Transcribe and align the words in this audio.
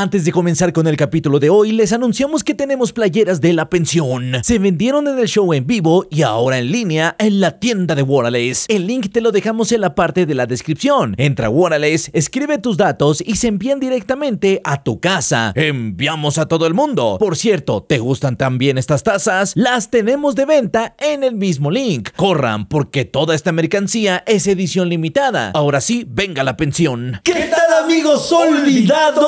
Antes 0.00 0.24
de 0.24 0.30
comenzar 0.30 0.72
con 0.72 0.86
el 0.86 0.96
capítulo 0.96 1.40
de 1.40 1.50
hoy, 1.50 1.72
les 1.72 1.92
anunciamos 1.92 2.44
que 2.44 2.54
tenemos 2.54 2.92
playeras 2.92 3.40
de 3.40 3.52
la 3.52 3.68
pensión. 3.68 4.30
Se 4.44 4.60
vendieron 4.60 5.08
en 5.08 5.18
el 5.18 5.26
show 5.26 5.52
en 5.52 5.66
vivo 5.66 6.06
y 6.08 6.22
ahora 6.22 6.58
en 6.58 6.70
línea 6.70 7.16
en 7.18 7.40
la 7.40 7.58
tienda 7.58 7.96
de 7.96 8.02
Warales. 8.02 8.64
El 8.68 8.86
link 8.86 9.10
te 9.10 9.20
lo 9.20 9.32
dejamos 9.32 9.72
en 9.72 9.80
la 9.80 9.96
parte 9.96 10.24
de 10.24 10.36
la 10.36 10.46
descripción. 10.46 11.16
Entra 11.18 11.48
a 11.48 11.50
Warales, 11.50 12.12
escribe 12.12 12.58
tus 12.58 12.76
datos 12.76 13.20
y 13.26 13.34
se 13.34 13.48
envían 13.48 13.80
directamente 13.80 14.60
a 14.62 14.84
tu 14.84 15.00
casa. 15.00 15.50
Enviamos 15.56 16.38
a 16.38 16.46
todo 16.46 16.68
el 16.68 16.74
mundo. 16.74 17.16
Por 17.18 17.36
cierto, 17.36 17.82
¿te 17.82 17.98
gustan 17.98 18.36
también 18.36 18.78
estas 18.78 19.02
tazas? 19.02 19.50
Las 19.56 19.90
tenemos 19.90 20.36
de 20.36 20.44
venta 20.44 20.94
en 21.00 21.24
el 21.24 21.34
mismo 21.34 21.72
link. 21.72 22.10
Corran 22.14 22.68
porque 22.68 23.04
toda 23.04 23.34
esta 23.34 23.50
mercancía 23.50 24.22
es 24.28 24.46
edición 24.46 24.90
limitada. 24.90 25.50
Ahora 25.54 25.80
sí, 25.80 26.06
venga 26.08 26.44
la 26.44 26.56
pensión. 26.56 27.20
¿Qué 27.24 27.32
tal 27.50 27.67
amigos 27.84 28.30
olvidados? 28.32 29.18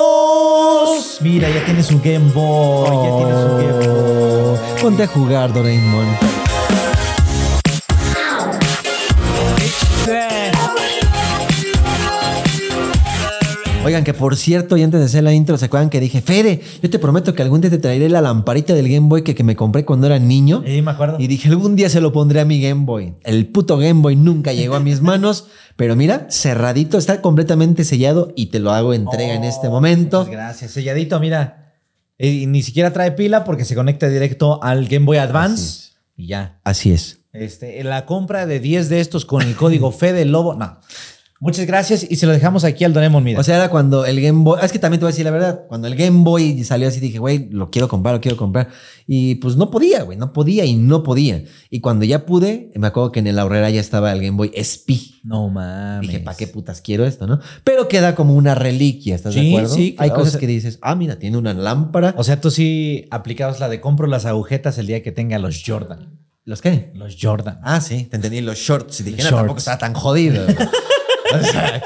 Mira, 1.21 1.49
ya 1.49 1.63
tienes 1.65 1.91
un 1.91 2.01
Game 2.01 2.31
Boy. 2.33 2.89
Ya 2.89 3.17
tienes 3.17 3.37
un 3.45 3.57
Game 3.57 3.87
Boy. 3.87 4.59
Ponte 4.81 5.03
a 5.03 5.07
jugar, 5.07 5.53
Doraemon. 5.53 6.50
Oigan, 13.85 14.03
que 14.03 14.13
por 14.13 14.35
cierto, 14.35 14.77
y 14.77 14.83
antes 14.83 14.99
de 14.99 15.07
hacer 15.07 15.23
la 15.23 15.33
intro, 15.33 15.57
¿se 15.57 15.65
acuerdan 15.65 15.89
que 15.89 15.99
dije, 15.99 16.21
Fede, 16.21 16.61
yo 16.83 16.89
te 16.89 16.99
prometo 16.99 17.33
que 17.33 17.41
algún 17.41 17.61
día 17.61 17.71
te 17.71 17.79
traeré 17.79 18.09
la 18.09 18.21
lamparita 18.21 18.75
del 18.75 18.87
Game 18.87 19.07
Boy 19.07 19.23
que, 19.23 19.33
que 19.33 19.43
me 19.43 19.55
compré 19.55 19.85
cuando 19.85 20.05
era 20.05 20.19
niño? 20.19 20.61
Sí, 20.63 20.83
me 20.83 20.91
acuerdo. 20.91 21.17
Y 21.19 21.25
dije, 21.25 21.49
algún 21.49 21.75
día 21.75 21.89
se 21.89 21.99
lo 21.99 22.13
pondré 22.13 22.41
a 22.41 22.45
mi 22.45 22.61
Game 22.61 22.85
Boy. 22.85 23.15
El 23.23 23.47
puto 23.47 23.77
Game 23.77 24.01
Boy 24.01 24.15
nunca 24.15 24.53
llegó 24.53 24.75
a 24.75 24.79
mis 24.79 25.01
manos, 25.01 25.47
pero 25.77 25.95
mira, 25.95 26.27
cerradito, 26.29 26.99
está 26.99 27.21
completamente 27.21 27.83
sellado 27.83 28.31
y 28.35 28.47
te 28.47 28.59
lo 28.59 28.71
hago 28.71 28.93
entrega 28.93 29.33
en 29.33 29.45
este 29.45 29.67
momento. 29.67 30.19
Muchas 30.19 30.31
gracias. 30.31 30.71
Selladito, 30.71 31.19
mira. 31.19 31.73
Y 32.19 32.45
ni 32.45 32.61
siquiera 32.61 32.93
trae 32.93 33.13
pila 33.13 33.43
porque 33.43 33.65
se 33.65 33.73
conecta 33.73 34.07
directo 34.09 34.63
al 34.63 34.87
Game 34.87 35.07
Boy 35.07 35.17
Advance. 35.17 35.93
Y 36.15 36.27
ya. 36.27 36.59
Así 36.63 36.91
es. 36.91 37.21
Este, 37.33 37.83
la 37.83 38.05
compra 38.05 38.45
de 38.45 38.59
10 38.59 38.89
de 38.89 38.99
estos 38.99 39.25
con 39.25 39.41
el 39.41 39.55
código 39.55 39.91
Fede 39.91 40.25
Lobo. 40.25 40.53
No. 40.53 40.77
Muchas 41.43 41.65
gracias 41.65 42.05
y 42.07 42.17
se 42.17 42.27
lo 42.27 42.33
dejamos 42.33 42.63
aquí 42.63 42.83
al 42.83 42.93
Doraemon, 42.93 43.23
mira. 43.23 43.39
O 43.39 43.43
sea, 43.43 43.55
era 43.55 43.69
cuando 43.69 44.05
el 44.05 44.21
Game 44.21 44.43
Boy. 44.43 44.59
Es 44.61 44.71
que 44.71 44.77
también 44.77 44.99
te 44.99 45.05
voy 45.05 45.09
a 45.09 45.13
decir 45.13 45.25
la 45.25 45.31
verdad. 45.31 45.63
Cuando 45.67 45.87
el 45.87 45.95
Game 45.95 46.23
Boy 46.23 46.63
salió 46.63 46.87
así, 46.87 46.99
dije, 46.99 47.17
güey, 47.17 47.49
lo 47.49 47.71
quiero 47.71 47.87
comprar, 47.87 48.13
lo 48.13 48.21
quiero 48.21 48.37
comprar. 48.37 48.69
Y 49.07 49.35
pues 49.35 49.55
no 49.55 49.71
podía, 49.71 50.03
güey, 50.03 50.19
no 50.19 50.33
podía 50.33 50.65
y 50.65 50.75
no 50.75 51.01
podía. 51.01 51.43
Y 51.71 51.79
cuando 51.79 52.05
ya 52.05 52.27
pude, 52.27 52.71
me 52.75 52.85
acuerdo 52.85 53.11
que 53.11 53.21
en 53.21 53.25
el 53.27 53.39
ahorrera 53.39 53.71
ya 53.71 53.81
estaba 53.81 54.11
el 54.13 54.19
Game 54.21 54.37
Boy 54.37 54.51
SP. 54.53 54.93
no 55.23 55.49
mames. 55.49 56.07
Dije, 56.07 56.19
¿para 56.19 56.37
qué 56.37 56.45
putas 56.45 56.79
quiero 56.79 57.05
esto, 57.07 57.25
no? 57.25 57.39
Pero 57.63 57.87
queda 57.87 58.13
como 58.13 58.35
una 58.35 58.53
reliquia, 58.53 59.15
¿estás 59.15 59.33
de 59.33 59.49
acuerdo? 59.49 59.73
sí, 59.73 59.95
Hay 59.97 60.09
claro, 60.09 60.13
cosas 60.21 60.27
o 60.27 60.31
sea- 60.33 60.39
que 60.41 60.45
dices, 60.47 60.77
ah, 60.83 60.93
mira, 60.93 61.17
tiene 61.17 61.37
una 61.39 61.55
lámpara. 61.55 62.13
O 62.19 62.23
sea, 62.23 62.39
tú 62.39 62.51
sí 62.51 63.07
aplicabas 63.09 63.59
la 63.59 63.67
de 63.67 63.81
compro 63.81 64.05
las 64.05 64.25
agujetas 64.27 64.77
el 64.77 64.85
día 64.85 65.01
que 65.01 65.11
tenga 65.11 65.39
los 65.39 65.63
Jordan. 65.65 66.19
¿Los 66.45 66.61
qué? 66.61 66.91
Los 66.93 67.17
Jordan. 67.19 67.59
Ah, 67.63 67.81
sí, 67.81 68.03
te 68.05 68.17
entendí 68.17 68.41
los 68.41 68.57
shorts. 68.59 68.99
Y 68.99 69.03
dije, 69.05 69.23
no, 69.23 69.29
tampoco 69.37 69.57
estaba 69.57 69.79
tan 69.79 69.93
jodido. 69.95 70.45
o 71.39 71.43
sea, 71.43 71.81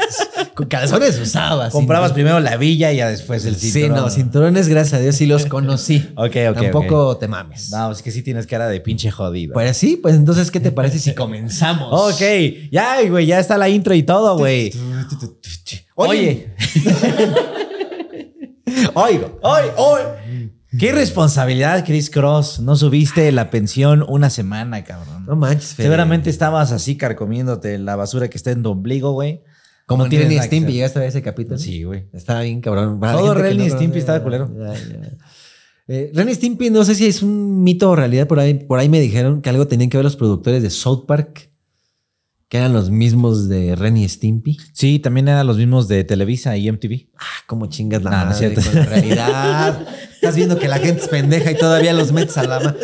con 0.54 0.68
calzones 0.68 1.20
usabas. 1.20 1.72
Comprabas 1.72 2.12
primero 2.14 2.40
la 2.40 2.58
villa 2.58 2.92
y 2.92 2.98
ya 2.98 3.10
después 3.10 3.46
el 3.46 3.56
Sí, 3.56 3.72
cinturón. 3.72 4.04
no, 4.06 4.10
cinturones, 4.10 4.68
gracias 4.68 4.94
a 4.94 5.00
Dios, 5.00 5.16
sí 5.16 5.26
los 5.26 5.46
conocí. 5.46 6.10
Ok, 6.16 6.36
ok, 6.50 6.54
Tampoco 6.56 7.18
te 7.18 7.28
mames. 7.28 7.72
No, 7.72 7.92
es 7.92 8.02
que 8.02 8.12
sí 8.12 8.22
tienes 8.22 8.48
cara 8.48 8.68
de 8.68 8.80
pinche 8.82 9.12
jodido. 9.12 9.54
Pues 9.54 9.76
sí, 9.78 9.98
pues 9.98 10.16
entonces, 10.16 10.52
¿qué 10.52 10.60
te 10.60 10.72
parece 10.72 11.00
si 11.00 11.14
comenzamos? 11.14 11.90
Ok, 11.92 12.22
ya, 12.72 12.98
güey, 13.10 13.26
ya 13.26 13.40
está 13.40 13.58
la 13.58 13.70
intro 13.70 13.94
y 13.94 14.04
todo, 14.04 14.38
güey. 14.38 14.72
Oye. 15.96 16.54
Oigo, 18.96 19.40
oye, 19.44 19.72
oye. 19.78 20.04
Qué 20.80 20.92
responsabilidad, 20.92 21.84
Chris 21.86 22.10
Cross. 22.10 22.60
No 22.60 22.76
subiste 22.76 23.32
la 23.32 23.50
pensión 23.50 24.04
una 24.08 24.30
semana, 24.30 24.84
cabrón. 24.84 25.26
No 25.26 25.36
manches, 25.36 25.74
Fede. 25.76 25.88
Seguramente 25.88 26.30
estabas 26.30 26.72
así 26.72 26.98
carcomiéndote 26.98 27.78
la 27.78 27.96
basura 27.96 28.30
que 28.30 28.38
está 28.38 28.52
en 28.52 28.64
tu 28.64 28.72
ombligo, 28.72 29.12
güey. 29.14 29.42
Como 29.86 30.10
tiene 30.10 30.26
ni 30.28 30.40
Stimpy, 30.40 30.74
llegaste 30.74 30.98
a 30.98 31.02
ver 31.02 31.10
ese 31.10 31.22
capítulo. 31.22 31.58
Sí, 31.60 31.84
güey. 31.84 32.06
Estaba 32.12 32.42
bien 32.42 32.60
cabrón. 32.62 33.00
Para 33.00 33.18
Todo 33.20 33.34
Ren 33.36 33.62
y 33.62 33.68
no- 33.68 33.76
Stimpy 33.76 34.00
estaba 34.00 34.24
culero. 34.24 34.50
Ya, 34.58 34.74
ya. 34.74 35.12
Eh, 35.88 36.12
Ren 36.16 36.28
y 36.30 36.34
Stimpy, 36.34 36.72
no 36.72 36.84
sé 36.84 36.96
si 36.96 37.06
es 37.06 37.22
un 37.22 37.64
mito 37.64 37.92
o 37.92 37.96
realidad. 37.96 38.28
Por 38.28 38.40
ahí, 38.40 38.56
por 38.56 38.80
ahí 38.80 38.90
me 38.90 39.00
dijeron 39.00 39.42
que 39.44 39.50
algo 39.52 39.68
tenían 39.68 39.92
que 39.92 39.98
ver 39.98 40.04
los 40.04 40.16
productores 40.16 40.64
de 40.64 40.72
South 40.72 41.06
Park, 41.06 41.52
que 42.50 42.58
eran 42.58 42.74
los 42.74 42.90
mismos 42.90 43.48
de 43.48 43.76
Ren 43.76 43.96
y 43.98 44.10
Stimpy. 44.10 44.58
Sí, 44.74 44.98
también 44.98 45.28
eran 45.28 45.46
los 45.46 45.58
mismos 45.58 45.88
de 45.88 46.04
Televisa 46.04 46.58
y 46.58 46.68
MTV. 46.72 47.10
Ah, 47.20 47.24
cómo 47.46 47.68
chingas 47.68 48.02
la 48.02 48.10
No, 48.10 48.18
no 48.26 48.32
es 48.32 48.42
madre 48.42 48.62
cierto. 48.62 48.80
la 48.80 48.86
realidad. 48.88 49.88
Estás 50.26 50.36
viendo 50.36 50.58
que 50.60 50.68
la 50.68 50.78
gente 50.80 51.02
es 51.04 51.08
pendeja 51.08 51.52
y 51.52 51.56
todavía 51.58 51.94
los 51.94 52.12
metes 52.12 52.38
a 52.38 52.44
la 52.46 52.60
ma- 52.60 52.76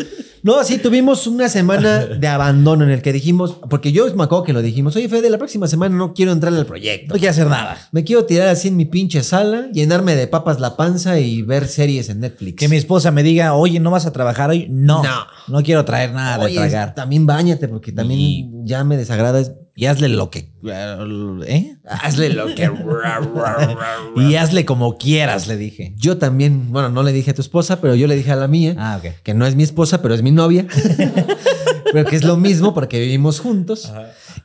No, 0.43 0.63
sí, 0.63 0.79
tuvimos 0.79 1.27
una 1.27 1.49
semana 1.49 1.99
de 2.05 2.27
abandono 2.27 2.83
en 2.83 2.89
el 2.89 3.03
que 3.03 3.13
dijimos, 3.13 3.57
porque 3.69 3.91
yo 3.91 4.05
me 4.15 4.23
acuerdo 4.23 4.43
que 4.43 4.53
lo 4.53 4.63
dijimos, 4.63 4.95
oye 4.95 5.07
Fede, 5.07 5.29
la 5.29 5.37
próxima 5.37 5.67
semana 5.67 5.95
no 5.95 6.15
quiero 6.15 6.31
entrar 6.31 6.51
al 6.53 6.65
proyecto. 6.65 7.13
No 7.13 7.19
quiere 7.19 7.29
hacer 7.29 7.45
nada. 7.45 7.77
Me 7.91 8.03
quiero 8.03 8.25
tirar 8.25 8.47
así 8.47 8.69
en 8.69 8.75
mi 8.75 8.85
pinche 8.85 9.21
sala, 9.21 9.67
llenarme 9.71 10.15
de 10.15 10.25
papas 10.27 10.59
la 10.59 10.75
panza 10.77 11.19
y 11.19 11.43
ver 11.43 11.67
series 11.67 12.09
en 12.09 12.21
Netflix. 12.21 12.55
Que 12.57 12.67
mi 12.69 12.77
esposa 12.77 13.11
me 13.11 13.21
diga, 13.21 13.53
oye, 13.53 13.79
¿no 13.79 13.91
vas 13.91 14.07
a 14.07 14.11
trabar 14.13 14.49
hoy? 14.49 14.65
No. 14.69 15.03
No. 15.03 15.25
No 15.47 15.61
quiero 15.63 15.85
traer 15.85 16.11
nada 16.11 16.43
de 16.43 16.53
tragar. 16.55 16.95
también 16.95 17.27
bañate 17.27 17.67
porque 17.67 17.91
también 17.91 18.19
Y- 18.19 18.49
ya 18.63 18.83
me 18.83 18.97
desagrada. 18.97 19.43
Y 19.81 19.87
hazle 19.87 20.09
lo 20.09 20.29
que. 20.29 20.47
¿Eh? 21.47 21.75
Hazle 21.87 22.29
lo 22.29 22.53
que... 22.53 22.69
Y 24.15 24.35
hazle 24.35 24.63
como 24.63 24.99
quieras, 24.99 25.47
le 25.47 25.57
dije. 25.57 25.95
Yo 25.97 26.19
también, 26.19 26.71
bueno, 26.71 26.89
no 26.89 27.01
le 27.01 27.11
dije 27.11 27.31
a 27.31 27.33
tu 27.33 27.41
esposa, 27.41 27.81
pero 27.81 27.95
yo 27.95 28.05
le 28.05 28.15
dije 28.15 28.31
a 28.31 28.35
la 28.35 28.47
mía, 28.47 28.75
Ah, 28.77 29.01
que 29.23 29.33
no 29.33 29.47
es 29.47 29.55
mi 29.55 29.63
esposa, 29.63 30.03
pero 30.03 30.13
es 30.13 30.21
mi 30.21 30.29
novia. 30.29 30.67
pero 31.93 32.07
que 32.07 32.15
es 32.15 32.23
lo 32.23 32.37
mismo 32.37 32.75
porque 32.75 32.99
vivimos 32.99 33.39
juntos. 33.39 33.91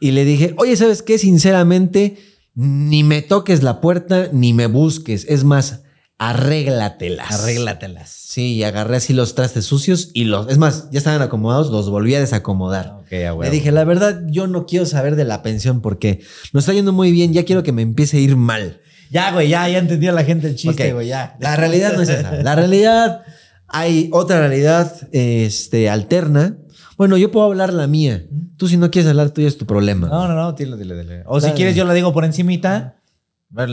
Y 0.01 0.13
le 0.13 0.25
dije, 0.25 0.55
oye, 0.57 0.75
¿sabes 0.75 1.03
qué? 1.03 1.19
Sinceramente, 1.19 2.17
ni 2.55 3.05
me 3.05 3.21
toques 3.21 3.63
la 3.63 3.83
puerta, 3.83 4.31
ni 4.33 4.55
me 4.55 4.69
busques. 4.69 5.27
Es 5.29 5.45
más, 5.45 5.83
arréglatelas. 6.19 7.31
Arréglatelas. 7.31 8.11
Sí, 8.11 8.55
y 8.55 8.65
agarré 8.65 8.97
así 8.97 9.13
los 9.13 9.35
trastes 9.35 9.65
sucios 9.65 10.11
y 10.15 10.25
los... 10.25 10.49
Es 10.49 10.59
más, 10.59 10.89
ya 10.91 10.99
estaban 10.99 11.23
acomodados, 11.23 11.71
los 11.71 11.91
volví 11.91 12.15
a 12.15 12.21
desacomodar. 12.21 12.99
Ok, 13.01 13.13
a 13.13 13.35
huevo. 13.35 13.43
Le 13.43 13.51
dije, 13.51 13.73
la 13.73 13.85
verdad, 13.85 14.23
yo 14.27 14.47
no 14.47 14.67
quiero 14.67 14.87
saber 14.87 15.17
de 15.17 15.25
la 15.25 15.43
pensión 15.43 15.81
porque 15.81 16.21
nos 16.53 16.65
está 16.65 16.73
yendo 16.73 16.93
muy 16.93 17.13
bien, 17.13 17.33
ya 17.33 17.45
quiero 17.45 17.63
que 17.63 17.73
me 17.73 17.83
empiece 17.83 18.19
a 18.19 18.21
ir 18.21 18.37
mal. 18.37 18.81
Ya, 19.11 19.33
güey, 19.33 19.49
ya, 19.49 19.69
ya 19.69 19.79
entendió 19.79 20.13
la 20.13 20.25
gente 20.25 20.49
el 20.49 20.57
chiste, 20.57 20.93
güey, 20.93 21.09
ya. 21.09 21.37
La 21.41 21.57
realidad 21.57 21.93
no 21.95 22.03
es 22.03 22.09
esa. 22.09 22.43
La 22.43 22.55
realidad, 22.55 23.23
hay 23.69 24.11
otra 24.13 24.41
realidad 24.41 24.93
este, 25.13 25.89
alterna. 25.89 26.57
Bueno, 26.97 27.17
yo 27.17 27.31
puedo 27.31 27.47
hablar 27.47 27.73
la 27.73 27.87
mía. 27.87 28.25
Tú 28.57 28.69
si 28.69 28.77
no 28.77 28.91
quieres 28.91 29.09
hablar 29.09 29.31
tuya 29.31 29.49
es 29.49 29.59
tu 29.59 29.67
problema. 29.67 30.09
No, 30.09 30.27
no, 30.27 30.35
no, 30.35 30.53
dile, 30.55 30.77
dile, 30.77 30.97
dile. 30.97 31.23
O 31.27 31.41
si 31.41 31.51
quieres, 31.51 31.77
yo 31.77 31.85
la 31.85 31.95
digo 31.95 32.13
por 32.13 32.25
encimita, 32.25 32.97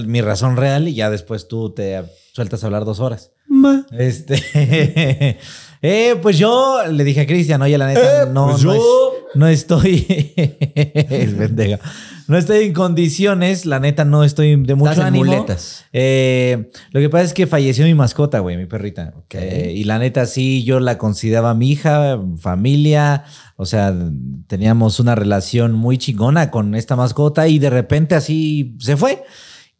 mi 0.05 0.21
razón 0.21 0.55
real, 0.57 0.87
y 0.87 0.93
ya 0.95 1.09
después 1.09 1.47
tú 1.47 1.71
te 1.73 2.01
sueltas 2.33 2.63
a 2.63 2.67
hablar 2.67 2.85
dos 2.85 2.99
horas. 2.99 3.31
Ma. 3.47 3.85
Este. 3.91 4.41
eh, 5.81 6.15
pues 6.21 6.37
yo 6.37 6.81
le 6.91 7.03
dije 7.03 7.21
a 7.21 7.27
Cristian, 7.27 7.61
oye, 7.61 7.77
la 7.77 7.87
neta, 7.87 8.23
Eh, 8.23 8.25
no, 8.31 8.49
pues 8.51 8.63
no, 8.63 8.73
yo- 8.73 8.79
es- 8.79 9.35
no 9.35 9.47
estoy. 9.47 10.05
es 10.75 11.33
pendejo. 11.33 11.81
No 12.27 12.37
estoy 12.37 12.65
en 12.67 12.73
condiciones, 12.73 13.65
la 13.65 13.79
neta, 13.81 14.05
no 14.05 14.23
estoy 14.23 14.55
de 14.55 14.75
mucho 14.75 14.91
Estás 14.91 15.07
en 15.07 15.13
ánimo. 15.15 15.25
muletas. 15.25 15.83
Eh, 15.91 16.69
lo 16.91 17.01
que 17.01 17.09
pasa 17.09 17.25
es 17.25 17.33
que 17.33 17.47
falleció 17.47 17.83
mi 17.83 17.95
mascota, 17.95 18.39
güey, 18.39 18.55
mi 18.55 18.65
perrita. 18.65 19.13
Eh, 19.31 19.73
y 19.75 19.83
la 19.83 19.99
neta, 19.99 20.25
sí, 20.25 20.63
yo 20.63 20.79
la 20.79 20.97
consideraba 20.97 21.53
mi 21.53 21.71
hija, 21.71 22.17
familia. 22.39 23.25
O 23.57 23.65
sea, 23.65 23.93
teníamos 24.47 25.01
una 25.01 25.15
relación 25.15 25.73
muy 25.73 25.97
chingona 25.97 26.49
con 26.49 26.75
esta 26.75 26.95
mascota 26.95 27.49
y 27.49 27.59
de 27.59 27.69
repente 27.69 28.15
así 28.15 28.77
se 28.79 28.95
fue. 28.95 29.21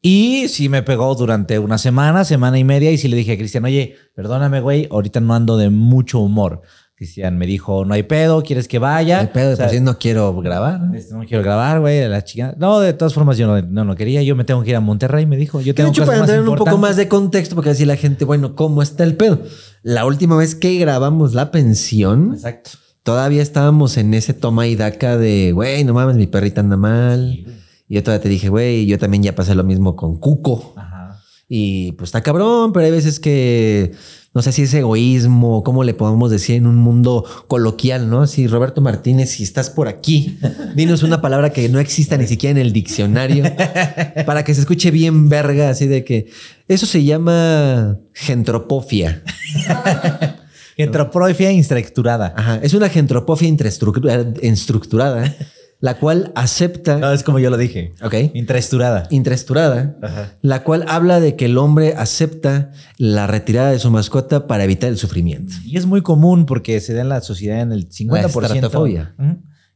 Y 0.06 0.50
sí 0.50 0.68
me 0.68 0.84
pegó 0.84 1.16
durante 1.16 1.60
una 1.60 1.78
semana, 1.78 2.26
semana 2.26 2.60
y 2.60 2.66
media. 2.66 2.92
Y 2.92 2.98
sí 2.98 3.08
le 3.08 3.16
dije 3.16 3.32
a 3.32 3.38
Cristian, 3.38 3.64
oye, 3.64 3.96
perdóname, 4.14 4.60
güey, 4.60 4.86
ahorita 4.92 5.22
no 5.22 5.34
ando 5.34 5.56
de 5.56 5.70
mucho 5.70 6.20
humor. 6.20 6.62
Cristian 6.96 7.38
me 7.38 7.48
dijo, 7.48 7.86
no 7.86 7.94
hay 7.94 8.04
pedo, 8.04 8.44
¿quieres 8.44 8.68
que 8.68 8.80
vaya? 8.80 9.22
El 9.22 9.30
pedo 9.30 9.48
de 9.48 9.54
O 9.54 9.56
sea, 9.56 9.70
sí 9.70 9.80
no 9.80 9.98
quiero 9.98 10.36
grabar. 10.42 10.82
no 10.82 11.26
quiero 11.26 11.42
grabar, 11.42 11.80
güey, 11.80 12.06
la 12.10 12.22
chica. 12.22 12.54
No, 12.58 12.82
de 12.82 12.92
todas 12.92 13.14
formas, 13.14 13.38
yo 13.38 13.48
no, 13.48 13.62
no, 13.62 13.86
no 13.86 13.96
quería. 13.96 14.22
Yo 14.24 14.36
me 14.36 14.44
tengo 14.44 14.62
que 14.62 14.72
ir 14.72 14.76
a 14.76 14.82
Monterrey, 14.82 15.26
me 15.26 15.38
dijo. 15.38 15.62
Yo 15.62 15.68
De 15.68 15.74
tengo 15.74 15.90
hecho, 15.92 16.06
cosas 16.06 16.20
para 16.20 16.36
en 16.36 16.50
un 16.50 16.56
poco 16.58 16.78
más 16.78 16.98
de 16.98 17.08
contexto, 17.08 17.56
porque 17.56 17.70
así 17.70 17.86
la 17.86 17.96
gente, 17.96 18.26
bueno, 18.26 18.56
¿cómo 18.56 18.82
está 18.82 19.06
el 19.06 19.16
pedo? 19.16 19.40
La 19.84 20.06
última 20.06 20.36
vez 20.36 20.54
que 20.54 20.78
grabamos 20.80 21.34
la 21.34 21.50
pensión, 21.50 22.32
Exacto. 22.34 22.72
todavía 23.04 23.42
estábamos 23.42 23.96
en 23.96 24.14
ese 24.14 24.34
toma 24.34 24.68
y 24.68 24.76
daca 24.76 25.18
de, 25.18 25.54
güey, 25.54 25.86
no 25.86 25.94
mames, 25.94 26.18
mi 26.18 26.28
perrita 26.28 26.60
anda 26.60 26.76
mal. 26.76 27.46
Y 27.94 27.98
yo 27.98 28.02
todavía 28.02 28.24
te 28.24 28.30
dije, 28.30 28.50
güey, 28.50 28.88
yo 28.88 28.98
también 28.98 29.22
ya 29.22 29.36
pasé 29.36 29.54
lo 29.54 29.64
mismo 29.64 29.96
con 29.96 30.18
Cuco. 30.18 30.74
Ajá. 30.76 31.22
Y 31.48 31.92
pues 31.92 32.08
está 32.08 32.22
cabrón, 32.22 32.74
pero 32.74 32.88
hay 32.88 32.92
veces 32.92 33.20
que 33.20 33.92
no 34.34 34.42
sé 34.42 34.52
si 34.52 34.64
es 34.64 34.74
egoísmo, 34.74 35.62
cómo 35.62 35.84
le 35.84 35.94
podemos 35.94 36.32
decir 36.32 36.56
en 36.56 36.66
un 36.66 36.78
mundo 36.78 37.24
coloquial, 37.48 38.10
¿no? 38.10 38.26
Si 38.26 38.48
Roberto 38.48 38.82
Martínez, 38.82 39.30
si 39.30 39.44
estás 39.44 39.70
por 39.70 39.88
aquí, 39.88 40.40
dinos 40.76 41.04
una 41.04 41.22
palabra 41.22 41.52
que 41.52 41.70
no 41.70 41.80
exista 41.80 42.18
ni 42.18 42.26
siquiera 42.26 42.60
en 42.60 42.66
el 42.66 42.74
diccionario 42.74 43.44
para 44.26 44.44
que 44.44 44.56
se 44.56 44.62
escuche 44.62 44.90
bien 44.90 45.30
verga, 45.30 45.70
así 45.70 45.86
de 45.86 46.04
que 46.04 46.32
eso 46.68 46.88
se 46.88 47.04
llama 47.04 48.00
gentropofia. 48.14 49.22
Gentropofia 50.78 51.52
instructurada. 51.52 52.34
Ajá, 52.36 52.60
es 52.64 52.74
una 52.74 52.90
gentropofia 52.90 53.48
instructurada 53.48 55.36
la 55.84 56.00
cual 56.00 56.32
acepta. 56.34 56.98
No, 56.98 57.12
es 57.12 57.24
como 57.24 57.40
yo 57.40 57.50
lo 57.50 57.58
dije. 57.58 57.94
Ok. 58.02 58.16
Intraestructurada. 58.34 59.06
Intraestructurada, 59.10 59.98
la 60.42 60.64
cual 60.64 60.86
habla 60.88 61.20
de 61.20 61.36
que 61.36 61.44
el 61.44 61.58
hombre 61.58 61.94
acepta 61.98 62.72
la 62.98 63.28
retirada 63.28 63.72
de 63.72 63.80
su 63.80 63.92
mascota 63.92 64.48
para 64.48 64.64
evitar 64.64 64.90
el 64.90 64.98
sufrimiento. 64.98 65.54
Y 65.66 65.76
es 65.76 65.86
muy 65.86 66.02
común 66.02 66.46
porque 66.46 66.80
se 66.80 66.94
da 66.94 67.02
en 67.02 67.10
la 67.10 67.20
sociedad 67.20 67.60
en 67.60 67.74
el 67.74 67.90
50%. 67.90 68.12
La 68.12 68.48
estratofobia. 68.48 69.14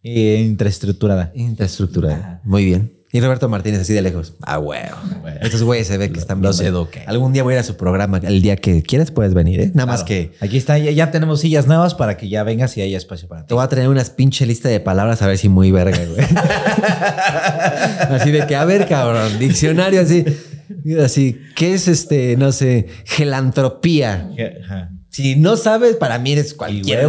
Eh, 0.02 0.46
intraestructurada. 0.48 1.34
Intraestructurada. 1.36 2.40
Muy 2.46 2.64
bien. 2.64 2.97
Y 3.12 3.22
Roberto 3.22 3.48
Martínez 3.48 3.82
así 3.82 3.94
de 3.94 4.02
lejos. 4.02 4.34
Ah, 4.42 4.60
huevo. 4.60 4.98
Estos 5.42 5.64
güeyes 5.64 5.88
se 5.88 5.98
ve 5.98 6.12
que 6.12 6.20
están 6.20 6.42
Los 6.42 6.60
eduque. 6.60 7.04
Algún 7.08 7.32
día 7.32 7.42
voy 7.42 7.54
a 7.54 7.58
ir 7.58 7.60
a 7.62 7.64
su 7.64 7.78
programa. 7.78 8.18
El 8.18 8.42
día 8.42 8.58
que 8.58 8.84
quieras 8.84 9.12
puedes 9.12 9.34
venir, 9.34 9.62
¿eh? 9.62 9.72
Nada 9.74 9.86
más 9.86 10.04
que... 10.04 10.34
Aquí 10.42 10.58
está, 10.58 10.78
ya, 10.78 11.10
tenemos 11.10 11.40
sillas 11.40 11.68
nuevas 11.68 11.96
para 11.96 12.18
que 12.18 12.28
ya 12.28 12.44
vengas 12.44 12.76
y 12.76 12.82
haya 12.82 12.98
espacio 12.98 13.30
para 13.30 13.44
ti. 13.44 13.48
Te 13.48 13.54
voy 13.54 13.64
a 13.64 13.70
tener 13.70 13.88
unas 13.88 14.10
pinche 14.10 14.46
lista 14.46 14.68
de 14.68 14.82
palabras 14.82 15.22
a 15.22 15.28
ver 15.28 15.38
si 15.38 15.48
muy 15.48 15.72
verga, 15.72 16.00
güey. 16.04 16.20
así 18.20 18.32
de 18.32 18.46
que, 18.46 18.58
a 18.58 18.66
ver, 18.66 18.88
cabrón, 18.88 19.40
diccionario 19.40 20.02
así. 20.02 20.26
Así, 21.02 21.40
¿qué 21.56 21.74
es 21.74 21.88
este, 21.88 22.36
no 22.36 22.52
sé, 22.52 22.88
gelantropía? 23.06 24.30
Si 25.10 25.36
no 25.36 25.58
sabes, 25.58 25.96
para 25.96 26.20
mí 26.20 26.34
eres 26.34 26.54
cualquier 26.54 27.08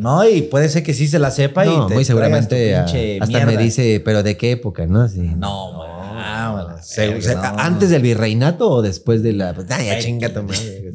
No, 0.00 0.28
y 0.28 0.42
puede 0.42 0.68
ser 0.68 0.82
que 0.82 0.94
sí 0.94 1.06
se 1.06 1.18
la 1.18 1.30
sepa 1.30 1.66
y 1.66 1.86
te 1.88 1.94
muy 1.94 2.04
seguramente 2.04 2.74
hasta 2.74 3.46
me 3.46 3.56
dice, 3.56 4.00
pero 4.04 4.22
¿de 4.22 4.36
qué 4.36 4.52
época? 4.52 4.86
No, 4.86 5.08
sí. 5.08 5.20
no, 5.20 5.93
¿Antes 7.58 7.90
del 7.90 8.02
virreinato 8.02 8.70
o 8.70 8.82
después 8.82 9.22
de 9.22 9.32
la.? 9.32 9.54
Pues, 9.54 9.66
ya, 9.68 9.98
chinga 9.98 10.30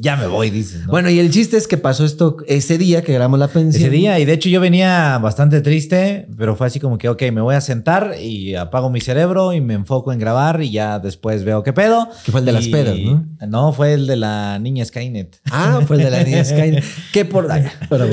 Ya 0.00 0.16
me 0.16 0.26
voy, 0.26 0.50
dices. 0.50 0.86
Bueno, 0.86 1.10
y 1.10 1.18
el 1.18 1.30
chiste 1.30 1.56
es 1.56 1.66
que 1.66 1.76
pasó 1.76 2.04
esto 2.04 2.36
ese 2.46 2.78
día 2.78 3.02
que 3.02 3.12
grabamos 3.12 3.38
la 3.38 3.48
pensión. 3.48 3.82
Ese 3.82 3.90
día, 3.90 4.18
y 4.18 4.24
de 4.24 4.32
hecho 4.32 4.48
yo 4.48 4.60
venía 4.60 5.18
bastante 5.18 5.60
triste, 5.60 6.28
pero 6.36 6.56
fue 6.56 6.66
así 6.66 6.80
como 6.80 6.98
que, 6.98 7.08
ok, 7.08 7.22
me 7.32 7.40
voy 7.40 7.54
a 7.54 7.60
sentar 7.60 8.16
y 8.20 8.54
apago 8.54 8.90
mi 8.90 9.00
cerebro 9.00 9.52
y 9.52 9.60
me 9.60 9.74
enfoco 9.74 10.12
en 10.12 10.18
grabar 10.18 10.62
y 10.62 10.70
ya 10.70 10.98
después 10.98 11.44
veo 11.44 11.62
qué 11.62 11.72
pedo. 11.72 12.08
Que 12.24 12.32
fue 12.32 12.40
el 12.40 12.46
de 12.46 12.52
las 12.52 12.68
pedas, 12.68 12.96
¿no? 12.98 13.24
No, 13.48 13.72
fue 13.72 13.94
el 13.94 14.06
de 14.06 14.16
la 14.16 14.58
niña 14.58 14.84
Skynet. 14.84 15.40
Ah, 15.50 15.80
fue 15.86 15.96
el 15.96 16.02
de 16.04 16.10
la 16.10 16.22
niña 16.24 16.44
Skynet. 16.44 16.84
¿Qué 17.12 17.24
por.? 17.24 17.48
Pero, 17.88 18.06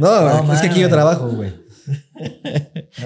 no, 0.00 0.42
no, 0.44 0.52
es 0.52 0.60
que 0.60 0.68
aquí 0.68 0.80
yo 0.80 0.88
trabajo, 0.88 1.28
güey. 1.28 1.65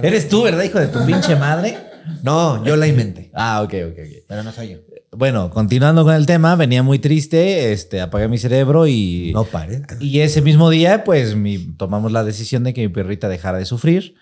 Eres 0.02 0.28
tú, 0.28 0.42
¿verdad, 0.42 0.62
hijo 0.62 0.78
de 0.78 0.88
tu 0.88 1.04
pinche 1.04 1.36
madre? 1.36 1.76
No, 2.22 2.64
yo 2.64 2.76
la 2.76 2.86
inventé. 2.86 3.30
Ah, 3.34 3.62
ok, 3.62 3.74
ok, 3.88 3.98
ok. 3.98 4.24
Pero 4.28 4.42
no 4.42 4.52
soy 4.52 4.70
yo. 4.70 4.78
Bueno, 5.12 5.50
continuando 5.50 6.04
con 6.04 6.14
el 6.14 6.26
tema, 6.26 6.54
venía 6.54 6.82
muy 6.82 6.98
triste, 6.98 7.72
este, 7.72 8.00
apagué 8.00 8.28
mi 8.28 8.38
cerebro 8.38 8.86
y... 8.86 9.32
No 9.34 9.44
pare. 9.44 9.82
Y 9.98 10.20
ese 10.20 10.40
mismo 10.40 10.70
día, 10.70 11.02
pues, 11.04 11.34
mi, 11.34 11.58
tomamos 11.76 12.12
la 12.12 12.22
decisión 12.22 12.62
de 12.62 12.72
que 12.72 12.82
mi 12.82 12.88
perrita 12.88 13.28
dejara 13.28 13.58
de 13.58 13.64
sufrir. 13.64 14.14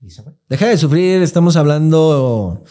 Y 0.00 0.10
se 0.10 0.22
fue. 0.22 0.34
Deja 0.48 0.66
de 0.66 0.76
sufrir, 0.76 1.22
estamos 1.22 1.56
hablando... 1.56 2.64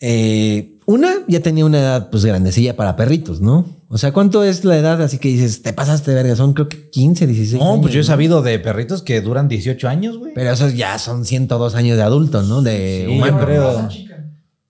Eh, 0.00 0.73
una 0.86 1.10
ya 1.28 1.40
tenía 1.40 1.64
una 1.64 1.78
edad 1.78 2.10
pues 2.10 2.24
grandecilla 2.24 2.76
para 2.76 2.96
perritos, 2.96 3.40
¿no? 3.40 3.66
O 3.88 3.98
sea, 3.98 4.12
¿cuánto 4.12 4.42
es 4.42 4.64
la 4.64 4.76
edad? 4.76 5.00
Así 5.02 5.18
que 5.18 5.28
dices, 5.28 5.62
te 5.62 5.72
pasaste 5.72 6.10
de 6.10 6.16
verga, 6.16 6.36
son 6.36 6.52
creo 6.52 6.68
que 6.68 6.90
15, 6.90 7.26
16 7.26 7.62
No, 7.62 7.80
pues 7.80 7.92
yo 7.92 8.00
he 8.00 8.04
sabido 8.04 8.42
de 8.42 8.58
perritos 8.58 9.02
que 9.02 9.20
duran 9.20 9.46
18 9.48 9.88
años, 9.88 10.18
güey. 10.18 10.32
Pero 10.34 10.50
esos 10.50 10.74
ya 10.74 10.98
son 10.98 11.24
102 11.24 11.74
años 11.74 11.96
de 11.96 12.02
adultos, 12.02 12.48
¿no? 12.48 12.60
De 12.60 13.06
sí, 13.08 13.18
Yo 13.18 13.38
creo. 13.38 13.88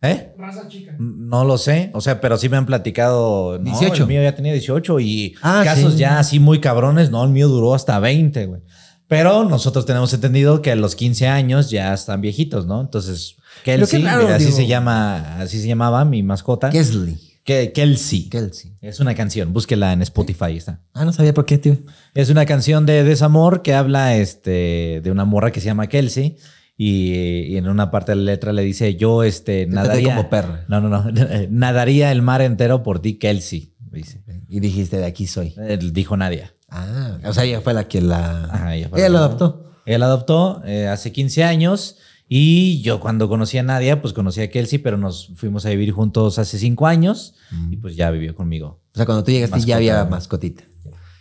¿Eh? 0.03 0.35
Raza 0.37 0.69
chica. 0.69 0.95
No 0.99 1.45
lo 1.45 1.57
sé. 1.57 1.91
O 1.95 2.03
sea, 2.03 2.21
pero 2.21 2.37
sí 2.37 2.51
me 2.51 2.59
han 2.59 2.67
platicado. 2.67 3.59
18. 3.59 4.03
el 4.03 4.09
mío 4.09 4.23
ya 4.23 4.35
tenía 4.35 4.53
18 4.53 5.01
y 5.01 5.35
ah, 5.41 5.63
casos 5.65 5.97
ya 5.97 6.19
así 6.19 6.39
muy 6.39 6.61
cabrones. 6.61 7.11
No, 7.11 7.25
el 7.25 7.31
mío 7.31 7.49
duró 7.49 7.75
hasta 7.75 7.99
20, 7.99 8.47
güey. 8.47 8.61
Pero 9.07 9.45
nosotros 9.45 9.87
tenemos 9.87 10.13
entendido 10.13 10.61
que 10.61 10.73
a 10.73 10.77
los 10.77 10.95
15 10.97 11.29
años 11.29 11.71
ya 11.71 11.95
están 11.95 12.21
viejitos, 12.21 12.67
¿no? 12.67 12.81
Entonces, 12.81 13.37
Kelsey, 13.63 14.05
así 14.07 14.53
se 14.53 14.67
llama, 14.67 15.39
así 15.39 15.61
se 15.61 15.69
llamaba 15.69 16.05
mi 16.05 16.23
mascota. 16.23 16.71
Kesley. 16.71 17.19
Que, 17.45 17.73
Kelsey. 17.73 18.31
Kelsey. 18.31 18.77
Es 18.81 19.01
una 19.01 19.15
canción, 19.15 19.53
búsquela 19.53 19.93
en 19.93 20.01
Spotify, 20.01 20.57
está. 20.57 20.81
Ah, 20.95 21.05
no 21.05 21.13
sabía 21.13 21.35
por 21.35 21.45
qué, 21.45 21.59
tío. 21.59 21.77
Es 22.15 22.31
una 22.31 22.47
canción 22.47 22.87
de 22.87 23.05
desamor 23.05 23.61
que 23.61 23.75
habla 23.75 24.17
este, 24.17 25.01
de 25.03 25.11
una 25.11 25.27
morra 25.27 25.53
que 25.53 25.61
se 25.61 25.67
llama 25.67 25.87
Kelsey 25.87 26.39
y, 26.77 27.57
en 27.57 27.69
una 27.69 27.91
parte 27.91 28.13
de 28.13 28.17
la 28.17 28.23
letra 28.23 28.53
le 28.53 28.63
dice, 28.63 28.97
yo 28.97 29.23
este, 29.23 29.67
nadaría... 29.67 30.17
como 30.17 30.31
perra. 30.31 30.65
No, 30.69 30.81
no, 30.81 30.89
no. 30.89 31.05
nadaría 31.51 32.11
el 32.11 32.23
mar 32.23 32.41
entero 32.41 32.83
por 32.83 33.01
ti, 33.01 33.19
Kelsey. 33.19 33.75
Dice. 33.79 34.25
Y 34.49 34.61
dijiste, 34.61 34.97
de 34.97 35.05
aquí 35.05 35.27
soy. 35.27 35.55
Él 35.57 35.93
dijo 35.93 36.17
Nadia. 36.17 36.55
Ah, 36.69 37.19
o 37.25 37.33
sea, 37.33 37.45
ella 37.45 37.61
fue 37.61 37.75
la 37.75 37.87
que 37.87 38.01
la... 38.01 38.45
Ajá, 38.47 38.75
ella, 38.75 38.89
fue 38.89 38.99
ella 38.99 39.09
la 39.11 39.19
adoptó. 39.19 39.71
Ella 39.87 39.99
la 39.99 40.07
adoptó 40.07 40.63
eh, 40.65 40.89
hace 40.89 41.13
15 41.13 41.45
años 41.45 41.99
y 42.37 42.83
yo 42.83 42.99
cuando 42.99 43.29
conocí 43.29 43.59
a 43.59 43.63
Nadia, 43.63 44.03
pues 44.03 44.13
conocí 44.13 44.41
a 44.41 44.51
Kelsey, 44.51 44.81
pero 44.81 44.99
nos 44.99 45.31
fuimos 45.37 45.67
a 45.67 45.69
vivir 45.69 45.93
juntos 45.93 46.41
hace 46.41 46.59
5 46.59 46.85
años 46.89 47.37
y 47.71 47.77
pues 47.77 47.95
ya 47.95 48.11
vivió 48.11 48.35
conmigo. 48.35 48.81
O 48.93 48.97
sea, 48.97 49.07
cuando 49.07 49.23
tú 49.23 49.31
llegaste 49.31 49.61
ya 49.61 49.77
había 49.77 50.05
mascotita. 50.07 50.65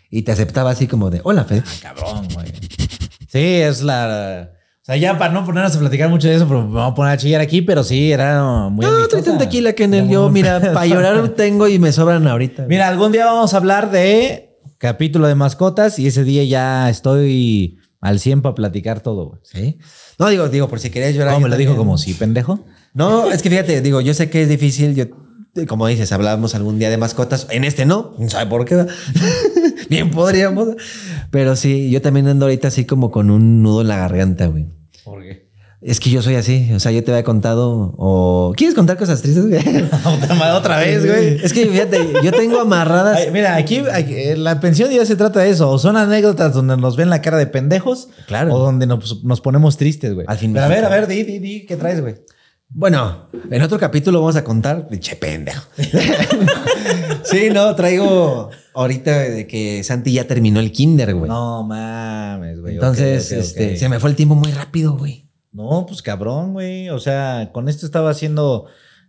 Y 0.10 0.24
te 0.24 0.32
aceptaba 0.32 0.72
así 0.72 0.88
como 0.88 1.12
de, 1.12 1.22
hola, 1.24 1.44
Fede. 1.44 1.62
cabrón, 1.84 2.28
güey. 2.34 2.48
Sí, 3.28 3.38
es 3.38 3.84
la... 3.84 4.54
O 4.82 4.86
sea, 4.86 4.98
ya 4.98 5.20
para 5.20 5.32
no 5.32 5.46
ponernos 5.46 5.76
a 5.76 5.80
platicar 5.80 6.10
mucho 6.10 6.28
de 6.28 6.34
eso, 6.34 6.48
pero 6.48 6.66
me 6.66 6.74
vamos 6.74 6.94
a 6.94 6.96
poner 6.96 7.14
a 7.14 7.18
chillar 7.18 7.42
aquí, 7.42 7.62
pero 7.62 7.84
sí, 7.84 8.12
era 8.12 8.70
muy 8.70 8.84
No, 8.84 9.08
tráete 9.08 9.30
un 9.30 9.38
tequila, 9.38 9.74
Kennel. 9.74 10.10
Yo, 10.10 10.32
mira, 10.32 10.60
para 10.74 10.88
llorar 10.88 11.30
tengo 11.30 11.68
y 11.68 11.78
me 11.78 11.92
sobran 11.92 12.28
ahorita. 12.28 12.66
Mira, 12.68 12.88
algún 12.88 13.12
día 13.12 13.26
vamos 13.26 13.54
a 13.54 13.58
hablar 13.58 13.92
de 13.92 14.58
capítulo 14.80 15.28
de 15.28 15.36
mascotas 15.36 16.00
y 16.00 16.08
ese 16.08 16.24
día 16.24 16.44
ya 16.44 16.90
estoy 16.90 17.78
al 18.04 18.20
100 18.20 18.42
para 18.42 18.54
platicar 18.54 19.00
todo, 19.00 19.30
güey. 19.30 19.40
¿Sí? 19.44 19.80
No, 20.20 20.28
digo, 20.28 20.50
digo, 20.50 20.68
por 20.68 20.82
si 20.82 20.90
querías 20.90 21.16
llorar. 21.16 21.36
¿Cómo 21.36 21.46
me 21.46 21.50
lo 21.50 21.56
dijo 21.56 21.78
como 21.78 21.98
sí, 21.98 22.14
pendejo? 22.14 22.60
No, 22.94 23.32
es 23.32 23.42
que 23.42 23.50
fíjate, 23.50 23.82
digo, 23.82 24.02
yo 24.02 24.14
sé 24.14 24.30
que 24.30 24.42
es 24.42 24.50
difícil. 24.50 24.94
Yo, 24.94 25.06
como 25.68 25.88
dices, 25.88 26.12
hablábamos 26.12 26.54
algún 26.54 26.80
día 26.80 26.90
de 26.90 26.98
mascotas. 26.98 27.48
En 27.50 27.64
este 27.64 27.86
no, 27.86 28.14
no 28.20 28.30
sabe 28.30 28.50
por 28.50 28.66
qué. 28.66 28.86
Bien 29.90 30.12
podríamos. 30.12 30.68
Pero 31.32 31.56
sí, 31.56 31.90
yo 31.90 32.02
también 32.02 32.28
ando 32.28 32.46
ahorita 32.46 32.68
así 32.68 32.84
como 32.84 33.10
con 33.10 33.32
un 33.32 33.64
nudo 33.64 33.82
en 33.82 33.88
la 33.88 33.98
garganta, 33.98 34.48
güey. 34.48 34.68
¿Por 35.06 35.24
qué? 35.24 35.43
Es 35.86 36.00
que 36.00 36.10
yo 36.10 36.22
soy 36.22 36.36
así, 36.36 36.72
o 36.74 36.80
sea, 36.80 36.94
yo 36.94 37.04
te 37.04 37.12
había 37.12 37.26
contado, 37.26 37.94
o 37.98 38.54
¿quieres 38.56 38.74
contar 38.74 38.98
cosas 38.98 39.22
tristes? 39.22 39.46
Güey? 39.50 39.62
otra, 40.56 40.78
vez, 40.78 41.06
güey. 41.06 41.44
Es 41.44 41.52
que 41.52 41.66
fíjate, 41.66 42.14
yo 42.24 42.32
tengo 42.32 42.62
amarradas. 42.62 43.20
mira, 43.34 43.56
aquí, 43.56 43.82
la 44.38 44.60
pensión 44.62 44.92
ya 44.92 45.06
se 45.06 45.18
trata 45.18 45.42
de 45.42 45.50
eso. 45.50 45.70
O 45.70 45.80
son 45.80 45.98
anécdotas 45.98 46.54
donde 46.54 46.78
nos 46.78 46.96
ven 46.96 47.10
la 47.10 47.22
cara 47.22 47.38
de 47.38 47.48
pendejos, 47.48 48.08
claro. 48.28 48.54
O 48.54 48.60
donde 48.60 48.88
nos, 48.88 49.42
ponemos 49.42 49.76
tristes, 49.76 50.14
güey. 50.14 50.26
Al 50.30 50.38
fin. 50.38 50.58
a 50.58 50.68
ver, 50.68 50.86
a 50.86 50.90
ver, 50.90 51.08
di, 51.08 51.24
di, 51.24 51.40
di, 51.40 51.66
¿qué 51.66 51.76
traes, 51.76 52.00
güey? 52.00 52.16
Bueno, 52.70 53.30
en 53.52 53.62
otro 53.62 53.78
capítulo 53.78 54.20
vamos 54.20 54.36
a 54.38 54.44
contar. 54.44 54.88
Che, 55.00 55.16
pendejo. 55.18 55.64
sí, 57.24 57.50
no, 57.52 57.76
traigo 57.76 58.50
ahorita 58.74 59.20
de 59.20 59.48
que 59.48 59.84
Santi 59.84 60.14
ya 60.14 60.26
terminó 60.26 60.60
el 60.60 60.72
kinder, 60.72 61.14
güey. 61.14 61.30
No 61.30 61.64
mames, 61.64 62.62
güey. 62.62 62.76
Entonces, 62.76 63.32
este, 63.32 63.78
se 63.78 63.90
me 63.90 64.00
fue 64.00 64.10
el 64.10 64.16
tiempo 64.16 64.34
muy 64.36 64.52
rápido, 64.52 64.98
güey. 64.98 65.24
No, 65.54 65.86
pues 65.88 66.02
cabrón, 66.02 66.54
güey. 66.54 66.90
O 66.90 67.00
sea, 67.00 67.52
con 67.54 67.70
esto 67.70 67.86
estaba 67.86 68.10
haciendo 68.10 68.66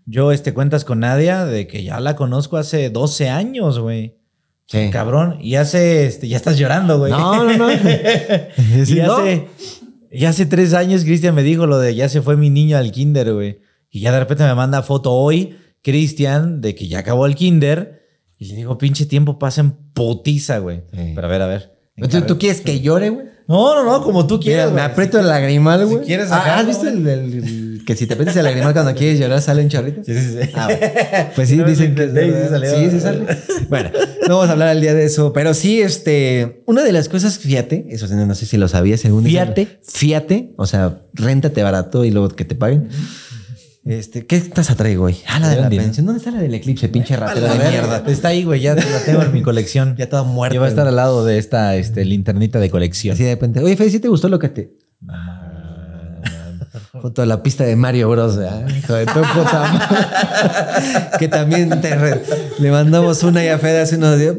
yo 0.06 0.32
este 0.32 0.52
cuentas 0.52 0.84
con 0.84 1.00
Nadia 1.00 1.46
de 1.46 1.66
que 1.66 1.82
ya 1.82 1.98
la 2.00 2.14
conozco 2.14 2.56
hace 2.56 2.90
12 2.90 3.30
años, 3.30 3.78
güey. 3.78 4.18
Sí. 4.66 4.90
Cabrón. 4.90 5.38
Y 5.40 5.56
hace, 5.56 6.06
este, 6.06 6.28
ya 6.28 6.36
estás 6.36 6.58
llorando, 6.58 6.98
güey. 6.98 7.10
No, 7.10 7.44
no, 7.44 7.56
no. 7.56 7.72
y 8.86 9.00
hace, 9.00 9.48
y 10.10 10.24
hace 10.26 10.46
tres 10.46 10.74
años 10.74 11.04
Cristian 11.04 11.34
me 11.34 11.42
dijo 11.42 11.66
lo 11.66 11.78
de 11.78 11.94
ya 11.94 12.08
se 12.08 12.22
fue 12.22 12.36
mi 12.36 12.50
niño 12.50 12.76
al 12.76 12.92
kinder, 12.92 13.32
güey. 13.32 13.60
Y 13.90 14.00
ya 14.00 14.12
de 14.12 14.20
repente 14.20 14.44
me 14.44 14.54
manda 14.54 14.82
foto 14.82 15.12
hoy, 15.12 15.56
Cristian, 15.82 16.60
de 16.60 16.74
que 16.74 16.88
ya 16.88 17.00
acabó 17.00 17.26
el 17.26 17.34
kinder. 17.34 18.02
Y 18.38 18.46
le 18.46 18.56
digo, 18.56 18.76
pinche 18.76 19.06
tiempo 19.06 19.38
pasa 19.38 19.60
en 19.60 19.70
putiza, 19.70 20.58
güey. 20.58 20.82
Pero 20.90 21.26
a 21.26 21.30
ver, 21.30 21.42
a 21.42 21.46
ver. 21.46 21.74
¿Tú, 22.26 22.38
quieres 22.38 22.60
que 22.60 22.80
llore, 22.80 23.10
güey? 23.10 23.26
No, 23.46 23.74
no, 23.74 23.84
no, 23.84 24.02
como 24.02 24.26
tú 24.26 24.40
quieras. 24.40 24.72
me 24.72 24.80
aprieto 24.80 25.20
el 25.20 25.28
lagrimal, 25.28 25.84
güey. 25.84 25.98
Si 25.98 26.04
quieres 26.06 26.32
ah, 26.32 26.60
¿Has 26.60 26.66
visto 26.66 26.88
el, 26.88 27.82
que 27.86 27.94
si 27.94 28.06
te 28.06 28.14
aprietas 28.14 28.36
el 28.36 28.44
lagrimal 28.44 28.72
cuando 28.72 28.94
quieres 28.94 29.18
llorar 29.20 29.42
sale 29.42 29.62
un 29.62 29.68
chorrito? 29.68 30.02
Sí, 30.02 30.14
sí, 30.14 30.38
sí. 30.40 30.50
Ah, 30.54 30.68
Pues 31.34 31.50
sí, 31.50 31.62
dicen 31.66 31.94
que 31.94 32.08
sí, 32.08 32.90
sí 32.90 33.00
sale. 33.00 33.26
bueno, 33.68 33.90
no 34.26 34.36
vamos 34.36 34.48
a 34.48 34.52
hablar 34.52 34.68
al 34.68 34.80
día 34.80 34.94
de 34.94 35.04
eso, 35.04 35.34
pero 35.34 35.52
sí, 35.52 35.82
este, 35.82 36.62
una 36.64 36.82
de 36.82 36.92
las 36.92 37.10
cosas, 37.10 37.38
fíjate, 37.38 37.86
eso 37.90 38.06
no 38.08 38.34
sé 38.34 38.46
si 38.46 38.56
lo 38.56 38.66
sabías, 38.68 39.00
según 39.00 39.24
Fíjate. 39.24 39.78
Fíjate, 39.82 40.54
o 40.56 40.66
sea, 40.66 41.02
réntate 41.12 41.62
barato 41.62 42.06
y 42.06 42.10
luego 42.10 42.30
que 42.30 42.46
te 42.46 42.54
paguen. 42.54 42.88
Este, 43.86 44.24
¿qué 44.26 44.40
taza 44.40 44.74
traigo 44.76 45.04
hoy? 45.04 45.16
Ah, 45.28 45.38
la 45.38 45.50
de 45.50 45.60
la 45.60 45.68
pensión. 45.68 46.06
¿Dónde 46.06 46.18
está 46.18 46.30
la 46.30 46.40
del 46.40 46.54
eclipse, 46.54 46.88
pinche 46.88 47.16
ratero 47.16 47.46
de 47.46 47.58
ver, 47.58 47.70
mierda? 47.70 48.02
Está 48.06 48.28
ahí, 48.28 48.42
güey, 48.44 48.60
ya 48.62 48.74
la 48.74 48.82
tengo 49.04 49.20
en 49.22 49.32
mi 49.32 49.42
colección. 49.42 49.94
Ya 49.98 50.08
toda 50.08 50.22
muerta. 50.22 50.54
Y 50.54 50.58
va 50.58 50.64
a 50.66 50.68
estar 50.70 50.86
al 50.88 50.96
lado 50.96 51.24
de 51.26 51.36
esta 51.36 51.76
este, 51.76 52.04
linternita 52.06 52.58
de 52.60 52.70
colección. 52.70 53.12
Así 53.14 53.24
de 53.24 53.34
repente. 53.34 53.60
Oye, 53.60 53.76
Fede, 53.76 53.90
¿sí 53.90 54.00
te 54.00 54.08
gustó 54.08 54.30
lo 54.30 54.38
que 54.38 54.48
te. 54.48 54.78
Junto 56.92 57.20
a 57.20 57.26
la 57.26 57.42
pista 57.42 57.64
de 57.64 57.76
Mario 57.76 58.08
Bros. 58.08 58.38
¿verdad? 58.38 58.66
Hijo 58.74 58.94
de 58.94 59.04
tu 59.04 59.12
puta 59.20 61.10
que 61.18 61.28
también 61.28 61.68
te 61.82 61.94
re- 61.94 62.22
le 62.58 62.70
mandamos 62.70 63.22
una 63.22 63.44
y 63.44 63.48
a 63.48 63.58
Fede 63.58 63.82
hace 63.82 63.96
unos 63.96 64.18
días. 64.18 64.34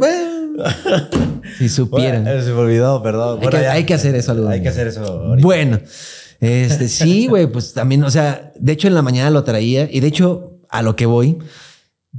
Si 1.60 1.70
supieran. 1.70 2.24
Bueno, 2.24 2.42
se 2.42 2.48
me 2.52 2.58
olvidó, 2.60 3.04
perdón. 3.04 3.38
Hay 3.40 3.44
Bueno, 3.44 3.60
que- 3.60 3.68
hay 3.68 3.84
que 3.84 3.94
hacer 3.94 4.16
eso 4.16 4.32
algún 4.32 4.52
Hay 4.52 4.64
que 4.64 4.70
hacer 4.70 4.88
eso. 4.88 5.04
ahorita. 5.06 5.46
Bueno, 5.46 5.80
este 6.46 6.88
sí, 6.88 7.28
güey, 7.28 7.48
pues 7.48 7.74
también, 7.74 8.04
o 8.04 8.12
sea, 8.12 8.54
de 8.56 8.72
hecho 8.72 8.88
en 8.88 8.94
la 8.94 9.02
mañana 9.02 9.30
lo 9.30 9.44
traía 9.44 9.90
y 9.92 10.00
de 10.00 10.08
hecho 10.08 10.60
a 10.70 10.82
lo 10.82 10.96
que 10.96 11.06
voy, 11.06 11.38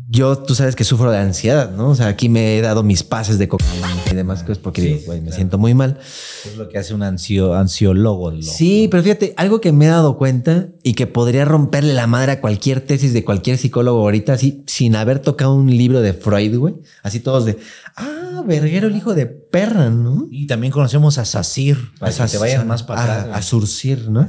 yo 0.08 0.38
tú 0.38 0.54
sabes 0.54 0.76
que 0.76 0.84
sufro 0.84 1.10
de 1.10 1.18
ansiedad, 1.18 1.70
¿no? 1.72 1.90
O 1.90 1.94
sea, 1.94 2.06
aquí 2.08 2.28
me 2.28 2.56
he 2.56 2.60
dado 2.60 2.82
mis 2.82 3.02
pases 3.02 3.38
de 3.38 3.48
cocaína 3.48 3.88
y 4.10 4.14
demás 4.14 4.42
cosas 4.42 4.58
porque 4.58 4.80
Sí, 4.82 4.88
digo, 4.88 5.00
güey, 5.06 5.20
me 5.20 5.32
siento 5.32 5.58
muy 5.58 5.74
mal. 5.74 5.98
Es 6.44 6.56
lo 6.56 6.68
que 6.68 6.78
hace 6.78 6.94
un 6.94 7.02
ansio, 7.02 7.54
ansiólogo. 7.54 8.30
lo- 8.30 8.42
Sí, 8.42 8.88
pero 8.90 9.02
fíjate, 9.02 9.34
algo 9.36 9.60
que 9.60 9.72
me 9.72 9.86
he 9.86 9.88
dado 9.88 10.16
cuenta 10.16 10.68
y 10.82 10.94
que 10.94 11.06
podría 11.06 11.44
romperle 11.44 11.92
la 11.94 12.06
madre 12.06 12.32
a 12.32 12.40
cualquier 12.40 12.80
tesis 12.82 13.12
de 13.12 13.24
cualquier 13.24 13.58
psicólogo 13.58 14.00
ahorita, 14.00 14.34
así 14.34 14.62
sin 14.66 14.94
haber 14.96 15.18
tocado 15.18 15.54
un 15.54 15.70
libro 15.70 16.00
de 16.00 16.12
Freud, 16.12 16.56
güey. 16.56 16.74
Así 17.02 17.20
todos 17.20 17.44
de, 17.44 17.58
ah, 17.96 18.42
verguero, 18.46 18.86
el 18.88 18.96
hijo 18.96 19.14
de 19.14 19.26
perra, 19.26 19.90
¿no? 19.90 20.28
Y 20.30 20.46
también 20.46 20.72
conocemos 20.72 21.18
a 21.18 21.24
Sasir, 21.24 21.78
para 21.98 22.12
que 22.12 22.24
te 22.26 22.38
vayan 22.38 22.66
más 22.68 22.82
para 22.84 23.02
atrás. 23.02 23.34
A, 23.34 23.38
a 23.38 23.42
Surcir, 23.42 24.08
¿no? 24.08 24.20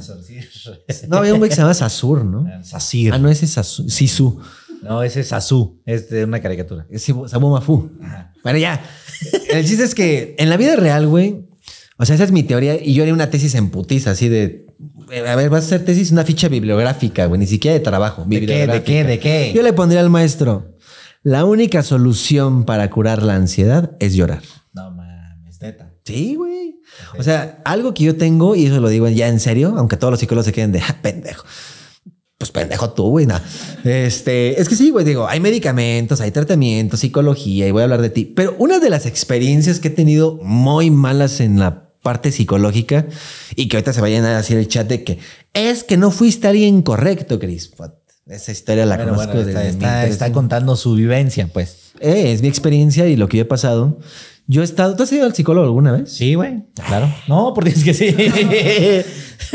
No, 1.08 1.18
había 1.18 1.32
un 1.34 1.38
güey 1.38 1.48
que 1.50 1.54
se 1.54 1.60
llama 1.62 1.74
Sasur, 1.74 2.24
¿no? 2.24 2.46
Sasir. 2.64 3.12
Ah, 3.12 3.18
no, 3.18 3.28
ese 3.28 3.44
es 3.44 3.56
Sasu- 3.56 3.88
Sisu. 3.88 4.40
No, 4.82 5.02
ese 5.02 5.20
es 5.20 5.28
Sasu. 5.28 5.80
Es 5.84 6.08
de 6.10 6.24
una 6.24 6.40
caricatura. 6.40 6.86
Es 6.90 7.02
Sabu 7.02 7.50
Mafu. 7.50 7.90
Bueno, 8.42 8.58
ya. 8.58 8.80
El 9.50 9.66
chiste 9.66 9.84
es 9.84 9.94
que 9.94 10.36
en 10.38 10.48
la 10.48 10.56
vida 10.56 10.76
real, 10.76 11.06
güey, 11.06 11.46
o 11.98 12.04
sea, 12.06 12.14
esa 12.14 12.24
es 12.24 12.32
mi 12.32 12.44
teoría 12.44 12.80
y 12.80 12.94
yo 12.94 13.02
haría 13.02 13.14
una 13.14 13.30
tesis 13.30 13.54
en 13.54 13.70
putiza, 13.70 14.12
así 14.12 14.28
de. 14.28 14.66
A 15.26 15.34
ver, 15.36 15.50
vas 15.50 15.64
a 15.64 15.66
hacer 15.66 15.84
tesis, 15.84 16.12
una 16.12 16.22
ficha 16.24 16.48
bibliográfica, 16.48 17.26
güey, 17.26 17.40
ni 17.40 17.46
siquiera 17.46 17.74
de 17.74 17.80
trabajo. 17.80 18.24
¿De 18.26 18.44
qué? 18.46 18.66
¿De 18.66 18.82
qué? 18.82 19.04
¿De 19.04 19.18
qué? 19.18 19.52
Yo 19.54 19.62
le 19.62 19.72
pondría 19.72 20.00
al 20.00 20.10
maestro: 20.10 20.76
la 21.22 21.44
única 21.44 21.82
solución 21.82 22.64
para 22.64 22.88
curar 22.90 23.22
la 23.22 23.34
ansiedad 23.34 23.96
es 24.00 24.14
llorar. 24.14 24.42
No 24.74 24.90
mames, 24.92 25.60
neta. 25.60 25.92
Sí, 26.04 26.36
güey. 26.36 26.76
O 27.18 27.22
sea, 27.22 27.60
algo 27.64 27.94
que 27.94 28.04
yo 28.04 28.16
tengo, 28.16 28.54
y 28.54 28.66
eso 28.66 28.80
lo 28.80 28.88
digo 28.88 29.08
ya 29.08 29.28
en 29.28 29.40
serio, 29.40 29.74
aunque 29.76 29.96
todos 29.96 30.10
los 30.12 30.20
psicólogos 30.20 30.46
se 30.46 30.52
queden 30.52 30.72
de 30.72 30.80
"Ja, 30.80 30.96
pendejo. 31.02 31.44
Pues 32.38 32.52
pendejo 32.52 32.90
tú, 32.90 33.10
güey. 33.10 33.26
nah. 33.26 33.40
Este, 33.84 34.60
es 34.60 34.68
que 34.68 34.76
sí, 34.76 34.90
güey, 34.90 35.04
digo, 35.04 35.26
hay 35.26 35.40
medicamentos, 35.40 36.20
hay 36.20 36.30
tratamientos, 36.30 37.00
psicología, 37.00 37.66
y 37.66 37.72
voy 37.72 37.80
a 37.80 37.84
hablar 37.84 38.00
de 38.00 38.10
ti. 38.10 38.24
Pero 38.24 38.54
una 38.58 38.78
de 38.78 38.90
las 38.90 39.06
experiencias 39.06 39.80
que 39.80 39.88
he 39.88 39.90
tenido 39.90 40.38
muy 40.42 40.92
malas 40.92 41.40
en 41.40 41.58
la 41.58 41.90
parte 42.00 42.30
psicológica 42.30 43.06
y 43.56 43.66
que 43.66 43.76
ahorita 43.76 43.92
se 43.92 44.00
vayan 44.00 44.24
a 44.24 44.36
decir 44.36 44.56
el 44.56 44.68
chat 44.68 44.88
de 44.88 45.02
que 45.02 45.18
es 45.52 45.82
que 45.82 45.96
no 45.96 46.12
fuiste 46.12 46.46
alguien 46.46 46.82
correcto, 46.82 47.40
Chris. 47.40 47.72
Esa 48.26 48.52
historia 48.52 48.86
la 48.86 48.96
Bueno, 48.96 49.14
conozco 49.14 49.32
bueno, 49.42 49.50
está 50.02 50.32
contando 50.32 50.76
su 50.76 50.94
vivencia, 50.94 51.48
pues. 51.52 51.92
Eh, 51.98 52.32
es 52.32 52.42
mi 52.42 52.48
experiencia 52.48 53.08
y 53.08 53.16
lo 53.16 53.28
que 53.28 53.38
yo 53.38 53.42
he 53.42 53.46
pasado. 53.46 53.98
Yo 54.50 54.62
he 54.62 54.64
estado. 54.64 54.96
¿Tú 54.96 55.02
has 55.02 55.12
ido 55.12 55.26
al 55.26 55.34
psicólogo 55.34 55.66
alguna 55.66 55.92
vez? 55.92 56.10
Sí, 56.10 56.34
güey. 56.34 56.62
Claro. 56.86 57.12
No, 57.28 57.52
porque 57.54 57.70
es 57.70 57.84
que 57.84 57.92
sí. 57.94 58.10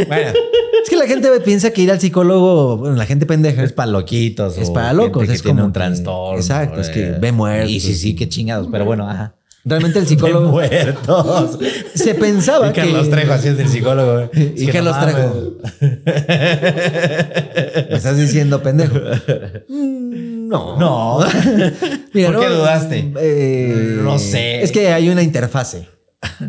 Bueno, 0.07 0.31
es 0.83 0.89
que 0.89 0.95
la 0.95 1.07
gente 1.07 1.29
piensa 1.41 1.71
que 1.71 1.81
ir 1.81 1.91
al 1.91 2.00
psicólogo, 2.00 2.77
bueno, 2.77 2.95
la 2.95 3.05
gente 3.05 3.25
pendeja. 3.25 3.63
es 3.63 3.73
para 3.73 3.91
loquitos. 3.91 4.57
Es 4.57 4.69
para 4.69 4.93
locos, 4.93 5.27
es 5.29 5.41
como 5.43 5.65
un 5.65 5.73
trastorno. 5.73 6.38
exacto, 6.38 6.79
es 6.79 6.89
que 6.89 7.07
eh, 7.09 7.17
ve 7.19 7.31
muertos. 7.31 7.71
Y 7.71 7.79
sí, 7.79 7.95
sí, 7.95 8.15
qué 8.15 8.29
chingados. 8.29 8.67
Pero 8.71 8.85
bueno, 8.85 9.09
ajá. 9.09 9.35
Realmente 9.65 9.97
el 10.00 10.07
psicólogo 10.07 10.50
muertos. 10.51 11.57
se 11.95 12.13
pensaba 12.15 12.69
Y 12.69 12.73
Carlos 12.73 13.05
que. 13.05 13.12
Trejo 13.12 13.33
así 13.33 13.47
es 13.47 13.57
del 13.57 13.69
psicólogo. 13.69 14.13
güey. 14.13 14.29
Es 14.55 14.62
¿Y 14.62 14.65
que 14.67 14.71
Carlos 14.73 14.95
no. 14.95 15.03
Trejo? 15.03 15.53
Me 17.89 17.95
estás 17.97 18.17
diciendo 18.17 18.62
pendejo. 18.62 18.95
No. 20.53 20.77
No. 20.77 21.19
Mira, 22.13 22.31
¿Por 22.31 22.39
qué 22.41 22.48
dudaste? 22.50 23.13
eh, 23.19 24.00
No 24.03 24.17
sé. 24.19 24.62
Es 24.63 24.72
que 24.72 24.88
hay 24.93 25.10
una 25.10 25.22
interfase, 25.24 25.89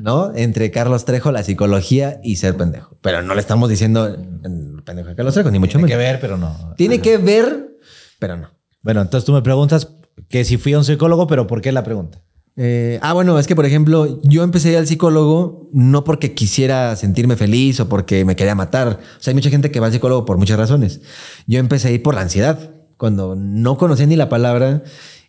¿no? 0.02 0.32
Entre 0.34 0.70
Carlos 0.70 1.04
Trejo, 1.04 1.32
la 1.32 1.42
psicología 1.42 2.20
y 2.23 2.37
ser 2.37 2.56
pendejo. 2.56 2.96
Pero 3.00 3.23
no 3.23 3.34
le 3.34 3.40
estamos 3.40 3.68
diciendo 3.68 4.06
el 4.06 4.82
pendejo 4.84 5.11
a 5.11 5.14
Carlos 5.16 5.34
Trejo, 5.34 5.50
ni 5.50 5.58
mucho 5.58 5.78
Tiene 5.78 5.84
menos. 5.87 5.90
que 5.90 5.96
ver, 5.96 6.20
pero 6.20 6.37
no. 6.37 6.75
Tiene 6.76 7.00
que 7.00 7.16
ver, 7.18 7.76
pero 8.18 8.37
no. 8.37 8.50
Bueno, 8.82 9.00
entonces 9.00 9.25
tú 9.25 9.32
me 9.32 9.42
preguntas 9.42 9.88
que 10.28 10.44
si 10.44 10.58
fui 10.58 10.75
a 10.75 10.78
un 10.78 10.84
psicólogo, 10.84 11.26
pero 11.26 11.46
¿por 11.46 11.61
qué 11.61 11.73
la 11.73 11.82
pregunta? 11.82 12.20
Eh, 12.56 13.00
ah, 13.02 13.14
bueno, 13.14 13.37
es 13.40 13.49
que 13.49 13.56
por 13.56 13.66
ejemplo, 13.66 14.20
yo 14.23 14.44
empecé 14.44 14.68
a 14.68 14.73
ir 14.73 14.78
al 14.78 14.87
psicólogo 14.87 15.70
no 15.73 16.04
porque 16.04 16.34
quisiera 16.34 16.94
sentirme 16.94 17.34
feliz 17.34 17.80
o 17.80 17.88
porque 17.88 18.25
me 18.25 18.37
quería 18.37 18.54
matar. 18.54 18.88
O 18.88 19.20
sea, 19.20 19.32
hay 19.32 19.34
mucha 19.34 19.50
gente 19.50 19.70
que 19.73 19.80
va 19.80 19.87
al 19.87 19.92
psicólogo 19.92 20.25
por 20.25 20.37
muchas 20.38 20.56
razones. 20.58 21.00
Yo 21.49 21.58
empecé 21.58 21.88
a 21.88 21.90
ir 21.90 22.02
por 22.02 22.14
la 22.14 22.20
ansiedad, 22.20 22.70
cuando 23.04 23.34
no 23.37 23.76
conocía 23.76 24.06
ni 24.06 24.16
la 24.16 24.30
palabra 24.30 24.82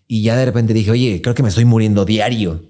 y 0.07 0.21
ya 0.23 0.37
de 0.37 0.45
repente 0.45 0.73
dije, 0.73 0.91
oye, 0.91 1.21
creo 1.21 1.35
que 1.35 1.43
me 1.43 1.49
estoy 1.49 1.65
muriendo 1.65 2.05
diario. 2.05 2.63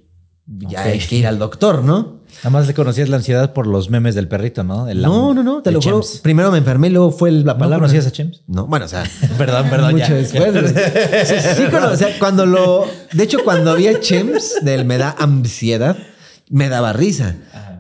Ya 0.47 0.79
Ok. 0.81 0.85
hay 0.87 0.99
que 0.99 1.15
ir 1.17 1.27
al 1.27 1.37
doctor, 1.37 1.83
¿no? 1.83 2.21
Nada 2.37 2.49
más 2.49 2.65
le 2.65 2.73
conocías 2.73 3.07
la 3.07 3.17
ansiedad 3.17 3.53
por 3.53 3.67
los 3.67 3.91
memes 3.91 4.15
del 4.15 4.27
perrito, 4.27 4.63
¿no? 4.63 4.87
El 4.87 5.03
no, 5.03 5.35
no, 5.35 5.43
no, 5.43 5.61
te 5.61 5.69
de 5.69 5.75
lo 5.75 5.81
juro. 5.81 6.01
Chems. 6.01 6.21
Primero 6.21 6.51
me 6.51 6.57
enfermé 6.57 6.87
y 6.87 6.89
luego 6.89 7.11
fue 7.11 7.31
la 7.31 7.53
¿No 7.53 7.59
palabra. 7.59 7.77
conocías 7.87 8.07
a 8.07 8.11
Chems? 8.11 8.41
No, 8.47 8.65
bueno, 8.65 8.85
o 8.85 8.87
sea, 8.87 9.03
Perdón, 9.37 9.69
perdón. 9.69 9.91
mucho 9.93 10.07
ya. 10.07 10.15
después. 10.15 10.53
Sí, 11.27 11.35
sí, 11.55 11.63
cono- 11.69 11.91
o 11.91 11.95
sea, 11.95 12.17
cuando 12.17 12.47
lo. 12.47 12.85
De 13.13 13.23
hecho, 13.23 13.37
cuando 13.43 13.69
había 13.71 13.99
Chems 13.99 14.55
del 14.63 14.85
me 14.85 14.97
da 14.97 15.15
ansiedad, 15.19 15.97
me 16.49 16.67
daba 16.67 16.93
risa. 16.93 17.35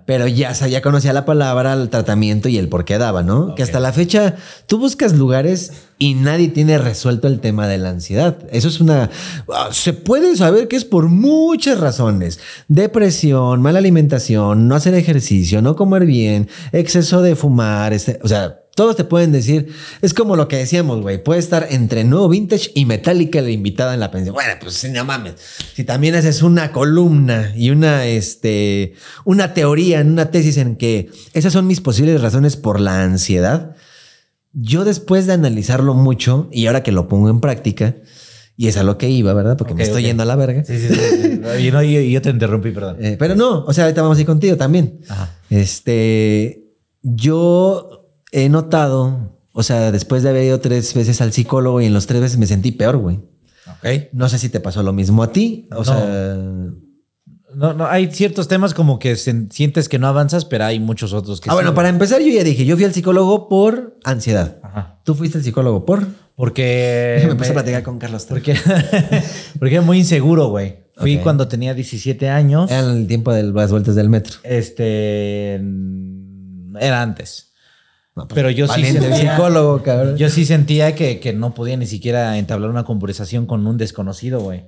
Pero 0.05 0.27
ya, 0.27 0.51
o 0.51 0.53
sea, 0.53 0.67
ya 0.67 0.81
conocía 0.81 1.13
la 1.13 1.25
palabra, 1.25 1.73
el 1.73 1.89
tratamiento 1.89 2.47
y 2.47 2.57
el 2.57 2.69
por 2.69 2.85
qué 2.85 2.97
daba, 2.99 3.23
¿no? 3.23 3.55
Que 3.55 3.63
hasta 3.63 3.79
la 3.79 3.91
fecha 3.91 4.35
tú 4.67 4.77
buscas 4.77 5.13
lugares 5.13 5.73
y 5.97 6.13
nadie 6.13 6.49
tiene 6.49 6.77
resuelto 6.77 7.27
el 7.27 7.39
tema 7.39 7.67
de 7.67 7.79
la 7.79 7.89
ansiedad. 7.89 8.37
Eso 8.51 8.67
es 8.67 8.79
una. 8.79 9.09
ah, 9.51 9.69
Se 9.71 9.93
puede 9.93 10.35
saber 10.35 10.67
que 10.67 10.75
es 10.75 10.85
por 10.85 11.07
muchas 11.09 11.79
razones: 11.79 12.39
depresión, 12.67 13.61
mala 13.61 13.79
alimentación, 13.79 14.67
no 14.67 14.75
hacer 14.75 14.93
ejercicio, 14.93 15.61
no 15.63 15.75
comer 15.75 16.05
bien, 16.05 16.49
exceso 16.71 17.21
de 17.21 17.35
fumar, 17.35 17.93
este, 17.93 18.19
o 18.23 18.27
sea. 18.27 18.61
Todos 18.75 18.97
te 18.97 19.05
pueden 19.05 19.31
decir, 19.31 19.73
es 20.01 20.13
como 20.13 20.35
lo 20.35 20.47
que 20.49 20.57
decíamos, 20.57 21.01
güey, 21.01 21.23
puede 21.23 21.39
estar 21.39 21.65
entre 21.71 22.03
nuevo 22.03 22.27
vintage 22.29 22.71
y 22.75 22.85
Metallica 22.85 23.39
la 23.41 23.49
invitada 23.49 23.93
en 23.93 24.01
la 24.01 24.11
pensión. 24.11 24.33
Bueno, 24.35 24.51
pues 24.61 24.87
no 24.91 25.05
mames. 25.05 25.33
Si 25.73 25.85
también 25.85 26.13
haces 26.13 26.41
una 26.43 26.73
columna 26.73 27.53
y 27.55 27.69
una, 27.69 28.05
este, 28.05 28.93
una 29.23 29.53
teoría, 29.53 30.01
en 30.01 30.11
una 30.11 30.29
tesis 30.29 30.57
en 30.57 30.75
que 30.75 31.09
esas 31.33 31.53
son 31.53 31.67
mis 31.67 31.79
posibles 31.79 32.19
razones 32.21 32.57
por 32.57 32.81
la 32.81 33.01
ansiedad, 33.01 33.77
yo 34.51 34.83
después 34.83 35.25
de 35.25 35.33
analizarlo 35.33 35.93
mucho 35.93 36.49
y 36.51 36.67
ahora 36.67 36.83
que 36.83 36.91
lo 36.91 37.07
pongo 37.07 37.29
en 37.29 37.39
práctica, 37.39 37.95
y 38.57 38.67
es 38.67 38.75
a 38.77 38.83
lo 38.83 38.97
que 38.97 39.09
iba, 39.09 39.33
¿verdad? 39.33 39.55
Porque 39.57 39.73
me 39.73 39.83
estoy 39.83 40.03
yendo 40.03 40.23
a 40.23 40.25
la 40.25 40.35
verga. 40.35 40.63
Sí, 40.65 40.77
sí, 40.79 40.87
sí. 40.89 40.95
sí. 40.95 41.67
Y, 41.67 41.71
no, 41.71 41.81
y- 41.81 41.95
y 41.97 42.11
yo 42.11 42.21
te 42.21 42.29
interrumpí, 42.29 42.71
perdón. 42.71 42.97
Eh, 42.99 43.15
pero 43.19 43.35
no, 43.35 43.63
o 43.65 43.73
sea, 43.73 43.85
ahorita 43.85 44.01
vamos 44.01 44.17
a 44.17 44.21
ir 44.21 44.27
contigo 44.27 44.55
también. 44.57 44.99
Ajá. 45.09 45.33
Este, 45.49 46.63
yo 47.01 48.04
he 48.43 48.49
notado, 48.49 49.39
o 49.53 49.63
sea, 49.63 49.91
después 49.91 50.21
de 50.23 50.29
haber 50.29 50.43
ido 50.43 50.59
tres 50.59 50.93
veces 50.93 51.21
al 51.21 51.31
psicólogo 51.31 51.79
y 51.81 51.85
en 51.85 51.93
los 51.93 52.05
tres 52.07 52.21
veces 52.21 52.37
me 52.37 52.45
sentí 52.47 52.71
peor, 52.71 52.97
güey. 52.97 53.15
Ok. 53.67 54.09
No 54.13 54.27
sé 54.29 54.37
si 54.39 54.49
te 54.49 54.59
pasó 54.59 54.83
lo 54.83 54.91
mismo 54.93 55.23
a 55.23 55.31
ti. 55.31 55.67
O 55.71 55.75
No. 55.77 55.83
sea, 55.85 56.35
No, 57.55 57.71
no, 57.73 57.87
hay 57.87 58.11
ciertos 58.11 58.49
temas 58.49 58.73
como 58.73 58.99
que 58.99 59.15
se- 59.15 59.47
sientes 59.49 59.87
que 59.87 59.97
no 59.97 60.07
avanzas, 60.07 60.43
pero 60.43 60.65
hay 60.65 60.77
muchos 60.81 61.13
otros 61.13 61.39
que 61.39 61.49
ah, 61.49 61.53
bueno, 61.53 61.73
para 61.73 61.87
empezar, 61.87 62.19
yo 62.21 62.27
ya 62.27 62.43
dije, 62.43 62.65
yo 62.65 62.75
fui 62.75 62.83
al 62.83 62.93
psicólogo 62.93 63.47
por 63.47 63.97
ansiedad. 64.03 64.57
Ajá. 64.61 64.99
Tú 65.05 65.15
fuiste 65.15 65.37
al 65.37 65.43
psicólogo 65.45 65.85
por. 65.85 66.05
Porque. 66.35 67.23
me 67.29 67.35
puse 67.35 67.51
a 67.51 67.53
platicar 67.53 67.81
con 67.83 67.97
Carlos. 67.97 68.25
Porque, 68.27 68.55
porque 69.59 69.75
era 69.75 69.81
muy 69.85 69.99
inseguro, 69.99 70.49
güey. 70.49 70.83
Fui 70.97 71.17
cuando 71.19 71.47
tenía 71.47 71.73
17 71.73 72.27
años. 72.29 72.69
Era 72.69 72.81
en 72.91 72.97
el 72.97 73.07
tiempo 73.07 73.31
de 73.33 73.43
las 73.43 73.71
vueltas 73.71 73.95
del 73.95 74.09
metro. 74.09 74.35
Este. 74.43 75.55
Era 75.55 77.01
antes. 77.01 77.53
No, 78.15 78.27
pues, 78.27 78.35
Pero 78.35 78.49
yo 78.49 78.67
sí 78.69 78.83
sentía- 78.85 79.15
psicólogo, 79.35 79.83
cabrón. 79.83 80.15
Yo 80.15 80.29
sí 80.29 80.45
sentía 80.45 80.95
que, 80.95 81.19
que 81.19 81.33
no 81.33 81.53
podía 81.53 81.75
ni 81.75 81.85
siquiera 81.85 82.37
entablar 82.37 82.69
una 82.69 82.85
conversación 82.85 83.45
con 83.45 83.67
un 83.67 83.77
desconocido, 83.77 84.39
güey. 84.39 84.63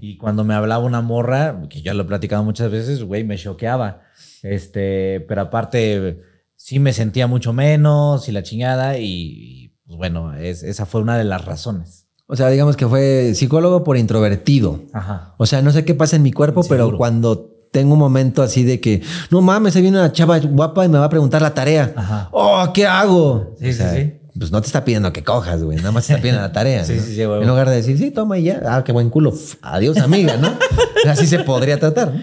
Y 0.00 0.16
cuando 0.16 0.44
me 0.44 0.54
hablaba 0.54 0.82
una 0.84 1.02
morra, 1.02 1.60
que 1.68 1.82
ya 1.82 1.92
lo 1.92 2.04
he 2.04 2.06
platicado 2.06 2.42
muchas 2.42 2.70
veces, 2.70 3.02
güey, 3.02 3.22
me 3.24 3.36
choqueaba. 3.36 4.00
Este, 4.42 5.20
pero 5.28 5.42
aparte, 5.42 6.22
sí 6.56 6.78
me 6.78 6.92
sentía 6.94 7.26
mucho 7.26 7.52
menos 7.52 8.28
y 8.28 8.32
la 8.32 8.42
chingada. 8.42 8.98
Y, 8.98 9.04
y, 9.04 9.68
pues 9.86 9.98
bueno, 9.98 10.34
es- 10.34 10.62
esa 10.62 10.86
fue 10.86 11.02
una 11.02 11.18
de 11.18 11.24
las 11.24 11.44
razones. 11.44 12.06
O 12.28 12.34
sea, 12.34 12.48
digamos 12.48 12.76
que 12.76 12.86
fue 12.88 13.34
psicólogo 13.34 13.84
por 13.84 13.98
introvertido. 13.98 14.80
Ajá. 14.94 15.34
O 15.38 15.44
sea, 15.46 15.60
no 15.62 15.70
sé 15.70 15.84
qué 15.84 15.94
pasa 15.94 16.16
en 16.16 16.22
mi 16.22 16.32
cuerpo, 16.32 16.62
pero 16.68 16.96
cuando 16.96 17.55
tengo 17.76 17.92
un 17.92 17.98
momento 17.98 18.42
así 18.42 18.64
de 18.64 18.80
que, 18.80 19.02
no 19.30 19.42
mames, 19.42 19.76
ahí 19.76 19.82
viene 19.82 19.98
una 19.98 20.10
chava 20.10 20.38
guapa 20.38 20.86
y 20.86 20.88
me 20.88 20.96
va 20.98 21.04
a 21.04 21.10
preguntar 21.10 21.42
la 21.42 21.52
tarea. 21.52 21.92
Ajá. 21.94 22.28
Oh, 22.32 22.70
¿qué 22.72 22.86
hago? 22.86 23.54
Sí, 23.60 23.68
O 23.68 23.72
sea, 23.74 23.92
sí, 23.92 24.00
sí. 24.00 24.12
pues 24.38 24.50
no 24.50 24.62
te 24.62 24.66
está 24.66 24.82
pidiendo 24.82 25.12
que 25.12 25.22
cojas, 25.22 25.62
güey. 25.62 25.76
Nada 25.76 25.92
más 25.92 26.06
te 26.06 26.14
está 26.14 26.22
pidiendo 26.22 26.40
la 26.40 26.52
tarea. 26.52 26.82
Sí, 26.86 26.94
¿no? 26.94 27.02
sí, 27.02 27.14
sí, 27.16 27.24
güey. 27.26 27.42
En 27.42 27.48
lugar 27.48 27.68
de 27.68 27.76
decir, 27.76 27.98
sí, 27.98 28.10
toma 28.10 28.38
y 28.38 28.44
ya. 28.44 28.62
Ah, 28.66 28.82
qué 28.82 28.92
buen 28.92 29.10
culo. 29.10 29.34
Adiós, 29.60 29.98
amiga, 29.98 30.38
¿no? 30.38 30.54
Así 31.10 31.26
se 31.26 31.40
podría 31.40 31.78
tratar, 31.78 32.14
¿no? 32.14 32.22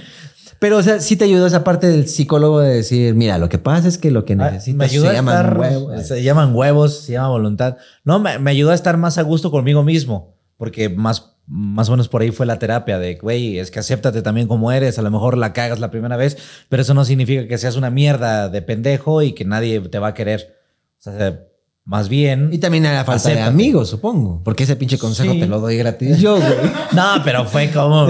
Pero, 0.58 0.78
o 0.78 0.82
sea, 0.82 1.00
sí 1.02 1.18
te 1.18 1.26
ayudó 1.26 1.46
esa 1.46 1.64
parte 1.64 1.88
del 1.88 2.08
psicólogo 2.08 2.60
de 2.62 2.74
decir, 2.74 3.14
mira, 3.14 3.38
lo 3.38 3.48
que 3.50 3.60
pasa 3.60 3.88
es 3.88 3.98
que 4.00 4.10
lo 4.12 4.26
que 4.26 4.34
Ah, 4.34 4.50
necesitas 4.50 4.90
se 4.92 5.08
a 5.08 5.14
llaman 5.14 5.36
estar, 5.36 5.58
huevos. 5.60 6.08
Se 6.08 6.24
llaman 6.24 6.56
huevos, 6.56 7.00
se 7.02 7.12
llama 7.14 7.28
voluntad. 7.30 7.78
No, 8.06 8.18
me, 8.20 8.40
me 8.40 8.50
ayudó 8.52 8.72
a 8.72 8.74
estar 8.74 8.98
más 8.98 9.18
a 9.20 9.22
gusto 9.22 9.52
conmigo 9.52 9.84
mismo, 9.84 10.36
porque 10.58 10.88
más, 10.90 11.33
más 11.48 11.90
o 11.90 11.92
menos 11.92 12.10
por 12.10 12.22
ahí 12.22 12.32
fue 12.32 12.46
la 12.46 12.60
terapia 12.60 13.00
de, 13.00 13.16
güey, 13.16 13.60
es 13.60 13.70
que 13.72 13.80
acéptate 13.80 14.22
también 14.22 14.48
como 14.48 14.72
eres, 14.72 14.98
a 14.98 15.02
lo 15.02 15.12
mejor 15.12 15.38
la 15.38 15.54
cagas 15.54 15.80
la 15.80 15.92
primera 15.92 16.18
vez, 16.18 16.38
pero 16.70 16.82
eso 16.82 16.94
no 16.94 17.06
significa 17.06 17.48
que 17.48 17.58
seas 17.58 17.76
una 17.76 17.90
mierda 17.90 18.50
de 18.50 18.62
pendejo 18.62 19.22
y 19.22 19.34
que 19.34 19.46
nadie 19.46 19.80
te 19.82 20.00
va 20.00 20.10
a 20.10 20.14
querer. 20.14 20.58
O 21.00 21.02
sea, 21.02 21.48
más 21.86 22.08
bien... 22.08 22.50
Y 22.54 22.60
también 22.60 22.86
era 22.86 23.04
falta 23.04 23.30
de 23.30 23.42
amigos, 23.42 23.90
supongo. 23.90 24.42
Porque 24.44 24.64
ese 24.64 24.76
pinche 24.78 24.98
consejo 24.98 25.34
Sí. 25.34 25.40
te 25.42 25.48
lo 25.48 25.60
doy 25.60 25.76
gratis 25.78 26.18
yo, 26.22 26.38
güey. 26.38 26.54
No, 26.94 27.22
pero 27.26 27.44
fue 27.46 27.70
como. 27.72 28.08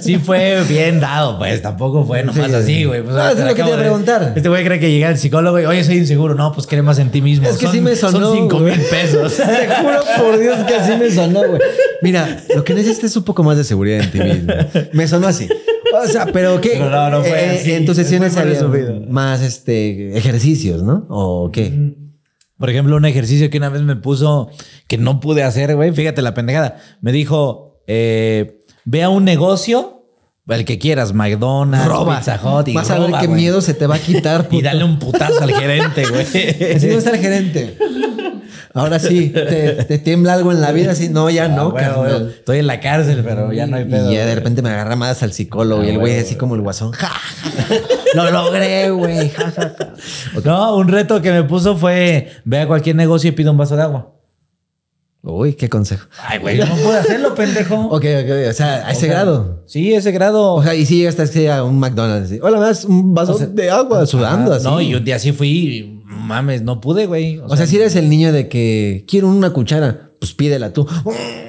Sí, 0.00 0.16
fue 0.16 0.62
bien 0.68 1.00
dado, 1.00 1.36
pues. 1.36 1.60
Tampoco 1.60 2.04
fue 2.04 2.22
nomás 2.22 2.48
Sí. 2.48 2.54
así, 2.54 2.84
güey. 2.84 3.02
Pues, 3.02 3.14
No, 3.14 3.28
eso 3.28 3.38
es 3.40 3.44
lo 3.44 3.54
que 3.54 3.62
te 3.62 3.68
iba 3.68 3.76
a 3.76 3.80
preguntar. 3.80 4.32
Este 4.36 4.48
güey 4.48 4.64
cree 4.64 4.78
que 4.80 4.90
llega 4.90 5.08
el 5.10 5.18
psicólogo 5.18 5.60
y, 5.60 5.64
oye, 5.66 5.82
soy 5.84 5.98
inseguro. 5.98 6.34
No, 6.34 6.52
pues 6.52 6.66
cree 6.66 6.80
más 6.82 6.98
en 6.98 7.10
ti 7.10 7.20
mismo. 7.20 7.46
Es 7.48 7.58
que 7.58 7.66
Son- 7.66 7.74
sí 7.74 7.80
me 7.80 7.94
sonó, 7.96 8.20
Son 8.20 8.36
cinco 8.36 8.58
mil 8.60 8.80
pesos. 8.90 9.36
Te 9.36 9.42
juro 9.82 9.98
por 10.16 10.38
Dios 10.38 10.58
que 10.66 10.74
así 10.76 10.92
me 10.96 11.10
sonó, 11.10 11.40
güey. 11.46 11.60
Mira, 12.02 12.40
lo 12.54 12.64
que 12.64 12.72
necesitas 12.74 13.10
es 13.10 13.16
un 13.16 13.24
poco 13.24 13.42
más 13.42 13.56
de 13.58 13.64
seguridad 13.64 14.00
en 14.00 14.10
ti 14.12 14.18
mismo. 14.20 14.52
Me 14.92 15.06
sonó 15.08 15.26
así. 15.26 15.48
O 15.92 16.06
sea, 16.06 16.26
pero 16.26 16.60
¿qué? 16.60 16.70
Pero 16.74 16.88
no, 16.88 17.10
no 17.10 17.20
fue 17.20 17.30
Eh, 17.54 17.58
así. 17.60 17.72
En 17.72 17.84
tus 17.84 17.96
sesiones 17.96 18.36
había 18.36 18.62
más 19.08 19.42
este, 19.42 20.16
ejercicios, 20.16 20.82
¿no? 20.84 21.04
¿O 21.08 21.50
qué? 21.52 21.92
Por 22.60 22.68
ejemplo, 22.68 22.94
un 22.96 23.06
ejercicio 23.06 23.48
que 23.48 23.56
una 23.56 23.70
vez 23.70 23.80
me 23.80 23.96
puso 23.96 24.50
que 24.86 24.98
no 24.98 25.18
pude 25.18 25.42
hacer, 25.42 25.74
güey. 25.74 25.92
Fíjate 25.92 26.20
la 26.20 26.34
pendejada. 26.34 26.76
Me 27.00 27.10
dijo, 27.10 27.80
eh, 27.86 28.60
ve 28.84 29.02
a 29.02 29.08
un 29.08 29.24
negocio, 29.24 30.04
el 30.46 30.66
que 30.66 30.78
quieras, 30.78 31.14
McDonald's, 31.14 31.88
Roba. 31.88 32.18
Pizza 32.18 32.38
Hut, 32.42 32.68
y 32.68 32.74
Vas 32.74 32.90
a 32.90 32.98
ver 32.98 33.12
qué 33.18 33.26
güey. 33.28 33.40
miedo 33.40 33.62
se 33.62 33.72
te 33.72 33.86
va 33.86 33.94
a 33.94 33.98
quitar. 33.98 34.46
Y 34.52 34.60
dale 34.60 34.84
un 34.84 34.98
putazo 34.98 35.42
al 35.42 35.54
gerente, 35.54 36.04
güey. 36.06 36.22
Así 36.76 36.88
no 36.88 36.98
está 36.98 37.12
el 37.12 37.18
gerente. 37.18 37.78
Ahora 38.72 38.98
sí, 39.00 39.30
te, 39.30 39.84
te 39.84 39.98
tiembla 39.98 40.34
algo 40.34 40.52
en 40.52 40.60
la 40.60 40.70
vida, 40.70 40.92
así, 40.92 41.08
no, 41.08 41.28
ya 41.28 41.48
no, 41.48 41.74
Ah, 41.76 41.80
carnal. 41.80 42.20
güey. 42.22 42.32
Estoy 42.34 42.58
en 42.58 42.66
la 42.68 42.78
cárcel, 42.80 43.22
pero 43.24 43.52
ya 43.52 43.66
no 43.66 43.76
hay 43.76 43.84
pedo. 43.84 44.10
Y 44.10 44.14
ya 44.14 44.24
de 44.26 44.34
repente 44.36 44.62
me 44.62 44.70
agarra 44.70 44.94
más 44.94 45.22
al 45.24 45.32
psicólogo 45.32 45.82
Ah, 45.82 45.86
y 45.86 45.88
el 45.88 45.98
güey 45.98 46.12
güey, 46.12 46.24
así 46.24 46.36
como 46.36 46.54
el 46.54 46.60
guasón. 46.60 46.92
Ja, 46.92 47.08
ja, 47.08 47.50
ja. 47.50 47.74
Lo 48.14 48.30
logré, 48.30 48.90
güey. 48.90 49.32
No, 50.44 50.76
un 50.76 50.88
reto 50.88 51.20
que 51.20 51.32
me 51.32 51.42
puso 51.44 51.76
fue 51.76 52.28
ve 52.44 52.60
a 52.60 52.66
cualquier 52.66 52.96
negocio 52.96 53.28
y 53.28 53.32
pide 53.32 53.50
un 53.50 53.56
vaso 53.58 53.76
de 53.76 53.82
agua. 53.82 54.12
Uy, 55.22 55.52
qué 55.52 55.68
consejo. 55.68 56.08
Ay, 56.26 56.38
güey, 56.38 56.56
no 56.58 56.64
puedo 56.76 56.98
hacerlo, 56.98 57.34
pendejo. 57.34 57.74
Ok, 57.90 58.04
ok, 58.24 58.48
o 58.48 58.52
sea, 58.54 58.86
a 58.86 58.92
ese 58.92 59.06
grado. 59.06 59.62
Sí, 59.66 59.92
ese 59.92 60.12
grado. 60.12 60.54
O 60.54 60.62
sea, 60.62 60.74
y 60.74 60.86
si 60.86 60.96
llegaste 60.98 61.22
así 61.22 61.46
a 61.46 61.62
un 61.62 61.78
McDonald's. 61.78 62.30
así, 62.30 62.40
Hola, 62.42 62.58
¿me 62.58 62.64
das 62.66 62.84
un 62.86 63.14
vaso 63.14 63.34
O 63.34 63.38
sea, 63.38 63.46
de 63.46 63.68
agua 63.70 64.06
sudando 64.06 64.50
Ajá. 64.52 64.56
así. 64.56 64.66
No, 64.66 64.80
y 64.80 64.94
un 64.94 65.04
día 65.04 65.18
sí 65.18 65.32
fui 65.32 65.99
mames, 66.30 66.62
no 66.62 66.80
pude, 66.80 67.06
güey. 67.06 67.38
O 67.38 67.56
sea, 67.56 67.66
si 67.66 67.76
eres 67.76 67.96
el 67.96 68.08
niño 68.08 68.32
de 68.32 68.48
que 68.48 69.04
quiero 69.06 69.28
una 69.28 69.50
cuchara, 69.50 70.12
pues 70.18 70.32
pídela 70.32 70.72
tú. 70.72 70.86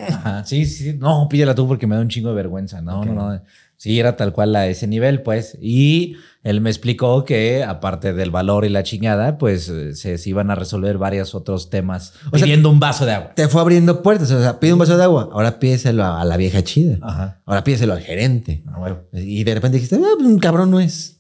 Ajá, 0.10 0.44
sí, 0.46 0.66
sí. 0.66 0.96
No, 0.98 1.28
pídela 1.30 1.56
tú 1.56 1.68
porque 1.68 1.88
me 1.88 1.96
da 1.96 2.02
un 2.02 2.10
chingo 2.10 2.30
de 2.30 2.36
vergüenza. 2.36 2.82
No, 2.82 3.06
no, 3.06 3.14
no. 3.14 3.42
Sí, 3.78 4.00
era 4.00 4.16
tal 4.16 4.32
cual 4.32 4.56
a 4.56 4.68
ese 4.68 4.86
nivel, 4.86 5.24
pues. 5.24 5.58
Y 5.60 6.16
él 6.44 6.62
me 6.62 6.70
explicó 6.70 7.26
que, 7.26 7.64
aparte 7.64 8.14
del 8.14 8.30
valor 8.30 8.64
y 8.64 8.70
la 8.70 8.84
chingada, 8.84 9.40
pues 9.40 9.70
eh, 9.70 9.96
se, 9.96 10.20
se 10.20 10.30
iban 10.30 10.52
a 10.52 10.56
resolver 10.56 11.00
varios 11.00 11.34
otros 11.34 11.72
temas 11.72 12.14
O 12.32 12.38
sea, 12.38 12.46
pidiendo 12.46 12.70
un 12.70 12.80
vaso 12.80 13.08
de 13.08 13.14
agua. 13.14 13.34
Te 13.34 13.48
fue 13.48 13.60
abriendo 13.60 14.04
puertas. 14.04 14.30
O 14.30 14.40
sea, 14.40 14.60
pide 14.60 14.74
un 14.74 14.80
vaso 14.80 14.98
de 14.98 15.04
agua. 15.04 15.30
Ahora 15.32 15.58
pídeselo 15.60 16.04
a, 16.04 16.22
a 16.22 16.26
la 16.26 16.38
vieja 16.38 16.64
chida. 16.64 17.00
Ajá. 17.02 17.42
Ahora 17.46 17.64
pídeselo 17.64 17.94
al 17.94 18.02
gerente. 18.02 18.64
Ah, 18.68 18.78
bueno. 18.78 19.00
Y 19.14 19.44
de 19.44 19.54
repente 19.56 19.78
dijiste, 19.78 19.96
ah, 19.96 20.14
pues, 20.16 20.28
un 20.28 20.38
cabrón 20.38 20.70
no 20.70 20.80
es. 20.80 21.20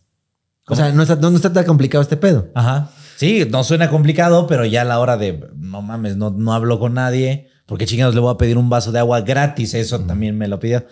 O 0.67 0.75
sea, 0.75 0.91
no 0.91 1.01
está, 1.01 1.15
no, 1.15 1.31
no 1.31 1.37
está 1.37 1.51
tan 1.51 1.65
complicado 1.65 2.01
este 2.03 2.15
pedo. 2.15 2.49
Ajá. 2.53 2.91
Sí, 3.21 3.45
no 3.51 3.63
suena 3.63 3.87
complicado, 3.87 4.47
pero 4.47 4.65
ya 4.65 4.81
a 4.81 4.83
la 4.83 4.97
hora 4.97 5.15
de, 5.15 5.47
no 5.55 5.83
mames, 5.83 6.17
no, 6.17 6.31
no 6.31 6.53
hablo 6.53 6.79
con 6.79 6.95
nadie, 6.95 7.49
porque 7.67 7.85
chingados 7.85 8.15
le 8.15 8.19
voy 8.19 8.33
a 8.33 8.37
pedir 8.39 8.57
un 8.57 8.67
vaso 8.67 8.91
de 8.91 8.97
agua 8.97 9.21
gratis, 9.21 9.75
eso 9.75 9.99
también 9.99 10.39
me 10.39 10.47
lo 10.47 10.59
pidió. 10.59 10.87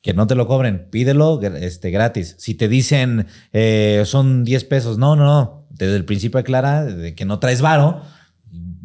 Que 0.00 0.14
no 0.14 0.26
te 0.26 0.34
lo 0.34 0.46
cobren, 0.46 0.88
pídelo 0.88 1.42
este, 1.42 1.90
gratis. 1.90 2.36
Si 2.38 2.54
te 2.54 2.68
dicen 2.68 3.26
eh, 3.52 4.02
son 4.06 4.44
10 4.44 4.64
pesos, 4.64 4.96
no, 4.96 5.14
no, 5.14 5.26
no. 5.26 5.66
Desde 5.68 5.96
el 5.96 6.06
principio 6.06 6.40
aclara 6.40 6.86
de 6.86 7.14
que 7.14 7.26
no 7.26 7.38
traes 7.38 7.60
varo, 7.60 8.00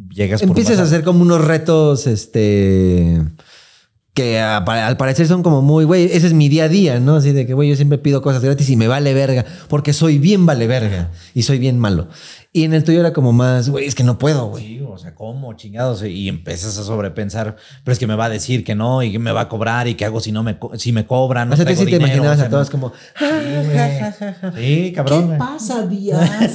llegas 0.10 0.42
por 0.42 0.50
Empiezas 0.50 0.80
a 0.80 0.84
hacer 0.84 1.04
como 1.06 1.22
unos 1.22 1.46
retos, 1.46 2.06
este. 2.06 3.22
Que 4.14 4.40
a- 4.40 4.58
al 4.58 4.98
parecer 4.98 5.28
son 5.28 5.44
como 5.44 5.62
muy, 5.62 5.86
güey, 5.86 6.06
ese 6.06 6.28
es 6.28 6.34
mi 6.34 6.50
día 6.50 6.66
a 6.66 6.68
día, 6.68 7.00
¿no? 7.00 7.16
Así 7.18 7.32
de 7.32 7.46
que, 7.46 7.54
güey, 7.54 7.70
yo 7.70 7.76
siempre 7.76 7.98
pido 8.00 8.22
cosas 8.22 8.44
gratis 8.44 8.70
y 8.70 8.76
me 8.76 8.88
vale 8.88 9.14
verga, 9.14 9.46
porque 9.70 9.94
soy 9.94 10.18
bien 10.18 10.46
vale 10.46 10.68
verga 10.68 11.12
y 11.34 11.44
soy 11.44 11.60
bien 11.60 11.80
malo. 11.80 12.08
Y 12.52 12.64
en 12.64 12.74
el 12.74 12.84
tuyo 12.84 13.00
era 13.00 13.14
como 13.14 13.32
más, 13.32 13.70
güey, 13.70 13.86
es 13.86 13.94
que 13.96 14.04
no 14.04 14.18
puedo, 14.18 14.48
güey. 14.48 14.66
Sí, 14.66 14.82
o 14.86 14.98
sea, 14.98 15.14
¿cómo 15.14 15.54
chingados? 15.54 16.04
Y 16.04 16.28
empiezas 16.28 16.78
a 16.80 16.84
sobrepensar, 16.84 17.56
pero 17.84 17.94
es 17.94 18.00
que 18.00 18.08
me 18.08 18.16
va 18.16 18.26
a 18.26 18.30
decir 18.30 18.64
que 18.64 18.74
no 18.76 19.04
y 19.04 19.12
que 19.12 19.20
me 19.20 19.32
va 19.32 19.42
a 19.42 19.48
cobrar 19.50 19.88
y 19.88 19.94
qué 19.94 20.06
hago 20.06 20.20
si 20.20 20.32
no 20.32 20.42
me, 20.44 20.58
co- 20.58 20.72
si 20.78 20.92
me 20.92 21.06
cobran. 21.06 21.48
No 21.48 21.54
o 21.54 21.56
sea, 21.58 21.64
tú 21.66 21.74
traigo 21.74 21.84
sí 21.86 21.92
te 21.92 21.98
imaginabas 21.98 22.34
o 22.34 22.40
sea, 22.40 22.48
a 22.48 22.50
todos 22.50 22.68
no- 22.68 22.72
como, 22.72 22.94
Sí, 24.58 24.92
cabrón. 24.96 25.28
güey. 25.28 25.38
pasa, 25.38 25.86
Díaz? 25.86 26.52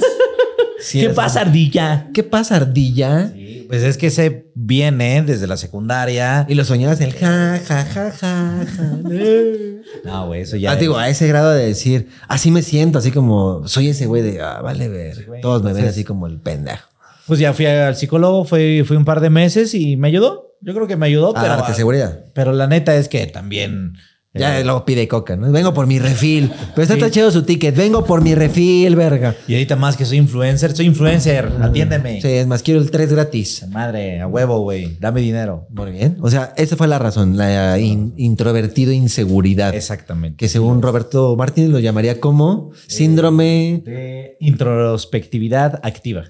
Sí, 0.79 0.99
¿Qué 0.99 1.09
pasa, 1.09 1.39
como, 1.39 1.49
ardilla? 1.49 2.07
¿Qué 2.13 2.21
pasa, 2.23 2.57
ardilla? 2.57 3.31
Sí, 3.33 3.44
pues 3.67 3.83
es 3.83 3.97
que 3.97 4.09
se 4.09 4.51
viene 4.55 5.21
desde 5.21 5.47
la 5.47 5.57
secundaria. 5.57 6.45
Y 6.49 6.55
lo 6.55 6.63
soñabas 6.65 7.01
el 7.01 7.13
ja, 7.13 7.59
ja, 7.65 7.85
ja, 7.85 8.11
ja, 8.11 8.65
ja. 8.65 8.99
No, 10.03 10.27
güey, 10.27 10.41
eso 10.41 10.57
ya. 10.57 10.71
Ah, 10.71 10.75
digo, 10.75 10.97
a 10.97 11.09
ese 11.09 11.27
grado 11.27 11.51
de 11.51 11.65
decir, 11.65 12.09
así 12.27 12.51
me 12.51 12.61
siento, 12.61 12.99
así 12.99 13.11
como 13.11 13.67
soy 13.67 13.89
ese 13.89 14.05
güey 14.05 14.21
de, 14.21 14.41
ah, 14.41 14.61
vale 14.61 14.89
ver. 14.89 15.27
Todos 15.41 15.63
me 15.63 15.73
ven 15.73 15.85
así 15.85 16.03
como 16.03 16.27
el 16.27 16.39
pendejo. 16.39 16.89
Pues 17.27 17.39
ya 17.39 17.53
fui 17.53 17.65
al 17.65 17.95
psicólogo, 17.95 18.45
fui, 18.45 18.83
fui 18.85 18.97
un 18.97 19.05
par 19.05 19.19
de 19.19 19.29
meses 19.29 19.73
y 19.73 19.97
me 19.97 20.07
ayudó. 20.09 20.55
Yo 20.61 20.73
creo 20.73 20.87
que 20.87 20.95
me 20.95 21.05
ayudó, 21.07 21.35
A 21.35 21.41
pero. 21.41 21.55
darte 21.55 21.73
seguridad. 21.73 22.25
Pero 22.33 22.51
la 22.53 22.67
neta 22.67 22.95
es 22.95 23.09
que 23.09 23.25
también. 23.27 23.93
Ya 24.37 24.59
eh, 24.59 24.63
luego 24.65 24.83
pide 24.85 25.07
coca, 25.07 25.35
¿no? 25.37 25.51
Vengo 25.51 25.73
por 25.73 25.87
mi 25.87 25.97
refil. 25.97 26.51
Pero 26.75 26.83
está 26.83 26.97
tan 26.97 27.09
chido 27.09 27.31
su 27.31 27.43
ticket. 27.43 27.75
Vengo 27.75 28.03
por 28.05 28.21
mi 28.21 28.35
refil, 28.35 28.95
verga. 28.95 29.33
Y 29.47 29.53
ahorita 29.53 29.75
más 29.77 29.95
que 29.95 30.03
soy 30.05 30.17
influencer, 30.17 30.75
soy 30.75 30.87
influencer. 30.87 31.49
Atiéndeme. 31.61 32.21
Sí, 32.21 32.27
es 32.27 32.45
más, 32.45 32.61
quiero 32.61 32.81
el 32.81 32.91
3 32.91 33.13
gratis. 33.13 33.65
Madre, 33.69 34.19
a 34.19 34.27
huevo, 34.27 34.59
güey. 34.59 34.97
Dame 34.99 35.21
dinero. 35.21 35.67
Muy 35.69 35.91
bien. 35.91 36.17
O 36.21 36.29
sea, 36.29 36.53
esa 36.57 36.75
fue 36.75 36.87
la 36.87 36.99
razón, 36.99 37.37
la 37.37 37.79
in- 37.79 38.13
introvertido 38.17 38.91
inseguridad. 38.91 39.73
Exactamente. 39.73 40.35
Que 40.37 40.49
según 40.49 40.81
Roberto 40.81 41.35
Martínez 41.37 41.69
lo 41.69 41.79
llamaría 41.79 42.19
como 42.19 42.71
síndrome 42.87 43.81
De 43.85 44.37
introspectividad 44.41 45.79
activa. 45.83 46.25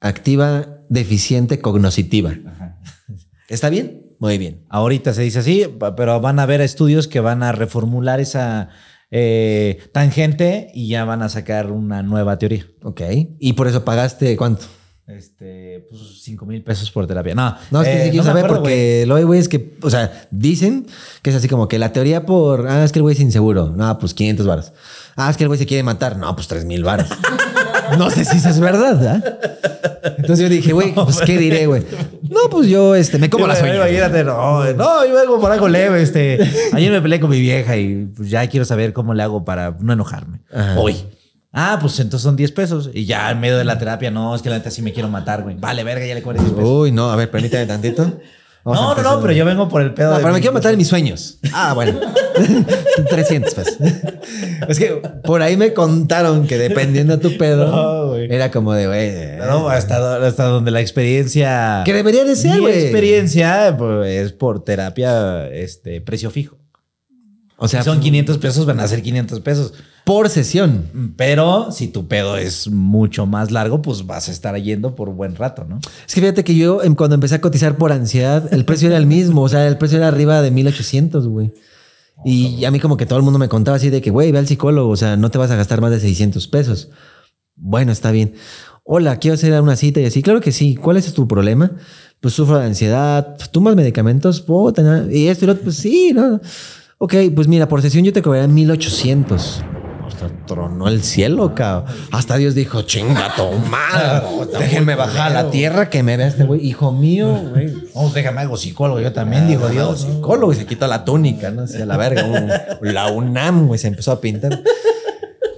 activa 0.00 0.80
deficiente 0.88 1.58
cognoscitiva. 1.60 2.34
¿Está 3.48 3.70
bien? 3.70 4.02
Muy 4.18 4.38
bien. 4.38 4.64
Ahorita 4.68 5.12
se 5.12 5.22
dice 5.22 5.40
así, 5.40 5.66
pero 5.96 6.20
van 6.20 6.38
a 6.38 6.44
haber 6.44 6.60
estudios 6.60 7.08
que 7.08 7.20
van 7.20 7.42
a 7.42 7.52
reformular 7.52 8.20
esa 8.20 8.70
eh, 9.10 9.78
tangente 9.92 10.70
y 10.74 10.88
ya 10.88 11.04
van 11.04 11.22
a 11.22 11.28
sacar 11.28 11.70
una 11.70 12.02
nueva 12.02 12.38
teoría. 12.38 12.66
Ok. 12.82 13.02
Y 13.38 13.52
por 13.52 13.68
eso 13.68 13.84
pagaste 13.84 14.36
cuánto. 14.36 14.66
Este, 15.06 15.86
pues 15.88 16.00
5 16.22 16.46
mil 16.46 16.64
pesos 16.64 16.90
por 16.90 17.06
terapia. 17.06 17.32
No, 17.34 17.56
No, 17.70 17.82
es 17.82 17.88
que 17.88 18.00
eh, 18.00 18.04
sí 18.06 18.10
quiero 18.10 18.24
saber 18.24 18.44
acuerdo, 18.44 18.62
porque 18.64 19.04
lo 19.06 19.24
güey 19.24 19.38
es 19.38 19.48
que, 19.48 19.76
o 19.80 19.88
sea, 19.88 20.26
dicen 20.32 20.86
que 21.22 21.30
es 21.30 21.36
así 21.36 21.46
como 21.46 21.68
que 21.68 21.78
la 21.78 21.92
teoría 21.92 22.26
por, 22.26 22.66
ah, 22.66 22.82
es 22.84 22.90
que 22.90 22.98
el 22.98 23.04
güey 23.04 23.14
es 23.14 23.20
inseguro. 23.20 23.70
No, 23.70 23.98
pues 24.00 24.14
500 24.14 24.46
varos. 24.46 24.72
Ah, 25.14 25.30
es 25.30 25.36
que 25.36 25.44
el 25.44 25.48
güey 25.48 25.58
se 25.58 25.66
quiere 25.66 25.84
matar. 25.84 26.16
No, 26.16 26.34
pues 26.34 26.48
3000 26.48 26.82
varos. 26.82 27.08
no 27.96 28.10
sé 28.10 28.24
si 28.24 28.38
eso 28.38 28.48
es 28.48 28.60
verdad, 28.60 29.06
¿ah? 29.06 29.22
Entonces 30.18 30.38
yo 30.40 30.48
dije, 30.48 30.72
güey, 30.72 30.94
pues 30.94 31.18
qué 31.18 31.38
diré, 31.38 31.66
güey. 31.66 31.82
No, 32.28 32.50
pues 32.50 32.68
yo, 32.68 32.94
este, 32.94 33.18
me 33.18 33.30
como 33.30 33.44
Yo, 33.44 33.48
las 33.48 33.62
uñas. 33.62 33.76
Imagínate, 33.76 34.24
no, 34.24 34.64
no, 34.72 35.06
yo 35.06 35.14
vengo 35.14 35.40
por 35.40 35.52
algo 35.52 35.68
leve. 35.68 36.02
Este, 36.02 36.38
ayer 36.72 36.90
me 36.90 37.00
peleé 37.00 37.20
con 37.20 37.30
mi 37.30 37.40
vieja 37.40 37.76
y 37.76 38.06
pues, 38.16 38.30
ya 38.30 38.46
quiero 38.48 38.64
saber 38.64 38.92
cómo 38.92 39.14
le 39.14 39.22
hago 39.22 39.44
para 39.44 39.76
no 39.80 39.92
enojarme. 39.92 40.40
Ajá. 40.52 40.78
Hoy. 40.78 40.96
Ah, 41.58 41.78
pues 41.80 41.98
entonces 42.00 42.22
son 42.22 42.36
10 42.36 42.52
pesos. 42.52 42.90
Y 42.92 43.06
ya 43.06 43.30
en 43.30 43.40
medio 43.40 43.56
de 43.56 43.64
la 43.64 43.78
terapia, 43.78 44.10
no, 44.10 44.34
es 44.34 44.42
que 44.42 44.50
la 44.50 44.58
neta 44.58 44.70
sí 44.70 44.82
me 44.82 44.92
quiero 44.92 45.08
matar, 45.08 45.42
güey. 45.42 45.56
Vale, 45.58 45.84
verga, 45.84 46.04
ya 46.04 46.14
le 46.14 46.22
cobré 46.22 46.38
10 46.38 46.52
pesos. 46.52 46.68
Uy, 46.68 46.92
no, 46.92 47.10
a 47.10 47.16
ver, 47.16 47.30
permítame 47.30 47.64
tantito. 47.64 48.20
No, 48.74 48.94
no, 48.96 49.02
no, 49.02 49.20
pero 49.22 49.32
yo 49.32 49.44
vengo 49.44 49.68
por 49.68 49.80
el 49.80 49.94
pedo 49.94 50.10
No, 50.10 50.16
de 50.16 50.22
pero 50.22 50.34
me 50.34 50.40
quiero 50.40 50.52
matar 50.54 50.72
en 50.72 50.78
mis 50.78 50.88
sueños. 50.88 51.38
Ah, 51.52 51.72
bueno. 51.74 52.00
300 53.10 53.54
pues. 53.54 53.78
Es 54.68 54.78
que 54.78 55.00
por 55.24 55.40
ahí 55.42 55.56
me 55.56 55.72
contaron 55.72 56.46
que 56.46 56.58
dependiendo 56.58 57.16
de 57.16 57.22
tu 57.28 57.36
pedo, 57.38 57.68
No, 57.68 58.08
güey. 58.08 58.26
era 58.32 58.50
como 58.50 58.72
de, 58.74 58.86
güey. 58.86 59.38
No, 59.48 59.68
hasta, 59.68 59.98
do- 59.98 60.26
hasta 60.26 60.44
donde 60.44 60.70
la 60.70 60.80
experiencia. 60.80 61.82
Que 61.84 61.92
debería 61.94 62.24
de 62.24 62.36
ser, 62.36 62.60
güey. 62.60 62.82
experiencia 62.82 63.74
pues, 63.78 64.08
es 64.08 64.32
por 64.32 64.64
terapia, 64.64 65.46
este, 65.48 66.00
precio 66.00 66.30
fijo. 66.30 66.56
O 67.58 67.68
sea, 67.68 67.82
Si 67.82 67.88
son 67.88 68.00
500 68.00 68.38
pesos, 68.38 68.66
van 68.66 68.80
a 68.80 68.86
ser 68.88 69.02
500 69.02 69.40
pesos. 69.40 69.72
por 70.04 70.28
sesión. 70.28 71.14
Pero 71.16 71.72
si 71.72 71.88
tu 71.88 72.06
pedo 72.06 72.36
es 72.36 72.68
mucho 72.70 73.26
más 73.26 73.50
largo, 73.50 73.80
pues 73.82 74.06
vas 74.06 74.28
a 74.28 74.32
estar 74.32 74.54
yendo 74.56 74.94
por 74.94 75.10
buen 75.14 75.34
rato, 75.34 75.64
¿no? 75.68 75.80
Es 76.06 76.14
que 76.14 76.20
fíjate 76.20 76.44
que 76.44 76.54
yo 76.54 76.82
em, 76.82 76.94
cuando 76.94 77.14
empecé 77.14 77.34
a 77.36 77.40
cotizar 77.40 77.76
por 77.76 77.90
ansiedad, 77.92 78.52
el 78.52 78.64
precio 78.64 78.88
era 78.88 78.98
el 78.98 79.06
mismo. 79.06 79.42
O 79.42 79.48
sea, 79.48 79.66
el 79.66 79.78
precio 79.78 79.98
era 79.98 80.08
arriba 80.08 80.42
de 80.42 80.50
1800, 80.50 81.26
güey. 81.28 81.52
Y 82.24 82.64
a 82.64 82.70
mí 82.70 82.78
como 82.80 82.96
que 82.96 83.04
todo 83.06 83.18
el 83.18 83.24
mundo 83.24 83.38
me 83.38 83.48
contaba 83.48 83.76
así 83.78 83.90
de 83.90 84.00
que, 84.00 84.10
güey, 84.10 84.32
ve 84.32 84.38
al 84.38 84.46
psicólogo. 84.46 84.90
O 84.90 84.96
sea, 84.96 85.16
no 85.16 85.30
te 85.30 85.38
vas 85.38 85.50
a 85.50 85.56
gastar 85.56 85.80
más 85.80 85.90
de 85.90 86.00
600 86.00 86.46
pesos. 86.48 86.90
Bueno, 87.56 87.90
está 87.92 88.10
bien. 88.10 88.34
Hola, 88.84 89.18
quiero 89.18 89.34
hacer 89.34 89.60
una 89.60 89.76
cita 89.76 90.00
y 90.00 90.04
así. 90.04 90.22
Claro 90.22 90.40
que 90.40 90.52
sí. 90.52 90.76
¿Cuál 90.76 90.98
es 90.98 91.12
tu 91.12 91.26
problema? 91.26 91.72
Pues 92.20 92.32
sufro 92.34 92.58
de 92.58 92.66
ansiedad. 92.66 93.36
¿Tomas 93.50 93.74
medicamentos? 93.76 94.40
Puta, 94.40 94.82
na- 94.82 95.06
Y 95.12 95.26
esto 95.28 95.44
y 95.44 95.46
lo 95.48 95.52
otro. 95.54 95.64
Pues 95.64 95.76
sí, 95.76 96.12
¿no? 96.14 96.40
Ok, 96.98 97.14
pues 97.34 97.46
mira, 97.48 97.68
por 97.68 97.82
sesión 97.82 98.04
yo 98.04 98.12
te 98.12 98.22
cobraría 98.22 98.48
1800. 98.48 99.62
Hasta 100.06 100.28
tronó 100.46 100.88
el 100.88 101.02
cielo, 101.02 101.54
cabrón. 101.54 101.92
Hasta 102.12 102.36
Dios 102.36 102.54
dijo, 102.54 102.82
chinga 102.82 103.34
tu 103.34 103.42
madre. 103.68 104.26
Déjenme 104.58 104.94
bajar 104.94 105.32
a 105.32 105.42
la 105.42 105.50
tierra 105.50 105.90
que 105.90 106.02
me 106.02 106.16
vea 106.16 106.28
este 106.28 106.44
güey. 106.44 106.64
Hijo 106.66 106.92
mío, 106.92 107.28
güey. 107.52 107.74
Vamos, 107.94 108.14
déjame 108.14 108.40
hago 108.40 108.56
psicólogo. 108.56 109.00
Yo 109.00 109.12
también 109.12 109.46
digo, 109.46 109.68
Dios. 109.68 110.02
psicólogo 110.02 110.52
y 110.52 110.56
se 110.56 110.64
quitó 110.64 110.86
la 110.86 111.04
túnica, 111.04 111.50
¿no? 111.50 111.62
Así 111.62 111.82
a 111.82 111.86
la 111.86 111.96
verga. 111.98 112.24
un- 112.24 112.50
la 112.94 113.10
UNAM, 113.10 113.66
güey, 113.66 113.78
se 113.78 113.88
empezó 113.88 114.12
a 114.12 114.20
pintar. 114.20 114.62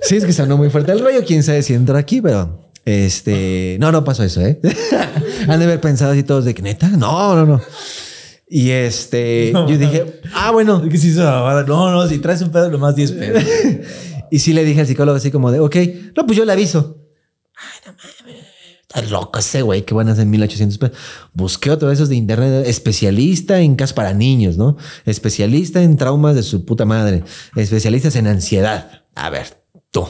Sí, 0.03 0.17
es 0.17 0.25
que 0.25 0.33
sonó 0.33 0.57
muy 0.57 0.71
fuerte 0.71 0.91
el 0.93 1.01
rollo. 1.01 1.21
Quién 1.25 1.43
sabe 1.43 1.63
si 1.63 1.75
entra 1.75 1.99
aquí, 1.99 2.21
pero 2.23 2.71
este. 2.85 3.77
No, 3.79 3.93
no 3.93 4.03
pasó 4.03 4.25
eso, 4.25 4.41
¿eh? 4.41 4.59
Han 5.49 5.59
de 5.61 5.67
haber 5.67 5.81
pensado 5.81 6.13
así 6.13 6.23
todos 6.25 6.47
de 6.47 6.55
que 6.55 6.63
neta. 6.63 6.89
No, 6.89 7.37
no, 7.37 7.45
no. 7.47 7.61
Y 8.51 8.71
este, 8.71 9.53
yo 9.53 9.79
dije, 9.79 10.21
ah, 10.35 10.51
bueno. 10.51 10.83
No, 11.67 11.91
no, 11.91 12.09
si 12.09 12.19
traes 12.19 12.43
un 12.43 12.51
pedo, 12.51 12.71
nomás 12.71 12.97
10 12.97 13.13
pesos. 13.13 13.45
Y 14.31 14.41
sí 14.41 14.53
le 14.53 14.63
dije 14.63 14.81
al 14.81 14.87
psicólogo 14.87 15.17
así 15.17 15.31
como 15.31 15.51
de, 15.51 15.59
ok, 15.59 15.77
no, 16.15 16.27
pues 16.27 16.37
yo 16.37 16.45
le 16.45 16.53
aviso. 16.53 16.99
Ay, 17.57 17.81
no 17.87 17.93
mames. 17.93 18.45
Está 18.83 19.03
loco 19.03 19.39
ese 19.39 19.63
güey 19.63 19.87
que 19.87 19.95
van 19.95 20.09
a 20.09 20.13
hacer 20.13 20.27
1800 20.27 20.79
pesos. 20.79 20.99
Busqué 21.33 21.71
otro 21.71 21.89
de 21.89 21.95
esos 21.95 22.09
de 22.09 22.17
internet, 22.17 22.67
especialista 22.67 23.61
en 23.61 23.75
casos 23.75 23.95
para 23.95 24.15
niños, 24.15 24.57
¿no? 24.57 24.77
Especialista 25.05 25.83
en 25.83 25.97
traumas 25.97 26.35
de 26.35 26.43
su 26.43 26.65
puta 26.65 26.85
madre. 26.85 27.23
Especialistas 27.57 28.17
en 28.17 28.27
ansiedad. 28.27 29.05
A 29.15 29.31
ver, 29.31 29.63
tú. 29.91 30.07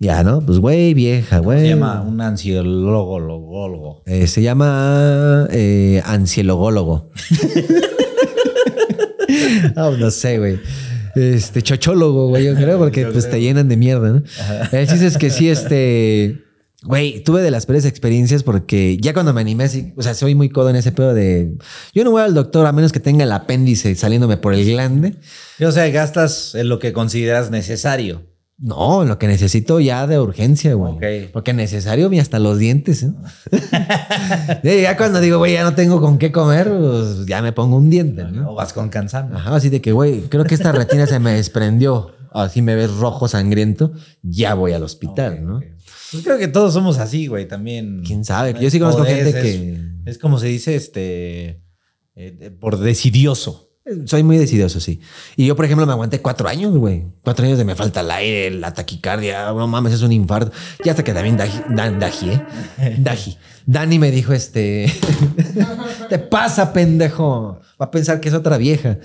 Ya, 0.00 0.22
¿no? 0.22 0.40
Pues 0.40 0.58
güey, 0.58 0.94
vieja, 0.94 1.38
güey. 1.38 1.60
Se 1.60 1.68
llama 1.70 2.02
un 2.02 2.20
ansiólogo, 2.20 3.18
logólogo. 3.18 4.02
Eh, 4.06 4.28
se 4.28 4.42
llama 4.42 5.48
eh, 5.50 6.02
ansiologólogo. 6.04 7.10
Ah, 9.76 9.92
no 9.96 10.10
sé, 10.10 10.38
güey. 10.38 10.58
Este, 11.14 11.62
chochólogo, 11.62 12.28
güey, 12.28 12.44
yo 12.44 12.54
creo, 12.54 12.78
porque 12.78 13.06
pues 13.12 13.30
te 13.30 13.40
llenan 13.40 13.68
de 13.68 13.76
mierda, 13.76 14.10
¿no? 14.10 14.22
El 14.72 14.88
chiste 14.88 15.06
es 15.06 15.18
que 15.18 15.30
sí, 15.30 15.48
este. 15.48 16.44
Güey, 16.82 17.24
tuve 17.24 17.42
de 17.42 17.50
las 17.50 17.66
peores 17.66 17.84
experiencias 17.84 18.44
porque 18.44 18.98
ya 19.00 19.12
cuando 19.12 19.34
me 19.34 19.40
animé, 19.40 19.64
así, 19.64 19.92
o 19.96 20.02
sea, 20.02 20.14
soy 20.14 20.36
muy 20.36 20.48
codo 20.48 20.70
en 20.70 20.76
ese 20.76 20.92
pedo 20.92 21.12
de. 21.12 21.56
Yo 21.92 22.04
no 22.04 22.12
voy 22.12 22.22
al 22.22 22.34
doctor 22.34 22.66
a 22.66 22.72
menos 22.72 22.92
que 22.92 23.00
tenga 23.00 23.24
el 23.24 23.32
apéndice 23.32 23.94
saliéndome 23.96 24.36
por 24.36 24.54
el 24.54 24.64
glande. 24.64 25.16
O 25.60 25.72
sea, 25.72 25.88
gastas 25.90 26.54
en 26.54 26.68
lo 26.68 26.78
que 26.78 26.92
consideras 26.92 27.50
necesario. 27.50 28.27
No, 28.60 29.04
lo 29.04 29.18
que 29.18 29.28
necesito 29.28 29.78
ya 29.78 30.06
de 30.08 30.18
urgencia, 30.18 30.74
güey. 30.74 30.94
Ok. 30.94 31.30
Porque 31.32 31.52
necesario 31.52 32.12
y 32.12 32.18
hasta 32.18 32.40
los 32.40 32.58
dientes. 32.58 33.04
¿eh? 33.04 33.12
Ya 34.82 34.96
cuando 34.96 35.20
digo, 35.20 35.38
güey, 35.38 35.52
ya 35.52 35.62
no 35.62 35.74
tengo 35.74 36.00
con 36.00 36.18
qué 36.18 36.32
comer, 36.32 36.68
pues 36.68 37.26
ya 37.26 37.40
me 37.42 37.52
pongo 37.52 37.76
un 37.76 37.88
diente, 37.90 38.24
¿no? 38.24 38.50
O 38.50 38.54
vas 38.54 38.72
con 38.72 38.88
cansando. 38.88 39.36
Ajá, 39.36 39.54
así 39.54 39.68
de 39.68 39.80
que, 39.80 39.92
güey, 39.92 40.22
creo 40.22 40.44
que 40.44 40.54
esta 40.54 40.72
retina 40.72 41.06
se 41.06 41.18
me 41.20 41.34
desprendió. 41.34 42.12
Así 42.32 42.60
me 42.60 42.74
ves 42.74 42.90
rojo, 42.96 43.26
sangriento, 43.26 43.92
ya 44.22 44.54
voy 44.54 44.72
al 44.72 44.82
hospital, 44.82 45.46
¿no? 45.46 45.60
Pues 46.10 46.22
creo 46.24 46.36
que 46.38 46.48
todos 46.48 46.74
somos 46.74 46.98
así, 46.98 47.26
güey, 47.26 47.46
también. 47.48 48.02
¿Quién 48.06 48.24
sabe? 48.24 48.54
Yo 48.60 48.70
sí 48.70 48.78
conozco 48.78 49.04
gente 49.04 49.28
es- 49.30 49.34
que... 49.34 49.80
Es 50.04 50.18
como 50.18 50.38
se 50.38 50.46
dice, 50.46 50.74
este. 50.74 51.62
eh, 52.16 52.50
por 52.60 52.78
decidioso. 52.78 53.67
Soy 54.06 54.22
muy 54.22 54.36
decidioso, 54.38 54.80
sí. 54.80 55.00
Y 55.36 55.46
yo, 55.46 55.56
por 55.56 55.64
ejemplo, 55.64 55.86
me 55.86 55.92
aguanté 55.92 56.20
cuatro 56.20 56.48
años, 56.48 56.76
güey. 56.76 57.04
Cuatro 57.22 57.44
años 57.46 57.58
de 57.58 57.64
me 57.64 57.74
falta 57.74 58.00
el 58.00 58.10
aire, 58.10 58.50
la 58.50 58.72
taquicardia. 58.74 59.52
No 59.52 59.66
mames, 59.66 59.94
es 59.94 60.02
un 60.02 60.12
infarto. 60.12 60.52
Y 60.84 60.88
hasta 60.88 61.02
que 61.04 61.12
también 61.14 61.36
Daji, 61.36 61.60
Dan- 61.70 61.98
Daji, 61.98 62.30
¿eh? 62.30 62.96
Daji. 62.98 63.36
Dani 63.66 63.98
me 63.98 64.10
dijo, 64.10 64.32
este... 64.32 64.92
Te 66.08 66.18
pasa, 66.18 66.72
pendejo. 66.72 67.60
Va 67.80 67.86
a 67.86 67.90
pensar 67.90 68.20
que 68.20 68.28
es 68.28 68.34
otra 68.34 68.56
vieja. 68.58 68.98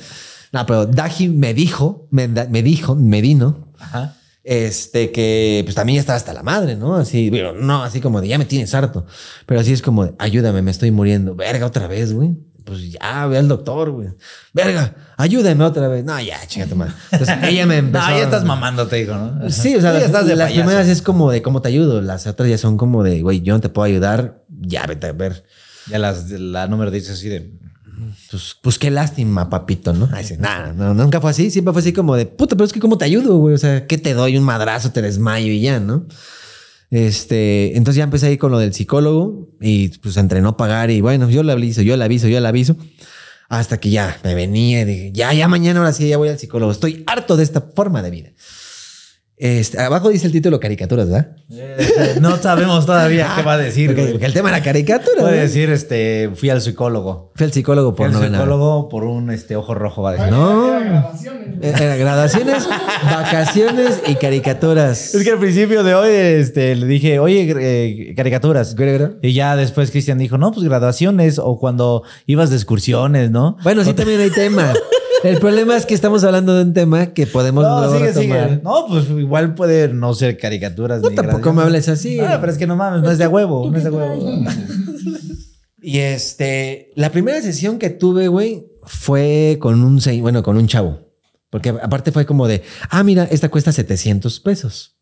No, 0.52 0.65
pero 0.65 0.86
Daji 0.86 1.30
me 1.30 1.54
dijo, 1.54 2.08
me, 2.12 2.28
me 2.28 2.62
dijo, 2.63 2.96
me 2.96 3.22
vino, 3.22 3.69
Ajá. 3.80 4.15
este, 4.43 5.12
que 5.12 5.62
pues 5.65 5.76
también 5.76 5.96
ya 5.96 6.02
estaba 6.02 6.17
hasta 6.17 6.32
la 6.34 6.43
madre, 6.43 6.76
¿no? 6.76 6.96
Así, 6.96 7.30
digo, 7.30 7.54
no, 7.54 7.84
así 7.84 8.00
como 8.02 8.22
de 8.22 8.28
ya 8.28 8.38
me 8.38 8.46
tienes 8.46 8.74
harto. 8.76 9.06
Pero 9.48 9.60
así 9.60 9.74
es 9.74 9.82
como 9.82 10.06
de, 10.06 10.13
ayúdame, 10.19 10.62
me 10.62 10.72
estoy 10.72 10.91
muriendo. 10.91 11.36
Verga, 11.36 11.65
otra 11.65 11.88
vez, 11.88 12.13
güey. 12.13 12.36
Pues 12.63 12.91
ya, 12.91 13.28
ve 13.28 13.38
al 13.38 13.47
doctor, 13.47 13.91
güey. 13.91 14.10
Verga, 14.54 14.95
ayúdame 15.17 15.63
otra 15.63 15.88
vez. 15.88 16.06
No, 16.06 16.19
ya, 16.21 16.39
chingate 16.47 16.76
madre. 16.76 16.93
Entonces 17.12 17.38
ella 17.43 17.65
me 17.65 17.78
empezó. 17.78 18.06
No, 18.10 18.17
ya 18.17 18.23
estás 18.23 18.45
mamando, 18.45 18.88
te 18.88 18.97
digo, 18.97 19.15
¿no? 19.15 19.49
Sí, 19.49 19.76
o 19.76 19.82
sea, 19.82 19.91
ya 19.93 19.99
las, 19.99 20.04
estás 20.04 20.26
de 20.28 20.36
las 20.36 20.52
primeras 20.52 20.88
es 20.88 21.02
como 21.02 21.32
de 21.32 21.41
cómo 21.41 21.62
te 21.62 21.69
ayudo. 21.69 22.02
Las 22.02 22.28
otras 22.28 22.49
ya 22.49 22.58
son 22.58 22.78
como 22.78 23.04
de, 23.04 23.21
güey, 23.21 23.41
yo 23.41 23.54
no 23.54 23.60
te 23.60 23.69
puedo 23.69 23.86
ayudar. 23.86 24.43
Ya 24.49 24.86
vete 24.86 25.08
a 25.08 25.12
ver. 25.12 25.45
Ya 25.89 25.99
las, 25.99 26.30
la 26.30 26.67
número 26.67 26.91
dice 26.91 27.12
así 27.12 27.30
de. 27.30 27.52
Pues, 28.32 28.56
pues 28.62 28.80
qué 28.80 28.91
lástima, 28.91 29.49
papito, 29.49 29.93
¿no? 29.93 30.10
Ay, 30.12 30.23
sí, 30.23 30.36
nada, 30.39 30.73
no, 30.73 30.93
nunca 30.93 31.19
fue 31.19 31.32
así. 31.32 31.52
Siempre 31.52 31.73
fue 31.73 31.82
así 31.82 31.93
como 31.93 32.15
de, 32.15 32.26
puta, 32.26 32.56
pero 32.56 32.65
es 32.65 32.73
que 32.73 32.80
cómo 32.80 32.97
te 32.97 33.06
ayudo, 33.06 33.38
güey. 33.38 33.56
O 33.56 33.58
sea, 33.58 33.86
¿qué 33.88 33.97
te 33.97 34.13
doy? 34.13 34.38
Un 34.38 34.43
madrazo, 34.43 34.91
te 34.91 35.02
desmayo 35.02 35.52
y 35.52 35.62
ya, 35.62 35.80
¿no? 35.80 36.06
Este, 36.93 37.75
entonces 37.75 37.97
ya 37.97 38.03
empecé 38.03 38.27
ahí 38.27 38.38
con 38.38 38.51
lo 38.51 38.60
del 38.60 38.71
psicólogo 38.71 39.49
y 39.60 39.89
pues 39.97 40.15
entre 40.17 40.41
no 40.41 40.58
pagar 40.58 40.91
y 40.91 41.01
bueno, 41.01 41.27
yo 41.27 41.41
le 41.41 41.51
aviso, 41.51 41.82
yo 41.82 41.97
le 41.97 42.03
aviso, 42.03 42.27
yo 42.27 42.39
le 42.39 42.47
aviso. 42.47 42.77
Hasta 43.49 43.79
que 43.79 43.89
ya 43.89 44.19
me 44.23 44.36
venía 44.36 44.82
y 44.82 44.86
dije, 44.86 45.12
ya, 45.12 45.34
ya 45.34 45.47
mañana 45.47 45.79
ahora 45.79 45.91
sí, 45.91 46.08
ya 46.08 46.17
voy 46.17 46.29
al 46.29 46.38
psicólogo. 46.38 46.71
Estoy 46.71 47.03
harto 47.08 47.36
de 47.36 47.43
esta 47.45 47.62
forma 47.62 48.03
de 48.03 48.12
vida. 48.12 48.29
Este, 49.36 49.80
abajo 49.82 50.10
dice 50.10 50.28
el 50.28 50.32
título 50.32 50.60
caricaturas, 50.60 51.10
¿verdad? 51.10 51.36
No 52.22 52.38
sabemos 52.38 52.86
todavía 52.86 53.28
qué 53.36 53.41
va 53.41 53.54
a 53.54 53.58
decir. 53.58 53.88
Porque, 53.88 54.02
güey. 54.02 54.12
porque 54.13 54.26
el 54.28 54.34
tema 54.34 54.50
era 54.50 54.62
caricatura. 54.62 55.17
Puede 55.19 55.32
¿verdad? 55.32 55.43
decir, 55.43 55.69
este, 55.72 56.30
fui 56.36 56.50
al 56.50 56.62
psicólogo. 56.62 57.32
Fui 57.36 57.46
al 57.46 57.52
psicólogo 57.52 57.89
Fui 57.91 57.98
por 57.98 58.06
al 58.08 58.13
no 58.13 58.19
ver 58.19 58.32
nada. 58.32 58.43
psicólogo 58.43 58.89
por 58.89 59.04
un 59.06 59.32
este, 59.32 59.56
ojo 59.56 59.74
rojo, 59.74 60.02
va 60.04 60.12
a 60.12 60.13
decir. 60.13 60.30
No. 60.32 60.78
Era 61.62 61.96
grabaciones. 61.96 62.63
Eh, 62.63 62.67
Era 62.69 63.15
vacaciones 63.15 64.02
y 64.08 64.15
caricaturas. 64.15 65.15
Es 65.15 65.24
que 65.24 65.32
al 65.32 65.39
principio 65.39 65.84
de 65.84 65.96
hoy 65.96 66.10
este, 66.12 66.76
le 66.76 66.86
dije, 66.86 67.19
oye, 67.19 67.54
eh, 67.60 68.13
caricaturas. 68.15 68.76
Y 69.22 69.34
ya 69.34 69.56
después 69.56 69.89
Cristian 69.91 70.19
dijo, 70.19 70.38
no, 70.38 70.52
pues 70.52 70.63
graduaciones 70.65 71.39
o 71.39 71.58
cuando 71.60 72.04
ibas 72.28 72.50
de 72.52 72.56
excursiones, 72.58 73.32
¿no? 73.32 73.58
Bueno, 73.63 73.84
sí, 73.84 73.93
también 73.93 74.22
hay 74.22 74.30
tema. 74.30 74.74
El 75.24 75.38
problema 75.39 75.78
es 75.78 75.86
que 75.86 75.93
estamos 75.93 76.22
hablando 76.26 76.54
de 76.54 76.63
un 76.63 76.74
tema 76.74 77.13
que 77.13 77.26
podemos 77.26 77.63
No, 77.63 77.89
sigue, 77.93 78.08
retomar. 78.12 78.50
sigue. 78.50 78.62
No, 78.62 78.88
pues 78.89 79.06
igual 79.34 79.56
puede 79.56 79.88
no 79.91 80.13
ser 80.13 80.38
caricaturas. 80.38 81.02
No, 81.02 81.10
ni 81.10 81.15
tampoco 81.15 81.54
me 81.54 81.63
hables 81.63 81.89
así. 81.89 82.19
Ah, 82.19 82.38
pero 82.39 82.52
es 82.52 82.58
que 82.60 82.67
no 82.67 82.76
mames, 82.76 83.02
no 83.02 83.10
es 83.10 83.17
de 83.17 83.28
huevo, 83.28 83.67
no 83.69 83.76
es 83.78 83.84
de 83.84 83.89
huevo. 83.89 84.43
Y 85.86 85.98
este, 86.00 86.91
la 86.96 87.12
primera 87.12 87.41
sesión 87.41 87.78
que 87.78 87.89
tuve, 87.89 88.30
güey, 88.30 88.67
fue 88.84 89.58
con 89.60 89.84
un, 89.84 90.00
bueno, 90.22 90.41
con 90.41 90.56
un 90.56 90.65
chavo. 90.65 91.10
Porque 91.50 91.69
aparte 91.69 92.13
fue 92.13 92.26
como 92.26 92.48
de, 92.48 92.63
ah, 92.89 93.04
mira, 93.04 93.26
esta 93.26 93.50
cuesta 93.50 93.74
700 93.74 94.39
pesos. 94.39 94.96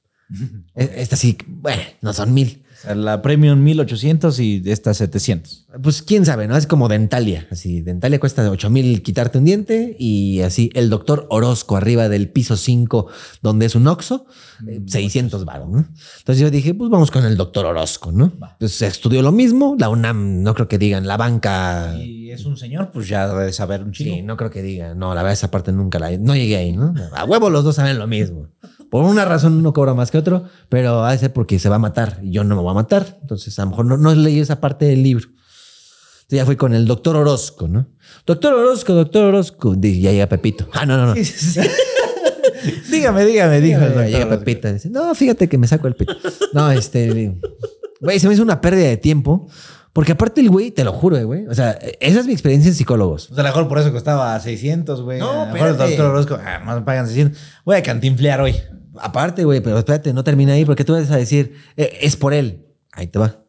E- 0.74 0.90
Esta 0.96 1.18
sí, 1.18 1.38
bueno, 1.46 1.84
no 2.02 2.14
son 2.14 2.34
mil. 2.34 2.64
La 2.96 3.22
Premium 3.22 3.62
1800 3.64 4.40
y 4.40 4.64
esta 4.66 4.94
700. 4.94 5.68
Pues 5.82 6.02
quién 6.02 6.26
sabe, 6.26 6.48
¿no? 6.48 6.58
Es 6.58 6.68
como 6.68 6.90
Dentalia. 6.90 7.48
Así, 7.52 7.82
Dentalia 7.82 8.20
cuesta 8.20 8.50
8 8.50 8.70
mil 8.70 9.02
quitarte 9.04 9.38
un 9.38 9.46
diente 9.46 9.96
y 10.00 10.42
así 10.42 10.70
el 10.74 10.90
doctor 10.90 11.28
Orozco 11.30 11.78
arriba 11.78 12.10
del 12.10 12.30
piso 12.30 12.58
5, 12.58 13.08
donde 13.42 13.68
es 13.68 13.76
un 13.76 13.88
Oxo, 13.88 14.26
eh, 14.68 14.82
600 14.86 15.46
baros, 15.46 15.70
¿no? 15.70 15.88
Entonces 16.20 16.42
yo 16.42 16.50
dije, 16.50 16.74
pues 16.74 16.90
vamos 16.90 17.12
con 17.12 17.24
el 17.26 17.38
doctor 17.38 17.66
Orozco, 17.66 18.12
¿no? 18.12 18.34
Entonces 18.54 18.82
estudió 18.82 19.22
lo 19.22 19.32
mismo. 19.32 19.76
La 19.80 19.90
UNAM, 19.90 20.42
no 20.42 20.54
creo 20.54 20.68
que 20.68 20.78
digan, 20.78 21.08
la 21.08 21.18
banca. 21.18 21.96
Y 21.98 22.32
es 22.32 22.46
un 22.46 22.58
señor, 22.58 22.92
pues 22.92 23.08
ya 23.08 23.28
debe 23.28 23.54
saber 23.54 23.84
un 23.84 23.92
chingo. 23.92 24.16
Sí, 24.16 24.22
no 24.22 24.38
creo 24.38 24.50
que 24.50 24.62
diga. 24.62 24.96
No, 24.96 25.14
la 25.14 25.22
verdad, 25.22 25.34
esa 25.34 25.52
parte 25.52 25.72
nunca 25.72 26.00
la. 26.00 26.18
No 26.18 26.36
llegué 26.36 26.58
ahí, 26.58 26.72
¿no? 26.72 26.94
A 27.14 27.26
huevo 27.26 27.50
los 27.50 27.64
dos 27.64 27.76
saben 27.76 28.00
lo 28.00 28.08
mismo. 28.08 28.48
Por 28.92 29.06
una 29.06 29.24
razón 29.24 29.54
uno 29.54 29.72
cobra 29.72 29.94
más 29.94 30.12
que 30.12 30.18
otro, 30.18 30.44
pero 30.68 31.06
ha 31.06 31.14
de 31.14 31.18
ser 31.18 31.32
porque 31.32 31.60
se 31.60 31.70
va 31.70 31.78
a 31.78 31.80
matar 31.80 32.20
y 32.22 32.32
yo 32.32 32.44
no 32.44 32.58
me 32.58 32.62
voy 32.62 32.72
a 32.72 32.74
matar. 32.74 33.20
Entonces, 33.22 33.58
a 33.58 33.64
lo 33.64 33.70
mejor 33.70 33.86
no, 33.86 33.96
no 33.96 34.14
leí 34.14 34.38
esa 34.42 34.60
parte 34.60 34.84
del 34.84 35.02
libro. 35.02 35.28
Entonces 35.28 36.38
ya 36.38 36.46
fui 36.46 36.58
con 36.58 36.74
el 36.74 36.86
doctor 36.86 37.16
Orozco, 37.16 37.70
¿no? 37.70 37.88
Doctor 38.26 38.54
Orozco, 38.54 38.94
doctor 38.94 39.24
Orozco. 39.24 39.78
Y 39.82 40.02
ya 40.02 40.12
llega 40.12 40.28
Pepito. 40.28 40.68
Ah, 40.74 40.86
no, 40.86 40.98
no, 40.98 41.06
no. 41.06 41.14
dígame, 42.92 43.26
dígame, 43.26 43.62
dijo 43.62 43.80
el 43.80 43.94
Ya 43.94 43.94
doctor 43.94 44.08
llega. 44.08 44.30
Pepita. 44.40 44.74
Dice, 44.74 44.90
no, 44.90 45.16
fíjate 45.16 45.48
que 45.48 45.58
me 45.58 45.68
saco 45.68 45.88
el 45.88 45.96
pito. 45.96 46.14
No, 46.52 46.70
este. 46.70 47.40
Güey, 48.02 48.20
se 48.20 48.28
me 48.28 48.34
hizo 48.34 48.44
una 48.44 48.60
pérdida 48.60 48.88
de 48.88 48.98
tiempo 48.98 49.48
Porque 49.94 50.14
aparte 50.14 50.40
el 50.42 50.50
güey, 50.50 50.72
te 50.72 50.84
lo 50.84 50.94
juro, 50.94 51.18
eh, 51.18 51.24
güey. 51.24 51.48
O 51.48 51.54
sea, 51.54 51.72
esa 52.00 52.20
es 52.20 52.26
mi 52.26 52.32
experiencia 52.32 52.70
en 52.70 52.76
psicólogos. 52.76 53.28
Pues 53.28 53.40
a 53.40 53.44
lo 53.44 53.50
mejor 53.50 53.68
por 53.68 53.80
eso 53.80 53.92
costaba 53.92 54.40
600, 54.40 55.02
güey. 55.02 55.20
No, 55.20 55.44
a 55.44 55.46
lo 55.48 55.54
mejor 55.54 55.70
el 55.70 55.78
doctor 55.78 56.06
Orozco, 56.06 56.40
ah, 56.42 56.62
más 56.64 56.78
me 56.78 56.82
pagan 56.84 57.08
600. 57.08 57.38
Voy 57.66 57.76
a 57.76 57.84
cantinflear 57.84 58.40
hoy. 58.40 58.56
Aparte, 59.00 59.44
güey, 59.44 59.62
pero 59.62 59.78
espérate, 59.78 60.14
no 60.14 60.24
termina 60.24 60.54
ahí 60.54 60.66
porque 60.66 60.86
tú 60.86 60.94
vas 60.94 61.12
a 61.12 61.18
decir, 61.18 61.56
eh, 61.76 62.00
es 62.02 62.16
por 62.16 62.34
él. 62.34 62.66
Ahí 62.94 63.08
te 63.08 63.20
va. 63.20 63.44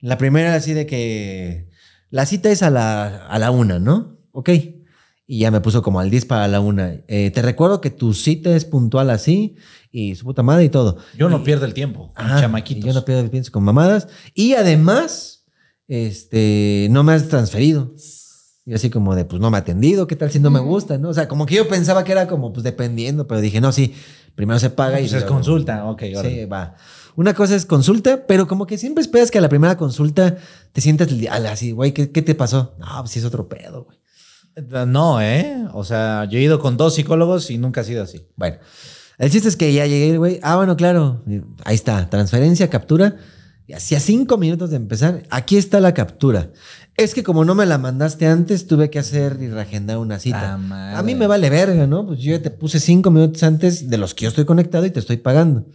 La 0.00 0.18
primera 0.18 0.54
así 0.54 0.72
de 0.72 0.86
que 0.86 1.68
la 2.10 2.26
cita 2.26 2.50
es 2.50 2.62
a 2.62 2.70
la, 2.70 3.26
a 3.26 3.38
la 3.38 3.50
una, 3.50 3.78
¿no? 3.78 4.18
Ok. 4.32 4.50
Y 5.26 5.38
ya 5.38 5.50
me 5.50 5.60
puso 5.60 5.82
como 5.82 6.00
al 6.00 6.10
10 6.10 6.26
para 6.26 6.46
la 6.48 6.60
una. 6.60 6.96
Eh, 7.08 7.30
te 7.32 7.40
recuerdo 7.40 7.80
que 7.80 7.90
tu 7.90 8.12
cita 8.12 8.54
es 8.54 8.64
puntual 8.66 9.08
así 9.10 9.56
y 9.90 10.14
su 10.16 10.24
puta 10.24 10.42
madre 10.42 10.64
y 10.64 10.68
todo. 10.68 10.98
Yo 11.16 11.30
no 11.30 11.42
pierdo 11.42 11.64
el 11.64 11.72
tiempo. 11.72 12.12
con 12.14 12.26
Ajá, 12.26 12.40
chamaquitos. 12.40 12.84
Yo 12.84 12.92
no 12.92 13.04
pienso, 13.04 13.30
pienso 13.30 13.50
con 13.50 13.64
mamadas. 13.64 14.08
Y 14.34 14.54
además, 14.54 15.33
este, 15.88 16.88
no 16.90 17.02
me 17.04 17.12
has 17.12 17.28
transferido. 17.28 17.94
Y 18.66 18.72
así 18.72 18.88
como 18.88 19.14
de, 19.14 19.26
pues 19.26 19.42
no 19.42 19.50
me 19.50 19.58
ha 19.58 19.60
atendido, 19.60 20.06
¿qué 20.06 20.16
tal 20.16 20.30
si 20.30 20.38
no 20.38 20.50
me 20.50 20.60
gusta? 20.60 20.96
¿no? 20.96 21.10
O 21.10 21.14
sea, 21.14 21.28
como 21.28 21.44
que 21.44 21.54
yo 21.54 21.68
pensaba 21.68 22.02
que 22.02 22.12
era 22.12 22.26
como, 22.26 22.52
pues 22.52 22.64
dependiendo, 22.64 23.26
pero 23.26 23.42
dije, 23.42 23.60
no, 23.60 23.72
sí, 23.72 23.94
primero 24.34 24.58
se 24.58 24.70
paga 24.70 25.00
y... 25.00 25.08
Pues 25.08 25.22
es 25.22 25.24
consulta. 25.24 25.84
Ok, 25.84 26.04
ahora. 26.16 26.30
Sí, 26.30 26.44
va. 26.46 26.74
Una 27.16 27.34
cosa 27.34 27.54
es 27.54 27.66
consulta, 27.66 28.26
pero 28.26 28.48
como 28.48 28.66
que 28.66 28.78
siempre 28.78 29.02
esperas 29.02 29.30
que 29.30 29.38
a 29.38 29.40
la 29.42 29.50
primera 29.50 29.76
consulta 29.76 30.36
te 30.72 30.80
sientas 30.80 31.08
así, 31.50 31.72
güey, 31.72 31.92
¿qué, 31.92 32.10
qué 32.10 32.22
te 32.22 32.34
pasó? 32.34 32.74
No, 32.78 32.86
pues 33.00 33.10
sí 33.10 33.18
es 33.18 33.24
otro 33.24 33.48
pedo, 33.48 33.84
güey. 33.84 33.98
No, 34.86 35.20
¿eh? 35.20 35.66
O 35.74 35.84
sea, 35.84 36.26
yo 36.30 36.38
he 36.38 36.42
ido 36.42 36.58
con 36.60 36.76
dos 36.76 36.94
psicólogos 36.94 37.50
y 37.50 37.58
nunca 37.58 37.82
ha 37.82 37.84
sido 37.84 38.02
así. 38.02 38.28
Bueno, 38.36 38.58
el 39.18 39.30
chiste 39.30 39.48
es 39.48 39.56
que 39.56 39.72
ya 39.72 39.86
llegué, 39.86 40.16
güey. 40.16 40.40
Ah, 40.42 40.56
bueno, 40.56 40.76
claro. 40.76 41.22
Ahí 41.64 41.74
está, 41.74 42.08
transferencia, 42.08 42.70
captura. 42.70 43.16
Y 43.66 43.72
hacía 43.72 43.98
cinco 43.98 44.36
minutos 44.36 44.70
de 44.70 44.76
empezar. 44.76 45.22
Aquí 45.30 45.56
está 45.56 45.80
la 45.80 45.94
captura. 45.94 46.52
Es 46.96 47.14
que 47.14 47.22
como 47.22 47.44
no 47.44 47.54
me 47.54 47.64
la 47.64 47.78
mandaste 47.78 48.26
antes, 48.26 48.66
tuve 48.66 48.90
que 48.90 48.98
hacer 48.98 49.38
y 49.40 49.48
reagendar 49.48 49.98
una 49.98 50.18
cita. 50.18 50.58
Ah. 50.70 50.98
A 50.98 51.02
mí 51.02 51.14
me 51.14 51.26
vale 51.26 51.48
verga, 51.48 51.86
¿no? 51.86 52.06
Pues 52.06 52.20
yo 52.20 52.32
ya 52.32 52.42
te 52.42 52.50
puse 52.50 52.78
cinco 52.78 53.10
minutos 53.10 53.42
antes 53.42 53.88
de 53.88 53.96
los 53.96 54.14
que 54.14 54.24
yo 54.24 54.28
estoy 54.28 54.44
conectado 54.44 54.84
y 54.84 54.90
te 54.90 55.00
estoy 55.00 55.16
pagando. 55.16 55.66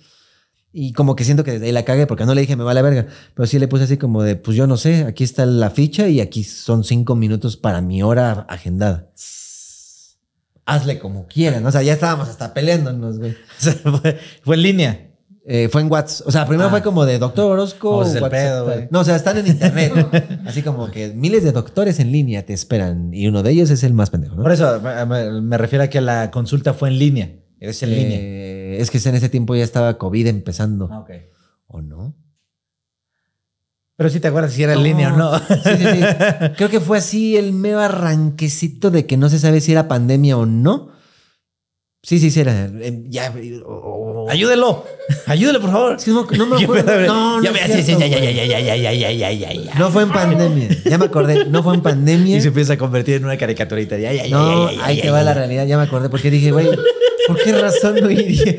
Y 0.72 0.94
como 0.94 1.16
que 1.16 1.24
siento 1.24 1.44
que 1.44 1.54
desde 1.54 1.66
ahí 1.66 1.72
la 1.72 1.84
cagué 1.84 2.06
porque 2.06 2.28
no 2.28 2.36
le 2.36 2.42
dije 2.42 2.56
me 2.56 2.64
vale 2.64 2.84
verga. 2.84 3.08
Pero 3.34 3.48
sí 3.48 3.58
le 3.58 3.68
puse 3.68 3.86
así 3.86 3.98
como 3.98 4.22
de, 4.22 4.36
pues 4.36 4.56
yo 4.56 4.68
no 4.68 4.78
sé, 4.78 5.06
aquí 5.06 5.24
está 5.24 5.48
la 5.48 5.72
ficha 5.72 6.08
y 6.10 6.22
aquí 6.22 6.44
son 6.44 6.84
cinco 6.84 7.16
minutos 7.16 7.58
para 7.58 7.82
mi 7.82 8.04
hora 8.04 8.46
agendada. 8.48 9.10
Hazle 10.66 11.00
como 11.00 11.26
quieran. 11.26 11.66
O 11.66 11.72
sea, 11.72 11.82
ya 11.82 11.94
estábamos 11.94 12.30
hasta 12.30 12.54
peleándonos, 12.54 13.18
güey. 13.18 13.32
O 13.60 13.62
sea, 13.62 13.74
fue, 13.74 14.20
fue 14.44 14.56
en 14.58 14.62
línea. 14.62 15.09
Eh, 15.46 15.68
fue 15.72 15.82
en 15.82 15.92
WhatsApp. 15.92 16.28
O 16.28 16.32
sea, 16.32 16.46
primero 16.46 16.68
Ah. 16.68 16.72
fue 16.72 16.84
como 16.84 17.06
de 17.06 17.18
Doctor 17.18 17.52
Orozco. 17.52 17.98
Oh, 17.98 18.04
el 18.06 18.30
pedo, 18.30 18.66
tal. 18.66 18.76
güey. 18.76 18.88
No, 18.92 19.00
o 19.00 19.04
sea, 19.04 19.16
están 19.16 19.38
en 19.38 19.48
internet. 19.48 19.94
Así 20.46 20.62
como 20.62 20.92
que 20.92 21.14
miles 21.14 21.44
de 21.44 21.52
doctores 21.52 22.00
en 22.00 22.12
línea 22.12 22.46
te 22.46 22.54
esperan 22.54 23.14
y 23.14 23.28
uno 23.28 23.42
de 23.42 23.52
ellos 23.52 23.70
es 23.72 23.84
el 23.84 23.94
más 23.94 24.10
pendejo, 24.10 24.36
¿no? 24.36 24.44
Por 24.44 24.52
eso 24.52 24.80
me, 25.42 25.58
refiero 25.58 25.84
a 25.84 25.88
que 25.88 26.02
la 26.02 26.30
consulta 26.30 26.74
fue 26.74 26.90
en 26.90 27.00
línea. 27.00 27.32
Es 27.60 27.82
en 27.84 27.90
línea. 27.92 28.18
Eh, 28.20 28.78
es 28.80 28.92
que 28.92 28.98
en 29.10 29.16
ese 29.16 29.30
tiempo 29.30 29.56
ya 29.56 29.64
estaba 29.64 29.98
COVID 29.98 30.28
empezando. 30.28 30.88
Ah, 30.92 31.00
ok. 31.00 31.10
¿O 31.68 31.82
no? 31.82 32.16
Pero 33.96 34.10
sí 34.10 34.20
te 34.22 34.30
acuerdas 34.30 34.54
si 34.54 34.64
era 34.64 34.74
en 34.74 34.84
línea 34.84 35.14
o 35.14 35.18
no. 35.18 35.38
Sí, 35.40 35.46
sí, 35.66 35.76
sí. 35.78 36.02
Creo 36.58 36.70
que 36.70 36.80
fue 36.80 37.00
así 37.00 37.36
el 37.36 37.52
mero 37.52 37.80
arranquecito 37.82 38.92
de 38.92 39.06
que 39.06 39.18
no 39.18 39.28
se 39.28 39.40
sabe 39.40 39.60
si 39.60 39.74
era 39.74 39.88
pandemia 39.90 40.38
o 40.38 40.46
no. 40.46 40.90
Sí, 42.02 42.18
sí, 42.18 42.32
sí 42.32 42.40
era. 42.40 42.66
Eh, 42.80 43.04
Ya. 43.10 43.34
o- 43.66 44.26
o- 44.26 44.30
Ayúdelo. 44.30 44.86
Ayúdelo, 45.26 45.60
por 45.60 45.72
favor. 45.72 45.98
No, 46.08 46.28
no 46.38 46.46
me 46.46 46.58
¿Qué 46.58 46.64
acuerdo. 46.64 47.06
No, 47.08 47.42
no, 47.42 47.44
ya 47.44 47.82
cierto, 47.82 48.00
ya, 48.00 48.08
ya, 48.08 48.20
ya, 48.32 48.46
ya, 48.60 48.76
ya, 48.76 48.94
ya, 48.94 49.12
ya, 49.12 49.32
ya, 49.32 49.54
ya. 49.54 49.76
No 49.76 49.92
fue 49.92 50.04
en 50.04 50.10
pandemia. 50.12 50.70
Ya 50.86 50.98
me 50.98 51.06
acordé. 51.06 51.46
No 51.46 51.62
fue 51.62 51.76
en 51.76 51.82
pandemia. 51.82 52.38
Y 52.38 52.42
se 52.42 52.48
empieza 52.50 52.74
a 52.74 52.78
convertir 52.78 53.16
en 53.16 53.26
una 53.26 53.38
caricaturita. 53.38 53.98
Ya, 53.98 54.14
ya, 54.14 54.26
ya, 54.26 54.30
No, 54.38 54.72
ya, 54.72 54.86
ahí 54.86 55.02
te 55.02 55.10
va 55.10 55.24
la 55.24 55.34
realidad. 55.34 55.66
Ya 55.68 55.78
me 55.78 55.84
acordé 55.84 56.10
porque 56.10 56.32
dije, 56.32 56.52
güey, 56.52 56.68
¿por 57.28 57.38
qué 57.44 57.52
razón 57.54 57.96
no 58.02 58.10
iría? 58.10 58.56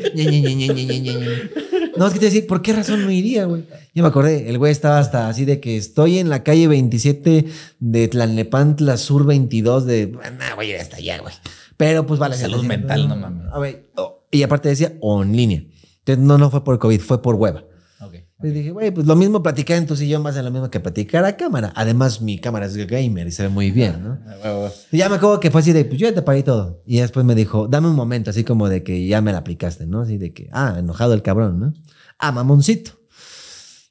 No, 1.97 2.07
es 2.07 2.13
que 2.13 2.19
te 2.19 2.25
decir, 2.25 2.47
¿por 2.47 2.61
qué 2.61 2.73
razón 2.73 3.03
no 3.03 3.11
iría, 3.11 3.45
güey? 3.45 3.63
Ya 3.93 4.01
me 4.01 4.07
acordé. 4.07 4.49
El 4.49 4.57
güey 4.57 4.71
estaba 4.71 4.99
hasta 4.99 5.29
así 5.29 5.45
de 5.45 5.59
que 5.59 5.77
estoy 5.77 6.19
en 6.19 6.29
la 6.29 6.43
calle 6.43 6.67
27 6.67 7.45
de 7.79 8.07
Tlalnepantla 8.07 8.97
Sur 8.97 9.25
22 9.25 9.85
de... 9.85 10.07
Nah, 10.07 10.55
voy 10.55 10.67
a 10.67 10.69
ir 10.69 10.75
hasta 10.77 10.97
allá, 10.97 11.19
güey. 11.19 11.33
Pero 11.81 12.05
pues 12.05 12.19
vale. 12.19 12.35
Salud 12.37 12.57
decía, 12.57 12.67
mental, 12.67 13.07
no 13.09 13.15
mames. 13.15 13.51
A 13.51 13.57
ver, 13.57 13.89
oh, 13.95 14.27
y 14.29 14.43
aparte 14.43 14.69
decía, 14.69 14.93
o 15.01 15.23
en 15.23 15.35
línea. 15.35 15.63
Entonces, 15.97 16.23
no, 16.23 16.37
no 16.37 16.51
fue 16.51 16.63
por 16.63 16.77
COVID, 16.77 17.01
fue 17.01 17.23
por 17.23 17.33
hueva. 17.33 17.63
Ok. 17.99 18.17
Y 18.43 18.47
dije, 18.49 18.69
güey, 18.69 18.91
pues 18.91 19.07
lo 19.07 19.15
mismo 19.15 19.41
platicar 19.41 19.77
en 19.77 19.87
tu 19.87 19.95
sillón 19.95 20.23
va 20.23 20.29
a 20.29 20.33
ser 20.33 20.43
lo 20.43 20.51
mismo 20.51 20.69
que 20.69 20.79
platicar 20.79 21.25
a 21.25 21.35
cámara. 21.35 21.73
Además, 21.75 22.21
mi 22.21 22.37
cámara 22.37 22.67
es 22.67 22.75
gamer 22.75 23.25
y 23.25 23.31
se 23.31 23.41
ve 23.41 23.49
muy 23.49 23.71
bien, 23.71 24.03
¿no? 24.03 24.19
Ah. 24.43 24.69
Y 24.91 24.97
ya 24.97 25.09
me 25.09 25.15
acuerdo 25.15 25.39
que 25.39 25.49
fue 25.49 25.61
así 25.61 25.73
de, 25.73 25.83
pues 25.83 25.99
yo 25.99 26.07
ya 26.07 26.13
te 26.13 26.21
pagué 26.21 26.43
todo. 26.43 26.83
Y 26.85 26.99
después 26.99 27.25
me 27.25 27.33
dijo, 27.33 27.67
dame 27.67 27.87
un 27.87 27.95
momento, 27.95 28.29
así 28.29 28.43
como 28.43 28.69
de 28.69 28.83
que 28.83 29.07
ya 29.07 29.21
me 29.21 29.31
la 29.31 29.39
aplicaste, 29.39 29.87
¿no? 29.87 30.01
Así 30.01 30.19
de 30.19 30.33
que, 30.33 30.49
ah, 30.51 30.75
enojado 30.77 31.15
el 31.15 31.23
cabrón, 31.23 31.59
¿no? 31.59 31.73
Ah, 32.19 32.31
mamoncito. 32.31 32.91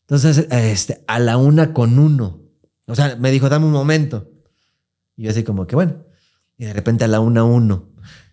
Entonces, 0.02 0.46
este, 0.48 1.02
a 1.08 1.18
la 1.18 1.38
una 1.38 1.72
con 1.72 1.98
uno. 1.98 2.40
O 2.86 2.94
sea, 2.94 3.16
me 3.16 3.32
dijo, 3.32 3.48
dame 3.48 3.66
un 3.66 3.72
momento. 3.72 4.30
Y 5.16 5.24
yo 5.24 5.30
así 5.30 5.42
como 5.42 5.66
que, 5.66 5.74
bueno. 5.74 6.08
Y 6.60 6.66
de 6.66 6.74
repente 6.74 7.04
a 7.04 7.08
la 7.08 7.20
una 7.20 7.42
uno. 7.42 7.88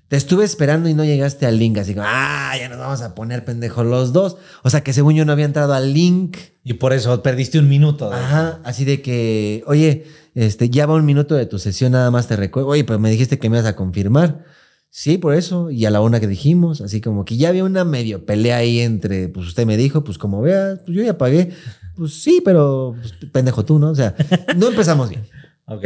Te 0.10 0.18
estuve 0.18 0.44
esperando 0.44 0.90
y 0.90 0.94
no 0.94 1.06
llegaste 1.06 1.46
al 1.46 1.58
link, 1.60 1.78
así 1.78 1.94
como, 1.94 2.06
ah, 2.10 2.54
ya 2.60 2.68
nos 2.68 2.78
vamos 2.78 3.02
a 3.02 3.16
poner 3.16 3.46
pendejos 3.46 3.86
los 3.86 4.12
dos. 4.12 4.36
O 4.64 4.70
sea, 4.70 4.82
que 4.82 4.92
según 4.92 5.16
yo 5.16 5.24
no 5.24 5.32
había 5.32 5.46
entrado 5.46 5.74
al 5.74 5.94
link. 5.94 6.36
Y 6.64 6.74
por 6.74 6.92
eso 6.92 7.24
perdiste 7.24 7.58
un 7.58 7.70
minuto. 7.70 8.10
de- 8.10 8.16
Ajá, 8.18 8.60
así 8.66 8.84
de 8.84 9.02
que, 9.02 9.64
oye, 9.66 10.06
este, 10.36 10.70
ya 10.70 10.86
va 10.86 10.96
un 10.96 11.06
minuto 11.06 11.36
de 11.36 11.46
tu 11.46 11.58
sesión, 11.58 11.94
nada 11.94 12.12
más 12.12 12.28
te 12.28 12.36
recuerdo. 12.36 12.68
Oye, 12.68 12.84
pero 12.84 13.00
me 13.00 13.10
dijiste 13.10 13.40
que 13.40 13.50
me 13.50 13.58
ibas 13.60 13.68
a 13.70 13.78
confirmar. 13.78 14.44
Sí, 14.90 15.18
por 15.18 15.34
eso. 15.34 15.72
Y 15.72 15.86
a 15.86 15.90
la 15.90 16.02
una 16.02 16.20
que 16.20 16.28
dijimos, 16.28 16.82
así 16.82 17.00
como 17.00 17.24
que 17.24 17.38
ya 17.38 17.48
había 17.50 17.64
una 17.64 17.86
medio 17.86 18.26
pelea 18.26 18.58
ahí 18.58 18.80
entre, 18.82 19.30
pues 19.30 19.48
usted 19.48 19.66
me 19.66 19.78
dijo, 19.78 20.04
pues 20.04 20.18
como 20.18 20.42
veas, 20.42 20.80
pues 20.86 20.98
yo 20.98 21.04
ya 21.04 21.18
pagué. 21.18 21.52
Pues 21.96 22.22
sí, 22.22 22.42
pero 22.44 22.94
pues, 23.00 23.14
pendejo 23.32 23.64
tú, 23.64 23.80
¿no? 23.80 23.90
O 23.92 23.96
sea, 23.96 24.16
no 24.58 24.68
empezamos 24.68 25.10
bien. 25.10 25.24
Ok. 25.70 25.84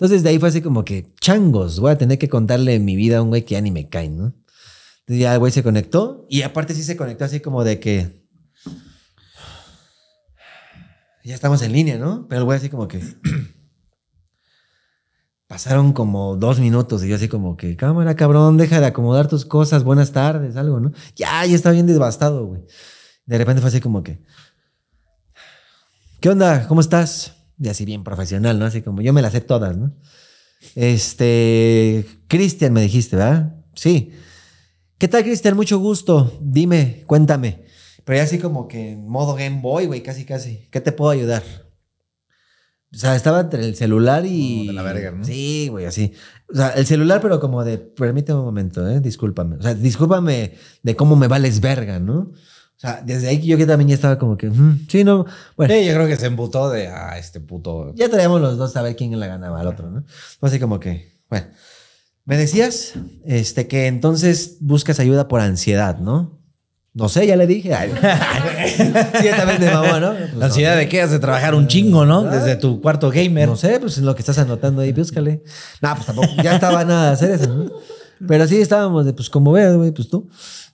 Entonces 0.00 0.22
de 0.22 0.30
ahí 0.30 0.38
fue 0.38 0.48
así 0.48 0.62
como 0.62 0.82
que, 0.82 1.12
changos, 1.20 1.78
voy 1.78 1.92
a 1.92 1.98
tener 1.98 2.18
que 2.18 2.30
contarle 2.30 2.78
mi 2.78 2.96
vida 2.96 3.18
a 3.18 3.22
un 3.22 3.28
güey 3.28 3.44
que 3.44 3.52
ya 3.52 3.60
ni 3.60 3.70
me 3.70 3.90
cae, 3.90 4.08
¿no? 4.08 4.32
Entonces 5.00 5.20
ya 5.20 5.34
el 5.34 5.38
güey 5.38 5.52
se 5.52 5.62
conectó 5.62 6.24
y 6.30 6.40
aparte 6.40 6.72
sí 6.72 6.82
se 6.82 6.96
conectó 6.96 7.26
así 7.26 7.40
como 7.40 7.64
de 7.64 7.80
que... 7.80 8.26
Ya 11.22 11.34
estamos 11.34 11.60
en 11.60 11.72
línea, 11.72 11.98
¿no? 11.98 12.26
Pero 12.28 12.38
el 12.38 12.44
güey 12.46 12.56
así 12.56 12.70
como 12.70 12.88
que... 12.88 12.98
Pasaron 15.46 15.92
como 15.92 16.34
dos 16.34 16.60
minutos 16.60 17.04
y 17.04 17.08
yo 17.08 17.16
así 17.16 17.28
como 17.28 17.58
que, 17.58 17.76
cámara, 17.76 18.16
cabrón, 18.16 18.56
deja 18.56 18.80
de 18.80 18.86
acomodar 18.86 19.28
tus 19.28 19.44
cosas, 19.44 19.84
buenas 19.84 20.12
tardes, 20.12 20.56
algo, 20.56 20.80
¿no? 20.80 20.92
Ya, 21.14 21.44
ya 21.44 21.54
está 21.54 21.72
bien 21.72 21.86
devastado, 21.86 22.46
güey. 22.46 22.62
De 23.26 23.36
repente 23.36 23.60
fue 23.60 23.68
así 23.68 23.82
como 23.82 24.02
que, 24.02 24.22
¿qué 26.20 26.30
onda? 26.30 26.66
¿Cómo 26.68 26.80
estás? 26.80 27.39
Y 27.60 27.68
así 27.68 27.84
bien 27.84 28.02
profesional, 28.04 28.58
¿no? 28.58 28.64
Así 28.64 28.80
como 28.80 29.02
yo 29.02 29.12
me 29.12 29.20
las 29.20 29.32
sé 29.32 29.42
todas, 29.42 29.76
¿no? 29.76 29.94
Este, 30.74 32.06
Cristian 32.26 32.72
me 32.72 32.80
dijiste, 32.80 33.16
¿verdad? 33.16 33.54
Sí. 33.74 34.12
¿Qué 34.98 35.08
tal, 35.08 35.22
Cristian? 35.24 35.56
Mucho 35.56 35.78
gusto. 35.78 36.38
Dime, 36.40 37.04
cuéntame. 37.06 37.64
Pero 38.04 38.16
ya 38.16 38.22
así 38.24 38.38
como 38.38 38.66
que 38.66 38.92
en 38.92 39.08
modo 39.08 39.34
Game 39.34 39.60
Boy, 39.60 39.86
güey, 39.86 40.02
casi, 40.02 40.24
casi. 40.24 40.68
¿Qué 40.70 40.80
te 40.80 40.92
puedo 40.92 41.10
ayudar? 41.10 41.42
O 42.92 42.96
sea, 42.96 43.14
estaba 43.14 43.40
entre 43.40 43.64
el 43.64 43.76
celular 43.76 44.24
y... 44.26 44.58
Como 44.58 44.70
de 44.70 44.72
la 44.72 44.82
verga, 44.82 45.10
¿no? 45.12 45.24
Sí, 45.24 45.68
güey, 45.70 45.84
así. 45.84 46.12
O 46.52 46.56
sea, 46.56 46.70
el 46.70 46.86
celular, 46.86 47.20
pero 47.20 47.38
como 47.38 47.62
de, 47.62 47.78
permíteme 47.78 48.40
un 48.40 48.46
momento, 48.46 48.88
¿eh? 48.88 49.00
Discúlpame. 49.00 49.56
O 49.56 49.62
sea, 49.62 49.74
discúlpame 49.74 50.54
de 50.82 50.96
cómo 50.96 51.14
me 51.14 51.28
vales 51.28 51.60
verga, 51.60 52.00
¿no? 52.00 52.32
O 52.80 52.82
sea, 52.82 53.02
desde 53.04 53.28
ahí 53.28 53.42
yo 53.46 53.58
que 53.58 53.66
también 53.66 53.88
ya 53.88 53.94
estaba 53.94 54.18
como 54.18 54.38
que, 54.38 54.48
"Mm, 54.48 54.86
sí, 54.88 55.04
no, 55.04 55.26
bueno. 55.54 55.74
Sí, 55.74 55.84
yo 55.84 55.92
creo 55.92 56.06
que 56.08 56.16
se 56.16 56.24
emputó 56.24 56.70
de, 56.70 56.88
ah, 56.88 57.18
este 57.18 57.38
puto. 57.38 57.94
Ya 57.94 58.08
traíamos 58.08 58.40
los 58.40 58.56
dos 58.56 58.74
a 58.74 58.80
ver 58.80 58.96
quién 58.96 59.20
le 59.20 59.26
ganaba 59.26 59.60
al 59.60 59.66
otro, 59.66 59.90
¿no? 59.90 60.02
Así 60.40 60.58
como 60.58 60.80
que, 60.80 61.20
bueno. 61.28 61.46
Me 62.24 62.38
decías 62.38 62.94
este, 63.26 63.66
que 63.66 63.86
entonces 63.86 64.56
buscas 64.60 64.98
ayuda 64.98 65.28
por 65.28 65.40
ansiedad, 65.42 65.98
¿no? 65.98 66.40
No 66.94 67.10
sé, 67.10 67.26
ya 67.26 67.36
le 67.36 67.46
dije. 67.46 67.74
Ay, 67.74 67.92
sí, 69.20 69.30
mamá, 69.66 70.00
¿no? 70.00 70.14
Pues 70.14 70.34
La 70.34 70.46
ansiedad 70.46 70.76
de 70.76 70.88
qué? 70.88 71.02
Has 71.02 71.10
de 71.10 71.18
trabajar 71.18 71.54
un 71.54 71.66
chingo, 71.68 72.06
¿no? 72.06 72.22
Desde 72.22 72.56
tu 72.56 72.80
cuarto 72.80 73.10
gamer. 73.10 73.46
No 73.46 73.56
sé, 73.56 73.78
pues 73.78 73.98
lo 73.98 74.14
que 74.14 74.22
estás 74.22 74.38
anotando 74.38 74.80
ahí, 74.80 74.92
búscale. 74.92 75.42
No, 75.82 75.94
pues 75.94 76.06
tampoco, 76.06 76.28
ya 76.42 76.54
estaba 76.54 76.84
nada 76.84 77.08
de 77.08 77.12
hacer 77.12 77.30
eso, 77.30 77.54
¿no? 77.54 77.70
Pero 78.28 78.46
sí 78.46 78.56
estábamos 78.60 79.04
de, 79.06 79.12
pues 79.12 79.30
como 79.30 79.52
veas, 79.52 79.76
güey, 79.76 79.92
pues 79.92 80.08
tú. 80.08 80.28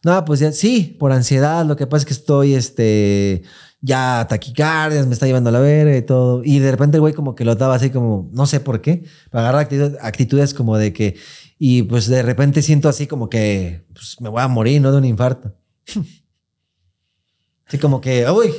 No, 0.04 0.24
pues 0.24 0.40
ya, 0.40 0.52
sí, 0.52 0.96
por 0.98 1.12
ansiedad, 1.12 1.64
lo 1.64 1.76
que 1.76 1.86
pasa 1.86 2.02
es 2.02 2.06
que 2.06 2.12
estoy, 2.12 2.54
este, 2.54 3.42
ya 3.80 4.26
taquicardias, 4.28 5.06
me 5.06 5.12
está 5.14 5.26
llevando 5.26 5.50
a 5.50 5.52
la 5.52 5.60
verga 5.60 5.96
y 5.96 6.02
todo. 6.02 6.42
Y 6.44 6.58
de 6.58 6.70
repente 6.70 6.96
el 6.96 7.00
güey 7.00 7.14
como 7.14 7.34
que 7.34 7.44
lo 7.44 7.54
daba 7.54 7.74
así 7.76 7.90
como, 7.90 8.28
no 8.32 8.46
sé 8.46 8.60
por 8.60 8.80
qué, 8.80 9.04
para 9.30 9.48
agarrar 9.48 9.68
actitud- 9.68 9.98
actitudes 10.00 10.54
como 10.54 10.76
de 10.76 10.92
que, 10.92 11.16
y 11.58 11.82
pues 11.84 12.06
de 12.08 12.22
repente 12.22 12.62
siento 12.62 12.88
así 12.88 13.06
como 13.06 13.28
que, 13.30 13.86
pues 13.94 14.16
me 14.20 14.28
voy 14.28 14.42
a 14.42 14.48
morir, 14.48 14.80
¿no? 14.82 14.90
De 14.92 14.98
un 14.98 15.04
infarto. 15.04 15.54
Así 17.66 17.78
como 17.78 18.00
que, 18.00 18.28
uy, 18.30 18.52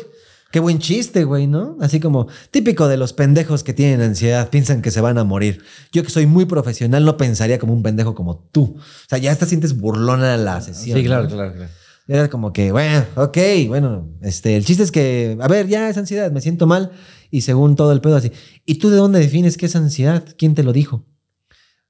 Qué 0.51 0.59
buen 0.59 0.79
chiste, 0.79 1.25
güey, 1.25 1.45
¿no? 1.45 1.77
Así 1.81 1.99
como 1.99 2.27
típico 2.51 2.87
de 2.87 2.97
los 2.97 3.13
pendejos 3.13 3.63
que 3.63 3.73
tienen 3.73 4.01
ansiedad, 4.01 4.49
piensan 4.49 4.81
que 4.81 4.91
se 4.91 5.01
van 5.01 5.17
a 5.17 5.23
morir. 5.23 5.61
Yo 5.91 6.03
que 6.03 6.09
soy 6.09 6.25
muy 6.25 6.45
profesional 6.45 7.03
no 7.03 7.17
pensaría 7.17 7.59
como 7.59 7.73
un 7.73 7.83
pendejo 7.83 8.15
como 8.15 8.37
tú. 8.37 8.75
O 8.77 9.09
sea, 9.09 9.17
ya 9.17 9.31
hasta 9.31 9.45
sientes 9.45 9.77
burlona 9.77 10.37
la 10.37 10.61
sesión. 10.61 10.97
Sí, 10.97 11.05
claro, 11.05 11.23
¿no? 11.23 11.29
claro, 11.29 11.53
claro. 11.53 11.71
Era 12.07 12.29
como 12.29 12.53
que, 12.53 12.71
bueno, 12.71 13.03
ok, 13.15 13.37
bueno, 13.67 14.07
este, 14.21 14.55
el 14.55 14.63
chiste 14.63 14.83
es 14.83 14.91
que, 14.93 15.37
a 15.41 15.47
ver, 15.49 15.67
ya 15.67 15.89
es 15.89 15.97
ansiedad, 15.97 16.31
me 16.31 16.39
siento 16.39 16.65
mal 16.65 16.91
y 17.29 17.41
según 17.41 17.75
todo 17.75 17.91
el 17.91 17.99
pedo 17.99 18.15
así. 18.15 18.31
¿Y 18.65 18.75
tú 18.75 18.89
de 18.89 18.95
dónde 18.95 19.19
defines 19.19 19.57
qué 19.57 19.65
es 19.65 19.75
ansiedad? 19.75 20.23
¿Quién 20.37 20.55
te 20.55 20.63
lo 20.63 20.71
dijo? 20.71 21.05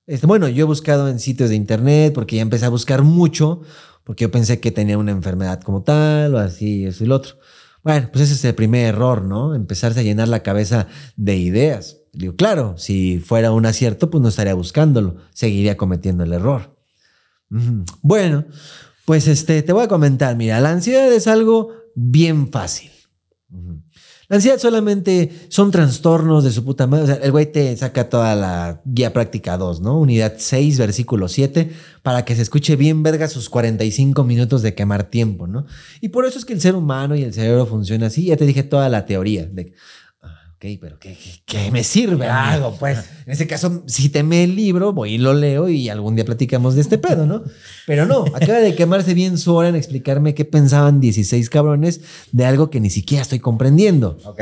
Este, 0.07 0.25
bueno, 0.25 0.47
yo 0.47 0.63
he 0.63 0.67
buscado 0.67 1.07
en 1.09 1.19
sitios 1.19 1.49
de 1.49 1.55
internet 1.55 2.13
porque 2.15 2.37
ya 2.37 2.41
empecé 2.41 2.65
a 2.65 2.69
buscar 2.69 3.03
mucho 3.03 3.61
porque 4.07 4.23
yo 4.23 4.31
pensé 4.31 4.61
que 4.61 4.71
tenía 4.71 4.97
una 4.97 5.11
enfermedad 5.11 5.61
como 5.61 5.83
tal 5.83 6.33
o 6.33 6.39
así, 6.39 6.85
eso 6.85 7.03
y 7.03 7.07
lo 7.07 7.15
otro. 7.17 7.35
Bueno, 7.83 8.09
pues 8.11 8.25
ese 8.25 8.33
es 8.33 8.45
el 8.45 8.55
primer 8.55 8.85
error, 8.85 9.23
¿no? 9.23 9.55
Empezarse 9.55 9.99
a 9.99 10.03
llenar 10.03 10.27
la 10.27 10.43
cabeza 10.43 10.87
de 11.15 11.37
ideas. 11.37 11.97
Digo, 12.13 12.35
claro, 12.35 12.77
si 12.77 13.19
fuera 13.19 13.51
un 13.51 13.65
acierto, 13.65 14.09
pues 14.09 14.21
no 14.21 14.29
estaría 14.29 14.53
buscándolo, 14.53 15.17
seguiría 15.33 15.77
cometiendo 15.77 16.23
el 16.23 16.33
error. 16.33 16.75
Bueno, 18.01 18.45
pues 19.05 19.27
este, 19.27 19.61
te 19.61 19.71
voy 19.71 19.85
a 19.85 19.87
comentar, 19.87 20.35
mira, 20.35 20.59
la 20.59 20.71
ansiedad 20.71 21.11
es 21.13 21.27
algo 21.27 21.71
bien 21.95 22.51
fácil. 22.51 22.91
La 24.29 24.35
ansiedad 24.35 24.57
solamente 24.57 25.31
son 25.47 25.71
trastornos 25.71 26.43
de 26.43 26.51
su 26.51 26.65
puta 26.65 26.85
madre. 26.85 27.03
O 27.03 27.07
sea, 27.07 27.15
el 27.15 27.31
güey 27.31 27.49
te 27.49 27.75
saca 27.77 28.09
toda 28.09 28.35
la 28.35 28.81
guía 28.83 29.13
práctica 29.13 29.57
2, 29.57 29.79
¿no? 29.79 29.97
Unidad 29.97 30.33
6, 30.37 30.77
versículo 30.77 31.29
7, 31.29 31.71
para 32.03 32.25
que 32.25 32.35
se 32.35 32.41
escuche 32.41 32.75
bien 32.75 33.03
verga 33.03 33.29
sus 33.29 33.49
45 33.49 34.25
minutos 34.25 34.61
de 34.63 34.75
quemar 34.75 35.05
tiempo, 35.05 35.47
¿no? 35.47 35.65
Y 36.01 36.09
por 36.09 36.25
eso 36.25 36.37
es 36.39 36.43
que 36.43 36.51
el 36.51 36.59
ser 36.59 36.75
humano 36.75 37.15
y 37.15 37.23
el 37.23 37.33
cerebro 37.33 37.65
funciona 37.65 38.07
así. 38.07 38.25
Ya 38.25 38.35
te 38.35 38.45
dije 38.45 38.63
toda 38.63 38.89
la 38.89 39.05
teoría 39.05 39.45
de, 39.45 39.73
ok, 40.57 40.65
pero 40.81 40.99
¿qué, 40.99 41.13
qué, 41.15 41.41
qué 41.45 41.71
me 41.71 41.83
sirve? 41.83 42.25
¿Qué 42.25 42.31
hago, 42.31 42.75
pues? 42.77 42.97
En 43.25 43.31
ese 43.33 43.47
caso, 43.47 43.83
si 43.87 44.09
teme 44.09 44.43
el 44.43 44.55
libro, 44.55 44.91
voy 44.93 45.13
y 45.13 45.17
lo 45.17 45.33
leo 45.33 45.69
y 45.69 45.89
algún 45.89 46.15
día 46.15 46.25
platicamos 46.25 46.75
de 46.75 46.81
este 46.81 46.97
pedo, 46.97 47.25
¿no? 47.25 47.43
Pero 47.85 48.05
no, 48.05 48.25
acaba 48.33 48.59
de 48.59 48.73
quemarse 48.75 49.13
bien 49.13 49.37
su 49.37 49.53
hora 49.55 49.69
en 49.69 49.75
explicarme 49.75 50.33
qué 50.33 50.45
pensaban 50.45 50.99
16 50.99 51.49
cabrones 51.49 52.01
de 52.31 52.45
algo 52.45 52.69
que 52.69 52.79
ni 52.79 52.89
siquiera 52.89 53.21
estoy 53.21 53.39
comprendiendo. 53.39 54.17
Ok. 54.25 54.39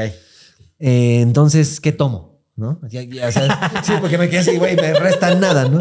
Eh, 0.80 1.20
entonces, 1.22 1.80
¿qué 1.80 1.92
tomo? 1.92 2.42
¿No? 2.56 2.80
Ya- 2.90 3.04
ya, 3.04 3.28
o 3.28 3.32
sea, 3.32 3.82
sí, 3.86 3.94
porque 4.00 4.18
me 4.18 4.30
quedé 4.30 4.40
así, 4.40 4.58
güey, 4.58 4.76
me 4.78 4.94
resta 4.94 5.36
nada, 5.36 5.68
¿no? 5.68 5.80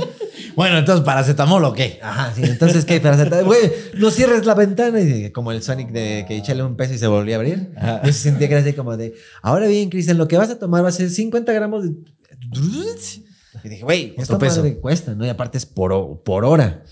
Bueno, 0.57 0.79
entonces, 0.79 1.05
¿paracetamol 1.05 1.65
o 1.65 1.73
qué? 1.73 1.99
Ajá, 2.03 2.33
sí, 2.35 2.43
entonces, 2.45 2.85
¿qué? 2.85 3.01
Para 3.01 3.15
hacer, 3.15 3.45
güey, 3.45 3.73
no 3.95 4.11
cierres 4.11 4.47
la 4.47 4.55
ventana 4.55 5.01
y 5.01 5.31
como 5.33 5.53
el 5.53 5.63
Sonic 5.63 5.91
de 5.91 6.25
que 6.27 6.37
échale 6.37 6.63
un 6.63 6.77
peso 6.77 6.95
y 6.95 6.99
se 6.99 7.07
volvía 7.07 7.37
a 7.37 7.39
abrir. 7.39 7.73
Ajá. 7.77 8.03
Yo 8.05 8.13
sentía 8.13 8.49
que 8.49 8.55
era 8.55 8.63
así 8.63 8.73
como 8.73 8.97
de, 8.97 9.15
ahora 9.43 9.67
bien, 9.67 9.91
Cristian, 9.91 10.19
lo 10.19 10.29
que 10.29 10.37
vas 10.37 10.51
a 10.51 10.59
tomar 10.59 10.85
va 10.85 10.89
a 10.89 10.93
ser 10.93 11.11
50 11.11 11.53
gramos 11.53 11.85
de... 11.85 11.95
Y 13.63 13.69
dije, 13.69 13.83
güey, 13.83 14.15
esto 14.19 14.39
peso. 14.39 14.61
madre 14.61 14.79
cuesta, 14.79 15.15
¿no? 15.15 15.25
Y 15.25 15.29
aparte 15.29 15.59
es 15.59 15.67
por, 15.67 16.23
por 16.23 16.45
hora. 16.45 16.85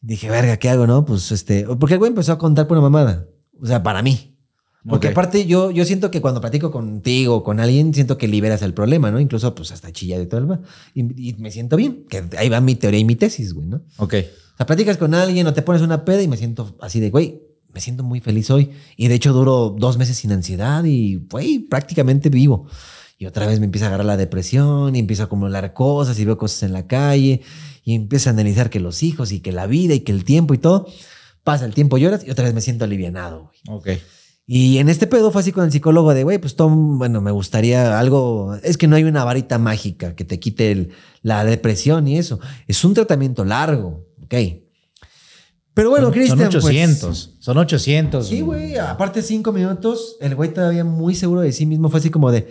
Dije, 0.00 0.30
verga, 0.30 0.56
¿qué 0.56 0.70
hago, 0.70 0.86
no? 0.86 1.04
Pues 1.04 1.32
este, 1.32 1.66
porque 1.78 1.94
el 1.94 1.98
güey 1.98 2.10
empezó 2.10 2.32
a 2.32 2.38
contar 2.38 2.66
por 2.66 2.78
una 2.78 2.88
mamada. 2.88 3.26
O 3.60 3.66
sea, 3.66 3.82
para 3.82 4.02
mí. 4.02 4.35
Porque 4.88 5.08
aparte 5.08 5.46
yo, 5.46 5.70
yo 5.70 5.84
siento 5.84 6.10
que 6.10 6.20
cuando 6.20 6.40
platico 6.40 6.70
contigo 6.70 7.36
o 7.36 7.42
con 7.42 7.60
alguien, 7.60 7.92
siento 7.92 8.18
que 8.18 8.28
liberas 8.28 8.62
el 8.62 8.74
problema, 8.74 9.10
¿no? 9.10 9.18
Incluso 9.20 9.54
pues 9.54 9.72
hasta 9.72 9.92
chilla 9.92 10.18
de 10.18 10.26
todo 10.26 10.40
el... 10.40 10.58
Y, 10.94 11.30
y 11.30 11.34
me 11.34 11.50
siento 11.50 11.76
bien, 11.76 12.04
que 12.08 12.24
ahí 12.38 12.48
va 12.48 12.60
mi 12.60 12.74
teoría 12.76 13.00
y 13.00 13.04
mi 13.04 13.16
tesis, 13.16 13.52
güey, 13.52 13.66
¿no? 13.66 13.82
Ok. 13.96 14.14
O 14.54 14.56
sea, 14.56 14.66
platicas 14.66 14.96
con 14.96 15.12
alguien 15.14 15.46
o 15.46 15.52
te 15.52 15.62
pones 15.62 15.82
una 15.82 16.04
peda 16.04 16.22
y 16.22 16.28
me 16.28 16.36
siento 16.36 16.76
así 16.80 17.00
de, 17.00 17.10
güey, 17.10 17.42
me 17.74 17.80
siento 17.80 18.02
muy 18.02 18.20
feliz 18.20 18.50
hoy. 18.50 18.70
Y 18.96 19.08
de 19.08 19.14
hecho 19.14 19.32
duro 19.32 19.76
dos 19.78 19.98
meses 19.98 20.16
sin 20.16 20.32
ansiedad 20.32 20.82
y, 20.84 21.16
güey, 21.30 21.58
prácticamente 21.58 22.30
vivo. 22.30 22.66
Y 23.18 23.26
otra 23.26 23.46
vez 23.46 23.60
me 23.60 23.66
empieza 23.66 23.86
a 23.86 23.88
agarrar 23.88 24.06
la 24.06 24.16
depresión 24.16 24.96
y 24.96 24.98
empiezo 24.98 25.22
a 25.22 25.26
acumular 25.26 25.74
cosas 25.74 26.18
y 26.18 26.24
veo 26.24 26.38
cosas 26.38 26.62
en 26.62 26.72
la 26.72 26.86
calle 26.86 27.42
y 27.84 27.94
empiezo 27.94 28.30
a 28.30 28.32
analizar 28.32 28.70
que 28.70 28.80
los 28.80 29.02
hijos 29.02 29.32
y 29.32 29.40
que 29.40 29.52
la 29.52 29.66
vida 29.66 29.94
y 29.94 30.00
que 30.00 30.12
el 30.12 30.24
tiempo 30.24 30.54
y 30.54 30.58
todo. 30.58 30.86
Pasa 31.44 31.64
el 31.64 31.74
tiempo, 31.74 31.98
lloras 31.98 32.26
y 32.26 32.30
otra 32.30 32.44
vez 32.44 32.54
me 32.54 32.60
siento 32.60 32.84
alivianado, 32.84 33.50
güey. 33.66 33.78
Ok. 33.78 33.88
Y 34.48 34.78
en 34.78 34.88
este 34.88 35.08
pedo 35.08 35.32
fue 35.32 35.40
así 35.42 35.50
con 35.50 35.64
el 35.64 35.72
psicólogo 35.72 36.14
de, 36.14 36.22
güey, 36.22 36.38
pues 36.38 36.54
Tom, 36.54 36.98
bueno, 36.98 37.20
me 37.20 37.32
gustaría 37.32 37.98
algo, 37.98 38.54
es 38.62 38.76
que 38.78 38.86
no 38.86 38.94
hay 38.94 39.02
una 39.02 39.24
varita 39.24 39.58
mágica 39.58 40.14
que 40.14 40.24
te 40.24 40.38
quite 40.38 40.70
el- 40.70 40.90
la 41.22 41.44
depresión 41.44 42.06
y 42.06 42.16
eso. 42.18 42.38
Es 42.68 42.84
un 42.84 42.94
tratamiento 42.94 43.44
largo, 43.44 44.06
ok. 44.22 44.34
Pero 45.74 45.90
bueno, 45.90 46.06
Son- 46.06 46.12
Cristian, 46.14 46.38
Son 46.38 46.60
pues, 46.60 46.64
800. 46.64 47.34
Son 47.40 47.58
800. 47.58 48.28
sí, 48.28 48.40
güey, 48.40 48.78
aparte 48.78 49.20
cinco 49.22 49.52
minutos, 49.52 50.16
el 50.20 50.34
güey 50.34 50.54
todavía 50.54 50.84
muy 50.84 51.14
seguro 51.14 51.40
de 51.40 51.52
sí 51.52 51.66
mismo 51.66 51.88
fue 51.90 51.98
así 52.00 52.10
como 52.10 52.30
de... 52.30 52.48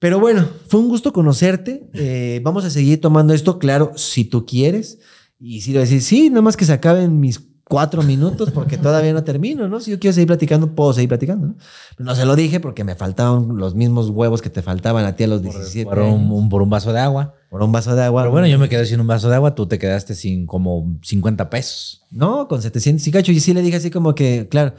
Pero 0.00 0.18
bueno, 0.18 0.46
fue 0.68 0.80
un 0.80 0.88
gusto 0.88 1.12
conocerte. 1.12 1.88
eh, 1.94 2.40
vamos 2.42 2.64
a 2.64 2.70
seguir 2.70 3.00
tomando 3.00 3.32
esto, 3.34 3.58
claro, 3.58 3.92
si 3.96 4.24
tú 4.24 4.44
quieres. 4.46 4.98
Y 5.38 5.60
si 5.60 5.72
le 5.72 5.80
decir, 5.80 6.02
sí, 6.02 6.28
nada 6.30 6.42
más 6.42 6.56
que 6.56 6.64
se 6.64 6.72
acaben 6.72 7.20
mis 7.20 7.40
cuatro 7.66 8.02
minutos 8.02 8.50
porque 8.50 8.76
todavía 8.76 9.12
no 9.12 9.24
termino, 9.24 9.68
¿no? 9.68 9.80
Si 9.80 9.90
yo 9.90 9.98
quiero 9.98 10.12
seguir 10.14 10.26
platicando, 10.28 10.74
puedo 10.74 10.92
seguir 10.92 11.08
platicando, 11.08 11.46
¿no? 11.48 11.54
Pero 11.96 12.06
no 12.06 12.14
se 12.14 12.24
lo 12.26 12.36
dije 12.36 12.60
porque 12.60 12.84
me 12.84 12.94
faltaban 12.94 13.56
los 13.56 13.74
mismos 13.74 14.10
huevos 14.10 14.42
que 14.42 14.50
te 14.50 14.60
faltaban 14.62 15.04
a 15.06 15.16
ti 15.16 15.24
a 15.24 15.28
los 15.28 15.42
17 15.42 15.84
Por 15.88 15.98
un, 16.00 16.30
un- 16.30 16.48
por 16.48 16.60
un 16.62 16.68
vaso 16.70 16.92
de 16.92 17.00
agua. 17.00 17.34
por 17.50 17.62
un 17.62 17.72
vaso 17.72 17.94
de 17.96 18.02
agua. 18.04 18.22
Pero 18.22 18.32
bueno, 18.32 18.46
yo 18.46 18.58
me 18.58 18.68
quedé 18.68 18.84
sin 18.84 19.00
un 19.00 19.06
vaso 19.06 19.28
de 19.30 19.36
agua, 19.36 19.54
tú 19.54 19.66
te 19.66 19.78
quedaste 19.78 20.14
sin 20.14 20.44
como 20.46 20.98
50 21.02 21.48
pesos. 21.50 22.02
No, 22.10 22.48
con 22.48 22.60
700 22.60 23.06
y 23.06 23.10
cacho. 23.10 23.32
Y 23.32 23.40
sí 23.40 23.54
le 23.54 23.62
dije 23.62 23.76
así 23.78 23.90
como 23.90 24.14
que, 24.14 24.46
claro, 24.50 24.74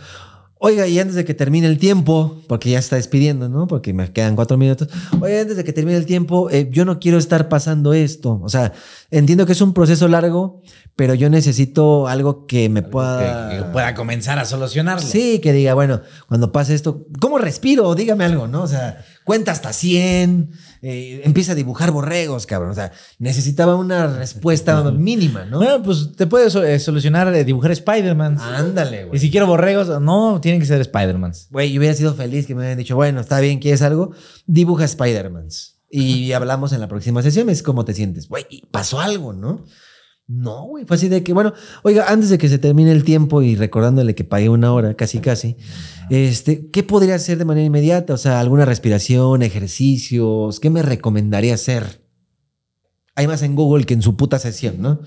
oiga, 0.57 0.87
y 0.87 0.99
antes 0.99 1.15
de 1.15 1.25
que 1.25 1.33
termine 1.33 1.67
el 1.67 1.77
tiempo, 1.77 2.41
porque 2.47 2.71
ya 2.71 2.79
está 2.79 2.95
despidiendo, 2.95 3.49
¿no? 3.49 3.67
Porque 3.67 3.93
me 3.93 4.11
quedan 4.11 4.35
cuatro 4.35 4.57
minutos. 4.57 4.89
Oiga, 5.21 5.41
antes 5.41 5.57
de 5.57 5.63
que 5.63 5.73
termine 5.73 5.97
el 5.97 6.05
tiempo, 6.05 6.49
eh, 6.49 6.69
yo 6.71 6.85
no 6.85 6.99
quiero 6.99 7.17
estar 7.17 7.49
pasando 7.49 7.93
esto. 7.93 8.39
O 8.41 8.49
sea, 8.49 8.73
entiendo 9.11 9.45
que 9.45 9.51
es 9.51 9.61
un 9.61 9.73
proceso 9.73 10.07
largo, 10.07 10.61
pero 10.95 11.13
yo 11.13 11.29
necesito 11.29 12.07
algo 12.07 12.45
que 12.47 12.69
me 12.69 12.81
pueda... 12.81 13.49
Que, 13.49 13.57
que 13.57 13.63
pueda 13.65 13.93
comenzar 13.95 14.39
a 14.39 14.45
solucionarlo. 14.45 15.05
Sí, 15.05 15.39
que 15.39 15.53
diga, 15.53 15.73
bueno, 15.73 16.01
cuando 16.27 16.51
pase 16.51 16.73
esto, 16.73 17.05
¿cómo 17.19 17.37
respiro? 17.37 17.93
Dígame 17.95 18.25
algo, 18.25 18.47
¿no? 18.47 18.63
O 18.63 18.67
sea, 18.67 19.05
cuenta 19.25 19.51
hasta 19.51 19.73
100, 19.73 20.51
eh, 20.81 21.21
empieza 21.25 21.51
a 21.51 21.55
dibujar 21.55 21.91
borregos, 21.91 22.45
cabrón. 22.45 22.71
O 22.71 22.75
sea, 22.75 22.93
necesitaba 23.19 23.75
una 23.75 24.07
respuesta 24.07 24.81
mínima, 24.91 25.43
¿no? 25.45 25.57
Bueno, 25.57 25.83
pues 25.83 26.11
te 26.15 26.27
puedes 26.27 26.55
eh, 26.55 26.79
solucionar 26.79 27.33
eh, 27.35 27.43
dibujar 27.43 27.71
Spider-Man. 27.71 28.39
Ándale, 28.39 29.01
y 29.01 29.03
güey. 29.05 29.19
si 29.19 29.31
quiero 29.31 29.47
borregos, 29.47 29.99
no, 29.99 30.39
tienen 30.39 30.61
que 30.61 30.67
ser 30.67 30.79
Spider-Man. 30.79 31.33
Güey, 31.49 31.73
yo 31.73 31.79
hubiera 31.79 31.95
sido 31.95 32.13
feliz 32.13 32.45
que 32.45 32.53
me 32.53 32.59
hubieran 32.59 32.77
dicho, 32.77 32.95
bueno, 32.95 33.19
está 33.19 33.39
bien, 33.39 33.59
¿quieres 33.59 33.81
algo? 33.81 34.11
Dibuja 34.45 34.85
Spider-Mans. 34.85 35.79
Y 35.89 36.31
hablamos 36.33 36.71
en 36.73 36.81
la 36.81 36.87
próxima 36.87 37.21
sesión, 37.23 37.49
es 37.49 37.63
cómo 37.63 37.83
te 37.83 37.93
sientes. 37.93 38.29
Güey, 38.29 38.45
y 38.49 38.65
pasó 38.67 38.99
algo, 38.99 39.33
¿no? 39.33 39.65
No, 40.27 40.63
güey, 40.63 40.85
fue 40.85 40.97
así 40.97 41.07
de 41.07 41.23
que, 41.23 41.33
bueno, 41.33 41.53
oiga, 41.83 42.05
antes 42.07 42.29
de 42.31 42.39
que 42.39 42.49
se 42.49 42.57
termine 42.57 42.91
el 42.91 43.03
tiempo 43.03 43.43
y 43.43 43.55
recordándole 43.55 44.15
que 44.15 44.23
pagué 44.23 44.49
una 44.49 44.73
hora, 44.73 44.95
casi, 44.95 45.19
casi, 45.19 45.55
este, 46.09 46.71
¿qué 46.71 46.81
podría 46.81 47.15
hacer 47.15 47.37
de 47.37 47.45
manera 47.45 47.67
inmediata? 47.67 48.13
O 48.13 48.17
sea, 48.17 48.39
alguna 48.39 48.65
respiración, 48.65 49.43
ejercicios, 49.43 50.59
¿qué 50.59 50.71
me 50.71 50.81
recomendaría 50.81 51.53
hacer? 51.53 52.01
Hay 53.13 53.27
más 53.27 53.43
en 53.43 53.55
Google 53.55 53.85
que 53.85 53.93
en 53.93 54.01
su 54.01 54.17
puta 54.17 54.39
sesión, 54.39 54.81
¿no? 54.81 54.99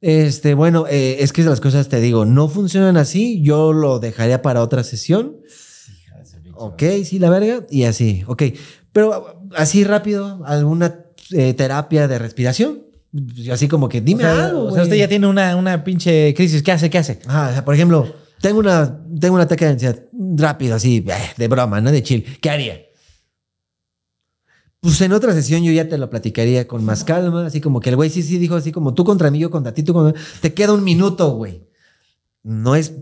Este, 0.00 0.54
bueno, 0.54 0.86
eh, 0.88 1.16
es 1.20 1.32
que 1.32 1.42
las 1.42 1.60
cosas 1.60 1.88
te 1.88 2.00
digo, 2.00 2.24
no 2.24 2.48
funcionan 2.48 2.96
así, 2.98 3.42
yo 3.42 3.72
lo 3.72 3.98
dejaría 3.98 4.42
para 4.42 4.62
otra 4.62 4.84
sesión. 4.84 5.38
Ok, 6.54 6.82
sí, 7.04 7.18
la 7.18 7.30
verga. 7.30 7.66
Y 7.70 7.84
así, 7.84 8.24
ok. 8.26 8.42
Pero 8.92 9.42
así 9.56 9.84
rápido, 9.84 10.44
alguna 10.44 11.04
eh, 11.30 11.54
terapia 11.54 12.08
de 12.08 12.18
respiración. 12.18 12.87
Así 13.50 13.68
como 13.68 13.88
que 13.88 14.00
dime 14.00 14.24
o 14.24 14.34
sea, 14.34 14.46
algo. 14.46 14.64
o 14.64 14.72
sea, 14.72 14.82
usted 14.82 14.96
ya 14.96 15.08
tiene 15.08 15.26
una, 15.26 15.56
una 15.56 15.82
pinche 15.82 16.34
crisis. 16.34 16.62
¿Qué 16.62 16.72
hace? 16.72 16.90
¿Qué 16.90 16.98
hace? 16.98 17.20
Ajá, 17.26 17.48
o 17.48 17.52
sea, 17.52 17.64
por 17.64 17.74
ejemplo, 17.74 18.06
tengo, 18.40 18.60
una, 18.60 19.00
tengo 19.18 19.34
un 19.36 19.40
ataque 19.40 19.64
de 19.64 19.70
ansiedad 19.72 19.98
rápido, 20.12 20.76
así, 20.76 21.04
eh, 21.08 21.12
de 21.36 21.48
broma, 21.48 21.80
¿no? 21.80 21.90
De 21.90 22.02
chill. 22.02 22.24
¿Qué 22.40 22.50
haría? 22.50 22.82
Pues 24.80 25.00
en 25.00 25.12
otra 25.12 25.32
sesión 25.32 25.64
yo 25.64 25.72
ya 25.72 25.88
te 25.88 25.98
lo 25.98 26.08
platicaría 26.08 26.68
con 26.68 26.84
más 26.84 27.02
calma, 27.02 27.46
así 27.46 27.60
como 27.60 27.80
que 27.80 27.90
el 27.90 27.96
güey 27.96 28.10
sí, 28.10 28.22
sí 28.22 28.38
dijo 28.38 28.54
así 28.54 28.70
como 28.70 28.94
tú 28.94 29.04
contra 29.04 29.30
mí, 29.30 29.38
yo 29.40 29.50
contra 29.50 29.74
ti, 29.74 29.82
tú 29.82 29.92
contra 29.92 30.20
Te 30.40 30.54
queda 30.54 30.72
un 30.72 30.84
minuto, 30.84 31.32
güey. 31.32 31.66
No 32.44 32.76
es, 32.76 32.92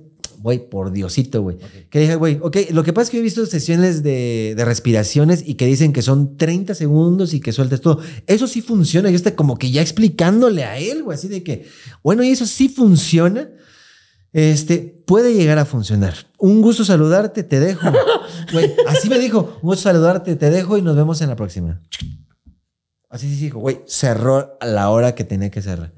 güey, 0.46 0.70
por 0.70 0.92
Diosito, 0.92 1.42
güey. 1.42 1.56
Que 1.90 1.98
dije, 1.98 2.14
güey, 2.14 2.38
ok, 2.40 2.56
lo 2.70 2.84
que 2.84 2.92
pasa 2.92 3.02
es 3.02 3.10
que 3.10 3.16
yo 3.16 3.20
he 3.20 3.24
visto 3.24 3.44
sesiones 3.46 4.04
de, 4.04 4.54
de 4.56 4.64
respiraciones 4.64 5.42
y 5.44 5.54
que 5.54 5.66
dicen 5.66 5.92
que 5.92 6.02
son 6.02 6.36
30 6.36 6.76
segundos 6.76 7.34
y 7.34 7.40
que 7.40 7.50
sueltes 7.50 7.80
todo. 7.80 7.98
Eso 8.28 8.46
sí 8.46 8.62
funciona. 8.62 9.10
Yo 9.10 9.16
estoy 9.16 9.32
como 9.32 9.58
que 9.58 9.72
ya 9.72 9.82
explicándole 9.82 10.62
a 10.62 10.78
él, 10.78 11.02
güey, 11.02 11.18
así 11.18 11.26
de 11.26 11.42
que, 11.42 11.66
bueno, 12.04 12.22
y 12.22 12.28
eso 12.28 12.46
sí 12.46 12.68
funciona. 12.68 13.50
Este, 14.32 15.02
puede 15.04 15.34
llegar 15.34 15.58
a 15.58 15.64
funcionar. 15.64 16.14
Un 16.38 16.62
gusto 16.62 16.84
saludarte, 16.84 17.42
te 17.42 17.58
dejo. 17.58 17.90
Güey, 18.52 18.72
así 18.86 19.08
me 19.08 19.18
dijo, 19.18 19.58
un 19.60 19.70
gusto 19.70 19.82
saludarte, 19.82 20.36
te 20.36 20.50
dejo 20.50 20.78
y 20.78 20.82
nos 20.82 20.94
vemos 20.94 21.20
en 21.22 21.28
la 21.28 21.34
próxima. 21.34 21.82
Así 23.08 23.28
sí 23.34 23.46
dijo, 23.46 23.58
güey, 23.58 23.80
cerró 23.86 24.56
a 24.60 24.66
la 24.66 24.90
hora 24.90 25.16
que 25.16 25.24
tenía 25.24 25.50
que 25.50 25.60
cerrar. 25.60 25.92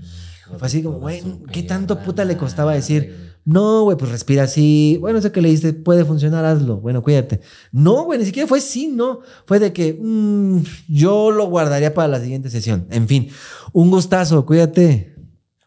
Fue 0.57 0.67
así 0.67 0.83
como, 0.83 1.01
güey, 1.01 1.23
¿qué 1.53 1.63
tanto 1.63 2.03
puta 2.03 2.25
le 2.25 2.39
costaba 2.39 2.73
decir? 2.73 3.29
No, 3.49 3.85
güey, 3.85 3.97
pues 3.97 4.11
respira 4.11 4.43
así. 4.43 4.99
Bueno, 5.01 5.21
eso 5.21 5.33
que 5.33 5.41
le 5.41 5.49
diste 5.49 5.73
puede 5.73 6.05
funcionar, 6.05 6.45
hazlo. 6.45 6.83
Bueno, 6.83 7.03
cuídate. 7.03 7.41
No, 7.73 8.05
güey, 8.05 8.19
ni 8.19 8.27
siquiera 8.27 8.47
fue 8.47 8.61
sí, 8.61 8.89
no. 8.89 9.21
Fue 9.47 9.59
de 9.59 9.73
que 9.73 9.99
mm, 9.99 10.59
yo 10.87 11.31
lo 11.31 11.47
guardaría 11.47 11.95
para 11.95 12.09
la 12.09 12.21
siguiente 12.21 12.51
sesión. 12.51 12.87
En 12.91 13.09
fin, 13.09 13.31
un 13.73 13.91
gustazo, 13.91 14.45
cuídate. 14.45 15.17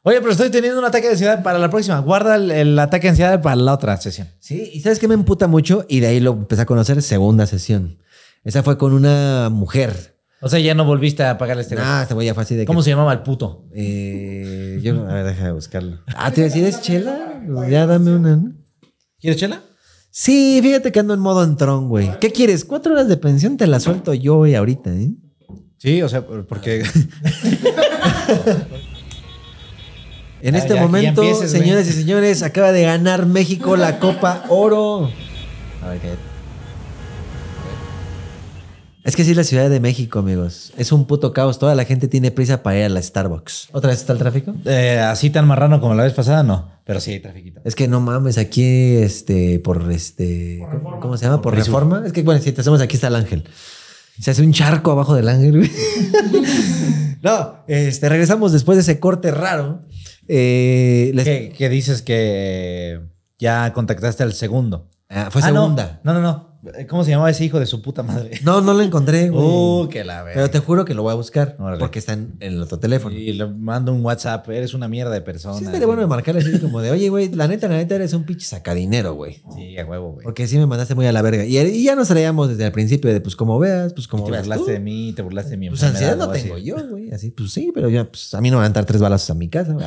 Oye, 0.04 0.20
pero 0.20 0.32
estoy 0.32 0.52
teniendo 0.52 0.78
un 0.78 0.86
ataque 0.86 1.08
de 1.08 1.14
ansiedad 1.14 1.42
para 1.42 1.58
la 1.58 1.72
próxima. 1.72 1.98
Guarda 2.02 2.36
el, 2.36 2.52
el 2.52 2.78
ataque 2.78 3.08
de 3.08 3.10
ansiedad 3.10 3.42
para 3.42 3.56
la 3.56 3.74
otra 3.74 3.98
sesión. 3.98 4.28
Sí, 4.38 4.70
y 4.72 4.82
¿sabes 4.82 5.00
qué 5.00 5.08
me 5.08 5.16
emputa 5.16 5.48
mucho? 5.48 5.84
Y 5.90 6.02
de 6.02 6.08
ahí 6.08 6.20
lo 6.20 6.34
empecé 6.34 6.62
a 6.62 6.68
conocer, 6.68 7.02
segunda 7.02 7.48
sesión. 7.48 7.98
Esa 8.44 8.62
fue 8.62 8.78
con 8.78 8.94
una 8.94 9.50
mujer. 9.52 10.21
O 10.42 10.50
sea, 10.50 10.60
ya 10.60 10.74
no 10.74 10.86
volviste 10.86 11.24
a 11.24 11.38
pagarle 11.38 11.62
este 11.62 11.76
güey. 11.76 11.88
Ah, 11.88 12.00
esta 12.02 12.16
güey 12.16 12.26
ya 12.28 12.34
fue 12.34 12.44
así 12.44 12.56
de 12.56 12.64
que- 12.64 12.68
¿Cómo 12.68 12.82
se 12.82 12.90
llamaba 12.90 13.14
el 13.14 13.20
puto? 13.22 13.66
Eh, 13.76 14.80
yo, 14.82 15.08
a 15.08 15.14
ver, 15.14 15.26
deja 15.26 15.46
de 15.46 15.52
buscarlo. 15.52 16.00
Ah, 16.16 16.32
¿te 16.32 16.42
decides 16.42 16.82
chela? 16.82 17.42
Ya 17.70 17.86
dame 17.86 18.16
una, 18.16 18.36
¿no? 18.38 18.52
¿Quieres 19.20 19.40
chela? 19.40 19.62
Sí, 20.10 20.60
fíjate 20.64 20.92
que 20.92 21.00
ando 21.00 21.14
en 21.14 21.20
modo 21.20 21.44
entrón, 21.44 21.88
güey. 21.90 22.10
¿Qué 22.20 22.32
quieres? 22.32 22.66
Cuatro 22.66 22.94
horas 22.94 23.08
de 23.08 23.18
pensión 23.18 23.56
te 23.56 23.68
la 23.68 23.80
suelto 23.80 24.14
yo, 24.14 24.38
güey, 24.38 24.56
ahorita, 24.56 24.90
¿eh? 24.92 25.12
Sí, 25.78 26.02
o 26.02 26.10
sea, 26.10 26.26
porque. 26.26 26.84
En 30.44 30.56
este 30.56 30.70
ya, 30.70 30.74
que 30.74 30.80
ya 30.80 30.86
momento, 30.88 31.22
empieces, 31.22 31.52
güey. 31.52 31.62
señores 31.62 31.88
y 31.88 31.94
señores, 31.94 32.42
acaba 32.42 32.72
de 32.72 32.82
ganar 32.84 33.28
México 33.28 33.76
la 33.78 34.00
Copa 34.00 34.44
Oro. 34.50 35.12
A 35.84 35.90
ver, 35.90 36.00
¿qué? 36.00 36.10
Es 39.04 39.16
que 39.16 39.24
sí, 39.24 39.34
la 39.34 39.44
Ciudad 39.44 39.70
de 39.70 39.80
México, 39.80 40.20
amigos. 40.20 40.74
Es 40.78 40.92
un 40.92 41.06
puto 41.08 41.34
caos. 41.34 41.58
Toda 41.58 41.74
la 41.74 41.86
gente 41.86 42.08
tiene 42.08 42.30
prisa 42.30 42.62
para 42.62 42.78
ir 42.78 42.86
a 42.86 42.90
la 42.90 43.02
Starbucks. 43.02 43.70
¿Otra 43.72 43.90
vez 43.90 44.00
está 44.02 44.14
el 44.14 44.20
tráfico? 44.20 44.54
eh, 44.66 45.00
así 45.00 45.30
tan 45.32 45.48
marrano 45.48 45.82
como 45.82 45.96
la 45.96 46.04
vez 46.04 46.14
pasada, 46.14 46.44
no. 46.44 46.70
Pero 46.86 47.00
sí 47.00 47.12
hay 47.12 47.20
trafiquito. 47.20 47.62
Es 47.64 47.76
que 47.76 47.88
no 47.88 48.00
mames, 48.00 48.38
aquí, 48.38 48.96
este, 48.98 49.60
por 49.60 49.92
este. 49.92 50.60
¿Cómo 51.02 51.18
se 51.18 51.26
llama? 51.26 51.42
Por 51.42 51.56
reforma. 51.56 52.04
Es 52.06 52.14
que, 52.14 52.22
bueno, 52.22 52.42
si 52.42 52.52
te 52.52 52.62
hacemos 52.62 52.80
aquí 52.82 52.96
está 52.96 53.08
el 53.08 53.16
ángel. 53.16 53.44
Se 54.20 54.30
hace 54.32 54.44
un 54.44 54.54
charco 54.54 54.92
abajo 54.92 55.16
del 55.16 55.30
ángel, 55.30 55.58
güey. 55.58 55.72
no, 57.24 57.64
este, 57.68 58.08
regresamos 58.10 58.52
después 58.52 58.76
de 58.78 58.82
ese 58.84 59.00
corte 59.00 59.32
raro. 59.32 59.82
Eh, 60.28 61.12
les- 61.16 61.26
¿Qué, 61.26 61.54
qué 61.58 61.70
dices 61.70 62.02
que 62.02 63.00
ya 63.40 63.74
contactaste 63.74 64.22
al 64.24 64.34
segundo? 64.34 64.90
Ah, 65.10 65.30
fue 65.32 65.42
Ah, 65.44 65.52
no. 65.52 65.62
segunda. 65.64 66.02
No, 66.04 66.14
no, 66.14 66.22
no. 66.22 66.51
¿Cómo 66.90 67.04
se 67.04 67.10
llamaba 67.10 67.30
ese 67.32 67.44
hijo 67.44 67.60
de 67.60 67.66
su 67.66 67.82
puta 67.82 68.04
madre? 68.04 68.40
No, 68.44 68.62
no 68.62 68.74
lo 68.74 68.82
encontré, 68.82 69.30
güey. 69.32 69.44
Uh, 69.44 69.90
que 69.90 70.04
la 70.04 70.22
verga. 70.24 70.36
Pero 70.36 70.50
te 70.52 70.60
juro 70.60 70.86
que 70.86 70.94
lo 70.94 71.02
voy 71.04 71.12
a 71.12 71.16
buscar 71.16 71.56
Órale. 71.60 71.80
porque 71.80 71.98
está 72.00 72.14
en, 72.14 72.34
en 72.40 72.54
el 72.54 72.62
otro 72.62 72.78
teléfono. 72.80 73.16
Y 73.16 73.34
le 73.34 73.48
mando 73.48 73.92
un 73.94 74.04
WhatsApp. 74.06 74.48
Eres 74.50 74.74
una 74.74 74.88
mierda 74.88 75.12
de 75.12 75.22
persona. 75.22 75.58
Sí, 75.58 75.66
estaría 75.66 75.88
bueno 75.88 76.08
marcarle 76.08 76.42
así 76.42 76.60
como 76.60 76.82
de, 76.82 76.92
oye, 76.92 77.10
güey, 77.10 77.30
la 77.34 77.48
neta, 77.48 77.68
la 77.68 77.78
neta, 77.78 77.96
eres 77.96 78.14
un 78.14 78.24
pinche 78.26 78.46
sacadinero, 78.46 79.14
güey. 79.16 79.42
Sí, 79.56 79.78
a 79.78 79.86
huevo, 79.86 80.12
güey. 80.14 80.24
Porque 80.24 80.48
sí 80.48 80.58
me 80.58 80.66
mandaste 80.68 80.94
muy 80.96 81.08
a 81.08 81.12
la 81.12 81.22
verga. 81.22 81.46
Y, 81.46 81.58
y 81.58 81.84
ya 81.84 81.96
nos 81.96 82.08
traíamos 82.10 82.50
desde 82.50 82.66
el 82.66 82.72
principio 82.72 83.12
de, 83.12 83.22
pues, 83.22 83.36
como 83.36 83.58
veas, 83.58 83.94
pues, 83.94 84.08
como 84.08 84.26
te 84.26 84.32
veas 84.32 84.44
burlaste 84.44 84.66
tú. 84.66 84.72
de 84.72 84.80
mí, 84.80 85.14
te 85.16 85.22
burlaste 85.24 85.52
de 85.52 85.58
mi 85.58 85.70
Pues 85.70 85.82
ansiedad 85.84 86.16
no 86.16 86.26
así. 86.26 86.44
tengo 86.44 86.58
yo, 86.60 86.76
güey. 86.90 87.12
Así, 87.12 87.32
pues 87.32 87.52
sí, 87.52 87.72
pero 87.74 87.90
ya, 87.90 88.06
pues 88.06 88.34
a 88.34 88.42
mí 88.42 88.50
no 88.52 88.58
me 88.58 88.64
van 88.64 88.72
a 88.72 88.74
dar 88.76 88.86
tres 88.86 89.02
balazos 89.02 89.30
a 89.32 89.34
mi 89.34 89.50
casa. 89.50 89.74
güey. 89.74 89.86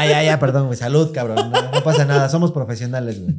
Ah, 0.00 0.06
ya, 0.06 0.22
ya, 0.22 0.38
perdón, 0.38 0.66
güey. 0.66 0.78
Salud, 0.78 1.10
cabrón. 1.12 1.50
No, 1.50 1.70
no 1.72 1.82
pasa 1.84 2.04
nada. 2.04 2.28
Somos 2.28 2.52
profesionales, 2.52 3.20
güey. 3.20 3.36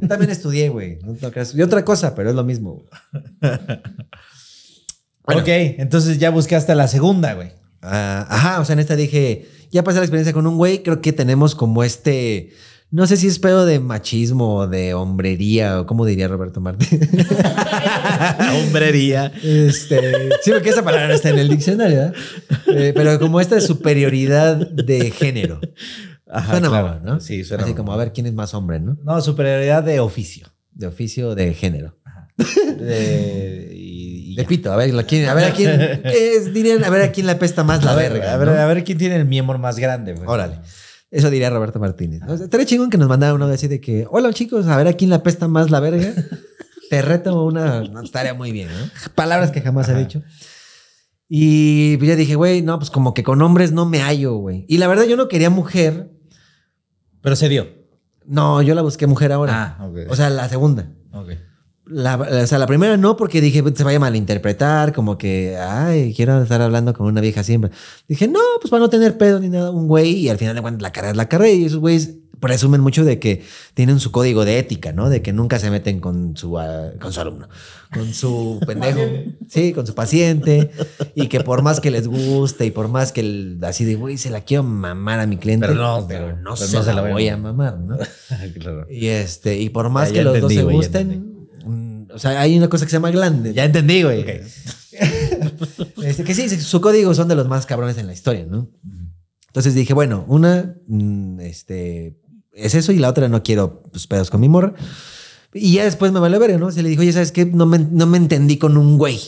Yo 0.00 0.08
también 0.08 0.30
estudié, 0.30 0.68
güey. 0.68 0.98
No, 1.02 1.14
no 1.20 1.30
creas. 1.38 1.54
Y 1.54 1.62
otra 1.62 1.84
cosa, 1.84 2.14
pero 2.14 2.30
es 2.30 2.36
lo 2.36 2.44
mismo. 2.44 2.84
Bueno. 5.24 5.42
Ok, 5.42 5.48
entonces 5.48 6.16
ya 6.16 6.30
buscaste 6.30 6.74
la 6.74 6.88
segunda, 6.88 7.34
güey. 7.34 7.52
Ah, 7.82 8.26
ajá, 8.30 8.60
o 8.60 8.64
sea, 8.64 8.72
en 8.72 8.78
esta 8.78 8.96
dije, 8.96 9.46
ya 9.70 9.84
pasé 9.84 9.98
la 9.98 10.04
experiencia 10.04 10.32
con 10.32 10.46
un 10.46 10.56
güey, 10.56 10.82
creo 10.82 11.02
que 11.02 11.12
tenemos 11.12 11.54
como 11.54 11.84
este, 11.84 12.54
no 12.90 13.06
sé 13.06 13.18
si 13.18 13.26
es 13.26 13.38
pedo 13.38 13.66
de 13.66 13.78
machismo 13.78 14.56
o 14.56 14.66
de 14.66 14.94
hombrería 14.94 15.80
o 15.80 15.86
como 15.86 16.06
diría 16.06 16.26
Roberto 16.28 16.62
Martín. 16.62 17.00
Hombrería. 18.54 19.30
Este, 19.42 20.30
sí, 20.42 20.50
porque 20.50 20.70
esa 20.70 20.82
palabra 20.82 21.08
no 21.08 21.14
está 21.14 21.28
en 21.28 21.38
el 21.38 21.50
diccionario, 21.50 21.96
¿verdad? 21.96 22.14
Eh, 22.68 22.92
pero 22.94 23.18
como 23.18 23.42
esta 23.42 23.60
superioridad 23.60 24.56
de 24.56 25.10
género. 25.10 25.60
Ajá, 26.30 26.52
suena 26.52 26.68
claro. 26.68 27.00
¿no? 27.04 27.20
Sí, 27.20 27.44
suena 27.44 27.64
Así 27.64 27.74
como 27.74 27.92
a 27.92 27.96
ver 27.98 28.14
quién 28.14 28.26
es 28.26 28.32
más 28.32 28.54
hombre, 28.54 28.80
¿no? 28.80 28.96
No, 29.04 29.20
superioridad 29.20 29.82
de 29.82 30.00
oficio. 30.00 30.46
De 30.78 30.86
oficio 30.86 31.34
de 31.34 31.52
género. 31.52 31.98
De, 32.78 33.72
y, 33.74 34.32
y 34.32 34.36
De 34.36 34.42
ya. 34.42 34.48
pito, 34.48 34.72
a 34.72 34.76
ver, 34.76 34.94
la- 34.94 35.02
quién- 35.02 35.28
a 35.28 35.34
ver 35.34 35.44
a 35.44 35.52
quién, 35.52 36.02
dirían, 36.54 36.84
a 36.84 36.90
ver 36.90 37.02
a 37.02 37.12
quién 37.12 37.26
le 37.26 37.32
apesta 37.32 37.64
más 37.64 37.84
la 37.84 37.92
a 37.92 37.96
ver, 37.96 38.12
verga. 38.12 38.32
a 38.32 38.36
ver, 38.36 38.48
¿no? 38.48 38.54
a 38.54 38.66
ver 38.66 38.84
quién 38.84 38.96
tiene 38.96 39.16
el 39.16 39.24
miembro 39.26 39.58
más 39.58 39.78
grande, 39.78 40.12
güey. 40.14 40.26
Órale. 40.26 40.60
Eso 41.10 41.30
diría 41.30 41.50
Roberto 41.50 41.78
Martínez. 41.80 42.20
O 42.28 42.36
sea, 42.36 42.44
estaría 42.44 42.66
chingón 42.66 42.90
que 42.90 42.98
nos 42.98 43.08
mandara 43.08 43.34
uno 43.34 43.46
así 43.46 43.66
de 43.66 43.80
que, 43.80 44.06
hola 44.10 44.32
chicos, 44.32 44.66
a 44.66 44.76
ver 44.76 44.86
a 44.88 44.92
quién 44.92 45.10
le 45.10 45.16
apesta 45.16 45.48
más 45.48 45.70
la 45.70 45.80
verga. 45.80 46.12
Te 46.90 47.02
reto 47.02 47.44
una. 47.44 47.82
No, 47.82 48.02
estaría 48.02 48.34
muy 48.34 48.52
bien, 48.52 48.68
¿no? 48.68 48.90
Palabras 49.14 49.50
que 49.50 49.60
jamás 49.60 49.88
he 49.88 49.94
dicho. 49.94 50.22
Y 51.28 51.96
pues 51.98 52.08
ya 52.08 52.16
dije, 52.16 52.36
güey, 52.36 52.62
no, 52.62 52.78
pues 52.78 52.90
como 52.90 53.12
que 53.14 53.22
con 53.22 53.42
hombres 53.42 53.72
no 53.72 53.84
me 53.84 54.00
hallo, 54.00 54.36
güey. 54.36 54.64
Y 54.68 54.78
la 54.78 54.86
verdad, 54.86 55.04
yo 55.04 55.16
no 55.16 55.28
quería 55.28 55.50
mujer. 55.50 56.10
Pero 57.20 57.36
se 57.36 57.48
dio. 57.48 57.66
No, 58.28 58.60
yo 58.62 58.74
la 58.74 58.82
busqué 58.82 59.06
mujer 59.06 59.32
ahora. 59.32 59.76
Ah, 59.78 59.86
ok. 59.86 59.98
O 60.10 60.14
sea, 60.16 60.28
la 60.30 60.48
segunda. 60.48 60.90
Ok. 61.12 61.30
La, 61.90 62.16
o 62.16 62.46
sea, 62.46 62.58
la 62.58 62.66
primera 62.66 62.96
no, 62.96 63.16
porque 63.16 63.40
dije, 63.40 63.62
se 63.74 63.84
vaya 63.84 63.96
a 63.96 64.00
malinterpretar, 64.00 64.92
como 64.92 65.16
que, 65.16 65.56
ay, 65.56 66.12
quiero 66.14 66.42
estar 66.42 66.60
hablando 66.60 66.92
con 66.94 67.06
una 67.06 67.20
vieja 67.20 67.42
siempre. 67.42 67.70
Dije, 68.06 68.28
no, 68.28 68.40
pues 68.60 68.70
para 68.70 68.80
no 68.80 68.90
tener 68.90 69.16
pedo 69.16 69.40
ni 69.40 69.48
nada, 69.48 69.70
un 69.70 69.88
güey, 69.88 70.10
y 70.16 70.28
al 70.28 70.38
final 70.38 70.54
de 70.54 70.60
cuentas 70.62 70.82
la 70.82 70.92
carrera 70.92 71.12
es 71.12 71.16
la 71.16 71.28
carrera, 71.28 71.50
y 71.52 71.64
esos 71.64 71.78
güeyes 71.78 72.14
presumen 72.40 72.80
mucho 72.82 73.04
de 73.04 73.18
que 73.18 73.42
tienen 73.74 73.98
su 73.98 74.12
código 74.12 74.44
de 74.44 74.58
ética, 74.60 74.92
¿no? 74.92 75.08
De 75.10 75.22
que 75.22 75.32
nunca 75.32 75.58
se 75.58 75.70
meten 75.72 75.98
con 75.98 76.36
su, 76.36 76.56
ah, 76.58 76.90
con 77.00 77.12
su 77.12 77.20
alumno, 77.20 77.48
con 77.92 78.12
su 78.14 78.60
pendejo, 78.66 79.00
sí, 79.48 79.72
con 79.72 79.86
su 79.86 79.94
paciente, 79.94 80.70
y 81.16 81.26
que 81.28 81.40
por 81.40 81.62
más 81.62 81.80
que 81.80 81.90
les 81.90 82.06
guste 82.06 82.66
y 82.66 82.70
por 82.70 82.88
más 82.88 83.10
que 83.12 83.22
el- 83.22 83.58
así 83.62 83.84
de, 83.84 83.94
güey, 83.96 84.18
se 84.18 84.30
la 84.30 84.42
quiero 84.42 84.62
mamar 84.62 85.18
a 85.20 85.26
mi 85.26 85.36
cliente, 85.38 85.66
Pero 85.66 85.80
no, 85.80 86.06
pero 86.06 86.28
no, 86.36 86.54
pero 86.54 86.56
se, 86.56 86.76
no 86.76 86.82
se 86.84 86.92
la 86.92 87.00
voy 87.00 87.10
a 87.10 87.14
voy 87.14 87.28
a 87.28 87.36
mamar, 87.38 87.78
¿no? 87.78 87.96
claro. 88.60 88.86
Y 88.90 89.06
este, 89.08 89.58
y 89.58 89.70
por 89.70 89.88
más 89.90 90.08
Ya, 90.08 90.12
que 90.12 90.18
ya 90.18 90.24
los 90.24 90.34
entendí, 90.34 90.54
dos 90.56 90.64
se 90.70 90.72
gusten, 90.76 91.37
o 92.12 92.18
sea, 92.18 92.40
hay 92.40 92.56
una 92.56 92.68
cosa 92.68 92.84
que 92.84 92.90
se 92.90 92.96
llama 92.96 93.10
glande. 93.10 93.52
Ya 93.54 93.64
entendí, 93.64 94.02
güey. 94.02 94.24
Este, 96.02 96.24
que 96.24 96.34
sí, 96.34 96.48
su 96.48 96.80
código 96.80 97.14
son 97.14 97.28
de 97.28 97.34
los 97.34 97.48
más 97.48 97.66
cabrones 97.66 97.98
en 97.98 98.06
la 98.06 98.12
historia, 98.12 98.46
¿no? 98.48 98.68
Entonces 99.48 99.74
dije, 99.74 99.92
bueno, 99.94 100.24
una, 100.28 100.74
mm, 100.86 101.40
este, 101.40 102.18
es 102.52 102.74
eso 102.74 102.92
y 102.92 102.98
la 102.98 103.08
otra 103.08 103.28
no 103.28 103.42
quiero 103.42 103.82
pues, 103.90 104.06
pedos 104.06 104.30
con 104.30 104.40
mi 104.40 104.48
morra. 104.48 104.74
Y 105.52 105.74
ya 105.74 105.84
después 105.84 106.12
me 106.12 106.20
vale 106.20 106.38
ver, 106.38 106.58
¿no? 106.58 106.70
Se 106.70 106.82
le 106.82 106.88
dijo, 106.88 107.02
oye, 107.02 107.12
¿sabes 107.12 107.32
qué? 107.32 107.44
No 107.46 107.66
me, 107.66 107.78
no 107.78 108.06
me 108.06 108.18
entendí 108.18 108.58
con 108.58 108.76
un 108.76 108.98
güey, 108.98 109.18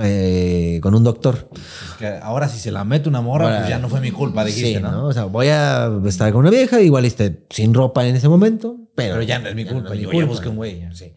eh, 0.00 0.80
con 0.82 0.94
un 0.94 1.04
doctor. 1.04 1.50
Es 1.54 1.96
que 1.98 2.06
ahora 2.06 2.48
si 2.48 2.58
se 2.58 2.70
la 2.72 2.84
mete 2.84 3.08
una 3.08 3.20
morra, 3.20 3.44
Ahora, 3.46 3.58
pues 3.58 3.68
ya 3.70 3.78
no 3.78 3.88
fue 3.88 4.00
mi 4.00 4.10
culpa, 4.10 4.44
dijiste, 4.44 4.78
Sí, 4.78 4.82
¿no? 4.82 5.06
O 5.06 5.12
sea, 5.12 5.24
voy 5.24 5.48
a 5.48 5.90
estar 6.06 6.30
con 6.32 6.40
una 6.40 6.50
vieja, 6.50 6.80
igual 6.80 7.04
esté 7.04 7.46
sin 7.50 7.74
ropa 7.74 8.06
en 8.06 8.16
ese 8.16 8.28
momento, 8.28 8.76
pero, 8.94 9.14
Pero 9.14 9.22
ya 9.22 9.38
no 9.38 9.48
es 9.48 9.54
mi 9.54 9.64
culpa. 9.64 9.90
es 9.90 9.96
mi 9.96 10.02
yo 10.02 10.08
ya 10.08 10.12
culpa. 10.12 10.30
busqué 10.30 10.48
un 10.48 10.56
güey. 10.56 10.80
ya. 10.80 10.92
Sí. 10.92 11.12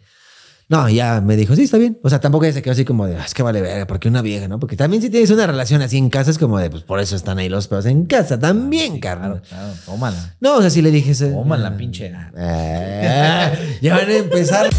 No, 0.69 0.89
ya 0.89 1.21
me 1.21 1.35
dijo, 1.35 1.55
sí, 1.55 1.63
está 1.63 1.77
bien. 1.77 1.99
O 2.03 2.09
sea, 2.09 2.19
tampoco 2.19 2.49
se 2.51 2.61
quedó 2.61 2.71
así 2.71 2.85
como 2.85 3.05
de, 3.05 3.17
"Ah, 3.17 3.23
es 3.25 3.33
que 3.33 3.43
vale 3.43 3.61
verga, 3.61 3.85
porque 3.85 4.07
una 4.07 4.21
vieja, 4.21 4.47
¿no? 4.47 4.59
Porque 4.59 4.75
también 4.77 5.01
si 5.03 5.09
tienes 5.09 5.29
una 5.29 5.45
relación 5.45 5.81
así 5.81 5.97
en 5.97 6.09
casa 6.09 6.31
es 6.31 6.37
como 6.39 6.57
de, 6.57 6.69
pues 6.69 6.83
por 6.83 6.99
eso 6.99 7.15
están 7.15 7.37
ahí 7.37 7.49
los 7.49 7.67
pedos 7.67 7.85
en 7.85 8.05
casa 8.05 8.39
también, 8.39 8.99
Claro, 8.99 9.21
carnal. 9.21 9.41
claro, 9.41 9.73
tómala. 9.85 10.35
No, 10.39 10.55
o 10.57 10.61
sea, 10.61 10.69
sí 10.69 10.81
le 10.81 10.89
dije 10.89 11.11
eso. 11.11 11.27
Tómala, 11.29 11.75
pinche. 11.77 12.11
Ah, 12.37 13.51
ya 13.81 13.95
van 13.97 14.09
a 14.09 14.13
empezar. 14.15 14.69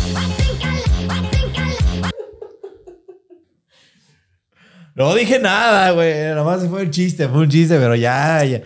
No 4.95 5.15
dije 5.15 5.39
nada, 5.41 5.91
güey. 5.91 6.35
Nomás 6.35 6.65
fue 6.69 6.83
un 6.85 6.91
chiste, 6.91 7.29
fue 7.29 7.41
un 7.41 7.49
chiste, 7.49 7.79
pero 7.79 7.95
ya, 7.97 8.45
ya. 8.45 8.63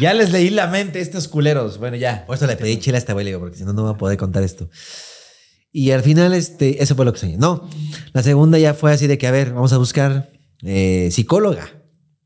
Ya 0.00 0.12
les 0.14 0.30
leí 0.32 0.50
la 0.50 0.66
mente 0.66 0.98
a 0.98 1.02
estos 1.02 1.28
culeros. 1.28 1.78
Bueno, 1.78 1.96
ya. 1.96 2.24
Por 2.26 2.36
eso 2.36 2.46
le 2.46 2.56
pedí 2.56 2.78
chile 2.78 2.96
a 2.96 2.98
este 2.98 3.12
güey, 3.12 3.32
porque 3.36 3.56
si 3.56 3.64
no, 3.64 3.72
no 3.72 3.84
va 3.84 3.90
a 3.90 3.96
poder 3.96 4.16
contar 4.18 4.42
esto. 4.42 4.68
Y 5.72 5.90
al 5.90 6.02
final, 6.02 6.32
este, 6.34 6.82
eso 6.82 6.94
fue 6.96 7.04
lo 7.04 7.12
que 7.12 7.18
soñé. 7.18 7.36
No, 7.36 7.68
la 8.12 8.22
segunda 8.22 8.58
ya 8.58 8.74
fue 8.74 8.92
así 8.92 9.06
de 9.06 9.18
que, 9.18 9.26
a 9.26 9.30
ver, 9.30 9.52
vamos 9.52 9.72
a 9.72 9.78
buscar 9.78 10.32
eh, 10.62 11.08
psicóloga, 11.12 11.68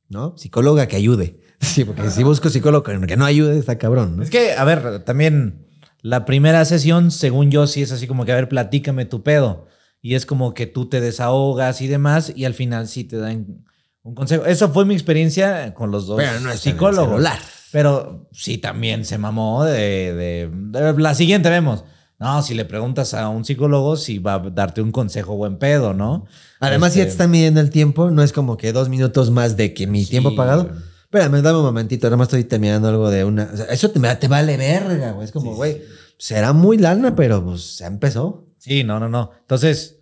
¿no? 0.09 0.37
Psicóloga 0.39 0.87
que 0.89 0.97
ayude. 0.97 1.39
Sí, 1.63 1.85
porque 1.85 2.11
si 2.11 2.25
busco 2.25 2.49
psicólogo 2.51 2.83
que 2.83 3.17
no 3.17 3.25
ayude, 3.25 3.57
está 3.57 3.79
cabrón, 3.79 4.17
¿no? 4.17 4.23
Es 4.25 4.31
que, 4.31 4.53
a 4.55 4.65
ver, 4.65 5.05
también 5.05 5.69
la 6.01 6.25
primera 6.25 6.65
sesión, 6.65 7.13
según 7.13 7.53
yo, 7.53 7.69
sí 7.69 7.83
es 7.83 7.93
así 7.93 8.09
como 8.09 8.25
que, 8.25 8.33
a 8.33 8.35
ver, 8.35 8.49
platícame 8.49 9.05
tu 9.05 9.23
pedo. 9.23 9.67
Y 10.01 10.17
es 10.17 10.27
como 10.27 10.55
que 10.55 10.67
tú 10.67 10.89
te 10.89 11.01
desahogas 11.01 11.81
y 11.81 11.87
demás, 11.87 12.33
y 12.35 12.47
al 12.47 12.55
final 12.55 12.89
sí 12.89 13.05
te 13.05 13.17
dan 13.17 13.65
un 14.03 14.15
consejo. 14.17 14.45
Eso 14.45 14.71
fue 14.71 14.85
mi 14.85 14.95
experiencia 14.95 15.73
con 15.75 15.93
los 15.93 16.09
dos 16.09 16.17
Pero 16.17 16.41
no 16.41 16.53
psicólogos. 16.57 17.23
Pero 17.71 18.29
sí 18.33 18.59
también 18.59 19.05
se 19.05 19.17
mamó 19.17 19.65
de, 19.65 20.13
de- 20.15 20.51
de- 20.53 20.99
La 21.01 21.15
siguiente 21.15 21.49
vemos. 21.49 21.85
No, 22.23 22.41
si 22.43 22.55
le 22.55 22.65
preguntas 22.65 23.15
a 23.15 23.29
un 23.29 23.45
psicólogo, 23.45 23.97
si 23.97 24.19
va 24.19 24.35
a 24.35 24.39
darte 24.39 24.81
un 24.81 24.93
consejo 24.93 25.37
buen 25.37 25.59
pedo, 25.59 25.93
¿no? 25.93 26.25
Además, 26.61 26.93
si 26.93 26.99
ya 27.01 27.05
te 27.05 27.09
Este, 27.11 27.13
están 27.23 27.31
midiendo 27.33 27.61
el 27.61 27.71
tiempo, 27.71 28.11
no 28.11 28.23
es 28.23 28.33
como 28.33 28.57
que 28.57 28.73
dos 28.73 28.89
minutos 28.89 29.31
más 29.31 29.57
de 29.57 29.75
que 29.75 29.87
mi 29.87 30.05
Sí, 30.05 30.11
tiempo 30.11 30.35
pagado. 30.37 30.65
güey. 30.65 30.77
Espérame, 31.03 31.43
dame 31.43 31.59
un 31.59 31.65
momentito, 31.65 32.07
nada 32.07 32.17
más 32.17 32.29
estoy 32.29 32.45
terminando 32.45 32.89
algo 32.89 33.11
de 33.11 33.25
una. 33.25 33.51
o 33.53 33.57
sea, 33.57 33.67
eso 33.67 33.91
te, 33.91 34.01
te 34.17 34.29
vale 34.29 34.57
verga, 34.57 35.13
güey. 35.13 35.25
Es 35.27 35.33
como, 35.33 35.55
güey, 35.55 35.83
será 36.17 36.53
muy 36.53 36.79
lana, 36.79 37.15
pero 37.17 37.45
pues 37.45 37.79
ya 37.79 37.87
empezó. 37.87 38.47
Sí, 38.59 38.85
no, 38.85 38.99
no, 39.01 39.09
no. 39.09 39.31
Entonces, 39.41 39.99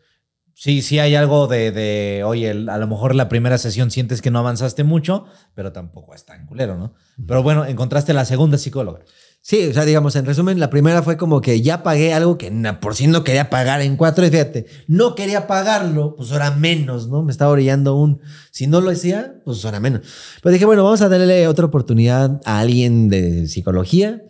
sí, 0.54 0.82
sí 0.82 0.98
hay 0.98 1.14
algo 1.16 1.48
de, 1.48 1.72
de 1.72 2.22
oye, 2.24 2.50
a 2.50 2.76
lo 2.78 2.86
mejor 2.86 3.14
la 3.14 3.28
primera 3.28 3.56
sesión 3.58 3.90
sientes 3.90 4.20
que 4.22 4.30
no 4.30 4.38
avanzaste 4.38 4.84
mucho, 4.84 5.24
pero 5.54 5.72
tampoco 5.72 6.14
es 6.14 6.24
tan 6.26 6.46
culero, 6.46 6.76
¿no? 6.76 6.94
Pero 7.26 7.42
bueno, 7.42 7.64
encontraste 7.64 8.12
la 8.12 8.24
segunda 8.24 8.58
psicóloga. 8.58 9.00
Sí, 9.42 9.68
o 9.68 9.72
sea, 9.72 9.86
digamos, 9.86 10.14
en 10.16 10.26
resumen, 10.26 10.60
la 10.60 10.68
primera 10.68 11.02
fue 11.02 11.16
como 11.16 11.40
que 11.40 11.62
ya 11.62 11.82
pagué 11.82 12.12
algo 12.12 12.36
que 12.36 12.52
por 12.78 12.94
si 12.94 13.06
no 13.06 13.24
quería 13.24 13.48
pagar 13.48 13.80
en 13.80 13.96
cuatro. 13.96 14.24
Y 14.26 14.30
fíjate, 14.30 14.66
no 14.86 15.14
quería 15.14 15.46
pagarlo, 15.46 16.14
pues 16.14 16.30
ahora 16.30 16.50
menos, 16.50 17.08
¿no? 17.08 17.22
Me 17.22 17.32
estaba 17.32 17.50
orillando 17.50 17.96
un. 17.96 18.20
Si 18.50 18.66
no 18.66 18.82
lo 18.82 18.90
hacía, 18.90 19.40
pues 19.44 19.64
ahora 19.64 19.80
menos. 19.80 20.02
Pero 20.42 20.52
dije, 20.52 20.66
bueno, 20.66 20.84
vamos 20.84 21.00
a 21.00 21.08
darle 21.08 21.48
otra 21.48 21.64
oportunidad 21.64 22.38
a 22.44 22.60
alguien 22.60 23.08
de 23.08 23.48
psicología. 23.48 24.22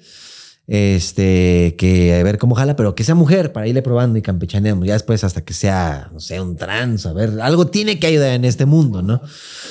Este, 0.69 1.75
que 1.77 2.15
a 2.15 2.23
ver 2.23 2.39
cómo 2.39 2.55
jala, 2.55 2.77
pero 2.77 2.95
que 2.95 3.03
sea 3.03 3.17
mujer 3.17 3.53
para 3.53 3.67
irle 3.67 3.83
probando 3.83 4.17
y 4.17 4.23
campechaneamos. 4.23 4.87
Ya 4.87 4.93
después, 4.93 5.25
hasta 5.25 5.45
que 5.45 5.55
sea, 5.55 6.09
no 6.13 6.21
sé, 6.21 6.41
un 6.41 6.55
trans, 6.55 7.07
a 7.07 7.13
ver, 7.13 7.41
algo 7.41 7.67
tiene 7.67 7.99
que 7.99 8.07
ayudar 8.07 8.31
en 8.31 8.45
este 8.45 8.67
mundo, 8.67 9.03
¿no? 9.03 9.21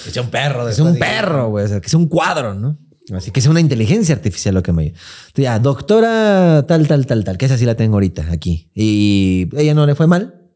Que 0.03 0.11
sea 0.11 0.21
un 0.21 0.29
perro. 0.29 0.67
Que 0.67 0.73
sea 0.73 0.83
un 0.83 0.99
perro, 0.99 1.49
güey. 1.51 1.79
Que 1.79 1.87
sea 1.87 1.97
un 1.97 2.09
cuadro, 2.09 2.53
¿no? 2.53 2.77
Así 3.15 3.31
que 3.31 3.41
sea 3.41 3.51
una 3.51 3.59
inteligencia 3.59 4.15
artificial 4.15 4.55
lo 4.55 4.63
que 4.63 4.71
me 4.71 4.93
ya, 5.35 5.59
doctora 5.59 6.65
tal, 6.67 6.87
tal, 6.87 7.05
tal, 7.05 7.23
tal, 7.23 7.37
que 7.37 7.45
esa 7.45 7.57
sí 7.57 7.65
la 7.65 7.75
tengo 7.75 7.95
ahorita 7.95 8.31
aquí. 8.31 8.69
Y 8.73 9.49
ella 9.55 9.73
no 9.73 9.85
le 9.85 9.95
fue 9.95 10.07
mal. 10.07 10.49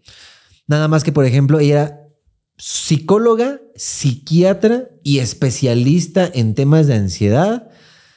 Nada 0.67 0.87
más 0.87 1.03
que, 1.03 1.11
por 1.11 1.25
ejemplo, 1.25 1.59
ella 1.59 1.73
era 1.73 1.99
psicóloga, 2.57 3.59
psiquiatra 3.75 4.89
y 5.03 5.19
especialista 5.19 6.29
en 6.33 6.55
temas 6.55 6.87
de 6.87 6.95
ansiedad, 6.95 7.69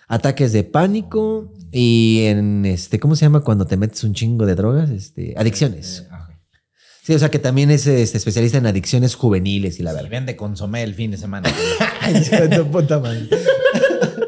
ataques 0.09 0.53
de 0.53 0.65
pánico 0.65 1.53
y 1.73 2.23
en 2.27 2.65
este, 2.65 3.01
¿cómo 3.01 3.17
se 3.17 3.25
llama 3.25 3.41
cuando 3.41 3.67
te 3.67 3.77
metes 3.77 4.05
un 4.05 4.15
chingo 4.15 4.47
de 4.47 4.55
drogas? 4.55 4.91
Este, 4.91 5.35
adicciones. 5.37 6.05
Ok. 6.11 6.27
Sí, 7.07 7.15
o 7.15 7.19
sea 7.21 7.31
que 7.31 7.39
también 7.39 7.71
es 7.71 7.87
este, 7.87 8.19
especialista 8.19 8.59
en 8.59 8.67
adicciones 8.67 9.15
juveniles 9.15 9.79
y 9.79 9.85
la 9.85 9.93
verdad. 9.93 10.11
vende 10.11 10.35
consomé 10.35 10.83
el 10.83 10.95
fin 10.95 11.13
de 11.13 11.17
semana. 11.17 11.49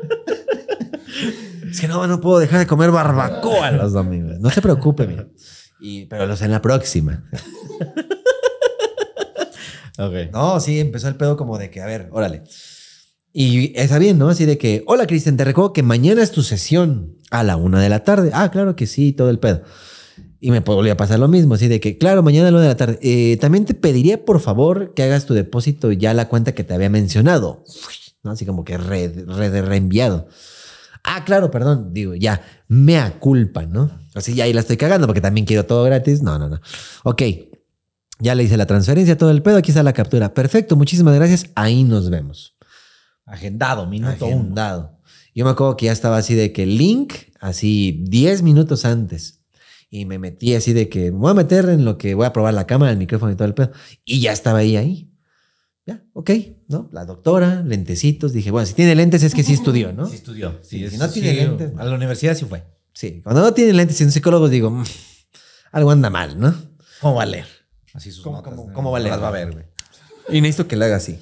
Es 1.70 1.80
que 1.80 1.88
no, 1.88 2.06
no 2.06 2.20
puedo 2.20 2.38
dejar 2.38 2.60
de 2.60 2.66
comer 2.66 2.90
barbacoa 2.90 3.70
los 3.72 3.92
domingos. 3.92 4.38
No 4.40 4.50
se 4.50 4.62
preocupe, 4.62 5.06
mira. 5.06 5.26
Y, 5.80 6.06
pero 6.06 6.26
los 6.26 6.42
en 6.42 6.50
la 6.50 6.60
próxima. 6.62 7.24
ok. 9.98 10.12
No, 10.32 10.60
sí, 10.60 10.80
empezó 10.80 11.08
el 11.08 11.16
pedo 11.16 11.36
como 11.36 11.58
de 11.58 11.70
que, 11.70 11.80
a 11.80 11.86
ver, 11.86 12.08
órale. 12.12 12.42
Y 13.32 13.78
está 13.78 13.98
bien, 13.98 14.18
¿no? 14.18 14.28
Así 14.28 14.44
de 14.46 14.58
que, 14.58 14.82
hola 14.86 15.06
Cristian, 15.06 15.36
te 15.36 15.44
recuerdo 15.44 15.72
que 15.72 15.82
mañana 15.82 16.22
es 16.22 16.32
tu 16.32 16.42
sesión 16.42 17.16
a 17.30 17.44
la 17.44 17.56
una 17.56 17.80
de 17.80 17.88
la 17.88 18.02
tarde. 18.04 18.30
Ah, 18.32 18.50
claro 18.50 18.74
que 18.74 18.86
sí, 18.86 19.12
todo 19.12 19.30
el 19.30 19.38
pedo. 19.38 19.62
Y 20.40 20.50
me 20.50 20.60
volvió 20.60 20.92
a 20.92 20.96
pasar 20.96 21.18
lo 21.18 21.28
mismo, 21.28 21.54
así 21.54 21.68
de 21.68 21.80
que, 21.80 21.98
claro, 21.98 22.22
mañana 22.22 22.48
a 22.48 22.50
la 22.50 22.56
una 22.58 22.66
de 22.66 22.72
la 22.72 22.76
tarde. 22.76 22.98
Eh, 23.02 23.36
también 23.40 23.64
te 23.64 23.74
pediría, 23.74 24.24
por 24.24 24.40
favor, 24.40 24.94
que 24.94 25.02
hagas 25.02 25.26
tu 25.26 25.34
depósito 25.34 25.92
ya 25.92 26.12
a 26.12 26.14
la 26.14 26.28
cuenta 26.28 26.54
que 26.54 26.64
te 26.64 26.74
había 26.74 26.90
mencionado. 26.90 27.64
¿No? 28.22 28.32
Así 28.32 28.46
como 28.46 28.64
que 28.64 28.78
re, 28.78 29.08
re- 29.26 29.62
reenviado. 29.62 30.28
Ah, 31.04 31.24
claro, 31.24 31.50
perdón. 31.50 31.92
Digo, 31.92 32.14
ya, 32.14 32.42
mea 32.68 33.18
culpa, 33.18 33.66
¿no? 33.66 33.90
Así 34.14 34.34
ya 34.34 34.44
ahí 34.44 34.52
la 34.52 34.60
estoy 34.60 34.76
cagando 34.76 35.06
porque 35.06 35.20
también 35.20 35.46
quiero 35.46 35.64
todo 35.64 35.84
gratis. 35.84 36.22
No, 36.22 36.38
no, 36.38 36.48
no. 36.48 36.60
Ok. 37.04 37.22
Ya 38.20 38.34
le 38.34 38.42
hice 38.42 38.56
la 38.56 38.66
transferencia, 38.66 39.16
todo 39.16 39.30
el 39.30 39.42
pedo. 39.42 39.58
Aquí 39.58 39.70
está 39.70 39.82
la 39.82 39.92
captura. 39.92 40.34
Perfecto, 40.34 40.74
muchísimas 40.76 41.14
gracias. 41.14 41.50
Ahí 41.54 41.84
nos 41.84 42.10
vemos. 42.10 42.56
Agendado, 43.24 43.86
minuto. 43.86 44.26
Agendado. 44.26 44.98
Yo 45.34 45.44
me 45.44 45.52
acuerdo 45.52 45.76
que 45.76 45.86
ya 45.86 45.92
estaba 45.92 46.16
así 46.16 46.34
de 46.34 46.52
que 46.52 46.66
link, 46.66 47.14
así 47.40 48.02
10 48.08 48.42
minutos 48.42 48.84
antes. 48.84 49.40
Y 49.90 50.04
me 50.04 50.18
metí 50.18 50.54
así 50.54 50.72
de 50.72 50.88
que 50.88 51.12
me 51.12 51.18
voy 51.18 51.30
a 51.30 51.34
meter 51.34 51.68
en 51.68 51.84
lo 51.84 51.96
que 51.96 52.14
voy 52.14 52.26
a 52.26 52.32
probar 52.32 52.54
la 52.54 52.66
cámara, 52.66 52.90
el 52.90 52.98
micrófono 52.98 53.32
y 53.32 53.36
todo 53.36 53.46
el 53.46 53.54
pedo. 53.54 53.70
Y 54.04 54.20
ya 54.20 54.32
estaba 54.32 54.58
ahí, 54.58 54.76
ahí. 54.76 55.10
Ya, 55.86 56.02
ok, 56.12 56.30
¿no? 56.68 56.88
La 56.92 57.04
doctora, 57.04 57.62
lentecitos. 57.66 58.32
Dije, 58.32 58.50
bueno, 58.50 58.66
si 58.66 58.74
tiene 58.74 58.94
lentes 58.94 59.22
es 59.22 59.34
que 59.34 59.42
sí 59.42 59.54
estudió, 59.54 59.92
¿no? 59.92 60.06
Sí 60.06 60.16
estudió. 60.16 60.58
Sí, 60.62 60.78
Sí, 60.84 60.90
si 60.90 60.96
no 60.98 61.08
tiene 61.10 61.30
sí, 61.30 61.36
lentes. 61.36 61.72
A 61.76 61.84
la 61.84 61.94
universidad 61.94 62.34
sí 62.36 62.44
fue. 62.44 62.62
Sí, 62.92 63.20
cuando 63.22 63.42
no 63.42 63.52
tiene 63.54 63.72
lentes 63.72 64.00
y 64.00 64.04
son 64.04 64.12
psicólogos 64.12 64.50
digo, 64.50 64.70
"Mm, 64.70 64.84
algo 65.72 65.90
anda 65.90 66.10
mal, 66.10 66.38
¿no? 66.38 66.54
¿Cómo 67.00 67.14
va 67.16 67.22
a 67.22 67.26
leer? 67.26 67.46
Así 67.94 68.10
sus 68.10 68.22
¿Cómo- 68.22 68.36
notas. 68.38 68.54
cómo- 68.54 68.68
¿no? 68.68 68.74
cómo 68.74 68.90
va 68.90 68.98
a 68.98 69.00
leer? 69.00 69.12
las 69.14 69.22
va 69.22 69.28
a 69.28 69.32
ver, 69.32 69.52
güey. 69.52 69.64
Y 70.30 70.40
necesito 70.40 70.68
que 70.68 70.76
lo 70.76 70.84
haga 70.84 70.96
así. 70.96 71.18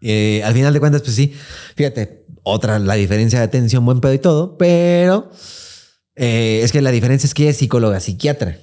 Eh, 0.00 0.42
al 0.44 0.54
final 0.54 0.72
de 0.72 0.80
cuentas, 0.80 1.02
pues 1.02 1.14
sí, 1.16 1.34
fíjate, 1.74 2.24
otra, 2.44 2.78
la 2.78 2.94
diferencia 2.94 3.38
de 3.40 3.44
atención, 3.44 3.84
buen 3.84 4.00
pedo 4.00 4.14
y 4.14 4.18
todo, 4.18 4.56
pero 4.56 5.30
eh, 6.14 6.60
es 6.62 6.72
que 6.72 6.80
la 6.82 6.90
diferencia 6.90 7.26
es 7.26 7.34
que 7.34 7.42
ella 7.44 7.50
es 7.50 7.56
psicóloga, 7.58 8.00
psiquiatra. 8.00 8.58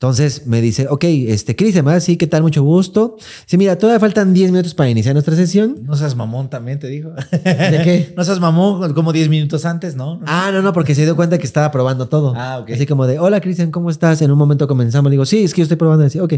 Entonces 0.00 0.46
me 0.46 0.62
dice, 0.62 0.86
ok, 0.88 1.04
este, 1.04 1.54
Cristian, 1.54 1.84
¿verdad? 1.84 2.00
sí, 2.00 2.16
¿qué 2.16 2.26
tal? 2.26 2.40
Mucho 2.40 2.62
gusto. 2.62 3.18
Sí, 3.44 3.58
mira, 3.58 3.76
todavía 3.76 4.00
faltan 4.00 4.32
10 4.32 4.50
minutos 4.50 4.72
para 4.72 4.88
iniciar 4.88 5.14
nuestra 5.14 5.36
sesión. 5.36 5.76
No 5.82 5.94
seas 5.94 6.16
mamón 6.16 6.48
también, 6.48 6.78
te 6.78 6.88
digo. 6.88 7.10
¿De 7.30 7.80
qué? 7.84 8.12
No 8.16 8.24
seas 8.24 8.40
mamón 8.40 8.94
como 8.94 9.12
10 9.12 9.28
minutos 9.28 9.66
antes, 9.66 9.96
¿no? 9.96 10.22
Ah, 10.24 10.48
no, 10.54 10.62
no, 10.62 10.72
porque 10.72 10.94
se 10.94 11.02
dio 11.04 11.16
cuenta 11.16 11.36
que 11.36 11.44
estaba 11.44 11.70
probando 11.70 12.08
todo. 12.08 12.32
Ah, 12.34 12.60
ok. 12.60 12.70
Así 12.70 12.86
como 12.86 13.06
de, 13.06 13.18
hola 13.18 13.42
Cristian, 13.42 13.70
¿cómo 13.70 13.90
estás? 13.90 14.22
En 14.22 14.30
un 14.30 14.38
momento 14.38 14.66
comenzamos. 14.66 15.10
Le 15.10 15.16
digo, 15.16 15.26
sí, 15.26 15.44
es 15.44 15.52
que 15.52 15.58
yo 15.58 15.64
estoy 15.64 15.76
probando. 15.76 16.06
Así, 16.06 16.18
ok. 16.18 16.32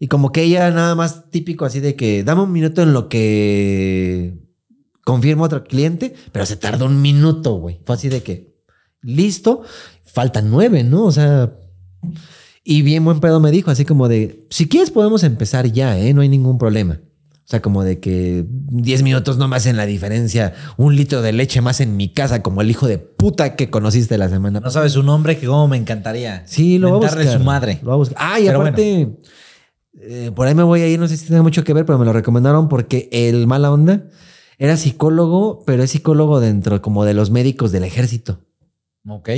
Y 0.00 0.08
como 0.08 0.32
que 0.32 0.42
ella 0.42 0.68
nada 0.72 0.96
más 0.96 1.30
típico 1.30 1.64
así 1.64 1.78
de 1.78 1.94
que 1.94 2.24
dame 2.24 2.42
un 2.42 2.50
minuto 2.50 2.82
en 2.82 2.92
lo 2.92 3.08
que 3.08 4.36
confirmo 5.04 5.44
otro 5.44 5.62
cliente, 5.62 6.12
pero 6.32 6.44
se 6.44 6.56
tardó 6.56 6.86
un 6.86 7.00
minuto, 7.00 7.52
güey. 7.54 7.78
Fue 7.86 7.94
así 7.94 8.08
de 8.08 8.24
que, 8.24 8.52
listo, 9.00 9.62
faltan 10.02 10.50
nueve, 10.50 10.82
¿no? 10.82 11.04
O 11.04 11.12
sea, 11.12 11.52
y 12.62 12.82
bien 12.82 13.04
buen 13.04 13.20
pedo 13.20 13.40
me 13.40 13.50
dijo, 13.50 13.70
así 13.70 13.84
como 13.84 14.08
de, 14.08 14.46
si 14.50 14.68
quieres 14.68 14.90
podemos 14.90 15.24
empezar 15.24 15.66
ya, 15.70 15.98
¿eh? 15.98 16.12
No 16.12 16.20
hay 16.20 16.28
ningún 16.28 16.58
problema. 16.58 17.00
O 17.50 17.50
sea, 17.50 17.60
como 17.60 17.82
de 17.82 17.98
que 17.98 18.44
10 18.48 19.02
minutos 19.02 19.36
no 19.36 19.48
me 19.48 19.56
hacen 19.56 19.76
la 19.76 19.84
diferencia, 19.84 20.54
un 20.76 20.94
litro 20.94 21.20
de 21.20 21.32
leche 21.32 21.60
más 21.60 21.80
en 21.80 21.96
mi 21.96 22.12
casa, 22.12 22.42
como 22.42 22.60
el 22.60 22.70
hijo 22.70 22.86
de 22.86 22.98
puta 22.98 23.56
que 23.56 23.70
conociste 23.70 24.18
la 24.18 24.28
semana 24.28 24.60
No 24.60 24.70
sabes 24.70 24.92
su 24.92 25.02
nombre, 25.02 25.36
que 25.36 25.46
como 25.46 25.66
me 25.66 25.76
encantaría. 25.76 26.44
Sí, 26.46 26.78
lo 26.78 26.90
voy 26.90 26.98
a 26.98 27.10
buscar. 27.10 27.38
su 27.38 27.40
madre. 27.40 27.80
Lo 27.82 27.86
voy 27.86 27.94
a 27.94 27.96
buscar. 27.96 28.18
Ah, 28.20 28.38
y 28.38 28.44
Pero 28.44 28.60
aparte, 28.60 29.18
eh, 30.00 30.30
por 30.32 30.46
ahí 30.46 30.54
me 30.54 30.62
voy 30.62 30.82
a 30.82 30.86
ir, 30.86 31.00
no 31.00 31.08
sé 31.08 31.16
si 31.16 31.26
tiene 31.26 31.42
mucho 31.42 31.64
que 31.64 31.72
ver, 31.72 31.84
pero 31.84 31.98
me 31.98 32.04
lo 32.04 32.12
recomendaron 32.12 32.68
porque 32.68 33.08
el 33.10 33.48
mala 33.48 33.72
onda 33.72 34.06
era 34.58 34.76
psicólogo, 34.76 35.64
pero 35.66 35.82
es 35.82 35.90
psicólogo 35.90 36.38
dentro 36.38 36.80
como 36.82 37.04
de 37.04 37.14
los 37.14 37.30
médicos 37.30 37.72
del 37.72 37.82
ejército. 37.82 38.44
Ok. 39.08 39.30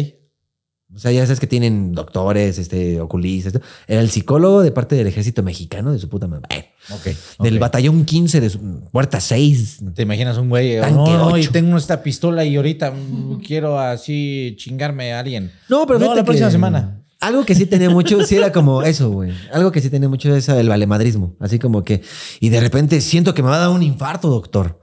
O 0.95 0.99
sea, 0.99 1.11
ya 1.11 1.25
sabes 1.25 1.41
que 1.41 1.47
tienen 1.47 1.93
doctores, 1.93 2.59
este, 2.59 3.01
oculistas. 3.01 3.55
esto. 3.55 3.67
Era 3.87 4.01
el 4.01 4.11
psicólogo 4.11 4.63
de 4.63 4.73
parte 4.73 4.95
del 4.95 5.07
ejército 5.07 5.43
mexicano, 5.43 5.93
de 5.93 5.99
su 5.99 6.09
puta 6.09 6.27
madre. 6.29 6.47
Eh, 6.51 6.69
Ok. 6.91 7.17
Del 7.45 7.55
ok. 7.55 7.61
batallón 7.61 8.05
15 8.05 8.41
de 8.41 8.51
su 8.51 8.59
puerta 8.91 9.21
6. 9.21 9.83
¿Te 9.95 10.03
imaginas 10.03 10.37
un 10.37 10.49
güey? 10.49 10.77
No, 10.81 11.31
no, 11.31 11.39
y 11.39 11.47
tengo 11.47 11.77
esta 11.77 12.03
pistola 12.03 12.45
y 12.45 12.57
ahorita 12.57 12.91
mm, 12.91 13.41
quiero 13.47 13.79
así 13.79 14.55
chingarme 14.59 15.13
a 15.13 15.21
alguien. 15.21 15.53
No, 15.69 15.87
pero 15.87 15.99
No, 16.01 16.15
la 16.15 16.25
próxima 16.25 16.51
semana. 16.51 16.99
Algo 17.21 17.45
que 17.45 17.55
sí 17.55 17.67
tenía 17.67 17.89
mucho, 17.89 18.25
sí 18.27 18.35
era 18.35 18.51
como 18.51 18.83
eso, 18.83 19.11
güey. 19.11 19.33
Algo 19.53 19.71
que 19.71 19.81
sí 19.81 19.91
tenía 19.91 20.09
mucho 20.09 20.35
es 20.35 20.49
el 20.49 20.69
valemadrismo. 20.69 21.37
Así 21.39 21.61
como 21.61 21.85
que, 21.85 22.03
y 22.41 22.49
de 22.49 22.59
repente 22.59 23.01
siento 23.01 23.33
que 23.33 23.45
me 23.45 23.49
va 23.49 23.57
a 23.57 23.61
dar 23.61 23.69
un 23.71 23.85
infarto, 23.85 24.29
doctor. 24.29 24.81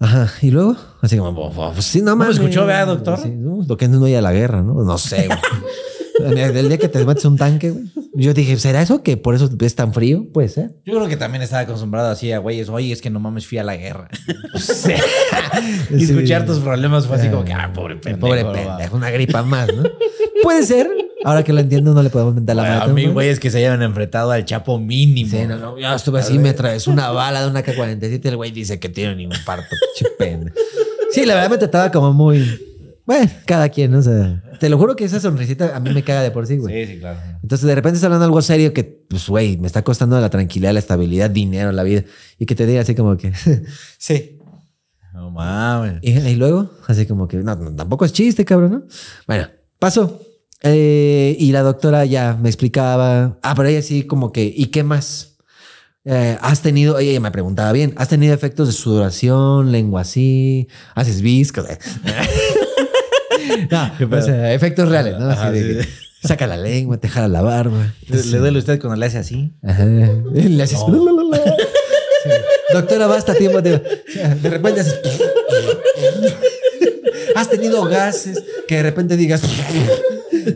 Ajá. 0.00 0.30
Y 0.42 0.50
luego, 0.52 0.76
así 1.00 1.16
como, 1.18 1.30
"Oh, 1.40 1.52
oh, 1.56 1.72
pues 1.72 1.84
sí, 1.86 2.00
no 2.02 2.12
me 2.14 2.24
mames. 2.24 2.38
escuchó, 2.38 2.64
vea, 2.66 2.86
doctor? 2.86 3.18
Sí, 3.20 3.30
no, 3.36 3.64
lo 3.66 3.76
que 3.76 3.88
no 3.88 4.06
iba 4.06 4.18
a 4.18 4.22
la 4.22 4.32
guerra, 4.32 4.62
¿no? 4.62 4.74
No 4.84 4.96
sé, 4.98 5.26
güey. 5.26 5.38
Del 6.18 6.68
día 6.68 6.78
que 6.78 6.88
te 6.88 7.04
metes 7.04 7.24
un 7.24 7.36
tanque, 7.36 7.70
güey. 7.70 7.84
Yo 8.14 8.34
dije, 8.34 8.56
¿será 8.56 8.82
eso 8.82 9.02
que 9.02 9.16
por 9.16 9.34
eso 9.34 9.48
es 9.60 9.74
tan 9.74 9.92
frío? 9.94 10.26
Puede 10.32 10.48
ser. 10.48 10.72
Yo 10.84 10.94
creo 10.96 11.08
que 11.08 11.16
también 11.16 11.42
estaba 11.42 11.62
acostumbrado 11.62 12.08
así 12.10 12.32
a 12.32 12.38
güeyes. 12.38 12.68
Oye, 12.68 12.92
es 12.92 13.00
que 13.00 13.10
no 13.10 13.20
mames, 13.20 13.46
fui 13.46 13.58
a 13.58 13.64
la 13.64 13.76
guerra. 13.76 14.08
y 14.54 14.58
Sí. 16.00 16.04
escuchar 16.04 16.44
tus 16.46 16.58
problemas 16.58 17.06
fue 17.06 17.16
así 17.16 17.28
como 17.28 17.44
que, 17.44 17.52
ah, 17.52 17.70
pobre 17.74 17.96
pendejo. 17.96 18.26
Pobre 18.26 18.44
pendejo, 18.44 18.96
una 18.96 19.10
gripa 19.10 19.42
más, 19.42 19.68
¿no? 19.72 19.84
Puede 20.42 20.62
ser. 20.64 20.88
Ahora 21.24 21.42
que 21.42 21.52
lo 21.52 21.60
entiendo, 21.60 21.94
no 21.94 22.02
le 22.02 22.10
podemos 22.10 22.34
mentar 22.34 22.56
la 22.56 22.62
va. 22.62 22.82
A 22.84 22.86
mí, 22.88 23.02
güey. 23.02 23.12
güeyes 23.12 23.40
que 23.40 23.50
se 23.50 23.58
hayan 23.58 23.82
enfrentado 23.82 24.30
al 24.30 24.44
Chapo 24.44 24.78
mínimo. 24.78 25.30
Sí, 25.30 25.46
no, 25.46 25.56
no, 25.58 25.78
yo 25.78 25.92
estuve 25.92 26.20
así, 26.20 26.38
me 26.38 26.52
traes 26.54 26.86
una 26.86 27.10
bala 27.10 27.42
de 27.42 27.50
una 27.50 27.62
K-47 27.62 28.20
y 28.24 28.28
el 28.28 28.36
güey 28.36 28.50
dice 28.52 28.78
que 28.78 28.88
tiene 28.88 29.14
un 29.14 29.20
infarto, 29.20 29.74
pinche 29.96 30.14
pena. 30.16 30.52
Sí, 31.10 31.24
la 31.26 31.34
verdad 31.34 31.50
me 31.50 31.58
trataba 31.58 31.90
como 31.90 32.12
muy... 32.12 32.67
Bueno, 33.08 33.30
cada 33.46 33.70
quien, 33.70 33.90
¿no? 33.90 34.00
O 34.00 34.02
sea, 34.02 34.42
te 34.60 34.68
lo 34.68 34.76
juro 34.76 34.94
que 34.94 35.04
esa 35.04 35.18
sonrisita 35.18 35.74
a 35.74 35.80
mí 35.80 35.94
me 35.94 36.04
caga 36.04 36.20
de 36.20 36.30
por 36.30 36.46
sí, 36.46 36.58
güey. 36.58 36.84
Sí, 36.84 36.92
sí, 36.92 37.00
claro. 37.00 37.18
Entonces 37.42 37.66
de 37.66 37.74
repente 37.74 37.94
está 37.94 38.06
hablando 38.06 38.26
algo 38.26 38.42
serio 38.42 38.74
que, 38.74 38.84
pues, 38.84 39.26
güey, 39.28 39.56
me 39.56 39.66
está 39.66 39.82
costando 39.82 40.20
la 40.20 40.28
tranquilidad, 40.28 40.74
la 40.74 40.80
estabilidad, 40.80 41.30
dinero, 41.30 41.72
la 41.72 41.84
vida. 41.84 42.04
Y 42.38 42.44
que 42.44 42.54
te 42.54 42.66
diga 42.66 42.82
así 42.82 42.94
como 42.94 43.16
que, 43.16 43.32
sí. 43.98 44.38
No 45.14 45.30
mames. 45.30 46.00
Y, 46.02 46.18
y 46.18 46.36
luego, 46.36 46.70
así 46.86 47.06
como 47.06 47.26
que, 47.28 47.38
no, 47.38 47.56
no, 47.56 47.74
tampoco 47.74 48.04
es 48.04 48.12
chiste, 48.12 48.44
cabrón, 48.44 48.72
¿no? 48.72 48.82
Bueno, 49.26 49.48
pasó. 49.78 50.20
Eh, 50.62 51.34
y 51.40 51.50
la 51.50 51.62
doctora 51.62 52.04
ya 52.04 52.36
me 52.38 52.50
explicaba, 52.50 53.38
ah, 53.42 53.54
pero 53.56 53.70
ella 53.70 53.80
sí 53.80 54.02
como 54.02 54.32
que, 54.32 54.52
¿y 54.54 54.66
qué 54.66 54.82
más? 54.82 55.38
Eh, 56.04 56.36
¿Has 56.42 56.60
tenido, 56.60 56.98
ella 56.98 57.20
me 57.20 57.30
preguntaba 57.30 57.72
bien, 57.72 57.94
¿has 57.96 58.08
tenido 58.08 58.34
efectos 58.34 58.68
de 58.68 58.74
sudoración, 58.74 59.72
lengua 59.72 60.02
así, 60.02 60.68
haces 60.94 61.22
viscos? 61.22 61.64
no, 63.70 64.16
o 64.18 64.22
sea, 64.22 64.52
efectos 64.54 64.88
reales, 64.88 65.18
¿no? 65.18 65.28
Así 65.28 65.40
Ajá, 65.40 65.50
de 65.52 65.60
que 65.78 65.82
sí. 65.82 65.88
saca 66.24 66.46
la 66.46 66.56
lengua, 66.56 66.98
te 66.98 67.08
jala 67.08 67.28
la 67.28 67.42
barba. 67.42 67.92
Le, 68.08 68.24
le 68.24 68.38
duele 68.38 68.58
a 68.58 68.60
usted 68.60 68.80
cuando 68.80 68.96
le 68.96 69.06
hace 69.06 69.18
así. 69.18 69.52
Ajá. 69.62 69.84
Le 69.84 70.62
haces. 70.62 70.78
Sí. 72.20 72.30
Doctora, 72.74 73.06
basta 73.06 73.32
tiempo. 73.32 73.62
De, 73.62 73.78
de 73.78 74.50
repente 74.50 74.80
haces. 74.80 75.00
Has 77.36 77.48
tenido 77.48 77.84
gases 77.84 78.42
que 78.66 78.78
de 78.78 78.82
repente 78.82 79.16
digas. 79.16 79.40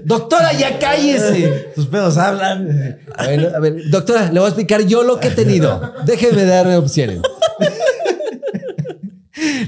Doctora, 0.05 0.53
ya 0.55 0.81
cállese. 0.81 1.71
Tus 1.77 1.87
pedos 1.87 2.19
hablan. 2.19 2.99
Bueno, 3.17 3.49
a 3.55 3.61
ver, 3.61 3.77
doctora, 3.91 4.25
le 4.33 4.41
voy 4.41 4.47
a 4.47 4.49
explicar 4.49 4.83
yo 4.83 5.05
lo 5.05 5.21
que 5.21 5.29
he 5.29 5.31
tenido. 5.31 5.95
Déjeme 6.05 6.45
darme 6.45 6.77
opciones. 6.77 7.21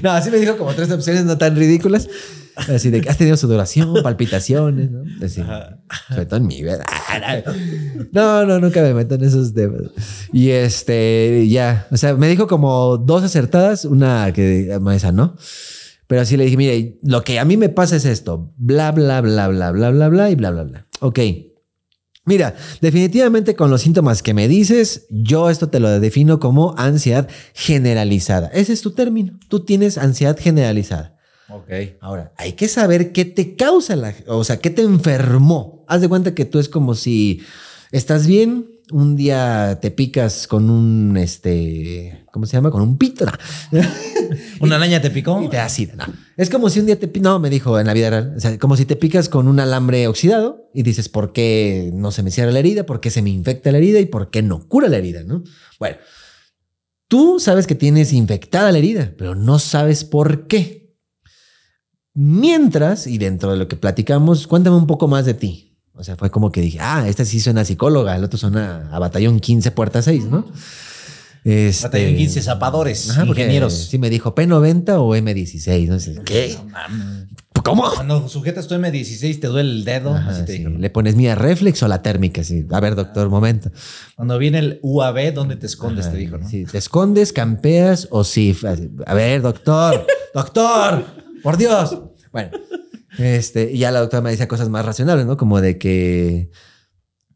No, 0.01 0.11
así 0.11 0.29
me 0.29 0.37
dijo 0.37 0.57
como 0.57 0.73
tres 0.73 0.91
opciones 0.91 1.25
no 1.25 1.37
tan 1.37 1.55
ridículas. 1.55 2.07
Así 2.55 2.89
de 2.89 3.01
que 3.01 3.09
has 3.09 3.17
tenido 3.17 3.35
sudoración, 3.35 4.01
palpitaciones, 4.01 4.89
¿no? 4.89 5.03
Así, 5.23 5.43
sobre 6.09 6.25
todo 6.25 6.37
en 6.37 6.47
mi 6.47 6.61
vida. 6.63 6.85
No, 8.13 8.45
no, 8.45 8.59
nunca 8.59 8.81
me 8.81 8.93
meto 8.93 9.15
en 9.15 9.25
esos 9.25 9.53
temas. 9.53 9.81
Y 10.31 10.51
este, 10.51 11.47
ya, 11.49 11.85
o 11.91 11.97
sea, 11.97 12.15
me 12.15 12.29
dijo 12.29 12.47
como 12.47 12.97
dos 12.97 13.23
acertadas, 13.23 13.83
una 13.83 14.31
que 14.31 14.79
esa, 14.93 15.11
¿no? 15.11 15.35
Pero 16.07 16.21
así 16.21 16.37
le 16.37 16.45
dije, 16.45 16.55
mire, 16.55 16.99
lo 17.03 17.23
que 17.23 17.39
a 17.39 17.45
mí 17.45 17.57
me 17.57 17.69
pasa 17.69 17.95
es 17.95 18.05
esto, 18.05 18.53
bla, 18.57 18.91
bla, 18.91 19.21
bla, 19.21 19.47
bla, 19.49 19.71
bla, 19.71 19.89
bla, 19.91 20.07
bla, 20.07 20.29
y 20.29 20.35
bla, 20.35 20.51
bla, 20.51 20.63
bla. 20.63 20.87
Ok. 21.01 21.19
Mira, 22.25 22.55
definitivamente 22.81 23.55
con 23.55 23.69
los 23.69 23.81
síntomas 23.81 24.23
que 24.23 24.33
me 24.33 24.47
dices, 24.47 25.05
yo 25.09 25.51
esto 25.51 25.69
te 25.69 25.79
lo 25.79 25.99
defino 25.99 26.39
como 26.39 26.73
ansiedad 26.77 27.29
generalizada. 27.53 28.47
Ese 28.47 28.73
es 28.73 28.81
tu 28.81 28.91
término. 28.91 29.39
Tú 29.47 29.63
tienes 29.63 29.99
ansiedad 29.99 30.37
generalizada. 30.39 31.15
Ok. 31.49 31.69
Ahora, 32.01 32.33
hay 32.37 32.53
que 32.53 32.67
saber 32.67 33.11
qué 33.11 33.25
te 33.25 33.55
causa 33.55 33.95
la, 33.95 34.15
o 34.27 34.43
sea, 34.43 34.57
qué 34.57 34.71
te 34.71 34.81
enfermó. 34.81 35.85
Haz 35.87 36.01
de 36.01 36.09
cuenta 36.09 36.33
que 36.33 36.45
tú 36.45 36.57
es 36.57 36.67
como 36.67 36.95
si 36.95 37.43
estás 37.91 38.25
bien, 38.25 38.74
un 38.91 39.15
día 39.15 39.79
te 39.81 39.91
picas 39.91 40.47
con 40.47 40.69
un, 40.69 41.17
este, 41.17 42.25
¿cómo 42.31 42.45
se 42.45 42.53
llama? 42.53 42.71
Con 42.71 42.81
un 42.81 42.97
pito. 42.97 43.25
No. 43.71 43.81
¿Una 44.59 44.75
araña 44.75 45.01
te 45.01 45.09
picó? 45.09 45.41
Y 45.41 45.49
te 45.49 45.69
sida, 45.69 45.95
no. 45.95 46.05
Es 46.37 46.49
como 46.49 46.69
si 46.69 46.79
un 46.79 46.85
día 46.85 46.99
te 46.99 47.11
no, 47.19 47.39
me 47.39 47.49
dijo 47.49 47.79
en 47.79 47.87
la 47.87 47.93
vida 47.93 48.09
real, 48.09 48.33
o 48.37 48.39
sea, 48.39 48.57
como 48.59 48.77
si 48.77 48.85
te 48.85 48.95
picas 48.95 49.29
con 49.29 49.47
un 49.47 49.59
alambre 49.59 50.07
oxidado 50.07 50.69
y 50.73 50.83
dices, 50.83 51.09
¿por 51.09 51.33
qué 51.33 51.91
no 51.93 52.11
se 52.11 52.23
me 52.23 52.31
cierra 52.31 52.51
la 52.51 52.59
herida? 52.59 52.85
¿Por 52.85 52.99
qué 52.99 53.09
se 53.09 53.21
me 53.21 53.29
infecta 53.29 53.71
la 53.71 53.79
herida? 53.79 53.99
¿Y 53.99 54.05
por 54.05 54.29
qué 54.29 54.41
no 54.41 54.67
cura 54.67 54.87
la 54.87 54.97
herida? 54.97 55.23
¿no? 55.23 55.43
Bueno, 55.79 55.97
tú 57.07 57.39
sabes 57.39 57.67
que 57.67 57.75
tienes 57.75 58.13
infectada 58.13 58.71
la 58.71 58.77
herida, 58.77 59.13
pero 59.17 59.35
no 59.35 59.59
sabes 59.59 60.03
por 60.03 60.47
qué. 60.47 60.95
Mientras, 62.13 63.07
y 63.07 63.17
dentro 63.17 63.51
de 63.51 63.57
lo 63.57 63.67
que 63.67 63.75
platicamos, 63.75 64.47
cuéntame 64.47 64.77
un 64.77 64.87
poco 64.87 65.07
más 65.07 65.25
de 65.25 65.33
ti. 65.33 65.64
O 65.97 66.03
sea, 66.03 66.15
fue 66.15 66.29
como 66.29 66.51
que 66.51 66.61
dije, 66.61 66.79
ah, 66.81 67.07
esta 67.07 67.23
sí 67.25 67.39
suena 67.39 67.61
a 67.61 67.65
psicóloga, 67.65 68.15
el 68.15 68.23
otro 68.23 68.37
suena 68.37 68.89
a 68.91 68.99
batallón 68.99 69.39
15, 69.39 69.71
puerta 69.71 70.01
6, 70.01 70.25
¿no? 70.25 70.45
Este, 71.45 71.83
Batallón 71.83 72.15
15 72.15 72.41
zapadores, 72.41 73.09
Ajá, 73.11 73.25
ingenieros. 73.25 73.73
Sí, 73.73 73.99
me 73.99 74.09
dijo 74.09 74.33
P90 74.33 74.95
o 74.97 75.15
M16. 75.15 75.87
No 75.87 75.99
sé, 75.99 76.19
¿Qué? 76.25 76.57
No. 76.65 77.63
¿Cómo? 77.63 77.89
Cuando 77.93 78.27
sujetas 78.27 78.67
tu 78.67 78.73
M16 78.75 79.39
te 79.39 79.47
duele 79.47 79.69
el 79.69 79.85
dedo. 79.85 80.15
Ajá, 80.15 80.31
así 80.31 80.45
te 80.45 80.57
sí. 80.57 80.65
Le 80.65 80.89
pones 80.89 81.15
mía 81.15 81.35
reflex 81.35 81.81
o 81.83 81.87
la 81.87 82.01
térmica. 82.01 82.43
Sí. 82.43 82.65
A 82.71 82.79
ver, 82.79 82.95
doctor, 82.95 83.29
momento. 83.29 83.71
Cuando 84.15 84.39
viene 84.39 84.57
el 84.59 84.79
UAB, 84.81 85.33
¿dónde 85.33 85.55
te 85.55 85.67
escondes? 85.67 86.05
Ajá, 86.05 86.13
te 86.13 86.17
dijo, 86.17 86.39
¿no? 86.39 86.49
sí, 86.49 86.65
¿Te 86.65 86.79
escondes, 86.79 87.31
campeas 87.31 88.07
o 88.09 88.23
sí? 88.23 88.57
A 89.05 89.13
ver, 89.13 89.43
doctor, 89.43 90.05
doctor, 90.33 91.05
por 91.43 91.57
Dios. 91.57 91.95
Bueno, 92.31 92.49
este, 93.17 93.71
y 93.71 93.79
ya 93.79 93.91
la 93.91 93.99
doctora 93.99 94.21
me 94.21 94.31
dice 94.31 94.47
cosas 94.47 94.69
más 94.69 94.85
racionales, 94.85 95.25
¿no? 95.25 95.37
Como 95.37 95.61
de 95.61 95.77
que. 95.77 96.49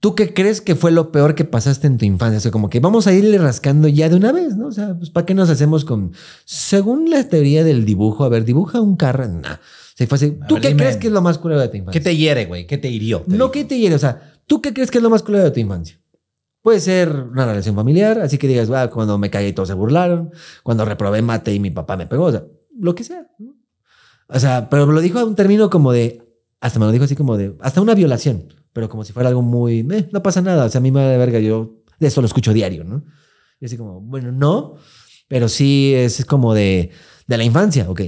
¿Tú 0.01 0.15
qué 0.15 0.33
crees 0.33 0.61
que 0.61 0.75
fue 0.75 0.91
lo 0.91 1.11
peor 1.11 1.35
que 1.35 1.43
pasaste 1.43 1.85
en 1.85 1.97
tu 1.97 2.05
infancia? 2.05 2.37
O 2.37 2.39
sea, 2.41 2.51
como 2.51 2.69
que 2.69 2.79
vamos 2.79 3.05
a 3.07 3.13
irle 3.13 3.37
rascando 3.37 3.89
ya 3.89 4.07
de 4.07 4.15
una 4.15 4.31
vez, 4.31 4.55
¿no? 4.55 4.67
O 4.67 4.71
sea, 4.71 4.95
pues 4.97 5.09
¿para 5.09 5.25
qué 5.25 5.33
nos 5.33 5.49
hacemos 5.49 5.83
con. 5.83 6.13
Según 6.45 7.09
la 7.09 7.27
teoría 7.27 7.65
del 7.65 7.83
dibujo, 7.85 8.23
a 8.23 8.29
ver, 8.29 8.45
dibuja 8.45 8.79
un 8.79 8.95
carro. 8.95 9.27
Nah. 9.27 9.55
O 9.55 9.57
sea, 9.95 10.07
fue 10.07 10.15
así, 10.15 10.37
¿Tú 10.47 10.53
ver, 10.55 10.61
qué 10.61 10.67
dime. 10.69 10.83
crees 10.83 10.95
que 10.95 11.07
es 11.07 11.13
lo 11.13 11.21
más 11.21 11.37
culero 11.37 11.59
de 11.59 11.67
tu 11.67 11.71
¿Qué 11.73 11.77
infancia? 11.79 12.01
te 12.01 12.15
hiere, 12.15 12.45
güey? 12.45 12.65
¿Qué 12.65 12.77
te 12.77 12.87
hirió? 12.89 13.19
Te 13.23 13.31
No 13.31 13.35
dijo. 13.45 13.51
que 13.51 13.65
te 13.65 13.77
hiere, 13.77 13.95
o 13.95 13.99
sea, 13.99 14.35
¿tú 14.47 14.61
qué 14.61 14.73
crees 14.73 14.89
que 14.89 14.99
es 14.99 15.03
lo 15.03 15.09
más 15.09 15.21
culero 15.21 15.43
de 15.43 15.51
tu 15.51 15.59
infancia? 15.59 15.99
Puede 16.61 16.79
ser 16.79 17.09
una 17.09 17.45
relación 17.45 17.75
familiar, 17.75 18.19
así 18.21 18.37
que 18.37 18.47
digas, 18.47 18.69
"Ah, 18.69 18.89
cuando 18.89 19.17
me 19.17 19.29
cagué 19.29 19.49
y 19.49 19.53
todos 19.53 19.67
se 19.67 19.73
burlaron, 19.75 20.31
cuando 20.63 20.85
reprobé 20.85 21.21
mate 21.21 21.53
y 21.53 21.59
mi 21.59 21.71
papá 21.71 21.97
me 21.97 22.07
pegó, 22.07 22.25
o 22.25 22.31
sea, 22.31 22.45
lo 22.79 22.95
que 22.95 23.03
sea. 23.03 23.27
¿no? 23.39 23.53
O 24.29 24.39
sea, 24.39 24.69
pero 24.69 24.85
lo 24.85 25.01
dijo 25.01 25.19
a 25.19 25.25
un 25.25 25.35
término 25.35 25.69
como 25.69 25.91
de, 25.91 26.21
hasta 26.61 26.79
me 26.79 26.85
lo 26.85 26.91
dijo 26.91 27.03
así 27.05 27.15
como 27.15 27.35
de, 27.37 27.55
hasta 27.61 27.81
una 27.81 27.95
violación, 27.95 28.53
pero 28.73 28.87
como 28.89 29.03
si 29.03 29.11
fuera 29.13 29.29
algo 29.29 29.41
muy, 29.41 29.79
"Eh, 29.91 30.07
no 30.11 30.21
pasa 30.23 30.41
nada, 30.41 30.65
o 30.65 30.69
sea, 30.69 30.79
a 30.79 30.81
mí 30.81 30.91
me 30.91 31.01
da 31.01 31.09
de 31.09 31.17
verga, 31.17 31.39
yo 31.39 31.81
de 31.99 32.07
eso 32.07 32.21
lo 32.21 32.27
escucho 32.27 32.53
diario, 32.53 32.83
¿no? 32.83 33.03
Y 33.59 33.65
así 33.65 33.75
como, 33.75 33.99
bueno, 34.01 34.31
no, 34.31 34.75
pero 35.27 35.49
sí 35.49 35.93
es 35.95 36.23
como 36.25 36.53
de, 36.53 36.91
de 37.27 37.37
la 37.37 37.43
infancia, 37.43 37.89
ok. 37.89 38.01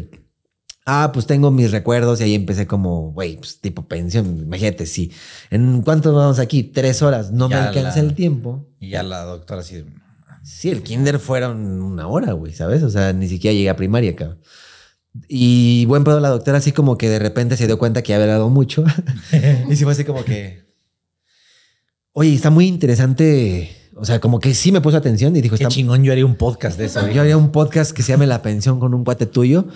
Ah, 0.85 1.11
pues 1.13 1.27
tengo 1.27 1.51
mis 1.51 1.71
recuerdos 1.71 2.19
y 2.21 2.23
ahí 2.23 2.35
empecé 2.35 2.65
como, 2.65 3.11
güey, 3.11 3.37
pues 3.37 3.59
tipo 3.61 3.87
pensión. 3.87 4.39
Imagínate, 4.43 4.85
si 4.87 5.11
en 5.51 5.81
cuánto 5.83 6.11
vamos 6.13 6.39
aquí, 6.39 6.63
tres 6.63 7.01
horas, 7.03 7.31
no 7.31 7.47
me 7.49 7.55
alcanza 7.67 8.01
la- 8.01 8.07
el 8.09 8.15
tiempo. 8.15 8.67
Y 8.79 8.89
ya 8.89 9.03
la 9.03 9.23
doctora 9.23 9.61
así. 9.61 9.83
Sí, 10.43 10.69
el 10.71 10.81
kinder 10.81 11.19
fueron 11.19 11.81
una 11.83 12.07
hora, 12.07 12.33
güey, 12.33 12.51
¿sabes? 12.53 12.81
O 12.81 12.89
sea, 12.89 13.13
ni 13.13 13.27
siquiera 13.27 13.53
llegué 13.53 13.69
a 13.69 13.75
primaria, 13.75 14.15
cabrón. 14.15 14.39
Y 15.27 15.85
buen 15.85 16.03
pedo 16.03 16.19
la 16.19 16.29
doctora 16.29 16.59
así 16.59 16.71
como 16.71 16.97
que 16.97 17.09
de 17.09 17.19
repente 17.19 17.57
se 17.57 17.67
dio 17.67 17.77
cuenta 17.77 18.01
que 18.01 18.13
había 18.13 18.25
hablado 18.25 18.49
mucho. 18.49 18.83
y 19.69 19.75
sí 19.75 19.83
fue 19.83 19.93
así 19.93 20.05
como 20.05 20.23
que, 20.23 20.63
oye, 22.13 22.33
está 22.33 22.49
muy 22.49 22.67
interesante. 22.67 23.75
O 23.95 24.05
sea, 24.05 24.19
como 24.19 24.39
que 24.39 24.53
sí 24.53 24.71
me 24.71 24.81
puso 24.81 24.97
atención 24.97 25.35
y 25.35 25.41
dijo, 25.41 25.57
Qué 25.57 25.63
está, 25.63 25.73
chingón, 25.73 26.03
yo 26.03 26.11
haría 26.11 26.25
un 26.25 26.35
podcast 26.35 26.77
de 26.77 26.85
eso. 26.85 27.07
yo 27.09 27.21
haría 27.21 27.37
un 27.37 27.51
podcast 27.51 27.91
que 27.91 28.03
se 28.03 28.13
llame 28.13 28.25
La 28.25 28.41
Pensión 28.41 28.79
con 28.79 28.93
un 28.93 29.03
cuate 29.03 29.25
tuyo. 29.25 29.67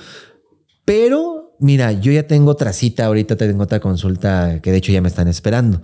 Pero 0.86 1.55
mira, 1.59 1.91
yo 1.91 2.11
ya 2.11 2.27
tengo 2.27 2.51
otra 2.51 2.71
cita, 2.71 3.05
ahorita 3.05 3.36
tengo 3.36 3.63
otra 3.63 3.79
consulta 3.79 4.61
que 4.61 4.71
de 4.71 4.77
hecho 4.77 4.91
ya 4.91 5.01
me 5.01 5.09
están 5.09 5.27
esperando. 5.27 5.81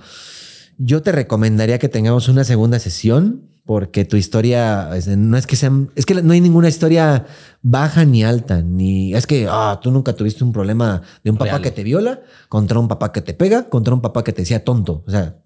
Yo 0.77 1.01
te 1.01 1.11
recomendaría 1.11 1.77
que 1.77 1.89
tengamos 1.89 2.29
una 2.29 2.43
segunda 2.43 2.79
sesión 2.79 3.50
porque 3.65 4.05
tu 4.05 4.17
historia 4.17 4.89
no 5.17 5.37
es 5.37 5.47
que 5.47 5.55
sean, 5.55 5.91
es 5.95 6.05
que 6.05 6.15
no 6.15 6.33
hay 6.33 6.41
ninguna 6.41 6.67
historia 6.67 7.25
baja 7.61 8.05
ni 8.05 8.23
alta, 8.23 8.61
ni 8.61 9.13
es 9.13 9.27
que 9.27 9.47
ah, 9.49 9.79
tú 9.81 9.91
nunca 9.91 10.13
tuviste 10.13 10.43
un 10.43 10.51
problema 10.51 11.01
de 11.23 11.31
un 11.31 11.37
papá 11.37 11.51
Real. 11.51 11.61
que 11.61 11.71
te 11.71 11.83
viola 11.83 12.21
contra 12.49 12.79
un 12.79 12.87
papá 12.87 13.11
que 13.11 13.21
te 13.21 13.33
pega, 13.33 13.69
contra 13.69 13.93
un 13.93 14.01
papá 14.01 14.23
que 14.23 14.33
te 14.33 14.41
decía 14.41 14.63
tonto. 14.63 15.03
O 15.05 15.11
sea, 15.11 15.37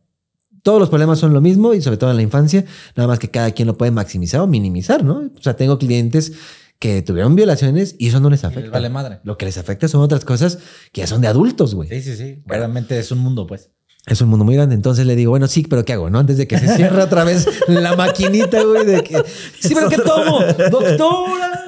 todos 0.64 0.80
los 0.80 0.90
problemas 0.90 1.20
son 1.20 1.34
lo 1.34 1.42
mismo 1.42 1.74
y 1.74 1.82
sobre 1.82 1.98
todo 1.98 2.10
en 2.10 2.16
la 2.16 2.24
infancia, 2.24 2.66
nada 2.96 3.08
más 3.08 3.20
que 3.20 3.30
cada 3.30 3.52
quien 3.52 3.68
lo 3.68 3.78
puede 3.78 3.92
maximizar 3.92 4.42
o 4.42 4.48
minimizar, 4.48 5.04
¿no? 5.04 5.30
O 5.38 5.42
sea, 5.42 5.56
tengo 5.56 5.78
clientes 5.78 6.34
que 6.80 7.02
tuvieron 7.02 7.36
violaciones 7.36 7.96
y 8.00 8.08
eso 8.08 8.20
no 8.20 8.30
les 8.30 8.44
afecta. 8.44 8.62
les 8.62 8.72
vale 8.72 8.90
madre. 8.90 9.20
Lo 9.24 9.38
que 9.38 9.46
les 9.46 9.58
afecta 9.58 9.88
son 9.88 10.02
otras 10.02 10.26
cosas 10.26 10.60
que 10.92 11.02
ya 11.02 11.08
son 11.08 11.22
de 11.22 11.28
adultos, 11.28 11.76
güey. 11.76 11.90
Sí, 11.90 12.02
sí, 12.02 12.16
sí. 12.16 12.44
Realmente 12.46 12.98
es 12.98 13.12
un 13.12 13.20
mundo, 13.20 13.46
pues. 13.46 13.72
Es 14.08 14.22
un 14.22 14.30
mundo 14.30 14.46
muy 14.46 14.56
grande. 14.56 14.76
Entonces 14.76 15.06
le 15.06 15.16
digo, 15.16 15.32
bueno, 15.32 15.48
sí, 15.48 15.66
pero 15.68 15.84
¿qué 15.84 15.94
hago? 15.94 16.12
¿No? 16.12 16.20
Antes 16.20 16.38
de 16.38 16.48
que 16.48 16.60
se 16.60 16.76
cierre 16.76 17.02
otra 17.02 17.24
vez 17.24 17.48
la 17.68 17.96
maquinita, 17.96 18.62
güey, 18.64 18.86
de 18.86 19.04
que. 19.04 19.24
Sí, 19.60 19.74
pero 19.74 19.90
¿qué 19.90 19.98
tomo? 19.98 20.42
¡Doctora! 20.70 21.64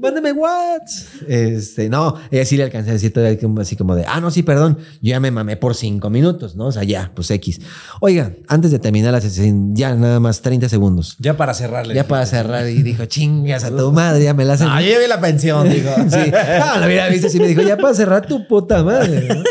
Mándame 0.00 0.32
WhatsApp. 0.32 1.28
Este, 1.28 1.88
no, 1.88 2.16
ella 2.32 2.44
sí 2.44 2.56
le 2.56 2.64
alcancé 2.64 2.90
a 2.90 2.94
decir 2.94 3.12
todavía 3.12 3.38
así 3.60 3.76
como 3.76 3.94
de, 3.94 4.04
ah, 4.04 4.20
no, 4.20 4.32
sí, 4.32 4.42
perdón, 4.42 4.78
yo 5.00 5.10
ya 5.10 5.20
me 5.20 5.30
mamé 5.30 5.56
por 5.56 5.76
cinco 5.76 6.10
minutos, 6.10 6.56
¿no? 6.56 6.66
O 6.66 6.72
sea, 6.72 6.82
ya, 6.82 7.12
pues 7.14 7.30
X. 7.30 7.60
Oiga, 8.00 8.32
antes 8.48 8.72
de 8.72 8.80
terminar 8.80 9.12
la 9.12 9.20
sesión, 9.20 9.76
ya 9.76 9.94
nada 9.94 10.18
más 10.18 10.42
30 10.42 10.68
segundos. 10.68 11.14
Ya 11.20 11.36
para 11.36 11.54
cerrarle. 11.54 11.94
Ya 11.94 12.08
para 12.08 12.26
cerrar 12.26 12.68
y 12.68 12.82
dijo, 12.82 13.04
chingas 13.04 13.62
a 13.62 13.70
tu 13.70 13.92
madre, 13.92 14.24
ya 14.24 14.34
me 14.34 14.44
la 14.44 14.54
hacen. 14.54 14.66
Ah, 14.68 14.82
yo 14.82 14.90
ya 14.90 14.98
vi 14.98 15.06
la 15.06 15.20
pensión, 15.20 15.70
digo. 15.70 15.90
Sí. 16.10 16.32
Ah, 16.34 16.78
lo 16.80 16.86
hubiera 16.86 17.08
visto 17.08 17.28
si 17.28 17.38
me 17.38 17.46
dijo, 17.46 17.62
ya 17.62 17.76
para 17.76 17.94
cerrar 17.94 18.26
tu 18.26 18.48
puta 18.48 18.82
madre. 18.82 19.28
¿no? 19.28 19.44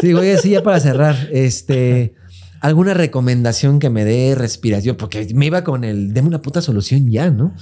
Sí, 0.00 0.14
oye, 0.14 0.38
sí, 0.38 0.50
ya 0.50 0.62
para 0.62 0.80
cerrar, 0.80 1.28
este, 1.32 2.14
alguna 2.60 2.94
recomendación 2.94 3.78
que 3.78 3.90
me 3.90 4.04
dé 4.04 4.34
respiración, 4.34 4.96
porque 4.96 5.28
me 5.34 5.46
iba 5.46 5.64
con 5.64 5.84
el, 5.84 6.12
deme 6.12 6.28
una 6.28 6.42
puta 6.42 6.62
solución 6.62 7.10
ya, 7.10 7.30
¿no? 7.30 7.54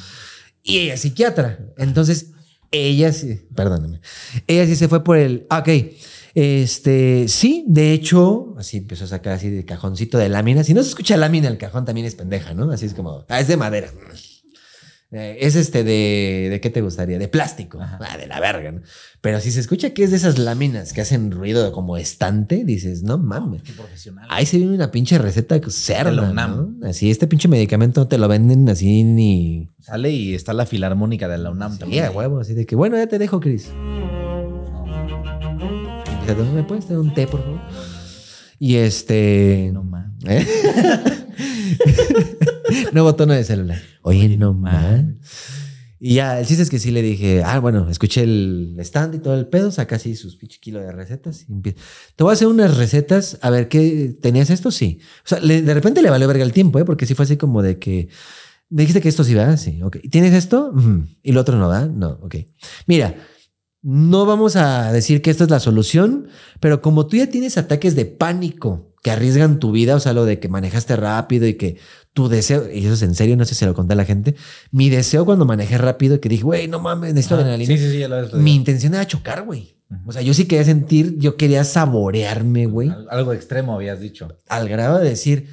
Y 0.62 0.78
ella 0.78 0.94
es 0.94 1.00
psiquiatra. 1.00 1.58
Entonces, 1.76 2.32
ella 2.70 3.12
sí, 3.12 3.40
perdóname, 3.54 4.00
ella 4.46 4.66
sí 4.66 4.76
se 4.76 4.88
fue 4.88 5.02
por 5.02 5.16
el, 5.16 5.46
ah, 5.48 5.60
ok, 5.60 5.68
este, 6.34 7.26
sí, 7.26 7.64
de 7.66 7.92
hecho, 7.92 8.54
así 8.58 8.76
empezó 8.76 9.04
a 9.04 9.08
sacar 9.08 9.32
así 9.32 9.50
de 9.50 9.64
cajoncito 9.64 10.18
de 10.18 10.28
lámina. 10.28 10.62
Si 10.62 10.74
no 10.74 10.82
se 10.82 10.90
escucha 10.90 11.16
lámina, 11.16 11.48
el 11.48 11.58
cajón 11.58 11.84
también 11.84 12.06
es 12.06 12.14
pendeja, 12.14 12.54
¿no? 12.54 12.70
Así 12.70 12.86
es 12.86 12.94
como, 12.94 13.24
ah, 13.28 13.40
es 13.40 13.48
de 13.48 13.56
madera. 13.56 13.90
Eh, 15.10 15.38
es 15.40 15.56
este 15.56 15.84
de. 15.84 16.48
¿De 16.50 16.60
qué 16.60 16.68
te 16.68 16.82
gustaría? 16.82 17.18
De 17.18 17.28
plástico. 17.28 17.78
Ah, 17.80 18.18
de 18.18 18.26
la 18.26 18.40
verga, 18.40 18.72
¿no? 18.72 18.82
Pero 19.22 19.40
si 19.40 19.50
se 19.50 19.60
escucha 19.60 19.90
que 19.94 20.04
es 20.04 20.10
de 20.10 20.18
esas 20.18 20.36
láminas 20.38 20.92
que 20.92 21.00
hacen 21.00 21.30
ruido 21.30 21.72
como 21.72 21.96
estante, 21.96 22.62
dices, 22.62 23.02
no 23.02 23.16
mames. 23.16 23.62
Qué 23.62 23.72
profesional. 23.72 24.26
Ahí 24.30 24.44
se 24.44 24.58
viene 24.58 24.74
una 24.74 24.90
pinche 24.90 25.16
receta 25.16 25.58
cerda, 25.70 26.10
¿no? 26.12 26.30
UNAM. 26.30 26.80
Así, 26.84 27.10
este 27.10 27.26
pinche 27.26 27.48
medicamento 27.48 28.02
no 28.02 28.08
te 28.08 28.18
lo 28.18 28.28
venden 28.28 28.68
así 28.68 29.02
ni. 29.02 29.70
Sale 29.80 30.10
y 30.10 30.34
está 30.34 30.52
la 30.52 30.66
filarmónica 30.66 31.26
de 31.26 31.38
la 31.38 31.50
UNAM 31.52 31.72
Sí, 31.72 31.78
también. 31.78 32.04
a 32.04 32.10
huevo, 32.10 32.40
así 32.40 32.52
de 32.52 32.66
que, 32.66 32.76
bueno, 32.76 32.98
ya 32.98 33.06
te 33.06 33.18
dejo, 33.18 33.40
Chris. 33.40 33.70
Empieza, 36.20 36.52
¿Me 36.52 36.62
puedes 36.64 36.86
dar 36.88 36.98
un 36.98 37.14
té, 37.14 37.26
por 37.26 37.42
favor? 37.42 37.60
Y 38.58 38.76
este. 38.76 39.70
No 39.72 39.84
mames. 39.84 40.24
¿Eh? 40.26 40.46
Nuevo 42.92 43.14
tono 43.14 43.34
de 43.34 43.44
celular. 43.44 43.80
Oye, 44.02 44.36
no 44.36 44.52
más. 44.54 45.04
Y 46.00 46.14
ya, 46.14 46.38
el 46.38 46.46
chiste 46.46 46.62
es 46.62 46.70
que 46.70 46.78
sí 46.78 46.92
le 46.92 47.02
dije, 47.02 47.42
ah, 47.44 47.58
bueno, 47.58 47.88
escuché 47.90 48.22
el 48.22 48.76
stand 48.80 49.16
y 49.16 49.18
todo 49.18 49.34
el 49.36 49.46
pedo, 49.48 49.72
saca 49.72 49.96
así 49.96 50.14
sus 50.14 50.36
pinche 50.36 50.60
kilo 50.60 50.78
de 50.80 50.92
recetas. 50.92 51.44
Y 51.48 51.52
empie- 51.52 51.74
Te 52.14 52.22
voy 52.22 52.30
a 52.30 52.34
hacer 52.34 52.46
unas 52.46 52.76
recetas, 52.76 53.38
a 53.42 53.50
ver, 53.50 53.68
¿qué 53.68 54.16
tenías 54.20 54.48
esto? 54.50 54.70
Sí. 54.70 55.00
O 55.24 55.28
sea, 55.28 55.40
le- 55.40 55.62
de 55.62 55.74
repente 55.74 56.00
le 56.00 56.10
valió 56.10 56.28
verga 56.28 56.44
el 56.44 56.52
tiempo, 56.52 56.78
¿eh? 56.78 56.84
Porque 56.84 57.04
sí 57.04 57.14
fue 57.14 57.24
así 57.24 57.36
como 57.36 57.62
de 57.62 57.78
que, 57.80 58.08
me 58.70 58.82
dijiste 58.82 59.00
que 59.00 59.08
esto 59.08 59.24
sí, 59.24 59.34
¿verdad? 59.34 59.56
Sí, 59.56 59.82
ok. 59.82 59.96
¿Tienes 60.10 60.34
esto? 60.34 60.72
Y 61.22 61.32
lo 61.32 61.40
otro 61.40 61.58
no, 61.58 61.68
¿verdad? 61.68 61.90
No, 61.90 62.10
ok. 62.22 62.36
Mira, 62.86 63.16
no 63.82 64.26
vamos 64.26 64.56
a 64.56 64.92
decir 64.92 65.22
que 65.22 65.30
esta 65.30 65.44
es 65.44 65.50
la 65.50 65.60
solución, 65.60 66.28
pero 66.60 66.80
como 66.82 67.06
tú 67.06 67.16
ya 67.16 67.28
tienes 67.28 67.56
ataques 67.58 67.94
de 67.94 68.04
pánico 68.06 68.92
que 69.02 69.10
arriesgan 69.12 69.60
tu 69.60 69.70
vida, 69.70 69.94
o 69.94 70.00
sea, 70.00 70.12
lo 70.12 70.24
de 70.24 70.40
que 70.40 70.48
manejaste 70.48 70.96
rápido 70.96 71.46
y 71.46 71.54
que 71.54 71.76
tu 72.12 72.28
deseo, 72.28 72.68
y 72.72 72.84
eso 72.84 72.94
es 72.94 73.02
en 73.02 73.14
serio, 73.14 73.36
no 73.36 73.44
sé 73.44 73.54
si 73.54 73.60
se 73.60 73.66
lo 73.66 73.74
conté 73.74 73.92
a 73.92 73.96
la 73.96 74.04
gente, 74.04 74.34
mi 74.72 74.90
deseo 74.90 75.24
cuando 75.24 75.44
manejé 75.44 75.78
rápido 75.78 76.16
y 76.16 76.18
que 76.18 76.28
dije, 76.28 76.42
güey, 76.42 76.66
no 76.66 76.80
mames, 76.80 77.14
necesito 77.14 77.36
Ah, 77.36 77.38
adrenalina. 77.38 77.72
Sí, 77.76 77.78
sí, 77.78 77.90
sí, 77.92 77.98
ya 77.98 78.08
lo 78.08 78.26
Mi 78.38 78.54
intención 78.56 78.94
era 78.94 79.06
chocar, 79.06 79.44
güey. 79.44 79.76
O 80.04 80.12
sea, 80.12 80.20
yo 80.20 80.34
sí 80.34 80.46
quería 80.46 80.64
sentir, 80.64 81.16
yo 81.18 81.36
quería 81.36 81.62
saborearme, 81.64 82.66
güey, 82.66 82.88
Al- 82.90 83.06
Algo 83.10 83.32
extremo 83.32 83.74
habías 83.74 84.00
dicho. 84.00 84.28
al 84.48 84.68
grado 84.68 84.98
de 84.98 85.08
decir, 85.08 85.48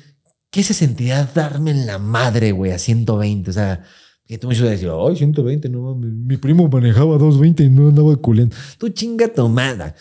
¿qué 0.49 0.63
se 0.63 0.73
sentirá 0.73 1.23
darme 1.33 1.71
en 1.71 1.85
la 1.85 1.99
madre, 1.99 2.51
güey, 2.51 2.71
a 2.71 2.79
120? 2.79 3.49
O 3.51 3.53
sea, 3.53 3.83
que 4.27 4.37
tú 4.37 4.47
me 4.47 4.57
a 4.57 4.61
decir, 4.63 4.89
ay, 4.89 5.15
120, 5.15 5.69
no 5.69 5.81
mames, 5.81 6.11
mi 6.11 6.37
primo 6.37 6.67
manejaba 6.67 7.17
220 7.17 7.63
y 7.63 7.69
no 7.69 7.89
andaba 7.89 8.15
culiando. 8.15 8.55
Tú 8.77 8.89
chinga 8.89 9.27
tu 9.27 9.47
madre. 9.47 9.93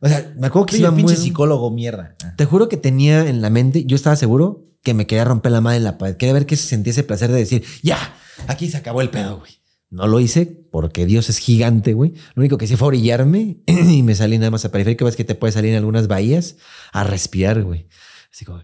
O 0.00 0.08
sea, 0.08 0.32
me 0.36 0.48
acuerdo 0.48 0.66
que 0.66 0.76
Sí, 0.76 0.82
iba 0.82 0.90
pinche 0.94 1.14
muy... 1.14 1.22
psicólogo 1.22 1.70
mierda. 1.70 2.14
Te 2.36 2.44
juro 2.44 2.68
que 2.68 2.76
tenía 2.76 3.28
en 3.28 3.40
la 3.40 3.50
mente, 3.50 3.84
yo 3.84 3.96
estaba 3.96 4.16
seguro 4.16 4.64
que 4.82 4.94
me 4.94 5.06
quería 5.06 5.24
romper 5.24 5.52
la 5.52 5.60
madre 5.60 5.78
en 5.78 5.84
la 5.84 5.98
pared. 5.98 6.16
Quería 6.16 6.32
ver 6.32 6.46
que 6.46 6.56
se 6.56 6.66
sentía 6.66 6.90
ese 6.92 7.02
placer 7.04 7.30
de 7.30 7.38
decir, 7.38 7.64
ya, 7.82 8.16
aquí 8.46 8.68
se 8.68 8.76
acabó 8.76 9.00
el 9.00 9.10
pedo, 9.10 9.38
güey. 9.38 9.52
No 9.90 10.06
lo 10.06 10.20
hice 10.20 10.46
porque 10.70 11.06
Dios 11.06 11.30
es 11.30 11.38
gigante, 11.38 11.94
güey. 11.94 12.12
Lo 12.34 12.40
único 12.40 12.58
que 12.58 12.66
hice 12.66 12.76
fue 12.76 12.88
orillarme 12.88 13.58
y 13.66 14.02
me 14.02 14.14
salí 14.14 14.38
nada 14.38 14.50
más 14.50 14.64
a 14.64 14.70
periférico. 14.70 15.04
Ves 15.04 15.16
que 15.16 15.24
te 15.24 15.34
puedes 15.34 15.54
salir 15.54 15.70
en 15.70 15.78
algunas 15.78 16.08
bahías 16.08 16.56
a 16.92 17.04
respirar, 17.04 17.62
güey. 17.62 17.88
Así 18.32 18.44
como, 18.44 18.62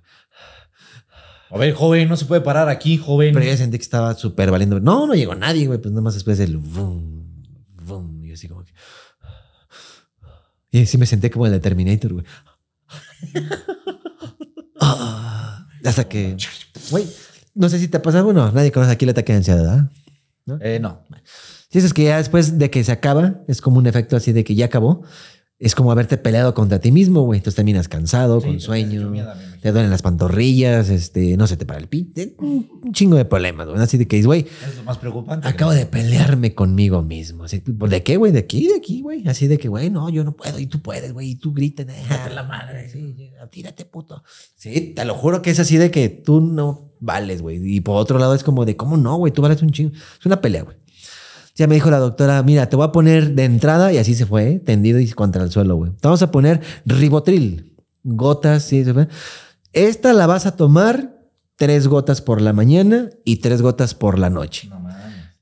A 1.55 1.59
ver, 1.59 1.73
joven, 1.73 2.09
no 2.09 2.17
se 2.17 2.25
puede 2.25 2.41
parar 2.41 2.69
aquí, 2.69 2.97
joven. 2.99 3.33
pero 3.33 3.47
yo 3.47 3.57
sentí 3.57 3.79
que 3.79 3.83
estaba 3.85 4.15
súper 4.15 4.51
valiendo. 4.51 4.81
No, 4.81 5.07
no 5.07 5.15
llegó 5.15 5.35
nadie, 5.37 5.67
güey. 5.69 5.79
Pues 5.79 5.93
nada 5.93 6.03
más 6.03 6.15
después 6.15 6.37
del 6.37 6.57
boom, 6.57 7.45
boom. 7.87 8.25
Y 8.25 8.29
yo 8.29 8.35
así 8.35 8.49
como 8.49 8.65
que. 8.65 8.73
Y 10.73 10.87
sí 10.87 10.99
me 10.99 11.07
senté 11.07 11.31
como 11.31 11.47
el 11.47 11.53
de 11.53 11.61
Terminator, 11.61 12.13
güey. 12.15 12.25
Ah, 14.81 15.67
Hasta 15.85 16.09
que. 16.09 16.37
Güey, 16.91 17.07
no 17.55 17.69
sé 17.69 17.79
si 17.79 17.89
te 17.89 17.99
ha 17.99 18.03
pasado. 18.03 18.25
Bueno, 18.25 18.51
nadie 18.51 18.73
conoce 18.73 18.91
aquí 18.93 19.05
el 19.05 19.11
ataque 19.11 19.33
de 19.33 19.37
ansiedad, 19.39 19.91
¿verdad? 20.47 20.61
Eh, 20.61 20.79
no. 20.81 21.05
Si 21.71 21.79
es 21.79 21.95
que 21.95 22.05
ya 22.05 22.19
después 22.19 22.59
de 22.59 22.71
que 22.71 22.83
se 22.85 22.93
acaba, 22.93 23.43
es 23.49 23.61
como 23.61 23.79
un 23.79 23.87
efecto 23.87 24.17
así 24.17 24.33
de 24.33 24.43
que 24.45 24.55
ya 24.55 24.67
acabó. 24.67 25.05
Es 25.59 25.75
como 25.75 25.93
haberte 25.93 26.19
peleado 26.19 26.53
contra 26.53 26.81
ti 26.81 26.91
mismo, 26.91 27.23
güey. 27.23 27.39
Entonces 27.39 27.57
terminas 27.57 27.89
cansado, 27.89 28.41
Sí, 28.41 28.47
con 28.49 28.61
sueño, 28.61 29.09
mierda, 29.09 29.35
me 29.37 29.43
imagino. 29.45 29.54
Te 29.65 29.73
duelen 29.73 29.91
las 29.91 30.03
pantorrillas, 30.03 30.91
este, 30.91 31.39
no 31.39 31.47
se 31.47 31.57
te 31.57 31.65
para 31.65 31.81
el 31.81 31.89
pit. 31.89 32.19
Un 32.37 32.93
chingo 32.93 33.17
de 33.17 33.25
problemas, 33.25 33.67
güey. 33.67 33.81
Así 33.81 33.97
de 33.97 34.07
que, 34.07 34.23
güey, 34.23 34.41
Es 34.41 34.77
lo 34.77 34.83
más 34.83 34.99
preocupante. 34.99 35.49
Acabo 35.49 35.73
de 35.73 35.87
pelearme 35.87 36.55
conmigo 36.55 37.01
mismo. 37.01 37.45
Así, 37.45 37.63
¿De 37.65 38.03
qué, 38.03 38.19
güey? 38.19 38.31
¿De 38.31 38.41
aquí? 38.41 38.69
¿De 38.69 38.77
aquí, 38.77 39.01
güey? 39.01 39.27
Así 39.27 39.49
de 39.49 39.57
que, 39.57 39.69
güey, 39.69 39.89
no, 39.89 40.11
yo 40.11 40.23
no 40.23 40.33
puedo 40.33 40.59
y 40.59 40.67
tú 40.67 40.83
puedes, 40.83 41.15
güey. 41.15 41.31
Y 41.31 41.37
tú 41.37 41.55
gritas. 41.55 41.87
Date 41.87 42.35
la 42.35 42.43
madre. 42.43 42.91
Sí, 42.91 43.33
tírate, 43.51 43.87
puto. 43.87 44.23
Sí, 44.55 44.93
te 44.95 45.03
lo 45.07 45.15
juro 45.15 45.41
que 45.41 45.49
es 45.49 45.59
así 45.59 45.79
de 45.79 45.91
que 45.91 46.11
tú 46.11 46.43
no 46.43 46.93
vales, 47.01 47.41
güey. 47.41 47.59
Y 47.65 47.81
por 47.81 47.97
otro 47.97 48.19
lado 48.19 48.35
es 48.35 48.45
como 48.45 48.67
de, 48.67 48.77
¿cómo 48.77 48.99
no, 48.99 49.17
güey? 49.17 49.33
Tú 49.33 49.41
vales 49.41 49.63
un 49.63 49.71
chingo. 49.71 49.93
Es 49.95 50.27
una 50.27 50.43
pelea, 50.43 50.65
güey. 50.65 50.77
Ya 51.55 51.67
me 51.69 51.77
dijo 51.77 51.91
la 51.91 52.01
doctora, 52.01 52.43
mira, 52.43 52.69
te 52.69 52.77
voy 52.77 52.85
a 52.85 52.93
poner 52.93 53.35
de 53.35 53.45
entrada, 53.45 53.95
y 53.95 53.97
así 53.97 54.15
se 54.15 54.27
fue, 54.27 54.47
¿eh? 54.51 54.59
tendido 54.59 55.01
y 55.01 55.09
contra 55.13 55.43
el 55.43 55.51
suelo, 55.51 55.77
güey. 55.77 55.93
Te 55.93 56.07
vamos 56.07 56.21
a 56.21 56.31
poner 56.31 56.61
ribotril. 56.85 57.71
Gotas, 58.03 58.65
sí, 58.65 58.85
se 58.85 58.93
fue. 58.93 59.09
Esta 59.75 60.13
la 60.13 60.27
vas 60.27 60.47
a 60.47 60.57
tomar 60.57 61.19
tres 61.57 61.89
gotas 61.89 62.21
por 62.23 62.41
la 62.41 62.53
mañana 62.53 63.11
y 63.25 63.37
tres 63.37 63.61
gotas 63.61 63.95
por 63.95 64.19
la 64.19 64.31
noche. 64.31 64.69
No. 64.69 64.85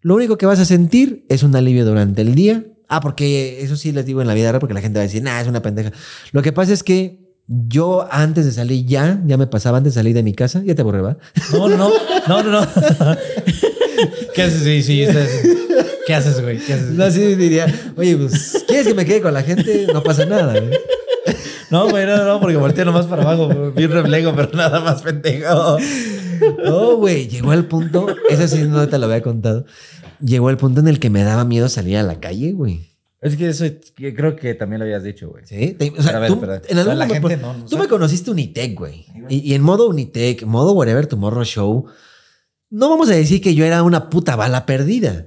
Lo 0.00 0.16
único 0.16 0.36
que 0.36 0.46
vas 0.46 0.58
a 0.58 0.64
sentir 0.64 1.24
es 1.28 1.42
un 1.42 1.54
alivio 1.54 1.84
durante 1.84 2.22
el 2.22 2.34
día. 2.34 2.64
Ah, 2.88 3.00
porque 3.00 3.62
eso 3.62 3.76
sí 3.76 3.92
les 3.92 4.04
digo 4.04 4.20
en 4.20 4.26
la 4.26 4.34
vida 4.34 4.50
real, 4.50 4.60
porque 4.60 4.74
la 4.74 4.80
gente 4.80 4.98
va 4.98 5.02
a 5.02 5.06
decir, 5.06 5.22
nah, 5.22 5.40
es 5.40 5.46
una 5.46 5.62
pendeja. 5.62 5.92
Lo 6.32 6.42
que 6.42 6.52
pasa 6.52 6.72
es 6.72 6.82
que 6.82 7.36
yo 7.46 8.08
antes 8.10 8.44
de 8.44 8.52
salir 8.52 8.84
ya, 8.86 9.22
ya 9.26 9.36
me 9.36 9.46
pasaba 9.46 9.78
antes 9.78 9.94
de 9.94 10.00
salir 10.00 10.14
de 10.14 10.22
mi 10.22 10.34
casa, 10.34 10.62
ya 10.64 10.74
te 10.74 10.82
borré, 10.82 11.02
¿va? 11.02 11.18
No, 11.52 11.68
no, 11.68 11.76
no. 11.76 11.90
No, 12.28 12.42
no. 12.42 12.66
¿Qué 14.34 14.42
haces? 14.42 14.62
Sí, 14.62 14.82
sí, 14.82 15.06
¿Qué 16.06 16.14
haces, 16.14 16.40
güey? 16.40 16.58
¿Qué 16.58 16.74
haces? 16.74 16.90
No, 16.90 17.10
sí 17.10 17.34
diría, 17.36 17.66
oye, 17.96 18.16
pues, 18.16 18.64
¿quieres 18.66 18.88
que 18.88 18.94
me 18.94 19.04
quede 19.04 19.20
con 19.20 19.34
la 19.34 19.42
gente? 19.42 19.86
No 19.92 20.02
pasa 20.02 20.26
nada, 20.26 20.58
güey. 20.58 20.78
No, 21.72 21.88
güey, 21.90 22.06
no, 22.06 22.24
no, 22.24 22.38
porque 22.40 22.56
volteo 22.56 22.84
nomás 22.84 23.06
para 23.06 23.22
abajo. 23.22 23.48
Bien 23.74 23.90
reflejo, 23.90 24.32
pero 24.36 24.50
nada 24.54 24.78
más 24.80 25.02
pendejo. 25.02 25.78
No, 26.64 26.96
güey, 26.96 27.28
llegó 27.28 27.50
al 27.52 27.66
punto, 27.66 28.06
eso 28.30 28.46
sí 28.48 28.62
no 28.62 28.88
te 28.88 28.98
lo 28.98 29.06
había 29.06 29.22
contado, 29.22 29.64
llegó 30.20 30.48
al 30.48 30.56
punto 30.56 30.80
en 30.80 30.88
el 30.88 30.98
que 31.00 31.08
me 31.10 31.22
daba 31.24 31.44
miedo 31.44 31.68
salir 31.68 31.96
a 31.96 32.02
la 32.02 32.20
calle, 32.20 32.52
güey. 32.52 32.90
Es 33.20 33.36
que 33.36 33.48
eso 33.48 33.64
que 33.94 34.14
creo 34.14 34.34
que 34.34 34.54
también 34.54 34.80
lo 34.80 34.84
habías 34.84 35.04
dicho, 35.04 35.30
güey. 35.30 35.44
Sí, 35.46 35.74
te- 35.78 35.92
o 35.96 36.02
sea, 36.02 36.18
ver, 36.18 36.28
tú, 36.32 36.40
pero- 36.40 36.54
en 36.68 36.78
algún 36.78 36.98
la 36.98 37.06
momento- 37.06 37.28
gente 37.28 37.42
no- 37.42 37.54
no 37.54 37.64
tú 37.64 37.70
sabe. 37.70 37.82
me 37.82 37.88
conociste 37.88 38.30
Unitec, 38.32 38.76
güey. 38.76 39.06
Y, 39.28 39.38
y 39.50 39.54
en 39.54 39.62
modo 39.62 39.88
Unitec, 39.88 40.44
modo 40.44 40.72
Whatever 40.72 41.06
Tomorrow 41.06 41.44
Show, 41.44 41.86
no 42.70 42.90
vamos 42.90 43.08
a 43.10 43.14
decir 43.14 43.40
que 43.40 43.54
yo 43.54 43.64
era 43.64 43.84
una 43.84 44.10
puta 44.10 44.34
bala 44.34 44.66
perdida. 44.66 45.26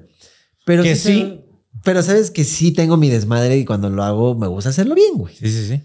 Pero 0.65 0.83
Que 0.83 0.97
sí. 0.97 1.39
pero 1.85 2.03
sabes 2.03 2.31
que 2.31 2.43
sí 2.43 2.71
tengo 2.73 2.97
mi 2.97 3.09
desmadre 3.09 3.55
y 3.57 3.63
cuando 3.63 3.89
lo 3.89 4.03
hago 4.03 4.35
me 4.35 4.47
gusta 4.47 4.71
hacerlo 4.71 4.93
bien, 4.95 5.13
güey. 5.13 5.33
Sí, 5.33 5.49
sí, 5.49 5.65
sí. 5.65 5.81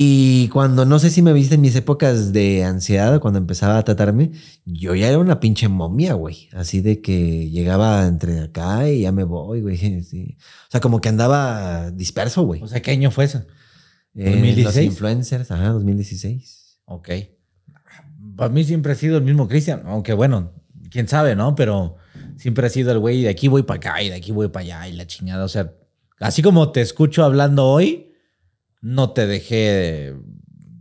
Y 0.00 0.46
cuando 0.50 0.84
no 0.84 1.00
sé 1.00 1.10
si 1.10 1.22
me 1.22 1.32
viste 1.32 1.56
en 1.56 1.60
mis 1.60 1.74
épocas 1.74 2.32
de 2.32 2.62
ansiedad, 2.62 3.18
cuando 3.18 3.40
empezaba 3.40 3.78
a 3.78 3.82
tratarme, 3.82 4.30
yo 4.64 4.94
ya 4.94 5.08
era 5.08 5.18
una 5.18 5.40
pinche 5.40 5.66
momia, 5.66 6.12
güey. 6.12 6.48
Así 6.52 6.80
de 6.80 7.00
que 7.00 7.50
llegaba 7.50 8.06
entre 8.06 8.38
acá 8.42 8.88
y 8.88 9.00
ya 9.00 9.10
me 9.10 9.24
voy, 9.24 9.60
güey. 9.60 9.76
sí. 10.04 10.38
O 10.38 10.70
sea, 10.70 10.80
como 10.80 11.00
que 11.00 11.08
andaba 11.08 11.90
disperso, 11.90 12.44
güey. 12.44 12.62
O 12.62 12.68
sea, 12.68 12.80
¿qué 12.80 12.92
año 12.92 13.10
fue 13.10 13.24
eso? 13.24 13.44
Eh, 14.14 14.30
2016. 14.30 14.66
Los 14.66 14.84
influencers, 14.84 15.50
ajá, 15.50 15.70
2016. 15.70 16.78
Ok. 16.84 17.08
Para 18.36 18.50
mí 18.50 18.62
siempre 18.62 18.92
ha 18.92 18.94
sido 18.94 19.16
el 19.16 19.24
mismo 19.24 19.48
Cristian, 19.48 19.82
aunque 19.84 20.12
bueno, 20.12 20.52
quién 20.92 21.08
sabe, 21.08 21.34
¿no? 21.34 21.56
Pero 21.56 21.96
siempre 22.36 22.64
ha 22.64 22.70
sido 22.70 22.92
el 22.92 23.00
güey 23.00 23.22
de 23.22 23.30
aquí 23.30 23.48
voy 23.48 23.64
para 23.64 23.78
acá 23.78 24.00
y 24.00 24.10
de 24.10 24.14
aquí 24.14 24.30
voy 24.30 24.46
para 24.46 24.62
allá 24.62 24.88
y 24.90 24.92
la 24.92 25.08
chingada. 25.08 25.44
O 25.44 25.48
sea, 25.48 25.74
así 26.20 26.40
como 26.40 26.70
te 26.70 26.82
escucho 26.82 27.24
hablando 27.24 27.66
hoy, 27.66 28.07
no 28.80 29.10
te 29.12 29.26
dejé 29.26 30.14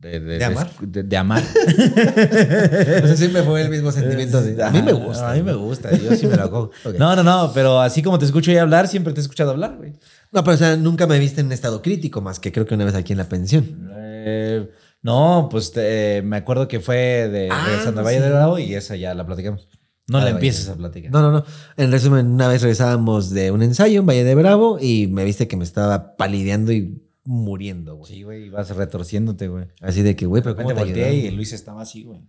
de, 0.02 0.20
¿De 0.20 0.44
amar? 0.46 0.70
De, 0.80 1.04
de 1.04 1.18
amar. 1.18 1.44
O 3.04 3.08
sea, 3.08 3.16
siempre 3.18 3.44
fue 3.44 3.62
el 3.62 3.70
mismo 3.70 3.92
sentimiento 3.92 4.42
de. 4.42 4.62
A 4.64 4.70
mí 4.72 4.82
me 4.82 4.94
gusta. 4.94 5.32
A 5.32 5.34
mí 5.36 5.42
me 5.42 5.54
gusta, 5.54 5.92
yo 5.98 6.16
sí 6.16 6.28
me 6.28 6.36
lo. 6.38 6.48
Ok. 6.86 6.96
No, 6.98 7.16
no, 7.16 7.24
no, 7.24 7.52
pero 7.54 7.82
así 7.82 8.02
como 8.02 8.18
te 8.20 8.26
escucho 8.26 8.52
hoy 8.52 8.58
hablar, 8.58 8.88
siempre 8.88 9.14
te 9.14 9.20
he 9.20 9.24
escuchado 9.24 9.52
hablar, 9.52 9.76
güey. 9.78 9.94
No, 10.32 10.44
pero 10.44 10.56
o 10.56 10.58
sea, 10.58 10.76
nunca 10.78 11.08
me 11.08 11.20
viste 11.20 11.42
en 11.42 11.52
estado 11.52 11.82
crítico, 11.82 12.22
más 12.22 12.40
que 12.40 12.52
creo 12.52 12.66
que 12.66 12.76
una 12.76 12.86
vez 12.86 12.96
aquí 12.96 13.14
en 13.14 13.18
la 13.18 13.28
pensión. 13.30 13.90
Eh, 13.98 14.70
no, 15.02 15.48
pues 15.52 15.72
te- 15.72 16.22
me 16.24 16.38
acuerdo 16.38 16.68
que 16.68 16.80
fue 16.80 17.28
de 17.30 17.50
Ah, 17.52 17.64
regresando 17.66 18.02
a 18.02 18.04
sí. 18.04 18.06
Valle 18.06 18.22
de 18.22 18.30
Bravo 18.30 18.60
y 18.60 18.74
esa 18.76 18.96
ya 18.96 19.14
la 19.14 19.26
platicamos. 19.26 19.68
No 20.10 20.20
Ah, 20.20 20.24
la 20.24 20.30
empieces 20.32 20.70
a 20.70 20.76
platicar. 20.76 21.12
No, 21.12 21.22
no, 21.22 21.32
no. 21.32 21.46
En 21.76 21.92
resumen, 21.92 22.28
una 22.28 22.48
vez 22.48 22.62
regresábamos 22.62 23.30
de 23.32 23.52
un 23.52 23.62
ensayo 23.62 24.00
en 24.00 24.06
Valle 24.06 24.24
de 24.24 24.36
Bravo 24.36 24.78
y 24.80 25.08
me 25.08 25.26
viste 25.26 25.48
que 25.50 25.58
me 25.58 25.64
estaba 25.66 26.16
palideando 26.16 26.72
y 26.72 27.02
muriendo, 27.28 27.96
güey. 27.98 28.12
Sí, 28.14 28.24
güey, 28.24 28.46
ibas 28.46 28.70
retorciéndote, 28.70 29.50
güey. 29.50 29.66
Así 29.82 30.02
de 30.02 30.16
que, 30.16 30.26
güey, 30.26 30.42
pero 30.42 30.56
¿cómo 30.56 30.70
te 30.70 30.74
repente 30.76 30.94
volteé 30.94 31.10
ayudó? 31.10 31.28
y 31.28 31.36
Luis 31.36 31.52
estaba 31.52 31.82
así, 31.82 32.04
güey. 32.04 32.22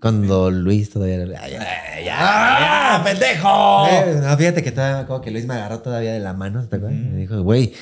Cuando 0.00 0.50
Luis 0.50 0.88
todavía 0.88 1.16
era. 1.16 1.40
Ay, 1.42 1.52
ay, 1.54 2.06
¡Ah, 2.10 3.02
pendejo! 3.04 3.86
Eh, 3.90 4.20
no, 4.22 4.36
fíjate 4.38 4.62
que 4.62 4.72
todavía, 4.72 5.06
como 5.06 5.20
que 5.20 5.30
Luis 5.30 5.44
me 5.46 5.52
agarró 5.54 5.80
todavía 5.80 6.14
de 6.14 6.20
la 6.20 6.32
mano, 6.32 6.66
¿te 6.66 6.76
acuerdas? 6.76 6.98
Me 6.98 7.18
dijo, 7.18 7.42
güey, 7.42 7.74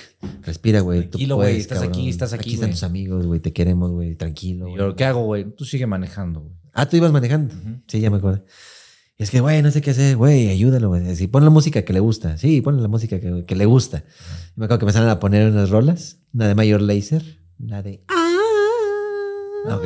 respira, 0.43 0.81
güey. 0.81 1.03
Tranquilo, 1.03 1.37
güey, 1.37 1.57
estás 1.59 1.79
cabrón. 1.79 1.93
aquí, 1.93 2.09
estás 2.09 2.33
aquí, 2.33 2.41
Aquí 2.41 2.55
están 2.55 2.69
güey". 2.71 2.75
tus 2.75 2.83
amigos, 2.83 3.27
güey, 3.27 3.39
te 3.41 3.53
queremos, 3.53 3.93
güey, 3.93 4.17
tranquilo. 4.17 4.69
Y 4.69 4.77
yo, 4.77 4.97
¿qué 4.97 5.05
hago, 5.05 5.25
güey? 5.25 5.45
Tú 5.55 5.65
sigue 5.65 5.87
manejando, 5.87 6.41
güey. 6.41 6.53
Ah, 6.73 6.87
tú 6.87 6.97
ibas 6.97 7.13
manejando. 7.13 7.55
Sí, 7.87 8.01
ya 8.01 8.11
me 8.11 8.17
acuerdo. 8.17 8.45
Y 9.21 9.23
es 9.23 9.31
que, 9.31 9.41
güey, 9.41 9.61
no 9.61 9.71
sé 9.71 9.83
qué 9.83 9.91
hacer, 9.91 10.17
güey, 10.17 10.49
ayúdalo, 10.49 10.89
güey. 10.89 11.07
Así, 11.07 11.27
pon 11.27 11.45
la 11.45 11.51
música 11.51 11.85
que 11.85 11.93
le 11.93 12.01
gusta. 12.01 12.39
Sí, 12.39 12.63
pon 12.63 12.81
la 12.81 12.89
música 12.89 13.21
que, 13.21 13.45
que 13.47 13.55
le 13.55 13.67
gusta. 13.67 14.03
Y 14.57 14.61
me 14.61 14.65
acuerdo 14.65 14.79
que 14.79 14.87
me 14.87 14.93
salen 14.93 15.11
a 15.11 15.21
poner 15.21 15.51
unas 15.51 15.69
rolas. 15.69 16.21
Una 16.33 16.49
de 16.49 16.55
Mayor 16.55 16.81
Laser. 16.81 17.23
La 17.59 17.83
de. 17.83 18.03
Ah, 18.09 19.77
ok. 19.77 19.85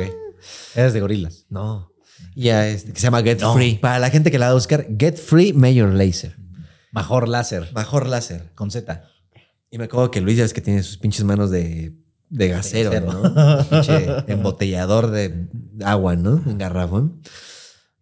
Eres 0.75 0.93
de 0.93 1.01
gorilas. 1.01 1.47
No. 1.49 1.91
Ya, 2.33 2.65
este, 2.69 2.93
que 2.93 2.99
se 3.01 3.07
llama 3.07 3.23
Get 3.23 3.41
Free. 3.41 3.75
Para 3.75 3.99
la 3.99 4.09
gente 4.09 4.31
que 4.31 4.39
la 4.39 4.45
va 4.45 4.51
a 4.51 4.55
buscar, 4.55 4.87
Get 4.97 5.17
Free 5.17 5.51
Mayor 5.51 5.89
Laser. 5.93 6.37
Mejor 6.93 7.27
láser. 7.27 7.69
Mejor 7.75 8.07
láser. 8.07 8.53
Con 8.55 8.71
Z. 8.71 9.03
Y 9.69 9.77
me 9.77 9.83
acuerdo 9.83 10.11
que 10.11 10.21
Luis 10.21 10.37
ya 10.37 10.45
es 10.45 10.53
que 10.53 10.61
tiene 10.61 10.81
sus 10.81 10.97
pinches 10.97 11.25
manos 11.25 11.51
de, 11.51 11.93
de 12.29 12.47
gasero, 12.47 12.89
gasero. 12.89 13.11
¿no? 13.11 13.65
Pinche 13.69 14.31
embotellador 14.31 15.11
de 15.11 15.49
agua, 15.83 16.15
¿no? 16.15 16.41
En 16.49 16.57
garrafón. 16.57 17.21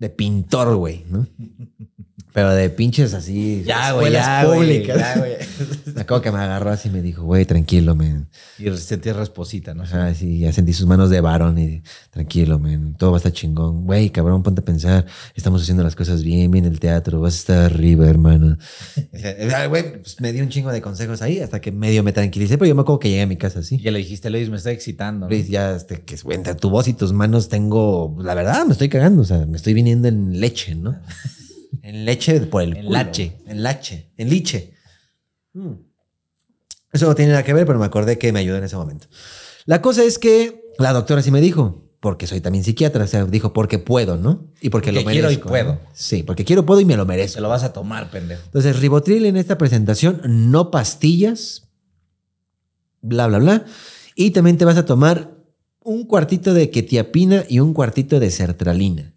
De 0.04 0.10
pintor, 0.10 0.76
güey, 0.76 1.06
¿no? 1.10 1.26
Pero 2.34 2.52
de 2.54 2.70
pinches 2.72 3.14
así. 3.14 3.64
escuelas 3.68 4.46
públicas. 4.46 4.98
ya, 4.98 5.20
güey. 5.20 5.34
Me 5.94 6.02
acuerdo 6.02 6.24
que 6.24 6.32
me 6.32 6.40
agarró 6.40 6.72
así 6.72 6.90
y 6.90 6.92
me 6.92 7.02
dijo, 7.04 7.24
güey, 7.24 7.46
tranquilo, 7.46 7.96
men. 7.96 8.28
Y 8.58 8.76
sentí 8.78 9.12
rasposita, 9.12 9.76
¿no? 9.76 9.84
Ajá, 9.84 10.12
sí, 10.16 10.40
ya 10.40 10.52
sentí 10.52 10.74
sus 10.74 10.88
manos 10.88 11.12
de 11.12 11.22
varón 11.22 11.60
y 11.60 11.84
tranquilo, 12.10 12.58
men. 12.58 12.96
Todo 12.96 13.12
va 13.12 13.18
a 13.18 13.20
estar 13.20 13.32
chingón. 13.32 13.86
Güey, 13.86 14.10
cabrón, 14.10 14.42
ponte 14.42 14.62
a 14.62 14.66
pensar. 14.66 15.06
Estamos 15.36 15.62
haciendo 15.62 15.84
las 15.84 15.96
cosas 15.96 16.24
bien, 16.24 16.50
bien 16.50 16.66
el 16.66 16.80
teatro. 16.80 17.22
Vas 17.22 17.36
a 17.36 17.38
estar 17.38 17.72
arriba, 17.72 18.08
hermano. 18.08 18.58
Sea, 19.14 19.68
Güey, 19.68 20.02
pues 20.02 20.20
me 20.20 20.34
dio 20.34 20.44
un 20.44 20.50
chingo 20.50 20.72
de 20.72 20.82
consejos 20.82 21.22
ahí 21.22 21.40
hasta 21.40 21.62
que 21.62 21.72
medio 21.72 22.02
me 22.02 22.12
tranquilicé, 22.12 22.58
pero 22.58 22.68
yo 22.70 22.76
me 22.76 22.82
acuerdo 22.82 23.00
que 23.00 23.10
llegué 23.10 23.22
a 23.22 23.28
mi 23.28 23.38
casa 23.38 23.60
así. 23.60 23.76
Y 23.76 23.84
ya 23.84 23.92
le 23.92 24.00
dijiste, 24.00 24.32
Luis, 24.32 24.50
me 24.50 24.58
está 24.58 24.72
excitando. 24.72 25.28
¿no? 25.28 25.30
Luis, 25.30 25.48
ya 25.48 25.76
este, 25.76 26.02
que 26.02 26.18
güey, 26.18 26.38
entre 26.38 26.56
tu 26.56 26.72
voz 26.72 26.88
y 26.88 26.94
tus 26.94 27.14
manos 27.14 27.50
tengo, 27.50 28.18
la 28.20 28.34
verdad, 28.34 28.66
me 28.66 28.72
estoy 28.74 28.90
cagando, 28.90 29.22
o 29.22 29.26
sea, 29.26 29.46
me 29.46 29.58
estoy 29.58 29.74
viniendo 29.76 30.08
en 30.08 30.40
leche, 30.40 30.74
¿no? 30.74 30.98
en 31.82 32.06
leche 32.06 32.40
por 32.42 32.62
el 32.64 32.76
En 32.78 32.86
culo. 32.86 32.92
lache. 32.98 33.38
En 33.48 33.64
lache, 33.64 34.12
en 34.18 34.30
liche. 34.30 34.74
Mm. 35.54 35.72
Eso 36.92 37.08
no 37.08 37.16
tiene 37.16 37.32
nada 37.32 37.44
que 37.44 37.54
ver, 37.54 37.66
pero 37.66 37.80
me 37.80 37.86
acordé 37.86 38.18
que 38.18 38.32
me 38.32 38.40
ayudó 38.40 38.58
en 38.58 38.64
ese 38.66 38.76
momento. 38.76 39.08
La 39.66 39.82
cosa 39.82 40.04
es 40.04 40.20
que 40.20 40.62
la 40.78 40.94
doctora 40.94 41.22
sí 41.22 41.32
me 41.32 41.42
dijo, 41.42 41.90
porque 42.00 42.28
soy 42.28 42.42
también 42.42 42.64
psiquiatra, 42.64 43.06
o 43.06 43.08
sea, 43.08 43.26
dijo 43.26 43.54
porque 43.54 43.80
puedo, 43.80 44.18
¿no? 44.18 44.48
Y 44.62 44.70
porque, 44.70 44.92
Porque 44.92 44.92
lo 44.92 45.04
quiero 45.10 45.28
merezco. 45.30 45.48
y 45.48 45.50
puedo. 45.50 45.74
¿no? 45.76 45.80
Sí, 45.94 46.22
porque 46.24 46.44
quiero, 46.46 46.66
puedo 46.66 46.82
y 46.82 46.86
me 46.86 46.98
lo 46.98 47.06
merezco. 47.06 47.36
Se 47.36 47.42
lo 47.42 47.50
vas 47.50 47.64
a 47.64 47.74
tomar, 47.74 48.12
pendejo. 48.12 48.42
Entonces, 48.46 48.80
ribotril 48.80 49.26
en 49.26 49.38
esta 49.38 49.58
presentación, 49.58 50.22
no 50.52 50.70
pastillas, 50.70 51.70
bla, 53.02 53.28
bla, 53.28 53.40
bla. 53.40 53.66
Y 54.16 54.32
también 54.32 54.58
te 54.58 54.66
vas 54.66 54.78
a 54.78 54.86
tomar 54.86 55.32
un 55.80 56.06
cuartito 56.06 56.54
de 56.54 56.70
ketiapina 56.70 57.46
y 57.50 57.60
un 57.60 57.74
cuartito 57.74 58.20
de 58.20 58.30
sertralina. 58.32 59.14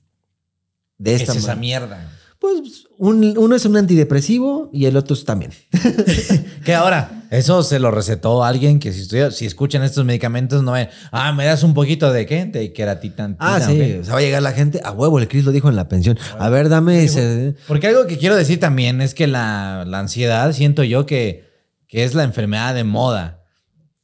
De 0.99 1.11
¿Qué 1.11 1.17
esta 1.17 1.33
es 1.33 1.39
esa 1.39 1.57
mierda? 1.57 2.13
Pues 2.63 2.85
un- 2.99 3.35
uno 3.39 3.57
es 3.57 3.65
un 3.65 3.77
antidepresivo 3.77 4.71
y 4.73 4.87
el 4.87 4.97
otro 4.97 5.15
es 5.15 5.25
también. 5.25 5.53
¿Qué 6.65 6.75
ahora? 6.75 7.25
Eso 7.31 7.63
se 7.63 7.79
lo 7.81 7.91
recetó 7.91 8.45
alguien 8.45 8.79
que 8.79 8.93
si, 8.93 9.01
estudia- 9.03 9.31
si 9.31 9.47
escuchan 9.47 9.83
estos 9.83 10.05
medicamentos 10.05 10.63
no 10.63 10.73
ven. 10.73 10.89
Ah, 11.11 11.33
me 11.33 11.45
das 11.45 11.63
un 11.65 11.75
poquito 11.75 12.13
de 12.13 12.25
qué? 12.27 12.45
De 12.45 12.73
queratitan. 12.73 13.37
Ah, 13.41 13.61
sí. 13.61 13.95
O 14.01 14.05
sea, 14.05 14.13
va 14.15 14.21
a 14.21 14.23
llegar 14.23 14.43
la 14.43 14.53
gente. 14.53 14.81
A 14.85 14.93
huevo, 14.93 15.19
el 15.19 15.27
Cris 15.29 15.45
lo 15.45 15.51
dijo 15.53 15.69
en 15.69 15.77
la 15.77 15.89
pensión. 15.89 16.19
A 16.39 16.49
ver, 16.49 16.69
dame 16.69 17.03
ese. 17.05 17.57
Porque 17.67 17.89
algo 17.89 18.07
que 18.07 18.17
quiero 18.19 18.37
decir 18.37 18.61
también 18.61 19.01
es 19.01 19.15
que 19.15 19.27
la, 19.27 19.85
la 19.87 19.99
ansiedad, 19.99 20.53
siento 20.53 20.85
yo 20.85 21.05
que, 21.05 21.45
que 21.89 22.05
es 22.05 22.15
la 22.15 22.23
enfermedad 22.23 22.75
de 22.75 22.85
moda. 22.85 23.43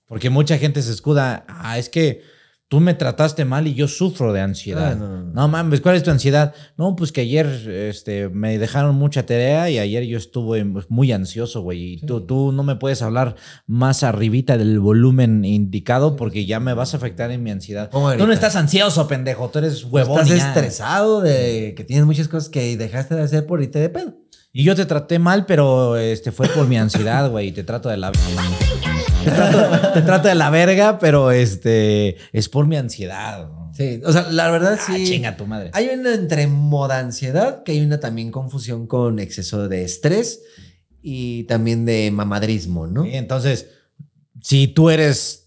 Porque 0.06 0.28
mucha 0.28 0.58
gente 0.58 0.82
se 0.82 0.90
escuda, 0.92 1.44
ah, 1.48 1.78
es 1.78 1.88
que 1.88 2.22
tú 2.72 2.80
me 2.80 2.94
trataste 2.94 3.44
mal 3.44 3.66
y 3.66 3.74
yo 3.74 3.86
sufro 3.86 4.32
de 4.32 4.40
ansiedad. 4.40 4.92
Ah, 4.92 4.94
no, 4.94 5.06
no, 5.06 5.24
no. 5.24 5.32
no 5.34 5.46
mames, 5.46 5.82
¿cuál 5.82 5.94
es 5.94 6.02
tu 6.02 6.10
ansiedad? 6.10 6.54
No, 6.78 6.96
pues 6.96 7.12
que 7.12 7.20
ayer 7.20 7.46
este, 7.68 8.30
me 8.30 8.56
dejaron 8.56 8.94
mucha 8.94 9.26
tarea 9.26 9.68
y 9.68 9.78
ayer 9.78 10.04
yo 10.04 10.16
estuve 10.16 10.64
muy 10.88 11.12
ansioso, 11.12 11.60
güey. 11.60 11.96
Y 11.96 11.96
tú, 11.98 12.22
tú 12.22 12.50
no 12.50 12.62
me 12.62 12.76
puedes 12.76 13.02
hablar 13.02 13.36
más 13.66 14.02
arribita 14.02 14.56
del 14.56 14.80
volumen 14.80 15.44
indicado 15.44 16.16
porque 16.16 16.46
ya 16.46 16.60
me 16.60 16.72
vas 16.72 16.94
a 16.94 16.96
afectar 16.96 17.30
en 17.30 17.42
mi 17.42 17.50
ansiedad. 17.50 17.90
¿Cómo 17.90 18.10
Tú 18.14 18.26
no 18.26 18.32
estás 18.32 18.56
ansioso, 18.56 19.06
pendejo. 19.06 19.50
Tú 19.50 19.58
eres 19.58 19.84
huevón. 19.84 20.22
Estás 20.22 20.38
ya. 20.38 20.48
estresado 20.48 21.20
de 21.20 21.74
que 21.76 21.84
tienes 21.84 22.06
muchas 22.06 22.28
cosas 22.28 22.48
que 22.48 22.78
dejaste 22.78 23.14
de 23.14 23.20
hacer 23.20 23.44
por 23.44 23.62
irte 23.62 23.80
de 23.80 23.90
pedo. 23.90 24.14
Y 24.50 24.64
yo 24.64 24.74
te 24.74 24.86
traté 24.86 25.18
mal, 25.18 25.44
pero 25.44 25.98
este 25.98 26.32
fue 26.32 26.48
por 26.48 26.66
mi 26.66 26.78
ansiedad, 26.78 27.30
güey. 27.30 27.48
y 27.48 27.52
Te 27.52 27.64
trato 27.64 27.90
de 27.90 27.98
la. 27.98 28.12
Te 29.24 29.30
trato, 29.30 29.92
te 29.94 30.02
trato 30.02 30.28
de 30.28 30.34
la 30.34 30.50
verga, 30.50 30.98
pero 30.98 31.30
este 31.30 32.16
es 32.32 32.48
por 32.48 32.66
mi 32.66 32.76
ansiedad. 32.76 33.48
¿no? 33.48 33.72
Sí, 33.74 34.00
o 34.04 34.12
sea, 34.12 34.30
la 34.30 34.50
verdad 34.50 34.78
Ah, 34.80 34.94
sí. 34.96 35.04
chinga 35.06 35.36
tu 35.36 35.46
madre. 35.46 35.70
Hay 35.72 35.88
una 35.88 36.14
entre 36.14 36.46
moda 36.46 36.98
ansiedad, 36.98 37.62
que 37.62 37.72
hay 37.72 37.80
una 37.80 38.00
también 38.00 38.30
confusión 38.30 38.86
con 38.86 39.18
exceso 39.18 39.68
de 39.68 39.84
estrés 39.84 40.42
y 41.02 41.44
también 41.44 41.84
de 41.84 42.10
mamadrismo, 42.10 42.86
¿no? 42.86 43.04
Sí, 43.04 43.10
Entonces, 43.14 43.68
si 44.40 44.68
tú 44.68 44.90
eres. 44.90 45.41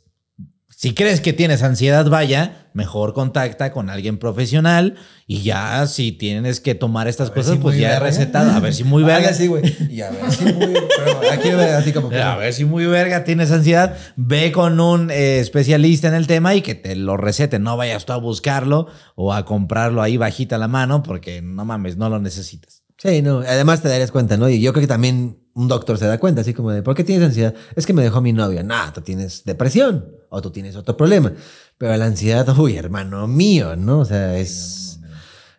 Si 0.77 0.93
crees 0.93 1.21
que 1.21 1.31
tienes 1.31 1.63
ansiedad, 1.63 2.09
vaya, 2.09 2.67
mejor 2.73 3.13
contacta 3.13 3.71
con 3.71 3.89
alguien 3.89 4.17
profesional 4.17 4.95
y 5.25 5.41
ya 5.41 5.87
si 5.87 6.11
tienes 6.11 6.59
que 6.59 6.75
tomar 6.75 7.07
estas 7.07 7.31
cosas, 7.31 7.53
si 7.53 7.59
pues 7.59 7.77
ya 7.77 7.87
he 7.87 7.91
verga. 7.91 8.05
recetado. 8.07 8.51
A 8.51 8.59
ver 8.59 8.73
si 8.73 8.83
muy 8.83 9.03
verga. 9.05 9.31
Güey. 9.47 9.73
Y 9.89 10.01
a 10.01 10.11
ver 10.11 10.31
si 10.31 10.43
muy. 10.43 10.73
Pero 10.73 11.31
aquí 11.31 11.49
así 11.49 11.93
como 11.93 12.09
que. 12.09 12.21
A 12.21 12.35
ver 12.35 12.53
si 12.53 12.65
muy 12.65 12.85
verga 12.87 13.23
tienes 13.23 13.51
ansiedad, 13.51 13.95
ve 14.17 14.51
con 14.51 14.81
un 14.81 15.11
eh, 15.11 15.39
especialista 15.39 16.09
en 16.09 16.13
el 16.13 16.27
tema 16.27 16.55
y 16.55 16.61
que 16.61 16.75
te 16.75 16.97
lo 16.97 17.15
recete. 17.15 17.57
No 17.57 17.77
vayas 17.77 18.05
tú 18.05 18.11
a 18.11 18.17
buscarlo 18.17 18.87
o 19.15 19.33
a 19.33 19.45
comprarlo 19.45 20.01
ahí 20.01 20.17
bajita 20.17 20.57
la 20.57 20.67
mano 20.67 21.03
porque 21.03 21.41
no 21.41 21.63
mames, 21.63 21.95
no 21.95 22.09
lo 22.09 22.19
necesitas. 22.19 22.84
Sí, 22.97 23.21
no. 23.21 23.39
Además 23.39 23.81
te 23.81 23.89
darías 23.89 24.11
cuenta, 24.11 24.37
¿no? 24.37 24.49
Y 24.49 24.61
yo 24.61 24.71
creo 24.73 24.81
que 24.81 24.87
también 24.87 25.37
un 25.53 25.67
doctor 25.67 25.97
se 25.97 26.05
da 26.05 26.17
cuenta, 26.19 26.41
así 26.41 26.53
como 26.53 26.71
de, 26.71 26.81
¿por 26.81 26.95
qué 26.95 27.03
tienes 27.03 27.25
ansiedad? 27.27 27.53
Es 27.75 27.85
que 27.85 27.93
me 27.93 28.03
dejó 28.03 28.21
mi 28.21 28.33
novia. 28.33 28.63
Nah, 28.63 28.91
tú 28.91 29.01
tienes 29.01 29.43
depresión 29.45 30.05
o 30.29 30.41
tú 30.41 30.51
tienes 30.51 30.75
otro 30.75 30.95
problema. 30.97 31.33
Pero 31.77 31.95
la 31.97 32.05
ansiedad, 32.05 32.47
uy, 32.57 32.77
hermano 32.77 33.27
mío, 33.27 33.75
¿no? 33.75 33.99
O 33.99 34.05
sea, 34.05 34.37
es, 34.37 34.99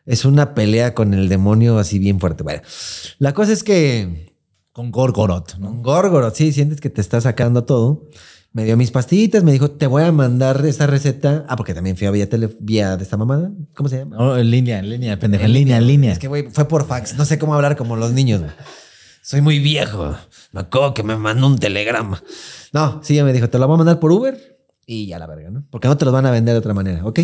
es 0.07 0.25
una 0.25 0.55
pelea 0.55 0.95
con 0.95 1.15
el 1.15 1.29
demonio 1.29 1.79
así 1.79 1.99
bien 1.99 2.21
fuerte. 2.21 2.43
Bueno, 2.43 2.63
la 3.19 3.35
cosa 3.35 3.53
es 3.53 3.63
que 3.63 4.35
Con 4.73 4.91
Gorgorot, 4.91 5.57
¿no? 5.59 5.71
un 5.71 5.83
górgoro, 5.83 6.31
sí, 6.35 6.53
sientes 6.53 6.81
que 6.81 6.91
te 6.91 7.01
está 7.01 7.21
sacando 7.21 7.65
todo. 7.65 8.09
Me 8.57 8.65
dio 8.65 8.75
mis 8.79 8.91
pastillitas, 8.91 9.45
me 9.45 9.53
dijo, 9.53 9.71
te 9.73 9.87
voy 9.87 10.03
a 10.03 10.11
mandar 10.13 10.65
esta 10.65 10.87
receta. 10.87 11.45
Ah, 11.47 11.57
porque 11.57 11.75
también 11.75 11.95
fui 11.95 12.07
a 12.07 12.11
vía, 12.11 12.27
tele, 12.27 12.49
vía 12.59 12.97
de 12.97 13.03
esta 13.03 13.19
mamada. 13.19 13.51
¿Cómo 13.75 13.91
se 13.91 13.99
llama? 13.99 14.41
En 14.41 14.51
línea, 14.51 14.79
en 14.79 14.89
línea, 14.89 15.19
pendejo, 15.19 15.45
en 15.45 15.53
línea, 15.53 15.77
en 15.77 15.87
línea. 15.87 16.13
Es 16.13 16.19
que, 16.19 16.27
güey, 16.27 16.49
fue 16.51 16.67
por 16.67 16.87
fax. 16.87 17.19
No 17.19 17.27
sé 17.27 17.39
cómo 17.39 17.55
hablar 17.55 17.77
como 17.77 17.97
los 17.97 18.13
niños. 18.13 18.41
Soy 19.21 19.43
muy 19.43 19.59
viejo. 19.59 20.17
Me 20.53 20.61
acuerdo 20.61 20.95
que 20.95 21.03
me 21.03 21.19
mandó 21.19 21.47
un 21.49 21.59
telegrama. 21.59 22.23
No, 22.73 23.03
sí, 23.05 23.15
ya 23.15 23.25
me 23.25 23.35
dijo, 23.35 23.51
te 23.51 23.59
lo 23.59 23.67
voy 23.67 23.75
a 23.75 23.77
mandar 23.77 24.01
por 24.01 24.11
Uber 24.11 24.59
y 24.87 25.07
ya 25.07 25.19
la 25.19 25.27
verga, 25.27 25.51
¿no? 25.51 25.67
Porque 25.69 25.89
no 25.89 25.99
te 25.99 26.07
los 26.07 26.15
van 26.15 26.25
a 26.25 26.31
vender 26.31 26.55
de 26.55 26.59
otra 26.59 26.73
manera, 26.73 27.05
¿ok? 27.05 27.21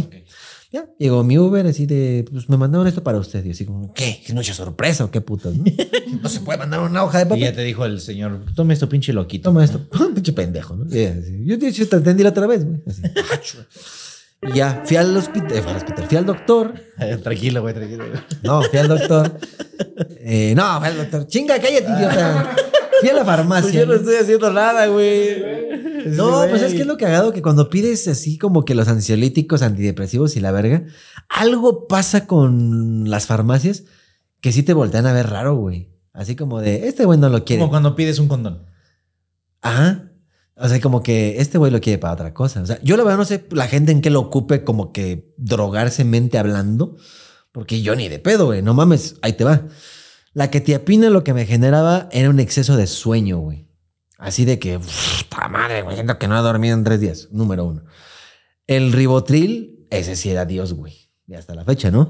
Ya, 0.73 0.89
llegó 0.99 1.23
mi 1.23 1.37
Uber 1.39 1.67
así 1.67 1.85
de, 1.85 2.25
pues 2.33 2.49
me 2.49 2.57
mandaron 2.57 2.87
esto 2.87 3.03
para 3.03 3.19
usted. 3.19 3.45
Y 3.45 3.51
así 3.51 3.67
como, 3.67 3.93
¿qué? 3.93 4.23
¿Es 4.25 4.33
mucha 4.33 4.55
sorpresa 4.55 5.05
o 5.05 5.11
qué 5.11 5.21
putas? 5.21 5.55
No, 5.55 5.65
no 6.23 6.29
se 6.31 6.41
puede 6.41 6.59
mandar 6.59 6.81
una 6.81 7.05
hoja 7.05 7.19
de 7.19 7.25
Y 7.25 7.29
papel. 7.29 7.43
ya 7.45 7.53
te 7.53 7.63
dijo 7.63 7.85
el 7.85 8.01
señor, 8.01 8.45
tome 8.55 8.73
esto 8.73 8.89
pinche 8.89 9.13
loquito. 9.13 9.51
Toma 9.51 9.65
esto. 9.65 9.87
Pinche 10.15 10.33
pendejo, 10.33 10.75
¿no? 10.77 10.85
Y 10.95 11.05
así, 11.05 11.43
Yo 11.45 11.59
de 11.59 11.69
hecho 11.69 11.87
te 11.89 11.97
entendí 11.97 12.23
la 12.23 12.31
otra 12.31 12.47
vez, 12.47 12.65
güey. 12.65 12.81
Así, 12.87 13.03
"Acho". 13.35 13.59
Y 14.43 14.55
ya, 14.55 14.83
fui 14.85 14.97
al 14.97 15.17
hospital, 15.17 15.63
fui 15.63 15.71
al 15.71 15.77
hospital, 15.77 16.07
fui 16.09 16.17
al 16.17 16.27
doctor. 16.27 16.75
tranquilo, 17.23 17.63
güey, 17.63 17.75
tranquilo. 17.75 18.05
güey. 18.09 18.21
No, 18.43 18.63
fui 18.63 18.79
al 18.79 18.89
doctor. 18.89 19.39
Eh, 20.19 20.53
no, 20.57 20.79
fui 20.81 20.89
al 20.89 20.97
doctor. 20.97 21.27
Chinga, 21.27 21.61
cállate, 21.61 21.91
idiota. 21.91 22.57
Fui 23.01 23.09
a 23.11 23.15
la 23.15 23.25
farmacia. 23.25 23.63
Pues 23.63 23.75
yo 23.75 23.87
no 23.87 23.95
estoy 23.95 24.17
haciendo 24.17 24.53
nada, 24.53 24.87
güey. 24.87 25.43
No, 26.07 26.45
pues 26.49 26.63
es 26.63 26.75
que 26.75 26.81
es 26.81 26.87
lo 26.87 26.97
cagado 26.97 27.33
que 27.33 27.43
cuando 27.43 27.71
pides 27.71 28.09
así 28.09 28.39
como 28.39 28.65
que 28.65 28.75
los 28.75 28.89
ansiolíticos, 28.89 29.63
antidepresivos 29.63 30.37
y 30.37 30.41
la 30.41 30.51
verga, 30.53 30.85
algo 31.29 31.87
pasa 31.87 32.27
con 32.27 33.09
las 33.11 33.27
farmacias 33.27 33.85
que 34.41 34.53
sí 34.53 34.63
te 34.63 34.75
voltean 34.75 35.07
a 35.07 35.13
ver 35.13 35.31
raro, 35.31 35.55
güey. 35.55 35.91
Así 36.13 36.37
como 36.37 36.61
de, 36.61 36.89
este 36.89 37.05
güey 37.05 37.19
no 37.19 37.29
lo 37.29 37.45
quiere. 37.45 37.61
Como 37.61 37.71
cuando 37.71 37.97
pides 37.97 38.19
un 38.19 38.29
condón. 38.29 38.67
Ajá. 39.61 40.12
O 40.65 40.69
sea, 40.69 40.81
como 40.81 41.03
que 41.03 41.41
este 41.41 41.59
güey 41.59 41.73
lo 41.73 41.81
quiere 41.81 41.99
para 41.99 42.15
otra 42.15 42.33
cosa. 42.33 42.63
O 42.63 42.67
sea, 42.67 42.81
yo 42.83 42.97
la 42.97 43.03
verdad 43.03 43.19
no 43.19 43.25
sé 43.25 43.45
la 43.51 43.67
gente 43.67 43.91
en 43.91 44.01
qué 44.01 44.11
lo 44.11 44.21
ocupe 44.21 44.63
como 44.63 44.93
que 44.93 45.35
drogarse 45.37 46.05
mente 46.05 46.39
hablando. 46.39 46.97
Porque 47.51 47.83
yo 47.83 47.97
ni 47.97 48.09
de 48.09 48.21
pedo, 48.21 48.47
güey. 48.47 48.63
No 48.63 48.73
mames, 48.73 49.17
ahí 49.23 49.33
te 49.33 49.43
va. 49.43 49.67
La 50.35 50.51
ketiapina 50.51 51.11
lo 51.11 51.25
que 51.25 51.35
me 51.35 51.47
generaba 51.47 52.09
era 52.13 52.31
un 52.31 52.39
exceso 52.39 52.77
de 52.77 52.87
sueño, 52.87 53.39
güey. 53.39 53.67
Así 54.19 54.45
de 54.45 54.61
que, 54.61 54.79
puta 54.79 55.49
madre, 55.49 55.83
güey, 55.83 55.97
siento 55.97 56.17
que 56.17 56.29
no 56.29 56.39
he 56.39 56.43
dormido 56.43 56.77
en 56.77 56.85
tres 56.85 57.01
días. 57.01 57.29
Número 57.33 57.65
uno. 57.65 57.83
El 58.69 58.93
ribotril, 58.93 59.89
ese 59.91 60.15
sí 60.15 60.31
era 60.31 60.45
Dios, 60.45 60.75
güey. 60.75 61.11
Y 61.27 61.35
hasta 61.35 61.57
la 61.57 61.65
fecha, 61.65 61.91
¿no? 61.91 62.09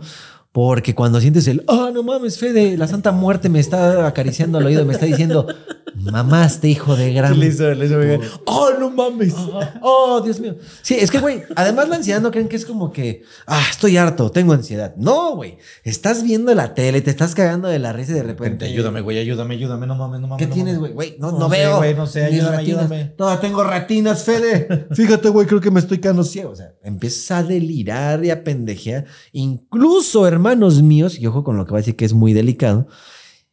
Porque 0.52 0.94
cuando 0.94 1.18
sientes 1.20 1.48
el, 1.48 1.64
ah, 1.66 1.90
no 1.92 2.02
mames, 2.02 2.38
Fede, 2.38 2.76
la 2.76 2.86
Santa 2.86 3.10
Muerte 3.10 3.48
me 3.48 3.58
está 3.58 4.06
acariciando 4.06 4.58
al 4.58 4.66
oído, 4.66 4.84
me 4.84 4.92
está 4.92 5.06
diciendo, 5.06 5.46
mamaste, 5.94 6.68
hijo 6.68 6.94
de 6.94 7.14
gran. 7.14 7.40
Le 7.40 7.46
hizo, 7.46 7.70
le 7.72 7.86
hizo. 7.86 7.96
Oh, 8.44 8.68
no 8.78 8.90
mames. 8.90 9.34
Oh, 9.80 10.20
Dios 10.22 10.40
mío. 10.40 10.56
Sí, 10.82 10.94
es 11.00 11.10
que, 11.10 11.18
güey, 11.20 11.42
además 11.56 11.88
la 11.88 11.96
ansiedad 11.96 12.20
no 12.20 12.30
creen 12.30 12.48
que 12.48 12.56
es 12.56 12.66
como 12.66 12.92
que, 12.92 13.22
ah, 13.46 13.64
estoy 13.70 13.96
harto, 13.96 14.30
tengo 14.30 14.52
ansiedad. 14.52 14.94
No, 14.96 15.36
güey. 15.36 15.56
Estás 15.84 16.22
viendo 16.22 16.54
la 16.54 16.74
tele, 16.74 17.00
te 17.00 17.10
estás 17.10 17.34
cagando 17.34 17.68
de 17.68 17.78
la 17.78 17.94
risa 17.94 18.12
y 18.12 18.16
de 18.16 18.22
repente. 18.24 18.66
Ayúdame, 18.66 19.00
güey, 19.00 19.18
ayúdame, 19.18 19.54
ayúdame, 19.54 19.86
no 19.86 19.94
mames, 19.94 20.20
no 20.20 20.28
mames. 20.28 20.38
¿Qué 20.44 20.48
no 20.48 20.54
tienes, 20.54 20.78
güey? 20.78 20.92
Güey, 20.92 21.16
no, 21.18 21.32
No 21.32 21.38
no, 21.38 21.50
sé, 21.50 21.56
veo. 21.58 21.76
güey, 21.78 21.94
no 21.94 22.06
sé, 22.06 22.24
ayúdame, 22.24 22.56
ratinas. 22.58 22.82
ayúdame. 22.84 23.04
Toda 23.16 23.40
tengo 23.40 23.64
ratinas, 23.64 24.22
Fede. 24.22 24.86
Fíjate, 24.92 25.30
güey, 25.30 25.46
creo 25.46 25.62
que 25.62 25.70
me 25.70 25.80
estoy 25.80 25.96
quedando 25.98 26.24
ciego. 26.24 26.50
O 26.50 26.56
sea, 26.56 26.74
empiezas 26.82 27.30
a 27.38 27.42
delirar 27.42 28.22
y 28.22 28.30
a 28.30 28.44
pendejear. 28.44 29.06
Incluso, 29.32 30.26
hermanos 30.42 30.82
míos, 30.82 31.18
y 31.18 31.26
ojo 31.26 31.44
con 31.44 31.56
lo 31.56 31.64
que 31.64 31.70
voy 31.70 31.78
a 31.78 31.82
decir 31.82 31.94
que 31.94 32.04
es 32.04 32.12
muy 32.12 32.32
delicado. 32.32 32.88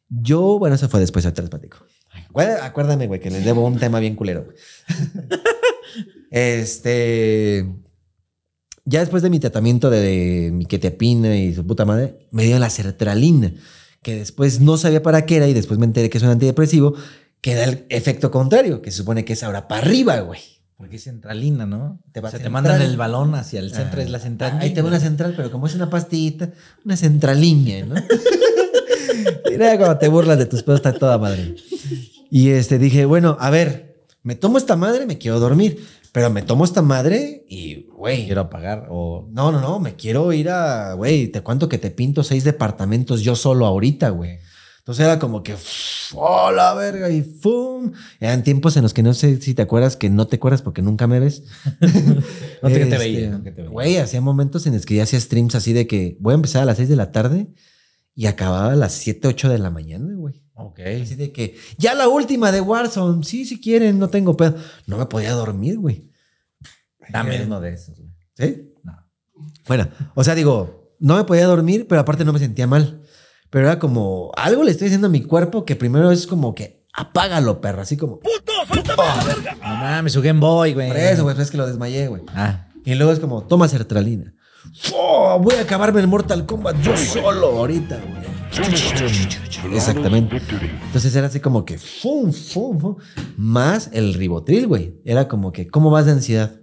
Yo, 0.10 0.58
bueno, 0.58 0.76
eso 0.76 0.90
fue 0.90 1.00
después, 1.00 1.24
ahorita 1.24 1.44
les 1.44 1.50
platico. 1.52 1.78
Acuérdame, 2.64 3.06
güey, 3.06 3.20
que 3.20 3.30
les 3.30 3.46
debo 3.46 3.64
un 3.64 3.78
tema 3.78 4.00
bien 4.00 4.16
culero. 4.16 4.46
güey. 4.46 4.58
este. 6.32 7.72
Ya 8.86 9.02
después 9.02 9.22
de 9.22 9.30
mi 9.30 9.40
tratamiento 9.40 9.92
de, 9.92 10.00
de 10.00 10.52
mi 10.52 10.66
ketepina 10.66 11.38
y 11.38 11.54
su 11.54 11.66
puta 11.66 11.86
madre, 11.86 12.28
me 12.32 12.44
dio 12.44 12.58
la 12.58 12.72
sertralina, 12.72 13.54
que 14.02 14.16
después 14.16 14.60
no 14.62 14.78
sabía 14.78 15.04
para 15.04 15.28
qué 15.28 15.36
era 15.36 15.48
y 15.48 15.54
después 15.54 15.78
me 15.78 15.86
enteré 15.86 16.10
que 16.10 16.18
es 16.18 16.24
un 16.24 16.32
antidepresivo, 16.32 16.96
que 17.40 17.54
da 17.54 17.66
el 17.66 17.86
efecto 17.90 18.32
contrario, 18.32 18.82
que 18.82 18.90
se 18.90 18.98
supone 18.98 19.26
que 19.26 19.34
es 19.34 19.44
ahora 19.44 19.68
para 19.68 19.84
arriba, 19.84 20.20
güey. 20.22 20.59
Porque 20.80 20.96
es 20.96 21.04
centralina, 21.04 21.66
¿no? 21.66 22.00
Te 22.14 22.22
o 22.22 22.30
sea, 22.30 22.40
te 22.40 22.50
mandan 22.50 22.82
el 22.82 22.96
balón 22.96 23.36
hacia 23.36 23.60
el 23.60 23.74
centro, 23.74 24.00
Ah, 24.00 24.04
es 24.04 24.10
la 24.10 24.20
central. 24.20 24.60
Ahí 24.62 24.74
te 24.74 24.82
va 24.82 24.88
una 24.88 25.02
central, 25.02 25.34
pero 25.36 25.52
como 25.52 25.68
es 25.68 25.76
una 25.76 25.90
pastillita, 25.90 26.52
una 26.86 26.96
centraliña, 26.96 27.86
¿no? 27.86 27.96
Mira 29.52 29.78
cuando 29.78 29.98
te 29.98 30.08
burlas 30.08 30.38
de 30.38 30.46
tus 30.46 30.64
pedos, 30.64 30.80
está 30.80 30.94
toda 30.94 31.18
madre. 31.18 31.58
Y 32.32 32.52
este 32.52 32.80
dije, 32.80 33.04
bueno, 33.04 33.36
a 33.42 33.50
ver, 33.50 34.06
me 34.24 34.36
tomo 34.36 34.58
esta 34.58 34.78
madre, 34.78 35.06
me 35.06 35.18
quiero 35.18 35.42
dormir, 35.42 35.86
pero 36.14 36.30
me 36.30 36.44
tomo 36.44 36.64
esta 36.64 36.82
madre 36.82 37.44
y, 37.50 37.88
güey, 37.92 38.28
Quiero 38.28 38.40
apagar 38.40 38.88
o... 38.90 39.28
no, 39.32 39.52
no, 39.52 39.60
no, 39.60 39.82
me 39.82 39.98
quiero 39.98 40.32
ir 40.32 40.50
a, 40.50 40.94
güey, 40.94 41.28
te 41.28 41.42
cuento 41.42 41.68
que 41.68 41.78
te 41.78 41.92
pinto 41.92 42.24
seis 42.24 42.46
departamentos 42.46 43.20
yo 43.20 43.36
solo 43.36 43.66
ahorita, 43.66 44.12
güey. 44.12 44.40
Entonces 44.90 45.06
era 45.06 45.20
como 45.20 45.44
que, 45.44 45.56
¡oh, 46.16 46.50
la 46.52 46.74
verga! 46.74 47.12
Y 47.12 47.22
¡fum! 47.22 47.92
Eran 48.20 48.42
tiempos 48.42 48.76
en 48.76 48.82
los 48.82 48.92
que 48.92 49.04
no 49.04 49.14
sé 49.14 49.40
si 49.40 49.54
te 49.54 49.62
acuerdas, 49.62 49.96
que 49.96 50.10
no 50.10 50.26
te 50.26 50.38
acuerdas 50.38 50.64
porque 50.64 50.82
nunca 50.82 51.06
me 51.06 51.20
ves. 51.20 51.44
No 52.64 52.70
te, 52.70 52.82
Este, 52.82 52.98
veía, 52.98 53.30
no 53.30 53.44
que 53.44 53.52
te 53.52 53.62
veía. 53.62 53.70
Güey, 53.70 53.98
hacía 53.98 54.20
momentos 54.20 54.66
en 54.66 54.74
los 54.74 54.88
que 54.88 54.96
ya 54.96 55.04
hacía 55.04 55.20
streams 55.20 55.54
así 55.54 55.74
de 55.74 55.86
que 55.86 56.18
voy 56.20 56.32
a 56.32 56.36
empezar 56.36 56.64
a 56.64 56.66
las 56.66 56.78
6 56.78 56.90
de 56.90 56.96
la 56.96 57.12
tarde 57.12 57.50
y 58.16 58.26
acababa 58.26 58.72
a 58.72 58.76
las 58.76 58.94
7, 58.94 59.28
8 59.28 59.50
de 59.50 59.60
la 59.60 59.70
mañana, 59.70 60.12
güey. 60.16 60.42
Ok. 60.56 60.80
Así 61.04 61.14
de 61.14 61.32
que, 61.32 61.56
ya 61.78 61.94
la 61.94 62.08
última 62.08 62.52
de 62.52 62.60
Warzone, 62.60 63.24
sí, 63.24 63.46
si 63.46 63.62
quieren, 63.62 64.00
no 64.00 64.10
tengo 64.10 64.36
pedo. 64.36 64.56
No 64.88 64.98
me 64.98 65.06
podía 65.06 65.34
dormir, 65.34 65.78
güey. 65.78 66.10
Dame 67.12 67.44
uno 67.44 67.62
de 67.62 67.74
esos, 67.76 67.96
güey. 67.96 68.10
¿Sí? 68.34 68.74
No. 68.82 68.98
Bueno, 69.68 69.88
o 70.16 70.24
sea, 70.24 70.34
digo, 70.34 70.96
no 70.98 71.16
me 71.16 71.26
podía 71.26 71.46
dormir, 71.46 71.86
pero 71.88 72.02
aparte 72.02 72.26
no 72.26 72.34
me 72.34 72.40
sentía 72.40 72.66
mal. 72.66 73.04
Pero 73.50 73.66
era 73.68 73.80
como, 73.80 74.32
algo 74.36 74.64
le 74.64 74.72
estoy 74.72 74.86
diciendo 74.86 75.08
a 75.08 75.10
mi 75.10 75.22
cuerpo 75.22 75.66
que 75.66 75.76
primero 75.76 76.12
es 76.12 76.28
como 76.28 76.54
que, 76.54 76.86
apágalo, 76.94 77.62
perro, 77.62 77.82
así 77.82 77.98
como, 77.98 78.20
No 79.62 79.76
mames, 79.76 80.14
su 80.14 80.22
Game 80.22 80.40
Boy, 80.40 80.74
güey. 80.74 80.88
por 80.88 80.98
eso, 80.98 81.24
güey, 81.24 81.36
pues 81.36 81.48
es 81.48 81.52
que 81.52 81.58
lo 81.58 81.68
desmayé, 81.68 82.08
güey. 82.08 82.22
Ah. 82.30 82.68
Y 82.86 82.96
luego 82.96 83.12
es 83.12 83.20
como, 83.20 83.44
toma 83.44 83.68
sertralina. 83.68 84.34
¡Oh! 84.94 85.40
voy 85.42 85.56
a 85.56 85.62
acabarme 85.62 86.02
el 86.02 86.08
Mortal 86.08 86.46
Kombat 86.46 86.82
yo 86.82 86.96
solo 86.98 87.48
ahorita, 87.48 87.98
güey. 87.98 88.30
Exactamente. 89.76 90.42
Entonces 90.86 91.16
era 91.16 91.28
así 91.28 91.40
como 91.40 91.66
que, 91.66 91.78
¡fum, 91.78 92.32
fum, 92.32 92.80
fum! 92.80 92.96
Más 93.38 93.90
el 93.94 94.14
ribotril, 94.14 94.68
güey. 94.68 95.00
Era 95.06 95.28
como 95.28 95.52
que, 95.52 95.68
¿cómo 95.68 95.92
vas 95.92 96.06
de 96.06 96.14
ansiedad? 96.14 96.59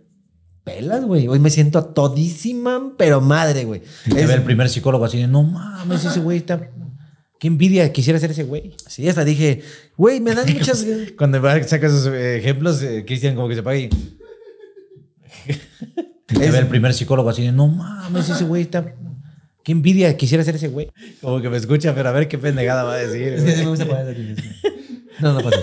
Pelas, 0.67 1.05
güey. 1.05 1.29
Hoy 1.29 1.39
me 1.39 1.49
siento 1.49 1.79
a 1.79 1.95
todísima, 1.95 2.93
pero 2.99 3.21
madre, 3.21 3.65
güey. 3.65 3.83
Es- 4.07 4.29
el 4.29 4.43
primer 4.43 4.69
psicólogo 4.69 5.05
así 5.05 5.17
de, 5.19 5.29
no 5.29 5.45
mames, 5.45 6.05
ese 6.05 6.19
güey 6.19 6.39
está... 6.39 6.71
Qué 7.39 7.47
envidia 7.47 7.93
quisiera 7.93 8.19
ser 8.19 8.33
ese 8.33 8.43
güey. 8.43 8.75
Sí, 8.89 9.09
hasta 9.09 9.25
dije, 9.25 9.63
güey, 9.97 10.19
me 10.21 10.35
dan 10.35 10.53
muchas. 10.53 10.85
Cuando 11.17 11.41
saca 11.69 11.87
esos 11.87 12.09
eh, 12.09 12.39
ejemplos, 12.39 12.83
eh, 12.83 13.05
Cristian 13.07 13.37
como 13.37 13.49
que 13.49 13.55
se 13.55 13.63
paga 13.63 13.79
y... 13.79 13.89
Es- 16.29 16.55
el 16.55 16.67
primer 16.67 16.93
psicólogo 16.95 17.29
así 17.31 17.43
de, 17.45 17.53
no 17.53 17.69
mames, 17.69 18.29
ese 18.29 18.43
güey 18.43 18.63
está... 18.63 18.93
Qué 19.63 19.71
envidia 19.71 20.17
quisiera 20.17 20.43
ser 20.43 20.57
ese 20.57 20.67
güey. 20.69 20.91
Como 21.21 21.41
que 21.41 21.49
me 21.49 21.59
escucha, 21.59 21.95
pero 21.95 22.09
a 22.09 22.13
ver 22.13 22.27
qué 22.27 22.39
pendejada 22.39 22.83
va 22.83 22.95
a 22.95 22.97
decir. 22.99 23.39
Sí 23.41 23.63
me 23.65 23.69
gusta. 23.71 23.87
No, 25.21 25.33
no 25.33 25.41
pasa. 25.41 25.59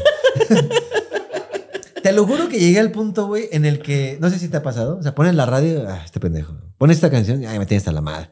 Te 2.04 2.12
lo 2.12 2.26
juro 2.28 2.50
que 2.50 2.60
llegué 2.60 2.80
al 2.80 2.92
punto, 2.92 3.28
güey, 3.28 3.48
en 3.52 3.66
el 3.66 3.80
que, 3.82 4.18
no 4.22 4.30
sé 4.30 4.38
si 4.38 4.50
te 4.50 4.58
ha 4.58 4.62
pasado, 4.64 4.98
o 4.98 5.02
sea, 5.04 5.16
pones 5.16 5.34
la 5.36 5.46
radio, 5.46 5.86
ah, 5.88 6.02
este 6.06 6.20
pendejo, 6.20 6.54
pones 6.78 6.98
esta 6.98 7.10
canción, 7.10 7.42
y 7.42 7.46
ay, 7.46 7.58
me 7.58 7.66
tiene 7.66 7.80
hasta 7.80 7.92
la 7.94 8.02
madre. 8.02 8.30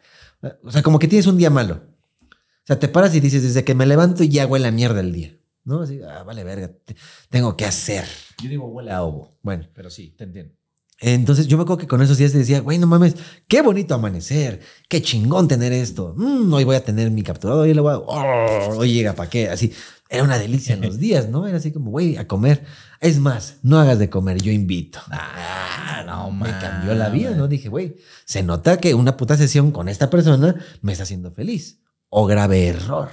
O 0.64 0.72
sea, 0.72 0.84
como 0.84 1.00
que 1.00 1.08
tienes 1.08 1.26
un 1.28 1.38
día 1.38 1.50
malo. 1.50 1.82
O 2.30 2.66
sea, 2.68 2.78
te 2.78 2.88
paras 2.88 3.16
y 3.16 3.20
dices, 3.20 3.42
desde 3.44 3.64
que 3.64 3.74
me 3.74 3.86
levanto 3.86 4.24
ya 4.24 4.46
huele 4.46 4.68
a 4.68 4.72
mierda 4.72 5.00
el 5.00 5.12
día. 5.14 5.38
¿No? 5.64 5.82
Así, 5.82 6.02
ah, 6.02 6.24
vale, 6.24 6.44
verga, 6.44 6.70
te- 6.84 6.96
tengo 7.30 7.56
que 7.56 7.66
hacer. 7.66 8.06
Yo 8.42 8.50
digo 8.50 8.68
huele 8.68 8.92
a 8.92 9.04
ovo. 9.04 9.38
Bueno, 9.42 9.68
Pero 9.74 9.90
sí, 9.90 10.14
te 10.18 10.24
entiendo. 10.26 10.54
Entonces 11.02 11.48
yo 11.48 11.58
me 11.58 11.64
acuerdo 11.64 11.80
que 11.80 11.88
con 11.88 12.02
esos 12.02 12.18
días 12.18 12.32
decía, 12.32 12.62
güey, 12.62 12.78
no 12.78 12.86
mames, 12.88 13.16
qué 13.48 13.62
bonito 13.62 13.96
amanecer, 13.96 14.62
qué 14.88 15.02
chingón 15.02 15.48
tener 15.48 15.74
esto. 15.74 16.14
Mm, 16.16 16.54
hoy 16.54 16.64
voy 16.64 16.76
a 16.76 16.84
tener 16.84 17.10
mi 17.10 17.24
capturador, 17.24 17.64
hoy 17.64 17.74
le 17.74 17.82
voy 17.82 17.94
a, 17.94 17.98
oh, 17.98 18.78
hoy 18.78 18.94
llega 18.94 19.14
para 19.14 19.30
qué, 19.30 19.50
así. 19.50 19.74
Era 20.10 20.24
una 20.24 20.38
delicia 20.38 20.76
en 20.76 20.82
los 20.82 21.00
días, 21.00 21.30
¿no? 21.30 21.48
Era 21.48 21.58
así 21.58 21.72
como, 21.72 21.90
güey, 21.90 22.18
a 22.18 22.28
comer. 22.28 22.66
Es 23.00 23.18
más, 23.18 23.58
no 23.64 23.80
hagas 23.80 23.98
de 23.98 24.10
comer, 24.10 24.42
yo 24.42 24.52
invito. 24.52 25.00
Ah, 25.10 26.04
no 26.06 26.30
Me 26.32 26.50
mames. 26.50 26.56
cambió 26.64 26.94
la 26.94 27.10
vida, 27.10 27.32
¿no? 27.32 27.48
Dije, 27.48 27.70
güey, 27.70 27.96
se 28.26 28.44
nota 28.44 28.78
que 28.78 28.94
una 28.94 29.18
puta 29.18 29.38
sesión 29.38 29.72
con 29.72 29.90
esta 29.90 30.10
persona 30.10 30.56
me 30.82 30.92
está 30.92 31.04
haciendo 31.04 31.32
feliz. 31.32 31.80
O 32.10 32.26
grave 32.26 32.68
error. 32.68 33.10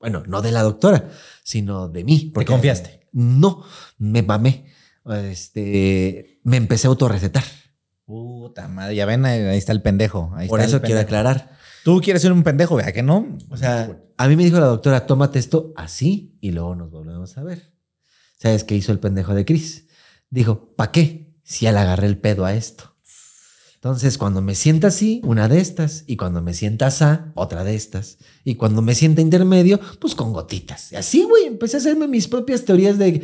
Bueno, 0.00 0.22
no 0.26 0.40
de 0.42 0.52
la 0.52 0.62
doctora, 0.62 1.08
sino 1.44 1.88
de 1.88 2.02
mí. 2.02 2.32
¿Te 2.34 2.44
confiaste? 2.44 3.06
No, 3.12 3.62
me 3.98 4.22
mamé. 4.22 4.74
Este, 5.14 6.40
me 6.42 6.56
empecé 6.56 6.86
a 6.86 6.90
autorrecetar. 6.90 7.44
Puta 8.04 8.68
madre, 8.68 8.94
ya 8.94 9.06
ven, 9.06 9.24
ahí 9.24 9.40
ahí 9.40 9.58
está 9.58 9.72
el 9.72 9.82
pendejo. 9.82 10.32
Ahí 10.36 10.48
Por 10.48 10.60
está 10.60 10.76
eso 10.76 10.84
quiero 10.84 11.00
aclarar. 11.00 11.56
Tú 11.84 12.00
quieres 12.00 12.22
ser 12.22 12.32
un 12.32 12.42
pendejo, 12.42 12.76
¿verdad 12.76 12.92
que 12.92 13.02
no? 13.02 13.38
O 13.48 13.56
sea, 13.56 14.00
a 14.16 14.28
mí 14.28 14.36
me 14.36 14.44
dijo 14.44 14.58
la 14.58 14.66
doctora, 14.66 15.06
tómate 15.06 15.38
esto 15.38 15.72
así 15.76 16.36
y 16.40 16.50
luego 16.50 16.74
nos 16.74 16.90
volvemos 16.90 17.36
a 17.38 17.44
ver. 17.44 17.72
¿Sabes 18.38 18.64
qué 18.64 18.74
hizo 18.74 18.92
el 18.92 18.98
pendejo 18.98 19.34
de 19.34 19.44
Chris? 19.44 19.86
Dijo, 20.30 20.74
¿pa' 20.76 20.90
qué? 20.90 21.34
Si 21.42 21.64
ya 21.64 21.72
le 21.72 21.78
agarré 21.78 22.06
el 22.06 22.18
pedo 22.18 22.44
a 22.44 22.54
esto. 22.54 22.96
Entonces, 23.76 24.18
cuando 24.18 24.42
me 24.42 24.56
sienta 24.56 24.88
así, 24.88 25.20
una 25.24 25.48
de 25.48 25.60
estas. 25.60 26.02
Y 26.08 26.16
cuando 26.16 26.42
me 26.42 26.54
sienta 26.54 26.88
asá, 26.88 27.30
otra 27.34 27.62
de 27.62 27.76
estas. 27.76 28.18
Y 28.42 28.56
cuando 28.56 28.82
me 28.82 28.96
sienta 28.96 29.20
intermedio, 29.20 29.78
pues 30.00 30.16
con 30.16 30.32
gotitas. 30.32 30.90
Y 30.90 30.96
así, 30.96 31.22
güey, 31.22 31.44
empecé 31.44 31.76
a 31.76 31.80
hacerme 31.80 32.08
mis 32.08 32.26
propias 32.26 32.64
teorías 32.64 32.98
de 32.98 33.22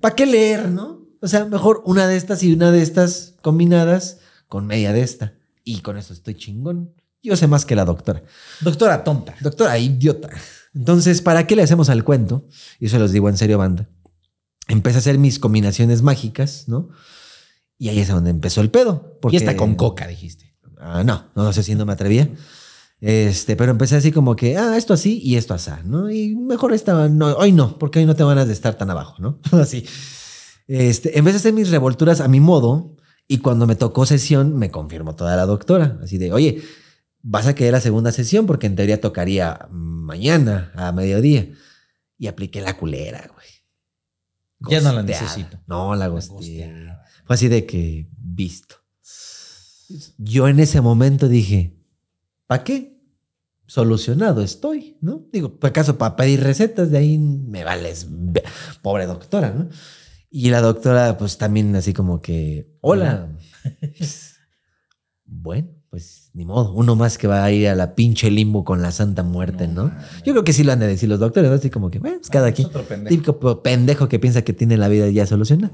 ¿para 0.00 0.14
qué 0.14 0.26
leer, 0.26 0.68
no? 0.68 1.03
O 1.24 1.28
sea, 1.28 1.46
mejor 1.46 1.80
una 1.86 2.06
de 2.06 2.18
estas 2.18 2.42
y 2.42 2.52
una 2.52 2.70
de 2.70 2.82
estas 2.82 3.32
combinadas 3.40 4.18
con 4.46 4.66
media 4.66 4.92
de 4.92 5.00
esta. 5.00 5.32
Y 5.64 5.80
con 5.80 5.96
eso 5.96 6.12
estoy 6.12 6.34
chingón. 6.34 6.92
Yo 7.22 7.34
sé 7.34 7.46
más 7.46 7.64
que 7.64 7.74
la 7.74 7.86
doctora. 7.86 8.22
Doctora 8.60 9.04
tonta. 9.04 9.34
Doctora, 9.40 9.78
idiota. 9.78 10.28
Entonces, 10.74 11.22
¿para 11.22 11.46
qué 11.46 11.56
le 11.56 11.62
hacemos 11.62 11.88
al 11.88 12.04
cuento? 12.04 12.46
Y 12.78 12.86
eso 12.86 12.98
los 12.98 13.10
digo 13.10 13.30
en 13.30 13.38
serio, 13.38 13.56
banda. 13.56 13.88
Empecé 14.68 14.96
a 14.96 14.98
hacer 14.98 15.18
mis 15.18 15.38
combinaciones 15.38 16.02
mágicas, 16.02 16.64
¿no? 16.66 16.90
Y 17.78 17.88
ahí 17.88 18.00
es 18.00 18.08
donde 18.08 18.28
empezó 18.28 18.60
el 18.60 18.70
pedo. 18.70 19.18
Porque... 19.22 19.36
Y 19.36 19.38
está 19.38 19.56
con 19.56 19.76
coca, 19.76 20.06
dijiste. 20.06 20.54
Ah, 20.78 21.04
no, 21.04 21.30
no, 21.34 21.44
no 21.44 21.52
sé 21.54 21.62
si 21.62 21.74
no 21.74 21.86
me 21.86 21.94
atrevía. 21.94 22.28
Este, 23.00 23.56
pero 23.56 23.70
empecé 23.70 23.96
así 23.96 24.12
como 24.12 24.36
que, 24.36 24.58
ah, 24.58 24.76
esto 24.76 24.92
así 24.92 25.22
y 25.24 25.36
esto 25.36 25.54
así, 25.54 25.70
¿no? 25.84 26.10
Y 26.10 26.36
mejor 26.36 26.74
estaba, 26.74 27.08
no, 27.08 27.28
hoy 27.34 27.52
no, 27.52 27.78
porque 27.78 28.00
hoy 28.00 28.04
no 28.04 28.14
te 28.14 28.24
ganas 28.24 28.46
de 28.46 28.52
estar 28.52 28.74
tan 28.74 28.90
abajo, 28.90 29.14
¿no? 29.20 29.40
así. 29.58 29.86
Este, 30.66 31.18
en 31.18 31.24
vez 31.24 31.34
de 31.34 31.38
hacer 31.38 31.52
mis 31.52 31.70
revolturas 31.70 32.20
a 32.20 32.28
mi 32.28 32.40
modo, 32.40 32.96
y 33.26 33.38
cuando 33.38 33.66
me 33.66 33.76
tocó 33.76 34.06
sesión, 34.06 34.56
me 34.56 34.70
confirmó 34.70 35.14
toda 35.14 35.36
la 35.36 35.46
doctora, 35.46 35.98
así 36.02 36.18
de, 36.18 36.32
oye, 36.32 36.62
vas 37.22 37.46
a 37.46 37.54
querer 37.54 37.72
la 37.72 37.80
segunda 37.80 38.12
sesión 38.12 38.46
porque 38.46 38.66
en 38.66 38.76
teoría 38.76 39.00
tocaría 39.00 39.66
mañana 39.70 40.70
a 40.74 40.92
mediodía. 40.92 41.48
Y 42.16 42.28
apliqué 42.28 42.60
la 42.60 42.76
culera, 42.76 43.28
güey. 43.34 43.46
Ya 44.70 44.80
no 44.80 44.92
la 44.92 45.02
necesito. 45.02 45.58
No, 45.66 45.94
la 45.96 46.06
gosteada. 46.06 47.02
Fue 47.24 47.34
así 47.34 47.48
de 47.48 47.66
que, 47.66 48.08
visto. 48.16 48.76
Yo 50.18 50.48
en 50.48 50.60
ese 50.60 50.80
momento 50.80 51.28
dije, 51.28 51.76
¿para 52.46 52.62
qué? 52.62 53.00
Solucionado 53.66 54.42
estoy, 54.42 54.96
¿no? 55.00 55.26
Digo, 55.32 55.58
¿por 55.58 55.70
acaso 55.70 55.98
para 55.98 56.16
pedir 56.16 56.42
recetas? 56.42 56.90
De 56.90 56.98
ahí 56.98 57.18
me 57.18 57.64
vales, 57.64 58.06
pobre 58.82 59.06
doctora, 59.06 59.50
¿no? 59.50 59.68
Y 60.36 60.50
la 60.50 60.60
doctora, 60.60 61.16
pues 61.16 61.38
también 61.38 61.76
así 61.76 61.92
como 61.92 62.20
que, 62.20 62.66
hola. 62.80 63.28
bueno, 65.24 65.68
pues 65.90 66.30
ni 66.32 66.44
modo, 66.44 66.72
uno 66.72 66.96
más 66.96 67.18
que 67.18 67.28
va 67.28 67.44
a 67.44 67.52
ir 67.52 67.68
a 67.68 67.76
la 67.76 67.94
pinche 67.94 68.32
limbo 68.32 68.64
con 68.64 68.82
la 68.82 68.90
santa 68.90 69.22
muerte, 69.22 69.68
¿no? 69.68 69.94
Yo 70.24 70.32
creo 70.32 70.42
que 70.42 70.52
sí 70.52 70.64
lo 70.64 70.72
han 70.72 70.80
de 70.80 70.88
decir 70.88 71.08
los 71.08 71.20
doctores, 71.20 71.48
¿no? 71.48 71.54
Así 71.54 71.70
como 71.70 71.88
que, 71.88 72.00
bueno, 72.00 72.16
pues 72.18 72.30
cada 72.30 72.48
es 72.48 72.56
quien. 72.56 72.68
pendejo. 72.68 73.08
Típico 73.10 73.62
pendejo 73.62 74.08
que 74.08 74.18
piensa 74.18 74.42
que 74.42 74.52
tiene 74.52 74.76
la 74.76 74.88
vida 74.88 75.08
ya 75.08 75.24
solucionada. 75.24 75.72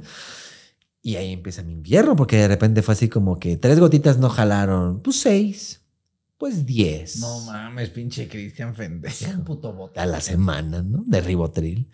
Y 1.00 1.16
ahí 1.16 1.32
empieza 1.32 1.62
mi 1.62 1.72
invierno, 1.72 2.14
porque 2.14 2.36
de 2.36 2.48
repente 2.48 2.82
fue 2.82 2.92
así 2.92 3.08
como 3.08 3.38
que 3.38 3.56
tres 3.56 3.80
gotitas 3.80 4.18
no 4.18 4.28
jalaron, 4.28 5.00
pues 5.00 5.20
seis, 5.20 5.80
pues 6.36 6.66
diez. 6.66 7.16
No 7.18 7.46
mames, 7.46 7.88
pinche 7.88 8.28
Cristian 8.28 8.74
pendejo. 8.74 9.24
un 9.34 9.42
puto 9.42 9.72
bote 9.72 9.98
a 9.98 10.04
la 10.04 10.20
semana, 10.20 10.82
¿no? 10.82 11.02
De 11.06 11.22
ribotril. 11.22 11.88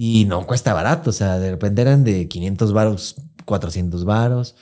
Y 0.00 0.26
no 0.26 0.46
cuesta 0.46 0.72
barato, 0.74 1.10
o 1.10 1.12
sea, 1.12 1.40
de 1.40 1.50
repente 1.50 1.82
eran 1.82 2.04
de 2.04 2.28
500 2.28 2.72
varos, 2.72 3.16
400 3.44 4.04
varos. 4.04 4.54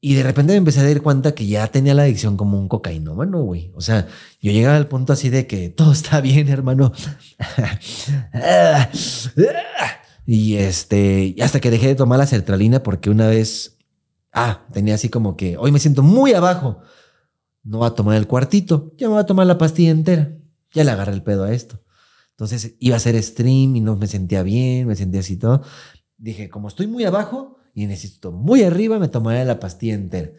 Y 0.00 0.14
de 0.14 0.24
repente 0.24 0.52
me 0.52 0.58
empecé 0.58 0.80
a 0.80 0.88
dar 0.88 1.02
cuenta 1.02 1.36
que 1.36 1.46
ya 1.46 1.68
tenía 1.68 1.94
la 1.94 2.02
adicción 2.02 2.36
como 2.36 2.58
un 2.58 2.66
cocainómano, 2.66 3.42
güey. 3.42 3.70
O 3.76 3.80
sea, 3.80 4.08
yo 4.42 4.50
llegaba 4.50 4.76
al 4.76 4.88
punto 4.88 5.12
así 5.12 5.30
de 5.30 5.46
que 5.46 5.68
todo 5.68 5.92
está 5.92 6.20
bien, 6.20 6.48
hermano. 6.48 6.92
y 10.26 10.56
este, 10.56 11.36
hasta 11.40 11.60
que 11.60 11.70
dejé 11.70 11.86
de 11.86 11.94
tomar 11.94 12.18
la 12.18 12.26
sertralina 12.26 12.82
porque 12.82 13.08
una 13.08 13.28
vez, 13.28 13.78
ah, 14.32 14.66
tenía 14.72 14.96
así 14.96 15.10
como 15.10 15.36
que 15.36 15.56
hoy 15.58 15.70
me 15.70 15.78
siento 15.78 16.02
muy 16.02 16.32
abajo. 16.32 16.80
No 17.62 17.78
va 17.78 17.88
a 17.88 17.94
tomar 17.94 18.16
el 18.16 18.26
cuartito, 18.26 18.92
ya 18.98 19.06
me 19.06 19.14
voy 19.14 19.22
a 19.22 19.26
tomar 19.26 19.46
la 19.46 19.58
pastilla 19.58 19.92
entera. 19.92 20.32
Ya 20.72 20.82
le 20.82 20.90
agarré 20.90 21.12
el 21.12 21.22
pedo 21.22 21.44
a 21.44 21.52
esto. 21.52 21.85
Entonces 22.36 22.74
iba 22.80 22.94
a 22.94 22.98
hacer 22.98 23.20
stream 23.22 23.76
y 23.76 23.80
no 23.80 23.96
me 23.96 24.06
sentía 24.06 24.42
bien, 24.42 24.86
me 24.86 24.94
sentía 24.94 25.20
así 25.20 25.38
todo. 25.38 25.62
Dije, 26.18 26.50
como 26.50 26.68
estoy 26.68 26.86
muy 26.86 27.04
abajo 27.04 27.56
y 27.74 27.86
necesito 27.86 28.30
muy 28.30 28.62
arriba, 28.62 28.98
me 28.98 29.08
tomaré 29.08 29.42
la 29.46 29.58
pastilla 29.58 29.94
entera. 29.94 30.32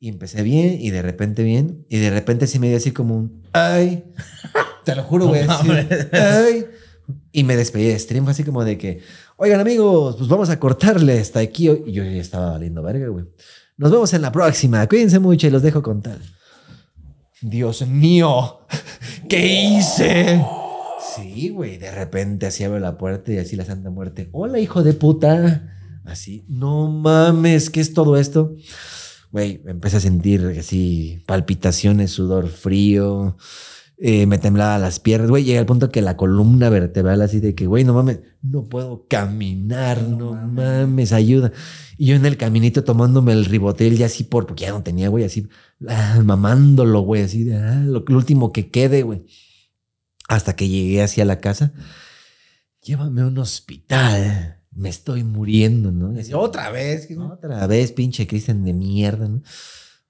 Y 0.00 0.08
empecé 0.08 0.42
bien 0.42 0.76
y 0.80 0.90
de 0.90 1.02
repente 1.02 1.44
bien. 1.44 1.86
Y 1.88 1.98
de 1.98 2.10
repente 2.10 2.48
sí 2.48 2.58
me 2.58 2.66
dio 2.68 2.76
así 2.76 2.90
como 2.90 3.16
un, 3.16 3.44
ay, 3.52 4.12
te 4.84 4.96
lo 4.96 5.04
juro, 5.04 5.28
güey. 5.28 5.42
así, 5.42 5.68
ay. 6.12 6.66
Y 7.30 7.44
me 7.44 7.54
despedí 7.54 7.84
de 7.86 7.98
stream, 7.98 8.24
fue 8.24 8.32
así 8.32 8.42
como 8.42 8.64
de 8.64 8.76
que, 8.76 9.02
oigan 9.36 9.60
amigos, 9.60 10.16
pues 10.16 10.28
vamos 10.28 10.50
a 10.50 10.58
cortarle 10.58 11.20
hasta 11.20 11.38
aquí. 11.38 11.70
Y 11.70 11.92
yo 11.92 12.02
ya 12.02 12.10
estaba 12.10 12.50
valiendo 12.50 12.82
verga, 12.82 13.06
güey. 13.06 13.24
Nos 13.76 13.92
vemos 13.92 14.12
en 14.14 14.22
la 14.22 14.32
próxima. 14.32 14.84
Cuídense 14.88 15.20
mucho 15.20 15.46
y 15.46 15.50
los 15.50 15.62
dejo 15.62 15.80
con 15.80 16.02
tal. 16.02 16.20
Dios 17.40 17.86
mío, 17.86 18.66
¿qué 19.28 19.46
hice? 19.46 20.44
Sí, 21.16 21.48
güey, 21.48 21.78
de 21.78 21.90
repente 21.90 22.46
así 22.46 22.64
abre 22.64 22.80
la 22.80 22.98
puerta 22.98 23.32
y 23.32 23.38
así 23.38 23.56
la 23.56 23.64
Santa 23.64 23.90
Muerte. 23.90 24.28
Hola, 24.32 24.58
hijo 24.58 24.82
de 24.82 24.92
puta. 24.92 25.72
Así, 26.04 26.44
no 26.48 26.88
mames, 26.90 27.70
¿qué 27.70 27.80
es 27.80 27.94
todo 27.94 28.16
esto? 28.16 28.54
Güey, 29.32 29.60
empecé 29.66 29.96
a 29.96 30.00
sentir 30.00 30.54
así 30.58 31.22
palpitaciones, 31.26 32.12
sudor 32.12 32.48
frío, 32.48 33.36
eh, 33.98 34.26
me 34.26 34.38
temblaba 34.38 34.78
las 34.78 35.00
piernas, 35.00 35.30
güey, 35.30 35.44
llegué 35.44 35.58
al 35.58 35.66
punto 35.66 35.90
que 35.90 36.02
la 36.02 36.16
columna 36.16 36.68
vertebral 36.68 37.22
así 37.22 37.40
de 37.40 37.54
que, 37.54 37.66
güey, 37.66 37.82
no 37.82 37.94
mames, 37.94 38.20
no 38.42 38.64
puedo 38.64 39.06
caminar, 39.08 40.02
no, 40.02 40.34
mames. 40.34 41.12
ayuda. 41.12 41.50
Y 41.96 42.06
yo 42.06 42.16
en 42.16 42.26
el 42.26 42.36
caminito 42.36 42.84
tomándome 42.84 43.32
el 43.32 43.46
ribotel 43.46 43.96
ya 43.96 44.06
así 44.06 44.22
por, 44.22 44.46
porque 44.46 44.64
ya 44.64 44.70
no 44.70 44.82
tenía, 44.82 45.08
güey, 45.08 45.24
así, 45.24 45.48
ah, 45.88 46.20
mamándolo, 46.22 47.00
güey, 47.00 47.22
así 47.22 47.44
de, 47.44 47.56
ah, 47.56 47.82
lo, 47.84 48.04
lo 48.06 48.16
último 48.16 48.52
que 48.52 48.70
quede, 48.70 49.02
güey. 49.02 49.24
Hasta 50.28 50.56
que 50.56 50.68
llegué 50.68 51.02
hacia 51.02 51.24
la 51.24 51.40
casa, 51.40 51.72
llévame 52.82 53.22
a 53.22 53.26
un 53.26 53.38
hospital, 53.38 54.60
me 54.72 54.88
estoy 54.88 55.24
muriendo, 55.24 55.92
¿no? 55.92 56.12
Y 56.12 56.20
así, 56.20 56.32
otra 56.34 56.70
vez, 56.70 57.08
otra 57.18 57.66
vez, 57.66 57.92
pinche 57.92 58.26
Cristian 58.26 58.64
de 58.64 58.74
mierda, 58.74 59.28
¿no? 59.28 59.42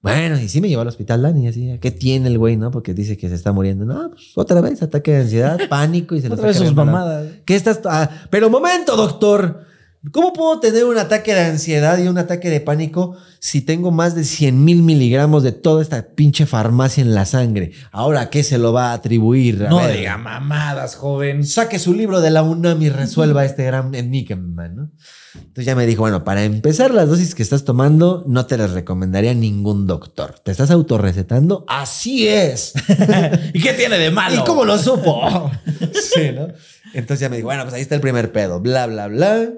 Bueno, 0.01 0.39
y 0.39 0.47
sí 0.47 0.61
me 0.61 0.69
llevó 0.69 0.83
al 0.83 0.87
hospital 0.87 1.23
Dani, 1.23 1.47
así, 1.47 1.77
¿qué 1.81 1.91
tiene 1.91 2.27
el 2.27 2.37
güey, 2.37 2.55
no? 2.55 2.71
Porque 2.71 2.93
dice 2.93 3.17
que 3.17 3.29
se 3.29 3.35
está 3.35 3.51
muriendo. 3.51 3.83
No, 3.83 4.11
pues 4.11 4.31
otra 4.35 4.61
vez, 4.61 4.81
ataque 4.81 5.11
de 5.11 5.21
ansiedad, 5.21 5.59
pánico 5.69 6.15
y 6.15 6.21
se 6.21 6.29
lo 6.29 6.35
Otra 6.35 6.47
vez 6.47 6.57
sus 6.57 6.73
mamadas. 6.73 7.27
¿Qué 7.45 7.55
estás? 7.55 7.81
ah, 7.85 8.09
pero 8.29 8.49
momento, 8.49 8.95
doctor. 8.95 9.66
¿Cómo 10.11 10.33
puedo 10.33 10.59
tener 10.59 10.85
un 10.85 10.97
ataque 10.97 11.33
de 11.33 11.41
ansiedad 11.41 11.97
y 11.97 12.07
un 12.07 12.17
ataque 12.17 12.49
de 12.49 12.61
pánico 12.61 13.17
si 13.39 13.61
tengo 13.61 13.91
más 13.91 14.15
de 14.15 14.23
100 14.23 14.63
mil 14.63 14.83
miligramos 14.83 15.43
de 15.43 15.51
toda 15.51 15.81
esta 15.81 16.07
pinche 16.15 16.45
farmacia 16.45 17.01
en 17.01 17.13
la 17.13 17.25
sangre? 17.25 17.71
Ahora, 17.91 18.21
¿a 18.21 18.29
¿qué 18.29 18.43
se 18.43 18.57
lo 18.57 18.73
va 18.73 18.91
a 18.91 18.93
atribuir? 18.93 19.65
A 19.65 19.69
No 19.69 19.77
ver, 19.79 19.97
diga 19.97 20.17
mamadas, 20.17 20.95
joven. 20.95 21.45
Saque 21.45 21.79
su 21.79 21.93
libro 21.93 22.21
de 22.21 22.31
la 22.31 22.43
UNAM 22.43 22.81
y 22.81 22.89
resuelva 22.89 23.45
este 23.45 23.63
gran 23.65 23.93
enigma, 23.95 24.67
¿no? 24.67 24.91
Entonces 25.35 25.65
ya 25.65 25.75
me 25.75 25.85
dijo, 25.85 26.01
bueno, 26.01 26.23
para 26.23 26.43
empezar 26.43 26.91
las 26.91 27.09
dosis 27.09 27.35
que 27.35 27.43
estás 27.43 27.63
tomando, 27.63 28.23
no 28.27 28.45
te 28.47 28.57
las 28.57 28.71
recomendaría 28.71 29.33
ningún 29.33 29.85
doctor. 29.85 30.39
¿Te 30.39 30.51
estás 30.51 30.71
autorrecetando? 30.71 31.65
Así 31.67 32.27
es. 32.27 32.73
¿Y 33.53 33.61
qué 33.61 33.73
tiene 33.73 33.97
de 33.99 34.09
malo? 34.09 34.41
¿Y 34.41 34.43
cómo 34.43 34.65
lo 34.65 34.77
supo? 34.77 35.51
sí, 35.93 36.31
¿no? 36.33 36.47
Entonces 36.93 37.19
ya 37.19 37.29
me 37.29 37.35
dijo, 37.37 37.47
bueno, 37.47 37.63
pues 37.63 37.75
ahí 37.75 37.81
está 37.81 37.95
el 37.95 38.01
primer 38.01 38.31
pedo, 38.31 38.59
bla, 38.59 38.87
bla, 38.87 39.07
bla. 39.07 39.49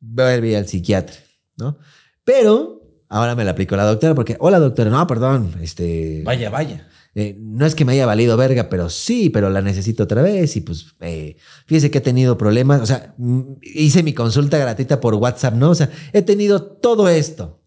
Voy 0.00 0.54
al 0.54 0.68
psiquiatra, 0.68 1.16
¿no? 1.56 1.78
Pero 2.24 2.82
ahora 3.08 3.34
me 3.34 3.44
la 3.44 3.52
aplicó 3.52 3.76
la 3.76 3.84
doctora 3.84 4.14
porque, 4.14 4.36
hola 4.38 4.58
doctora, 4.58 4.90
no, 4.90 5.06
perdón, 5.06 5.54
este... 5.60 6.22
Vaya, 6.24 6.50
vaya. 6.50 6.86
eh, 7.14 7.36
no 7.40 7.66
es 7.66 7.74
que 7.74 7.84
me 7.84 7.92
haya 7.92 8.06
valido 8.06 8.36
verga, 8.36 8.68
pero 8.68 8.90
sí, 8.90 9.30
pero 9.30 9.50
la 9.50 9.60
necesito 9.62 10.04
otra 10.04 10.22
vez 10.22 10.54
y 10.56 10.60
pues 10.60 10.94
eh, 11.00 11.36
fíjese 11.66 11.90
que 11.90 11.98
he 11.98 12.02
tenido 12.02 12.38
problemas, 12.38 12.80
o 12.80 12.86
sea, 12.86 13.14
mm, 13.18 13.54
hice 13.62 14.02
mi 14.02 14.12
consulta 14.12 14.58
gratuita 14.58 15.00
por 15.00 15.14
WhatsApp, 15.14 15.54
¿no? 15.54 15.70
O 15.70 15.74
sea, 15.74 15.90
he 16.12 16.22
tenido 16.22 16.62
todo 16.62 17.08
esto. 17.08 17.60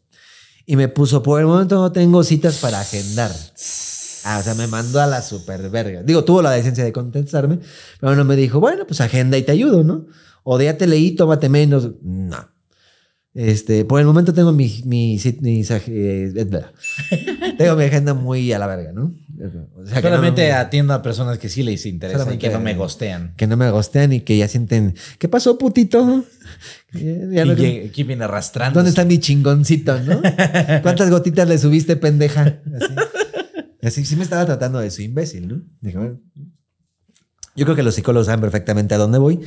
Y 0.66 0.76
me 0.76 0.88
puso, 0.88 1.22
por 1.24 1.42
el 1.42 1.48
momento 1.48 1.76
no 1.76 1.92
tengo 1.92 2.24
citas 2.24 2.60
para 2.60 2.80
agendar. 2.80 3.32
Ah, 4.24 4.38
o 4.40 4.44
sea, 4.44 4.54
me 4.54 4.68
mandó 4.68 5.02
a 5.02 5.08
la 5.08 5.22
super 5.24 5.70
verga. 5.72 6.04
Digo, 6.04 6.24
tuvo 6.24 6.44
la 6.44 6.52
decencia 6.52 6.84
de 6.84 6.94
contestarme, 6.94 7.60
pero 8.00 8.16
no 8.16 8.24
me 8.24 8.36
dijo, 8.36 8.60
bueno, 8.60 8.86
pues 8.86 9.02
agenda 9.02 9.38
y 9.38 9.42
te 9.42 9.52
ayudo, 9.52 9.84
¿no? 9.84 10.06
O 10.44 10.58
de 10.58 10.66
ya 10.66 10.78
te 10.78 10.88
leí, 10.88 11.12
tómate 11.16 11.50
menos. 11.50 11.92
No. 12.02 12.50
Este, 13.34 13.86
por 13.86 14.00
el 14.02 14.06
momento 14.06 14.34
tengo 14.34 14.52
mi, 14.52 14.82
mi, 14.86 15.18
ag- 15.18 15.84
eh, 15.88 16.34
tengo 17.58 17.76
mi 17.78 17.84
agenda 17.86 18.14
muy 18.14 18.52
a 18.52 18.60
la 18.60 18.68
verga, 18.68 18.92
¿no? 18.92 19.14
O 19.76 19.86
sea, 19.88 20.02
que 20.02 20.10
no- 20.10 20.16
Solamente 20.18 20.52
atiendo 20.52 20.94
a 20.94 21.02
personas 21.02 21.38
que 21.40 21.48
sí 21.48 21.64
les 21.64 21.86
interesa 21.86 22.18
y 22.18 22.20
Solamente- 22.20 22.48
que 22.48 22.54
no 22.54 22.60
me 22.60 22.76
gostean. 22.76 23.34
que 23.38 23.48
no 23.48 23.56
me 23.56 23.72
gostean 23.72 24.12
y 24.12 24.20
que 24.22 24.38
ya 24.38 24.50
sienten, 24.50 24.96
¿qué 25.18 25.30
pasó, 25.30 25.58
putito? 25.58 26.26
Ya- 26.94 27.00
y 27.00 27.48
no- 27.48 27.54
lleg- 27.56 27.88
aquí 27.88 28.04
viene 28.04 28.26
arrastrando. 28.26 28.80
¿Dónde 28.80 28.90
está 28.90 29.06
mi 29.06 29.18
chingoncito, 29.18 29.98
no? 30.02 30.22
¿Cuántas 30.82 31.10
gotitas 31.10 31.48
le 31.48 31.58
subiste, 31.58 31.96
pendeja? 31.96 32.42
Así. 32.76 32.94
Así 33.82 34.06
sí 34.06 34.16
me 34.18 34.24
estaba 34.24 34.46
tratando 34.46 34.80
de 34.80 34.92
su 34.92 35.02
imbécil, 35.04 35.48
¿no? 35.48 35.62
Dije, 35.80 35.98
bueno, 35.98 36.20
yo 37.56 37.66
creo 37.66 37.76
que 37.78 37.84
los 37.84 37.96
psicólogos 37.96 38.26
saben 38.28 38.42
perfectamente 38.42 38.94
a 38.94 38.98
dónde 38.98 39.20
voy. 39.20 39.40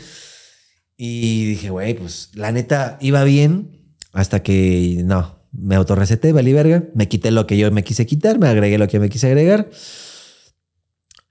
Y 0.96 1.46
dije, 1.46 1.70
güey, 1.70 1.94
pues 1.94 2.30
la 2.34 2.52
neta 2.52 2.98
iba 3.00 3.24
bien 3.24 3.96
hasta 4.12 4.42
que 4.42 5.02
no, 5.04 5.44
me 5.52 5.74
autorreceté, 5.74 6.32
valí 6.32 6.52
verga, 6.52 6.84
me 6.94 7.08
quité 7.08 7.30
lo 7.30 7.46
que 7.46 7.58
yo 7.58 7.70
me 7.70 7.82
quise 7.82 8.06
quitar, 8.06 8.38
me 8.38 8.48
agregué 8.48 8.78
lo 8.78 8.86
que 8.86 8.94
yo 8.94 9.00
me 9.00 9.08
quise 9.08 9.26
agregar. 9.26 9.70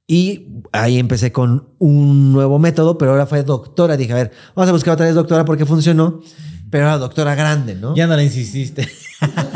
Y 0.06 0.64
ahí 0.74 1.00
empecé 1.00 1.32
con 1.32 1.76
un 1.80 2.34
nuevo 2.34 2.60
método, 2.60 2.98
pero 2.98 3.12
ahora 3.12 3.26
fue 3.26 3.44
doctora. 3.44 3.96
Dije, 3.96 4.12
a 4.12 4.16
ver, 4.16 4.32
vamos 4.54 4.70
a 4.70 4.74
buscar 4.74 4.94
otra 4.96 5.06
vez 5.06 5.16
doctora 5.16 5.46
porque 5.46 5.66
funcionó, 5.66 6.22
pero 6.70 6.84
era 6.86 6.98
doctora 6.98 7.36
grande, 7.36 7.76
¿no? 7.76 7.96
Ya 7.96 8.06
no 8.06 8.18
le 8.18 8.26
insististe. 8.26 8.88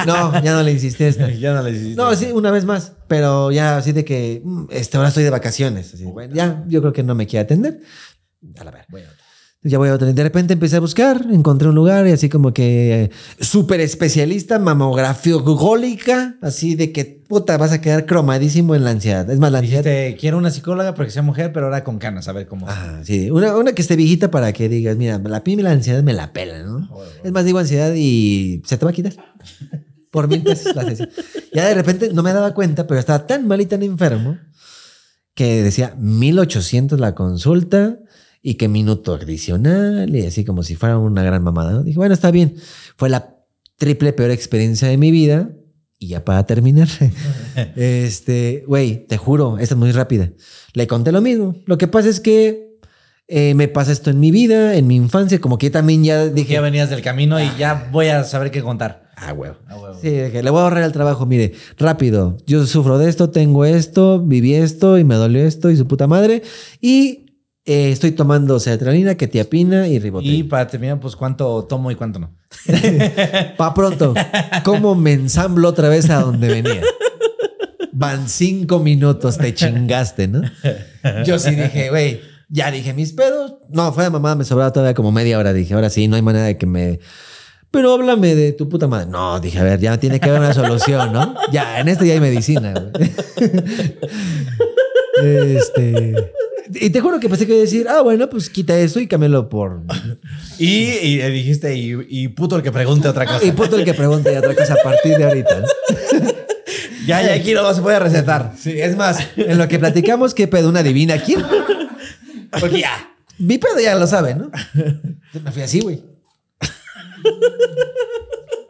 No, 0.05 0.41
ya 0.41 0.53
no 0.53 0.63
le 0.63 0.71
esta. 0.71 1.29
ya 1.39 1.53
no 1.53 1.61
le 1.63 1.71
insististe. 1.71 2.01
No, 2.01 2.15
sí, 2.15 2.27
una 2.31 2.51
vez 2.51 2.63
más, 2.63 2.93
pero 3.09 3.51
ya 3.51 3.75
así 3.75 3.91
de 3.91 4.05
que 4.05 4.41
mm, 4.43 4.67
este, 4.69 4.95
ahora 4.95 5.09
estoy 5.09 5.25
de 5.25 5.29
vacaciones. 5.29 5.93
Así, 5.93 6.05
bueno, 6.05 6.33
ya, 6.33 6.63
yo 6.67 6.79
creo 6.79 6.93
que 6.93 7.03
no 7.03 7.15
me 7.15 7.27
quiere 7.27 7.43
atender. 7.43 7.81
A 8.57 8.63
la 8.63 8.71
ver. 8.71 8.85
Ya 9.63 9.79
voy 9.79 9.89
a 9.89 9.95
otra. 9.95 10.11
De 10.13 10.23
repente 10.23 10.53
empecé 10.53 10.77
a 10.77 10.79
buscar, 10.79 11.25
encontré 11.31 11.67
un 11.67 11.75
lugar 11.75 12.07
y 12.07 12.11
así 12.11 12.29
como 12.29 12.53
que 12.53 13.03
eh, 13.03 13.11
súper 13.39 13.81
especialista, 13.81 14.59
mamografiogólica, 14.59 16.37
así 16.41 16.75
de 16.75 16.91
que 16.91 17.17
puta, 17.27 17.57
vas 17.57 17.71
a 17.71 17.81
quedar 17.81 18.05
cromadísimo 18.05 18.75
en 18.75 18.83
la 18.83 18.91
ansiedad. 18.91 19.29
Es 19.29 19.39
más, 19.39 19.51
la 19.51 19.59
ansiedad. 19.59 19.83
Dijiste, 19.83 20.17
quiero 20.19 20.37
una 20.37 20.51
psicóloga 20.51 20.93
porque 20.93 21.11
sea 21.11 21.21
mujer, 21.21 21.51
pero 21.51 21.65
ahora 21.65 21.83
con 21.83 21.97
canas, 21.97 22.27
a 22.27 22.33
ver 22.33 22.47
cómo. 22.47 22.67
Ah, 22.69 23.01
sí, 23.03 23.31
una, 23.31 23.55
una 23.57 23.73
que 23.73 23.81
esté 23.81 23.95
viejita 23.95 24.31
para 24.31 24.53
que 24.53 24.69
digas, 24.69 24.95
mira, 24.95 25.17
la 25.17 25.43
pime 25.43 25.63
la 25.63 25.71
ansiedad 25.71 26.03
me 26.03 26.13
la 26.13 26.33
pela, 26.33 26.63
¿no? 26.63 26.89
Es 27.23 27.31
más, 27.31 27.43
digo 27.43 27.59
ansiedad 27.59 27.93
y 27.95 28.61
se 28.65 28.77
te 28.77 28.85
va 28.85 28.91
a 28.91 28.93
quitar. 28.93 29.13
Por 30.11 30.27
mil 30.27 30.41
pesos 30.43 30.75
la 30.75 30.83
sesión. 30.85 31.09
Ya 31.53 31.67
de 31.67 31.73
repente 31.73 32.11
no 32.13 32.23
me 32.23 32.31
daba 32.31 32.53
cuenta, 32.53 32.87
pero 32.87 32.99
estaba 32.99 33.27
tan 33.27 33.47
mal 33.47 33.59
y 33.59 33.65
tan 33.65 33.83
enfermo 33.83 34.37
que 35.33 35.63
decía 35.63 35.93
1800 35.97 36.99
la 36.99 37.13
consulta 37.13 37.99
y 38.41 38.55
que 38.55 38.67
minuto 38.67 39.13
adicional 39.15 40.15
y 40.15 40.25
así 40.25 40.45
como 40.45 40.63
si 40.63 40.75
fuera 40.75 40.97
una 40.97 41.23
gran 41.23 41.43
mamada. 41.43 41.73
¿no? 41.73 41.83
Dije, 41.83 41.97
bueno, 41.97 42.13
está 42.13 42.31
bien. 42.31 42.55
Fue 42.95 43.09
la 43.09 43.35
triple 43.77 44.13
peor 44.13 44.31
experiencia 44.31 44.87
de 44.87 44.97
mi 44.97 45.11
vida. 45.11 45.49
Y 45.99 46.09
ya 46.09 46.23
para 46.23 46.45
terminar, 46.45 46.87
este, 47.75 48.63
güey, 48.67 49.07
te 49.07 49.17
juro, 49.17 49.57
esta 49.57 49.73
es 49.73 49.79
muy 49.79 49.91
rápida. 49.91 50.31
Le 50.73 50.85
conté 50.85 51.11
lo 51.11 51.21
mismo. 51.21 51.55
Lo 51.65 51.79
que 51.79 51.87
pasa 51.87 52.07
es 52.07 52.19
que 52.19 52.77
eh, 53.27 53.55
me 53.55 53.67
pasa 53.67 53.91
esto 53.91 54.11
en 54.11 54.19
mi 54.19 54.29
vida, 54.29 54.75
en 54.75 54.85
mi 54.85 54.95
infancia, 54.95 55.41
como 55.41 55.57
que 55.57 55.69
también 55.69 56.03
ya 56.03 56.25
Dije, 56.25 56.33
dije, 56.33 56.53
ya 56.53 56.61
venías 56.61 56.91
del 56.91 57.01
camino 57.01 57.41
y 57.41 57.49
ya 57.57 57.89
voy 57.91 58.07
a 58.07 58.23
saber 58.23 58.51
qué 58.51 58.61
contar. 58.61 59.09
Ah, 59.15 59.33
huevo. 59.33 59.57
Ah, 59.67 59.75
huevo. 59.75 59.95
Sí, 59.95 60.09
que 60.09 60.43
le 60.43 60.49
voy 60.51 60.59
a 60.59 60.63
ahorrar 60.63 60.83
el 60.83 60.91
trabajo, 60.91 61.25
mire, 61.25 61.53
rápido. 61.79 62.37
Yo 62.45 62.65
sufro 62.67 62.99
de 62.99 63.09
esto, 63.09 63.31
tengo 63.31 63.65
esto, 63.65 64.21
viví 64.21 64.53
esto 64.53 64.99
y 64.99 65.03
me 65.03 65.15
dolió 65.15 65.43
esto 65.43 65.71
y 65.71 65.75
su 65.75 65.87
puta 65.87 66.05
madre. 66.05 66.43
Y 66.79 67.26
eh, 67.67 67.91
estoy 67.91 68.13
tomando 68.13 68.57
sertralina, 68.61 69.15
ketiapina 69.15 69.89
y 69.89 69.99
ribotril. 69.99 70.33
Y 70.33 70.43
para 70.43 70.67
terminar, 70.67 71.01
pues 71.01 71.17
cuánto 71.17 71.65
tomo 71.65 71.91
y 71.91 71.95
cuánto 71.95 72.17
no. 72.17 72.31
Pa' 73.57 73.73
pronto, 73.73 74.13
¿cómo 74.63 74.95
me 74.95 75.11
ensamblo 75.11 75.67
otra 75.67 75.89
vez 75.89 76.09
a 76.09 76.21
donde 76.21 76.47
venía? 76.47 76.81
Van 77.91 78.29
cinco 78.29 78.79
minutos, 78.79 79.37
te 79.37 79.53
chingaste, 79.53 80.29
¿no? 80.29 80.43
Yo 81.25 81.39
sí 81.39 81.55
dije, 81.55 81.89
güey, 81.89 82.21
ya 82.47 82.71
dije 82.71 82.93
mis 82.93 83.11
pedos. 83.11 83.55
No, 83.69 83.91
fue 83.91 84.05
de 84.05 84.11
mamá, 84.11 84.35
me 84.35 84.45
sobraba 84.45 84.71
todavía 84.71 84.93
como 84.93 85.11
media 85.11 85.37
hora. 85.37 85.51
Dije, 85.51 85.73
ahora 85.73 85.89
sí, 85.89 86.07
no 86.07 86.15
hay 86.15 86.21
manera 86.21 86.45
de 86.45 86.57
que 86.57 86.65
me. 86.65 87.01
Pero 87.69 87.93
háblame 87.93 88.33
de 88.33 88.53
tu 88.53 88.69
puta 88.69 88.87
madre. 88.87 89.07
No, 89.07 89.41
dije, 89.41 89.59
a 89.59 89.63
ver, 89.63 89.81
ya 89.81 89.97
tiene 89.99 90.21
que 90.21 90.29
haber 90.29 90.39
una 90.39 90.53
solución, 90.53 91.11
¿no? 91.11 91.35
Ya, 91.51 91.81
en 91.81 91.89
esto 91.89 92.05
ya 92.05 92.13
hay 92.13 92.21
medicina, 92.21 92.73
güey. 92.73 93.11
Este. 95.57 96.13
Y 96.73 96.89
te 96.89 96.99
juro 96.99 97.19
que 97.19 97.29
pensé 97.29 97.45
que 97.45 97.53
iba 97.53 97.59
a 97.59 97.65
decir, 97.65 97.87
ah, 97.89 98.01
bueno, 98.01 98.29
pues 98.29 98.49
quita 98.49 98.77
eso 98.77 98.99
y 98.99 99.07
cámbialo 99.07 99.49
por. 99.49 99.83
Y, 100.59 101.17
dijiste, 101.17 101.75
y, 101.75 101.95
y 102.09 102.29
puto 102.29 102.55
el 102.55 102.63
que 102.63 102.71
pregunte 102.71 103.07
otra 103.07 103.27
cosa. 103.27 103.45
Y 103.45 103.51
puto 103.51 103.75
el 103.75 103.85
que 103.85 103.93
pregunte 103.93 104.35
otra 104.35 104.55
cosa 104.55 104.73
a 104.73 104.83
partir 104.83 105.15
de 105.15 105.23
ahorita. 105.23 105.63
ya, 107.05 107.21
ya 107.21 107.33
aquí 107.33 107.53
no 107.53 107.71
se 107.75 107.81
puede 107.81 107.99
recetar. 107.99 108.53
Sí, 108.57 108.71
es 108.81 108.97
más, 108.97 109.19
en 109.35 109.59
lo 109.59 109.67
que 109.67 109.77
platicamos, 109.77 110.33
¿qué 110.33 110.47
pedo? 110.47 110.69
¿Una 110.69 110.81
divina 110.81 111.21
quién? 111.21 111.43
Porque 112.59 112.79
ya. 112.79 113.11
Mi 113.37 113.59
pedo 113.59 113.79
ya 113.79 113.93
lo 113.95 114.07
sabe, 114.07 114.33
¿no? 114.33 114.49
Me 115.43 115.51
fui 115.51 115.61
así, 115.61 115.81
güey. 115.81 116.01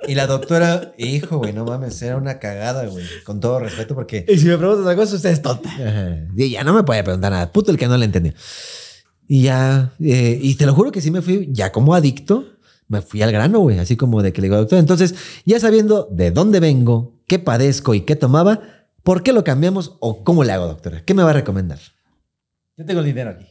Y 0.08 0.16
la 0.16 0.26
doctora, 0.26 0.94
hijo, 0.98 1.38
güey, 1.38 1.52
no 1.52 1.66
mames, 1.66 2.02
era 2.02 2.16
una 2.16 2.40
cagada, 2.40 2.86
güey. 2.88 3.06
Con 3.26 3.40
todo 3.40 3.60
respeto, 3.60 3.94
porque. 3.94 4.26
Y 4.28 4.38
si 4.38 4.46
me 4.46 4.58
preguntas 4.58 4.84
otra 4.84 4.96
cosa, 4.96 5.16
usted 5.16 5.30
es 5.32 5.42
tonta. 5.42 5.70
Y 6.36 6.50
ya 6.50 6.64
no 6.64 6.74
me 6.74 6.84
podía 6.84 7.04
preguntar 7.04 7.32
nada. 7.32 7.52
Puto 7.52 7.72
el 7.72 7.78
que 7.78 7.88
no 7.88 7.98
le 7.98 8.06
entendió. 8.06 8.34
Y 9.28 9.44
ya, 9.44 9.94
eh, 10.00 10.40
y 10.42 10.56
te 10.56 10.66
lo 10.66 10.74
juro 10.74 10.92
que 10.92 11.02
sí 11.02 11.12
me 11.12 11.22
fui, 11.22 11.50
ya 11.52 11.74
como 11.74 11.94
adicto, 11.94 12.46
me 12.88 13.02
fui 13.02 13.22
al 13.22 13.32
grano, 13.34 13.60
güey. 13.60 13.80
Así 13.80 13.98
como 13.98 14.24
de 14.24 14.32
que 14.32 14.42
le 14.42 14.46
digo, 14.48 14.58
doctor. 14.58 14.80
Entonces, 14.80 15.14
ya 15.46 15.60
sabiendo 15.60 16.08
de 16.10 16.32
dónde 16.32 16.62
vengo, 16.62 17.20
qué 17.28 17.38
padezco 17.38 17.94
y 17.94 18.02
qué 18.02 18.16
tomaba, 18.16 18.62
¿por 19.04 19.24
qué 19.24 19.34
lo 19.34 19.44
cambiamos 19.44 19.98
o 20.00 20.24
cómo 20.24 20.46
le 20.46 20.54
hago, 20.54 20.68
doctora? 20.68 21.04
¿Qué 21.04 21.14
me 21.14 21.24
va 21.24 21.32
a 21.32 21.34
recomendar? 21.34 21.80
Yo 22.78 22.86
tengo 22.86 23.02
el 23.02 23.06
dinero 23.08 23.32
aquí. 23.32 23.46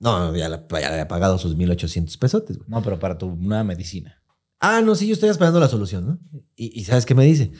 No, 0.00 0.34
ya, 0.34 0.48
ya 0.48 0.58
le 0.80 0.86
había 0.86 1.06
pagado 1.06 1.38
sus 1.38 1.54
1800 1.54 2.16
pesotes, 2.16 2.58
güey. 2.58 2.68
No, 2.68 2.82
pero 2.82 2.98
para 2.98 3.16
tu 3.16 3.36
nueva 3.36 3.62
medicina. 3.62 4.21
Ah, 4.62 4.80
no, 4.80 4.94
sí, 4.94 5.08
yo 5.08 5.14
estoy 5.14 5.28
esperando 5.28 5.58
la 5.58 5.66
solución, 5.66 6.06
¿no? 6.06 6.18
Y, 6.54 6.80
y 6.80 6.84
¿sabes 6.84 7.04
qué 7.04 7.16
me 7.16 7.24
dice? 7.24 7.50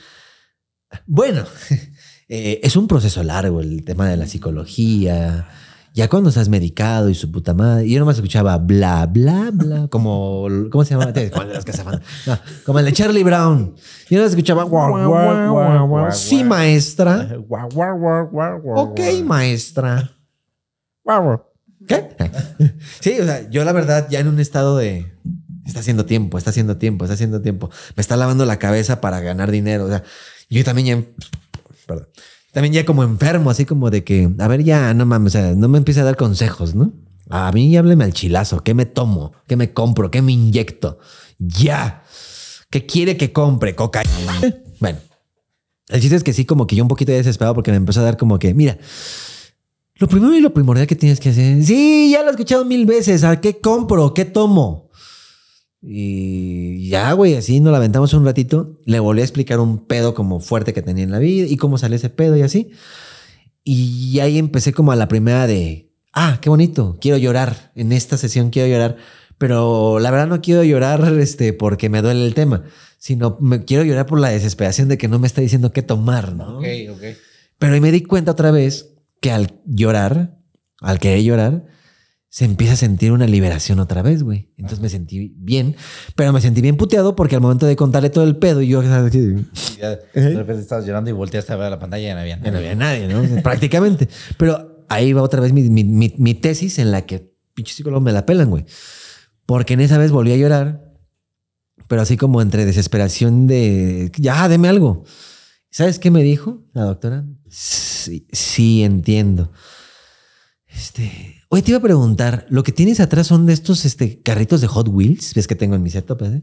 Bueno, 1.06 1.44
eh, 2.28 2.60
es 2.62 2.76
un 2.76 2.86
proceso 2.86 3.22
largo 3.24 3.60
el 3.60 3.84
tema 3.84 4.08
de 4.08 4.16
la 4.16 4.26
psicología. 4.28 5.48
Ya 5.94 6.08
cuando 6.08 6.30
estás 6.30 6.48
medicado 6.48 7.10
y 7.10 7.14
su 7.14 7.30
puta 7.30 7.54
madre. 7.54 7.86
Y 7.86 7.92
yo 7.92 7.98
nomás 7.98 8.16
escuchaba 8.16 8.56
bla, 8.56 9.06
bla, 9.06 9.50
bla. 9.52 9.88
Como, 9.88 10.46
¿cómo 10.70 10.84
se 10.84 10.94
llama? 10.94 11.12
Las 11.52 11.64
que 11.64 11.72
se 11.72 11.78
llaman. 11.78 12.00
No, 12.24 12.38
como 12.64 12.78
el 12.78 12.84
de 12.86 12.92
Charlie 12.92 13.24
Brown. 13.24 13.74
Y 14.08 14.14
yo 14.14 14.20
nomás 14.20 14.32
escuchaba 14.32 14.62
guau, 14.62 14.90
guau, 14.90 15.52
guau, 15.52 15.88
guau. 15.88 16.12
Sí, 16.12 16.44
maestra. 16.44 17.36
Ok, 18.76 19.00
maestra. 19.24 20.12
¿Qué? 21.88 22.16
Sí, 23.00 23.18
o 23.20 23.24
sea, 23.24 23.50
yo 23.50 23.64
la 23.64 23.72
verdad 23.72 24.06
ya 24.08 24.20
en 24.20 24.28
un 24.28 24.38
estado 24.38 24.76
de... 24.76 25.12
Está 25.66 25.80
haciendo 25.80 26.04
tiempo, 26.04 26.38
está 26.38 26.50
haciendo 26.50 26.76
tiempo, 26.76 27.04
está 27.04 27.14
haciendo 27.14 27.40
tiempo. 27.40 27.70
Me 27.96 28.00
está 28.00 28.16
lavando 28.16 28.44
la 28.46 28.58
cabeza 28.58 29.00
para 29.00 29.20
ganar 29.20 29.50
dinero. 29.50 29.84
O 29.84 29.88
sea, 29.88 30.02
yo 30.50 30.64
también 30.64 30.86
ya... 30.86 31.24
Perdón. 31.86 32.08
También 32.52 32.74
ya 32.74 32.84
como 32.84 33.02
enfermo, 33.02 33.48
así 33.50 33.64
como 33.64 33.90
de 33.90 34.04
que, 34.04 34.28
a 34.38 34.48
ver, 34.48 34.62
ya, 34.62 34.92
no 34.92 35.06
mames, 35.06 35.34
o 35.34 35.38
sea, 35.38 35.54
no 35.54 35.68
me 35.68 35.78
empiece 35.78 36.00
a 36.00 36.04
dar 36.04 36.16
consejos, 36.16 36.74
¿no? 36.74 36.92
A 37.30 37.50
mí 37.50 37.74
hábleme 37.76 38.04
al 38.04 38.12
chilazo. 38.12 38.62
¿Qué 38.62 38.74
me 38.74 38.84
tomo? 38.84 39.32
¿Qué 39.46 39.56
me 39.56 39.72
compro? 39.72 40.10
¿Qué 40.10 40.20
me 40.20 40.32
inyecto? 40.32 40.98
Ya. 41.38 42.02
¿Qué 42.68 42.84
quiere 42.84 43.16
que 43.16 43.32
compre? 43.32 43.74
Cocaína. 43.74 44.40
Bueno, 44.80 44.98
el 45.88 46.00
chiste 46.00 46.16
es 46.16 46.24
que 46.24 46.32
sí, 46.32 46.44
como 46.44 46.66
que 46.66 46.76
yo 46.76 46.84
un 46.84 46.88
poquito 46.88 47.12
desesperado 47.12 47.54
porque 47.54 47.70
me 47.70 47.78
empezó 47.78 48.00
a 48.00 48.04
dar 48.04 48.16
como 48.18 48.38
que, 48.38 48.52
mira, 48.52 48.76
lo 49.94 50.08
primero 50.08 50.34
y 50.34 50.40
lo 50.40 50.52
primordial 50.52 50.86
que 50.86 50.96
tienes 50.96 51.20
que 51.20 51.30
hacer. 51.30 51.62
Sí, 51.62 52.10
ya 52.12 52.22
lo 52.22 52.28
he 52.28 52.30
escuchado 52.32 52.64
mil 52.64 52.84
veces. 52.84 53.24
¿A 53.24 53.40
qué 53.40 53.60
compro? 53.60 54.12
¿Qué 54.12 54.24
tomo? 54.24 54.90
Y 55.82 56.88
ya, 56.88 57.12
güey, 57.12 57.34
así 57.34 57.58
nos 57.58 57.72
la 57.72 57.78
aventamos 57.78 58.14
un 58.14 58.24
ratito. 58.24 58.80
Le 58.84 59.00
volví 59.00 59.20
a 59.20 59.24
explicar 59.24 59.58
un 59.58 59.86
pedo 59.86 60.14
como 60.14 60.38
fuerte 60.38 60.72
que 60.72 60.82
tenía 60.82 61.02
en 61.02 61.10
la 61.10 61.18
vida 61.18 61.46
y 61.48 61.56
cómo 61.56 61.76
salió 61.76 61.96
ese 61.96 62.08
pedo 62.08 62.36
y 62.36 62.42
así. 62.42 62.70
Y 63.64 64.20
ahí 64.20 64.38
empecé 64.38 64.72
como 64.72 64.92
a 64.92 64.96
la 64.96 65.08
primera 65.08 65.46
de, 65.46 65.92
ah, 66.12 66.38
qué 66.40 66.48
bonito, 66.48 66.98
quiero 67.00 67.16
llorar. 67.18 67.72
En 67.74 67.92
esta 67.92 68.16
sesión 68.16 68.50
quiero 68.50 68.68
llorar. 68.68 68.96
Pero 69.38 69.98
la 69.98 70.12
verdad 70.12 70.28
no 70.28 70.40
quiero 70.40 70.62
llorar 70.62 71.02
este, 71.18 71.52
porque 71.52 71.88
me 71.88 72.00
duele 72.00 72.24
el 72.24 72.34
tema, 72.34 72.62
sino 72.98 73.36
me 73.40 73.64
quiero 73.64 73.82
llorar 73.82 74.06
por 74.06 74.20
la 74.20 74.28
desesperación 74.28 74.88
de 74.88 74.98
que 74.98 75.08
no 75.08 75.18
me 75.18 75.26
está 75.26 75.40
diciendo 75.40 75.72
qué 75.72 75.82
tomar, 75.82 76.36
¿no? 76.36 76.58
Ok, 76.58 76.66
ok. 76.90 77.02
Pero 77.58 77.74
ahí 77.74 77.80
me 77.80 77.90
di 77.90 78.02
cuenta 78.02 78.30
otra 78.30 78.52
vez 78.52 78.94
que 79.20 79.32
al 79.32 79.60
llorar, 79.66 80.38
al 80.80 81.00
querer 81.00 81.24
llorar, 81.24 81.66
se 82.34 82.46
empieza 82.46 82.72
a 82.72 82.76
sentir 82.76 83.12
una 83.12 83.26
liberación 83.26 83.78
otra 83.78 84.00
vez, 84.00 84.22
güey. 84.22 84.48
Entonces 84.56 84.80
me 84.80 84.88
sentí 84.88 85.34
bien, 85.36 85.76
pero 86.16 86.32
me 86.32 86.40
sentí 86.40 86.62
bien 86.62 86.78
puteado 86.78 87.14
porque 87.14 87.34
al 87.34 87.42
momento 87.42 87.66
de 87.66 87.76
contarle 87.76 88.08
todo 88.08 88.24
el 88.24 88.36
pedo, 88.36 88.62
yo. 88.62 88.82
Y 88.82 88.86
ya 88.86 89.90
de 89.90 90.34
repente 90.34 90.62
estabas 90.62 90.86
llorando 90.86 91.10
y 91.10 91.12
volteaste 91.12 91.52
a 91.52 91.56
ver 91.56 91.70
la 91.70 91.78
pantalla 91.78 92.02
y 92.02 92.06
ya 92.06 92.14
no 92.14 92.20
había 92.22 92.36
ya 92.38 92.44
no 92.44 92.52
nadie. 92.52 92.70
había 92.70 92.74
nadie, 92.74 93.08
¿no? 93.08 93.42
Prácticamente. 93.42 94.08
Pero 94.38 94.86
ahí 94.88 95.12
va 95.12 95.20
otra 95.20 95.42
vez 95.42 95.52
mi, 95.52 95.68
mi- 95.68 95.84
mi- 95.84 96.14
mi 96.16 96.32
tesis 96.32 96.78
en 96.78 96.90
la 96.90 97.02
que 97.04 97.34
pinche 97.52 97.74
psicólogo 97.74 98.00
me 98.00 98.12
la 98.12 98.24
pelan, 98.24 98.48
güey. 98.48 98.64
Porque 99.44 99.74
en 99.74 99.80
esa 99.82 99.98
vez 99.98 100.10
volví 100.10 100.32
a 100.32 100.36
llorar, 100.38 100.90
pero 101.86 102.00
así 102.00 102.16
como 102.16 102.40
entre 102.40 102.64
desesperación 102.64 103.46
de, 103.46 104.10
ya, 104.16 104.48
deme 104.48 104.68
algo. 104.70 105.04
¿Sabes 105.70 105.98
qué 105.98 106.10
me 106.10 106.22
dijo 106.22 106.64
la 106.72 106.84
doctora? 106.84 107.26
Sí, 107.50 108.26
sí, 108.32 108.82
entiendo. 108.84 109.52
Este, 110.66 111.41
oye, 111.52 111.62
te 111.62 111.70
iba 111.70 111.78
a 111.78 111.82
preguntar, 111.82 112.46
lo 112.48 112.62
que 112.62 112.72
tienes 112.72 112.98
atrás 112.98 113.26
son 113.26 113.44
de 113.44 113.52
estos 113.52 113.84
este, 113.84 114.22
carritos 114.22 114.62
de 114.62 114.68
Hot 114.68 114.88
Wheels, 114.88 115.34
ves 115.34 115.46
que 115.46 115.54
tengo 115.54 115.74
en 115.74 115.82
mi 115.82 115.90
setup, 115.90 116.22
¿eh? 116.22 116.42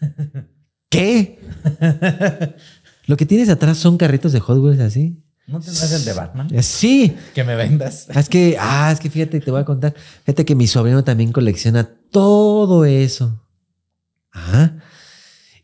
¿Qué? 0.90 1.38
Lo 3.06 3.16
que 3.16 3.24
tienes 3.24 3.48
atrás 3.50 3.78
son 3.78 3.96
carritos 3.96 4.32
de 4.32 4.40
Hot 4.40 4.58
Wheels 4.58 4.80
así. 4.80 5.22
¿No 5.46 5.60
tendrás 5.60 5.92
el 5.92 6.04
de 6.04 6.12
Batman? 6.12 6.48
Eh, 6.52 6.62
Sí. 6.64 7.16
Que 7.34 7.44
me 7.44 7.54
vendas. 7.54 8.08
Es 8.10 8.28
que, 8.28 8.56
ah, 8.58 8.90
es 8.92 8.98
que 8.98 9.10
fíjate, 9.10 9.38
te 9.40 9.50
voy 9.52 9.60
a 9.60 9.64
contar. 9.64 9.94
Fíjate 10.24 10.44
que 10.44 10.56
mi 10.56 10.66
sobrino 10.66 11.04
también 11.04 11.30
colecciona 11.30 11.84
todo 12.10 12.84
eso. 12.84 13.46
Ajá. 14.32 14.78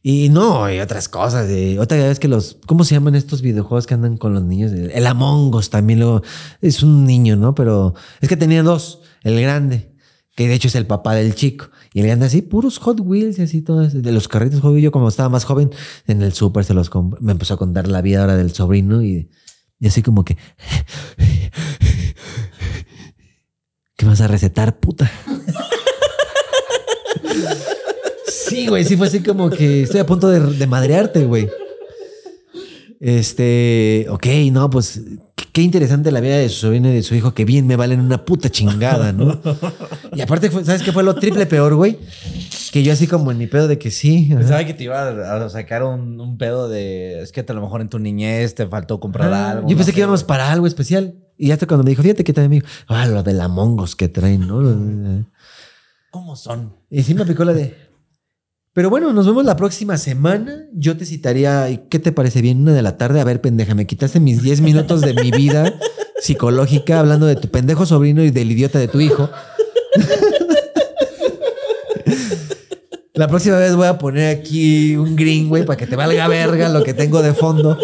Y 0.09 0.29
no, 0.29 0.73
y 0.73 0.79
otras 0.79 1.09
cosas. 1.09 1.49
De, 1.49 1.81
otra 1.81 1.97
vez 1.97 2.21
que 2.21 2.29
los, 2.29 2.59
¿cómo 2.67 2.85
se 2.85 2.95
llaman 2.95 3.17
estos 3.17 3.43
videojuegos 3.43 3.89
que 3.89 3.95
andan 3.95 4.17
con 4.19 4.35
los 4.35 4.45
niños? 4.45 4.71
El, 4.71 5.05
Among 5.05 5.53
Us 5.53 5.69
también 5.69 5.99
luego, 5.99 6.23
es 6.61 6.85
un 6.85 7.05
niño, 7.05 7.35
¿no? 7.35 7.57
Pero 7.57 7.93
es 8.21 8.29
que 8.29 8.37
tenía 8.37 8.63
dos. 8.63 9.01
El 9.25 9.41
grande, 9.41 9.97
que 10.37 10.47
de 10.47 10.55
hecho 10.55 10.69
es 10.69 10.77
el 10.77 10.87
papá 10.87 11.17
del 11.17 11.35
chico. 11.35 11.71
Y 11.93 12.03
le 12.03 12.13
anda 12.13 12.27
así, 12.27 12.41
puros 12.41 12.79
Hot 12.79 13.01
Wheels 13.01 13.41
y 13.41 13.43
así, 13.43 13.63
todos. 13.63 14.01
De 14.01 14.13
los 14.13 14.29
carritos 14.29 14.61
Hot 14.61 14.71
Wheels, 14.71 14.85
yo 14.85 14.93
como 14.93 15.09
estaba 15.09 15.29
más 15.29 15.45
joven, 15.45 15.73
en 16.07 16.23
el 16.23 16.33
súper 16.33 16.65
se 16.65 16.73
los 16.73 16.89
compré. 16.89 17.19
Me 17.21 17.33
empezó 17.33 17.55
a 17.55 17.57
contar 17.57 17.89
la 17.89 18.01
vida 18.01 18.21
ahora 18.21 18.37
del 18.37 18.55
sobrino 18.55 19.03
y, 19.03 19.29
y 19.81 19.89
así 19.89 20.03
como 20.03 20.25
que... 20.25 20.37
¿Qué 23.97 24.07
vas 24.07 24.21
a 24.21 24.29
recetar, 24.29 24.79
puta? 24.79 25.11
Sí, 28.49 28.67
güey, 28.69 28.85
sí 28.85 28.97
fue 28.97 29.07
así 29.09 29.21
como 29.23 29.51
que 29.51 29.83
estoy 29.83 30.01
a 30.01 30.07
punto 30.07 30.29
de, 30.29 30.41
de 30.41 30.67
madrearte, 30.67 31.25
güey. 31.25 31.49
Este, 33.01 34.07
ok, 34.09 34.27
no, 34.53 34.71
pues 34.71 35.03
qué- 35.53 35.61
interesante 35.63 36.11
la 36.11 36.21
vida 36.21 36.39
de 36.39 36.49
su 36.49 36.61
sobrino 36.61 36.89
y 36.89 36.95
de 36.95 37.03
su 37.03 37.15
hijo, 37.15 37.35
que 37.35 37.45
bien 37.45 37.67
me 37.67 37.77
valen 37.77 38.01
una 38.01 38.25
puta 38.25 38.49
chingada, 38.49 39.13
¿no? 39.13 39.39
Y 40.15 40.21
aparte, 40.23 40.51
¿sabes 40.51 40.83
qué 40.83 40.93
fue 40.93 41.03
lo 41.03 41.15
triple 41.15 41.45
peor, 41.47 41.75
güey? 41.75 41.99
Que 42.73 42.83
yo 42.83 42.93
así 42.93 43.07
como 43.07 43.31
en 43.31 43.39
mi 43.39 43.47
pedo 43.47 43.69
de 43.69 43.79
que 43.79 43.91
sí. 43.91 44.29
ajá. 44.31 44.39
Pensaba 44.39 44.65
que 44.65 44.75
te 44.75 44.85
iba 44.85 45.09
a 45.45 45.49
sacar 45.51 45.83
un, 45.83 46.19
un 46.21 46.39
pedo 46.39 46.69
de. 46.69 47.21
Es 47.23 47.33
que 47.33 47.45
a 47.47 47.53
lo 47.53 47.61
mejor 47.61 47.81
en 47.81 47.89
tu 47.89 47.99
niñez 47.99 48.55
te 48.55 48.67
faltó 48.67 48.99
comprar 49.01 49.33
Ah, 49.33 49.51
algo. 49.53 49.69
Yo 49.69 49.77
pensé 49.77 49.91
sé, 49.91 49.95
que 49.95 50.01
íbamos 50.01 50.25
para 50.25 50.51
algo 50.51 50.67
especial. 50.67 51.15
Y 51.39 51.51
hasta 51.51 51.67
cuando 51.67 51.85
me 51.85 51.91
dijo, 51.91 52.03
fíjate 52.03 52.25
que 52.25 52.33
también 52.33 52.51
me 52.51 52.57
dijo, 52.57 52.67
ah, 52.89 53.07
lo 53.07 53.23
de 53.23 53.35
la 53.35 53.49
mongos 53.49 53.95
que 53.95 54.09
traen, 54.09 54.47
¿no? 54.47 55.25
¿Cómo 56.11 56.35
son? 56.37 56.73
Y 56.91 57.03
sí 57.03 57.15
me 57.15 57.23
aplicó 57.23 57.45
la 57.45 57.53
de. 57.53 57.86
Pero 58.77 58.91
bueno, 58.91 59.11
nos 59.15 59.25
vemos 59.25 59.47
la 59.47 59.57
próxima 59.57 59.97
semana. 59.97 60.67
Yo 60.75 60.99
te 60.99 61.07
citaría, 61.07 61.71
¿y 61.71 61.79
¿qué 61.89 61.99
te 61.99 62.13
parece 62.13 62.43
bien? 62.43 62.61
Una 62.61 62.75
de 62.75 62.83
la 62.83 62.99
tarde. 62.99 63.23
A 63.23 63.25
ver, 63.25 63.41
pendeja, 63.41 63.75
me 63.75 63.87
quitaste 63.87 64.21
mis 64.21 64.43
10 64.43 64.61
minutos 64.61 65.01
de 65.01 65.15
mi 65.15 65.31
vida 65.31 65.81
psicológica 66.21 67.01
hablando 67.01 67.25
de 67.25 67.37
tu 67.37 67.49
pendejo 67.49 67.87
sobrino 67.87 68.23
y 68.23 68.31
del 68.31 68.53
idiota 68.53 68.79
de 68.79 68.89
tu 68.89 69.01
hijo. 69.01 69.31
La 73.15 73.29
próxima 73.29 73.57
vez 73.57 73.75
voy 73.75 73.87
a 73.87 73.97
poner 73.97 74.37
aquí 74.37 74.95
un 74.95 75.17
green, 75.17 75.49
para 75.65 75.79
que 75.79 75.87
te 75.87 75.97
valga 75.97 76.29
verga 76.29 76.69
lo 76.69 76.85
que 76.85 76.93
tengo 76.93 77.23
de 77.23 77.33
fondo. 77.33 77.79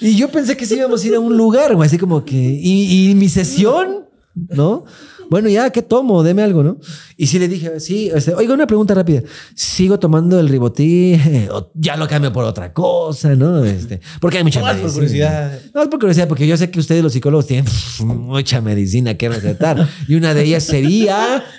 Y 0.00 0.16
yo 0.16 0.28
pensé 0.28 0.54
que 0.54 0.66
sí 0.66 0.74
íbamos 0.74 1.02
a 1.02 1.06
ir 1.06 1.14
a 1.14 1.20
un 1.20 1.34
lugar, 1.34 1.74
güey, 1.74 1.86
así 1.86 1.96
como 1.96 2.26
que. 2.26 2.36
Y 2.36 3.14
mi 3.16 3.30
sesión, 3.30 4.06
¿no? 4.34 4.84
Bueno, 5.32 5.48
ya, 5.48 5.70
¿qué 5.70 5.80
tomo? 5.80 6.22
Deme 6.22 6.42
algo, 6.42 6.62
¿no? 6.62 6.76
Y 7.16 7.26
sí 7.26 7.38
le 7.38 7.48
dije, 7.48 7.80
sí, 7.80 8.10
este, 8.14 8.34
oiga, 8.34 8.52
una 8.52 8.66
pregunta 8.66 8.92
rápida. 8.92 9.22
¿Sigo 9.54 9.98
tomando 9.98 10.38
el 10.38 10.46
ribotí? 10.46 11.18
¿O 11.50 11.70
ya 11.72 11.96
lo 11.96 12.06
cambio 12.06 12.30
por 12.34 12.44
otra 12.44 12.74
cosa, 12.74 13.34
¿no? 13.34 13.64
Este, 13.64 14.02
porque 14.20 14.36
hay 14.36 14.44
mucha 14.44 14.60
por 14.60 14.68
medicina. 14.68 14.92
curiosidad. 14.92 15.58
No, 15.72 15.84
es 15.84 15.88
por 15.88 16.00
curiosidad, 16.00 16.28
porque 16.28 16.46
yo 16.46 16.54
sé 16.58 16.70
que 16.70 16.78
ustedes, 16.78 17.02
los 17.02 17.14
psicólogos, 17.14 17.46
tienen 17.46 17.64
mucha 18.00 18.60
medicina 18.60 19.14
que 19.14 19.30
recetar. 19.30 19.88
Y 20.06 20.16
una 20.16 20.34
de 20.34 20.44
ellas 20.44 20.64
sería. 20.64 21.42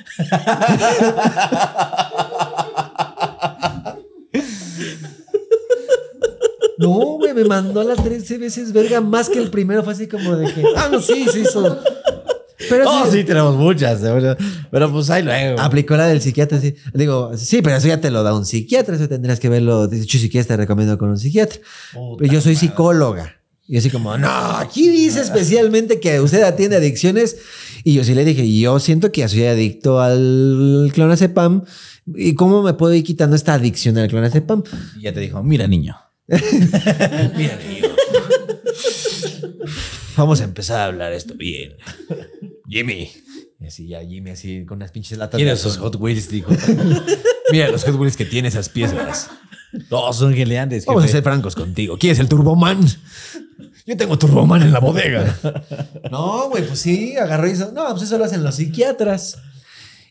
No, 6.76 7.18
güey, 7.18 7.34
me 7.34 7.46
mandó 7.46 7.80
a 7.82 7.84
las 7.86 8.04
13 8.04 8.40
veces 8.40 8.74
verga 8.74 9.00
más 9.00 9.30
que 9.30 9.40
el 9.40 9.50
primero. 9.50 9.84
Fue 9.84 9.94
así 9.94 10.08
como 10.08 10.36
de 10.36 10.54
que. 10.54 10.64
Ah, 10.76 10.90
no, 10.92 11.00
sí, 11.00 11.26
sí. 11.32 11.44
Pero 12.74 12.90
Oh, 12.90 13.06
sí, 13.06 13.20
sí, 13.20 13.24
tenemos 13.24 13.56
muchas. 13.56 14.02
Pero 14.72 14.92
pues 14.92 15.10
ahí 15.12 15.22
luego. 15.22 15.60
Aplicó 15.60 15.96
la 15.96 16.08
del 16.08 16.22
psiquiatra, 16.22 16.60
sí. 16.60 16.74
Digo, 16.96 17.38
sí, 17.38 17.62
pero 17.62 17.76
eso 17.76 17.88
ya 17.88 18.02
te 18.02 18.10
lo 18.10 18.24
da 18.24 18.34
un 18.34 18.46
psiquiatra, 18.48 18.96
eso 18.96 19.08
tendrías 19.08 19.40
que 19.40 19.48
verlo. 19.48 19.88
Si 19.92 20.30
quieres 20.30 20.48
te 20.48 20.58
recomiendo 20.58 20.98
con 20.98 21.10
un 21.10 21.20
psiquiatra. 21.20 21.60
pero 22.18 22.34
yo 22.34 22.42
soy 22.42 22.56
psicóloga. 22.56 23.36
Y 23.68 23.78
así 23.78 23.92
como, 23.92 24.18
no, 24.18 24.28
aquí 24.28 24.90
dice 24.90 25.22
especialmente 25.22 26.00
que 26.00 26.20
usted 26.20 26.42
atiende 26.42 26.78
adicciones. 26.78 27.38
Y 27.84 27.94
yo 27.94 28.04
sí 28.04 28.16
le 28.16 28.26
dije, 28.26 28.52
yo 28.60 28.80
siento 28.80 29.12
que 29.12 29.22
ya 29.22 29.30
soy 29.30 29.46
adicto 29.46 30.02
al 30.02 30.90
clonazepam. 30.96 31.64
¿Y 32.16 32.34
cómo 32.34 32.64
me 32.64 32.74
puedo 32.74 32.94
ir 32.96 33.04
quitando 33.04 33.36
esta 33.36 33.54
adicción 33.54 34.00
al 34.00 34.10
clonazepam? 34.10 34.64
Y 34.98 35.04
ya 35.04 35.14
te 35.14 35.20
dijo, 35.20 35.44
mira, 35.44 35.68
niño. 35.68 35.96
Mira, 36.28 37.60
niño. 37.68 37.90
Vamos 40.16 40.42
a 40.42 40.44
empezar 40.44 40.80
a 40.80 40.86
hablar 40.86 41.14
esto 41.14 41.36
bien. 41.36 41.76
Jimmy. 42.68 43.10
Y 43.60 43.68
así 43.68 43.88
ya 43.88 44.02
Jimmy 44.04 44.32
así 44.32 44.66
con 44.66 44.78
unas 44.78 44.92
pinches 44.92 45.18
latas. 45.18 45.40
De 45.40 45.52
esos. 45.52 45.78
Hot 45.78 45.96
Wheels, 45.96 46.30
dijo. 46.30 46.52
Mira 47.52 47.70
los 47.70 47.84
Hot 47.84 47.96
Wheels 47.96 48.18
que 48.18 48.26
tiene 48.26 48.48
esas 48.48 48.70
piezas. 48.70 49.30
Todos 49.90 50.18
son 50.18 50.34
geleantes. 50.34 50.86
Vamos 50.86 51.04
a 51.06 51.08
ser 51.08 51.24
francos 51.24 51.56
contigo. 51.56 51.98
¿Quieres 51.98 52.20
el 52.20 52.28
Turboman? 52.30 52.86
Yo 53.86 53.98
tengo 53.98 54.18
Turboman 54.18 54.62
en 54.62 54.72
la 54.72 54.80
bodega. 54.80 55.38
No, 56.12 56.50
güey, 56.50 56.68
pues 56.68 56.78
sí, 56.78 57.18
agarró 57.18 57.48
y 57.48 57.52
hizo. 57.52 57.72
No, 57.72 57.90
pues 57.90 58.04
eso 58.04 58.20
lo 58.20 58.26
hacen 58.26 58.44
los 58.44 58.56
psiquiatras. 58.56 59.40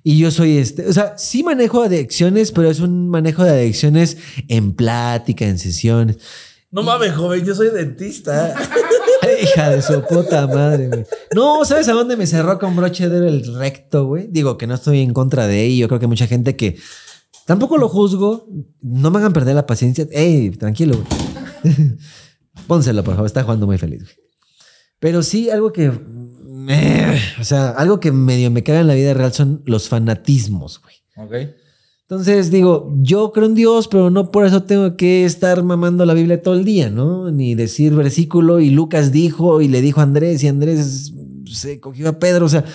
Y 0.02 0.18
yo 0.18 0.32
soy 0.32 0.56
este, 0.58 0.88
o 0.88 0.92
sea, 0.92 1.16
sí 1.16 1.44
manejo 1.44 1.80
adicciones, 1.80 2.50
pero 2.50 2.68
es 2.68 2.80
un 2.80 3.08
manejo 3.08 3.44
de 3.44 3.50
adicciones 3.50 4.16
en 4.48 4.72
plática, 4.72 5.44
en 5.44 5.60
sesiones. 5.60 6.18
No 6.72 6.82
mames, 6.82 7.12
joven, 7.12 7.44
yo 7.44 7.54
soy 7.54 7.68
dentista. 7.68 8.52
Hija 9.42 9.70
de 9.70 9.82
su 9.82 10.02
puta 10.02 10.46
madre, 10.46 10.88
güey. 10.88 11.04
No, 11.34 11.64
¿sabes 11.64 11.88
a 11.88 11.92
dónde 11.92 12.16
me 12.16 12.26
cerró 12.26 12.58
con 12.58 12.76
broche 12.76 13.08
de 13.08 13.26
el 13.28 13.54
recto, 13.56 14.06
güey? 14.06 14.28
Digo 14.28 14.56
que 14.56 14.66
no 14.66 14.74
estoy 14.74 15.00
en 15.00 15.12
contra 15.12 15.46
de 15.46 15.64
ello. 15.64 15.88
Creo 15.88 16.00
que 16.00 16.06
mucha 16.06 16.26
gente 16.26 16.56
que 16.56 16.78
tampoco 17.46 17.78
lo 17.78 17.88
juzgo. 17.88 18.46
No 18.80 19.10
me 19.10 19.18
hagan 19.18 19.32
perder 19.32 19.54
la 19.54 19.66
paciencia. 19.66 20.06
Ey, 20.10 20.50
tranquilo, 20.50 20.96
güey. 20.96 21.76
Pónselo, 22.66 23.02
por 23.02 23.14
favor. 23.14 23.26
Está 23.26 23.42
jugando 23.42 23.66
muy 23.66 23.78
feliz, 23.78 24.02
güey. 24.02 24.16
Pero 24.98 25.22
sí, 25.22 25.50
algo 25.50 25.72
que. 25.72 25.88
o 25.88 27.44
sea, 27.44 27.70
algo 27.70 27.98
que 27.98 28.12
medio 28.12 28.50
me 28.50 28.62
caga 28.62 28.80
en 28.80 28.86
la 28.86 28.94
vida 28.94 29.14
real 29.14 29.32
son 29.32 29.62
los 29.66 29.88
fanatismos, 29.88 30.80
güey. 30.80 30.94
ok. 31.16 31.61
Entonces 32.12 32.50
digo, 32.50 32.92
yo 33.00 33.32
creo 33.32 33.46
en 33.46 33.54
Dios, 33.54 33.88
pero 33.88 34.10
no 34.10 34.30
por 34.30 34.44
eso 34.44 34.64
tengo 34.64 34.98
que 34.98 35.24
estar 35.24 35.62
mamando 35.62 36.04
la 36.04 36.12
Biblia 36.12 36.42
todo 36.42 36.52
el 36.52 36.62
día, 36.62 36.90
¿no? 36.90 37.30
Ni 37.30 37.54
decir 37.54 37.94
versículo 37.94 38.60
y 38.60 38.68
Lucas 38.68 39.12
dijo 39.12 39.62
y 39.62 39.68
le 39.68 39.80
dijo 39.80 40.00
a 40.00 40.02
Andrés 40.02 40.44
y 40.44 40.48
Andrés 40.48 41.14
se 41.50 41.80
cogió 41.80 42.10
a 42.10 42.18
Pedro, 42.18 42.44
o 42.44 42.48
sea, 42.50 42.66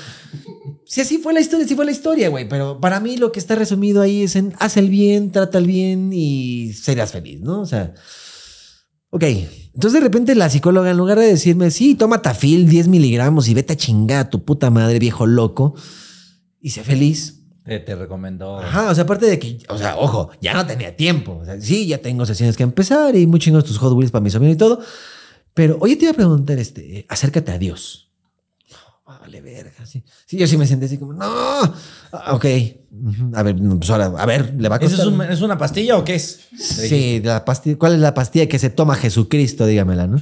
si 0.85 1.01
así 1.01 1.19
fue 1.19 1.35
la 1.35 1.39
historia, 1.39 1.67
sí 1.67 1.75
fue 1.75 1.85
la 1.85 1.91
historia, 1.91 2.29
güey, 2.29 2.49
pero 2.49 2.81
para 2.81 2.99
mí 2.99 3.15
lo 3.15 3.31
que 3.31 3.37
está 3.37 3.53
resumido 3.53 4.01
ahí 4.01 4.23
es 4.23 4.35
en 4.35 4.55
haz 4.57 4.75
el 4.75 4.89
bien, 4.89 5.31
trata 5.31 5.59
el 5.59 5.67
bien 5.67 6.11
y 6.11 6.73
serás 6.73 7.11
feliz, 7.11 7.39
¿no? 7.39 7.61
O 7.61 7.67
sea, 7.67 7.93
ok, 9.11 9.23
entonces 9.23 9.93
de 9.93 9.99
repente 9.99 10.33
la 10.33 10.49
psicóloga 10.49 10.89
en 10.89 10.97
lugar 10.97 11.19
de 11.19 11.27
decirme, 11.27 11.69
sí, 11.69 11.93
toma 11.93 12.23
tafil 12.23 12.67
10 12.67 12.87
miligramos 12.87 13.47
y 13.49 13.53
vete 13.53 13.73
a 13.73 13.77
chingar 13.77 14.17
a 14.17 14.29
tu 14.31 14.43
puta 14.43 14.71
madre, 14.71 14.97
viejo 14.97 15.27
loco, 15.27 15.75
y 16.59 16.71
sé 16.71 16.83
feliz, 16.83 17.36
Te, 17.67 17.79
te 17.81 17.95
recomendó. 17.95 18.59
Ajá, 18.59 18.89
o 18.91 18.95
sea, 18.95 19.03
aparte 19.03 19.25
de 19.25 19.37
que, 19.37 19.59
o 19.67 19.77
sea, 19.77 19.97
ojo, 19.97 20.29
ya 20.41 20.53
no 20.53 20.65
tenía 20.65 20.95
tiempo. 20.95 21.39
O 21.41 21.45
sea, 21.45 21.59
sí, 21.59 21.85
ya 21.85 21.97
tengo 21.97 22.25
sesiones 22.25 22.55
que 22.55 22.63
empezar 22.63 23.13
y 23.15 23.27
muy 23.27 23.39
chingos 23.41 23.65
tus 23.65 23.77
Hot 23.77 23.91
Wheels 23.93 24.09
para 24.11 24.23
mi 24.23 24.29
sobrino 24.29 24.53
y 24.53 24.57
todo. 24.57 24.79
Pero 25.53 25.77
oye, 25.81 25.97
te 25.97 26.03
iba 26.03 26.11
a 26.11 26.15
preguntar, 26.15 26.57
este, 26.59 27.05
acércate 27.09 27.51
a 27.51 27.57
Dios. 27.57 28.09
No, 29.05 29.19
vale, 29.19 29.41
verga. 29.41 29.85
Sí, 29.85 30.01
sí 30.25 30.37
yo 30.37 30.47
sí 30.47 30.55
me 30.57 30.65
senté 30.65 30.85
así 30.85 30.97
como, 30.97 31.11
no. 31.13 31.25
Ah, 31.25 32.29
ok. 32.31 32.45
A 33.33 33.43
ver, 33.43 33.55
pues 33.77 33.89
ahora, 33.89 34.05
a 34.17 34.25
ver, 34.25 34.53
le 34.57 34.69
va 34.69 34.77
a 34.77 34.79
¿Eso 34.79 34.89
costar. 34.95 35.07
es, 35.07 35.13
un- 35.13 35.21
es 35.23 35.41
una 35.41 35.57
pastilla 35.57 35.97
o 35.97 36.05
qué 36.05 36.15
es? 36.15 36.47
Sí, 36.57 37.21
la 37.23 37.43
pastilla, 37.43 37.77
¿cuál 37.77 37.95
es 37.95 37.99
la 37.99 38.13
pastilla 38.13 38.47
que 38.47 38.59
se 38.59 38.69
toma 38.69 38.95
Jesucristo? 38.95 39.65
Dígamela, 39.65 40.07
¿no? 40.07 40.21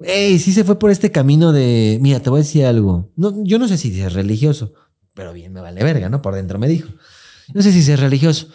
Ey, 0.00 0.38
sí 0.38 0.52
se 0.52 0.64
fue 0.64 0.78
por 0.78 0.90
este 0.90 1.10
camino 1.10 1.52
de, 1.52 1.98
mira, 2.02 2.20
te 2.20 2.28
voy 2.28 2.40
a 2.40 2.42
decir 2.42 2.66
algo. 2.66 3.10
No, 3.16 3.32
yo 3.44 3.58
no 3.58 3.68
sé 3.68 3.78
si 3.78 3.98
es 4.00 4.12
religioso, 4.12 4.74
pero 5.14 5.32
bien 5.32 5.52
me 5.52 5.60
vale 5.60 5.82
verga, 5.82 6.08
¿no? 6.08 6.22
Por 6.22 6.34
dentro 6.34 6.58
me 6.58 6.68
dijo. 6.68 6.88
No 7.52 7.62
sé 7.62 7.72
si 7.72 7.90
es 7.90 8.00
religioso. 8.00 8.48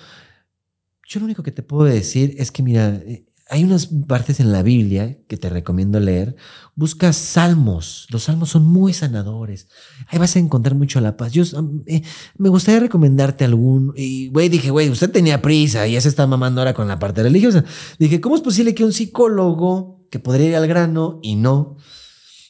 Yo 1.08 1.20
lo 1.20 1.26
único 1.26 1.44
que 1.44 1.52
te 1.52 1.64
puedo 1.64 1.86
decir 1.86 2.36
es 2.38 2.52
que, 2.52 2.62
mira, 2.62 2.90
eh, 3.06 3.26
hay 3.50 3.64
unas 3.64 3.88
partes 3.88 4.40
en 4.40 4.52
la 4.52 4.62
Biblia 4.62 5.18
que 5.28 5.36
te 5.36 5.50
recomiendo 5.50 6.00
leer. 6.00 6.36
Busca 6.76 7.12
salmos. 7.14 8.06
Los 8.12 8.24
salmos 8.24 8.50
son 8.50 8.66
muy 8.66 8.94
sanadores. 8.94 9.68
Ahí 10.08 10.20
vas 10.20 10.36
a 10.36 10.40
encontrar 10.40 10.76
mucho 10.76 11.02
la 11.02 11.18
paz. 11.18 11.32
Yo 11.32 11.44
eh, 11.88 12.04
me 12.38 12.50
gustaría 12.50 12.82
recomendarte 12.82 13.46
algún. 13.46 13.92
Y, 13.96 14.30
güey, 14.30 14.50
dije, 14.50 14.70
güey, 14.70 14.90
usted 14.90 15.10
tenía 15.10 15.42
prisa 15.42 15.88
y 15.88 15.94
ya 15.94 16.02
se 16.02 16.10
está 16.10 16.28
mamando 16.28 16.62
ahora 16.62 16.76
con 16.76 16.88
la 16.88 17.00
parte 17.00 17.24
religiosa. 17.24 17.66
Dije, 17.98 18.22
¿cómo 18.22 18.36
es 18.36 18.42
posible 18.42 18.76
que 18.76 18.86
un 18.86 18.94
psicólogo 18.94 20.06
que 20.12 20.20
podría 20.20 20.50
ir 20.50 20.56
al 20.56 20.68
grano 20.68 21.20
y 21.24 21.36
no, 21.36 21.78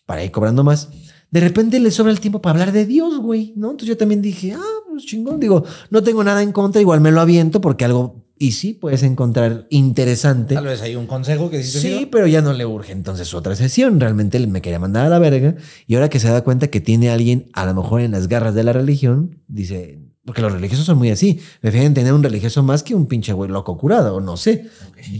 para 0.05 0.23
ir 0.23 0.31
cobrando 0.31 0.65
más, 0.65 0.89
de 1.31 1.39
repente 1.39 1.79
le 1.79 1.91
sobra 1.91 2.11
el 2.11 2.19
tiempo 2.19 2.41
para 2.41 2.53
hablar 2.53 2.71
de 2.71 2.85
Dios, 2.85 3.19
güey, 3.19 3.53
¿no? 3.55 3.71
Entonces 3.71 3.89
yo 3.89 3.97
también 3.97 4.21
dije, 4.21 4.53
ah, 4.53 4.79
pues 4.89 5.05
chingón. 5.05 5.39
Digo, 5.39 5.63
no 5.89 6.03
tengo 6.03 6.23
nada 6.23 6.41
en 6.41 6.51
contra, 6.51 6.81
igual 6.81 7.01
me 7.01 7.11
lo 7.11 7.21
aviento 7.21 7.61
porque 7.61 7.85
algo. 7.85 8.25
Y 8.41 8.53
sí, 8.53 8.73
puedes 8.73 9.03
encontrar 9.03 9.67
interesante. 9.69 10.55
Tal 10.55 10.65
vez 10.65 10.81
hay 10.81 10.95
un 10.95 11.07
consejo 11.07 11.49
que 11.49 11.57
dices. 11.57 11.81
Sí, 11.81 12.07
pero 12.09 12.25
ya 12.25 12.41
no 12.41 12.53
le 12.53 12.65
urge 12.65 12.93
entonces 12.93 13.33
otra 13.33 13.53
sesión. 13.55 13.99
Realmente 13.99 14.39
me 14.47 14.61
quería 14.61 14.79
mandar 14.79 15.05
a 15.05 15.09
la 15.09 15.19
verga. 15.19 15.55
Y 15.87 15.95
ahora 15.95 16.09
que 16.09 16.21
se 16.21 16.29
da 16.29 16.41
cuenta 16.41 16.67
que 16.67 16.79
tiene 16.79 17.09
a 17.09 17.15
alguien, 17.15 17.49
a 17.51 17.65
lo 17.65 17.73
mejor 17.73 17.99
en 17.99 18.11
las 18.11 18.29
garras 18.29 18.55
de 18.55 18.63
la 18.63 18.71
religión, 18.71 19.43
dice, 19.49 19.99
porque 20.23 20.41
los 20.41 20.53
religiosos 20.53 20.85
son 20.85 20.97
muy 20.97 21.09
así. 21.09 21.41
Prefieren 21.59 21.93
tener 21.93 22.13
un 22.13 22.23
religioso 22.23 22.63
más 22.63 22.81
que 22.81 22.95
un 22.95 23.07
pinche 23.07 23.33
güey 23.33 23.49
loco 23.49 23.77
curado, 23.77 24.15
o 24.15 24.21
no 24.21 24.37
sé. 24.37 24.69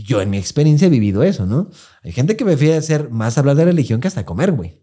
Yo 0.04 0.22
en 0.22 0.30
mi 0.30 0.38
experiencia 0.38 0.86
he 0.86 0.90
vivido 0.90 1.22
eso, 1.22 1.44
¿no? 1.44 1.68
Hay 2.02 2.12
gente 2.12 2.36
que 2.36 2.44
prefiere 2.46 2.76
hacer 2.76 3.10
más 3.10 3.36
hablar 3.36 3.56
de 3.56 3.66
religión 3.66 4.00
que 4.00 4.08
hasta 4.08 4.24
comer, 4.24 4.52
güey. 4.52 4.78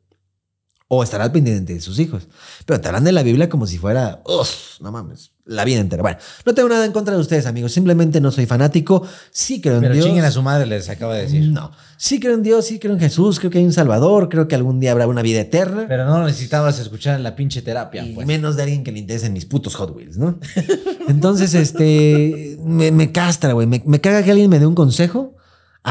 O 0.89 1.03
estar 1.03 1.19
al 1.21 1.31
pendiente 1.33 1.73
de 1.73 1.81
sus 1.81 1.99
hijos. 1.99 2.27
Pero 2.65 2.79
te 2.79 2.87
hablan 2.87 3.03
de 3.03 3.11
la 3.11 3.21
Biblia 3.23 3.49
como 3.49 3.67
si 3.67 3.77
fuera, 3.77 4.21
"Uf, 4.25 4.79
no 4.79 4.91
mames, 4.91 5.31
la 5.43 5.65
vida 5.65 5.79
entera. 5.79 6.01
Bueno, 6.01 6.17
no 6.45 6.53
tengo 6.53 6.69
nada 6.69 6.85
en 6.85 6.91
contra 6.91 7.13
de 7.13 7.19
ustedes, 7.21 7.45
amigos. 7.45 7.71
Simplemente 7.71 8.19
no 8.21 8.31
soy 8.31 8.45
fanático. 8.45 9.01
Sí 9.31 9.59
creo 9.61 9.75
en 9.75 9.81
Pero 9.81 9.93
Dios. 9.95 10.05
chinguen 10.05 10.25
a 10.25 10.31
su 10.31 10.41
madre, 10.41 10.65
les 10.65 10.89
acaba 10.89 11.15
de 11.15 11.21
decir. 11.23 11.49
No. 11.51 11.71
Sí 11.97 12.19
creo 12.19 12.33
en 12.35 12.43
Dios, 12.43 12.65
sí 12.65 12.79
creo 12.79 12.93
en 12.93 12.99
Jesús, 12.99 13.39
creo 13.39 13.49
que 13.49 13.57
hay 13.59 13.65
un 13.65 13.71
Salvador, 13.73 14.27
creo 14.29 14.47
que 14.47 14.55
algún 14.55 14.79
día 14.79 14.91
habrá 14.91 15.07
una 15.07 15.21
vida 15.21 15.39
eterna. 15.41 15.85
Pero 15.87 16.05
no 16.05 16.25
necesitabas 16.25 16.79
escuchar 16.79 17.15
en 17.15 17.23
la 17.23 17.35
pinche 17.35 17.61
terapia, 17.61 18.05
y 18.05 18.13
pues. 18.13 18.27
menos 18.27 18.55
de 18.57 18.63
alguien 18.63 18.83
que 18.83 18.91
le 18.91 18.99
interesen 18.99 19.33
mis 19.33 19.45
putos 19.45 19.75
Hot 19.75 19.95
Wheels, 19.95 20.17
¿no? 20.17 20.37
Entonces, 21.07 21.53
este, 21.53 22.57
me, 22.63 22.91
me 22.91 23.11
castra, 23.11 23.53
güey. 23.53 23.67
Me, 23.67 23.81
me 23.85 24.01
caga 24.01 24.23
que 24.23 24.31
alguien 24.31 24.49
me 24.49 24.59
dé 24.59 24.65
un 24.65 24.75
consejo 24.75 25.35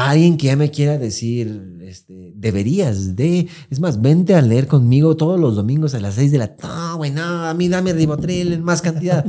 alguien 0.05 0.37
que 0.37 0.47
ya 0.47 0.55
me 0.55 0.69
quiera 0.69 0.97
decir, 0.97 1.79
este, 1.81 2.31
deberías 2.35 3.15
de. 3.15 3.47
Es 3.69 3.79
más, 3.79 4.01
vente 4.01 4.35
a 4.35 4.41
leer 4.41 4.67
conmigo 4.67 5.17
todos 5.17 5.39
los 5.39 5.55
domingos 5.55 5.95
a 5.95 5.99
las 5.99 6.15
seis 6.15 6.31
de 6.31 6.37
la. 6.37 6.55
No, 6.61 6.97
güey, 6.97 7.11
no, 7.11 7.45
a 7.45 7.53
mí 7.53 7.67
dame 7.67 7.93
ribotril 7.93 8.53
en 8.53 8.63
más 8.63 8.81
cantidad. 8.81 9.25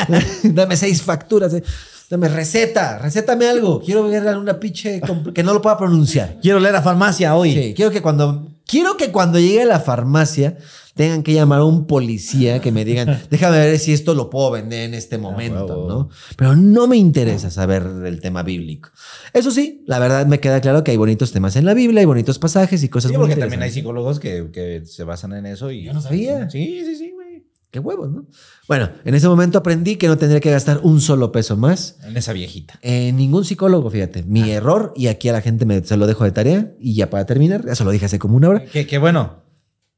dame 0.44 0.76
seis 0.76 1.02
facturas. 1.02 1.52
eh. 1.54 1.62
Dame 2.08 2.28
receta, 2.28 2.98
recétame 2.98 3.48
algo. 3.48 3.80
Quiero 3.80 4.06
ver 4.06 4.28
alguna 4.28 4.60
pinche 4.60 5.00
que 5.34 5.42
no 5.42 5.54
lo 5.54 5.62
pueda 5.62 5.78
pronunciar. 5.78 6.38
Quiero 6.42 6.60
leer 6.60 6.76
a 6.76 6.82
farmacia 6.82 7.34
hoy. 7.34 7.54
Sí, 7.54 7.72
quiero 7.74 7.90
que 7.90 8.02
cuando 8.02 8.48
quiero 8.66 8.98
que 8.98 9.10
cuando 9.10 9.38
llegue 9.40 9.62
a 9.62 9.66
la 9.66 9.80
farmacia 9.80 10.58
tengan 10.94 11.22
que 11.22 11.32
llamar 11.32 11.60
a 11.60 11.64
un 11.64 11.86
policía 11.86 12.60
que 12.60 12.70
me 12.72 12.84
digan, 12.84 13.20
déjame 13.30 13.58
ver 13.58 13.78
si 13.78 13.92
esto 13.92 14.14
lo 14.14 14.30
puedo 14.30 14.50
vender 14.50 14.82
en 14.82 14.94
este 14.94 15.18
momento, 15.18 15.66
huevo. 15.66 15.88
¿no? 15.88 16.08
Pero 16.36 16.54
no 16.56 16.86
me 16.86 16.96
interesa 16.96 17.50
saber 17.50 17.88
del 17.88 18.20
tema 18.20 18.42
bíblico. 18.42 18.90
Eso 19.32 19.50
sí, 19.50 19.82
la 19.86 19.98
verdad 19.98 20.26
me 20.26 20.40
queda 20.40 20.60
claro 20.60 20.84
que 20.84 20.90
hay 20.90 20.96
bonitos 20.96 21.32
temas 21.32 21.56
en 21.56 21.64
la 21.64 21.74
Biblia, 21.74 22.00
hay 22.00 22.06
bonitos 22.06 22.38
pasajes 22.38 22.82
y 22.82 22.88
cosas 22.88 23.10
Sí, 23.10 23.16
muy 23.16 23.26
porque 23.26 23.40
también 23.40 23.62
hay 23.62 23.70
psicólogos 23.70 24.20
que, 24.20 24.50
que 24.52 24.82
se 24.84 25.04
basan 25.04 25.32
en 25.32 25.46
eso 25.46 25.70
y. 25.70 25.84
Yo 25.84 25.92
no 25.92 26.00
sabía. 26.02 26.48
Sí, 26.50 26.82
sí, 26.84 26.96
sí, 26.96 27.10
güey. 27.14 27.44
qué 27.70 27.78
huevos, 27.78 28.10
¿no? 28.10 28.26
Bueno, 28.68 28.90
en 29.04 29.14
ese 29.14 29.28
momento 29.28 29.58
aprendí 29.58 29.96
que 29.96 30.08
no 30.08 30.16
tendría 30.18 30.40
que 30.40 30.50
gastar 30.50 30.80
un 30.82 31.00
solo 31.00 31.32
peso 31.32 31.56
más 31.56 31.96
En 32.04 32.16
esa 32.16 32.32
viejita. 32.32 32.78
en 32.82 33.16
ningún 33.16 33.44
psicólogo, 33.44 33.90
fíjate. 33.90 34.22
Mi 34.22 34.50
error, 34.50 34.92
y 34.96 35.08
aquí 35.08 35.28
a 35.28 35.32
la 35.32 35.40
gente 35.40 35.64
me, 35.66 35.82
se 35.84 35.96
lo 35.96 36.06
dejo 36.06 36.24
de 36.24 36.32
tarea, 36.32 36.72
y 36.78 36.94
ya 36.94 37.10
para 37.10 37.26
terminar, 37.26 37.64
eso 37.68 37.84
lo 37.84 37.90
dije 37.90 38.06
hace 38.06 38.18
como 38.18 38.36
una 38.36 38.50
hora. 38.50 38.64
Que, 38.64 38.86
que 38.86 38.98
bueno, 38.98 39.41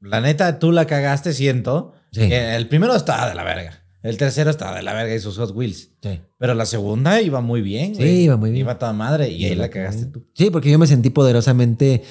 la 0.05 0.21
neta, 0.21 0.59
tú 0.59 0.73
la 0.73 0.87
cagaste, 0.87 1.33
siento. 1.33 1.93
Sí. 2.13 2.29
Que 2.29 2.55
el 2.57 2.69
primero 2.69 2.95
estaba 2.95 3.29
de 3.29 3.35
la 3.35 3.43
verga. 3.45 3.81
El 4.03 4.19
tercero 4.19 4.51
estaba 4.51 4.77
de 4.77 4.83
la 4.83 4.93
verga 4.93 5.15
y 5.15 5.19
sus 5.19 5.39
Hot 5.39 5.53
Wheels. 5.57 5.91
Sí. 6.03 6.21
Pero 6.39 6.55
la 6.55 6.67
segunda 6.67 7.23
iba 7.23 7.41
muy 7.41 7.63
bien. 7.63 7.95
Sí, 7.95 8.03
güey. 8.03 8.21
iba 8.25 8.37
muy 8.37 8.51
bien. 8.51 8.61
Iba 8.61 8.79
toda 8.79 8.93
madre 8.93 9.31
y 9.31 9.47
ahí 9.47 9.55
la 9.55 9.71
cagaste 9.71 10.07
tú. 10.07 10.27
Sí, 10.35 10.51
porque 10.51 10.71
yo 10.71 10.79
me 10.79 10.87
sentí 10.87 11.11
poderosamente. 11.11 12.03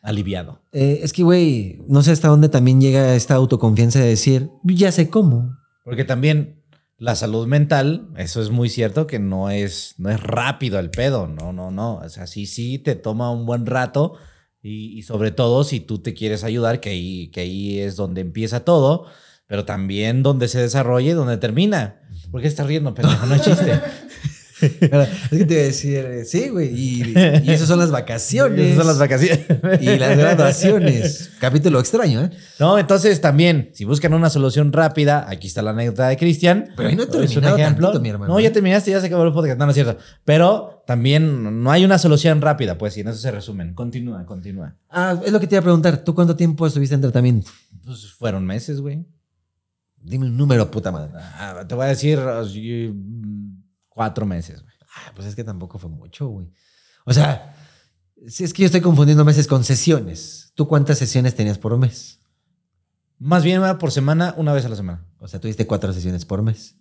Aliviado. 0.00 0.62
eh, 0.72 1.00
es 1.02 1.12
que, 1.12 1.22
güey, 1.24 1.82
no 1.88 2.02
sé 2.02 2.12
hasta 2.12 2.28
dónde 2.28 2.48
también 2.48 2.80
llega 2.80 3.14
esta 3.16 3.34
autoconfianza 3.34 3.98
de 3.98 4.06
decir, 4.06 4.48
ya 4.62 4.92
sé 4.92 5.10
cómo. 5.10 5.56
Porque 5.84 6.04
también 6.04 6.62
la 6.98 7.14
salud 7.16 7.46
mental, 7.46 8.08
eso 8.16 8.40
es 8.40 8.50
muy 8.50 8.68
cierto 8.68 9.06
que 9.06 9.18
no 9.18 9.50
es, 9.50 9.94
no 9.98 10.10
es 10.10 10.20
rápido 10.20 10.78
el 10.78 10.90
pedo. 10.90 11.26
No, 11.26 11.52
no, 11.52 11.70
no. 11.70 11.96
O 11.96 12.08
sea, 12.10 12.26
sí, 12.26 12.46
sí, 12.46 12.78
te 12.78 12.94
toma 12.94 13.30
un 13.32 13.44
buen 13.46 13.66
rato. 13.66 14.14
Y, 14.62 14.98
y 14.98 15.02
sobre 15.02 15.30
todo 15.30 15.64
si 15.64 15.80
tú 15.80 15.98
te 15.98 16.14
quieres 16.14 16.44
ayudar, 16.44 16.80
que 16.80 16.90
ahí, 16.90 17.28
que 17.28 17.40
ahí 17.40 17.78
es 17.78 17.96
donde 17.96 18.20
empieza 18.20 18.64
todo, 18.64 19.06
pero 19.46 19.64
también 19.64 20.22
donde 20.22 20.48
se 20.48 20.60
desarrolla 20.60 21.10
y 21.10 21.14
donde 21.14 21.36
termina. 21.38 22.00
¿Por 22.30 22.42
qué 22.42 22.48
estás 22.48 22.66
riendo, 22.66 22.94
pendejo? 22.94 23.26
No 23.26 23.34
es 23.34 23.42
chiste. 23.42 23.80
Es 24.60 24.70
que 25.30 25.44
te 25.44 25.54
iba 25.54 25.62
a 25.62 25.66
decir, 25.66 25.96
eh, 26.04 26.24
sí, 26.24 26.48
güey, 26.48 26.68
y, 26.74 27.14
y 27.44 27.50
esas 27.50 27.68
son 27.68 27.78
las 27.78 27.90
vacaciones. 27.90 28.60
Esas 28.60 28.78
son 28.78 28.86
las 28.86 28.98
vacaciones. 28.98 29.40
Y 29.80 29.96
las 29.96 30.16
graduaciones. 30.16 31.30
Capítulo 31.40 31.78
extraño, 31.80 32.22
¿eh? 32.22 32.30
No, 32.58 32.78
entonces 32.78 33.20
también, 33.20 33.70
si 33.74 33.84
buscan 33.84 34.14
una 34.14 34.30
solución 34.30 34.72
rápida, 34.72 35.26
aquí 35.28 35.46
está 35.46 35.62
la 35.62 35.70
anécdota 35.70 36.08
de 36.08 36.16
Cristian. 36.16 36.70
Pero 36.76 36.88
ahí 36.88 36.96
no 36.96 37.02
he 37.02 37.06
Es 37.06 37.10
un 37.14 37.20
terminado 37.20 37.56
ejemplo. 37.58 37.86
tantito, 37.88 38.02
mi 38.02 38.08
hermano. 38.10 38.34
No, 38.34 38.40
ya 38.40 38.52
terminaste, 38.52 38.90
ya 38.90 39.00
se 39.00 39.06
acabó 39.06 39.24
el 39.24 39.32
podcast. 39.32 39.58
No, 39.58 39.64
no 39.66 39.70
es 39.70 39.74
cierto. 39.74 39.96
Pero 40.24 40.82
también 40.86 41.62
no 41.62 41.70
hay 41.70 41.84
una 41.84 41.98
solución 41.98 42.40
rápida, 42.40 42.76
pues, 42.78 42.96
y 42.96 43.00
en 43.00 43.08
eso 43.08 43.18
se 43.18 43.30
resumen. 43.30 43.74
Continúa, 43.74 44.24
continúa. 44.26 44.74
Ah, 44.90 45.18
es 45.24 45.32
lo 45.32 45.38
que 45.40 45.46
te 45.46 45.54
iba 45.54 45.60
a 45.60 45.64
preguntar. 45.64 45.98
¿Tú 45.98 46.14
cuánto 46.14 46.34
tiempo 46.34 46.66
estuviste 46.66 46.94
en 46.94 47.00
tratamiento? 47.02 47.50
Pues 47.84 48.06
fueron 48.12 48.44
meses, 48.44 48.80
güey. 48.80 49.06
Dime 50.00 50.26
un 50.26 50.36
número, 50.36 50.70
puta 50.70 50.90
madre. 50.92 51.10
Ah, 51.14 51.64
te 51.66 51.74
voy 51.74 51.84
a 51.84 51.88
decir 51.88 52.18
cuatro 53.98 54.24
meses, 54.26 54.62
güey. 54.62 54.74
Ah, 54.94 55.12
pues 55.16 55.26
es 55.26 55.34
que 55.34 55.42
tampoco 55.42 55.76
fue 55.76 55.90
mucho, 55.90 56.28
güey. 56.28 56.52
O 57.04 57.12
sea, 57.12 57.56
si 58.28 58.44
es 58.44 58.52
que 58.52 58.62
yo 58.62 58.66
estoy 58.66 58.80
confundiendo 58.80 59.24
meses 59.24 59.48
con 59.48 59.64
sesiones. 59.64 60.52
¿Tú 60.54 60.68
cuántas 60.68 60.98
sesiones 60.98 61.34
tenías 61.34 61.58
por 61.58 61.76
mes? 61.76 62.20
Más 63.18 63.42
bien 63.42 63.60
era 63.60 63.76
por 63.76 63.90
semana, 63.90 64.34
una 64.36 64.52
vez 64.52 64.64
a 64.64 64.68
la 64.68 64.76
semana. 64.76 65.04
O 65.18 65.26
sea, 65.26 65.40
tuviste 65.40 65.66
cuatro 65.66 65.92
sesiones 65.92 66.24
por 66.24 66.42
mes. 66.42 66.76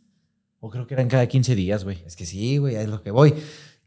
O 0.60 0.70
creo 0.70 0.86
que 0.86 0.94
eran 0.94 1.08
cada 1.08 1.26
15 1.26 1.56
días, 1.56 1.84
güey. 1.84 2.04
Es 2.06 2.16
que 2.16 2.28
sí, 2.28 2.60
güey, 2.60 2.76
es 2.76 2.88
lo 2.88 3.02
que 3.02 3.10
voy. 3.10 3.34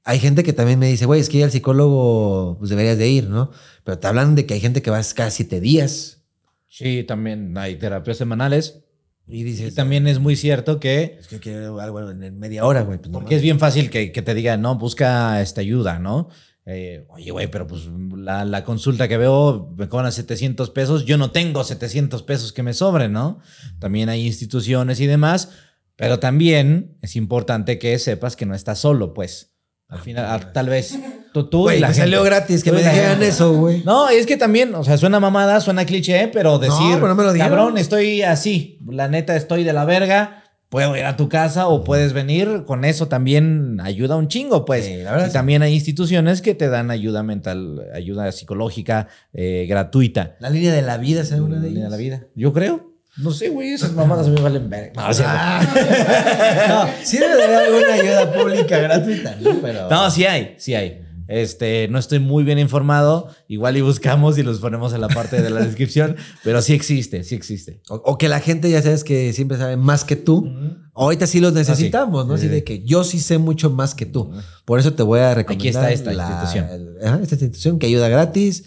Hay 0.02 0.18
gente 0.18 0.42
que 0.42 0.52
también 0.52 0.80
me 0.80 0.88
dice, 0.88 1.06
güey, 1.06 1.20
es 1.20 1.28
que 1.28 1.44
al 1.44 1.52
psicólogo, 1.52 2.56
pues 2.58 2.70
deberías 2.70 2.98
de 2.98 3.08
ir, 3.08 3.28
¿no? 3.28 3.52
Pero 3.84 4.00
te 4.00 4.08
hablan 4.08 4.34
de 4.34 4.44
que 4.44 4.54
hay 4.54 4.60
gente 4.60 4.82
que 4.82 4.90
vas 4.90 5.14
cada 5.14 5.30
siete 5.30 5.60
días. 5.60 6.24
Sí, 6.66 7.04
también 7.04 7.56
hay 7.56 7.76
terapias 7.76 8.16
semanales. 8.16 8.82
Y 9.30 9.40
Y 9.40 9.42
dices, 9.44 9.74
también 9.74 10.06
es 10.06 10.18
muy 10.18 10.36
cierto 10.36 10.80
que 10.80 11.18
es 11.20 11.28
que 11.28 11.38
quiero 11.38 11.80
algo 11.80 12.10
en 12.10 12.38
media 12.38 12.64
hora, 12.64 12.82
güey. 12.82 12.98
Pues 12.98 13.10
no 13.10 13.18
Porque 13.18 13.36
es 13.36 13.42
bien 13.42 13.58
fácil 13.58 13.90
que, 13.90 14.12
que 14.12 14.22
te 14.22 14.34
digan, 14.34 14.60
no, 14.60 14.76
busca 14.76 15.40
esta 15.40 15.60
ayuda, 15.60 15.98
¿no? 15.98 16.28
Eh, 16.66 17.06
Oye, 17.08 17.30
güey, 17.30 17.46
pero 17.48 17.66
pues 17.66 17.88
la, 18.16 18.44
la 18.44 18.64
consulta 18.64 19.08
que 19.08 19.16
veo 19.16 19.72
me 19.76 19.88
cobran 19.88 20.12
700 20.12 20.70
pesos. 20.70 21.04
Yo 21.04 21.16
no 21.16 21.30
tengo 21.30 21.64
700 21.64 22.22
pesos 22.22 22.52
que 22.52 22.62
me 22.62 22.74
sobren, 22.74 23.12
¿no? 23.12 23.40
También 23.78 24.08
hay 24.08 24.26
instituciones 24.26 25.00
y 25.00 25.06
demás, 25.06 25.50
pero 25.96 26.18
también 26.18 26.96
es 27.02 27.16
importante 27.16 27.78
que 27.78 27.98
sepas 27.98 28.36
que 28.36 28.46
no 28.46 28.54
estás 28.54 28.78
solo, 28.78 29.14
pues. 29.14 29.54
Al 29.88 30.00
final, 30.00 30.26
ah, 30.28 30.52
tal 30.52 30.68
vez 30.68 30.96
y 31.34 31.42
Güey, 31.50 31.80
la 31.80 31.88
me 31.88 31.94
gente. 31.94 32.08
salió 32.10 32.22
gratis 32.24 32.64
que 32.64 32.72
me 32.72 32.82
la 32.82 32.90
dijeran 32.90 33.10
gente. 33.12 33.28
eso, 33.28 33.52
güey. 33.54 33.82
No, 33.84 34.08
es 34.08 34.26
que 34.26 34.36
también, 34.36 34.74
o 34.74 34.82
sea, 34.84 34.96
suena 34.98 35.20
mamada, 35.20 35.60
suena 35.60 35.84
cliché, 35.84 36.28
pero 36.32 36.58
decir, 36.58 36.94
pero 36.94 37.08
no 37.08 37.14
me 37.14 37.22
lo 37.24 37.32
dijeron. 37.32 37.56
cabrón, 37.56 37.78
estoy 37.78 38.22
así, 38.22 38.78
la 38.88 39.08
neta 39.08 39.36
estoy 39.36 39.62
de 39.64 39.72
la 39.72 39.84
verga, 39.84 40.44
puedo 40.68 40.96
ir 40.96 41.04
a 41.04 41.16
tu 41.16 41.28
casa 41.28 41.66
o 41.68 41.82
puedes 41.84 42.12
venir, 42.12 42.64
con 42.66 42.84
eso 42.84 43.08
también 43.08 43.80
ayuda 43.82 44.16
un 44.16 44.28
chingo, 44.28 44.64
pues. 44.64 44.84
Sí, 44.86 44.96
la 45.02 45.10
verdad 45.12 45.26
y 45.26 45.30
sí. 45.30 45.34
también 45.34 45.62
hay 45.62 45.74
instituciones 45.74 46.42
que 46.42 46.54
te 46.54 46.68
dan 46.68 46.90
ayuda 46.90 47.22
mental, 47.22 47.82
ayuda 47.94 48.30
psicológica 48.32 49.08
eh, 49.32 49.66
gratuita. 49.68 50.36
La 50.40 50.50
línea 50.50 50.72
de 50.72 50.82
la 50.82 50.96
vida, 50.98 51.24
¿sabes 51.24 51.42
una 51.42 51.56
de 51.60 51.68
Línea 51.68 51.82
ellas? 51.86 51.90
de 51.92 51.96
la 51.96 52.02
vida. 52.02 52.26
Yo 52.34 52.52
creo. 52.52 52.88
No 53.16 53.32
sé, 53.32 53.48
güey, 53.48 53.72
esas 53.72 53.92
mamadas 53.92 54.26
a 54.28 54.30
mí 54.30 54.36
me 54.36 54.42
valen 54.42 54.70
verga. 54.70 54.92
No, 55.02 55.08
o 55.10 55.12
sea, 55.12 55.60
No, 56.68 56.88
sí 57.02 57.18
debe 57.18 57.34
de 57.36 57.44
haber 57.44 57.56
alguna 57.58 57.92
ayuda 57.94 58.32
pública 58.32 58.78
gratuita, 58.78 59.36
¿no? 59.40 59.50
Pero... 59.60 59.90
No, 59.90 60.10
sí 60.10 60.24
hay, 60.24 60.54
sí 60.58 60.74
hay. 60.74 61.02
Este, 61.32 61.86
no 61.88 61.98
estoy 61.98 62.18
muy 62.18 62.42
bien 62.42 62.58
informado. 62.58 63.28
Igual 63.46 63.76
y 63.76 63.80
buscamos 63.82 64.36
y 64.36 64.42
los 64.42 64.58
ponemos 64.58 64.92
en 64.92 65.00
la 65.00 65.06
parte 65.08 65.40
de 65.40 65.48
la 65.48 65.60
descripción, 65.60 66.16
pero 66.44 66.60
sí 66.60 66.72
existe, 66.74 67.22
sí 67.22 67.36
existe. 67.36 67.80
O, 67.88 67.94
o 68.04 68.18
que 68.18 68.28
la 68.28 68.40
gente 68.40 68.68
ya 68.68 68.82
sabes 68.82 69.04
que 69.04 69.32
siempre 69.32 69.56
sabe 69.56 69.76
más 69.76 70.02
que 70.04 70.16
tú. 70.16 70.52
Ahorita 70.92 71.26
sí 71.28 71.38
los 71.40 71.52
necesitamos, 71.52 72.26
¿no? 72.26 72.34
Sí, 72.36 72.40
Así 72.40 72.48
sí. 72.48 72.52
de 72.54 72.64
que 72.64 72.82
yo 72.84 73.04
sí 73.04 73.20
sé 73.20 73.38
mucho 73.38 73.70
más 73.70 73.94
que 73.94 74.06
tú. 74.06 74.32
Por 74.64 74.80
eso 74.80 74.92
te 74.94 75.04
voy 75.04 75.20
a 75.20 75.34
recomendar. 75.34 75.56
Aquí 75.60 75.68
está 75.68 75.92
esta 75.92 76.12
institución. 76.12 76.66
el- 76.68 77.06
ajá, 77.06 77.20
esta 77.22 77.36
institución 77.36 77.78
que 77.78 77.86
ayuda 77.86 78.08
gratis 78.08 78.64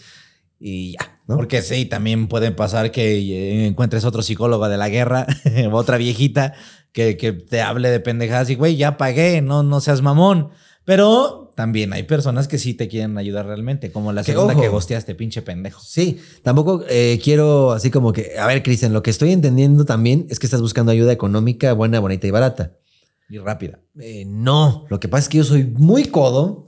y 0.58 0.94
ya, 0.94 1.20
¿no? 1.28 1.36
Porque 1.36 1.62
sí, 1.62 1.84
también 1.86 2.28
puede 2.30 2.52
pasar 2.52 2.92
que 2.92 3.18
eh, 3.20 3.68
encuentres 3.68 4.06
otro 4.06 4.22
psicólogo 4.22 4.70
de 4.70 4.78
la 4.78 4.88
guerra, 4.88 5.28
otra 5.74 5.98
viejita, 5.98 6.54
que, 6.94 7.18
que 7.18 7.34
te 7.34 7.62
hable 7.62 7.90
de 7.90 8.00
pendejadas 8.00 8.50
y, 8.50 8.56
güey, 8.56 8.78
ya 8.78 8.96
pagué, 8.98 9.42
no, 9.42 9.64
no 9.64 9.82
seas 9.82 10.02
mamón. 10.02 10.52
Pero 10.86 11.43
también 11.56 11.94
hay 11.94 12.04
personas 12.04 12.48
que 12.48 12.58
sí 12.58 12.74
te 12.74 12.88
quieren 12.88 13.18
ayudar 13.18 13.46
realmente, 13.46 13.92
como 13.92 14.12
la 14.14 14.24
Que, 14.24 14.32
segunda 14.32 14.54
ojo. 14.54 14.62
que 14.62 14.68
gosteaste, 14.70 15.16
pinche 15.16 15.42
pendejo. 15.42 15.82
Sí, 15.82 16.20
tampoco 16.42 16.84
eh, 16.90 17.20
quiero 17.24 17.72
así 17.72 17.92
como 17.92 18.12
que, 18.14 18.38
a 18.38 18.48
ver, 18.48 18.64
Cristian, 18.64 18.94
lo 18.94 19.04
que 19.04 19.10
estoy 19.12 19.32
entendiendo 19.32 19.86
también 19.86 20.26
es 20.30 20.40
que 20.40 20.48
estás 20.48 20.62
buscando 20.62 20.92
ayuda 20.92 21.12
económica 21.12 21.74
buena, 21.74 22.00
bonita 22.00 22.28
y 22.28 22.32
barata. 22.32 22.74
Y 23.30 23.38
rápida. 23.38 23.80
Eh, 24.00 24.26
no, 24.28 24.86
lo 24.90 25.00
que 25.00 25.08
pasa 25.08 25.24
es 25.24 25.30
que 25.30 25.38
yo 25.40 25.44
soy 25.44 25.64
muy 25.66 26.06
codo 26.06 26.68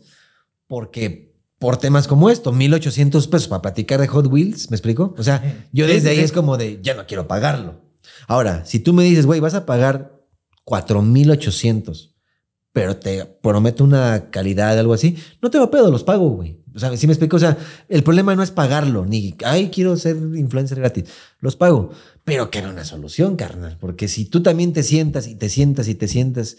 porque 0.68 1.36
por 1.60 1.78
temas 1.78 2.08
como 2.08 2.30
esto, 2.30 2.52
1800 2.52 3.28
pesos 3.28 3.48
para 3.48 3.62
platicar 3.62 4.00
de 4.02 4.08
Hot 4.08 4.28
Wheels, 4.28 4.70
¿me 4.70 4.76
explico? 4.76 5.16
O 5.18 5.24
sea, 5.24 5.68
yo 5.72 5.88
desde 5.88 6.10
ahí 6.10 6.20
es 6.20 6.32
como 6.32 6.58
de, 6.58 6.80
ya 6.82 6.94
no 6.96 7.06
quiero 7.08 7.28
pagarlo. 7.28 7.82
Ahora, 8.28 8.66
si 8.66 8.80
tú 8.80 8.94
me 8.94 9.04
dices, 9.04 9.26
güey, 9.26 9.40
vas 9.40 9.54
a 9.54 9.66
pagar 9.66 10.22
4800, 10.66 12.15
pero 12.76 12.98
te 12.98 13.24
prometo 13.24 13.86
una 13.86 14.30
calidad 14.32 14.74
de 14.74 14.82
algo 14.82 14.94
así, 14.94 15.16
no 15.42 15.50
tengo 15.50 15.72
pedo, 15.72 15.90
los 15.90 16.04
pago, 16.04 16.28
güey. 16.32 16.60
O 16.76 16.80
sea, 16.80 16.98
si 16.98 17.08
me 17.08 17.14
explico, 17.14 17.38
o 17.38 17.40
sea, 17.40 17.58
el 17.88 18.04
problema 18.04 18.36
no 18.36 18.44
es 18.44 18.52
pagarlo, 18.52 19.06
ni, 19.06 19.34
ay, 19.46 19.70
quiero 19.70 19.96
ser 19.96 20.18
influencer 20.18 20.80
gratis, 20.80 21.06
los 21.40 21.56
pago, 21.56 21.92
pero 22.26 22.52
que 22.52 22.60
era 22.60 22.70
una 22.70 22.84
solución, 22.84 23.38
carnal, 23.38 23.78
porque 23.80 24.10
si 24.10 24.26
tú 24.26 24.44
también 24.44 24.74
te 24.74 24.84
sientas 24.84 25.26
y 25.26 25.36
te 25.36 25.48
sientas 25.48 25.88
y 25.88 25.96
te 25.96 26.10
sientas, 26.10 26.58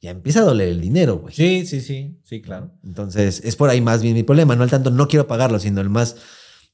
ya 0.00 0.12
empieza 0.12 0.42
a 0.42 0.44
doler 0.44 0.68
el 0.68 0.80
dinero, 0.80 1.18
güey. 1.18 1.34
Sí, 1.34 1.66
sí, 1.66 1.80
sí, 1.80 2.16
sí, 2.22 2.40
claro. 2.40 2.70
Entonces, 2.84 3.42
es 3.44 3.56
por 3.56 3.68
ahí 3.68 3.80
más 3.80 4.02
bien 4.02 4.14
mi 4.14 4.22
problema, 4.22 4.54
no 4.54 4.62
el 4.62 4.70
tanto 4.70 4.92
no 4.92 5.08
quiero 5.08 5.26
pagarlo, 5.26 5.58
sino 5.58 5.80
el 5.80 5.90
más 5.90 6.14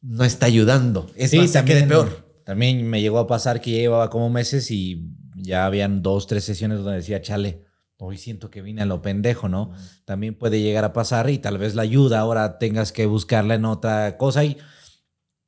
no 0.02 0.22
está 0.22 0.44
ayudando. 0.44 1.10
Es 1.16 1.30
Sí, 1.30 1.38
más, 1.38 1.56
quede 1.62 1.84
peor. 1.84 2.28
También 2.44 2.86
me 2.86 3.00
llegó 3.00 3.20
a 3.20 3.26
pasar 3.26 3.62
que 3.62 3.70
ya 3.70 3.78
llevaba 3.78 4.10
como 4.10 4.28
meses 4.28 4.70
y 4.70 5.08
ya 5.34 5.64
habían 5.64 6.02
dos, 6.02 6.26
tres 6.26 6.44
sesiones 6.44 6.80
donde 6.80 6.96
decía, 6.96 7.22
chale, 7.22 7.71
hoy 8.04 8.18
siento 8.18 8.50
que 8.50 8.62
vine 8.62 8.82
a 8.82 8.86
lo 8.86 9.00
pendejo, 9.00 9.48
¿no? 9.48 9.72
También 10.04 10.34
puede 10.36 10.60
llegar 10.60 10.84
a 10.84 10.92
pasar 10.92 11.30
y 11.30 11.38
tal 11.38 11.56
vez 11.58 11.74
la 11.76 11.82
ayuda 11.82 12.18
ahora 12.18 12.58
tengas 12.58 12.90
que 12.90 13.06
buscarla 13.06 13.54
en 13.54 13.64
otra 13.64 14.16
cosa 14.16 14.42
y 14.44 14.58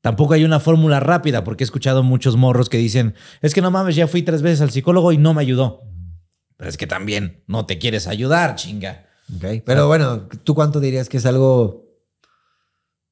tampoco 0.03 0.35
hay 0.35 0.45
una 0.45 0.61
fórmula 0.61 1.01
rápida 1.01 1.43
porque 1.43 1.65
he 1.65 1.67
escuchado 1.67 2.03
muchos 2.05 2.37
morros 2.37 2.69
que 2.69 2.79
dicen, 2.79 3.15
es 3.43 3.55
que 3.55 3.61
no 3.61 3.71
mames, 3.73 3.97
ya 3.97 4.07
fui 4.07 4.23
tres 4.23 4.41
veces 4.43 4.61
al 4.61 4.71
psicólogo 4.71 5.11
y 5.13 5.19
no 5.19 5.35
me 5.35 5.41
ayudó. 5.43 5.83
Pero 6.57 6.71
es 6.71 6.77
que 6.77 6.87
también 6.87 7.43
no 7.49 7.67
te 7.67 7.79
quieres 7.79 8.07
ayudar, 8.07 8.55
chinga. 8.55 9.07
Ok, 9.37 9.63
Pero 9.67 9.89
bueno, 9.89 10.29
¿tú 10.45 10.55
cuánto 10.55 10.79
dirías 10.79 11.09
que 11.09 11.17
es 11.17 11.27
algo 11.27 11.89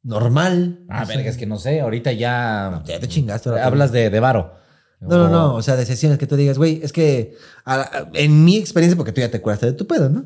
normal? 0.03 0.85
Ah, 0.89 1.01
No 1.03 1.07
verga, 1.09 1.31
es 1.31 1.37
que 1.37 1.47
no 1.47 1.59
sé, 1.59 1.81
ahorita 1.81 2.13
ya 2.13 2.83
Ya 2.87 3.01
te 3.01 3.09
chingaste. 3.09 3.51
hablas 3.61 3.91
de, 3.93 4.11
de 4.11 4.21
varo. 4.21 4.55
No, 5.09 5.17
no, 5.19 5.29
no. 5.31 5.55
O 5.57 5.63
sea, 5.63 5.77
de 5.77 5.85
sesiones 5.87 6.19
que 6.19 6.27
tú 6.27 6.37
digas, 6.37 6.59
güey, 6.59 6.81
es 6.83 6.93
que 6.93 7.35
a- 7.65 7.81
a- 7.81 8.11
en 8.15 8.45
mi 8.45 8.57
experiencia, 8.57 8.97
porque 8.97 9.13
tú 9.13 9.21
ya 9.21 9.31
te 9.31 9.41
curaste 9.41 9.67
de 9.67 9.73
tu 9.73 9.87
pedo, 9.87 10.09
¿no? 10.09 10.25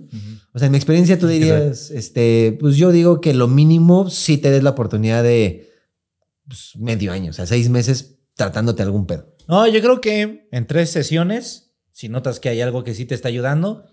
O 0.53 0.59
sea, 0.59 0.67
en 0.67 0.73
mi 0.73 0.79
experiencia 0.79 1.19
tú 1.19 1.27
dirías, 1.29 1.91
este, 1.91 2.57
pues 2.61 2.77
yo 2.77 2.93
digo 2.93 3.21
que 3.21 3.33
lo 3.35 3.49
mínimo 3.49 4.11
sí 4.11 4.39
te 4.39 4.51
des 4.51 4.63
la 4.63 4.71
oportunidad 4.71 5.23
de 5.23 5.71
pues, 6.47 6.73
medio 6.77 7.13
año, 7.13 7.31
o 7.31 7.33
sea, 7.35 7.47
seis 7.47 7.69
meses 7.69 8.17
tratándote 8.35 8.83
algún 8.83 9.07
pedo. 9.07 9.27
No, 9.49 9.67
yo 9.67 9.81
creo 9.81 10.01
que 10.01 10.47
en 10.51 10.67
tres 10.67 10.91
sesiones, 10.91 11.73
si 11.93 12.09
notas 12.09 12.39
que 12.41 12.49
hay 12.51 12.61
algo 12.61 12.85
que 12.85 12.95
sí 12.95 13.05
te 13.07 13.15
está 13.15 13.29
ayudando, 13.29 13.85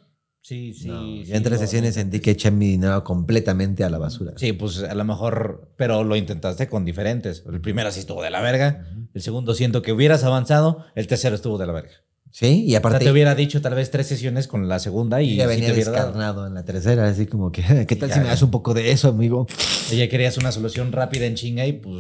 sí, 0.44 0.74
sí. 0.74 0.88
No, 0.88 1.02
sí, 1.02 1.24
yo 1.26 1.36
en 1.36 1.42
tres 1.44 1.60
lo- 1.60 1.66
sesiones 1.66 1.96
sentí 1.96 2.20
que 2.20 2.32
eché 2.32 2.52
mi 2.52 2.68
dinero 2.68 3.04
completamente 3.04 3.84
a 3.84 3.90
la 3.90 3.98
basura. 3.98 4.34
Sí, 4.38 4.54
pues 4.54 4.84
a 4.84 4.94
lo 4.94 5.04
mejor, 5.06 5.72
pero 5.78 6.04
lo 6.04 6.16
intentaste 6.16 6.68
con 6.68 6.86
diferentes. 6.86 7.44
El 7.52 7.62
primero 7.62 7.92
sí 7.92 8.02
estuvo 8.02 8.22
de 8.22 8.30
la 8.30 8.42
verga, 8.42 8.86
el 9.14 9.22
segundo 9.22 9.56
siento 9.56 9.82
que 9.82 9.92
hubieras 9.92 10.24
avanzado, 10.24 10.86
el 10.96 11.08
tercero 11.08 11.36
estuvo 11.36 11.58
de 11.58 11.66
la 11.66 11.74
verga. 11.74 11.92
Sí, 12.30 12.64
y 12.64 12.68
O 12.68 12.70
sea, 12.72 12.80
aparte 12.80 13.06
te 13.06 13.12
hubiera 13.12 13.36
dicho 13.36 13.62
tal 13.62 13.76
vez 13.76 13.92
tres 13.92 14.08
sesiones 14.08 14.48
con 14.48 14.68
la 14.68 14.80
segunda 14.80 15.22
y 15.22 15.36
ya 15.36 15.44
sí 15.44 15.50
venía 15.50 15.68
dado. 15.70 15.76
descarnado 15.78 16.48
en 16.48 16.56
la 16.56 16.66
tercera, 16.66 17.08
así 17.08 17.28
como 17.28 17.52
que, 17.52 17.62
¿qué 17.88 17.96
tal 17.96 18.10
ya, 18.10 18.16
si 18.16 18.22
me 18.22 18.28
das 18.28 18.42
un 18.42 18.50
poco 18.50 18.74
de 18.74 18.90
eso, 18.92 19.10
amigo? 19.10 19.46
Ella 19.92 20.10
querías 20.10 20.38
una 20.40 20.52
solución 20.52 20.92
rápida 20.92 21.28
en 21.28 21.36
chinga 21.36 21.68
y 21.68 21.74
pues 21.74 21.96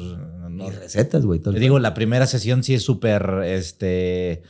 no. 0.50 0.68
Y 0.68 0.72
recetas, 0.72 1.24
güey. 1.26 1.40
Te 1.40 1.52
digo, 1.52 1.78
la 1.78 1.94
primera 1.94 2.26
sesión 2.26 2.64
sí 2.64 2.74
es 2.74 2.82
súper, 2.84 3.42
este... 3.46 4.42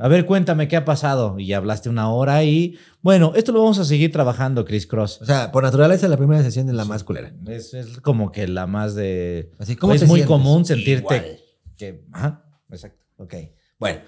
A 0.00 0.08
ver, 0.08 0.24
cuéntame 0.24 0.66
qué 0.66 0.76
ha 0.76 0.84
pasado. 0.84 1.38
Y 1.38 1.52
hablaste 1.52 1.88
una 1.90 2.10
hora 2.10 2.42
y... 2.42 2.78
Bueno, 3.02 3.32
esto 3.36 3.52
lo 3.52 3.60
vamos 3.60 3.78
a 3.78 3.84
seguir 3.84 4.10
trabajando, 4.10 4.64
Chris 4.64 4.86
Cross. 4.86 5.20
O 5.20 5.26
sea, 5.26 5.52
por 5.52 5.62
naturaleza 5.62 6.08
la 6.08 6.16
primera 6.16 6.42
sesión 6.42 6.68
es 6.68 6.74
la 6.74 6.84
más 6.86 7.04
culera. 7.04 7.32
Es, 7.46 7.74
es 7.74 7.98
como 8.00 8.32
que 8.32 8.48
la 8.48 8.66
más 8.66 8.94
de... 8.94 9.50
Así, 9.58 9.76
¿cómo 9.76 9.92
es 9.92 10.00
te 10.00 10.06
muy 10.06 10.20
sientes? 10.20 10.36
común 10.36 10.64
sentirte 10.64 11.16
Igual. 11.16 11.38
que... 11.76 12.04
Ajá, 12.12 12.44
exacto. 12.70 13.04
Ok. 13.16 13.34
Bueno. 13.78 14.00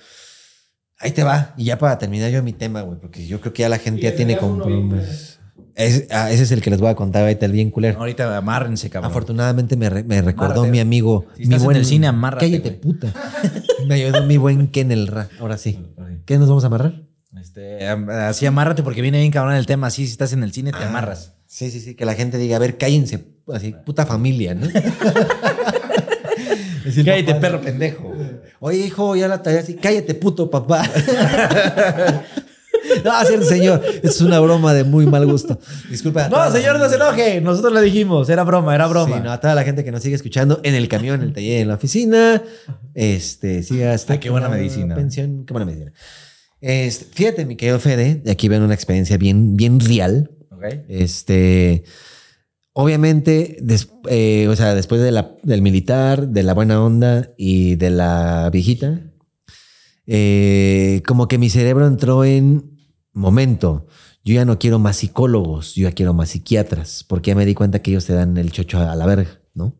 Ahí 0.98 1.10
te 1.10 1.24
va. 1.24 1.52
Y 1.56 1.64
ya 1.64 1.78
para 1.78 1.98
terminar 1.98 2.30
yo 2.30 2.42
mi 2.42 2.52
tema, 2.52 2.80
güey, 2.82 2.98
porque 2.98 3.26
yo 3.26 3.40
creo 3.40 3.52
que 3.52 3.62
ya 3.62 3.68
la 3.68 3.78
gente 3.78 4.02
ya 4.02 4.14
tiene 4.14 4.38
compromisos. 4.38 5.31
Es- 5.74 6.06
ah, 6.10 6.30
ese 6.30 6.42
es 6.42 6.52
el 6.52 6.60
que 6.60 6.68
les 6.70 6.80
voy 6.80 6.90
a 6.90 6.94
contar 6.94 7.22
ahorita, 7.22 7.46
el 7.46 7.52
bien 7.52 7.70
culero. 7.70 7.98
Ahorita 7.98 8.36
amárrense, 8.36 8.90
cabrón. 8.90 9.10
Afortunadamente 9.10 9.76
me, 9.76 9.88
re- 9.90 10.04
me 10.04 10.20
recordó 10.22 10.52
Amárrate. 10.52 10.70
mi 10.70 10.80
amigo. 10.80 11.26
Si 11.36 11.46
mi 11.46 11.54
estás 11.54 11.68
en 11.70 11.76
el 11.76 11.84
cine, 11.86 12.06
amárrate, 12.06 12.46
Cállate, 12.46 12.68
güey. 12.68 12.80
puta. 12.80 13.12
me 13.86 13.94
ayudó 13.94 14.22
mi 14.24 14.36
buen 14.36 14.68
Ken 14.68 14.92
el 14.92 15.06
Ra. 15.06 15.28
Ahora 15.40 15.56
sí. 15.58 15.78
¿Qué 16.26 16.38
nos 16.38 16.48
vamos 16.48 16.64
a 16.64 16.68
amarrar? 16.68 17.02
Este, 17.40 17.86
así 17.86 18.44
amárrate 18.46 18.82
porque 18.82 19.00
viene 19.02 19.18
bien 19.20 19.32
cabrón 19.32 19.54
el 19.54 19.66
tema. 19.66 19.86
Así, 19.88 20.04
si 20.06 20.12
estás 20.12 20.32
en 20.34 20.42
el 20.42 20.52
cine, 20.52 20.70
te 20.72 20.84
amarras. 20.84 21.32
Sí, 21.46 21.70
sí, 21.70 21.80
sí. 21.80 21.94
Que 21.94 22.04
la 22.04 22.14
gente 22.14 22.36
diga, 22.38 22.56
a 22.56 22.60
ver, 22.60 22.76
cállense. 22.78 23.24
Así, 23.52 23.74
puta 23.84 24.06
familia, 24.06 24.54
¿no? 24.54 24.68
Cállate, 27.04 27.34
perro 27.36 27.60
pendejo. 27.60 28.12
Oye, 28.60 28.78
hijo, 28.86 29.16
ya 29.16 29.28
la 29.28 29.42
tarea 29.42 29.60
así. 29.60 29.74
Cállate, 29.74 30.14
puto 30.14 30.50
papá. 30.50 30.84
no, 33.04 33.24
cierto, 33.26 33.46
señor. 33.46 33.82
Es 34.02 34.20
una 34.20 34.40
broma 34.40 34.72
de 34.74 34.84
muy 34.84 35.06
mal 35.06 35.26
gusto. 35.26 35.58
Disculpa. 35.90 36.28
No, 36.28 36.50
señor, 36.50 36.78
no 36.78 36.88
se 36.88 36.96
enoje. 36.96 37.40
Nosotros 37.40 37.72
le 37.72 37.82
dijimos. 37.82 38.28
Era 38.28 38.44
broma, 38.44 38.74
era 38.74 38.86
broma. 38.86 39.16
Sí, 39.16 39.22
no, 39.22 39.30
a 39.32 39.40
toda 39.40 39.54
la 39.54 39.64
gente 39.64 39.84
que 39.84 39.92
nos 39.92 40.02
sigue 40.02 40.14
escuchando 40.16 40.60
en 40.62 40.74
el 40.74 40.88
camión, 40.88 41.20
en 41.22 41.28
el 41.28 41.32
taller, 41.32 41.60
en 41.62 41.68
la 41.68 41.74
oficina. 41.74 42.42
Este, 42.94 43.62
siga 43.62 43.92
hasta 43.94 44.14
Ah, 44.14 44.20
qué 44.20 44.30
buena 44.30 44.48
medicina. 44.48 44.94
Pensión, 44.94 45.44
qué 45.46 45.52
buena 45.52 45.66
medicina. 45.66 45.92
Este, 46.60 47.06
fíjate, 47.12 47.44
mi 47.44 47.56
querido 47.56 47.78
Fede, 47.80 48.16
de 48.24 48.30
aquí 48.30 48.48
ven 48.48 48.62
una 48.62 48.74
experiencia 48.74 49.16
bien, 49.16 49.56
bien 49.56 49.80
real. 49.80 50.30
Ok. 50.50 50.64
Este, 50.88 51.82
obviamente, 52.72 53.56
des- 53.60 53.88
eh, 54.08 54.46
o 54.48 54.54
sea, 54.56 54.74
después 54.74 55.00
de 55.02 55.10
la- 55.10 55.34
del 55.42 55.60
militar, 55.62 56.28
de 56.28 56.42
la 56.44 56.54
buena 56.54 56.82
onda 56.82 57.30
y 57.36 57.74
de 57.76 57.90
la 57.90 58.48
viejita, 58.52 59.00
eh, 60.06 61.02
como 61.06 61.28
que 61.28 61.38
mi 61.38 61.48
cerebro 61.50 61.86
entró 61.86 62.24
en 62.24 62.71
momento. 63.12 63.86
Yo 64.24 64.34
ya 64.34 64.44
no 64.44 64.58
quiero 64.58 64.78
más 64.78 64.96
psicólogos, 64.98 65.74
yo 65.74 65.88
ya 65.88 65.92
quiero 65.92 66.14
más 66.14 66.30
psiquiatras, 66.30 67.04
porque 67.08 67.30
ya 67.30 67.34
me 67.34 67.44
di 67.46 67.54
cuenta 67.54 67.80
que 67.80 67.90
ellos 67.90 68.06
te 68.06 68.12
dan 68.12 68.36
el 68.36 68.52
chocho 68.52 68.78
a 68.78 68.94
la 68.94 69.04
verga, 69.06 69.40
¿no? 69.54 69.76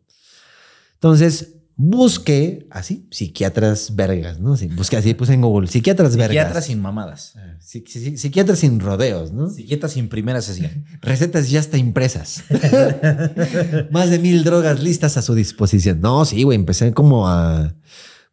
Entonces, 0.95 1.55
busqué 1.75 2.67
así, 2.69 3.07
psiquiatras 3.09 3.95
vergas, 3.95 4.39
¿no? 4.39 4.57
Sí, 4.57 4.67
busqué 4.67 4.97
así, 4.97 5.13
puse 5.13 5.33
en 5.33 5.41
Google, 5.41 5.67
psiquiatras 5.67 6.15
vergas. 6.17 6.29
Psiquiatra 6.45 6.61
sin 6.61 6.81
mamadas. 6.81 7.33
Psi- 7.61 8.17
psiquiatras 8.17 8.59
sin 8.59 8.79
rodeos, 8.81 9.31
¿no? 9.31 9.49
Psiquiatra 9.49 9.87
sin 9.89 10.09
primera 10.09 10.41
sesión. 10.41 10.85
Recetas 11.01 11.49
ya 11.49 11.59
está 11.61 11.77
impresas. 11.77 12.43
Más 13.91 14.09
de 14.09 14.19
mil 14.19 14.43
drogas 14.43 14.81
listas 14.83 15.17
a 15.17 15.21
su 15.21 15.35
disposición. 15.35 16.01
No, 16.01 16.25
sí, 16.25 16.43
güey, 16.43 16.57
empecé 16.57 16.93
como 16.93 17.27
a... 17.29 17.73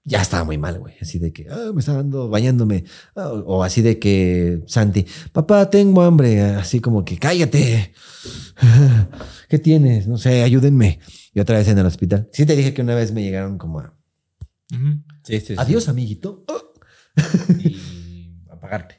Ya 0.05 0.23
estaba 0.23 0.45
muy 0.45 0.57
mal, 0.57 0.79
güey. 0.79 0.95
Así 1.01 1.19
de 1.19 1.33
que, 1.33 1.47
ah, 1.51 1.71
me 1.75 1.81
está 1.81 1.93
dando, 1.95 2.29
bañándome. 2.29 2.85
Ah, 3.15 3.29
o 3.33 3.63
así 3.63 3.83
de 3.83 3.99
que, 3.99 4.63
Santi, 4.67 5.07
papá, 5.33 5.69
tengo 5.69 6.03
hambre. 6.03 6.41
Así 6.41 6.81
como 6.81 7.05
que, 7.05 7.19
cállate. 7.19 7.93
¿Qué 9.49 9.59
tienes? 9.59 10.07
No 10.09 10.17
sé, 10.17 10.43
ayúdenme. 10.43 11.01
Y 11.35 11.41
otra 11.41 11.59
vez 11.59 11.69
en 11.69 11.79
el 11.79 11.87
hospital. 11.87 12.29
Sí 12.33 12.47
te 12.47 12.57
dije 12.57 12.73
que 12.73 12.83
una 12.83 12.95
vez 12.95 13.13
me 13.13 13.23
llegaron 13.23 13.59
como 13.59 13.81
a, 13.81 13.95
Sí, 15.25 15.41
sí, 15.41 15.47
sí. 15.49 15.55
adiós, 15.59 15.89
amiguito. 15.89 16.45
Oh. 16.49 16.73
Y 17.59 18.41
apagarte. 18.51 18.97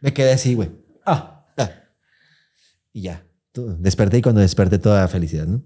Me 0.00 0.12
quedé 0.12 0.32
así, 0.32 0.54
güey. 0.54 0.70
Ah. 1.04 1.46
Ah. 1.56 1.70
Y 2.92 3.02
ya. 3.02 3.26
Desperté 3.78 4.18
y 4.18 4.22
cuando 4.22 4.42
desperté 4.42 4.78
toda 4.78 5.08
felicidad, 5.08 5.46
¿no? 5.46 5.64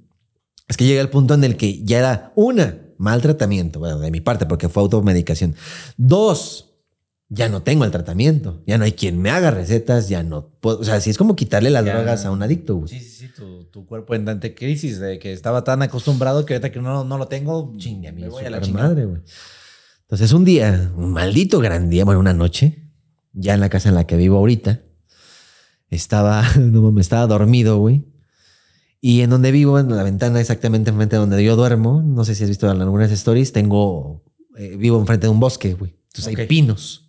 Es 0.69 0.77
que 0.77 0.85
llegué 0.87 1.01
al 1.01 1.11
punto 1.11 1.35
en 1.35 1.43
el 1.43 1.57
que 1.57 1.85
ya 1.85 1.99
era 1.99 2.33
una, 2.37 2.79
mal 3.01 3.23
tratamiento, 3.23 3.79
bueno, 3.79 3.99
de 3.99 4.11
mi 4.11 4.21
parte, 4.21 4.45
porque 4.47 4.69
fue 4.69 4.83
automedicación. 4.83 5.55
Dos, 5.97 6.67
ya 7.31 7.49
no 7.49 7.63
tengo 7.63 7.85
el 7.85 7.91
tratamiento. 7.91 8.63
Ya 8.67 8.77
no 8.77 8.85
hay 8.85 8.93
quien 8.93 9.21
me 9.23 9.31
haga 9.31 9.51
recetas, 9.51 10.09
ya 10.09 10.23
no 10.23 10.49
puedo. 10.61 10.81
O 10.81 10.85
sea, 10.85 11.01
sí 11.01 11.11
es 11.11 11.17
como 11.17 11.35
quitarle 11.35 11.71
las 11.71 11.85
Ya. 11.85 11.95
drogas 11.95 12.25
a 12.27 12.31
un 12.31 12.43
adicto, 12.43 12.77
güey. 12.77 12.89
Sí, 12.89 13.01
sí, 13.01 13.09
sí. 13.27 13.29
Tu, 13.35 13.65
tu 13.65 13.87
cuerpo 13.87 14.15
en 14.15 14.25
tanta 14.27 14.55
crisis 14.55 15.01
de 15.01 15.19
que 15.19 15.33
estaba 15.33 15.65
tan 15.65 15.81
acostumbrado 15.83 16.45
que 16.45 16.55
ahorita 16.55 16.71
que 16.73 16.81
no, 16.81 17.05
no 17.05 17.17
lo 17.19 17.27
tengo, 17.29 17.73
Chingue 17.79 18.09
a 18.09 18.13
mí, 18.13 18.23
me 18.23 18.29
voy 18.29 18.45
a 18.45 18.51
la 18.51 18.61
madre, 18.61 19.07
güey. 19.07 19.23
Entonces, 20.03 20.33
un 20.33 20.45
día, 20.45 20.93
un 20.97 21.13
maldito 21.13 21.61
gran 21.61 21.89
día, 21.89 22.05
bueno, 22.05 22.21
una 22.21 22.35
noche, 22.35 22.91
ya 23.33 23.55
en 23.55 23.61
la 23.61 23.69
casa 23.69 23.89
en 23.89 23.95
la 23.95 24.07
que 24.07 24.17
vivo 24.17 24.37
ahorita, 24.37 24.81
estaba, 25.89 26.45
no 26.59 26.91
me 26.93 27.01
estaba 27.01 27.27
dormido, 27.27 27.79
güey. 27.79 28.05
Y 29.01 29.23
en 29.23 29.31
donde 29.31 29.51
vivo, 29.51 29.79
en 29.79 29.95
la 29.97 30.03
ventana 30.03 30.41
exactamente 30.41 30.91
enfrente 30.91 31.17
de 31.17 31.21
donde 31.21 31.43
yo 31.43 31.57
duermo, 31.57 32.03
no 32.03 32.25
sé 32.25 32.35
si 32.35 32.45
has 32.45 32.51
visto 32.51 32.71
algunas 32.71 33.11
stories, 33.11 33.53
tengo, 33.53 34.23
eh, 34.57 34.77
vivo 34.77 34.99
enfrente 34.99 35.27
de 35.27 35.31
un 35.31 35.41
bosque, 35.41 35.75
güey. 35.75 35.97
Entonces 36.09 36.37
hay 36.37 36.47
pinos. 36.47 37.09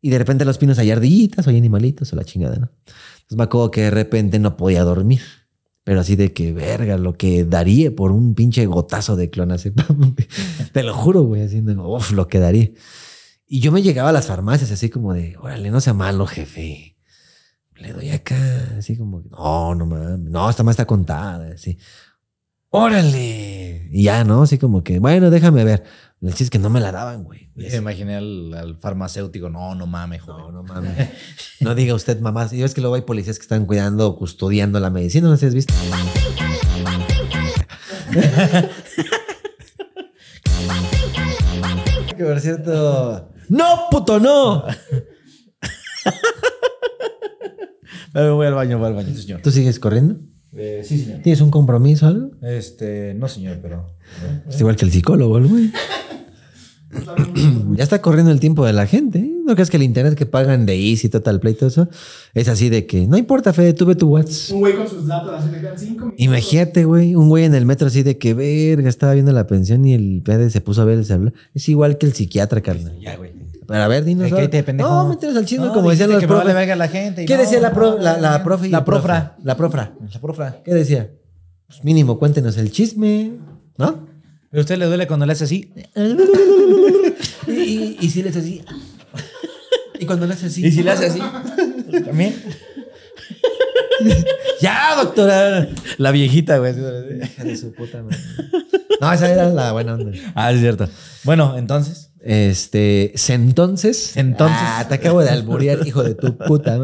Y 0.00 0.10
de 0.10 0.18
repente 0.18 0.44
los 0.44 0.58
pinos 0.58 0.78
hay 0.78 0.90
ardillitas, 0.90 1.46
o 1.46 1.50
hay 1.50 1.56
animalitos, 1.56 2.12
o 2.12 2.16
la 2.16 2.24
chingada, 2.24 2.56
¿no? 2.56 2.70
Entonces 2.86 3.36
me 3.36 3.44
acuerdo 3.44 3.70
que 3.70 3.82
de 3.82 3.90
repente 3.92 4.40
no 4.40 4.56
podía 4.56 4.82
dormir. 4.82 5.22
Pero 5.84 6.00
así 6.00 6.16
de 6.16 6.32
que, 6.32 6.52
verga, 6.52 6.96
lo 6.96 7.14
que 7.14 7.44
daría 7.44 7.94
por 7.94 8.12
un 8.12 8.34
pinche 8.34 8.66
gotazo 8.66 9.16
de 9.16 9.30
clonazepam. 9.30 10.14
Te 10.72 10.82
lo 10.82 10.94
juro, 10.94 11.22
güey, 11.22 11.42
así, 11.42 11.60
de, 11.60 11.76
uf, 11.76 12.12
lo 12.12 12.28
que 12.28 12.40
daría. 12.40 12.70
Y 13.46 13.60
yo 13.60 13.70
me 13.70 13.82
llegaba 13.82 14.10
a 14.10 14.12
las 14.12 14.26
farmacias 14.26 14.70
así 14.70 14.90
como 14.90 15.12
de, 15.12 15.36
órale, 15.38 15.70
no 15.70 15.80
sea 15.80 15.92
malo, 15.92 16.26
jefe. 16.26 16.91
Le 17.82 17.92
doy 17.92 18.10
acá, 18.10 18.36
así 18.78 18.96
como, 18.96 19.22
no, 19.28 19.74
no 19.74 19.86
mames, 19.86 20.20
no, 20.20 20.48
esta 20.48 20.62
más 20.62 20.74
está 20.74 20.86
contada, 20.86 21.52
así. 21.52 21.76
Órale. 22.70 23.88
Y 23.90 24.04
ya, 24.04 24.22
¿no? 24.22 24.42
Así 24.42 24.56
como 24.56 24.84
que, 24.84 25.00
bueno, 25.00 25.30
déjame 25.30 25.64
ver. 25.64 25.82
El 26.20 26.28
chiste 26.28 26.44
es 26.44 26.50
que 26.50 26.60
no 26.60 26.70
me 26.70 26.78
la 26.78 26.92
daban, 26.92 27.24
güey. 27.24 27.50
Me 27.56 27.74
imaginé 27.74 28.14
al, 28.14 28.54
al 28.54 28.76
farmacéutico. 28.78 29.50
No, 29.50 29.74
no 29.74 29.88
mames, 29.88 30.22
joven. 30.22 30.54
no, 30.54 30.62
no 30.62 30.62
mames. 30.62 31.08
No 31.60 31.74
diga 31.74 31.94
usted, 31.94 32.20
mamá. 32.20 32.48
Y 32.52 32.62
es 32.62 32.72
que 32.72 32.80
luego 32.80 32.94
hay 32.94 33.02
policías 33.02 33.38
que 33.38 33.42
están 33.42 33.66
cuidando 33.66 34.06
o 34.06 34.16
custodiando 34.16 34.78
la 34.78 34.90
medicina. 34.90 35.28
No 35.28 35.36
sé 35.36 35.40
si 35.40 35.46
has 35.46 35.54
visto. 35.54 35.74
que 42.16 42.24
por 42.24 42.40
cierto. 42.40 43.32
¡No, 43.48 43.88
puto, 43.90 44.20
no! 44.20 44.64
Eh, 48.14 48.28
Voy 48.28 48.46
al 48.46 48.54
baño, 48.54 48.78
voy 48.78 48.88
al 48.88 48.94
baño, 48.94 49.14
señor. 49.14 49.40
¿Tú 49.42 49.50
sigues 49.50 49.78
corriendo? 49.78 50.16
Eh, 50.54 50.82
sí, 50.84 50.98
señor. 50.98 51.22
¿Tienes 51.22 51.40
un 51.40 51.50
compromiso 51.50 52.06
o 52.06 52.08
algo? 52.10 52.30
Este, 52.42 53.14
no, 53.14 53.26
señor, 53.28 53.58
pero. 53.62 53.94
Es 54.48 54.60
igual 54.60 54.76
que 54.76 54.84
el 54.84 54.90
psicólogo, 54.92 55.38
el 55.38 55.46
güey. 55.48 55.70
ya 57.74 57.82
está 57.84 58.02
corriendo 58.02 58.30
el 58.30 58.38
tiempo 58.40 58.66
de 58.66 58.74
la 58.74 58.86
gente. 58.86 59.18
¿eh? 59.18 59.32
¿No 59.46 59.54
crees 59.54 59.70
que 59.70 59.78
el 59.78 59.82
internet 59.82 60.14
que 60.14 60.26
pagan 60.26 60.66
de 60.66 60.76
Easy, 60.76 61.08
Total 61.08 61.40
Play, 61.40 61.54
todo 61.54 61.68
eso? 61.70 61.88
Es 62.34 62.48
así 62.48 62.68
de 62.68 62.86
que 62.86 63.06
no 63.06 63.16
importa, 63.16 63.54
Fede, 63.54 63.72
tuve 63.72 63.94
tu 63.94 64.08
WhatsApp. 64.10 64.54
Un 64.54 64.60
güey 64.60 64.76
con 64.76 64.86
sus 64.86 65.06
datos 65.06 65.32
así 65.32 65.50
le 65.50 65.60
quedan 65.60 65.78
cinco 65.78 66.04
minutos. 66.04 66.20
Imagínate, 66.22 66.84
güey, 66.84 67.14
un 67.14 67.30
güey 67.30 67.44
en 67.44 67.54
el 67.54 67.64
metro 67.64 67.86
así 67.86 68.02
de 68.02 68.18
que 68.18 68.34
verga, 68.34 68.90
estaba 68.90 69.14
viendo 69.14 69.32
la 69.32 69.46
pensión 69.46 69.84
y 69.86 69.94
el 69.94 70.22
Fede 70.24 70.50
se 70.50 70.60
puso 70.60 70.82
a 70.82 70.84
ver 70.84 70.98
el 70.98 71.06
celular. 71.06 71.32
Es 71.54 71.66
igual 71.70 71.96
que 71.96 72.04
el 72.04 72.12
psiquiatra, 72.12 72.60
carnal. 72.60 72.98
Ya, 73.00 73.16
güey. 73.16 73.31
Pero 73.72 73.84
a 73.84 73.88
ver, 73.88 74.04
dinos. 74.04 74.30
Cállate, 74.30 74.62
pendejo. 74.62 74.90
No, 74.90 75.08
mételos 75.08 75.34
al 75.34 75.46
chisme 75.46 75.64
No, 75.64 75.72
como 75.72 75.88
decían 75.88 76.10
los 76.10 76.20
que 76.20 76.26
me 76.26 76.34
vale 76.34 76.44
profes. 76.44 76.56
verga 76.60 76.76
la 76.76 76.88
gente 76.88 77.24
¿Qué 77.24 77.36
no, 77.36 77.40
decía 77.40 77.58
la, 77.58 77.72
pro, 77.72 77.96
la, 77.98 78.18
la 78.18 78.44
profe? 78.44 78.68
La 78.68 78.78
el 78.78 78.84
profra. 78.84 79.34
La 79.42 79.56
profra. 79.56 79.92
La 80.12 80.20
profra. 80.20 80.62
¿Qué 80.62 80.74
decía? 80.74 81.10
Pues 81.68 81.82
mínimo, 81.82 82.18
cuéntenos 82.18 82.58
el 82.58 82.70
chisme, 82.70 83.30
¿no? 83.78 84.06
¿Pero 84.50 84.60
a 84.60 84.64
usted 84.64 84.76
le 84.76 84.84
duele 84.84 85.06
cuando 85.06 85.24
le 85.24 85.32
hace 85.32 85.44
así? 85.44 85.72
Y, 87.48 87.52
y, 87.52 87.96
y 88.02 88.10
si 88.10 88.22
le 88.22 88.28
hace 88.28 88.40
así. 88.40 88.62
Y 89.98 90.04
cuando 90.04 90.26
le 90.26 90.34
hace 90.34 90.46
así. 90.46 90.66
¿Y 90.66 90.70
si 90.70 90.82
le 90.82 90.90
hace 90.90 91.06
así? 91.06 91.20
¿También? 92.04 92.34
¡Ya, 94.60 94.96
doctora! 94.96 95.66
La 95.96 96.10
viejita, 96.10 96.58
güey. 96.58 96.74
De 96.74 97.56
su 97.56 97.72
puta 97.72 98.02
madre. 98.02 98.18
No, 99.00 99.12
esa 99.12 99.32
era 99.32 99.48
la 99.48 99.72
buena 99.72 99.94
onda. 99.94 100.12
Ah, 100.34 100.52
es 100.52 100.60
cierto. 100.60 100.88
Bueno, 101.24 101.56
entonces. 101.56 102.11
Este, 102.24 103.12
entonces. 103.28 104.16
Entonces. 104.16 104.58
Ah, 104.60 104.86
te 104.88 104.94
acabo 104.94 105.20
de 105.22 105.30
alburear, 105.30 105.86
hijo 105.86 106.02
de 106.02 106.14
tu 106.14 106.36
puta. 106.38 106.78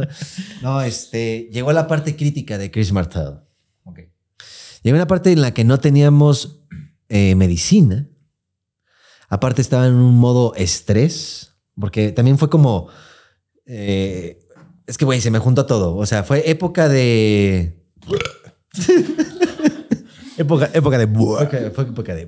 No, 0.62 0.82
este, 0.82 1.48
llegó 1.52 1.72
la 1.72 1.86
parte 1.86 2.16
crítica 2.16 2.58
de 2.58 2.70
Chris 2.70 2.92
Martel. 2.92 3.40
Ok. 3.84 4.00
Llegó 4.82 4.96
una 4.96 5.06
parte 5.06 5.30
en 5.32 5.40
la 5.40 5.54
que 5.54 5.64
no 5.64 5.78
teníamos 5.78 6.64
eh, 7.08 7.34
medicina. 7.34 8.08
Aparte 9.28 9.62
estaba 9.62 9.86
en 9.86 9.94
un 9.94 10.16
modo 10.16 10.54
estrés, 10.54 11.54
Porque 11.78 12.12
también 12.12 12.38
fue 12.38 12.50
como. 12.50 12.88
eh, 13.66 14.44
es 14.86 14.96
que, 14.96 15.04
güey, 15.04 15.20
se 15.20 15.30
me 15.30 15.38
juntó 15.38 15.66
todo. 15.66 15.94
O 15.96 16.06
sea, 16.06 16.24
fue 16.24 16.50
época 16.50 16.88
de. 16.88 17.84
Época, 20.38 20.70
época 20.72 20.96
de... 20.98 21.04
Época- 21.04 21.70
fue 21.74 21.84
época 21.84 22.14
de. 22.14 22.26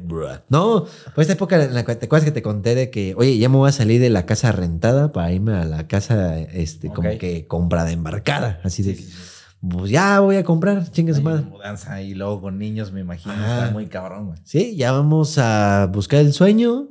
No, 0.49 0.85
fue 1.15 1.23
esta 1.23 1.33
época 1.35 1.63
en 1.63 1.73
la 1.75 1.85
que 1.85 1.95
te 1.95 2.07
acuerdas 2.07 2.25
que 2.25 2.33
te 2.33 2.43
conté 2.43 2.75
de 2.75 2.91
que, 2.91 3.15
oye, 3.17 3.39
ya 3.39 3.49
me 3.49 3.57
voy 3.57 3.69
a 3.69 3.73
salir 3.73 4.01
de 4.01 4.11
la 4.11 4.27
casa 4.27 4.53
rentada 4.53 5.13
para 5.13 5.33
irme 5.33 5.55
a 5.55 5.65
la 5.65 5.87
casa, 5.87 6.39
este, 6.39 6.89
como 6.89 7.09
que 7.19 7.47
comprada, 7.47 7.91
embarcada. 7.93 8.61
Así 8.65 8.83
de. 8.83 8.99
Pues 9.69 9.91
ya 9.91 10.21
voy 10.21 10.37
a 10.37 10.45
comprar, 10.45 10.91
chingue 10.91 11.13
su 11.15 11.21
madre. 11.23 11.43
Mudanza 11.43 12.01
y 12.01 12.15
luego 12.15 12.41
con 12.41 12.59
niños, 12.59 12.93
me 12.93 13.01
imagino. 13.01 13.35
Está 13.35 13.71
muy 13.73 13.87
cabrón, 13.87 14.29
güey. 14.29 14.39
Sí, 14.45 14.75
ya 14.77 14.91
vamos 14.93 15.37
a 15.39 15.87
buscar 15.93 16.21
el 16.21 16.33
sueño, 16.33 16.89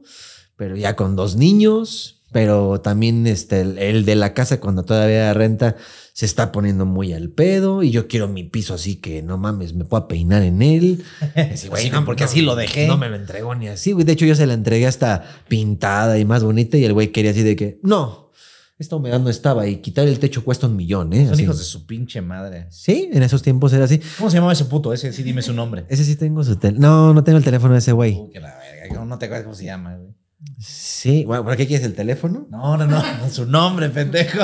pero 0.55 0.75
ya 0.75 0.95
con 0.95 1.15
dos 1.15 1.35
niños, 1.35 2.21
pero 2.31 2.79
también 2.79 3.25
este, 3.25 3.61
el, 3.61 3.79
el 3.79 4.05
de 4.05 4.15
la 4.15 4.35
casa 4.35 4.59
cuando 4.59 4.83
todavía 4.83 5.33
renta 5.33 5.77
se 6.19 6.25
está 6.25 6.51
poniendo 6.51 6.85
muy 6.85 7.13
al 7.13 7.29
pedo 7.29 7.81
y 7.81 7.91
yo 7.91 8.09
quiero 8.09 8.27
mi 8.27 8.43
piso 8.43 8.73
así 8.73 8.97
que 8.97 9.21
no 9.21 9.37
mames, 9.37 9.73
me 9.73 9.85
pueda 9.85 10.09
peinar 10.09 10.43
en 10.43 10.61
él. 10.61 11.01
Así, 11.33 11.69
Sí, 11.73 11.89
no, 11.91 12.03
porque 12.03 12.25
así 12.25 12.41
lo 12.41 12.57
dejé. 12.57 12.87
No 12.87 12.97
me 12.97 13.07
lo 13.07 13.15
entregó 13.15 13.55
ni 13.55 13.69
así, 13.69 13.93
güey. 13.93 14.03
De 14.05 14.11
hecho, 14.11 14.25
yo 14.25 14.35
se 14.35 14.45
la 14.45 14.53
entregué 14.53 14.85
hasta 14.85 15.23
pintada 15.47 16.19
y 16.19 16.25
más 16.25 16.43
bonita 16.43 16.75
y 16.75 16.83
el 16.83 16.91
güey 16.91 17.13
quería 17.13 17.31
así 17.31 17.41
de 17.41 17.55
que, 17.55 17.79
no, 17.83 18.31
esta 18.77 18.97
humedad 18.97 19.21
no 19.21 19.29
estaba 19.29 19.65
y 19.67 19.77
quitar 19.77 20.09
el 20.09 20.19
techo 20.19 20.43
cuesta 20.43 20.67
un 20.67 20.75
millón, 20.75 21.13
¿eh? 21.13 21.23
Son 21.23 21.35
Así. 21.35 21.43
hijos 21.43 21.57
de 21.57 21.63
su 21.63 21.85
pinche 21.85 22.19
madre. 22.19 22.67
Sí, 22.69 23.09
en 23.13 23.23
esos 23.23 23.41
tiempos 23.41 23.71
era 23.71 23.85
así. 23.85 24.01
¿Cómo 24.17 24.29
se 24.29 24.35
llamaba 24.35 24.51
ese 24.51 24.65
puto? 24.65 24.91
Ese 24.91 25.13
sí, 25.13 25.23
dime 25.23 25.41
su 25.41 25.53
nombre. 25.53 25.85
Ese 25.87 26.03
sí 26.03 26.17
tengo 26.17 26.43
su 26.43 26.57
teléfono. 26.57 26.85
No, 26.85 27.13
no 27.13 27.23
tengo 27.23 27.37
el 27.37 27.45
teléfono 27.45 27.75
de 27.75 27.79
ese 27.79 27.93
güey. 27.93 28.17
Uy, 28.19 28.31
que 28.33 28.41
la 28.41 28.57
verga. 28.57 28.89
¿cómo 28.93 29.05
No 29.05 29.17
te 29.19 29.27
acuerdas 29.27 29.45
cómo 29.45 29.55
se 29.55 29.63
llama, 29.63 29.95
güey. 29.95 30.18
Sí, 30.59 31.25
bueno, 31.25 31.43
¿para 31.43 31.57
qué 31.57 31.67
quieres 31.67 31.85
el 31.85 31.93
teléfono? 31.95 32.47
No, 32.49 32.77
no, 32.77 32.85
no. 32.85 33.01
Su 33.29 33.45
nombre, 33.45 33.89
pendejo. 33.89 34.39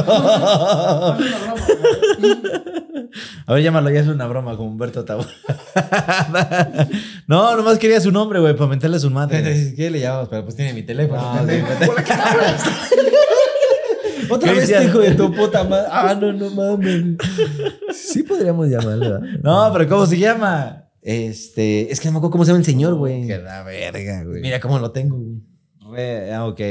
A 3.48 3.54
ver, 3.54 3.64
llámalo, 3.64 3.90
ya 3.90 4.02
es 4.02 4.08
una 4.08 4.28
broma 4.28 4.58
con 4.58 4.68
Humberto 4.68 5.06
Tabú. 5.06 5.24
no, 7.28 7.56
nomás 7.56 7.78
quería 7.78 8.02
su 8.02 8.12
nombre, 8.12 8.40
güey, 8.40 8.56
para 8.56 8.70
mentarle 8.70 8.98
a 8.98 9.00
su 9.00 9.10
madre. 9.10 9.74
¿Qué 9.76 9.90
le 9.90 10.00
llamamos? 10.02 10.30
Pero 10.30 10.44
pues 10.44 10.56
tiene 10.56 10.74
mi 10.74 10.84
teléfono. 10.84 11.22
No. 11.22 11.42
Otra 14.30 14.54
vez 14.54 14.70
este 14.70 14.84
hijo 14.86 15.00
de 15.00 15.12
tu 15.12 15.32
puta 15.34 15.64
madre. 15.64 15.88
Ah, 15.92 16.18
no, 16.20 16.34
no 16.34 16.50
mames. 16.50 17.18
Sí 17.94 18.24
podríamos 18.24 18.68
llamarlo. 18.68 19.00
¿verdad? 19.00 19.22
No, 19.44 19.70
pero 19.72 19.88
¿cómo 19.88 20.06
se 20.06 20.18
llama? 20.18 20.90
Este, 21.02 21.92
es 21.92 22.00
que 22.00 22.08
no 22.08 22.14
me 22.14 22.18
acuerdo 22.18 22.32
cómo 22.32 22.46
se 22.46 22.50
llama 22.50 22.60
el 22.60 22.66
señor, 22.66 22.96
güey. 22.96 23.28
Que 23.28 23.38
la 23.38 23.64
verga, 23.64 24.24
güey. 24.24 24.42
Mira 24.42 24.60
cómo 24.60 24.80
lo 24.80 24.92
tengo. 24.92 25.18
güey. 25.18 25.55
Re- 25.92 26.34
ah, 26.34 26.46
ok. 26.46 26.62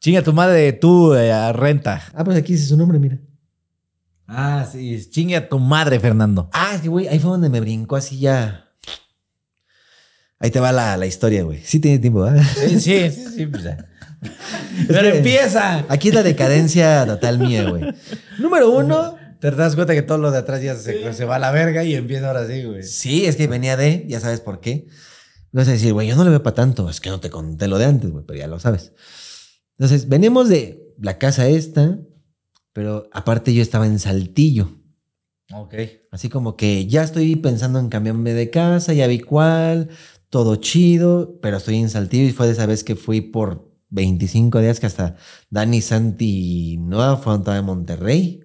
Chinga 0.00 0.22
tu 0.22 0.32
madre, 0.32 0.72
tú, 0.72 1.14
eh, 1.14 1.32
a 1.32 1.52
renta. 1.52 2.02
Ah, 2.14 2.24
pues 2.24 2.36
aquí 2.36 2.52
dice 2.54 2.66
su 2.66 2.76
nombre, 2.76 2.98
mira. 2.98 3.18
Ah, 4.26 4.66
sí. 4.70 5.00
Chinga 5.10 5.48
tu 5.48 5.58
madre, 5.58 6.00
Fernando. 6.00 6.48
Ah, 6.52 6.78
que, 6.80 6.88
güey, 6.88 7.08
ahí 7.08 7.18
fue 7.18 7.30
donde 7.30 7.48
me 7.48 7.60
brincó 7.60 7.96
así 7.96 8.18
ya. 8.18 8.68
Ahí 10.38 10.50
te 10.50 10.58
va 10.58 10.72
la, 10.72 10.96
la 10.96 11.06
historia, 11.06 11.44
güey. 11.44 11.60
Sí 11.62 11.78
tiene 11.78 11.98
tiempo, 11.98 12.22
¿verdad? 12.22 12.42
Sí, 12.42 12.80
sí, 12.80 13.10
sí, 13.10 13.24
sí, 13.36 13.46
pues. 13.46 13.64
Pero 14.88 15.08
empieza. 15.08 15.84
Aquí 15.88 16.08
es 16.08 16.14
la 16.14 16.22
decadencia 16.22 17.04
total 17.06 17.38
mía, 17.38 17.68
güey. 17.70 17.84
Número 18.38 18.70
uno. 18.70 19.16
Te 19.40 19.50
das 19.50 19.74
cuenta 19.74 19.92
que 19.94 20.02
todo 20.02 20.18
lo 20.18 20.30
de 20.30 20.38
atrás 20.38 20.62
ya 20.62 20.76
se, 20.76 21.12
se 21.14 21.24
va 21.24 21.36
a 21.36 21.38
la 21.40 21.50
verga 21.50 21.82
y 21.82 21.94
empieza 21.96 22.28
ahora 22.28 22.46
sí, 22.46 22.62
güey. 22.62 22.84
Sí, 22.84 23.26
es 23.26 23.34
que 23.34 23.48
venía 23.48 23.76
de, 23.76 24.04
ya 24.08 24.20
sabes 24.20 24.40
por 24.40 24.60
qué. 24.60 24.86
Vas 25.52 25.68
a 25.68 25.72
decir, 25.72 25.92
güey, 25.92 26.08
yo 26.08 26.16
no 26.16 26.24
le 26.24 26.30
veo 26.30 26.42
para 26.42 26.54
tanto. 26.54 26.88
Es 26.88 27.00
que 27.00 27.10
no 27.10 27.20
te 27.20 27.30
conté 27.30 27.68
lo 27.68 27.78
de 27.78 27.84
antes, 27.84 28.10
güey, 28.10 28.24
pero 28.26 28.38
ya 28.38 28.46
lo 28.46 28.58
sabes. 28.58 28.92
Entonces, 29.78 30.08
venimos 30.08 30.48
de 30.48 30.94
la 30.98 31.18
casa 31.18 31.46
esta, 31.48 31.98
pero 32.72 33.08
aparte 33.12 33.52
yo 33.52 33.62
estaba 33.62 33.86
en 33.86 33.98
Saltillo. 33.98 34.70
Ok. 35.52 35.74
Así 36.10 36.28
como 36.28 36.56
que 36.56 36.86
ya 36.86 37.02
estoy 37.02 37.36
pensando 37.36 37.78
en 37.78 37.88
cambiarme 37.88 38.32
de 38.32 38.48
casa, 38.50 38.94
ya 38.94 39.06
vi 39.06 39.20
cuál, 39.20 39.90
todo 40.30 40.56
chido, 40.56 41.38
pero 41.42 41.58
estoy 41.58 41.76
en 41.76 41.90
Saltillo 41.90 42.24
y 42.24 42.32
fue 42.32 42.46
de 42.46 42.52
esa 42.52 42.64
vez 42.64 42.84
que 42.84 42.96
fui 42.96 43.20
por 43.20 43.70
25 43.90 44.60
días 44.60 44.80
que 44.80 44.86
hasta 44.86 45.16
Dani 45.50 45.82
Santi 45.82 46.78
Noah 46.78 47.18
fueron 47.18 47.42
todavía 47.42 47.60
a 47.60 47.66
Monterrey. 47.66 48.40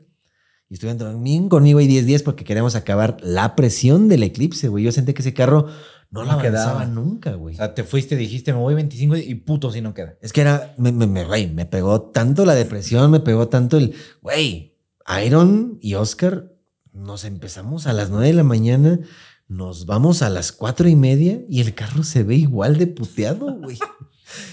Y 0.69 0.73
estuvieron 0.73 0.97
también 0.97 1.47
conmigo 1.47 1.79
y 1.79 1.87
10 1.87 2.05
días 2.05 2.23
porque 2.23 2.43
queríamos 2.43 2.75
acabar 2.75 3.17
la 3.21 3.55
presión 3.55 4.09
del 4.09 4.23
eclipse, 4.23 4.67
güey. 4.67 4.83
Yo 4.83 4.91
sentí 4.91 5.13
que 5.13 5.21
ese 5.21 5.33
carro 5.33 5.67
no 6.09 6.23
No 6.23 6.35
la 6.35 6.41
quedaba. 6.41 6.85
nunca, 6.85 7.33
güey. 7.33 7.55
O 7.55 7.57
sea, 7.57 7.73
te 7.73 7.83
fuiste, 7.83 8.15
dijiste, 8.15 8.53
me 8.53 8.59
voy 8.59 8.75
25 8.75 9.17
y 9.17 9.35
puto 9.35 9.71
si 9.71 9.81
no 9.81 9.93
queda. 9.93 10.15
Es 10.21 10.31
que 10.33 10.41
era, 10.41 10.73
me, 10.77 10.91
me, 10.91 11.07
me, 11.07 11.25
güey, 11.25 11.47
me 11.47 11.65
pegó 11.65 12.01
tanto 12.01 12.45
la 12.45 12.55
depresión, 12.55 13.11
me 13.11 13.19
pegó 13.19 13.47
tanto 13.47 13.77
el, 13.77 13.93
güey, 14.21 14.75
Iron 15.25 15.77
y 15.81 15.95
Oscar, 15.95 16.51
nos 16.93 17.25
empezamos 17.25 17.87
a 17.87 17.93
las 17.93 18.09
9 18.09 18.27
de 18.27 18.33
la 18.33 18.43
mañana, 18.43 18.99
nos 19.47 19.85
vamos 19.85 20.21
a 20.21 20.29
las 20.29 20.51
cuatro 20.51 20.89
y 20.89 20.95
media 20.95 21.41
y 21.47 21.61
el 21.61 21.73
carro 21.73 22.03
se 22.03 22.23
ve 22.23 22.35
igual 22.35 22.77
de 22.77 22.87
puteado, 22.87 23.53
güey. 23.55 23.77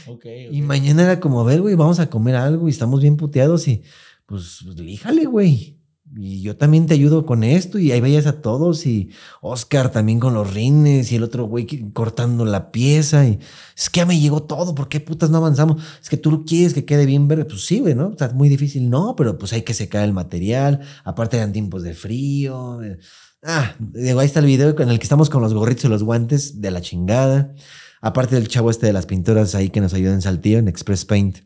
Ok. 0.06 0.24
Y 0.52 0.62
mañana 0.62 1.02
era 1.02 1.18
como, 1.18 1.40
a 1.40 1.44
ver, 1.44 1.60
güey, 1.60 1.74
vamos 1.74 1.98
a 1.98 2.08
comer 2.08 2.36
algo 2.36 2.68
y 2.68 2.70
estamos 2.70 3.00
bien 3.00 3.16
puteados 3.16 3.66
y 3.66 3.82
pues, 4.24 4.60
pues 4.64 4.78
líjale, 4.78 5.26
güey. 5.26 5.80
Y 6.16 6.42
yo 6.42 6.56
también 6.56 6.86
te 6.86 6.94
ayudo 6.94 7.26
con 7.26 7.42
esto 7.42 7.78
y 7.78 7.90
ahí 7.90 8.00
veías 8.00 8.26
a 8.26 8.40
todos 8.40 8.86
y 8.86 9.10
Oscar 9.40 9.90
también 9.90 10.20
con 10.20 10.32
los 10.32 10.54
rines 10.54 11.10
y 11.10 11.16
el 11.16 11.24
otro 11.24 11.46
güey 11.46 11.66
cortando 11.92 12.44
la 12.44 12.70
pieza 12.70 13.26
y 13.26 13.40
es 13.76 13.90
que 13.90 13.98
ya 13.98 14.06
me 14.06 14.20
llegó 14.20 14.44
todo, 14.44 14.76
¿por 14.76 14.88
qué 14.88 15.00
putas 15.00 15.30
no 15.30 15.38
avanzamos? 15.38 15.82
Es 16.00 16.08
que 16.08 16.16
tú 16.16 16.44
quieres 16.44 16.72
que 16.72 16.84
quede 16.84 17.04
bien 17.04 17.26
verde, 17.26 17.46
pues 17.46 17.66
sí, 17.66 17.80
güey, 17.80 17.96
¿no? 17.96 18.14
Sea, 18.16 18.28
muy 18.28 18.48
difícil, 18.48 18.88
no, 18.90 19.16
pero 19.16 19.38
pues 19.38 19.52
hay 19.52 19.62
que 19.62 19.74
secar 19.74 20.04
el 20.04 20.12
material, 20.12 20.80
aparte 21.04 21.36
eran 21.36 21.52
tiempos 21.52 21.82
de 21.82 21.94
frío. 21.94 22.82
eh. 22.82 22.98
Ah, 23.42 23.74
digo, 23.78 24.20
ahí 24.20 24.26
está 24.26 24.40
el 24.40 24.46
video 24.46 24.78
en 24.80 24.88
el 24.88 24.98
que 24.98 25.04
estamos 25.04 25.28
con 25.28 25.42
los 25.42 25.52
gorritos 25.52 25.84
y 25.84 25.88
los 25.88 26.02
guantes 26.02 26.60
de 26.60 26.70
la 26.70 26.80
chingada. 26.80 27.54
Aparte 28.00 28.36
del 28.36 28.48
chavo 28.48 28.70
este 28.70 28.86
de 28.86 28.92
las 28.92 29.06
pinturas 29.06 29.54
ahí 29.54 29.70
que 29.70 29.80
nos 29.80 29.94
ayuda 29.94 30.14
en 30.14 30.22
Saltillo, 30.22 30.58
en 30.58 30.68
Express 30.68 31.04
Paint. 31.04 31.38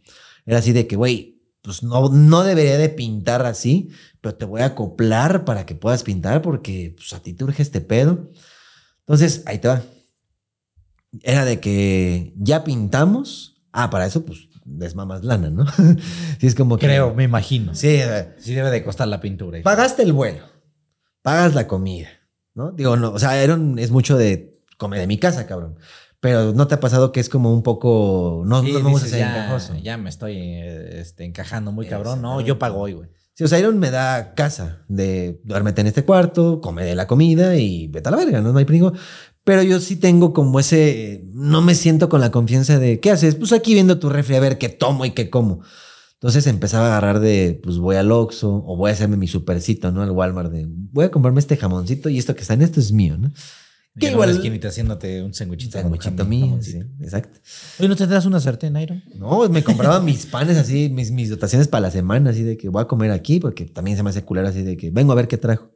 Era 0.45 0.59
así 0.59 0.73
de 0.73 0.87
que, 0.87 0.97
güey, 0.97 1.38
pues 1.63 1.83
no, 1.83 2.09
no 2.09 2.43
debería 2.45 2.79
de 2.79 2.89
pintar 2.89 3.45
así, 3.47 3.91
pero 4.21 4.35
te 4.35 4.45
voy 4.45 4.61
a 4.63 4.67
acoplar 4.67 5.45
para 5.45 5.67
que 5.67 5.75
puedas 5.75 6.03
pintar 6.03 6.43
porque 6.43 6.95
pues, 6.97 7.13
a 7.13 7.21
ti 7.23 7.33
te 7.35 7.45
urge 7.45 7.63
este 7.63 7.81
pedo. 7.81 8.31
Entonces, 9.01 9.43
ahí 9.47 9.59
te 9.59 9.69
va. 9.69 9.83
Era 11.23 11.45
de 11.45 11.61
que 11.61 12.33
ya 12.37 12.65
pintamos. 12.65 13.63
Ah, 13.73 13.91
para 13.91 14.07
eso, 14.07 14.25
pues, 14.25 14.49
desmamas 14.65 15.25
lana, 15.25 15.51
¿no? 15.51 15.65
sí, 16.41 16.47
es 16.47 16.55
como 16.55 16.77
que... 16.77 16.87
Creo, 16.87 17.15
me 17.15 17.25
imagino. 17.25 17.75
Sí, 17.75 17.99
Sí 18.39 18.55
debe 18.55 18.71
de 18.71 18.85
costar 18.85 19.09
la 19.09 19.21
pintura. 19.21 19.61
pagaste 19.63 20.03
el 20.03 20.13
vuelo, 20.13 20.45
pagas 21.23 21.55
la 21.55 21.67
comida, 21.67 22.09
¿no? 22.55 22.73
Digo, 22.73 22.97
no, 22.97 23.13
o 23.13 23.19
sea, 23.19 23.31
un- 23.55 23.79
es 23.79 23.91
mucho 23.91 24.17
de 24.17 24.61
comer 24.77 25.01
de 25.01 25.07
mi 25.07 25.19
casa, 25.19 25.47
cabrón. 25.47 25.79
Pero 26.21 26.53
¿no 26.53 26.67
te 26.67 26.75
ha 26.75 26.81
pasado 26.81 27.13
que 27.13 27.21
es 27.21 27.29
como 27.29 27.53
un 27.53 27.63
poco... 27.63 28.43
No, 28.45 28.63
Sí, 28.63 28.73
no 28.73 28.81
gusta 28.81 29.07
dices, 29.07 29.11
ser 29.11 29.21
ya, 29.21 29.37
encajoso. 29.45 29.77
ya 29.77 29.97
me 29.97 30.11
estoy 30.11 30.37
este, 30.37 31.25
encajando 31.25 31.71
muy 31.71 31.87
cabrón. 31.87 32.21
No, 32.21 32.37
¿no? 32.37 32.41
yo 32.41 32.59
pago 32.59 32.79
hoy, 32.81 32.95
güey. 32.95 33.09
Sí, 33.35 33.45
o 33.45 33.49
sea, 33.49 33.61
Iron 33.61 33.79
me 33.79 33.93
da 33.93 34.35
casa 34.35 34.85
de 34.89 35.41
duérmete 35.45 35.81
en 35.81 35.87
este 35.87 36.05
cuarto, 36.05 36.61
come 36.61 36.85
de 36.85 36.97
la 36.97 37.07
comida 37.07 37.55
y 37.55 37.87
vete 37.87 38.09
a 38.09 38.11
la 38.11 38.17
verga, 38.17 38.41
¿no? 38.41 38.53
No 38.53 38.59
hay 38.59 38.65
pringo. 38.65 38.93
Pero 39.45 39.63
yo 39.63 39.79
sí 39.79 39.95
tengo 39.95 40.33
como 40.33 40.59
ese... 40.59 41.23
No 41.33 41.63
me 41.63 41.77
siento 41.77 42.09
con 42.09 42.21
la 42.21 42.33
confianza 42.33 42.81
de... 42.81 42.99
¿Qué 42.99 43.13
haces? 43.13 43.37
Pues 43.37 43.53
aquí 43.53 43.75
viendo 43.75 44.01
tu 44.01 44.09
refri 44.09 44.35
a 44.35 44.41
ver 44.41 44.59
qué 44.59 44.69
tomo 44.69 45.05
y 45.05 45.13
qué 45.13 45.31
como. 45.31 45.61
Entonces 46.15 46.49
empezaba 46.49 46.87
a 46.87 46.89
agarrar 46.89 47.21
de... 47.21 47.61
Pues 47.63 47.79
voy 47.79 47.95
al 47.95 48.11
Oxxo 48.11 48.65
o 48.67 48.77
voy 48.77 48.91
a 48.91 48.95
hacerme 48.95 49.17
mi 49.17 49.29
supercito, 49.29 49.93
¿no? 49.93 50.03
Al 50.03 50.11
Walmart 50.11 50.51
de... 50.51 50.67
Voy 50.69 51.05
a 51.05 51.11
comprarme 51.13 51.39
este 51.39 51.57
jamoncito 51.57 52.09
y 52.09 52.19
esto 52.19 52.35
que 52.35 52.41
está 52.43 52.55
en 52.55 52.63
esto 52.63 52.81
es 52.81 52.91
mío, 52.91 53.17
¿no? 53.17 53.31
Que 53.99 54.11
igual. 54.11 54.31
esquinita 54.31 54.69
haciéndote 54.69 55.23
un 55.23 55.35
Sanguchito 55.35 55.79
jamón, 55.79 56.29
mío, 56.29 56.59
sí, 56.61 56.81
exacto. 57.01 57.41
Oye, 57.79 57.89
¿no 57.89 57.97
tendrás 57.97 58.27
una 58.27 58.41
sartén, 58.41 58.77
Iron? 58.77 59.03
No, 59.15 59.49
me 59.49 59.63
compraba 59.65 60.01
mis 60.03 60.27
panes 60.27 60.57
así, 60.57 60.89
mis, 60.89 61.11
mis 61.11 61.31
dotaciones 61.31 61.69
para 61.69 61.83
la 61.83 61.91
semana, 61.91 62.31
así 62.31 62.43
de 62.43 62.57
que 62.57 62.69
voy 62.69 62.83
a 62.83 62.87
comer 62.87 63.11
aquí, 63.11 63.41
porque 63.41 63.65
también 63.65 63.97
se 63.97 64.03
me 64.03 64.11
hace 64.11 64.25
culero 64.25 64.49
así 64.49 64.63
de 64.63 64.77
que 64.77 64.91
vengo 64.91 65.13
a 65.13 65.17
ver 65.17 65.29
qué 65.29 65.37
trajo. 65.37 65.71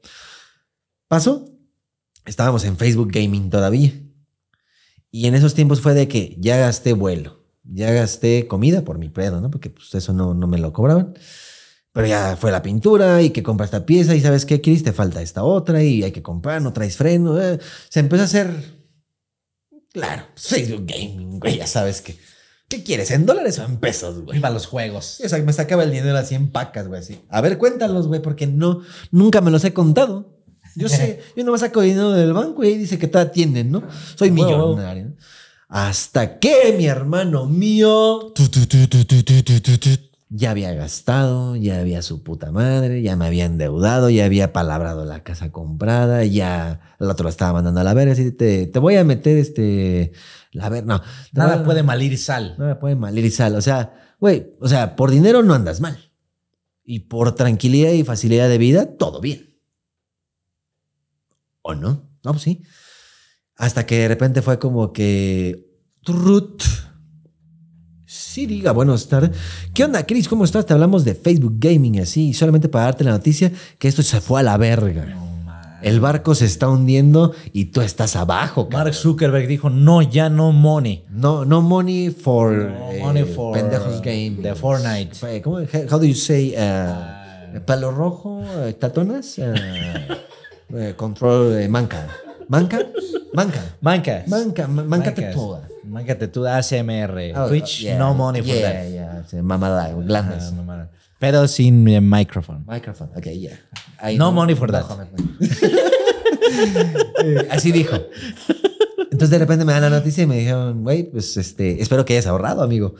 Pasó, 1.09 1.45
estábamos 2.27 2.65
en 2.65 2.77
Facebook 2.77 3.11
Gaming 3.13 3.51
todavía. 3.51 3.93
Y 5.11 5.27
en 5.27 5.35
esos 5.35 5.55
tiempos 5.55 5.81
fue 5.81 5.93
de 5.93 6.09
que 6.09 6.37
ya 6.39 6.57
gasté 6.57 6.95
vuelo, 6.95 7.45
ya 7.65 7.93
gasté 7.93 8.47
comida 8.47 8.83
por 8.83 8.99
mi 8.99 9.11
pedo, 9.11 9.41
¿no? 9.41 9.51
Porque 9.51 9.69
pues 9.69 9.95
eso 9.95 10.13
no, 10.13 10.33
no 10.33 10.47
me 10.47 10.59
lo 10.59 10.73
cobraban. 10.73 11.15
Pero 11.93 12.07
ya 12.07 12.37
fue 12.37 12.51
la 12.51 12.63
pintura 12.63 13.21
y 13.21 13.31
que 13.31 13.43
compra 13.43 13.67
esta 13.67 13.85
pieza 13.85 14.15
y 14.15 14.21
sabes 14.21 14.47
qué, 14.47 14.61
Chris, 14.63 14.83
te 14.83 14.93
falta 14.93 15.21
esta 15.21 15.45
otra 15.45 15.83
y 15.83 16.03
hay 16.03 16.13
que 16.13 16.23
comprar, 16.23 16.63
no 16.63 16.73
traes 16.73 16.97
freno. 16.97 17.41
eh. 17.41 17.59
Se 17.89 18.01
empezó 18.01 18.23
a 18.23 18.27
hacer... 18.27 18.83
Claro, 19.93 20.25
Facebook 20.35 20.87
Gaming, 20.87 21.39
güey, 21.39 21.59
ya 21.59 21.67
sabes 21.67 22.01
que... 22.01 22.17
¿Qué 22.67 22.83
quieres? 22.83 23.11
¿En 23.11 23.27
dólares 23.27 23.59
o 23.59 23.65
en 23.65 23.77
pesos, 23.77 24.23
güey? 24.25 24.39
Viva 24.39 24.49
los 24.49 24.65
juegos. 24.65 25.21
O 25.23 25.29
sea, 25.29 25.39
me 25.43 25.53
sacaba 25.53 25.83
el 25.83 25.91
dinero 25.91 26.17
así 26.17 26.35
en 26.35 26.51
pacas, 26.51 26.89
güey, 26.89 27.01
así. 27.01 27.21
A 27.29 27.43
ver, 27.43 27.59
cuéntalos, 27.59 28.09
güey, 28.09 28.23
porque 28.23 28.47
no, 28.47 28.81
nunca 29.11 29.43
me 29.43 29.51
los 29.51 29.63
he 29.65 29.75
contado. 29.75 30.39
Yo 30.75 30.89
sé, 30.89 31.21
yo 31.37 31.45
no 31.45 31.53
me 31.53 31.59
saco 31.59 31.83
dinero 31.83 32.13
del 32.13 32.33
banco 32.33 32.65
y 32.65 32.69
ahí 32.69 32.79
dice 32.79 32.99
que 32.99 33.09
te 33.09 33.19
atienden, 33.19 33.71
¿no? 33.71 33.83
Soy 34.15 34.31
millonario. 34.31 35.15
Hasta 35.69 36.39
que 36.39 36.75
mi 36.79 36.87
hermano 36.87 37.45
mío 37.45 38.33
Ya 40.35 40.53
había 40.53 40.73
gastado, 40.73 41.57
ya 41.57 41.79
había 41.79 42.01
su 42.01 42.23
puta 42.23 42.51
madre, 42.53 43.03
ya 43.03 43.17
me 43.17 43.27
había 43.27 43.45
endeudado, 43.45 44.09
ya 44.09 44.25
había 44.25 44.53
palabrado 44.55 45.05
la 45.05 45.23
casa 45.23 45.53
comprada, 45.53 46.25
ya 46.25 46.81
el 46.99 47.11
otro 47.11 47.25
lo 47.25 47.29
estaba 47.29 47.53
mandando 47.53 47.81
a 47.81 47.85
la 47.85 47.93
verga, 47.93 48.13
así 48.13 48.33
te, 48.33 48.67
te 48.67 48.79
voy 48.79 48.97
a 48.97 49.05
meter 49.05 49.37
este, 49.37 50.13
la 50.53 50.71
ver, 50.71 50.87
no. 50.87 51.03
Nada 51.33 51.57
no, 51.57 51.65
puede 51.65 51.83
malir 51.83 52.17
sal. 52.17 52.55
Nada 52.59 52.79
puede 52.79 52.97
malir 52.97 53.27
y 53.27 53.31
sal, 53.31 53.55
o 53.57 53.61
sea, 53.61 53.93
güey, 54.21 54.55
o 54.59 54.69
sea, 54.69 54.97
por 54.97 55.11
dinero 55.11 55.43
no 55.43 55.53
andas 55.53 55.83
mal. 55.83 55.99
Y 56.85 57.01
por 57.01 57.35
tranquilidad 57.35 57.93
y 57.93 58.03
facilidad 58.03 58.49
de 58.49 58.59
vida, 58.59 58.97
todo 58.97 59.21
bien. 59.21 59.61
¿O 61.61 61.75
no? 61.75 62.11
No, 62.25 62.33
pues 62.33 62.43
sí. 62.43 62.63
Hasta 63.57 63.87
que 63.87 63.99
de 63.99 64.09
repente 64.09 64.43
fue 64.43 64.59
como 64.59 64.93
que. 64.93 65.69
Trut. 66.03 66.63
Sí, 68.33 68.47
diga, 68.47 68.73
buenas 68.73 69.09
tardes. 69.09 69.33
¿Qué 69.75 69.85
onda, 69.85 70.07
Chris? 70.07 70.27
¿Cómo 70.27 70.45
estás? 70.45 70.65
Te 70.65 70.73
hablamos 70.73 71.05
de 71.05 71.15
Facebook 71.15 71.57
Gaming 71.59 72.01
así. 72.01 72.33
Solamente 72.33 72.67
para 72.67 72.85
darte 72.87 73.05
la 73.05 73.11
noticia 73.11 73.53
que 73.79 73.89
esto 73.89 74.03
se 74.03 74.23
fue 74.23 74.41
a 74.41 74.43
la 74.43 74.57
verga. 74.57 75.05
El 75.83 76.01
barco 76.01 76.35
se 76.35 76.47
está 76.47 76.67
hundiendo 76.71 77.35
y 77.53 77.67
tú 77.67 77.83
estás 77.83 78.17
abajo, 78.17 78.71
cabrón. 78.71 78.85
Mark 78.85 78.95
Zuckerberg 78.95 79.47
dijo, 79.49 79.69
no, 79.69 80.01
ya 80.01 80.31
no 80.31 80.51
money. 80.51 81.05
No, 81.11 81.45
no 81.45 81.61
money 81.61 82.09
for, 82.09 82.53
No 82.55 82.91
eh, 82.93 83.01
money 83.03 83.25
for 83.25 83.53
pendejos 83.53 84.01
game. 84.01 84.39
the 84.43 84.55
Fortnite. 84.55 85.43
¿Cómo? 85.43 85.59
How 85.91 85.99
do 85.99 86.05
you 86.07 86.15
say? 86.15 86.55
uh, 86.57 87.61
palo 87.67 87.91
rojo, 87.91 88.43
eh, 88.65 88.73
tatonas, 88.73 89.39
control, 90.97 91.59
eh, 91.59 91.69
manca. 91.69 92.09
¿Manca? 92.49 92.79
Manca. 93.35 93.61
Mancas. 93.83 94.27
Manca, 94.29 94.69
ma- 94.69 94.85
mancate 94.85 95.23
toda. 95.35 95.69
Máncate 95.93 96.29
tú, 96.29 96.47
ASMR. 96.47 97.35
Oh, 97.37 97.49
Twitch, 97.49 97.83
yeah, 97.83 97.99
no 97.99 98.15
money 98.15 98.41
for 98.41 98.49
yeah, 98.49 98.73
that. 98.73 98.91
yeah, 98.91 99.25
sí, 99.29 99.37
mamada, 99.43 99.93
glandes. 99.93 100.45
Ah, 100.45 100.53
mamá. 100.53 100.89
Pero 101.19 101.47
sin 101.47 101.87
eh, 101.87 102.01
micrófono. 102.01 102.65
Microphone, 102.67 103.11
ok, 103.15 103.27
yeah. 103.27 103.59
No 104.17 104.33
money 104.33 104.55
for 104.55 104.73
that. 104.73 104.85
Así 107.51 107.73
dijo. 107.73 107.95
Entonces 109.11 109.31
de 109.31 109.39
repente 109.39 109.67
me 109.67 109.75
dan 109.75 109.83
la 109.83 109.91
noticia 109.91 110.25
y 110.25 110.27
me 110.27 110.39
dijeron, 110.39 110.83
güey, 110.83 111.05
pues 111.05 111.37
este, 111.37 111.83
espero 111.83 112.07
que 112.07 112.15
hayas 112.15 112.27
ahorrado, 112.27 112.63
amigo. 112.63 112.95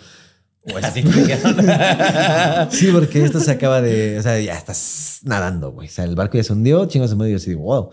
Así 0.83 1.03
te 1.03 1.09
dijeron. 1.09 1.57
Sí, 2.71 2.91
porque 2.93 3.25
esto 3.25 3.41
se 3.41 3.53
acaba 3.53 3.81
de. 3.81 4.19
O 4.19 4.23
sea, 4.23 4.39
ya 4.39 4.55
estás 4.55 5.21
nadando, 5.23 5.73
güey. 5.73 5.89
O 5.89 5.91
sea, 5.91 6.05
el 6.05 6.15
barco 6.15 6.37
ya 6.37 6.45
se 6.45 6.53
hundió, 6.53 6.85
chingos 6.85 7.09
de 7.09 7.17
medio. 7.17 7.39
Y 7.39 7.41
digo, 7.41 7.63
wow. 7.63 7.91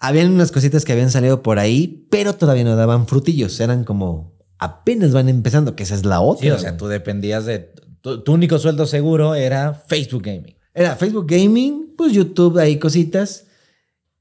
Habían 0.00 0.32
unas 0.32 0.52
cositas 0.52 0.84
que 0.84 0.92
habían 0.92 1.10
salido 1.10 1.42
por 1.42 1.58
ahí, 1.58 2.06
pero 2.10 2.34
todavía 2.34 2.64
no 2.64 2.76
daban 2.76 3.06
frutillos. 3.06 3.58
Eran 3.58 3.84
como 3.84 4.33
apenas 4.58 5.12
van 5.12 5.28
empezando, 5.28 5.76
que 5.76 5.82
esa 5.82 5.94
es 5.94 6.04
la 6.04 6.20
otra. 6.20 6.42
Sí, 6.42 6.50
o 6.50 6.58
sea, 6.58 6.76
tú 6.76 6.86
dependías 6.86 7.46
de... 7.46 7.72
Tu, 8.00 8.22
tu 8.22 8.32
único 8.32 8.58
sueldo 8.58 8.86
seguro 8.86 9.34
era 9.34 9.72
Facebook 9.72 10.22
Gaming. 10.24 10.56
Era 10.74 10.96
Facebook 10.96 11.26
Gaming, 11.28 11.94
pues 11.96 12.12
YouTube, 12.12 12.58
ahí 12.58 12.78
cositas. 12.78 13.46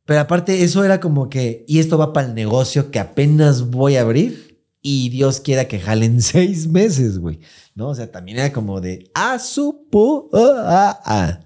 Pero 0.06 0.20
aparte, 0.20 0.64
eso 0.64 0.84
era 0.84 1.00
como 1.00 1.30
que. 1.30 1.64
Y 1.68 1.80
esto 1.80 1.98
va 1.98 2.14
para 2.14 2.28
el 2.28 2.36
negocio 2.36 2.92
que 2.92 3.00
apenas 3.00 3.70
voy 3.70 3.96
a 3.96 4.02
abrir. 4.02 4.62
Y 4.82 5.10
Dios 5.10 5.40
quiera 5.40 5.68
que 5.68 5.80
jalen 5.80 6.22
seis 6.22 6.68
meses, 6.68 7.18
güey. 7.20 7.40
¿No? 7.74 7.90
O 7.90 7.96
sea, 7.96 8.12
también 8.12 8.38
era 8.38 8.52
como 8.52 8.82
de. 8.82 9.10
A 9.14 9.40
su 9.40 9.88
pu. 9.90 10.30
ah, 10.34 10.64
ah, 10.66 11.02
ah". 11.06 11.40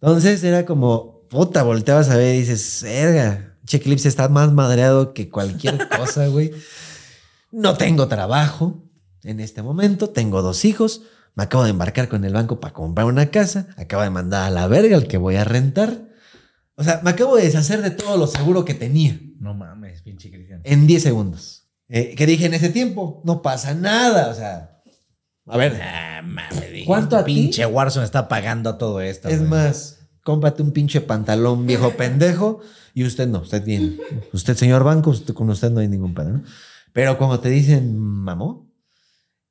Entonces 0.00 0.44
era 0.44 0.64
como. 0.66 1.22
Puta, 1.28 1.62
volteabas 1.62 2.10
a 2.10 2.16
ver 2.16 2.34
y 2.34 2.40
dices, 2.40 2.80
verga. 2.82 3.56
Che 3.64 3.80
Clips 3.80 4.04
está 4.04 4.28
más 4.28 4.52
madreado 4.52 5.14
que 5.14 5.30
cualquier 5.30 5.88
cosa, 5.96 6.26
güey. 6.26 6.52
No 7.52 7.74
tengo 7.76 8.08
trabajo 8.08 8.84
en 9.22 9.40
este 9.40 9.62
momento. 9.62 10.10
Tengo 10.10 10.42
dos 10.42 10.64
hijos. 10.64 11.02
Me 11.34 11.44
acabo 11.44 11.64
de 11.64 11.70
embarcar 11.70 12.08
con 12.08 12.24
el 12.24 12.32
banco 12.32 12.60
para 12.60 12.74
comprar 12.74 13.06
una 13.06 13.26
casa. 13.30 13.68
Acabo 13.76 14.02
de 14.02 14.10
mandar 14.10 14.44
a 14.44 14.50
la 14.50 14.66
verga 14.66 14.96
al 14.96 15.06
que 15.06 15.18
voy 15.18 15.36
a 15.36 15.44
rentar. 15.44 16.08
O 16.76 16.84
sea, 16.84 17.00
me 17.04 17.10
acabo 17.10 17.36
de 17.36 17.44
deshacer 17.44 17.82
de 17.82 17.90
todo 17.90 18.16
lo 18.16 18.26
seguro 18.26 18.64
que 18.64 18.74
tenía 18.74 19.20
No 19.38 19.54
mames, 19.54 20.02
pinche 20.02 20.30
Cristian. 20.30 20.62
en 20.64 20.86
10 20.86 21.02
segundos. 21.02 21.68
Eh, 21.88 22.14
que 22.16 22.26
dije 22.26 22.46
en 22.46 22.54
ese 22.54 22.70
tiempo, 22.70 23.20
no 23.24 23.42
pasa 23.42 23.74
nada. 23.74 24.28
O 24.30 24.34
sea, 24.34 24.82
a 25.46 25.56
ver, 25.58 25.78
Ah, 25.82 26.22
mames, 26.24 26.84
¿Cuánto 26.86 27.16
a 27.16 27.24
ti? 27.24 27.34
Pinche 27.34 27.66
Warzone 27.66 28.04
está 28.06 28.28
pagando 28.28 28.76
todo 28.76 29.00
esto. 29.02 29.28
es 29.28 29.38
güey. 29.38 29.50
más, 29.50 29.98
cómprate 30.24 30.62
un 30.62 30.72
pinche 30.72 31.00
pantalón 31.02 31.66
viejo 31.66 31.90
pendejo 31.96 32.60
y 32.94 33.04
usted 33.04 33.28
no, 33.28 33.40
usted 33.40 33.62
bien. 33.64 33.98
Usted, 34.32 34.56
señor 34.56 34.82
banco, 34.84 35.10
usted- 35.10 35.34
con 35.34 35.50
usted 35.50 35.70
no 35.70 35.80
hay 35.80 35.88
ningún 35.88 36.14
pedo, 36.14 36.30
¿no? 36.30 36.42
Pero 36.92 37.18
cuando 37.18 37.40
te 37.40 37.48
dicen, 37.48 37.96
mamó, 37.98 38.72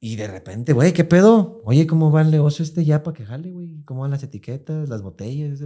y 0.03 0.15
de 0.15 0.25
repente, 0.25 0.73
güey, 0.73 0.93
¿qué 0.93 1.03
pedo? 1.03 1.61
Oye, 1.63 1.85
¿cómo 1.85 2.11
va 2.11 2.21
el 2.23 2.31
negocio 2.31 2.63
este 2.63 2.83
ya 2.83 3.03
para 3.03 3.15
que 3.15 3.23
jale, 3.23 3.51
güey? 3.51 3.83
¿Cómo 3.85 4.01
van 4.01 4.09
las 4.09 4.23
etiquetas, 4.23 4.89
las 4.89 5.03
botellas? 5.03 5.59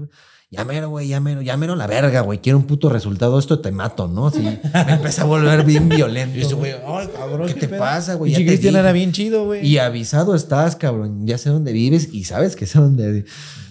Ya 0.51 0.65
mero, 0.65 0.89
güey, 0.89 1.07
ya 1.07 1.21
mero, 1.21 1.41
ya 1.41 1.55
mero 1.55 1.73
la 1.77 1.87
verga, 1.87 2.19
güey. 2.19 2.39
Quiero 2.39 2.57
un 2.57 2.65
puto 2.65 2.89
resultado, 2.89 3.39
esto 3.39 3.61
te 3.61 3.71
mato, 3.71 4.09
¿no? 4.09 4.29
Sí, 4.31 4.41
me 4.41 4.91
empieza 4.91 5.21
a 5.21 5.25
volver 5.25 5.63
bien 5.63 5.87
violento. 5.87 6.37
Y 6.37 6.41
ese 6.41 6.53
güey. 6.53 6.73
ay, 6.85 7.07
cabrón, 7.15 7.47
¿Qué 7.47 7.53
te 7.61 7.69
pedo? 7.69 7.79
pasa, 7.79 8.15
güey? 8.15 8.33
Te 8.33 8.45
Cristian 8.45 8.75
era 8.75 8.91
bien 8.91 9.13
chido, 9.13 9.45
güey. 9.45 9.65
Y 9.65 9.77
avisado 9.77 10.35
estás, 10.35 10.75
cabrón. 10.75 11.25
Ya 11.25 11.37
sé 11.37 11.49
dónde 11.49 11.71
vives 11.71 12.09
y 12.11 12.25
sabes 12.25 12.57
que 12.57 12.65
sé 12.65 12.77
dónde. 12.77 13.23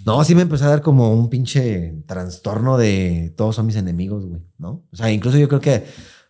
No, 0.06 0.24
sí 0.24 0.34
me 0.34 0.42
empezó 0.42 0.64
a 0.64 0.68
dar 0.68 0.80
como 0.80 1.12
un 1.12 1.28
pinche 1.28 2.02
trastorno 2.06 2.78
de 2.78 3.34
todos 3.36 3.56
son 3.56 3.66
mis 3.66 3.76
enemigos, 3.76 4.24
güey, 4.24 4.40
¿no? 4.56 4.82
O 4.90 4.96
sea, 4.96 5.12
incluso 5.12 5.36
yo 5.36 5.46
creo 5.48 5.60
que 5.60 5.84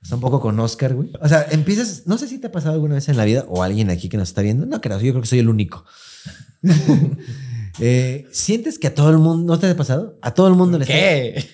está 0.05 0.17
un 0.17 0.21
poco 0.21 0.39
con 0.39 0.61
Oscar, 0.61 0.95
güey. 0.95 1.11
O 1.21 1.29
sea, 1.29 1.47
empiezas, 1.51 2.03
no 2.07 2.19
sé 2.19 2.29
si 2.29 2.39
te 2.39 2.49
ha 2.49 2.53
pasado 2.53 2.75
alguna 2.75 2.97
vez 2.97 3.09
en 3.09 3.17
la 3.17 3.25
vida 3.25 3.47
o 3.49 3.63
alguien 3.63 3.89
aquí 3.89 4.11
que 4.11 4.19
nos 4.19 4.29
está 4.29 4.43
viendo. 4.43 4.67
No 4.67 4.83
creo, 4.83 5.01
yo 5.01 5.13
creo 5.13 5.23
que 5.23 5.29
soy 5.29 5.41
el 5.41 5.49
único. 5.49 5.85
Eh, 7.81 8.29
¿Sientes 8.31 8.79
que 8.79 8.87
a 8.87 8.95
todo 8.95 9.11
el 9.11 9.19
mundo, 9.19 9.53
no 9.53 9.59
te 9.59 9.67
ha 9.67 9.77
pasado? 9.77 10.17
A 10.23 10.33
todo 10.33 10.47
el 10.47 10.55
mundo 10.55 10.79
le 10.79 10.85
está, 10.85 10.95
¿Qué? 10.95 11.45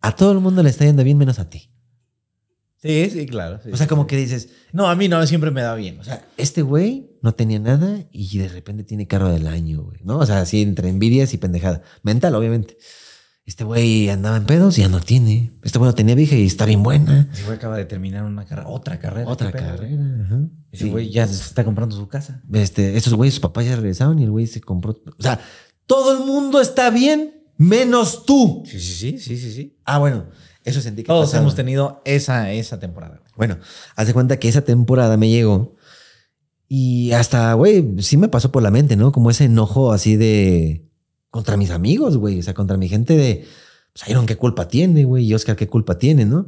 a 0.00 0.16
todo 0.16 0.32
el 0.32 0.40
mundo 0.40 0.60
le 0.60 0.70
está 0.70 0.84
yendo 0.84 1.04
bien 1.04 1.16
menos 1.16 1.38
a 1.38 1.48
ti. 1.48 1.70
Sí, 2.78 3.08
sí, 3.12 3.26
claro. 3.26 3.60
sí. 3.62 3.70
O 3.70 3.76
sea, 3.76 3.86
como 3.86 4.08
que 4.08 4.16
dices, 4.16 4.48
No, 4.72 4.88
a 4.88 4.96
mí 4.96 5.06
no, 5.06 5.24
siempre 5.24 5.52
me 5.52 5.62
da 5.62 5.76
bien. 5.76 6.00
O 6.00 6.04
sea, 6.04 6.26
este 6.36 6.62
güey 6.62 7.12
no 7.22 7.36
tenía 7.36 7.60
nada 7.60 8.08
y 8.10 8.38
de 8.38 8.48
repente 8.48 8.82
tiene 8.82 9.06
carro 9.06 9.28
del 9.28 9.46
año, 9.46 9.84
güey, 9.84 10.00
¿no? 10.02 10.18
O 10.18 10.26
sea, 10.26 10.40
así 10.40 10.62
entre 10.62 10.88
envidias 10.88 11.32
y 11.32 11.38
pendejada. 11.38 11.82
Mental, 12.02 12.34
obviamente. 12.34 12.76
Este 13.44 13.64
güey 13.64 14.08
andaba 14.08 14.36
en 14.36 14.44
pedos 14.46 14.78
y 14.78 14.82
ya 14.82 14.88
no 14.88 15.00
tiene. 15.00 15.52
Este 15.64 15.78
güey 15.78 15.88
no 15.90 15.94
tenía 15.94 16.14
vieja 16.14 16.36
y 16.36 16.46
está 16.46 16.64
bien 16.64 16.82
buena. 16.82 17.28
Ese 17.32 17.42
güey 17.44 17.56
acaba 17.56 17.76
de 17.76 17.84
terminar 17.84 18.22
una 18.24 18.44
carrera, 18.44 18.68
otra 18.68 18.98
carrera. 19.00 19.28
Otra 19.28 19.50
carrera. 19.50 19.76
güey. 19.96 20.22
ajá. 20.24 20.40
Ese 20.70 20.84
Sí. 20.84 20.90
güey 20.90 21.10
ya 21.10 21.26
se 21.26 21.34
está 21.34 21.64
comprando 21.64 21.96
su 21.96 22.06
casa. 22.06 22.40
Este, 22.52 22.96
estos 22.96 23.14
güeyes, 23.14 23.34
sus 23.34 23.40
papás 23.40 23.64
ya 23.66 23.74
regresaron 23.76 24.18
y 24.20 24.24
el 24.24 24.30
güey 24.30 24.46
se 24.46 24.60
compró. 24.60 24.92
O 25.18 25.22
sea, 25.22 25.40
todo 25.86 26.16
el 26.18 26.24
mundo 26.24 26.60
está 26.60 26.90
bien, 26.90 27.42
menos 27.56 28.24
tú. 28.26 28.62
Sí, 28.64 28.78
sí, 28.78 28.94
sí, 28.94 29.18
sí, 29.18 29.36
sí, 29.36 29.52
sí. 29.52 29.76
Ah, 29.84 29.98
bueno, 29.98 30.26
eso 30.64 30.80
sentí 30.80 31.02
que 31.02 31.08
Todos 31.08 31.26
pasaba. 31.26 31.42
hemos 31.42 31.56
tenido 31.56 32.00
esa, 32.04 32.52
esa 32.52 32.78
temporada. 32.78 33.16
güey. 33.18 33.32
Bueno, 33.36 33.58
haz 33.96 34.06
de 34.06 34.14
cuenta 34.14 34.38
que 34.38 34.48
esa 34.48 34.62
temporada 34.62 35.16
me 35.16 35.28
llegó 35.28 35.74
y 36.68 37.10
hasta, 37.12 37.52
güey, 37.54 37.96
sí 37.98 38.16
me 38.16 38.28
pasó 38.28 38.52
por 38.52 38.62
la 38.62 38.70
mente, 38.70 38.96
¿no? 38.96 39.10
Como 39.10 39.30
ese 39.30 39.44
enojo 39.46 39.92
así 39.92 40.14
de 40.16 40.88
contra 41.32 41.56
mis 41.56 41.70
amigos, 41.70 42.18
güey, 42.18 42.38
o 42.38 42.42
sea, 42.42 42.52
contra 42.52 42.76
mi 42.76 42.90
gente 42.90 43.16
de, 43.16 43.46
pues, 43.92 44.08
Iron, 44.10 44.26
¿qué 44.26 44.36
culpa 44.36 44.68
tiene, 44.68 45.04
güey? 45.04 45.24
Y 45.24 45.32
Oscar, 45.34 45.56
¿qué 45.56 45.66
culpa 45.66 45.96
tiene, 45.98 46.26
no? 46.26 46.46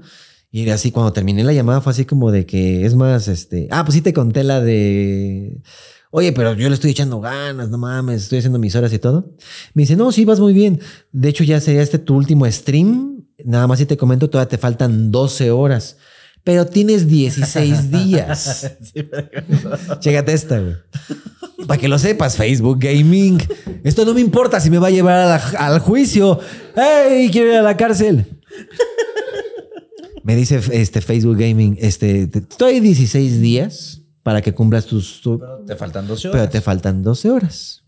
Y 0.51 0.63
era 0.63 0.75
así, 0.75 0.93
cuando 0.93 1.13
terminé 1.13 1.43
la 1.43 1.55
llamada 1.55 1.81
fue 1.81 1.91
así 1.91 2.05
como 2.05 2.31
de 2.31 2.45
que, 2.45 2.85
es 2.85 2.95
más, 2.95 3.27
este, 3.27 3.67
ah, 3.71 3.83
pues 3.85 3.95
sí 3.95 4.03
te 4.03 4.13
conté 4.13 4.45
la 4.45 4.61
de, 4.61 5.63
oye, 6.11 6.33
pero 6.33 6.53
yo 6.53 6.69
le 6.69 6.75
estoy 6.75 6.91
echando 6.91 7.19
ganas, 7.19 7.71
no 7.71 7.79
mames, 7.79 8.25
estoy 8.25 8.39
haciendo 8.39 8.59
mis 8.59 8.77
horas 8.77 8.93
y 8.93 8.99
todo. 8.99 9.35
Me 9.73 9.85
dice, 9.85 9.97
no, 9.97 10.13
sí, 10.13 10.27
vas 10.27 10.39
muy 10.39 10.53
bien. 10.53 10.81
De 11.13 11.31
hecho, 11.31 11.45
ya 11.45 11.61
sería 11.61 11.81
este 11.81 11.99
tu 11.99 12.15
último 12.15 12.49
stream. 12.53 13.25
Nada 13.43 13.67
más 13.67 13.79
si 13.79 13.87
te 13.87 13.97
comento, 13.97 14.29
todavía 14.29 14.51
te 14.51 14.59
faltan 14.59 15.11
12 15.11 15.51
horas. 15.51 15.97
Pero 16.45 16.67
tienes 16.67 17.09
16 17.09 17.91
días. 17.91 18.71
Chécate 20.01 20.35
esta, 20.35 20.61
güey. 20.61 20.75
Para 21.67 21.81
que 21.81 21.89
lo 21.89 21.99
sepas, 21.99 22.37
Facebook 22.37 22.79
Gaming. 22.81 23.39
Esto 23.85 24.05
no 24.05 24.15
me 24.15 24.21
importa 24.21 24.61
si 24.61 24.71
me 24.71 24.79
va 24.79 24.89
a 24.89 24.91
llevar 24.91 25.15
a 25.21 25.27
la- 25.27 25.59
al 25.59 25.79
juicio. 25.81 26.39
¡Ey! 26.77 27.31
Quiero 27.31 27.51
ir 27.51 27.57
a 27.57 27.63
la 27.63 27.77
cárcel. 27.77 28.27
Me 30.23 30.37
dice 30.37 30.61
este 30.73 31.01
Facebook 31.01 31.37
Gaming, 31.39 31.77
este, 31.81 32.27
te 32.27 32.39
estoy 32.39 32.81
16 32.81 33.41
días 33.41 34.01
para 34.23 34.41
que 34.41 34.55
cumplas 34.55 34.87
tus, 34.87 35.21
tu- 35.21 35.41
Te 35.67 35.77
faltan 35.77 36.07
12 36.07 36.29
horas. 36.29 36.41
pero 36.41 36.51
te 36.51 36.61
faltan 36.63 37.03
12 37.03 37.31
horas. 37.31 37.85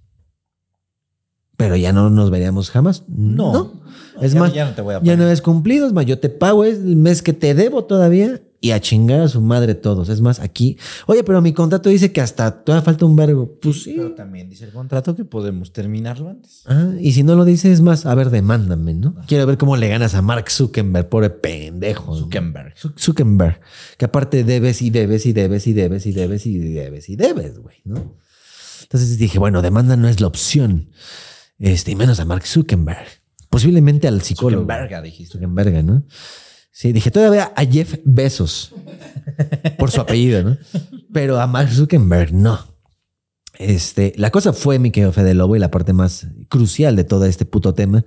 Pero 1.56 1.76
ya 1.76 1.92
no 1.94 2.10
nos 2.10 2.30
veríamos 2.30 2.68
jamás. 2.70 3.04
No. 3.08 3.80
Es 4.20 4.32
ya- 4.34 4.40
más, 4.40 4.52
ya 4.52 4.66
no 4.66 4.74
te 4.74 4.82
voy 4.82 4.94
a 4.94 4.98
ya 4.98 5.00
pagar. 5.12 5.18
no 5.18 5.30
es 5.30 5.40
cumplido. 5.40 5.86
Es 5.86 5.94
más, 5.94 6.04
yo 6.04 6.18
te 6.18 6.28
pago 6.28 6.64
el 6.64 6.96
mes 6.96 7.22
que 7.22 7.32
te 7.32 7.54
debo 7.54 7.84
todavía 7.84 8.42
y 8.60 8.70
a 8.70 8.80
chingar 8.80 9.20
a 9.20 9.28
su 9.28 9.40
madre 9.40 9.74
todos. 9.74 10.08
Es 10.08 10.20
más, 10.20 10.40
aquí. 10.40 10.76
Oye, 11.06 11.22
pero 11.24 11.40
mi 11.42 11.52
contrato 11.52 11.88
dice 11.88 12.12
que 12.12 12.20
hasta 12.20 12.64
todavía 12.64 12.84
falta 12.84 13.04
un 13.04 13.14
vergo. 13.16 13.58
Pues 13.60 13.82
sí. 13.84 13.94
Pero 13.96 14.14
también 14.14 14.48
dice 14.48 14.64
el 14.64 14.72
contrato 14.72 15.14
que 15.14 15.24
podemos 15.24 15.72
terminarlo 15.72 16.28
antes. 16.30 16.62
Ah, 16.66 16.90
y 17.00 17.12
si 17.12 17.22
no 17.22 17.34
lo 17.36 17.44
dice, 17.44 17.70
es 17.70 17.80
más, 17.80 18.06
a 18.06 18.14
ver, 18.14 18.30
demándame, 18.30 18.94
¿no? 18.94 19.14
Quiero 19.28 19.46
ver 19.46 19.58
cómo 19.58 19.76
le 19.76 19.88
ganas 19.88 20.14
a 20.14 20.22
Mark 20.22 20.50
Zuckerberg, 20.50 21.08
pobre 21.08 21.30
pendejo. 21.30 22.16
Zuckerberg. 22.16 22.74
Zu- 22.76 22.94
Zuckerberg. 22.98 23.60
Que 23.98 24.04
aparte 24.06 24.42
debes 24.44 24.82
y 24.82 24.90
debes 24.90 25.26
y 25.26 25.32
debes 25.32 25.66
y 25.66 25.72
debes 25.72 26.06
y 26.06 26.12
debes 26.12 26.46
y 26.46 26.58
debes 26.58 27.08
y 27.08 27.16
debes, 27.16 27.58
güey, 27.58 27.76
¿no? 27.84 28.16
Entonces 28.82 29.18
dije, 29.18 29.38
bueno, 29.38 29.62
demanda 29.62 29.96
no 29.96 30.08
es 30.08 30.20
la 30.20 30.26
opción. 30.28 30.90
Este, 31.58 31.90
y 31.92 31.96
menos 31.96 32.20
a 32.20 32.24
Mark 32.24 32.46
Zuckerberg. 32.46 33.06
Posiblemente 33.50 34.06
al 34.08 34.22
psicólogo. 34.22 34.62
Zuckerberg, 34.64 35.02
dijiste. 35.02 35.32
Zuckerberg, 35.34 35.84
¿no? 35.84 36.04
Sí, 36.78 36.92
dije 36.92 37.10
todavía 37.10 37.54
a 37.56 37.64
Jeff 37.64 37.94
Bezos 38.04 38.74
por 39.78 39.90
su 39.90 39.98
apellido, 39.98 40.42
¿no? 40.42 40.58
Pero 41.10 41.40
a 41.40 41.46
Mark 41.46 41.70
Zuckerberg 41.72 42.34
no. 42.34 42.58
Este, 43.58 44.12
la 44.18 44.30
cosa 44.30 44.52
fue, 44.52 44.78
mi 44.78 44.90
querido 44.90 45.10
Fede 45.10 45.32
Lobo, 45.32 45.56
y 45.56 45.58
la 45.58 45.70
parte 45.70 45.94
más 45.94 46.26
crucial 46.50 46.94
de 46.94 47.04
todo 47.04 47.24
este 47.24 47.46
puto 47.46 47.72
tema 47.72 48.04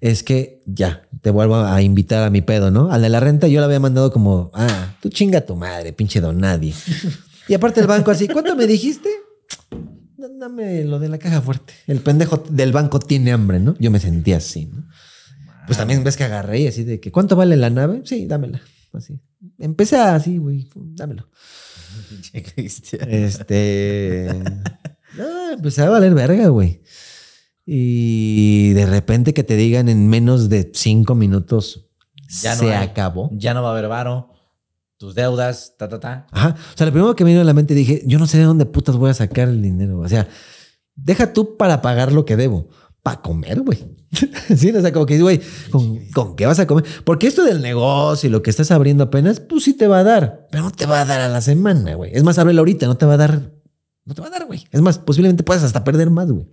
es 0.00 0.24
que 0.24 0.60
ya 0.66 1.08
te 1.22 1.30
vuelvo 1.30 1.54
a 1.54 1.80
invitar 1.82 2.24
a 2.24 2.30
mi 2.30 2.40
pedo, 2.40 2.72
¿no? 2.72 2.90
Al 2.90 3.00
de 3.00 3.10
la 3.10 3.20
renta 3.20 3.46
yo 3.46 3.60
le 3.60 3.66
había 3.66 3.78
mandado 3.78 4.10
como, 4.10 4.50
ah, 4.54 4.96
tú 5.00 5.08
chinga 5.08 5.38
a 5.38 5.46
tu 5.46 5.54
madre, 5.54 5.92
pinche 5.92 6.20
don 6.20 6.40
nadie. 6.40 6.74
Y 7.46 7.54
aparte 7.54 7.80
el 7.80 7.86
banco 7.86 8.10
así, 8.10 8.26
¿cuánto 8.26 8.56
me 8.56 8.66
dijiste? 8.66 9.08
Dame 10.40 10.82
lo 10.82 10.98
de 10.98 11.10
la 11.10 11.18
caja 11.18 11.40
fuerte. 11.40 11.74
El 11.86 12.00
pendejo 12.00 12.42
del 12.50 12.72
banco 12.72 12.98
tiene 12.98 13.30
hambre, 13.30 13.60
¿no? 13.60 13.76
Yo 13.78 13.92
me 13.92 14.00
sentía 14.00 14.38
así, 14.38 14.64
¿no? 14.64 14.82
Pues 15.66 15.78
también 15.78 16.04
ves 16.04 16.16
que 16.16 16.24
agarré 16.24 16.60
y 16.60 16.66
así 16.68 16.84
de 16.84 17.00
que, 17.00 17.10
¿cuánto 17.12 17.36
vale 17.36 17.56
la 17.56 17.70
nave? 17.70 18.02
Sí, 18.04 18.26
dámela. 18.26 18.60
Así. 18.92 19.18
Empecé 19.58 19.96
así, 19.96 20.38
güey, 20.38 20.68
dámelo. 20.74 21.28
Este. 22.32 24.28
No, 25.16 25.52
empecé 25.52 25.82
a 25.82 25.90
valer 25.90 26.14
verga, 26.14 26.48
güey. 26.48 26.82
Y 27.66 28.72
de 28.74 28.86
repente 28.86 29.32
que 29.32 29.44
te 29.44 29.56
digan 29.56 29.88
en 29.88 30.08
menos 30.08 30.48
de 30.48 30.70
cinco 30.74 31.14
minutos 31.14 31.86
Ya 32.42 32.54
no 32.56 32.60
se 32.60 32.74
hay. 32.74 32.86
acabó. 32.88 33.30
Ya 33.32 33.54
no 33.54 33.62
va 33.62 33.68
a 33.70 33.72
haber 33.72 33.88
varo. 33.88 34.30
Tus 34.96 35.14
deudas, 35.14 35.74
ta, 35.78 35.88
ta, 35.88 35.98
ta. 36.00 36.26
Ajá. 36.30 36.56
O 36.74 36.76
sea, 36.76 36.86
lo 36.86 36.92
primero 36.92 37.14
que 37.16 37.24
me 37.24 37.30
vino 37.30 37.40
a 37.40 37.44
la 37.44 37.54
mente 37.54 37.74
dije, 37.74 38.02
yo 38.06 38.18
no 38.18 38.26
sé 38.26 38.38
de 38.38 38.44
dónde 38.44 38.66
putas 38.66 38.96
voy 38.96 39.10
a 39.10 39.14
sacar 39.14 39.48
el 39.48 39.62
dinero. 39.62 39.98
O 40.00 40.08
sea, 40.08 40.28
deja 40.94 41.32
tú 41.32 41.56
para 41.56 41.80
pagar 41.82 42.12
lo 42.12 42.24
que 42.24 42.36
debo. 42.36 42.68
Para 43.02 43.20
comer, 43.22 43.60
güey. 43.60 43.93
sí, 44.56 44.70
o 44.70 44.80
sea, 44.80 44.92
como 44.92 45.06
que, 45.06 45.20
güey, 45.20 45.40
¿con, 45.70 46.06
¿con 46.10 46.36
qué 46.36 46.46
vas 46.46 46.58
a 46.58 46.66
comer? 46.66 46.84
Porque 47.04 47.26
esto 47.26 47.44
del 47.44 47.60
negocio 47.60 48.28
y 48.28 48.32
lo 48.32 48.42
que 48.42 48.50
estás 48.50 48.70
abriendo 48.70 49.04
apenas, 49.04 49.40
pues 49.40 49.64
sí 49.64 49.74
te 49.74 49.86
va 49.86 50.00
a 50.00 50.04
dar. 50.04 50.46
Pero 50.50 50.64
no 50.64 50.70
te 50.70 50.86
va 50.86 51.00
a 51.00 51.04
dar 51.04 51.20
a 51.20 51.28
la 51.28 51.40
semana, 51.40 51.94
güey. 51.94 52.10
Es 52.14 52.22
más, 52.22 52.38
ábrelo 52.38 52.60
ahorita, 52.60 52.86
no 52.86 52.96
te 52.96 53.06
va 53.06 53.14
a 53.14 53.18
dar. 53.18 53.52
No 54.04 54.14
te 54.14 54.20
va 54.20 54.28
a 54.28 54.30
dar, 54.30 54.46
güey. 54.46 54.64
Es 54.70 54.80
más, 54.80 54.98
posiblemente 54.98 55.42
puedas 55.42 55.62
hasta 55.62 55.84
perder 55.84 56.10
más, 56.10 56.30
güey. 56.30 56.46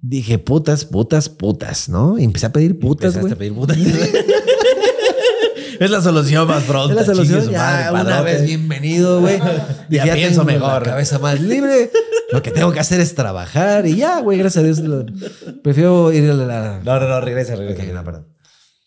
Dije, 0.00 0.38
putas, 0.38 0.84
putas, 0.84 1.28
putas, 1.28 1.88
¿no? 1.88 2.18
Y 2.18 2.24
empecé 2.24 2.46
a 2.46 2.52
pedir 2.52 2.78
putas, 2.78 3.18
güey. 3.18 3.32
a 3.32 3.36
pedir 3.36 3.54
putas. 3.54 3.76
es 5.84 5.90
la 5.90 6.00
solución 6.00 6.46
más 6.48 6.62
pronta. 6.64 7.00
Es 7.00 7.06
la 7.08 7.14
solución. 7.14 7.50
Ya, 7.50 7.58
madre, 7.60 7.90
una 7.90 8.04
padrote. 8.04 8.32
vez 8.32 8.44
bienvenido, 8.46 9.20
güey. 9.20 9.38
Ya 9.90 10.04
pienso 10.14 10.44
tengo 10.44 10.60
mejor. 10.60 10.82
La 10.86 10.92
cabeza 10.92 11.18
más 11.18 11.40
libre. 11.40 11.90
Lo 12.32 12.42
que 12.42 12.50
tengo 12.50 12.72
que 12.72 12.80
hacer 12.80 13.00
es 13.00 13.14
trabajar 13.14 13.86
y 13.86 13.96
ya, 13.96 14.20
güey, 14.20 14.38
gracias 14.38 14.62
a 14.62 14.66
Dios. 14.66 14.78
lo- 14.80 15.04
prefiero 15.62 16.12
ir 16.12 16.30
a 16.30 16.34
la. 16.34 16.80
No, 16.84 16.98
no, 17.00 17.08
no, 17.08 17.20
regresa, 17.20 17.56
regresa. 17.56 17.84
No, 17.92 18.04
perdón. 18.04 18.28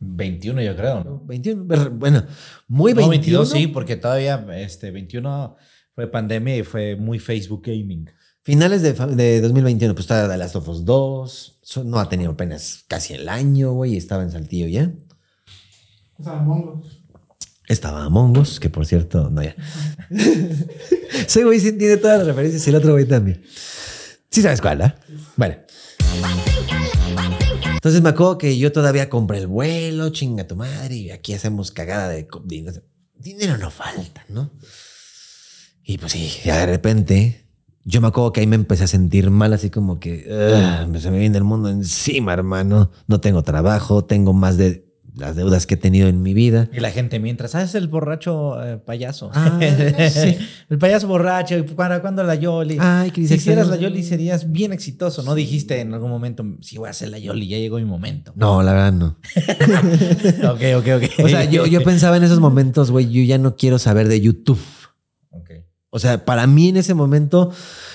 21 0.00 0.62
yo 0.62 0.76
creo, 0.76 1.02
¿no? 1.04 1.22
21. 1.26 1.64
Ver- 1.64 1.90
Bueno, 1.90 2.24
muy 2.68 2.92
21. 2.92 3.06
No, 3.06 3.10
22 3.10 3.50
sí, 3.50 3.66
porque 3.66 3.96
todavía 3.96 4.46
este 4.56 4.90
21 4.92 5.56
fue 5.94 6.06
pandemia 6.10 6.56
y 6.56 6.62
fue 6.62 6.94
muy 6.96 7.18
Facebook 7.18 7.62
Gaming. 7.66 8.08
Finales 8.48 8.80
de, 8.80 8.94
de 8.94 9.42
2021, 9.42 9.94
pues 9.94 10.04
estaba 10.04 10.26
The 10.26 10.38
Last 10.38 10.56
of 10.56 10.66
Us 10.70 10.86
2. 10.86 11.58
So- 11.60 11.84
No 11.84 11.98
ha 12.00 12.08
tenido 12.08 12.30
apenas 12.30 12.82
casi 12.88 13.12
el 13.12 13.28
año, 13.28 13.72
güey. 13.72 13.94
Estaba 13.94 14.22
en 14.22 14.30
Saltillo 14.30 14.66
ya. 14.66 14.90
O 16.18 16.24
sea, 16.24 16.36
Mongo. 16.36 16.82
Estaba 17.66 18.04
Among 18.06 18.38
Us, 18.38 18.58
que 18.58 18.70
por 18.70 18.86
cierto, 18.86 19.28
no 19.28 19.42
ya. 19.42 19.54
Ese 21.12 21.44
güey 21.44 21.60
sí 21.60 21.72
tiene 21.72 21.98
todas 21.98 22.16
las 22.20 22.26
referencias 22.26 22.66
y 22.66 22.70
el 22.70 22.76
otro 22.76 22.92
güey 22.92 23.04
también. 23.04 23.44
Sí 24.30 24.40
sabes 24.40 24.62
cuál, 24.62 24.80
¿ah? 24.80 24.98
Bueno. 25.36 25.56
Entonces 27.74 28.00
me 28.00 28.08
acuerdo 28.08 28.38
que 28.38 28.56
yo 28.56 28.72
todavía 28.72 29.10
compré 29.10 29.36
el 29.40 29.46
vuelo, 29.46 30.08
chinga 30.08 30.46
tu 30.46 30.56
madre, 30.56 30.96
y 30.96 31.10
aquí 31.10 31.34
hacemos 31.34 31.70
cagada 31.70 32.08
de 32.08 32.26
dinero. 32.46 32.82
Dinero 33.14 33.58
no 33.58 33.70
falta, 33.70 34.24
¿no? 34.30 34.50
Y 35.84 35.98
pues 35.98 36.12
sí, 36.12 36.32
ya 36.46 36.56
de 36.60 36.64
repente, 36.66 37.47
yo 37.84 38.00
me 38.00 38.08
acuerdo 38.08 38.32
que 38.32 38.40
ahí 38.40 38.46
me 38.46 38.56
empecé 38.56 38.84
a 38.84 38.88
sentir 38.88 39.30
mal, 39.30 39.52
así 39.52 39.70
como 39.70 39.98
que 39.98 40.26
"Ugh, 40.28 40.98
se 40.98 41.10
me 41.10 41.18
viene 41.18 41.38
el 41.38 41.44
mundo 41.44 41.68
encima, 41.68 42.32
hermano. 42.32 42.90
No 43.06 43.20
tengo 43.20 43.42
trabajo, 43.42 44.04
tengo 44.04 44.32
más 44.32 44.56
de 44.56 44.88
las 45.18 45.34
deudas 45.36 45.66
que 45.66 45.74
he 45.74 45.76
tenido 45.76 46.08
en 46.08 46.22
mi 46.22 46.32
vida. 46.32 46.68
Y 46.72 46.80
la 46.80 46.90
gente 46.90 47.18
mientras, 47.18 47.54
ah, 47.54 47.62
es 47.62 47.74
el 47.74 47.88
borracho 47.88 48.62
eh, 48.64 48.78
payaso. 48.78 49.30
Ah, 49.34 49.58
sí. 50.10 50.38
el 50.70 50.78
payaso 50.78 51.08
borracho, 51.08 51.64
¿para 51.76 52.00
cuándo 52.00 52.22
la 52.22 52.36
Yoli? 52.36 52.76
Ay, 52.78 53.10
que 53.10 53.26
si 53.26 53.34
hicieras 53.34 53.68
la 53.68 53.76
Yoli 53.76 54.02
serías 54.02 54.52
bien 54.52 54.72
exitoso. 54.72 55.22
No 55.22 55.34
dijiste 55.34 55.80
en 55.80 55.92
algún 55.92 56.10
momento, 56.10 56.44
sí 56.60 56.78
voy 56.78 56.86
a 56.88 56.90
hacer 56.90 57.08
la 57.08 57.18
Yoli, 57.18 57.48
ya 57.48 57.58
llegó 57.58 57.78
mi 57.78 57.84
momento. 57.84 58.32
No, 58.36 58.62
la 58.62 58.72
verdad 58.72 58.92
no. 58.92 59.16
ok, 60.52 60.60
ok, 60.76 60.86
ok. 60.96 61.24
O 61.24 61.28
sea, 61.28 61.44
yo, 61.44 61.66
yo 61.66 61.82
pensaba 61.82 62.16
en 62.16 62.22
esos 62.22 62.38
momentos, 62.40 62.90
güey, 62.90 63.10
yo 63.10 63.22
ya 63.22 63.38
no 63.38 63.56
quiero 63.56 63.78
saber 63.78 64.08
de 64.08 64.20
YouTube. 64.20 64.60
O 65.90 65.98
sea, 65.98 66.24
para 66.24 66.46
mí 66.46 66.68
en 66.68 66.76
ese 66.76 66.94
momento, 66.94 67.50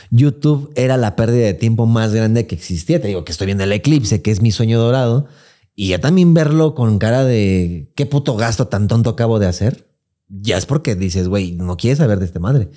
YouTube 0.10 0.72
era 0.76 0.98
la 0.98 1.16
pérdida 1.16 1.46
de 1.46 1.54
tiempo 1.54 1.86
más 1.86 2.14
grande 2.14 2.48
que 2.48 2.56
existía. 2.56 3.00
Te 3.00 3.08
digo 3.08 3.24
que 3.24 3.32
estoy 3.32 3.46
viendo 3.46 3.64
el 3.64 3.72
eclipse, 3.72 4.22
que 4.22 4.32
es 4.32 4.42
mi 4.42 4.52
sueño 4.52 4.80
dorado. 4.80 5.28
Y 5.76 5.90
ya 5.90 6.00
también 6.00 6.34
verlo 6.34 6.76
con 6.76 7.00
cara 7.00 7.24
de 7.24 7.92
qué 7.96 8.06
puto 8.06 8.36
gasto 8.36 8.68
tan 8.68 8.88
tonto 8.88 9.12
acabo 9.12 9.40
de 9.40 9.48
hacer. 9.48 9.88
Ya 10.28 10.58
es 10.58 10.66
porque 10.66 10.96
dices, 10.96 11.28
güey, 11.28 11.54
no 11.54 11.78
quieres 11.78 12.00
saber 12.00 12.20
de 12.20 12.26
esta 12.26 12.40
madre. 12.40 12.70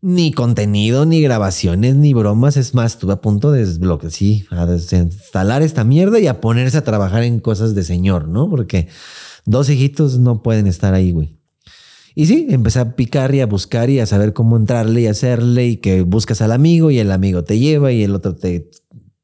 Ni 0.00 0.30
contenido, 0.30 1.06
ni 1.06 1.20
grabaciones, 1.20 1.96
ni 1.96 2.14
bromas. 2.14 2.56
Es 2.56 2.74
más, 2.74 2.92
estuve 2.92 3.14
a 3.14 3.20
punto 3.20 3.50
de 3.50 3.64
desbloquear, 3.64 4.12
sí, 4.12 4.46
a 4.50 4.66
desinstalar 4.66 5.62
esta 5.62 5.82
mierda 5.82 6.20
y 6.20 6.28
a 6.28 6.40
ponerse 6.40 6.78
a 6.78 6.84
trabajar 6.84 7.24
en 7.24 7.40
cosas 7.40 7.74
de 7.74 7.82
señor, 7.82 8.28
¿no? 8.28 8.48
Porque 8.48 8.88
dos 9.44 9.68
hijitos 9.68 10.18
no 10.18 10.42
pueden 10.42 10.68
estar 10.68 10.94
ahí, 10.94 11.10
güey. 11.10 11.37
Y 12.18 12.26
sí, 12.26 12.48
empecé 12.50 12.80
a 12.80 12.96
picar 12.96 13.32
y 13.32 13.40
a 13.42 13.46
buscar 13.46 13.90
y 13.90 14.00
a 14.00 14.06
saber 14.06 14.32
cómo 14.32 14.56
entrarle 14.56 15.02
y 15.02 15.06
hacerle 15.06 15.68
y 15.68 15.76
que 15.76 16.02
buscas 16.02 16.42
al 16.42 16.50
amigo 16.50 16.90
y 16.90 16.98
el 16.98 17.12
amigo 17.12 17.44
te 17.44 17.60
lleva 17.60 17.92
y 17.92 18.02
el 18.02 18.12
otro 18.12 18.34
te, 18.34 18.72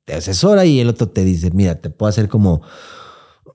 te 0.05 0.15
asesora 0.15 0.65
y 0.65 0.79
el 0.79 0.91
otro 0.91 1.09
te 1.09 1.25
dice, 1.25 1.51
mira, 1.51 1.81
te 1.81 1.91
puedo 1.91 2.09
hacer 2.09 2.29
como 2.29 2.63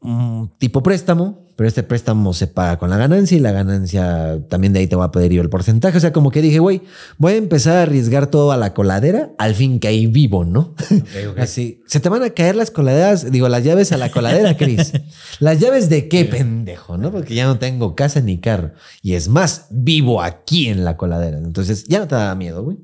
un 0.02 0.52
tipo 0.58 0.84
préstamo 0.84 1.48
pero 1.60 1.68
este 1.68 1.84
préstamo 1.84 2.34
se 2.34 2.48
paga 2.48 2.78
con 2.80 2.90
la 2.90 2.96
ganancia 2.96 3.36
y 3.36 3.42
la 3.42 3.52
ganancia 3.52 4.40
también 4.48 4.72
de 4.72 4.80
ahí 4.80 4.88
te 4.88 4.96
va 4.96 5.04
a 5.04 5.12
pedir 5.12 5.34
yo 5.34 5.42
el 5.42 5.50
porcentaje. 5.50 5.98
O 5.98 6.00
sea, 6.00 6.14
como 6.14 6.32
que 6.32 6.42
dije, 6.42 6.60
güey, 6.60 6.84
voy 7.18 7.34
a 7.34 7.36
empezar 7.36 7.76
a 7.76 7.82
arriesgar 7.82 8.28
todo 8.28 8.54
a 8.54 8.56
la 8.56 8.74
coladera, 8.74 9.32
al 9.38 9.56
fin 9.56 9.82
que 9.82 9.90
ahí 9.90 10.08
vivo, 10.08 10.46
¿no? 10.46 10.74
Así, 11.38 11.84
se 11.86 12.00
te 12.00 12.08
van 12.08 12.24
a 12.24 12.30
caer 12.30 12.56
las 12.56 12.72
coladeras, 12.72 13.30
digo, 13.30 13.50
las 13.50 13.66
llaves 13.66 13.92
a 13.92 13.98
la 13.98 14.10
coladera, 14.10 14.56
Cris. 14.56 14.94
¿Las 15.42 15.60
llaves 15.60 15.90
de 15.90 16.08
qué, 16.08 16.24
pendejo? 16.24 16.98
¿No? 16.98 17.12
Porque 17.12 17.36
ya 17.36 17.46
no 17.46 17.60
tengo 17.60 17.94
casa 17.94 18.22
ni 18.22 18.40
carro. 18.40 18.72
Y 19.02 19.16
es 19.16 19.28
más, 19.28 19.66
vivo 19.70 20.22
aquí 20.22 20.70
en 20.70 20.86
la 20.86 20.96
coladera. 20.96 21.40
Entonces 21.40 21.84
ya 21.90 22.00
no 22.00 22.08
te 22.08 22.16
da 22.16 22.34
miedo, 22.36 22.64
güey. 22.64 22.78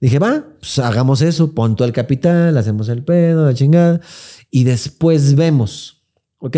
Dije, 0.00 0.20
va, 0.20 0.44
pues 0.60 0.78
hagamos 0.78 1.22
eso, 1.22 1.54
pon 1.54 1.74
todo 1.74 1.88
el 1.88 1.92
capital, 1.92 2.56
hacemos 2.56 2.88
el 2.88 3.02
pedo, 3.02 3.46
la 3.46 3.54
chingada, 3.54 4.00
y 4.48 4.62
después 4.62 5.34
vemos, 5.34 6.04
¿ok? 6.38 6.56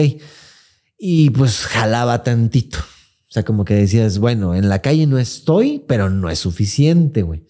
Y 0.99 1.31
pues 1.31 1.61
jalaba 1.61 2.23
tantito. 2.25 2.79
O 2.79 3.33
sea, 3.33 3.45
como 3.45 3.65
que 3.65 3.75
decías, 3.75 4.19
bueno, 4.19 4.55
en 4.55 4.69
la 4.69 4.81
calle 4.81 5.07
no 5.07 5.19
estoy, 5.19 5.85
pero 5.87 6.11
no 6.11 6.31
es 6.31 6.39
suficiente, 6.39 7.23
güey. 7.23 7.47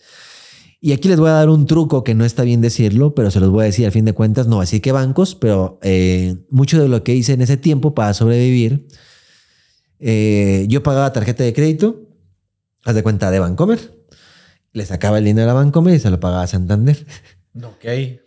Y 0.81 0.93
aquí 0.93 1.09
les 1.09 1.19
voy 1.19 1.29
a 1.29 1.33
dar 1.33 1.49
un 1.49 1.67
truco 1.67 2.05
que 2.05 2.15
no 2.15 2.25
está 2.25 2.45
bien 2.45 2.61
decirlo, 2.61 3.15
pero 3.15 3.31
se 3.31 3.41
los 3.41 3.51
voy 3.51 3.63
a 3.63 3.67
decir 3.67 3.87
a 3.87 3.91
fin 3.91 4.05
de 4.05 4.13
cuentas, 4.13 4.47
no 4.47 4.61
así 4.61 4.81
que 4.81 4.93
bancos, 4.93 5.35
pero 5.35 5.79
eh, 5.83 6.37
mucho 6.51 6.81
de 6.81 6.89
lo 6.89 7.03
que 7.03 7.15
hice 7.15 7.33
en 7.33 7.41
ese 7.41 7.57
tiempo 7.57 7.95
para 7.95 8.15
sobrevivir, 8.15 8.87
eh, 9.99 10.67
yo 10.69 10.85
pagaba 10.85 11.13
tarjeta 11.13 11.43
de 11.43 11.53
crédito, 11.53 12.09
haz 12.85 12.95
de 12.95 13.03
cuenta 13.03 13.33
de 13.33 13.41
Bancomer, 13.41 13.81
le 14.73 14.87
sacaba 14.87 15.19
el 15.19 15.25
dinero 15.25 15.51
a 15.51 15.55
Bancomer 15.55 15.95
y 15.95 15.99
se 15.99 16.11
lo 16.11 16.21
pagaba 16.21 16.43
a 16.43 16.47
Santander. 16.47 17.05
Ok. 17.57 18.21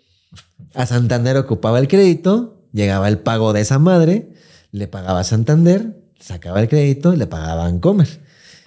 A 0.74 0.86
Santander 0.86 1.38
ocupaba 1.38 1.80
el 1.80 1.88
crédito, 1.88 2.68
llegaba 2.74 3.08
el 3.08 3.20
pago 3.20 3.54
de 3.54 3.62
esa 3.62 3.80
madre, 3.80 4.31
le 4.72 4.88
pagaba 4.88 5.24
Santander, 5.24 6.02
sacaba 6.20 6.62
el 6.62 6.70
crédito 6.70 7.14
y 7.14 7.18
le 7.18 7.28
pagaba 7.28 7.64
Bancomer. 7.64 8.08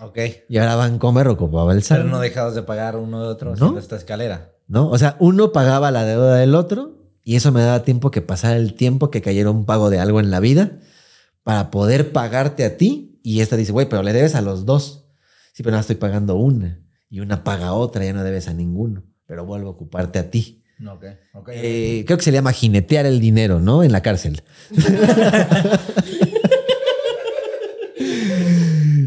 Ok. 0.01 0.19
Y 0.49 0.59
ahora 0.59 0.77
Bancomer 0.77 1.29
ocupaba 1.29 1.73
el 1.73 1.79
Pero 1.79 1.87
saldo. 1.87 2.09
no 2.11 2.21
dejabas 2.21 2.55
de 2.55 2.63
pagar 2.63 2.97
uno 2.97 3.23
de 3.23 3.29
otro 3.29 3.57
¿No? 3.57 3.79
esta 3.79 3.97
escalera. 3.97 4.53
¿no? 4.67 4.89
O 4.91 4.99
sea, 4.99 5.17
uno 5.21 5.53
pagaba 5.53 5.91
la 5.91 6.05
deuda 6.05 6.37
del 6.37 6.55
otro 6.55 6.99
y 7.23 7.37
eso 7.37 7.53
me 7.53 7.63
daba 7.63 7.83
tiempo 7.85 8.11
que 8.11 8.21
pasara 8.23 8.57
el 8.57 8.75
tiempo 8.75 9.11
que 9.11 9.23
cayera 9.23 9.51
un 9.51 9.65
pago 9.65 9.91
de 9.91 9.99
algo 9.99 10.21
en 10.21 10.31
la 10.31 10.41
vida 10.41 10.79
para 11.43 11.71
poder 11.71 12.13
pagarte 12.13 12.65
a 12.65 12.77
ti. 12.77 13.21
Y 13.23 13.41
esta 13.41 13.57
dice, 13.57 13.73
güey, 13.73 13.89
pero 13.89 14.03
le 14.03 14.13
debes 14.13 14.35
a 14.35 14.43
los 14.43 14.67
dos. 14.67 15.07
Sí, 15.53 15.63
pero 15.63 15.77
no 15.77 15.81
estoy 15.81 15.97
pagando 15.97 16.37
una 16.37 16.81
y 17.09 17.21
una 17.21 17.45
paga 17.45 17.73
otra, 17.73 18.05
ya 18.05 18.13
no 18.13 18.25
debes 18.25 18.49
a 18.49 18.55
ninguno, 18.55 19.05
pero 19.25 19.47
vuelvo 19.47 19.69
a 19.69 19.73
ocuparte 19.73 20.19
a 20.19 20.31
ti. 20.31 20.64
Ok. 20.89 21.05
Ok. 21.35 21.49
Eh, 21.53 22.05
creo 22.07 22.19
que 22.19 22.25
se 22.25 22.31
le 22.31 22.39
llama 22.39 22.53
jinetear 22.53 23.07
el 23.07 23.21
dinero, 23.21 23.61
¿no? 23.61 23.83
En 23.83 23.93
la 23.93 24.03
cárcel. 24.03 24.43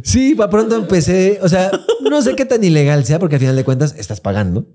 sí, 0.04 0.36
para 0.36 0.50
pronto 0.50 0.76
empecé, 0.76 1.40
o 1.42 1.50
sea, 1.50 1.72
no 2.10 2.22
sé 2.22 2.36
qué 2.36 2.46
tan 2.46 2.64
ilegal 2.64 3.06
sea 3.06 3.20
porque 3.20 3.36
al 3.36 3.42
final 3.42 3.56
de 3.56 3.64
cuentas 3.64 3.96
estás 3.98 4.22
pagando. 4.22 4.68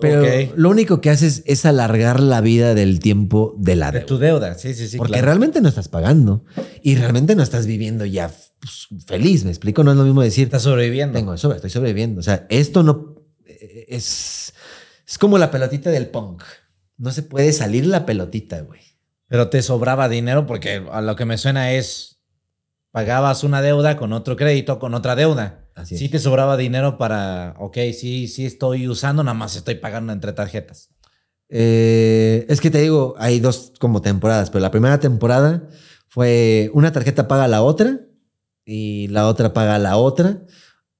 Pero 0.00 0.22
lo 0.56 0.70
único 0.70 1.00
que 1.00 1.10
haces 1.10 1.42
es 1.46 1.66
alargar 1.66 2.20
la 2.20 2.40
vida 2.40 2.74
del 2.74 3.00
tiempo 3.00 3.54
de 3.58 3.76
la 3.76 3.86
de 3.90 3.98
deuda. 3.98 4.06
tu 4.06 4.18
deuda. 4.18 4.54
Sí, 4.54 4.74
sí, 4.74 4.88
sí. 4.88 4.96
porque 4.96 5.14
claro. 5.14 5.26
realmente 5.26 5.60
no 5.60 5.68
estás 5.68 5.88
pagando 5.88 6.44
y 6.82 6.94
realmente 6.94 7.34
no 7.34 7.42
estás 7.42 7.66
viviendo 7.66 8.04
ya 8.04 8.30
pues, 8.60 8.86
feliz, 9.06 9.44
¿me 9.44 9.50
explico? 9.50 9.82
No 9.82 9.92
es 9.92 9.96
lo 9.96 10.04
mismo 10.04 10.22
decir, 10.22 10.44
Estás 10.44 10.62
sobreviviendo. 10.62 11.18
tengo 11.18 11.36
sobre, 11.36 11.56
estoy 11.56 11.70
sobreviviendo. 11.70 12.20
O 12.20 12.22
sea, 12.22 12.46
esto 12.48 12.82
no 12.82 13.16
eh, 13.46 13.86
es, 13.88 14.54
es 15.08 15.16
como 15.16 15.38
la 15.38 15.50
pelotita 15.50 15.90
del 15.90 16.08
punk. 16.08 16.42
No 16.98 17.12
se 17.12 17.22
puede 17.22 17.52
salir 17.52 17.86
la 17.86 18.04
pelotita, 18.04 18.60
güey. 18.60 18.80
Pero 19.26 19.48
te 19.48 19.62
sobraba 19.62 20.08
dinero 20.08 20.46
porque 20.46 20.84
a 20.92 21.00
lo 21.00 21.16
que 21.16 21.24
me 21.24 21.38
suena 21.38 21.72
es 21.72 22.20
pagabas 22.90 23.42
una 23.42 23.62
deuda 23.62 23.96
con 23.96 24.12
otro 24.12 24.36
crédito, 24.36 24.78
con 24.78 24.92
otra 24.92 25.16
deuda. 25.16 25.66
Así 25.74 25.96
sí 25.96 26.06
es. 26.06 26.10
te 26.10 26.18
sobraba 26.18 26.58
dinero 26.58 26.98
para, 26.98 27.54
ok, 27.58 27.76
sí, 27.98 28.28
sí 28.28 28.44
estoy 28.44 28.86
usando, 28.86 29.24
nada 29.24 29.34
más 29.34 29.56
estoy 29.56 29.76
pagando 29.76 30.12
entre 30.12 30.34
tarjetas. 30.34 30.90
Eh, 31.48 32.44
es 32.50 32.60
que 32.60 32.70
te 32.70 32.80
digo, 32.80 33.14
hay 33.16 33.40
dos 33.40 33.72
como 33.78 34.02
temporadas, 34.02 34.50
pero 34.50 34.60
la 34.60 34.70
primera 34.70 35.00
temporada 35.00 35.68
fue 36.08 36.70
una 36.74 36.92
tarjeta 36.92 37.28
paga 37.28 37.48
la 37.48 37.62
otra 37.62 38.00
y 38.66 39.08
la 39.08 39.26
otra 39.26 39.54
paga 39.54 39.78
la 39.78 39.96
otra, 39.96 40.42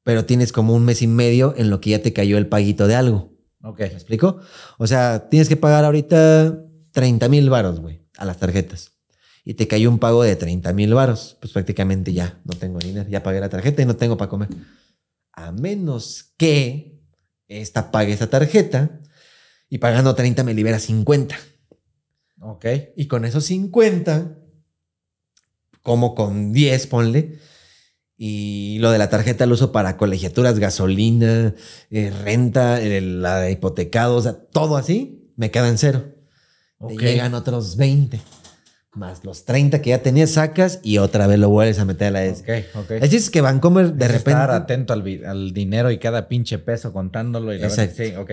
pero 0.02 0.24
tienes 0.24 0.52
como 0.52 0.74
un 0.74 0.86
mes 0.86 1.02
y 1.02 1.06
medio 1.06 1.52
en 1.58 1.68
lo 1.68 1.80
que 1.80 1.90
ya 1.90 2.00
te 2.00 2.14
cayó 2.14 2.38
el 2.38 2.46
paguito 2.46 2.86
de 2.86 2.94
algo. 2.94 3.37
Ok. 3.62 3.80
¿Me 3.80 3.86
explico? 3.86 4.40
O 4.78 4.86
sea, 4.86 5.28
tienes 5.28 5.48
que 5.48 5.56
pagar 5.56 5.84
ahorita 5.84 6.64
30 6.92 7.28
mil 7.28 7.50
varos, 7.50 7.80
güey, 7.80 8.06
a 8.16 8.24
las 8.24 8.38
tarjetas. 8.38 8.92
Y 9.44 9.54
te 9.54 9.66
cayó 9.66 9.88
un 9.88 9.98
pago 9.98 10.22
de 10.22 10.36
30 10.36 10.72
mil 10.72 10.94
varos. 10.94 11.36
Pues 11.40 11.52
prácticamente 11.52 12.12
ya 12.12 12.40
no 12.44 12.54
tengo 12.54 12.78
dinero. 12.78 13.08
Ya 13.08 13.22
pagué 13.22 13.40
la 13.40 13.48
tarjeta 13.48 13.82
y 13.82 13.86
no 13.86 13.96
tengo 13.96 14.16
para 14.16 14.28
comer. 14.28 14.48
A 15.32 15.52
menos 15.52 16.34
que 16.36 17.00
esta 17.46 17.90
pague 17.90 18.12
esta 18.12 18.28
tarjeta 18.28 19.00
y 19.68 19.78
pagando 19.78 20.14
30 20.14 20.44
me 20.44 20.54
libera 20.54 20.78
50. 20.78 21.36
Ok. 22.40 22.66
Y 22.96 23.06
con 23.06 23.24
esos 23.24 23.44
50, 23.46 24.38
como 25.82 26.14
con 26.14 26.52
10, 26.52 26.86
ponle. 26.86 27.38
Y 28.20 28.78
lo 28.80 28.90
de 28.90 28.98
la 28.98 29.08
tarjeta 29.10 29.46
lo 29.46 29.54
uso 29.54 29.70
para 29.70 29.96
colegiaturas, 29.96 30.58
gasolina, 30.58 31.54
eh, 31.90 32.12
renta, 32.24 32.82
eh, 32.82 33.00
la 33.00 33.38
de 33.38 33.52
hipotecado, 33.52 34.16
o 34.16 34.20
sea, 34.20 34.32
todo 34.34 34.76
así, 34.76 35.30
me 35.36 35.52
queda 35.52 35.68
en 35.68 35.78
cero. 35.78 36.04
Te 36.88 36.96
llegan 36.96 37.34
otros 37.34 37.76
20. 37.76 38.20
Más 38.94 39.24
los 39.24 39.44
30 39.44 39.80
que 39.82 39.90
ya 39.90 40.02
tenías, 40.02 40.30
sacas 40.30 40.80
y 40.82 40.98
otra 40.98 41.28
vez 41.28 41.38
lo 41.38 41.48
vuelves 41.50 41.78
a 41.78 41.84
meter 41.84 42.08
a 42.08 42.10
la 42.10 42.24
S. 42.24 42.42
Ok, 42.74 42.76
ok. 42.84 42.90
El 42.92 43.00
chiste 43.02 43.16
es 43.16 43.30
que 43.30 43.40
Vancomer 43.40 43.92
de 43.94 44.04
Es 44.06 44.10
repente. 44.10 44.30
Estar 44.30 44.50
atento 44.50 44.92
al, 44.92 45.24
al 45.24 45.52
dinero 45.52 45.92
y 45.92 45.98
cada 45.98 46.26
pinche 46.26 46.58
peso 46.58 46.92
contándolo. 46.92 47.52
Y 47.54 47.58
la 47.58 47.68
verdad, 47.68 47.84
Exacto. 47.84 48.02
sí, 48.04 48.16
ok. 48.16 48.30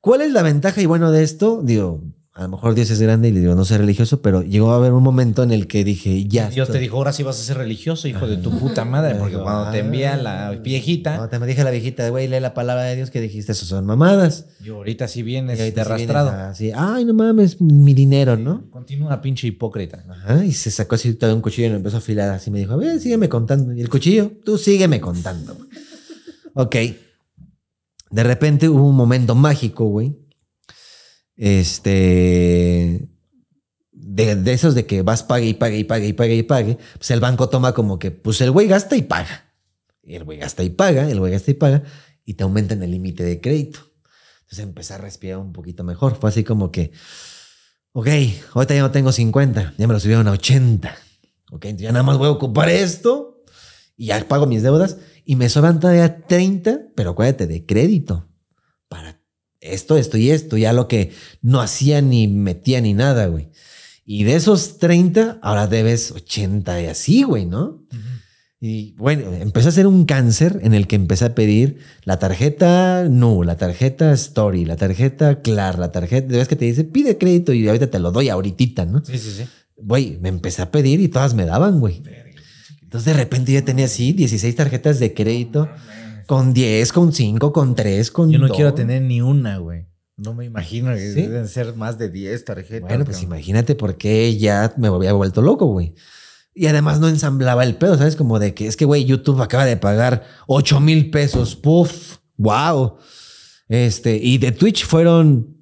¿Cuál 0.00 0.20
es 0.20 0.30
la 0.30 0.42
ventaja 0.42 0.80
y 0.80 0.86
bueno 0.86 1.10
de 1.10 1.24
esto? 1.24 1.60
Digo, 1.64 2.04
a 2.38 2.42
lo 2.42 2.50
mejor 2.50 2.76
Dios 2.76 2.88
es 2.90 3.02
grande 3.02 3.30
y 3.30 3.32
le 3.32 3.40
digo, 3.40 3.56
no 3.56 3.64
soy 3.64 3.78
religioso, 3.78 4.22
pero 4.22 4.42
llegó 4.42 4.70
a 4.70 4.76
haber 4.76 4.92
un 4.92 5.02
momento 5.02 5.42
en 5.42 5.50
el 5.50 5.66
que 5.66 5.82
dije, 5.82 6.24
ya. 6.28 6.48
Dios 6.48 6.70
te 6.70 6.78
dijo, 6.78 6.96
ahora 6.96 7.12
sí 7.12 7.24
vas 7.24 7.40
a 7.40 7.42
ser 7.42 7.58
religioso, 7.58 8.06
hijo 8.06 8.28
de 8.28 8.36
tu 8.36 8.56
puta 8.56 8.84
madre, 8.84 9.16
porque 9.16 9.32
Digo, 9.32 9.42
cuando 9.42 9.72
te 9.72 9.80
envía 9.80 10.14
ah. 10.14 10.16
la 10.18 10.50
viejita, 10.52 11.16
No, 11.16 11.28
te 11.28 11.40
me 11.40 11.48
dije 11.48 11.64
la 11.64 11.72
viejita, 11.72 12.08
güey, 12.10 12.28
lee 12.28 12.38
la 12.38 12.54
palabra 12.54 12.84
de 12.84 12.94
Dios 12.94 13.10
que 13.10 13.20
dijiste, 13.20 13.50
eso 13.50 13.66
son 13.66 13.86
mamadas. 13.86 14.46
yo 14.62 14.76
ahorita 14.76 15.08
sí 15.08 15.18
Y 15.18 15.22
vienes 15.24 15.58
ahorita 15.58 15.82
vienes 15.82 16.08
arrastrado. 16.08 16.30
Así, 16.30 16.70
ay, 16.72 17.04
no 17.04 17.12
mames, 17.12 17.60
mi 17.60 17.92
dinero, 17.92 18.36
¿no? 18.36 18.70
Continúa, 18.70 19.20
pinche 19.20 19.48
hipócrita. 19.48 20.04
Ajá, 20.08 20.44
y 20.44 20.52
se 20.52 20.70
sacó 20.70 20.94
así 20.94 21.14
todo 21.14 21.34
un 21.34 21.40
cuchillo 21.40 21.66
y 21.66 21.70
lo 21.70 21.76
empezó 21.78 21.96
a 21.96 21.98
afilar 21.98 22.30
así. 22.30 22.52
Me 22.52 22.60
dijo, 22.60 22.72
a 22.72 22.76
ver, 22.76 23.00
sígueme 23.00 23.28
contando. 23.28 23.72
Y 23.72 23.80
el 23.80 23.88
cuchillo, 23.88 24.30
tú 24.44 24.58
sígueme 24.58 25.00
contando. 25.00 25.56
ok. 26.54 26.76
De 28.10 28.22
repente 28.22 28.68
hubo 28.68 28.88
un 28.88 28.94
momento 28.94 29.34
mágico, 29.34 29.86
güey. 29.86 30.27
Este. 31.38 33.08
De, 33.92 34.52
esos 34.52 34.74
de 34.74 34.84
que 34.84 35.02
vas, 35.02 35.22
pague 35.22 35.46
y 35.46 35.54
pague 35.54 35.78
y 35.78 35.84
pague 35.84 36.08
y 36.08 36.12
pague 36.12 36.34
y 36.34 36.42
pague. 36.42 36.78
Pues 36.96 37.10
el 37.10 37.20
banco 37.20 37.48
toma 37.48 37.72
como 37.72 37.98
que, 37.98 38.10
pues 38.10 38.40
el 38.40 38.50
güey 38.50 38.66
gasta 38.66 38.96
y 38.96 39.02
paga. 39.02 39.54
Y 40.02 40.16
el 40.16 40.24
güey 40.24 40.38
gasta 40.38 40.62
y 40.62 40.70
paga, 40.70 41.08
el 41.08 41.20
güey 41.20 41.32
gasta 41.32 41.50
y 41.50 41.54
paga. 41.54 41.84
Y 42.24 42.34
te 42.34 42.42
aumentan 42.42 42.82
el 42.82 42.90
límite 42.90 43.22
de 43.22 43.40
crédito. 43.40 43.80
Entonces 44.40 44.64
empecé 44.64 44.94
a 44.94 44.98
respirar 44.98 45.38
un 45.38 45.52
poquito 45.52 45.84
mejor. 45.84 46.16
Fue 46.16 46.30
así 46.30 46.42
como 46.42 46.72
que, 46.72 46.90
ok, 47.92 48.08
ahorita 48.54 48.74
ya 48.74 48.80
no 48.80 48.90
tengo 48.90 49.12
50, 49.12 49.74
ya 49.78 49.86
me 49.86 49.92
lo 49.92 50.00
subieron 50.00 50.26
a 50.26 50.32
80. 50.32 50.96
Ok, 51.52 51.66
ya 51.76 51.92
nada 51.92 52.02
más 52.02 52.18
voy 52.18 52.28
a 52.28 52.32
ocupar 52.32 52.68
esto 52.68 53.44
y 53.96 54.06
ya 54.06 54.26
pago 54.26 54.46
mis 54.46 54.62
deudas 54.62 54.98
y 55.24 55.36
me 55.36 55.48
sobran 55.48 55.80
todavía 55.80 56.26
30, 56.26 56.92
pero 56.94 57.10
acuérdate 57.10 57.46
de 57.46 57.66
crédito 57.66 58.26
para 58.88 59.17
esto, 59.60 59.96
esto 59.96 60.16
y 60.16 60.30
esto, 60.30 60.56
ya 60.56 60.72
lo 60.72 60.88
que 60.88 61.12
no 61.42 61.60
hacía 61.60 62.00
ni 62.00 62.28
metía 62.28 62.80
ni 62.80 62.94
nada, 62.94 63.26
güey. 63.26 63.48
Y 64.04 64.24
de 64.24 64.36
esos 64.36 64.78
30, 64.78 65.38
ahora 65.42 65.66
debes 65.66 66.12
80 66.12 66.82
y 66.82 66.86
así, 66.86 67.22
güey, 67.24 67.44
¿no? 67.44 67.84
Y 68.60 68.92
bueno, 68.96 69.32
empecé 69.34 69.68
a 69.68 69.70
hacer 69.70 69.86
un 69.86 70.04
cáncer 70.04 70.58
en 70.62 70.74
el 70.74 70.88
que 70.88 70.96
empecé 70.96 71.26
a 71.26 71.34
pedir 71.34 71.78
la 72.02 72.18
tarjeta 72.18 73.06
Nu, 73.08 73.44
la 73.44 73.56
tarjeta 73.56 74.12
Story, 74.14 74.64
la 74.64 74.76
tarjeta 74.76 75.42
Clar, 75.42 75.78
la 75.78 75.92
tarjeta, 75.92 76.26
ves 76.26 76.48
que 76.48 76.56
te 76.56 76.64
dice 76.64 76.82
pide 76.82 77.18
crédito 77.18 77.52
y 77.52 77.68
ahorita 77.68 77.88
te 77.88 78.00
lo 78.00 78.10
doy 78.10 78.30
ahorita, 78.30 78.84
¿no? 78.84 79.04
Sí, 79.04 79.16
sí, 79.18 79.30
sí. 79.30 79.44
Güey, 79.76 80.18
me 80.20 80.28
empecé 80.28 80.62
a 80.62 80.72
pedir 80.72 81.00
y 81.00 81.08
todas 81.08 81.34
me 81.34 81.44
daban, 81.44 81.78
güey. 81.78 82.02
Entonces 82.82 83.14
de 83.14 83.22
repente 83.22 83.52
yo 83.52 83.62
tenía 83.62 83.84
así 83.84 84.12
16 84.12 84.56
tarjetas 84.56 84.98
de 84.98 85.14
crédito 85.14 85.68
con 86.28 86.52
10, 86.52 86.92
con 86.92 87.10
5, 87.14 87.54
con 87.54 87.74
3, 87.74 88.10
con 88.10 88.30
Yo 88.30 88.38
no 88.38 88.48
dos. 88.48 88.56
quiero 88.56 88.74
tener 88.74 89.00
ni 89.00 89.22
una, 89.22 89.56
güey. 89.56 89.86
No 90.18 90.34
me 90.34 90.44
imagino 90.44 90.92
que 90.92 91.14
¿Sí? 91.14 91.22
deben 91.22 91.48
ser 91.48 91.74
más 91.74 91.96
de 91.96 92.10
10 92.10 92.44
tarjetas. 92.44 92.86
Bueno, 92.86 93.06
pues 93.06 93.22
imagínate 93.22 93.74
por 93.74 93.96
qué 93.96 94.36
ya 94.36 94.74
me 94.76 94.88
había 94.88 95.14
vuelto 95.14 95.40
loco, 95.40 95.64
güey. 95.68 95.94
Y 96.54 96.66
además 96.66 97.00
no 97.00 97.08
ensamblaba 97.08 97.64
el 97.64 97.76
pedo, 97.76 97.96
¿sabes? 97.96 98.14
Como 98.14 98.38
de 98.38 98.52
que 98.52 98.66
es 98.66 98.76
que, 98.76 98.84
güey, 98.84 99.06
YouTube 99.06 99.40
acaba 99.40 99.64
de 99.64 99.78
pagar 99.78 100.26
8 100.48 100.80
mil 100.80 101.08
pesos. 101.08 101.56
Puf, 101.56 102.18
wow. 102.36 102.98
Este, 103.70 104.18
y 104.18 104.36
de 104.36 104.52
Twitch 104.52 104.84
fueron 104.84 105.56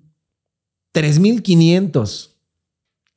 3 0.91 1.21
mil 1.21 1.45
500. 1.45 2.41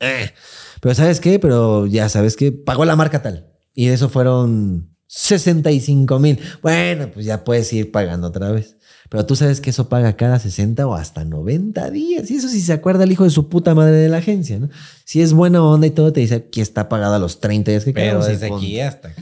Eh. 0.01 0.33
Pero 0.81 0.93
¿sabes 0.93 1.19
qué? 1.19 1.39
Pero 1.39 1.87
ya 1.87 2.09
sabes 2.09 2.35
que 2.35 2.51
pagó 2.51 2.85
la 2.85 2.95
marca 2.95 3.23
tal. 3.23 3.51
Y 3.73 3.87
de 3.87 3.95
eso 3.95 4.07
fueron 4.07 4.95
65 5.11 6.19
mil. 6.19 6.39
Bueno, 6.61 7.09
pues 7.11 7.25
ya 7.25 7.43
puedes 7.43 7.73
ir 7.73 7.91
pagando 7.91 8.27
otra 8.27 8.51
vez. 8.51 8.77
Pero 9.09 9.25
tú 9.25 9.35
sabes 9.35 9.59
que 9.59 9.71
eso 9.71 9.89
paga 9.89 10.15
cada 10.15 10.37
60 10.37 10.85
o 10.85 10.93
hasta 10.93 11.25
90 11.25 11.89
días. 11.89 12.29
Y 12.29 12.35
eso 12.35 12.47
sí 12.47 12.61
se 12.61 12.73
acuerda 12.73 13.05
el 13.05 13.11
hijo 13.11 13.23
de 13.23 13.31
su 13.31 13.49
puta 13.49 13.73
madre 13.73 13.95
de 13.95 14.07
la 14.07 14.17
agencia, 14.17 14.59
¿no? 14.59 14.69
Si 15.05 15.21
es 15.21 15.33
buena 15.33 15.63
onda 15.63 15.87
y 15.87 15.89
todo, 15.89 16.13
te 16.13 16.19
dice 16.19 16.47
que 16.49 16.61
está 16.61 16.89
pagada 16.89 17.15
a 17.15 17.19
los 17.19 17.39
30 17.39 17.71
días 17.71 17.85
que 17.85 17.91
Pero 17.91 18.23
desde 18.23 18.53
aquí 18.53 18.79
hasta 18.79 19.13
que... 19.15 19.21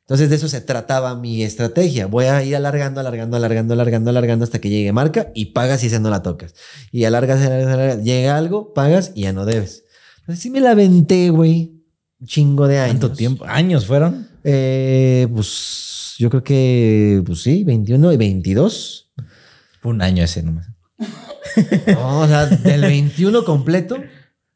Entonces 0.00 0.30
de 0.30 0.36
eso 0.36 0.48
se 0.48 0.62
trataba 0.62 1.16
mi 1.16 1.42
estrategia. 1.42 2.06
Voy 2.06 2.26
a 2.26 2.42
ir 2.42 2.56
alargando, 2.56 3.00
alargando, 3.00 3.36
alargando, 3.36 3.74
alargando, 3.74 4.10
alargando 4.10 4.44
hasta 4.44 4.58
que 4.58 4.70
llegue 4.70 4.92
marca 4.92 5.32
y 5.34 5.46
pagas 5.46 5.84
y 5.84 5.88
esa 5.88 5.98
no 5.98 6.08
la 6.08 6.22
tocas. 6.22 6.54
Y 6.92 7.04
alargas, 7.04 7.44
alargas, 7.44 7.74
alargas. 7.74 8.04
Llega 8.04 8.38
algo, 8.38 8.72
pagas 8.72 9.12
y 9.14 9.22
ya 9.22 9.34
no 9.34 9.44
debes. 9.44 9.84
Entonces 10.20 10.42
sí 10.42 10.48
me 10.48 10.60
la 10.60 10.70
aventé, 10.70 11.28
güey. 11.28 11.82
Chingo 12.24 12.68
de 12.68 12.78
años. 12.78 13.00
¿Cuánto 13.00 13.12
tiempo? 13.12 13.44
¿Años 13.46 13.84
fueron? 13.84 14.28
Eh, 14.48 15.26
pues 15.34 16.14
yo 16.18 16.30
creo 16.30 16.44
que, 16.44 17.20
pues 17.26 17.42
sí, 17.42 17.64
21 17.64 18.12
y 18.12 18.16
22. 18.16 19.10
Fue 19.80 19.90
un 19.90 20.00
año 20.02 20.22
ese 20.24 20.42
nomás. 20.42 20.68
No, 21.86 22.20
o 22.20 22.26
sea, 22.28 22.46
del 22.46 22.82
21 22.82 23.44
completo 23.44 23.96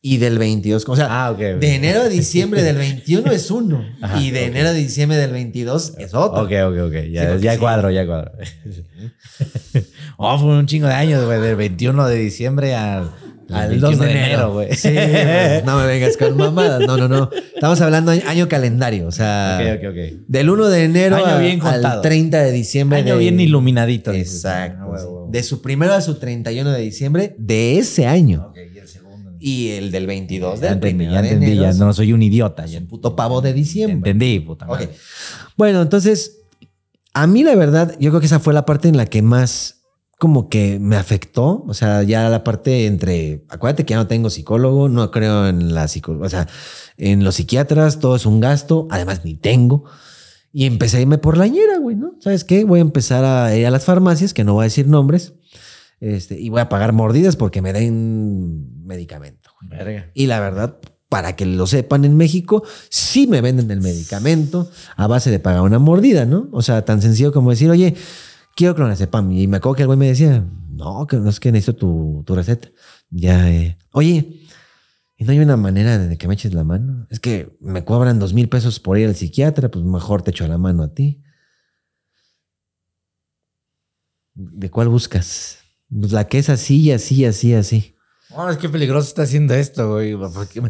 y 0.03 0.19
del 0.19 0.39
22. 0.39 0.87
O 0.87 0.97
sea, 0.97 1.07
Ah, 1.11 1.31
ok, 1.31 1.39
ok. 1.39 1.61
de 1.61 1.75
enero 1.75 2.03
a 2.03 2.09
diciembre 2.09 2.63
del 2.63 2.77
21 2.77 3.31
es 3.33 3.51
uno. 3.51 3.85
Ajá, 4.03 4.21
y 4.21 4.31
de 4.31 4.43
ok. 4.43 4.47
enero 4.49 4.69
a 4.69 4.73
diciembre 4.73 5.17
del 5.17 5.31
22 5.33 5.95
es 5.99 6.15
otro. 6.15 6.43
Ok, 6.43 6.53
ok, 6.53 6.89
ok. 6.89 7.11
Ya, 7.11 7.29
porque 7.29 7.41
ya 7.45 7.53
sí. 7.55 7.59
cuadro, 7.59 7.91
ya 7.91 8.07
cuadro. 8.07 8.33
oh, 10.19 10.39
fue 10.39 10.59
un 10.59 10.67
chingo 10.67 10.89
de 10.89 10.95
años, 10.95 11.25
güey. 11.25 11.41
Del 11.41 11.57
21 11.57 12.07
de 12.07 12.17
diciembre 12.17 12.75
al, 12.75 13.11
al 13.53 13.81
2 13.81 13.99
de 13.99 14.11
enero, 14.11 14.53
güey. 14.55 14.75
Sí, 14.75 14.89
pues, 14.95 15.65
no 15.65 15.79
me 15.79 15.87
vengas 15.87 16.17
con 16.17 16.37
mamadas. 16.37 16.81
No, 16.87 16.97
no, 16.97 17.09
no. 17.09 17.31
Estamos 17.55 17.81
hablando 17.81 18.11
año, 18.13 18.23
año 18.27 18.49
calendario. 18.49 19.07
O 19.07 19.13
sea, 19.13 19.59
Ok, 19.61 19.79
ok, 19.85 19.91
ok. 19.91 20.21
del 20.29 20.51
1 20.51 20.69
de 20.69 20.85
enero 20.85 21.17
Año 21.17 21.27
a- 21.27 21.39
bien 21.39 21.61
al 21.63 21.73
contado. 21.75 22.01
30 22.03 22.41
de 22.43 22.53
diciembre. 22.53 22.99
Año 22.99 23.15
de- 23.15 23.21
bien 23.21 23.41
iluminadito. 23.41 24.13
Exacto. 24.13 24.93
Ah. 24.95 25.29
De 25.31 25.43
su 25.43 25.63
primero 25.63 25.93
a 25.95 26.01
su 26.01 26.15
31 26.17 26.71
de 26.73 26.81
diciembre 26.81 27.35
de 27.39 27.79
ese 27.79 28.07
año. 28.07 28.53
Y 28.55 28.79
el 28.79 28.89
segundo. 28.89 29.31
Y 29.39 29.69
el 29.71 29.91
del 29.91 30.07
22 30.07 30.61
Ya 30.61 30.67
del 30.67 30.75
entendí, 30.75 31.05
ya 31.05 31.23
de 31.23 31.29
entendí. 31.31 31.47
enero. 31.53 31.63
Ya 31.73 31.73
no 31.85 31.93
soy 31.93 32.13
un 32.13 32.23
idiota. 32.23 32.67
Ya 32.67 32.79
un 32.79 32.87
puto 32.87 33.15
pavo 33.17 33.41
de 33.41 33.53
diciembre. 33.53 34.11
entendí, 34.11 34.41
puta 34.41 34.67
madre. 34.67 34.91
Bueno, 35.57 35.83
entonces, 35.83 36.39
a 37.15 37.27
mí 37.27 37.43
la 37.45 37.55
verdad, 37.55 37.95
yo 37.99 38.11
creo 38.11 38.21
que 38.21 38.27
esa 38.27 38.41
fue 38.41 38.55
la 38.55 38.65
parte 38.67 38.89
en 38.89 38.97
la 38.97 39.07
que 39.07 39.23
más 39.23 39.80
como 40.21 40.51
que 40.51 40.79
me 40.79 40.97
afectó. 40.97 41.65
O 41.67 41.73
sea, 41.73 42.03
ya 42.03 42.29
la 42.29 42.45
parte 42.45 42.85
entre, 42.85 43.43
acuérdate 43.49 43.87
que 43.87 43.93
ya 43.93 43.97
no 43.97 44.07
tengo 44.07 44.29
psicólogo, 44.29 44.91
no 44.91 45.11
creo 45.11 45.49
en 45.49 45.75
la 45.75 45.89
psicología, 45.89 46.27
o 46.27 46.29
sea, 46.29 46.49
en 46.99 47.25
los 47.25 47.37
psiquiatras, 47.37 48.01
todo 48.01 48.17
es 48.17 48.27
un 48.27 48.39
gasto, 48.39 48.87
además 48.91 49.25
ni 49.25 49.35
tengo. 49.35 49.85
Y 50.53 50.67
empecé 50.67 50.99
a 50.99 51.01
irme 51.01 51.17
por 51.17 51.39
la 51.39 51.47
ñera, 51.47 51.79
güey, 51.79 51.97
¿no? 51.97 52.17
¿Sabes 52.21 52.45
qué? 52.45 52.65
Voy 52.65 52.81
a 52.81 52.83
empezar 52.83 53.25
a 53.25 53.57
ir 53.57 53.67
a 53.67 53.71
las 53.71 53.87
farmacias, 53.87 54.35
que 54.35 54.45
no 54.45 54.53
voy 54.53 54.65
a 54.65 54.65
decir 54.65 54.87
nombres, 54.87 55.33
este, 56.01 56.39
y 56.39 56.51
voy 56.51 56.61
a 56.61 56.69
pagar 56.69 56.93
mordidas 56.93 57.37
porque 57.37 57.63
me 57.63 57.73
den 57.73 58.85
medicamento. 58.85 59.53
Verga. 59.63 60.11
Y 60.13 60.27
la 60.27 60.39
verdad, 60.39 60.81
para 61.09 61.35
que 61.35 61.47
lo 61.47 61.67
sepan 61.67 62.05
en 62.05 62.19
México, 62.19 62.63
sí 62.91 63.27
me 63.27 63.41
venden 63.41 63.71
el 63.71 63.81
medicamento 63.81 64.71
a 64.97 65.07
base 65.07 65.31
de 65.31 65.39
pagar 65.39 65.63
una 65.63 65.79
mordida, 65.79 66.27
¿no? 66.27 66.51
O 66.53 66.61
sea, 66.61 66.85
tan 66.85 67.01
sencillo 67.01 67.33
como 67.33 67.49
decir, 67.49 67.71
oye, 67.71 67.97
quiero 68.61 68.75
clonazepam. 68.75 69.33
Y 69.33 69.47
me 69.47 69.57
acuerdo 69.57 69.77
que 69.77 69.83
el 69.83 69.87
güey 69.87 69.99
me 69.99 70.09
decía, 70.09 70.47
no, 70.69 71.07
que 71.07 71.17
no 71.17 71.31
es 71.31 71.41
que 71.41 71.51
necesito 71.51 71.77
tu, 71.79 72.23
tu 72.27 72.35
receta. 72.35 72.69
Ya, 73.09 73.51
eh, 73.51 73.79
oye, 73.93 74.43
¿y 75.17 75.25
no 75.25 75.33
hay 75.33 75.39
una 75.39 75.57
manera 75.57 75.97
de 75.99 76.19
que 76.19 76.29
me 76.29 76.35
eches 76.35 76.53
la 76.53 76.63
mano? 76.63 77.07
Es 77.09 77.21
que 77.21 77.57
me 77.61 77.85
cobran 77.87 78.19
dos 78.19 78.35
mil 78.35 78.51
pesos 78.51 78.79
por 78.79 78.99
ir 78.99 79.09
al 79.09 79.17
psiquiatra, 79.17 79.71
pues 79.71 79.83
mejor 79.85 80.21
te 80.21 80.31
echo 80.31 80.47
la 80.47 80.59
mano 80.59 80.83
a 80.83 80.93
ti. 80.93 81.23
¿De 84.35 84.71
cuál 84.71 84.89
buscas? 84.89 85.61
Pues 85.89 86.13
la 86.13 86.29
que 86.29 86.39
es 86.39 86.51
así, 86.51 86.93
así, 86.93 87.25
así, 87.25 87.55
así. 87.55 87.97
No, 88.29 88.49
es 88.49 88.59
que 88.59 88.69
peligroso 88.69 89.09
está 89.09 89.23
haciendo 89.23 89.55
esto, 89.55 89.91
güey. 89.91 90.17
porque 90.17 90.61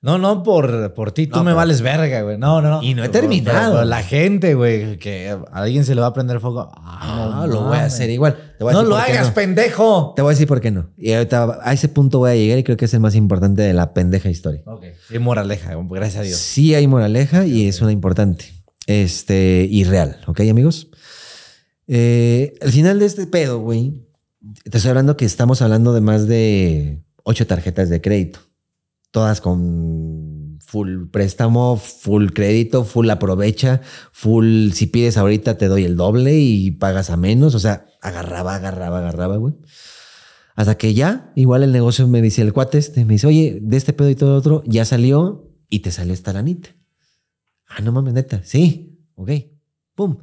No, 0.00 0.16
no 0.16 0.44
por, 0.44 0.94
por 0.94 1.10
ti, 1.10 1.26
tú 1.26 1.38
No, 1.38 1.44
me 1.44 1.52
vales 1.52 1.80
verga, 1.82 2.22
güey. 2.22 2.38
No, 2.38 2.62
no, 2.62 2.70
no. 2.70 2.82
Y 2.84 2.94
no 2.94 3.02
he 3.02 3.08
terminado. 3.08 3.72
pero 3.74 3.84
la 3.84 4.02
gente, 4.04 4.54
güey, 4.54 4.96
que 4.98 5.28
a 5.30 5.40
alguien 5.52 5.84
se 5.84 5.96
le 5.96 6.00
va 6.00 6.06
a 6.06 6.12
prender 6.12 6.38
fuego. 6.38 6.70
Ah, 6.76 7.32
no 7.40 7.46
lo 7.48 7.62
voy 7.64 7.78
a 7.78 7.86
hacer 7.86 8.08
igual. 8.10 8.36
Te 8.58 8.62
voy 8.62 8.70
a 8.70 8.74
No 8.74 8.78
decir 8.80 8.88
lo 8.90 8.96
hagas, 8.96 9.28
no. 9.28 9.34
pendejo. 9.34 10.12
Te 10.14 10.22
voy 10.22 10.30
a 10.30 10.34
decir 10.34 10.46
por 10.46 10.60
qué 10.60 10.70
no. 10.70 10.90
Y 10.96 11.12
ahorita 11.14 11.58
a 11.62 11.72
ese 11.72 11.88
punto 11.88 12.20
voy 12.20 12.30
a 12.30 12.34
llegar 12.36 12.58
y 12.58 12.62
creo 12.62 12.76
que 12.76 12.84
es 12.84 12.94
el 12.94 13.00
más 13.00 13.16
importante 13.16 13.62
de 13.62 13.72
la 13.74 13.92
pendeja 13.92 14.30
historia. 14.30 14.62
Ok. 14.66 14.84
Sí, 15.08 15.18
moraleja, 15.18 15.74
gracias 15.90 16.20
a 16.20 16.22
Dios. 16.22 16.38
Sí 16.38 16.76
hay 16.76 16.86
moraleja 16.86 17.44
y 17.44 17.66
es 17.66 17.80
una 17.80 17.90
importante. 17.90 18.52
Este, 18.86 19.66
y 19.68 19.82
real, 19.82 20.20
¿ok, 20.28 20.40
amigos? 20.48 20.88
Eh, 21.88 22.54
al 22.60 22.70
final 22.70 22.98
de 23.00 23.06
este 23.06 23.26
pedo, 23.26 23.58
güey, 23.58 24.06
te 24.70 24.78
estoy 24.78 24.90
hablando 24.90 25.16
que 25.16 25.24
estamos 25.24 25.60
hablando 25.60 25.92
de 25.92 26.00
más 26.00 26.28
de 26.28 27.02
ocho 27.24 27.46
tarjetas 27.48 27.88
de 27.90 28.00
crédito. 28.00 28.40
Todas 29.10 29.40
con 29.40 30.58
full 30.60 31.08
préstamo, 31.10 31.76
full 31.76 32.28
crédito, 32.28 32.84
full 32.84 33.08
aprovecha, 33.08 33.80
full 34.12 34.70
si 34.72 34.86
pides 34.86 35.16
ahorita 35.16 35.56
te 35.56 35.66
doy 35.66 35.84
el 35.84 35.96
doble 35.96 36.38
y 36.38 36.70
pagas 36.72 37.10
a 37.10 37.16
menos. 37.16 37.54
O 37.54 37.58
sea, 37.58 37.86
agarraba, 38.02 38.56
agarraba, 38.56 38.98
agarraba, 38.98 39.36
güey. 39.36 39.54
Hasta 40.56 40.76
que 40.76 40.92
ya, 40.92 41.32
igual 41.36 41.62
el 41.62 41.72
negocio 41.72 42.06
me 42.08 42.20
dice 42.20 42.42
el 42.42 42.52
cuate 42.52 42.78
este, 42.78 43.04
me 43.04 43.14
dice, 43.14 43.28
oye, 43.28 43.60
de 43.62 43.76
este 43.76 43.92
pedo 43.92 44.10
y 44.10 44.16
todo 44.16 44.36
otro, 44.36 44.62
ya 44.66 44.84
salió 44.84 45.54
y 45.68 45.78
te 45.80 45.90
salió 45.90 46.12
esta 46.12 46.32
lanita. 46.32 46.70
Ah, 47.68 47.80
no 47.80 47.92
mames, 47.92 48.14
neta. 48.14 48.42
Sí, 48.44 48.98
ok. 49.14 49.30
Pum. 49.94 50.18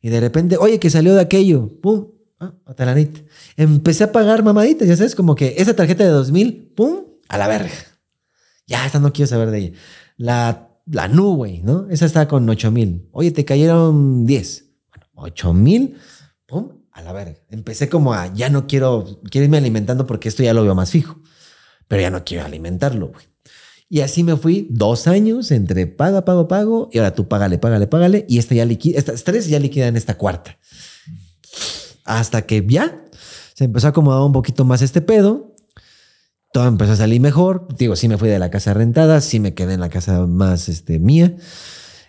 Y 0.00 0.08
de 0.08 0.20
repente, 0.20 0.56
oye, 0.56 0.78
que 0.78 0.90
salió 0.90 1.14
de 1.14 1.20
aquello. 1.20 1.80
Pum. 1.80 2.08
Ah, 2.40 2.54
otra. 2.66 2.96
Empecé 3.56 4.04
a 4.04 4.12
pagar 4.12 4.42
mamaditas, 4.42 4.86
ya 4.86 4.96
sabes, 4.96 5.14
como 5.14 5.34
que 5.34 5.54
esa 5.58 5.74
tarjeta 5.74 6.04
de 6.04 6.10
2000, 6.10 6.72
pum, 6.74 7.04
a 7.28 7.38
la 7.38 7.48
verga. 7.48 7.70
Ya, 8.68 8.84
esta 8.84 9.00
no 9.00 9.12
quiero 9.12 9.28
saber 9.28 9.50
de 9.50 9.58
ella. 9.58 9.78
La, 10.18 10.68
la 10.86 11.08
Nu, 11.08 11.34
güey, 11.34 11.62
¿no? 11.62 11.88
Esa 11.90 12.04
está 12.04 12.28
con 12.28 12.48
8000. 12.48 13.08
Oye, 13.12 13.30
te 13.32 13.44
cayeron 13.44 14.26
10. 14.26 14.64
Bueno, 14.90 15.06
8000, 15.14 15.96
pum, 16.46 16.68
a 16.92 17.02
la 17.02 17.12
verga. 17.12 17.38
Empecé 17.50 17.88
como 17.88 18.12
a, 18.12 18.32
ya 18.32 18.50
no 18.50 18.66
quiero, 18.66 19.20
quiero 19.30 19.46
irme 19.46 19.56
alimentando 19.56 20.06
porque 20.06 20.28
esto 20.28 20.42
ya 20.42 20.52
lo 20.52 20.62
veo 20.62 20.74
más 20.74 20.90
fijo. 20.90 21.18
Pero 21.88 22.02
ya 22.02 22.10
no 22.10 22.24
quiero 22.24 22.44
alimentarlo, 22.44 23.08
güey. 23.08 23.24
Y 23.88 24.02
así 24.02 24.22
me 24.22 24.36
fui 24.36 24.68
dos 24.70 25.06
años 25.06 25.50
entre 25.50 25.86
paga, 25.86 26.26
pago, 26.26 26.46
pago. 26.46 26.90
Y 26.92 26.98
ahora 26.98 27.14
tú 27.14 27.26
págale, 27.26 27.56
págale, 27.56 27.86
págale. 27.86 28.26
Y 28.28 28.38
esta 28.38 28.54
ya 28.54 28.66
liquida, 28.66 28.98
estas 28.98 29.24
tres 29.24 29.48
ya 29.48 29.58
liquidan 29.58 29.96
esta 29.96 30.18
cuarta. 30.18 30.58
Hasta 32.04 32.42
que 32.42 32.64
ya 32.68 33.02
se 33.54 33.64
empezó 33.64 33.86
a 33.86 33.90
acomodar 33.90 34.20
un 34.20 34.32
poquito 34.32 34.66
más 34.66 34.82
este 34.82 35.00
pedo. 35.00 35.54
Todo 36.52 36.66
empezó 36.66 36.92
a 36.92 36.96
salir 36.96 37.20
mejor. 37.20 37.68
Digo, 37.76 37.96
sí 37.96 38.08
me 38.08 38.18
fui 38.18 38.28
de 38.28 38.38
la 38.38 38.50
casa 38.50 38.74
rentada, 38.74 39.20
sí 39.20 39.40
me 39.40 39.54
quedé 39.54 39.74
en 39.74 39.80
la 39.80 39.90
casa 39.90 40.26
más 40.26 40.68
este, 40.68 40.98
mía. 40.98 41.36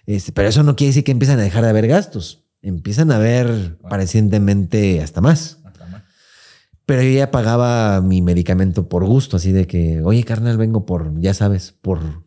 Este, 0.06 0.32
pero 0.32 0.48
eso 0.50 0.64
no 0.64 0.76
quiere 0.76 0.90
decir 0.90 1.04
que 1.04 1.12
empiezan 1.12 1.40
a 1.40 1.44
dejar 1.44 1.64
de 1.64 1.70
haber 1.70 1.88
gastos. 1.88 2.46
Empiezan 2.62 3.12
a 3.12 3.18
haber 3.18 3.78
parecentemente 3.78 5.02
hasta 5.02 5.22
más. 5.22 5.60
Pero 6.86 7.04
yo 7.04 7.12
ya 7.12 7.30
pagaba 7.30 8.02
mi 8.02 8.24
medicamento 8.24 8.90
por 8.90 9.06
gusto, 9.06 9.38
así 9.38 9.52
de 9.52 9.68
que, 9.68 10.02
oye, 10.02 10.24
carnal, 10.24 10.58
vengo 10.58 10.88
por, 10.88 11.22
ya 11.22 11.36
sabes, 11.36 11.72
por. 11.72 12.26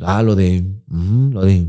Ah, 0.00 0.24
lo 0.24 0.34
de. 0.34 0.64
mm, 0.88 1.30
lo 1.30 1.42
de. 1.42 1.64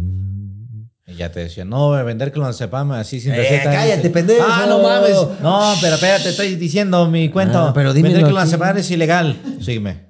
Y 1.12 1.16
ya 1.16 1.32
te 1.32 1.40
decía, 1.42 1.66
no, 1.66 1.92
vender 2.04 2.32
clonazepam 2.32 2.92
así 2.92 3.20
sin 3.20 3.34
Eh, 3.34 3.38
receta. 3.38 3.72
cállate, 3.72 4.10
pendejo. 4.10 4.46
Ah, 4.48 4.66
no 4.68 4.82
mames. 4.82 5.16
No, 5.42 5.74
pero 5.82 5.96
espérate, 5.96 6.30
estoy 6.30 6.56
diciendo 6.56 7.08
mi 7.10 7.30
cuento. 7.30 7.58
Ah, 7.60 7.72
pero 7.74 7.94
dímelo 7.94 8.14
Vender 8.16 8.32
clonazepam 8.32 8.78
es 8.78 8.92
ilegal. 8.92 9.36
Sígueme. 9.62 10.08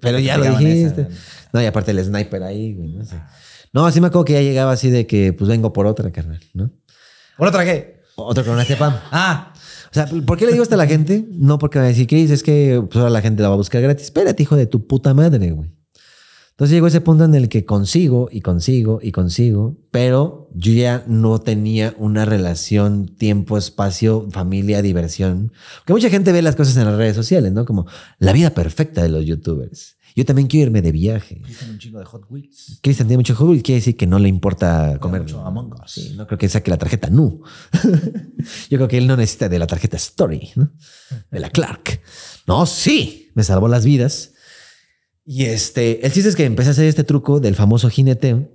Pero 0.00 0.18
ya 0.18 0.38
lo 0.38 0.44
dijiste. 0.56 1.02
esa. 1.02 1.08
No, 1.52 1.62
y 1.62 1.66
aparte 1.66 1.90
el 1.90 2.02
sniper 2.04 2.42
ahí, 2.42 2.74
güey, 2.74 2.88
no 2.88 3.04
sé. 3.04 3.16
No, 3.74 3.86
así 3.86 4.00
me 4.00 4.06
acuerdo 4.08 4.24
que 4.24 4.32
ya 4.34 4.40
llegaba 4.42 4.72
así 4.72 4.90
de 4.90 5.06
que, 5.06 5.32
pues 5.32 5.48
vengo 5.48 5.72
por 5.72 5.86
otra, 5.86 6.10
carnal, 6.10 6.40
¿no? 6.54 6.70
¿Por 7.36 7.48
otra 7.48 7.64
qué? 7.64 8.00
Otro 8.16 8.42
clonazepam. 8.44 8.94
Ah, 9.10 9.52
O 9.90 9.94
sea, 9.94 10.06
¿por 10.26 10.38
qué 10.38 10.46
le 10.46 10.52
digo 10.52 10.62
esto 10.62 10.74
a 10.74 10.78
la 10.78 10.86
gente? 10.86 11.24
No 11.30 11.58
porque 11.58 11.78
me 11.78 11.82
va 11.82 11.86
a 11.86 11.88
decir, 11.90 12.06
Chris, 12.06 12.30
es 12.30 12.42
que 12.42 12.82
pues, 12.88 12.96
ahora 12.96 13.10
la 13.10 13.20
gente 13.20 13.42
la 13.42 13.48
va 13.48 13.54
a 13.54 13.58
buscar 13.58 13.80
gratis. 13.82 14.04
Espérate, 14.04 14.42
hijo 14.42 14.56
de 14.56 14.66
tu 14.66 14.86
puta 14.86 15.12
madre, 15.14 15.50
güey. 15.50 15.70
Entonces 16.62 16.76
llegó 16.76 16.86
ese 16.86 17.00
punto 17.00 17.24
en 17.24 17.34
el 17.34 17.48
que 17.48 17.64
consigo 17.64 18.28
y 18.30 18.40
consigo 18.40 19.00
y 19.02 19.10
consigo, 19.10 19.76
pero 19.90 20.48
yo 20.54 20.72
ya 20.72 21.02
no 21.08 21.40
tenía 21.40 21.92
una 21.98 22.24
relación 22.24 23.08
tiempo, 23.08 23.58
espacio, 23.58 24.28
familia, 24.30 24.80
diversión. 24.80 25.50
Porque 25.78 25.94
mucha 25.94 26.08
gente 26.08 26.30
ve 26.30 26.40
las 26.40 26.54
cosas 26.54 26.76
en 26.76 26.84
las 26.84 26.96
redes 26.96 27.16
sociales, 27.16 27.50
¿no? 27.50 27.64
Como 27.64 27.88
la 28.20 28.32
vida 28.32 28.50
perfecta 28.50 29.02
de 29.02 29.08
los 29.08 29.24
youtubers. 29.26 29.96
Yo 30.14 30.24
también 30.24 30.46
quiero 30.46 30.66
irme 30.68 30.82
de 30.82 30.92
viaje. 30.92 31.42
un 31.68 31.78
chingo 31.78 31.98
de 31.98 32.04
Hot 32.04 32.26
Wheels. 32.30 32.78
Cristian 32.80 33.08
tiene 33.08 33.18
mucho 33.18 33.34
jugo 33.34 33.56
y 33.56 33.62
quiere 33.62 33.80
decir 33.80 33.96
que 33.96 34.06
no 34.06 34.20
le 34.20 34.28
importa 34.28 34.98
comer. 35.00 35.22
mucho 35.22 35.44
Among 35.44 35.72
Us. 35.82 35.90
Sí, 35.90 36.14
no 36.16 36.28
creo 36.28 36.38
que 36.38 36.48
saque 36.48 36.70
la 36.70 36.78
tarjeta 36.78 37.10
NU. 37.10 37.42
Yo 38.70 38.78
creo 38.78 38.86
que 38.86 38.98
él 38.98 39.08
no 39.08 39.16
necesita 39.16 39.48
de 39.48 39.58
la 39.58 39.66
tarjeta 39.66 39.96
Story, 39.96 40.50
¿no? 40.54 40.70
De 41.28 41.40
la 41.40 41.50
Clark. 41.50 42.02
No, 42.46 42.66
sí, 42.66 43.32
me 43.34 43.42
salvó 43.42 43.66
las 43.66 43.84
vidas. 43.84 44.31
Y 45.24 45.44
este, 45.44 46.04
el 46.04 46.12
chiste 46.12 46.28
es 46.28 46.36
que 46.36 46.44
empecé 46.44 46.70
a 46.70 46.72
hacer 46.72 46.86
este 46.86 47.04
truco 47.04 47.38
del 47.38 47.54
famoso 47.54 47.88
jineteo 47.88 48.48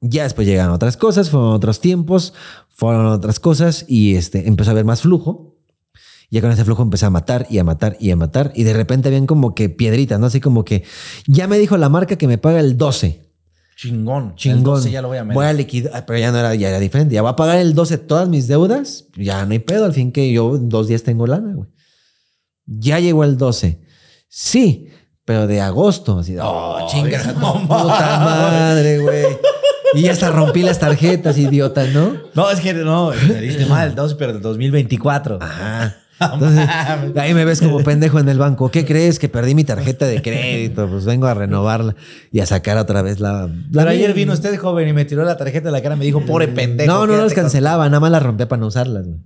Ya 0.00 0.24
después 0.24 0.46
llegaron 0.46 0.74
otras 0.74 0.96
cosas, 0.96 1.30
fueron 1.30 1.52
otros 1.52 1.80
tiempos, 1.80 2.34
fueron 2.68 3.06
otras 3.06 3.40
cosas 3.40 3.84
y 3.88 4.16
este, 4.16 4.46
empezó 4.46 4.70
a 4.70 4.72
haber 4.72 4.84
más 4.84 5.02
flujo. 5.02 5.56
Ya 6.30 6.40
con 6.40 6.50
ese 6.50 6.64
flujo 6.64 6.82
empecé 6.82 7.06
a 7.06 7.10
matar 7.10 7.46
y 7.48 7.58
a 7.58 7.64
matar 7.64 7.96
y 8.00 8.10
a 8.10 8.16
matar. 8.16 8.52
Y 8.54 8.64
de 8.64 8.72
repente 8.72 9.08
habían 9.08 9.26
como 9.26 9.54
que 9.54 9.68
piedritas, 9.68 10.18
¿no? 10.18 10.26
Así 10.26 10.40
como 10.40 10.64
que 10.64 10.84
ya 11.26 11.46
me 11.46 11.58
dijo 11.58 11.76
la 11.76 11.88
marca 11.88 12.16
que 12.16 12.26
me 12.26 12.38
paga 12.38 12.60
el 12.60 12.76
12. 12.76 13.22
Chingón. 13.76 14.30
El 14.30 14.34
Chingón. 14.34 14.76
12 14.76 14.90
ya 14.90 15.02
lo 15.02 15.08
voy 15.08 15.18
a 15.18 15.24
meter. 15.24 15.34
Voy 15.34 15.46
a 15.46 15.52
liquidar, 15.52 15.92
ah, 15.94 16.06
pero 16.06 16.18
ya 16.18 16.32
no 16.32 16.38
era, 16.38 16.54
ya 16.54 16.68
era 16.70 16.80
diferente. 16.80 17.14
Ya 17.14 17.22
voy 17.22 17.30
a 17.30 17.36
pagar 17.36 17.58
el 17.58 17.74
12 17.74 17.98
todas 17.98 18.28
mis 18.28 18.48
deudas. 18.48 19.06
Ya 19.16 19.44
no 19.46 19.52
hay 19.52 19.60
pedo. 19.60 19.84
Al 19.84 19.92
fin 19.92 20.12
que 20.12 20.32
yo 20.32 20.58
dos 20.58 20.88
días 20.88 21.02
tengo 21.02 21.26
lana, 21.26 21.54
güey. 21.54 21.68
Ya 22.66 22.98
llegó 22.98 23.24
el 23.24 23.36
12. 23.36 23.80
Sí, 24.28 24.88
pero 25.24 25.46
de 25.46 25.60
agosto. 25.60 26.18
Así, 26.18 26.36
oh, 26.40 26.86
chinga, 26.90 27.22
tu 27.22 27.40
puta 27.40 28.20
madre, 28.24 28.98
güey. 28.98 29.24
Y 29.94 30.02
ya 30.02 30.12
hasta 30.12 30.30
rompí 30.30 30.62
las 30.62 30.78
tarjetas, 30.80 31.38
idiota, 31.38 31.86
¿no? 31.86 32.14
No, 32.34 32.50
es 32.50 32.60
que 32.60 32.74
no, 32.74 33.12
me 33.28 33.40
diste 33.40 33.66
mal 33.66 33.94
12, 33.94 34.16
pero 34.16 34.32
del 34.32 34.42
2024. 34.42 35.38
Ajá. 35.40 35.96
Entonces, 36.32 36.68
ahí 37.16 37.34
me 37.34 37.44
ves 37.44 37.60
como 37.60 37.82
pendejo 37.82 38.18
en 38.18 38.28
el 38.28 38.38
banco. 38.38 38.70
¿Qué 38.70 38.84
crees? 38.84 39.18
Que 39.18 39.28
perdí 39.28 39.54
mi 39.54 39.64
tarjeta 39.64 40.06
de 40.06 40.22
crédito. 40.22 40.88
Pues 40.88 41.04
vengo 41.04 41.26
a 41.26 41.34
renovarla 41.34 41.96
y 42.30 42.40
a 42.40 42.46
sacar 42.46 42.76
otra 42.76 43.02
vez 43.02 43.20
la. 43.20 43.48
la 43.48 43.82
Pero 43.82 43.90
ayer 43.90 44.14
vino 44.14 44.32
usted 44.32 44.56
joven 44.56 44.88
y 44.88 44.92
me 44.92 45.04
tiró 45.04 45.24
la 45.24 45.36
tarjeta 45.36 45.68
de 45.68 45.72
la 45.72 45.82
cara 45.82 45.96
y 45.96 45.98
me 45.98 46.04
dijo, 46.04 46.20
pobre 46.24 46.48
pendejo. 46.48 46.92
No, 46.92 47.06
no 47.06 47.16
las 47.16 47.34
cancelaba, 47.34 47.88
nada 47.88 48.00
más 48.00 48.10
las 48.10 48.22
rompía 48.22 48.48
para 48.48 48.60
no 48.60 48.68
usarlas. 48.68 49.06
güey. 49.06 49.18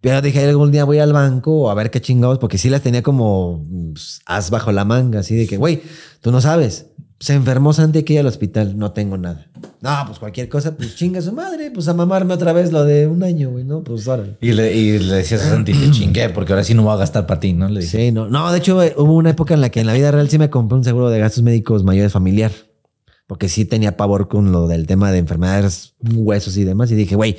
Pero 0.00 0.22
dije, 0.22 0.44
algún 0.48 0.70
día 0.70 0.84
voy 0.84 0.98
al 0.98 1.12
banco 1.12 1.70
a 1.70 1.74
ver 1.74 1.90
qué 1.90 2.00
chingados, 2.00 2.38
porque 2.38 2.58
sí 2.58 2.70
las 2.70 2.82
tenía 2.82 3.02
como 3.02 3.66
pues, 3.92 4.20
as 4.26 4.50
bajo 4.50 4.70
la 4.70 4.84
manga, 4.84 5.20
así 5.20 5.34
de 5.34 5.46
que, 5.46 5.56
güey, 5.56 5.82
tú 6.20 6.30
no 6.30 6.40
sabes. 6.40 6.86
Se 7.20 7.34
enfermó 7.34 7.72
Santi 7.72 7.98
aquí 7.98 8.16
al 8.16 8.26
hospital, 8.26 8.78
no 8.78 8.92
tengo 8.92 9.18
nada. 9.18 9.50
No, 9.80 9.90
pues 10.06 10.20
cualquier 10.20 10.48
cosa, 10.48 10.76
pues 10.76 10.94
chinga 10.94 11.20
su 11.20 11.32
madre, 11.32 11.72
pues 11.72 11.88
a 11.88 11.94
mamarme 11.94 12.34
otra 12.34 12.52
vez 12.52 12.70
lo 12.70 12.84
de 12.84 13.08
un 13.08 13.24
año, 13.24 13.50
güey, 13.50 13.64
¿no? 13.64 13.82
Pues 13.82 14.06
órale. 14.06 14.36
Y 14.40 14.52
le, 14.52 14.72
y 14.72 15.00
le 15.00 15.14
decías 15.16 15.42
a 15.42 15.50
Santi, 15.50 15.72
te 15.72 15.90
chingué, 15.90 16.28
porque 16.28 16.52
ahora 16.52 16.62
sí 16.62 16.74
no 16.74 16.84
voy 16.84 16.92
a 16.94 16.96
gastar 16.96 17.26
para 17.26 17.40
ti, 17.40 17.52
¿no? 17.52 17.68
Le 17.68 17.80
dije. 17.80 18.06
Sí, 18.06 18.12
no. 18.12 18.28
No, 18.28 18.52
de 18.52 18.58
hecho, 18.58 18.80
eh, 18.80 18.94
hubo 18.96 19.14
una 19.14 19.30
época 19.30 19.54
en 19.54 19.60
la 19.60 19.70
que 19.70 19.80
en 19.80 19.88
la 19.88 19.94
vida 19.94 20.12
real 20.12 20.28
sí 20.30 20.38
me 20.38 20.48
compré 20.48 20.78
un 20.78 20.84
seguro 20.84 21.10
de 21.10 21.18
gastos 21.18 21.42
médicos 21.42 21.82
mayores 21.82 22.12
familiar. 22.12 22.52
Porque 23.26 23.48
sí 23.48 23.64
tenía 23.64 23.96
pavor 23.96 24.28
con 24.28 24.52
lo 24.52 24.68
del 24.68 24.86
tema 24.86 25.12
de 25.12 25.18
enfermedades, 25.18 25.94
huesos 26.00 26.56
y 26.56 26.64
demás. 26.64 26.90
Y 26.92 26.94
dije, 26.94 27.14
güey, 27.14 27.36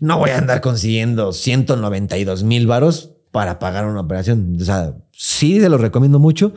no 0.00 0.18
voy 0.18 0.30
a 0.30 0.38
andar 0.38 0.60
consiguiendo 0.60 1.32
192 1.32 2.42
mil 2.42 2.66
varos 2.66 3.10
para 3.30 3.58
pagar 3.58 3.86
una 3.86 4.00
operación. 4.00 4.56
O 4.60 4.64
sea, 4.64 4.94
sí 5.12 5.60
se 5.60 5.68
los 5.68 5.80
recomiendo 5.80 6.18
mucho. 6.18 6.52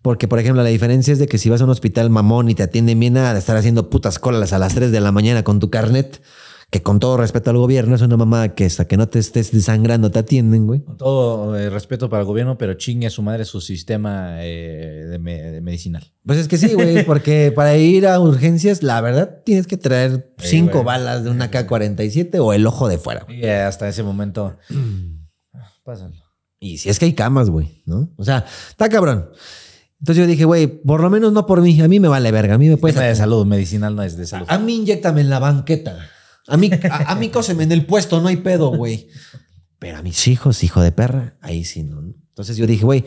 Porque, 0.00 0.28
por 0.28 0.38
ejemplo, 0.38 0.62
la 0.62 0.68
diferencia 0.68 1.12
es 1.12 1.18
de 1.18 1.26
que 1.26 1.38
si 1.38 1.50
vas 1.50 1.60
a 1.60 1.64
un 1.64 1.70
hospital 1.70 2.08
mamón 2.08 2.48
y 2.48 2.54
te 2.54 2.62
atienden 2.62 3.00
bien, 3.00 3.14
de 3.14 3.38
estar 3.38 3.56
haciendo 3.56 3.90
putas 3.90 4.18
colas 4.18 4.52
a 4.52 4.58
las 4.58 4.74
3 4.74 4.92
de 4.92 5.00
la 5.00 5.12
mañana 5.12 5.42
con 5.42 5.58
tu 5.58 5.70
carnet, 5.70 6.22
que 6.70 6.82
con 6.82 6.98
todo 7.00 7.16
respeto 7.16 7.48
al 7.48 7.56
gobierno 7.56 7.94
es 7.94 8.02
una 8.02 8.18
mamada 8.18 8.54
que 8.54 8.66
hasta 8.66 8.86
que 8.86 8.98
no 8.98 9.08
te 9.08 9.18
estés 9.18 9.52
desangrando 9.52 10.10
te 10.10 10.18
atienden, 10.18 10.66
güey. 10.66 10.80
Con 10.84 10.98
todo 10.98 11.56
eh, 11.56 11.70
respeto 11.70 12.10
para 12.10 12.20
el 12.20 12.26
gobierno, 12.26 12.58
pero 12.58 12.74
chingue 12.74 13.06
a 13.06 13.10
su 13.10 13.22
madre 13.22 13.46
su 13.46 13.60
sistema 13.62 14.44
eh, 14.44 15.06
de, 15.08 15.18
me- 15.18 15.40
de 15.50 15.60
medicinal. 15.62 16.12
Pues 16.26 16.38
es 16.38 16.46
que 16.48 16.58
sí, 16.58 16.74
güey, 16.74 17.06
porque 17.06 17.52
para 17.56 17.76
ir 17.78 18.06
a 18.06 18.20
urgencias, 18.20 18.82
la 18.82 19.00
verdad, 19.00 19.40
tienes 19.46 19.66
que 19.66 19.78
traer 19.78 20.34
Sí, 20.38 20.48
cinco 20.58 20.72
güey. 20.74 20.84
balas 20.84 21.24
de 21.24 21.30
una 21.30 21.50
K-47 21.50 22.38
o 22.38 22.52
el 22.52 22.66
ojo 22.66 22.86
de 22.88 22.98
fuera. 22.98 23.24
güey. 23.24 23.40
Y 23.40 23.46
hasta 23.46 23.88
ese 23.88 24.02
momento. 24.02 24.56
Pásalo. 25.84 26.14
Y 26.60 26.78
si 26.78 26.90
es 26.90 26.98
que 26.98 27.04
hay 27.06 27.14
camas, 27.14 27.50
güey, 27.50 27.82
¿no? 27.86 28.10
O 28.16 28.24
sea, 28.24 28.44
está 28.68 28.88
cabrón. 28.88 29.30
Entonces 30.00 30.22
yo 30.22 30.28
dije, 30.28 30.44
güey, 30.44 30.66
por 30.66 31.00
lo 31.00 31.08
menos 31.08 31.32
no 31.32 31.46
por 31.46 31.62
mí. 31.62 31.80
A 31.80 31.88
mí 31.88 31.98
me 31.98 32.08
vale 32.08 32.30
verga. 32.30 32.54
A 32.54 32.58
mí 32.58 32.68
me 32.68 32.76
puedes... 32.76 32.96
Es 32.96 33.02
de 33.02 33.14
salud, 33.16 33.46
medicinal 33.46 33.94
no 33.96 34.02
es 34.02 34.16
de 34.16 34.26
salud. 34.26 34.46
A 34.48 34.58
mí 34.58 34.76
inyectame 34.76 35.20
en 35.22 35.30
la 35.30 35.38
banqueta. 35.38 35.98
A 36.48 36.56
mí, 36.56 36.70
a, 36.90 37.12
a 37.12 37.14
mí 37.14 37.28
cóseme 37.28 37.62
en 37.64 37.72
el 37.72 37.86
puesto, 37.86 38.20
no 38.20 38.28
hay 38.28 38.38
pedo, 38.38 38.70
güey. 38.70 39.08
Pero 39.78 39.98
a 39.98 40.02
mis 40.02 40.26
hijos, 40.26 40.64
hijo 40.64 40.80
de 40.80 40.90
perra, 40.90 41.36
ahí 41.40 41.64
sí, 41.64 41.84
¿no? 41.84 42.00
Entonces 42.00 42.56
yo 42.56 42.66
dije, 42.66 42.84
güey, 42.84 43.04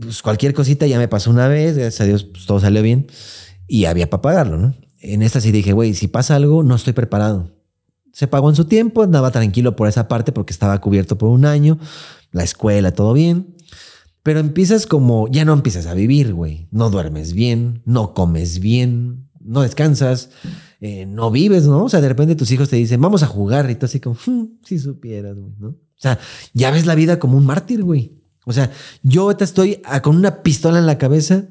pues 0.00 0.22
cualquier 0.22 0.54
cosita 0.54 0.86
ya 0.86 0.98
me 0.98 1.08
pasó 1.08 1.30
una 1.30 1.48
vez, 1.48 1.76
gracias 1.76 2.00
a 2.00 2.04
Dios 2.04 2.24
pues, 2.24 2.46
todo 2.46 2.60
salió 2.60 2.82
bien 2.82 3.06
y 3.66 3.86
había 3.86 4.10
para 4.10 4.22
pagarlo, 4.22 4.58
¿no? 4.58 4.74
En 5.00 5.22
esta 5.22 5.40
sí 5.40 5.50
dije, 5.50 5.72
güey, 5.72 5.94
si 5.94 6.06
pasa 6.06 6.36
algo, 6.36 6.62
no 6.62 6.76
estoy 6.76 6.92
preparado. 6.92 7.50
Se 8.12 8.28
pagó 8.28 8.50
en 8.50 8.56
su 8.56 8.66
tiempo, 8.66 9.02
andaba 9.02 9.30
tranquilo 9.30 9.74
por 9.74 9.88
esa 9.88 10.06
parte 10.06 10.30
porque 10.30 10.52
estaba 10.52 10.80
cubierto 10.80 11.18
por 11.18 11.30
un 11.30 11.44
año, 11.44 11.78
la 12.30 12.44
escuela, 12.44 12.92
todo 12.92 13.12
bien. 13.12 13.56
Pero 14.22 14.38
empiezas 14.38 14.86
como, 14.86 15.26
ya 15.28 15.44
no 15.44 15.52
empiezas 15.52 15.86
a 15.86 15.94
vivir, 15.94 16.32
güey. 16.34 16.68
No 16.70 16.90
duermes 16.90 17.32
bien, 17.32 17.82
no 17.84 18.14
comes 18.14 18.60
bien, 18.60 19.28
no 19.40 19.62
descansas, 19.62 20.30
eh, 20.82 21.06
no 21.06 21.30
vives, 21.30 21.64
¿no? 21.64 21.84
O 21.84 21.88
sea, 21.88 22.00
de 22.00 22.08
repente 22.08 22.34
tus 22.34 22.50
hijos 22.50 22.68
te 22.68 22.76
dicen, 22.76 23.00
vamos 23.00 23.22
a 23.22 23.26
jugar 23.28 23.70
y 23.70 23.76
tú 23.76 23.86
así 23.86 24.00
como, 24.00 24.16
"Hmm, 24.26 24.58
si 24.64 24.78
supieras, 24.80 25.36
güey, 25.38 25.54
¿no? 25.58 25.68
O 25.68 26.02
sea, 26.02 26.18
ya 26.52 26.72
ves 26.72 26.86
la 26.86 26.96
vida 26.96 27.20
como 27.20 27.38
un 27.38 27.46
mártir, 27.46 27.84
güey. 27.84 28.20
O 28.44 28.52
sea, 28.52 28.72
yo 29.04 29.22
ahorita 29.22 29.44
estoy 29.44 29.80
ah, 29.84 30.02
con 30.02 30.16
una 30.16 30.42
pistola 30.42 30.80
en 30.80 30.86
la 30.86 30.98
cabeza 30.98 31.46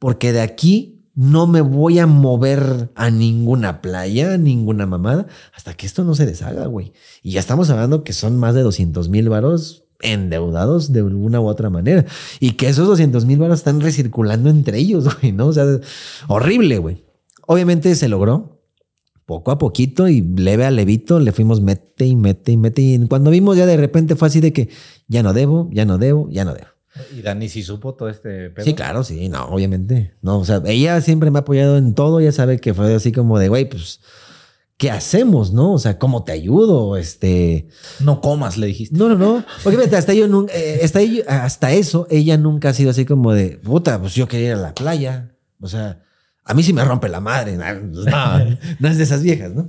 porque 0.00 0.32
de 0.32 0.40
aquí 0.40 1.06
no 1.14 1.46
me 1.46 1.60
voy 1.60 2.00
a 2.00 2.08
mover 2.08 2.90
a 2.96 3.10
ninguna 3.10 3.80
playa, 3.80 4.34
a 4.34 4.38
ninguna 4.38 4.86
mamada, 4.86 5.28
hasta 5.54 5.74
que 5.74 5.86
esto 5.86 6.02
no 6.02 6.16
se 6.16 6.26
deshaga, 6.26 6.66
güey. 6.66 6.92
Y 7.22 7.32
ya 7.32 7.40
estamos 7.40 7.70
hablando 7.70 8.02
que 8.02 8.12
son 8.12 8.36
más 8.36 8.56
de 8.56 8.62
200 8.62 9.08
mil 9.08 9.28
varos 9.28 9.84
endeudados 10.00 10.92
de 10.92 11.00
alguna 11.00 11.40
u 11.40 11.46
otra 11.46 11.70
manera. 11.70 12.04
Y 12.40 12.52
que 12.52 12.68
esos 12.68 12.88
200 12.88 13.24
mil 13.24 13.38
varos 13.38 13.60
están 13.60 13.80
recirculando 13.80 14.50
entre 14.50 14.78
ellos, 14.78 15.06
güey, 15.20 15.30
¿no? 15.30 15.46
O 15.46 15.52
sea, 15.52 15.66
horrible, 16.26 16.78
güey. 16.78 17.04
Obviamente 17.46 17.94
se 17.94 18.08
logró. 18.08 18.51
Poco 19.26 19.50
a 19.50 19.58
poquito 19.58 20.08
y 20.08 20.20
leve 20.20 20.64
a 20.64 20.70
levito 20.70 21.20
le 21.20 21.32
fuimos 21.32 21.60
mete 21.60 22.06
y 22.06 22.16
mete 22.16 22.52
y 22.52 22.56
mete. 22.56 22.82
Y 22.82 23.06
cuando 23.06 23.30
vimos 23.30 23.56
ya 23.56 23.66
de 23.66 23.76
repente 23.76 24.16
fue 24.16 24.28
así 24.28 24.40
de 24.40 24.52
que 24.52 24.68
ya 25.06 25.22
no 25.22 25.32
debo, 25.32 25.68
ya 25.72 25.84
no 25.84 25.98
debo, 25.98 26.28
ya 26.30 26.44
no 26.44 26.54
debo. 26.54 26.68
Y 27.16 27.22
Dani 27.22 27.48
sí 27.48 27.62
supo 27.62 27.94
todo 27.94 28.08
este 28.08 28.50
pedo. 28.50 28.64
Sí, 28.64 28.74
claro, 28.74 29.02
sí, 29.02 29.28
no, 29.28 29.46
obviamente. 29.46 30.14
No, 30.20 30.38
o 30.38 30.44
sea, 30.44 30.62
ella 30.66 31.00
siempre 31.00 31.30
me 31.30 31.38
ha 31.38 31.40
apoyado 31.40 31.78
en 31.78 31.94
todo. 31.94 32.20
Ya 32.20 32.32
sabe 32.32 32.58
que 32.58 32.74
fue 32.74 32.94
así 32.94 33.12
como 33.12 33.38
de, 33.38 33.48
güey, 33.48 33.68
pues, 33.68 34.00
¿qué 34.76 34.90
hacemos, 34.90 35.52
no? 35.52 35.72
O 35.72 35.78
sea, 35.78 35.98
¿cómo 35.98 36.24
te 36.24 36.32
ayudo? 36.32 36.98
Este. 36.98 37.68
No 38.00 38.20
comas, 38.20 38.58
le 38.58 38.66
dijiste. 38.66 38.96
No, 38.96 39.08
no, 39.08 39.16
no. 39.16 39.44
Porque 39.64 39.78
fíjate, 39.78 39.96
hasta, 39.96 40.12
yo 40.12 40.28
nunca, 40.28 40.52
eh, 40.54 40.80
hasta, 40.82 41.00
hasta 41.44 41.72
eso, 41.72 42.06
ella 42.10 42.36
nunca 42.36 42.70
ha 42.70 42.74
sido 42.74 42.90
así 42.90 43.06
como 43.06 43.32
de, 43.32 43.58
puta, 43.58 43.98
pues 43.98 44.14
yo 44.14 44.28
quería 44.28 44.48
ir 44.48 44.54
a 44.54 44.58
la 44.58 44.74
playa. 44.74 45.34
O 45.60 45.68
sea, 45.68 46.02
a 46.44 46.54
mí 46.54 46.62
sí 46.62 46.72
me 46.72 46.84
rompe 46.84 47.08
la 47.08 47.20
madre. 47.20 47.56
No, 47.56 47.64
no, 48.10 48.56
no 48.78 48.88
es 48.88 48.96
de 48.98 49.04
esas 49.04 49.22
viejas, 49.22 49.52
¿no? 49.54 49.66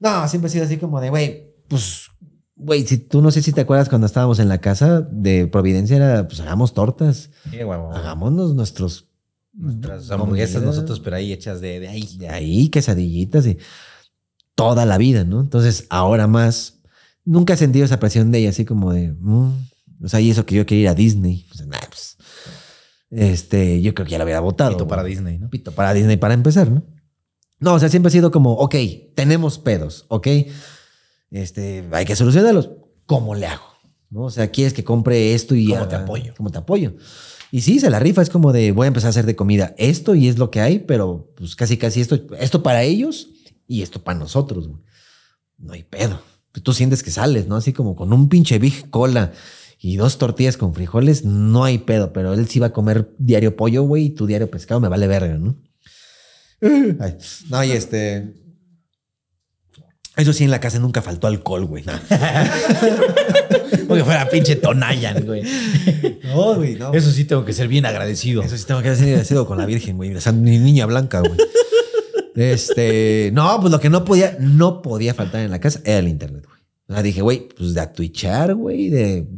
No, 0.00 0.28
siempre 0.28 0.48
ha 0.48 0.52
sido 0.52 0.64
así 0.64 0.76
como 0.76 1.00
de, 1.00 1.10
güey, 1.10 1.54
pues, 1.68 2.06
güey, 2.56 2.86
si 2.86 2.98
tú 2.98 3.20
no 3.22 3.30
sé 3.30 3.42
si 3.42 3.52
te 3.52 3.60
acuerdas 3.60 3.88
cuando 3.88 4.06
estábamos 4.06 4.38
en 4.38 4.48
la 4.48 4.58
casa 4.58 5.00
de 5.00 5.46
Providencia, 5.46 5.96
era, 5.96 6.26
pues 6.28 6.40
hagamos 6.40 6.72
tortas, 6.74 7.30
Sí, 7.50 7.62
huevo. 7.64 7.92
hagámonos 7.92 8.54
nuestros 8.54 9.06
Nuestras 9.52 10.08
hamburguesas 10.12 10.62
nosotros, 10.62 11.00
pero 11.00 11.16
ahí 11.16 11.32
hechas 11.32 11.60
de, 11.60 11.80
de 11.80 11.88
ahí. 11.88 12.16
de 12.16 12.28
ahí, 12.28 12.68
quesadillitas 12.68 13.44
y 13.46 13.58
toda 14.54 14.86
la 14.86 14.98
vida, 14.98 15.24
¿no? 15.24 15.40
Entonces, 15.40 15.86
ahora 15.90 16.28
más, 16.28 16.78
nunca 17.24 17.54
he 17.54 17.56
sentido 17.56 17.84
esa 17.84 17.98
presión 17.98 18.30
de 18.30 18.38
ella, 18.38 18.50
así 18.50 18.64
como 18.64 18.92
de, 18.92 19.12
mm, 19.18 19.50
o 20.04 20.08
sea, 20.08 20.20
y 20.20 20.30
eso 20.30 20.46
que 20.46 20.54
yo 20.54 20.64
quería 20.64 20.82
ir 20.82 20.88
a 20.90 20.94
Disney. 20.94 21.44
O 21.50 21.54
sea, 21.56 21.66
nah, 21.66 21.78
pues, 21.88 22.07
este, 23.10 23.80
yo 23.82 23.94
creo 23.94 24.04
que 24.06 24.12
ya 24.12 24.18
lo 24.18 24.24
hubiera 24.24 24.40
votado. 24.40 24.72
Pito 24.72 24.86
para. 24.88 25.04
Disney, 25.04 25.38
¿no? 25.38 25.48
Pito 25.50 25.72
para 25.72 25.94
Disney 25.94 26.16
para 26.16 26.34
empezar, 26.34 26.70
¿no? 26.70 26.82
No, 27.60 27.74
o 27.74 27.78
sea, 27.78 27.88
siempre 27.88 28.08
ha 28.08 28.12
sido 28.12 28.30
como, 28.30 28.52
ok, 28.52 28.74
tenemos 29.16 29.58
pedos, 29.58 30.04
ok, 30.08 30.28
este, 31.30 31.84
hay 31.92 32.04
que 32.04 32.16
solucionarlos. 32.16 32.70
¿Cómo 33.06 33.34
le 33.34 33.46
hago? 33.46 33.64
¿No? 34.10 34.22
O 34.24 34.30
sea, 34.30 34.50
quieres 34.50 34.72
que 34.72 34.84
compre 34.84 35.34
esto 35.34 35.54
y 35.54 35.66
¿Cómo 35.66 35.76
haga- 35.80 35.88
te 35.88 35.96
apoyo? 35.96 36.34
¿Cómo 36.36 36.50
te 36.50 36.58
apoyo? 36.58 36.94
Y 37.50 37.62
sí, 37.62 37.80
se 37.80 37.90
la 37.90 37.98
rifa, 37.98 38.22
es 38.22 38.30
como 38.30 38.52
de 38.52 38.72
voy 38.72 38.84
a 38.84 38.88
empezar 38.88 39.08
a 39.08 39.10
hacer 39.10 39.26
de 39.26 39.34
comida 39.36 39.74
esto 39.78 40.14
y 40.14 40.28
es 40.28 40.38
lo 40.38 40.50
que 40.50 40.60
hay, 40.60 40.78
pero 40.80 41.32
pues 41.36 41.56
casi 41.56 41.78
casi 41.78 42.00
esto, 42.00 42.18
esto 42.38 42.62
para 42.62 42.82
ellos 42.82 43.28
y 43.66 43.82
esto 43.82 44.02
para 44.02 44.18
nosotros. 44.18 44.68
güey. 44.68 44.80
No 45.58 45.72
hay 45.72 45.82
pedo. 45.82 46.20
Tú 46.62 46.72
sientes 46.72 47.02
que 47.02 47.10
sales, 47.10 47.46
¿no? 47.46 47.56
Así 47.56 47.72
como 47.72 47.96
con 47.96 48.12
un 48.12 48.28
pinche 48.28 48.58
Big 48.58 48.90
Cola 48.90 49.32
y 49.80 49.96
dos 49.96 50.18
tortillas 50.18 50.56
con 50.56 50.74
frijoles, 50.74 51.24
no 51.24 51.64
hay 51.64 51.78
pedo, 51.78 52.12
pero 52.12 52.34
él 52.34 52.48
sí 52.48 52.58
va 52.58 52.68
a 52.68 52.72
comer 52.72 53.10
diario 53.18 53.56
pollo, 53.56 53.84
güey, 53.84 54.06
y 54.06 54.10
tu 54.10 54.26
diario 54.26 54.50
pescado 54.50 54.80
me 54.80 54.88
vale 54.88 55.06
verga, 55.06 55.38
¿no? 55.38 55.56
Ay, 56.60 57.16
no, 57.48 57.64
y 57.64 57.70
este. 57.70 58.34
Eso 60.16 60.32
sí, 60.32 60.42
en 60.42 60.50
la 60.50 60.58
casa 60.58 60.80
nunca 60.80 61.00
faltó 61.00 61.28
alcohol, 61.28 61.64
güey. 61.66 61.84
No, 61.84 61.92
Porque 63.86 64.02
fuera 64.02 64.28
pinche 64.28 64.56
Tonayan, 64.56 65.24
güey. 65.24 65.44
no 66.24 66.56
güey, 66.56 66.74
no. 66.74 66.92
Eso 66.92 67.12
sí 67.12 67.24
tengo 67.24 67.44
que 67.44 67.52
ser 67.52 67.68
bien 67.68 67.86
agradecido. 67.86 68.42
Eso 68.42 68.56
sí 68.56 68.64
tengo 68.66 68.82
que 68.82 68.96
ser 68.96 69.04
agradecido 69.04 69.46
con 69.46 69.58
la 69.58 69.66
Virgen, 69.66 69.96
güey. 69.96 70.12
O 70.16 70.20
sea, 70.20 70.32
mi 70.32 70.58
niña 70.58 70.86
blanca, 70.86 71.20
güey. 71.20 71.38
Este, 72.34 73.30
no, 73.32 73.60
pues 73.60 73.70
lo 73.70 73.78
que 73.78 73.90
no 73.90 74.04
podía, 74.04 74.36
no 74.40 74.82
podía 74.82 75.14
faltar 75.14 75.42
en 75.42 75.52
la 75.52 75.60
casa 75.60 75.80
era 75.84 75.98
el 76.00 76.08
internet, 76.08 76.44
güey. 76.46 76.60
O 76.88 76.94
sea, 76.94 77.02
dije, 77.02 77.22
güey, 77.22 77.48
pues 77.56 77.74
de 77.74 77.80
a 77.80 77.92
twitchar, 77.92 78.54
güey, 78.54 78.88
de 78.88 79.28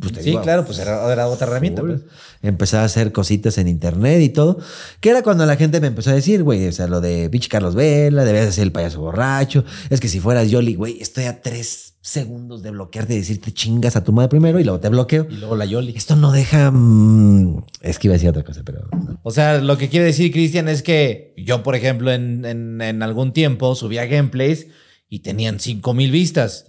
pues 0.00 0.12
te 0.12 0.22
Sí, 0.22 0.30
digo, 0.30 0.42
claro, 0.42 0.64
pues 0.64 0.78
era, 0.78 1.10
era 1.12 1.26
otra 1.28 1.46
herramienta. 1.46 1.82
pues. 1.82 2.02
Empecé 2.42 2.76
a 2.76 2.84
hacer 2.84 3.12
cositas 3.12 3.58
en 3.58 3.68
internet 3.68 4.20
y 4.22 4.28
todo. 4.28 4.58
Que 5.00 5.10
era 5.10 5.22
cuando 5.22 5.46
la 5.46 5.56
gente 5.56 5.80
me 5.80 5.86
empezó 5.88 6.10
a 6.10 6.14
decir, 6.14 6.42
güey, 6.42 6.66
o 6.68 6.72
sea, 6.72 6.86
lo 6.86 7.00
de 7.00 7.28
pinche 7.30 7.48
Carlos 7.48 7.74
Vela, 7.74 8.24
debías 8.24 8.46
de 8.46 8.52
ser 8.52 8.64
el 8.64 8.72
payaso 8.72 9.00
borracho. 9.00 9.64
Es 9.90 10.00
que 10.00 10.08
si 10.08 10.20
fueras 10.20 10.50
Yoli, 10.50 10.74
güey, 10.74 11.00
estoy 11.00 11.24
a 11.24 11.40
tres 11.40 11.94
segundos 12.02 12.62
de 12.62 12.70
bloquearte 12.70 13.14
y 13.14 13.18
decirte 13.18 13.52
chingas 13.52 13.96
a 13.96 14.04
tu 14.04 14.12
madre 14.12 14.28
primero 14.28 14.60
y 14.60 14.64
luego 14.64 14.78
te 14.78 14.88
bloqueo. 14.88 15.26
Y 15.28 15.36
luego 15.38 15.56
la 15.56 15.64
Yoli. 15.64 15.94
Esto 15.96 16.14
no 16.14 16.30
deja. 16.30 16.70
mm, 16.70 17.64
es 17.80 17.98
que 17.98 18.06
iba 18.06 18.12
a 18.14 18.18
decir 18.18 18.28
otra 18.28 18.44
cosa, 18.44 18.62
pero. 18.64 18.88
no. 18.92 19.18
O 19.24 19.30
sea, 19.32 19.58
lo 19.60 19.76
que 19.78 19.88
quiere 19.88 20.06
decir 20.06 20.30
Cristian 20.30 20.68
es 20.68 20.82
que 20.82 21.34
yo, 21.36 21.62
por 21.62 21.74
ejemplo, 21.74 22.12
en, 22.12 22.44
en- 22.44 22.80
en 22.80 23.02
algún 23.02 23.32
tiempo 23.32 23.74
subía 23.74 24.06
gameplays 24.06 24.68
y 25.08 25.20
tenían 25.20 25.58
5 25.58 25.94
mil 25.94 26.10
vistas. 26.12 26.66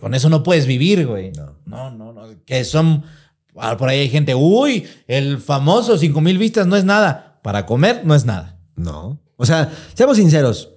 Con 0.00 0.14
eso 0.14 0.28
no 0.28 0.42
puedes 0.42 0.66
vivir, 0.66 1.06
güey. 1.06 1.32
No, 1.32 1.56
no, 1.66 1.90
no. 1.90 2.12
no. 2.12 2.22
Que 2.44 2.64
son. 2.64 3.04
ah, 3.56 3.76
Por 3.76 3.88
ahí 3.88 4.00
hay 4.00 4.08
gente, 4.08 4.34
uy, 4.34 4.86
el 5.06 5.38
famoso 5.38 5.96
5 5.96 6.20
mil 6.20 6.38
vistas 6.38 6.66
no 6.66 6.76
es 6.76 6.84
nada. 6.84 7.40
Para 7.42 7.66
comer 7.66 8.02
no 8.04 8.14
es 8.14 8.24
nada. 8.24 8.58
No. 8.76 9.20
O 9.36 9.46
sea, 9.46 9.72
seamos 9.94 10.16
sinceros. 10.16 10.70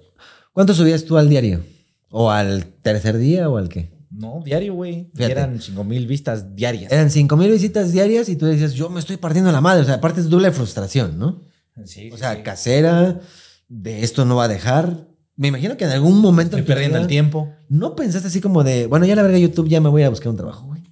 ¿Cuánto 0.52 0.72
subías 0.74 1.04
tú 1.04 1.18
al 1.18 1.28
diario? 1.28 1.64
¿O 2.10 2.30
al 2.30 2.64
tercer 2.66 3.18
día 3.18 3.48
o 3.50 3.56
al 3.58 3.68
qué? 3.68 3.92
No, 4.10 4.40
diario, 4.44 4.74
güey. 4.74 5.10
Eran 5.18 5.60
5 5.60 5.82
mil 5.84 6.06
vistas 6.06 6.54
diarias. 6.54 6.92
Eran 6.92 7.10
cinco 7.10 7.36
mil 7.36 7.50
visitas 7.50 7.90
diarias 7.90 8.28
y 8.28 8.36
tú 8.36 8.46
decías, 8.46 8.72
yo 8.74 8.88
me 8.88 9.00
estoy 9.00 9.16
partiendo 9.16 9.50
la 9.50 9.60
madre. 9.60 9.82
O 9.82 9.84
sea, 9.84 9.94
aparte 9.94 10.20
es 10.20 10.30
doble 10.30 10.52
frustración, 10.52 11.18
¿no? 11.18 11.42
Sí, 11.84 12.10
O 12.12 12.16
sea, 12.16 12.40
casera, 12.44 13.20
de 13.68 14.04
esto 14.04 14.24
no 14.24 14.36
va 14.36 14.44
a 14.44 14.48
dejar. 14.48 15.08
Me 15.36 15.48
imagino 15.48 15.76
que 15.76 15.84
en 15.84 15.90
algún 15.90 16.20
momento. 16.20 16.56
estoy 16.56 16.66
perdiendo 16.66 16.98
el 16.98 17.06
tiempo. 17.06 17.52
No 17.68 17.96
pensaste 17.96 18.28
así 18.28 18.40
como 18.40 18.62
de, 18.62 18.86
bueno, 18.86 19.04
ya 19.04 19.16
la 19.16 19.22
verga 19.22 19.38
YouTube, 19.38 19.68
ya 19.68 19.80
me 19.80 19.88
voy 19.88 20.02
a 20.02 20.10
buscar 20.10 20.28
un 20.28 20.36
trabajo, 20.36 20.66
güey. 20.66 20.82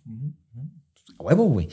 A 1.18 1.22
huevo, 1.22 1.44
güey. 1.44 1.68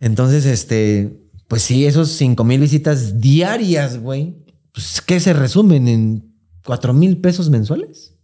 Entonces, 0.00 0.46
este, 0.46 1.20
pues 1.46 1.62
sí, 1.62 1.86
esos 1.86 2.10
cinco 2.10 2.44
mil 2.44 2.60
visitas 2.60 3.20
diarias, 3.20 3.98
güey. 4.00 4.44
Pues, 4.72 5.00
¿qué 5.00 5.20
se 5.20 5.32
resumen 5.32 5.88
en 5.88 6.34
cuatro 6.64 6.94
mil 6.94 7.18
pesos 7.18 7.50
mensuales? 7.50 8.14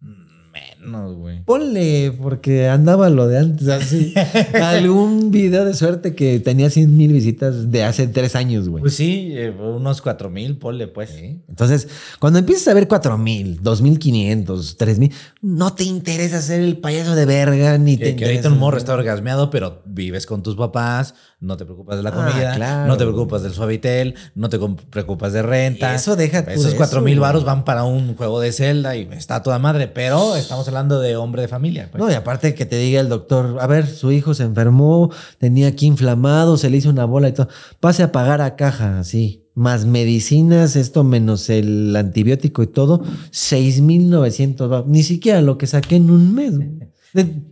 Menos, 0.00 1.16
güey. 1.16 1.25
Ponle, 1.46 2.12
porque 2.20 2.68
andaba 2.68 3.08
lo 3.08 3.28
de 3.28 3.38
antes, 3.38 3.68
así. 3.68 4.12
Algún 4.60 5.30
video 5.30 5.64
de 5.64 5.74
suerte 5.74 6.16
que 6.16 6.40
tenía 6.40 6.70
100 6.70 6.96
mil 6.96 7.12
visitas 7.12 7.70
de 7.70 7.84
hace 7.84 8.08
tres 8.08 8.34
años, 8.34 8.68
güey. 8.68 8.80
Pues 8.82 8.94
sí, 8.96 9.28
eh, 9.32 9.50
unos 9.50 10.02
4 10.02 10.28
mil, 10.28 10.58
ponle 10.58 10.88
pues. 10.88 11.10
Entonces, 11.48 11.86
cuando 12.18 12.40
empiezas 12.40 12.66
a 12.66 12.74
ver 12.74 12.88
4 12.88 13.16
mil, 13.16 13.60
2 13.62 13.80
mil 13.80 13.98
500, 14.00 14.76
3 14.76 14.98
mil, 14.98 15.12
no 15.40 15.72
te 15.72 15.84
interesa 15.84 16.42
ser 16.42 16.60
el 16.62 16.78
payaso 16.78 17.14
de 17.14 17.26
verga, 17.26 17.78
ni 17.78 17.96
te 17.96 18.06
Que, 18.06 18.16
que 18.16 18.24
ahorita 18.24 18.40
interesa- 18.40 18.52
un 18.52 18.58
morro 18.58 18.78
está 18.78 18.94
orgasmeado, 18.94 19.48
pero 19.48 19.82
vives 19.86 20.26
con 20.26 20.42
tus 20.42 20.56
papás, 20.56 21.14
no 21.38 21.56
te 21.56 21.64
preocupas 21.64 21.96
de 21.98 22.02
la 22.02 22.10
Ah, 22.10 22.12
comida, 22.12 22.54
claro. 22.56 22.88
no 22.88 22.96
te 22.96 23.04
preocupas 23.04 23.44
del 23.44 23.52
suavitel, 23.52 24.14
no 24.34 24.48
te 24.48 24.58
preocupas 24.90 25.32
de 25.32 25.42
renta. 25.42 25.92
Y 25.92 25.96
eso 25.96 26.16
deja 26.16 26.40
Esos 26.40 26.72
de 26.72 26.76
cuatro 26.76 26.98
eso, 26.98 27.04
mil 27.04 27.18
güey. 27.18 27.28
varos 27.28 27.44
van 27.44 27.64
para 27.64 27.84
un 27.84 28.16
juego 28.16 28.40
de 28.40 28.50
Zelda 28.50 28.96
y 28.96 29.08
está 29.12 29.44
toda 29.44 29.60
madre, 29.60 29.86
pero 29.86 30.34
estamos 30.34 30.66
hablando 30.66 30.98
de 31.00 31.16
hombre 31.36 31.42
de 31.42 31.48
familia. 31.48 31.88
pues. 31.90 32.02
No, 32.02 32.10
y 32.10 32.14
aparte 32.14 32.54
que 32.54 32.66
te 32.66 32.78
diga 32.78 33.00
el 33.00 33.08
doctor, 33.08 33.58
a 33.60 33.66
ver, 33.66 33.86
su 33.86 34.10
hijo 34.12 34.34
se 34.34 34.42
enfermó, 34.44 35.10
tenía 35.38 35.68
aquí 35.68 35.86
inflamado, 35.86 36.56
se 36.56 36.70
le 36.70 36.78
hizo 36.78 36.90
una 36.90 37.04
bola 37.04 37.28
y 37.28 37.32
todo. 37.32 37.48
Pase 37.80 38.02
a 38.02 38.12
pagar 38.12 38.40
a 38.40 38.56
caja, 38.56 38.98
así. 38.98 39.42
Más 39.54 39.86
medicinas, 39.86 40.76
esto 40.76 41.02
menos 41.04 41.48
el 41.48 41.94
antibiótico 41.96 42.62
y 42.62 42.66
todo, 42.66 43.02
6,900. 43.30 44.70
va- 44.70 44.84
Ni 44.86 45.02
siquiera 45.02 45.40
lo 45.40 45.56
que 45.58 45.66
saqué 45.66 45.96
en 45.96 46.10
un 46.10 46.34
mes. 46.34 46.52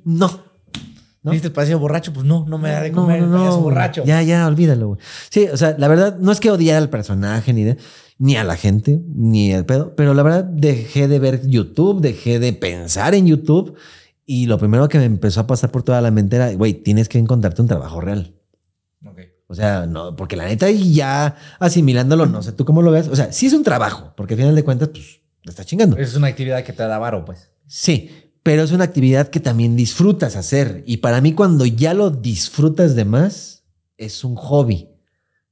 no. 0.05 0.31
¿no? 1.23 1.31
¿Viste 1.31 1.47
el 1.47 1.52
payaso 1.55 1.78
borracho? 1.78 2.12
Pues 2.12 2.27
no, 2.27 2.44
no 2.47 2.59
me 2.59 2.69
da 2.70 2.82
de 2.82 2.93
comer 2.93 3.20
no, 3.20 3.24
el 3.24 3.31
no, 3.31 3.36
payaso 3.39 3.52
güey. 3.55 3.65
borracho. 3.65 4.05
Ya, 4.05 4.20
ya, 4.23 4.47
olvídalo, 4.47 4.89
güey. 4.89 5.01
Sí, 5.31 5.47
o 5.51 5.56
sea, 5.56 5.74
la 5.78 5.89
verdad, 5.89 6.19
no 6.19 6.31
es 6.32 6.39
que 6.40 6.51
odiara 6.51 6.77
al 6.78 6.90
personaje 6.90 7.55
ni 7.55 7.65
de, 7.65 7.78
ni 8.19 8.36
a 8.36 8.45
la 8.45 8.57
gente, 8.57 9.01
ni 9.15 9.53
al 9.53 9.66
pedo, 9.66 9.95
pero 9.97 10.15
la 10.15 10.23
verdad 10.23 10.45
dejé 10.45 11.09
de 11.09 11.19
ver 11.19 11.47
YouTube, 11.47 12.01
dejé 12.01 12.39
de 12.39 12.53
pensar 12.53 13.15
en 13.15 13.27
YouTube 13.27 13.77
y 14.27 14.47
lo 14.47 14.59
primero 14.59 14.89
que 14.89 14.99
me 14.99 15.05
empezó 15.05 15.41
a 15.41 15.47
pasar 15.47 15.70
por 15.70 15.82
toda 15.82 16.01
la 16.01 16.11
mente 16.11 16.36
era, 16.36 16.53
güey, 16.55 16.74
tienes 16.74 17.09
que 17.09 17.19
encontrarte 17.19 17.62
un 17.62 17.69
trabajo 17.69 18.01
real. 18.01 18.35
O 19.47 19.55
sea, 19.55 19.86
no, 19.86 20.16
porque 20.16 20.36
la 20.36 20.47
neta 20.47 20.70
y 20.70 20.95
ya 20.95 21.36
asimilándolo, 21.61 22.27
no 22.27 22.43
sé 22.43 22.53
tú 22.53 22.65
cómo 22.65 22.82
lo 22.82 22.91
ves. 22.91 23.09
O 23.09 23.15
sea, 23.15 23.31
sí 23.31 23.47
es 23.47 23.53
un 23.53 23.62
trabajo, 23.62 24.12
porque 24.16 24.35
al 24.35 24.41
final 24.41 24.55
de 24.55 24.65
cuentas, 24.65 24.89
pues, 24.89 25.20
te 25.45 25.51
está 25.51 25.65
chingando. 25.65 25.97
Es 25.99 26.16
una 26.16 26.28
actividad 26.28 26.65
que 26.65 26.73
te 26.73 26.82
da 26.82 26.99
varo, 26.99 27.24
pues. 27.24 27.51
Sí, 27.66 28.11
pero 28.43 28.62
es 28.62 28.73
una 28.73 28.85
actividad 28.85 29.28
que 29.28 29.41
también 29.41 29.77
disfrutas 29.77 30.36
hacer. 30.36 30.82
Y 30.86 30.97
para 30.97 31.20
mí, 31.20 31.35
cuando 31.35 31.66
ya 31.66 31.93
lo 31.95 32.11
disfrutas 32.11 32.97
de 32.97 33.05
más, 33.05 33.65
es 33.99 34.24
un 34.24 34.35
hobby 34.35 34.89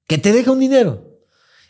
que 0.06 0.18
te 0.18 0.32
deja 0.32 0.52
un 0.52 0.60
dinero. 0.60 1.11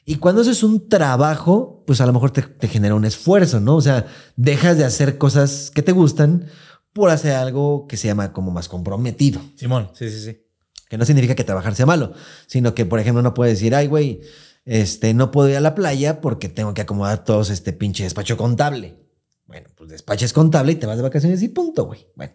Y 0.05 0.17
cuando 0.17 0.43
eso 0.43 0.51
es 0.51 0.63
un 0.63 0.89
trabajo, 0.89 1.85
pues 1.87 2.01
a 2.01 2.07
lo 2.07 2.13
mejor 2.13 2.33
te, 2.33 2.43
te 2.43 2.69
genera 2.69 2.95
un 2.95 3.05
esfuerzo, 3.05 3.61
¿no? 3.61 3.77
O 3.77 3.81
sea, 3.81 4.07
dejas 4.37 4.77
de 4.77 4.85
hacer 4.85 5.17
cosas 5.19 5.71
que 5.73 5.83
te 5.83 5.93
gustan 5.93 6.47
por 6.93 7.11
hacer 7.11 7.35
algo 7.35 7.87
que 7.87 7.97
se 7.97 8.09
llama 8.09 8.33
como 8.33 8.51
más 8.51 8.69
comprometido. 8.69 9.41
Simón, 9.57 9.91
sí, 9.95 10.11
sí, 10.11 10.21
sí. 10.21 10.43
Que 10.89 10.99
no 10.99 11.05
significa 11.05 11.35
que 11.35 11.45
trabajar 11.45 11.75
sea 11.75 11.87
malo, 11.87 12.13
sino 12.47 12.75
que, 12.75 12.85
por 12.85 13.01
ejemplo, 13.01 13.23
no 13.23 13.33
puedes 13.33 13.55
decir, 13.55 13.75
ay, 13.75 13.87
güey, 13.87 14.21
este, 14.65 15.15
no 15.15 15.31
puedo 15.31 15.49
ir 15.49 15.57
a 15.57 15.61
la 15.61 15.75
playa 15.75 16.21
porque 16.21 16.49
tengo 16.49 16.75
que 16.75 16.83
acomodar 16.83 17.25
todos 17.25 17.51
este 17.51 17.73
pinche 17.73 18.05
despacho 18.05 18.37
contable. 18.37 18.99
Bueno, 19.47 19.69
pues 19.77 19.91
despaches 19.91 20.33
contable 20.33 20.73
y 20.73 20.77
te 20.77 20.87
vas 20.87 20.97
de 20.97 21.03
vacaciones 21.03 21.43
y 21.43 21.49
punto, 21.49 21.87
güey. 21.87 22.09
Bueno, 22.15 22.35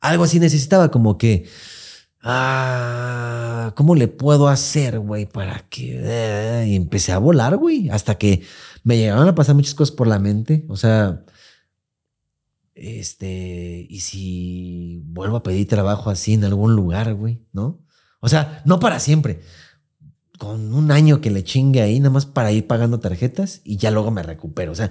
algo 0.00 0.24
así 0.24 0.38
necesitaba 0.38 0.90
como 0.90 1.18
que, 1.18 1.48
ah, 2.28 3.72
¿cómo 3.76 3.94
le 3.94 4.08
puedo 4.08 4.48
hacer, 4.48 4.98
güey, 4.98 5.26
para 5.26 5.60
que... 5.68 6.00
eh? 6.02 6.66
Y 6.68 6.74
empecé 6.74 7.12
a 7.12 7.18
volar, 7.18 7.56
güey, 7.56 7.88
hasta 7.88 8.16
que 8.18 8.42
me 8.82 8.98
llegaron 8.98 9.28
a 9.28 9.34
pasar 9.34 9.54
muchas 9.54 9.74
cosas 9.74 9.94
por 9.94 10.08
la 10.08 10.18
mente. 10.18 10.64
O 10.68 10.76
sea, 10.76 11.24
este, 12.74 13.86
y 13.88 14.00
si 14.00 15.02
vuelvo 15.06 15.36
a 15.36 15.42
pedir 15.42 15.68
trabajo 15.68 16.10
así 16.10 16.34
en 16.34 16.44
algún 16.44 16.74
lugar, 16.74 17.14
güey, 17.14 17.46
¿no? 17.52 17.80
O 18.20 18.28
sea, 18.28 18.62
no 18.64 18.80
para 18.80 18.98
siempre. 18.98 19.40
Con 20.38 20.74
un 20.74 20.90
año 20.90 21.20
que 21.22 21.30
le 21.30 21.44
chingue 21.44 21.80
ahí, 21.80 22.00
nada 22.00 22.10
más 22.10 22.26
para 22.26 22.52
ir 22.52 22.66
pagando 22.66 23.00
tarjetas 23.00 23.62
y 23.64 23.78
ya 23.78 23.90
luego 23.90 24.10
me 24.10 24.22
recupero. 24.22 24.72
O 24.72 24.74
sea, 24.74 24.90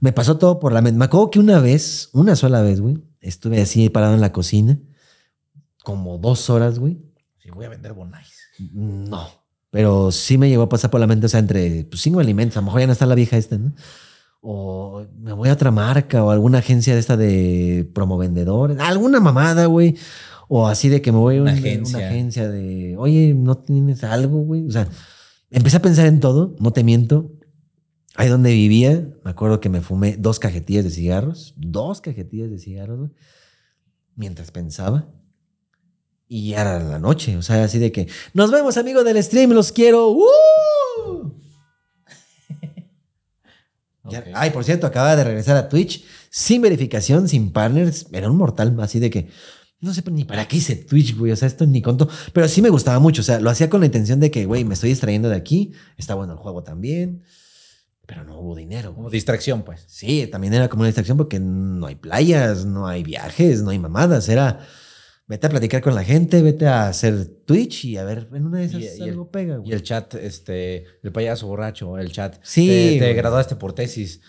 me 0.00 0.12
pasó 0.12 0.38
todo 0.38 0.58
por 0.60 0.72
la 0.72 0.80
mente. 0.80 0.98
Me 0.98 1.04
acuerdo 1.04 1.30
que 1.30 1.40
una 1.40 1.58
vez, 1.60 2.10
una 2.12 2.36
sola 2.36 2.62
vez, 2.62 2.80
güey, 2.80 3.02
estuve 3.20 3.60
así 3.60 3.90
parado 3.90 4.14
en 4.14 4.20
la 4.22 4.32
cocina, 4.32 4.78
como 5.86 6.18
dos 6.18 6.50
horas, 6.50 6.80
güey. 6.80 6.98
Sí, 7.38 7.48
voy 7.54 7.64
a 7.64 7.68
vender 7.68 7.92
bonais. 7.92 8.32
No, 8.72 9.28
pero 9.70 10.10
sí 10.10 10.36
me 10.36 10.48
llegó 10.48 10.64
a 10.64 10.68
pasar 10.68 10.90
por 10.90 10.98
la 10.98 11.06
mente, 11.06 11.26
o 11.26 11.28
sea, 11.28 11.38
entre 11.38 11.84
pues, 11.84 12.02
cinco 12.02 12.18
alimentos, 12.18 12.56
a 12.56 12.60
lo 12.60 12.64
mejor 12.64 12.80
ya 12.80 12.88
no 12.88 12.92
está 12.92 13.06
la 13.06 13.14
vieja 13.14 13.36
esta, 13.36 13.56
¿no? 13.56 13.72
O 14.40 15.06
me 15.16 15.32
voy 15.32 15.48
a 15.48 15.52
otra 15.52 15.70
marca 15.70 16.24
o 16.24 16.30
alguna 16.30 16.58
agencia 16.58 16.92
de 16.92 16.98
esta 16.98 17.16
de 17.16 17.88
promovendedores, 17.94 18.80
alguna 18.80 19.20
mamada, 19.20 19.66
güey. 19.66 19.96
O 20.48 20.66
así 20.66 20.88
de 20.88 21.00
que 21.00 21.12
me 21.12 21.18
voy 21.18 21.36
a 21.36 21.42
Una 21.42 21.52
una, 21.52 21.60
agencia. 21.60 21.98
una 21.98 22.08
agencia 22.08 22.48
de, 22.48 22.96
oye, 22.98 23.32
¿no 23.34 23.56
tienes 23.58 24.02
algo, 24.02 24.40
güey? 24.40 24.66
O 24.66 24.70
sea, 24.72 24.88
empecé 25.52 25.76
a 25.76 25.82
pensar 25.82 26.06
en 26.06 26.18
todo, 26.18 26.56
no 26.58 26.72
te 26.72 26.82
miento. 26.82 27.30
Ahí 28.16 28.28
donde 28.28 28.50
vivía, 28.52 29.08
me 29.24 29.30
acuerdo 29.30 29.60
que 29.60 29.68
me 29.68 29.82
fumé 29.82 30.16
dos 30.16 30.40
cajetillas 30.40 30.82
de 30.82 30.90
cigarros, 30.90 31.54
dos 31.56 32.00
cajetillas 32.00 32.50
de 32.50 32.58
cigarros, 32.58 32.98
güey, 32.98 33.10
mientras 34.16 34.50
pensaba. 34.50 35.12
Y 36.28 36.50
ya 36.50 36.62
era 36.62 36.80
la 36.80 36.98
noche, 36.98 37.36
o 37.36 37.42
sea, 37.42 37.64
así 37.64 37.78
de 37.78 37.92
que 37.92 38.08
nos 38.34 38.50
vemos, 38.50 38.76
amigos 38.76 39.04
del 39.04 39.22
stream, 39.22 39.50
los 39.52 39.70
quiero. 39.72 40.10
¡Uh! 40.10 41.32
Ya-. 44.10 44.24
Ay, 44.34 44.50
por 44.50 44.62
cierto, 44.64 44.86
acaba 44.86 45.16
de 45.16 45.24
regresar 45.24 45.56
a 45.56 45.68
Twitch 45.68 46.04
sin 46.30 46.62
verificación, 46.62 47.28
sin 47.28 47.52
partners. 47.52 48.06
Era 48.12 48.30
un 48.30 48.36
mortal, 48.36 48.76
así 48.80 49.00
de 49.00 49.10
que 49.10 49.28
no 49.80 49.92
sé 49.92 50.02
ni 50.10 50.24
para 50.24 50.48
qué 50.48 50.56
hice 50.56 50.74
Twitch, 50.76 51.16
güey. 51.16 51.32
O 51.32 51.36
sea, 51.36 51.48
esto 51.48 51.66
ni 51.66 51.82
conto. 51.82 52.08
Pero 52.32 52.48
sí 52.48 52.62
me 52.62 52.70
gustaba 52.70 52.98
mucho. 52.98 53.20
O 53.20 53.24
sea, 53.24 53.40
lo 53.40 53.50
hacía 53.50 53.68
con 53.68 53.80
la 53.80 53.86
intención 53.86 54.20
de 54.20 54.30
que, 54.30 54.46
güey, 54.46 54.64
me 54.64 54.74
estoy 54.74 54.90
distrayendo 54.90 55.28
de 55.28 55.36
aquí. 55.36 55.72
Está 55.96 56.14
bueno 56.14 56.32
el 56.32 56.38
juego 56.38 56.62
también. 56.62 57.22
Pero 58.06 58.24
no 58.24 58.38
hubo 58.38 58.54
dinero. 58.56 58.94
Como 58.94 59.10
distracción, 59.10 59.64
pues. 59.64 59.84
Sí, 59.86 60.26
también 60.28 60.54
era 60.54 60.68
como 60.68 60.80
una 60.80 60.88
distracción 60.88 61.16
porque 61.18 61.40
no 61.40 61.86
hay 61.86 61.96
playas, 61.96 62.64
no 62.64 62.86
hay 62.86 63.02
viajes, 63.02 63.62
no 63.62 63.70
hay 63.70 63.78
mamadas. 63.78 64.28
Era 64.28 64.66
vete 65.28 65.46
a 65.46 65.50
platicar 65.50 65.82
con 65.82 65.94
la 65.94 66.04
gente, 66.04 66.40
vete 66.42 66.66
a 66.66 66.88
hacer 66.88 67.26
Twitch 67.44 67.84
y 67.86 67.96
a 67.96 68.04
ver, 68.04 68.28
en 68.32 68.46
una 68.46 68.58
de 68.58 68.64
esas 68.66 68.80
Y- 68.82 68.84
y 68.84 69.02
el- 69.02 69.10
algo 69.10 69.30
pega, 69.30 69.56
güey. 69.56 69.70
Y 69.70 69.72
el 69.74 69.82
chat, 69.82 70.14
este, 70.14 70.84
el 71.02 71.12
payaso 71.12 71.46
borracho, 71.46 71.98
el 71.98 72.12
chat. 72.12 72.36
Sí, 72.42 72.66
Te, 72.68 72.98
te 73.06 73.14
graduaste 73.14 73.56
por 73.56 73.72
tesis. 73.72 74.20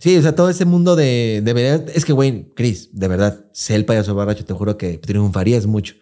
Sí, 0.00 0.16
o 0.16 0.22
sea, 0.22 0.34
todo 0.34 0.48
ese 0.48 0.64
mundo 0.64 0.94
de, 0.94 1.40
de 1.44 1.52
verdad. 1.52 1.88
Es 1.92 2.04
que, 2.04 2.12
güey, 2.12 2.50
Chris, 2.54 2.90
de 2.92 3.08
verdad, 3.08 3.46
sé 3.52 3.74
el 3.74 3.84
payaso 3.84 4.14
borracho, 4.14 4.44
te 4.44 4.52
juro 4.54 4.76
que 4.78 4.96
triunfarías 4.98 5.66
mucho. 5.66 5.94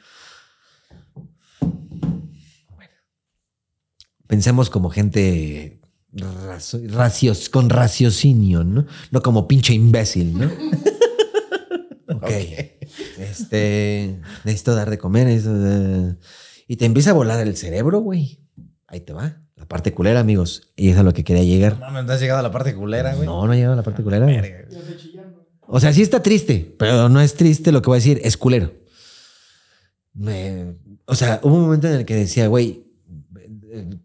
Bueno. 1.60 2.90
Pensemos 4.26 4.68
como 4.70 4.90
gente 4.90 5.80
racios, 6.90 7.48
con 7.48 7.70
raciocinio, 7.70 8.64
¿no? 8.64 8.86
No 9.10 9.22
como 9.22 9.46
pinche 9.48 9.72
imbécil, 9.74 10.36
¿no? 10.38 10.50
ok. 12.26 13.20
Este, 13.20 14.20
necesito 14.44 14.74
dar 14.74 14.90
de 14.90 14.98
comer. 14.98 15.26
necesito 15.26 15.54
de- 15.58 16.16
Y 16.68 16.76
te 16.76 16.84
empieza 16.84 17.10
a 17.10 17.14
volar 17.14 17.40
el 17.46 17.56
cerebro, 17.56 18.00
güey. 18.00 18.40
Ahí 18.88 19.00
te 19.00 19.12
va. 19.12 19.42
La 19.56 19.66
parte 19.66 19.92
culera, 19.94 20.20
amigos. 20.20 20.72
Y 20.76 20.90
es 20.90 20.98
a 20.98 21.02
lo 21.02 21.12
que 21.12 21.24
quería 21.24 21.42
llegar. 21.44 21.78
No, 21.80 21.90
no 22.02 22.12
has 22.12 22.20
llegado 22.20 22.40
a 22.40 22.42
la 22.42 22.50
parte 22.50 22.74
culera, 22.74 23.14
güey. 23.14 23.26
No, 23.26 23.46
no 23.46 23.52
ha 23.52 23.56
llegado 23.56 23.72
a 23.72 23.76
la 23.76 23.82
parte 23.82 24.02
culera. 24.02 24.30
estoy 24.30 24.96
chillando. 24.98 25.46
O 25.68 25.80
sea, 25.80 25.92
sí 25.92 26.02
está 26.02 26.22
triste, 26.22 26.74
pero 26.78 27.08
no 27.08 27.20
es 27.20 27.34
triste 27.34 27.72
lo 27.72 27.82
que 27.82 27.86
voy 27.90 27.96
a 27.96 28.00
decir, 28.00 28.20
es 28.22 28.36
culero. 28.36 28.72
Me- 30.14 30.76
o 31.06 31.14
sea, 31.14 31.40
hubo 31.42 31.54
un 31.54 31.62
momento 31.62 31.88
en 31.88 31.94
el 31.94 32.04
que 32.04 32.14
decía, 32.14 32.46
güey, 32.48 32.84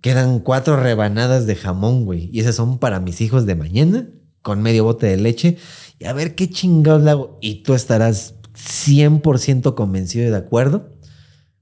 quedan 0.02 0.40
cuatro 0.40 0.76
rebanadas 0.78 1.46
de 1.48 1.56
jamón, 1.56 2.06
güey, 2.06 2.30
y 2.34 2.40
esas 2.42 2.56
son 2.56 2.80
para 2.80 3.00
mis 3.00 3.22
hijos 3.22 3.46
de 3.46 3.56
mañana, 3.56 4.10
con 4.42 4.62
medio 4.62 4.84
bote 4.84 5.08
de 5.08 5.18
leche, 5.18 5.58
y 6.00 6.06
a 6.06 6.14
ver 6.14 6.36
qué 6.36 6.50
chingados 6.50 7.04
le 7.04 7.12
hago. 7.12 7.38
Y 7.42 7.64
tú 7.64 7.74
estarás 7.74 8.36
100% 8.54 9.76
convencido 9.76 10.28
y 10.28 10.32
de 10.32 10.38
acuerdo, 10.38 10.90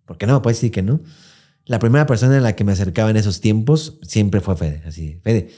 porque 0.06 0.26
no 0.28 0.34
me 0.34 0.40
puedes 0.42 0.58
decir 0.58 0.72
que 0.72 0.82
no. 0.82 1.02
La 1.66 1.80
primera 1.80 2.06
persona 2.06 2.38
en 2.38 2.44
la 2.44 2.56
que 2.56 2.64
me 2.64 2.72
acercaba 2.72 3.10
en 3.12 3.18
esos 3.18 3.42
tiempos 3.42 4.00
siempre 4.02 4.42
fue 4.42 4.56
Fede, 4.56 4.82
así, 4.86 5.20
Fede, 5.24 5.50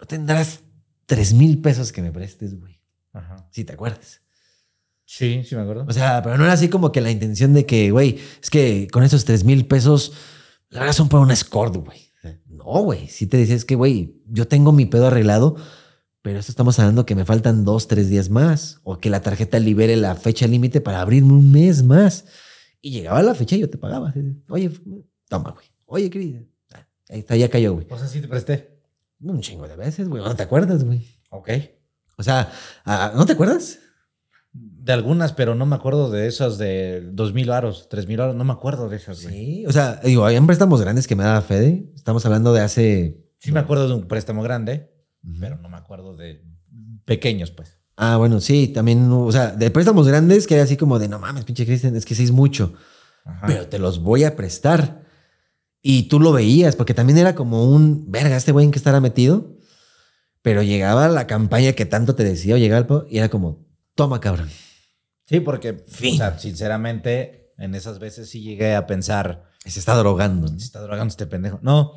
¿no 0.00 0.06
tendrás 0.06 0.60
tres 1.06 1.32
mil 1.32 1.60
pesos 1.60 1.92
que 1.92 2.02
me 2.02 2.12
prestes, 2.12 2.58
güey? 2.58 2.80
Ajá. 3.12 3.48
Si 3.50 3.64
te 3.64 3.72
acuerdas. 3.72 4.20
Sí, 5.04 5.42
sí 5.44 5.54
me 5.54 5.62
acuerdo. 5.62 5.86
O 5.88 5.92
sea, 5.92 6.22
pero 6.22 6.36
no 6.36 6.44
era 6.44 6.52
así 6.52 6.68
como 6.68 6.92
que 6.92 7.00
la 7.00 7.10
intención 7.10 7.54
de 7.54 7.64
que, 7.64 7.90
güey, 7.90 8.18
es 8.42 8.50
que 8.50 8.88
con 8.92 9.02
esos 9.02 9.24
tres 9.24 9.42
mil 9.42 9.66
pesos, 9.66 10.12
la 10.68 10.80
verdad 10.80 10.94
son 10.94 11.08
para 11.08 11.22
un 11.22 11.30
escort, 11.30 11.76
güey. 11.76 12.12
No, 12.46 12.82
güey. 12.82 13.08
Si 13.08 13.26
te 13.26 13.38
dices 13.38 13.64
que, 13.64 13.74
güey, 13.74 14.20
yo 14.26 14.46
tengo 14.48 14.72
mi 14.72 14.84
pedo 14.84 15.06
arreglado, 15.06 15.56
pero 16.28 16.40
esto 16.40 16.52
estamos 16.52 16.78
hablando 16.78 17.06
que 17.06 17.14
me 17.14 17.24
faltan 17.24 17.64
dos, 17.64 17.88
tres 17.88 18.10
días 18.10 18.28
más. 18.28 18.80
O 18.84 18.98
que 18.98 19.08
la 19.08 19.22
tarjeta 19.22 19.58
libere 19.58 19.96
la 19.96 20.14
fecha 20.14 20.46
límite 20.46 20.82
para 20.82 21.00
abrirme 21.00 21.32
un 21.32 21.50
mes 21.50 21.82
más. 21.82 22.26
Y 22.82 22.90
llegaba 22.90 23.22
la 23.22 23.34
fecha 23.34 23.56
y 23.56 23.60
yo 23.60 23.70
te 23.70 23.78
pagaba. 23.78 24.12
Oye, 24.50 24.70
toma, 25.26 25.52
güey. 25.52 25.64
Oye, 25.86 26.10
querida. 26.10 26.42
Ah, 26.74 26.86
Ahí 27.08 27.20
está, 27.20 27.34
ya 27.34 27.48
cayó, 27.48 27.72
güey. 27.72 27.86
O 27.88 27.96
sea, 27.96 28.06
sí 28.06 28.20
te 28.20 28.28
presté. 28.28 28.78
Un 29.22 29.40
chingo 29.40 29.66
de 29.66 29.76
veces, 29.76 30.06
güey. 30.06 30.22
No 30.22 30.36
te 30.36 30.42
acuerdas, 30.42 30.84
güey. 30.84 31.06
Ok. 31.30 31.48
O 32.18 32.22
sea, 32.22 32.52
ah, 32.84 33.14
¿no 33.16 33.24
te 33.24 33.32
acuerdas? 33.32 33.78
De 34.52 34.92
algunas, 34.92 35.32
pero 35.32 35.54
no 35.54 35.64
me 35.64 35.76
acuerdo 35.76 36.10
de 36.10 36.26
esas 36.26 36.58
de 36.58 37.08
dos 37.10 37.32
mil 37.32 37.48
varos, 37.48 37.88
tres 37.88 38.06
mil 38.06 38.18
varos. 38.18 38.36
No 38.36 38.44
me 38.44 38.52
acuerdo 38.52 38.90
de 38.90 38.98
esas, 38.98 39.22
güey. 39.22 39.34
Sí, 39.34 39.66
o 39.66 39.72
sea, 39.72 39.98
digo, 40.04 40.26
habían 40.26 40.46
préstamos 40.46 40.82
grandes 40.82 41.06
que 41.06 41.16
me 41.16 41.24
daba 41.24 41.40
Fede. 41.40 41.90
Estamos 41.96 42.26
hablando 42.26 42.52
de 42.52 42.60
hace. 42.60 43.24
Sí 43.38 43.50
me 43.50 43.60
acuerdo 43.60 43.88
de 43.88 43.94
un 43.94 44.06
préstamo 44.08 44.42
grande, 44.42 44.90
pero 45.40 45.56
no 45.58 45.68
me 45.68 45.76
acuerdo 45.76 46.16
de 46.16 46.42
pequeños, 47.04 47.50
pues. 47.50 47.78
Ah, 47.96 48.16
bueno, 48.16 48.40
sí, 48.40 48.68
también, 48.68 49.10
o 49.10 49.30
sea, 49.32 49.48
de 49.50 49.70
préstamos 49.70 50.06
grandes 50.06 50.46
que 50.46 50.54
era 50.54 50.62
así 50.64 50.76
como 50.76 50.98
de 50.98 51.08
no 51.08 51.18
mames, 51.18 51.44
pinche 51.44 51.66
Cristian, 51.66 51.96
es 51.96 52.04
que 52.04 52.14
sí 52.14 52.22
es 52.24 52.30
mucho, 52.30 52.74
Ajá. 53.24 53.46
pero 53.46 53.66
te 53.68 53.78
los 53.78 54.00
voy 54.00 54.24
a 54.24 54.36
prestar. 54.36 55.02
Y 55.82 56.04
tú 56.08 56.20
lo 56.20 56.32
veías, 56.32 56.76
porque 56.76 56.94
también 56.94 57.18
era 57.18 57.34
como 57.34 57.64
un 57.70 58.10
verga, 58.10 58.36
este 58.36 58.52
güey 58.52 58.64
en 58.66 58.70
que 58.72 58.78
estará 58.78 59.00
metido. 59.00 59.56
Pero 60.42 60.62
llegaba 60.62 61.08
la 61.08 61.26
campaña 61.26 61.72
que 61.72 61.86
tanto 61.86 62.14
te 62.14 62.24
decía, 62.24 62.54
o 62.54 62.58
llegaba 62.58 63.04
y 63.08 63.18
era 63.18 63.28
como, 63.28 63.66
toma, 63.94 64.20
cabrón. 64.20 64.48
Sí, 65.26 65.40
porque, 65.40 65.74
Fin. 65.88 66.14
o 66.14 66.16
sea, 66.18 66.38
sinceramente, 66.38 67.52
en 67.58 67.74
esas 67.74 67.98
veces 67.98 68.30
sí 68.30 68.40
llegué 68.42 68.74
a 68.74 68.86
pensar, 68.86 69.50
Se 69.64 69.78
está 69.78 69.94
drogando. 69.96 70.48
se 70.48 70.56
está 70.56 70.80
drogando 70.80 71.10
este 71.10 71.26
pendejo. 71.26 71.58
No, 71.62 71.92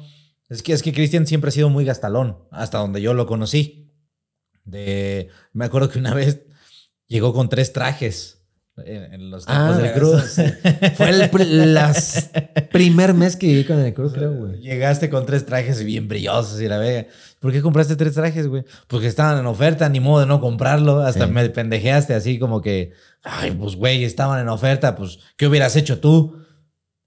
es 0.51 0.61
que, 0.63 0.73
es 0.73 0.83
que 0.83 0.93
Cristian 0.93 1.25
siempre 1.25 1.49
ha 1.49 1.51
sido 1.51 1.69
muy 1.69 1.85
gastalón, 1.85 2.37
hasta 2.51 2.77
donde 2.77 3.01
yo 3.01 3.13
lo 3.13 3.25
conocí. 3.25 3.91
De, 4.63 5.29
me 5.53 5.65
acuerdo 5.65 5.89
que 5.89 5.99
una 5.99 6.13
vez 6.13 6.41
llegó 7.07 7.33
con 7.33 7.49
tres 7.49 7.73
trajes 7.73 8.37
en, 8.85 9.13
en 9.13 9.29
los 9.31 9.45
tiempos 9.45 9.75
Ah, 9.75 9.77
del 9.79 9.91
cruz. 9.93 10.35
Fue 10.95 11.09
el 11.09 11.73
las 11.73 12.29
primer 12.71 13.13
mes 13.13 13.35
que 13.35 13.47
viví 13.47 13.63
con 13.65 13.79
el 13.79 13.93
cruz, 13.93 14.13
creo, 14.13 14.33
güey. 14.33 14.59
Llegaste 14.61 15.09
con 15.09 15.25
tres 15.25 15.45
trajes 15.45 15.83
bien 15.83 16.07
brillosos 16.07 16.61
y 16.61 16.67
la 16.67 16.77
vega. 16.77 17.07
¿Por 17.39 17.51
qué 17.51 17.61
compraste 17.61 17.95
tres 17.95 18.13
trajes, 18.13 18.47
güey? 18.47 18.63
Porque 18.87 19.07
estaban 19.07 19.39
en 19.39 19.45
oferta, 19.47 19.89
ni 19.89 19.99
modo 19.99 20.21
de 20.21 20.25
no 20.27 20.39
comprarlo. 20.39 21.01
Hasta 21.01 21.25
Sí. 21.25 21.31
me 21.31 21.49
pendejeaste 21.49 22.13
así 22.13 22.37
como 22.39 22.61
que, 22.61 22.93
ay, 23.23 23.51
pues, 23.51 23.75
güey, 23.75 24.03
estaban 24.03 24.39
en 24.39 24.47
oferta, 24.49 24.95
pues, 24.95 25.19
¿qué 25.37 25.47
hubieras 25.47 25.75
hecho 25.75 25.99
tú? 25.99 26.37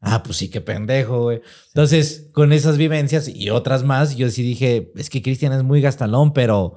Ah, 0.06 0.22
pues 0.22 0.36
sí, 0.36 0.50
qué 0.50 0.60
pendejo, 0.60 1.22
güey. 1.22 1.40
Entonces, 1.68 2.28
con 2.32 2.52
esas 2.52 2.76
vivencias 2.76 3.26
y 3.28 3.48
otras 3.50 3.84
más, 3.84 4.16
yo 4.16 4.28
sí 4.30 4.42
dije, 4.42 4.92
es 4.96 5.08
que 5.08 5.22
Cristian 5.22 5.52
es 5.54 5.62
muy 5.62 5.80
gastalón, 5.80 6.32
pero 6.34 6.74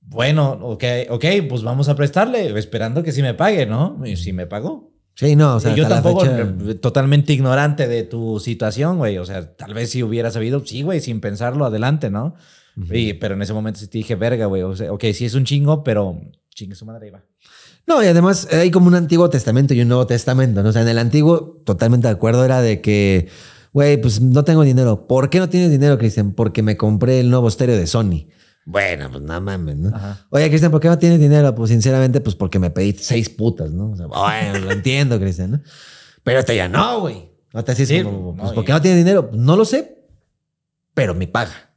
bueno, 0.00 0.58
ok, 0.62 0.84
ok, 1.10 1.24
pues 1.48 1.62
vamos 1.62 1.88
a 1.88 1.94
prestarle, 1.94 2.58
esperando 2.58 3.02
que 3.02 3.12
sí 3.12 3.22
me 3.22 3.34
pague, 3.34 3.66
¿no? 3.66 4.00
Y 4.04 4.16
sí 4.16 4.32
me 4.32 4.46
pagó. 4.46 4.90
Sí, 5.14 5.36
no, 5.36 5.56
o 5.56 5.60
sea, 5.60 5.74
yo 5.76 5.84
tampoco, 5.88 6.20
fecha- 6.24 6.70
eh, 6.70 6.74
totalmente 6.76 7.32
ignorante 7.32 7.86
de 7.86 8.04
tu 8.04 8.40
situación, 8.40 8.96
güey. 8.98 9.18
O 9.18 9.24
sea, 9.26 9.54
tal 9.54 9.74
vez 9.74 9.90
si 9.90 10.02
hubiera 10.02 10.30
sabido, 10.30 10.64
sí, 10.64 10.82
güey, 10.82 11.00
sin 11.00 11.20
pensarlo, 11.20 11.64
adelante, 11.64 12.10
¿no? 12.10 12.34
Y- 12.96 13.12
pero 13.14 13.34
en 13.34 13.42
ese 13.42 13.52
momento 13.52 13.78
sí 13.80 13.88
te 13.88 13.98
dije, 13.98 14.14
verga, 14.14 14.46
güey. 14.46 14.62
O 14.62 14.74
sea, 14.74 14.92
ok, 14.92 15.04
sí 15.12 15.26
es 15.26 15.34
un 15.34 15.44
chingo, 15.44 15.84
pero 15.84 16.18
chingue 16.54 16.74
su 16.74 16.86
madre, 16.86 17.10
va. 17.10 17.22
No, 17.90 18.04
y 18.04 18.06
además 18.06 18.46
eh, 18.52 18.56
hay 18.58 18.70
como 18.70 18.86
un 18.86 18.94
Antiguo 18.94 19.28
Testamento 19.30 19.74
y 19.74 19.80
un 19.80 19.88
Nuevo 19.88 20.06
Testamento, 20.06 20.62
¿no? 20.62 20.68
O 20.68 20.72
sea, 20.72 20.82
en 20.82 20.88
el 20.88 20.98
Antiguo, 20.98 21.60
totalmente 21.64 22.06
de 22.06 22.12
acuerdo, 22.12 22.44
era 22.44 22.62
de 22.62 22.80
que, 22.80 23.26
güey, 23.72 24.00
pues 24.00 24.20
no 24.20 24.44
tengo 24.44 24.62
dinero. 24.62 25.08
¿Por 25.08 25.28
qué 25.28 25.40
no 25.40 25.48
tienes 25.48 25.72
dinero, 25.72 25.98
Cristian? 25.98 26.30
Porque 26.32 26.62
me 26.62 26.76
compré 26.76 27.18
el 27.18 27.30
nuevo 27.30 27.48
estéreo 27.48 27.76
de 27.76 27.88
Sony. 27.88 28.28
Bueno, 28.64 29.10
pues 29.10 29.24
no 29.24 29.40
mames, 29.40 29.76
¿no? 29.76 29.88
Ajá. 29.92 30.24
Oye, 30.30 30.48
Cristian, 30.50 30.70
¿por 30.70 30.80
qué 30.80 30.86
no 30.86 30.98
tienes 30.98 31.18
dinero? 31.18 31.52
Pues 31.56 31.70
sinceramente, 31.70 32.20
pues 32.20 32.36
porque 32.36 32.60
me 32.60 32.70
pedí 32.70 32.92
seis 32.92 33.28
putas, 33.28 33.72
¿no? 33.72 33.90
O 33.90 33.96
sea, 33.96 34.06
bueno, 34.06 34.66
lo 34.66 34.70
entiendo, 34.70 35.18
Cristian, 35.18 35.50
¿no? 35.50 35.60
Pero 36.22 36.44
te 36.44 36.54
ya 36.54 36.68
no, 36.68 37.00
güey. 37.00 37.28
No 37.52 37.64
te 37.64 37.72
haces 37.72 37.88
Sí, 37.88 38.04
como, 38.04 38.34
no, 38.36 38.36
pues, 38.36 38.52
y- 38.52 38.54
¿por 38.54 38.64
qué 38.64 38.70
no 38.72 38.80
tienes 38.80 38.98
dinero? 39.04 39.30
Pues, 39.30 39.42
no 39.42 39.56
lo 39.56 39.64
sé, 39.64 40.06
pero 40.94 41.12
me 41.16 41.26
paga. 41.26 41.72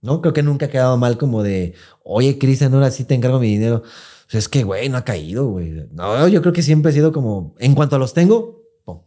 ¿No? 0.00 0.22
Creo 0.22 0.32
que 0.32 0.44
nunca 0.44 0.66
ha 0.66 0.70
quedado 0.70 0.96
mal 0.96 1.18
como 1.18 1.42
de, 1.42 1.74
oye, 2.04 2.38
Cristian, 2.38 2.72
ahora 2.72 2.90
sí 2.90 3.04
te 3.04 3.14
encargo 3.14 3.38
mi 3.40 3.48
dinero. 3.48 3.82
O 4.28 4.30
sea, 4.30 4.38
es 4.38 4.48
que, 4.48 4.62
güey, 4.62 4.88
no 4.90 4.98
ha 4.98 5.04
caído, 5.04 5.48
güey. 5.48 5.86
No, 5.92 6.28
yo 6.28 6.42
creo 6.42 6.52
que 6.52 6.62
siempre 6.62 6.90
he 6.90 6.94
sido 6.94 7.12
como, 7.12 7.54
en 7.58 7.74
cuanto 7.74 7.96
a 7.96 7.98
los 7.98 8.12
tengo, 8.12 8.62
pum. 8.84 9.00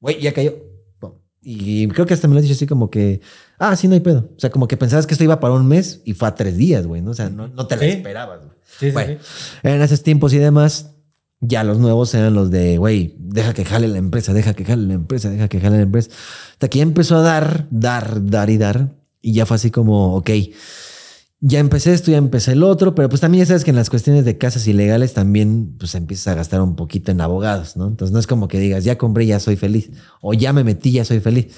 Güey, 0.00 0.20
ya 0.20 0.32
cayó. 0.34 0.54
pum. 1.00 1.12
Y 1.40 1.88
creo 1.88 2.04
que 2.04 2.12
hasta 2.14 2.28
me 2.28 2.34
lo 2.34 2.38
has 2.38 2.42
dicho 2.42 2.54
así 2.54 2.66
como 2.66 2.90
que, 2.90 3.20
ah, 3.58 3.74
sí, 3.76 3.88
no 3.88 3.94
hay 3.94 4.00
pedo. 4.00 4.28
O 4.36 4.38
sea, 4.38 4.50
como 4.50 4.68
que 4.68 4.76
pensabas 4.76 5.06
que 5.06 5.14
esto 5.14 5.24
iba 5.24 5.40
para 5.40 5.54
un 5.54 5.66
mes 5.66 6.02
y 6.04 6.12
fue 6.12 6.28
a 6.28 6.34
tres 6.34 6.56
días, 6.58 6.86
güey, 6.86 7.00
¿no? 7.00 7.12
O 7.12 7.14
sea, 7.14 7.30
no, 7.30 7.48
no 7.48 7.66
te 7.66 7.76
la 7.76 7.82
Sí. 7.82 7.88
esperabas, 7.88 8.40
güey. 8.44 8.58
Sí, 8.78 8.90
Bueno, 8.90 9.18
en 9.62 9.80
esos 9.82 10.02
tiempos 10.02 10.34
y 10.34 10.38
demás, 10.38 10.90
ya 11.40 11.64
los 11.64 11.78
nuevos 11.78 12.12
eran 12.14 12.34
los 12.34 12.50
de, 12.50 12.76
güey, 12.76 13.14
deja 13.18 13.54
que 13.54 13.64
jale 13.64 13.88
la 13.88 13.96
empresa, 13.98 14.34
deja 14.34 14.52
que 14.52 14.64
jale 14.66 14.86
la 14.86 14.94
empresa, 14.94 15.30
deja 15.30 15.48
que 15.48 15.60
jale 15.60 15.76
la 15.78 15.82
empresa. 15.84 16.10
Hasta 16.52 16.68
que 16.68 16.78
ya 16.78 16.82
empezó 16.82 17.16
a 17.16 17.22
dar, 17.22 17.66
dar, 17.70 18.26
dar 18.26 18.50
y 18.50 18.58
dar. 18.58 18.94
Y 19.22 19.32
ya 19.32 19.46
fue 19.46 19.54
así 19.54 19.70
como, 19.70 20.14
ok, 20.16 20.30
ya 21.40 21.60
empecé 21.60 21.92
esto, 21.92 22.10
ya 22.10 22.16
empecé 22.16 22.52
el 22.52 22.62
otro, 22.62 22.94
pero 22.94 23.08
pues 23.08 23.20
también 23.20 23.44
ya 23.44 23.46
sabes 23.46 23.64
que 23.64 23.70
en 23.70 23.76
las 23.76 23.90
cuestiones 23.90 24.24
de 24.24 24.38
casas 24.38 24.66
ilegales 24.66 25.14
también 25.14 25.76
pues 25.78 25.94
empiezas 25.94 26.28
a 26.28 26.34
gastar 26.34 26.60
un 26.60 26.74
poquito 26.74 27.12
en 27.12 27.20
abogados, 27.20 27.76
¿no? 27.76 27.86
Entonces 27.86 28.12
no 28.12 28.18
es 28.18 28.26
como 28.26 28.48
que 28.48 28.58
digas, 28.58 28.84
ya 28.84 28.98
compré, 28.98 29.26
ya 29.26 29.38
soy 29.38 29.56
feliz, 29.56 29.90
o 30.20 30.34
ya 30.34 30.52
me 30.52 30.64
metí, 30.64 30.90
ya 30.92 31.04
soy 31.04 31.20
feliz. 31.20 31.54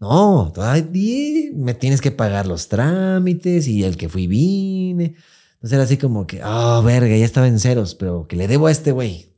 No, 0.00 0.50
todavía 0.54 1.50
me 1.54 1.74
tienes 1.74 2.00
que 2.00 2.10
pagar 2.10 2.46
los 2.46 2.68
trámites 2.68 3.68
y 3.68 3.84
el 3.84 3.96
que 3.96 4.08
fui 4.08 4.26
vine. 4.26 5.14
Entonces 5.54 5.74
era 5.74 5.82
así 5.84 5.98
como 5.98 6.26
que, 6.26 6.42
oh, 6.42 6.82
verga, 6.82 7.14
ya 7.16 7.24
estaba 7.24 7.46
en 7.46 7.60
ceros, 7.60 7.94
pero 7.94 8.26
que 8.26 8.34
le 8.34 8.48
debo 8.48 8.66
a 8.66 8.70
este 8.70 8.92
güey. 8.92 9.36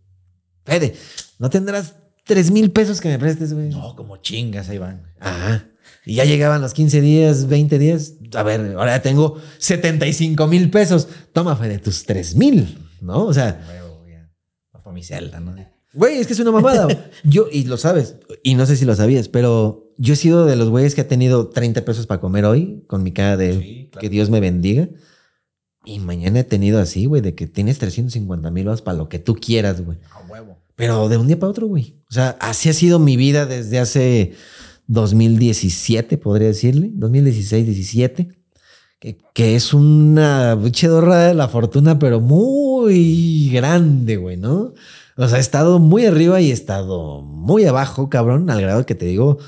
Fede, 0.64 0.94
¿no 1.40 1.50
tendrás 1.50 1.96
tres 2.24 2.52
mil 2.52 2.70
pesos 2.70 3.00
que 3.00 3.08
me 3.08 3.18
prestes, 3.18 3.52
güey? 3.52 3.70
No, 3.70 3.96
como 3.96 4.18
chingas, 4.18 4.68
ahí 4.68 4.78
van. 4.78 5.02
Ajá. 5.18 5.66
Y 6.04 6.16
ya 6.16 6.24
llegaban 6.24 6.60
los 6.60 6.74
15 6.74 7.00
días, 7.00 7.46
20 7.48 7.78
días. 7.78 8.14
A 8.34 8.42
ver, 8.42 8.74
ahora 8.76 8.96
ya 8.96 9.02
tengo 9.02 9.38
75 9.58 10.46
mil 10.46 10.70
pesos. 10.70 11.08
Toma, 11.32 11.56
Fede, 11.56 11.78
tus 11.78 12.04
3 12.04 12.34
mil, 12.36 12.78
¿no? 13.00 13.24
O 13.26 13.34
sea, 13.34 13.60
para 14.82 14.92
mi 14.94 15.02
celda, 15.02 15.40
¿no? 15.40 15.54
Güey, 15.94 16.18
es 16.18 16.26
que 16.26 16.32
es 16.32 16.40
una 16.40 16.50
mamada. 16.50 16.88
Yo, 17.24 17.46
y 17.52 17.64
lo 17.64 17.76
sabes, 17.76 18.16
y 18.42 18.54
no 18.54 18.66
sé 18.66 18.76
si 18.76 18.84
lo 18.84 18.94
sabías, 18.94 19.28
pero 19.28 19.92
yo 19.98 20.14
he 20.14 20.16
sido 20.16 20.46
de 20.46 20.56
los 20.56 20.70
güeyes 20.70 20.94
que 20.94 21.02
ha 21.02 21.08
tenido 21.08 21.48
30 21.48 21.84
pesos 21.84 22.06
para 22.06 22.20
comer 22.20 22.46
hoy, 22.46 22.82
con 22.86 23.02
mi 23.02 23.12
cara 23.12 23.36
de 23.36 23.58
Sí, 23.58 23.88
claro. 23.92 24.00
que 24.00 24.08
Dios 24.08 24.30
me 24.30 24.40
bendiga. 24.40 24.88
Y 25.84 25.98
mañana 25.98 26.40
he 26.40 26.44
tenido 26.44 26.80
así, 26.80 27.04
güey, 27.04 27.20
de 27.20 27.34
que 27.34 27.46
tienes 27.46 27.78
350 27.78 28.50
mil 28.50 28.66
para 28.82 28.96
lo 28.96 29.08
que 29.08 29.18
tú 29.18 29.34
quieras, 29.34 29.82
güey. 29.82 29.98
A 30.12 30.20
huevo. 30.30 30.58
Pero 30.76 31.08
de 31.08 31.18
un 31.18 31.26
día 31.26 31.38
para 31.38 31.50
otro, 31.50 31.66
güey. 31.66 32.00
O 32.08 32.14
sea, 32.14 32.36
así 32.40 32.68
ha 32.68 32.72
sido 32.72 32.98
mi 32.98 33.16
vida 33.16 33.46
desde 33.46 33.78
hace 33.78 34.32
2017, 34.92 36.18
podría 36.18 36.48
decirle. 36.48 36.90
2016, 36.94 37.66
17. 37.66 38.28
Que, 38.98 39.18
que 39.34 39.56
es 39.56 39.74
una 39.74 40.56
chedorra 40.70 41.28
de 41.28 41.34
la 41.34 41.48
fortuna, 41.48 41.98
pero 41.98 42.20
muy 42.20 43.50
grande, 43.52 44.16
güey, 44.16 44.36
¿no? 44.36 44.74
O 45.16 45.28
sea, 45.28 45.38
he 45.38 45.40
estado 45.40 45.78
muy 45.78 46.06
arriba 46.06 46.40
y 46.40 46.50
he 46.50 46.52
estado 46.52 47.22
muy 47.22 47.64
abajo, 47.64 48.08
cabrón, 48.08 48.48
al 48.50 48.60
grado 48.60 48.86
que 48.86 48.94
te 48.94 49.06
digo, 49.06 49.38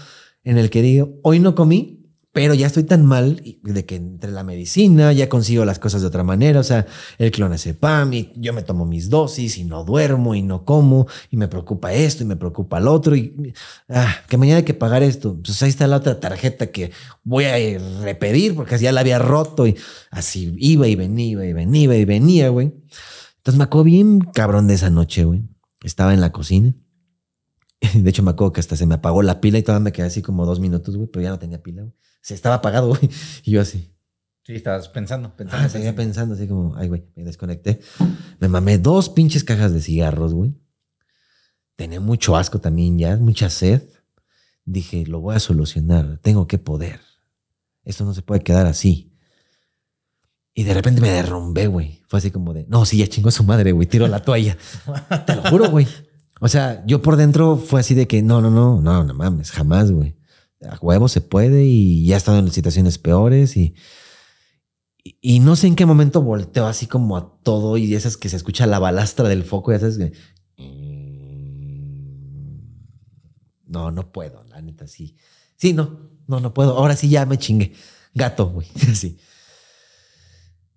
en 0.43 0.59
el 0.59 0.71
que 0.71 0.83
digo, 0.83 1.21
hoy 1.23 1.39
no 1.39 1.55
comí 1.55 2.04
Pero 2.35 2.53
ya 2.53 2.67
estoy 2.67 2.83
tan 2.83 3.07
mal 3.07 3.41
de 3.63 3.87
que 3.87 3.95
entre 3.95 4.33
la 4.33 4.43
medicina 4.43 5.13
ya 5.13 5.29
consigo 5.29 5.65
las 5.65 5.79
cosas 5.79 6.01
de 6.01 6.09
otra 6.09 6.25
manera. 6.25 6.59
O 6.59 6.65
sea, 6.65 6.85
el 7.17 7.31
clonazepam 7.31 8.13
y 8.13 8.33
yo 8.35 8.53
me 8.53 8.65
tomo 8.65 8.85
mis 8.87 9.09
dosis 9.09 9.57
y 9.57 9.63
no 9.63 9.85
duermo 9.85 10.35
y 10.35 10.43
no 10.43 10.65
como 10.65 11.07
y 11.31 11.37
me 11.37 11.47
preocupa 11.47 11.93
esto 11.93 12.25
y 12.25 12.27
me 12.27 12.35
preocupa 12.35 12.79
el 12.79 12.89
otro. 12.89 13.15
Y 13.15 13.55
ah, 13.89 14.17
que 14.29 14.37
mañana 14.37 14.59
hay 14.59 14.65
que 14.65 14.75
pagar 14.75 15.05
esto. 15.05 15.39
Pues 15.45 15.63
ahí 15.63 15.69
está 15.69 15.87
la 15.87 15.99
otra 15.99 16.19
tarjeta 16.19 16.73
que 16.73 16.91
voy 17.23 17.45
a 17.45 17.57
ir 17.61 17.81
repetir 18.03 18.57
porque 18.57 18.77
ya 18.79 18.91
la 18.91 19.03
había 19.03 19.21
roto 19.21 19.69
y 19.69 19.77
así 20.11 20.57
iba 20.59 20.89
y 20.89 20.97
venía, 20.97 21.47
y 21.47 21.53
venía 21.53 21.97
y 21.97 22.05
venía, 22.05 22.49
güey. 22.49 22.75
Entonces 23.37 23.59
me 23.59 23.63
acuerdo 23.63 23.85
bien 23.85 24.19
cabrón 24.19 24.67
de 24.67 24.75
esa 24.75 24.91
noche, 24.91 25.23
güey. 25.23 25.45
Estaba 25.85 26.13
en 26.13 26.21
la 26.21 26.33
cocina. 26.33 26.75
De 27.95 28.11
hecho, 28.11 28.25
me 28.25 28.33
acuerdo 28.33 28.55
que 28.55 28.61
hasta 28.61 28.75
se 28.75 28.87
me 28.87 28.97
apagó 28.97 29.23
la 29.23 29.41
pila 29.41 29.59
y 29.59 29.63
todavía 29.63 29.85
me 29.85 29.93
quedé 29.93 30.07
así 30.09 30.21
como 30.21 30.47
dos 30.47 30.59
minutos, 30.59 30.97
güey, 30.97 31.09
pero 31.09 31.23
ya 31.23 31.31
no 31.31 31.39
tenía 31.39 31.63
pila, 31.63 31.83
güey. 31.83 31.95
Se 32.25 32.33
estaba 32.33 32.55
apagado, 32.55 32.89
güey. 32.89 33.11
Y 33.45 33.51
yo 33.51 33.61
así. 33.61 33.91
Sí, 34.45 34.55
estabas 34.55 34.89
pensando, 34.89 35.37
pensando. 35.37 35.67
Ah, 35.67 35.69
seguía 35.69 35.95
pensando 35.95 36.35
así 36.35 36.49
como, 36.49 36.75
ay, 36.75 36.89
güey, 36.89 37.05
me 37.17 37.23
desconecté. 37.23 37.81
Me 38.41 38.49
mamé 38.49 38.79
dos 38.79 39.11
pinches 39.11 39.45
cajas 39.45 39.75
de 39.75 39.83
cigarros, 39.83 40.33
güey. 40.33 40.55
Tenía 41.77 42.01
mucho 42.01 42.35
asco 42.35 42.61
también 42.61 42.99
ya, 42.99 43.19
mucha 43.19 43.51
sed. 43.51 43.83
Dije, 44.65 45.05
lo 45.07 45.21
voy 45.21 45.37
a 45.37 45.39
solucionar, 45.39 46.19
tengo 46.23 46.47
que 46.47 46.57
poder. 46.57 47.01
Esto 47.85 48.07
no 48.07 48.15
se 48.15 48.23
puede 48.23 48.41
quedar 48.41 48.67
así. 48.67 49.13
Y 50.55 50.63
de 50.63 50.73
repente 50.73 51.03
me 51.03 51.11
derrumbé, 51.11 51.67
güey. 51.67 52.03
Fue 52.09 52.21
así 52.21 52.31
como 52.31 52.55
de, 52.55 52.65
no, 52.69 52.87
sí, 52.87 52.97
ya 52.97 53.07
chingó 53.07 53.29
a 53.29 53.33
su 53.33 53.45
madre, 53.45 53.73
güey, 53.73 53.87
tiro 53.87 54.09
la 54.09 54.23
toalla. 54.23 54.57
Te 55.27 55.37
lo 55.37 55.43
juro, 55.43 55.71
güey. 55.71 55.87
O 56.41 56.49
sea, 56.49 56.83
yo 56.87 57.03
por 57.03 57.17
dentro 57.17 57.59
fue 57.59 57.81
así 57.81 57.95
de 57.95 58.07
que, 58.07 58.23
no, 58.23 58.41
no, 58.41 58.51
no, 58.51 58.81
no, 58.81 59.05
no 59.05 59.15
mames, 59.15 59.51
jamás, 59.51 59.91
güey. 59.93 60.17
A 60.65 60.79
huevo 60.81 61.09
se 61.09 61.21
puede 61.21 61.65
y 61.65 62.07
ya 62.07 62.15
he 62.15 62.19
estado 62.19 62.39
en 62.39 62.51
situaciones 62.51 62.99
peores 62.99 63.57
y, 63.57 63.75
y, 65.21 65.41
no 65.41 65.57
sé 65.57 65.67
en 65.67 65.77
qué 65.77 65.87
momento 65.87 66.23
volteo 66.23 66.67
así 66.67 66.87
como 66.87 67.17
a 67.17 67.39
todo 67.43 67.77
y 67.77 67.95
esas 67.95 68.17
que 68.17 68.29
se 68.29 68.37
escucha 68.37 68.67
la 68.67 68.79
balastra 68.79 69.29
del 69.29 69.45
foco, 69.45 69.73
ya 69.73 69.81
sabes 69.81 69.99
que... 69.99 70.13
No, 73.67 73.91
no 73.91 74.13
puedo, 74.13 74.45
la 74.45 74.63
neta, 74.63 74.87
sí. 74.87 75.17
Sí, 75.57 75.73
no, 75.73 76.11
no, 76.29 76.41
no 76.41 76.55
puedo. 76.55 76.77
Ahora 76.77 76.97
sí 76.97 77.09
ya 77.09 77.27
me 77.27 77.39
chingué. 77.39 77.73
Gato, 78.15 78.49
güey, 78.49 78.69
así. 78.91 79.19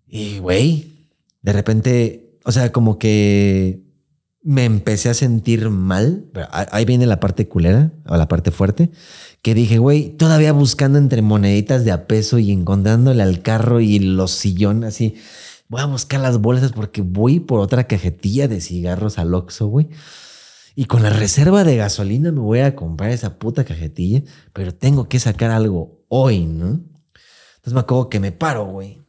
Y, 0.07 0.39
güey, 0.39 1.09
de 1.41 1.53
repente, 1.53 2.39
o 2.43 2.51
sea, 2.51 2.71
como 2.71 2.97
que 2.97 3.86
me 4.47 4.63
empecé 4.63 5.09
a 5.09 5.13
sentir 5.13 5.69
mal. 5.69 6.31
Ahí 6.71 6.85
viene 6.85 7.05
la 7.05 7.19
parte 7.19 7.49
culera 7.49 7.91
o 8.07 8.15
la 8.15 8.29
parte 8.29 8.51
fuerte. 8.51 8.91
Que 9.41 9.53
dije, 9.53 9.77
güey, 9.77 10.11
todavía 10.15 10.53
buscando 10.53 10.97
entre 10.97 11.21
moneditas 11.21 11.83
de 11.83 11.91
a 11.91 12.07
peso 12.07 12.39
y 12.39 12.53
encontrándole 12.53 13.23
al 13.23 13.41
carro 13.41 13.81
y 13.81 13.99
los 13.99 14.31
sillones 14.31 14.87
así. 14.95 15.15
Voy 15.67 15.81
a 15.81 15.85
buscar 15.85 16.21
las 16.21 16.39
bolsas 16.39 16.71
porque 16.71 17.01
voy 17.01 17.41
por 17.41 17.59
otra 17.59 17.87
cajetilla 17.87 18.47
de 18.47 18.61
cigarros 18.61 19.19
al 19.19 19.33
Oxxo, 19.33 19.67
güey. 19.67 19.89
Y 20.75 20.85
con 20.85 21.03
la 21.03 21.09
reserva 21.09 21.65
de 21.65 21.75
gasolina 21.75 22.31
me 22.31 22.39
voy 22.39 22.59
a 22.59 22.73
comprar 22.73 23.11
esa 23.11 23.39
puta 23.39 23.65
cajetilla, 23.65 24.23
pero 24.53 24.73
tengo 24.73 25.09
que 25.09 25.19
sacar 25.19 25.51
algo 25.51 26.05
hoy, 26.07 26.45
¿no? 26.45 26.67
Entonces 26.67 27.73
me 27.73 27.81
acuerdo 27.81 28.07
que 28.07 28.21
me 28.21 28.31
paro, 28.31 28.65
güey. 28.65 29.01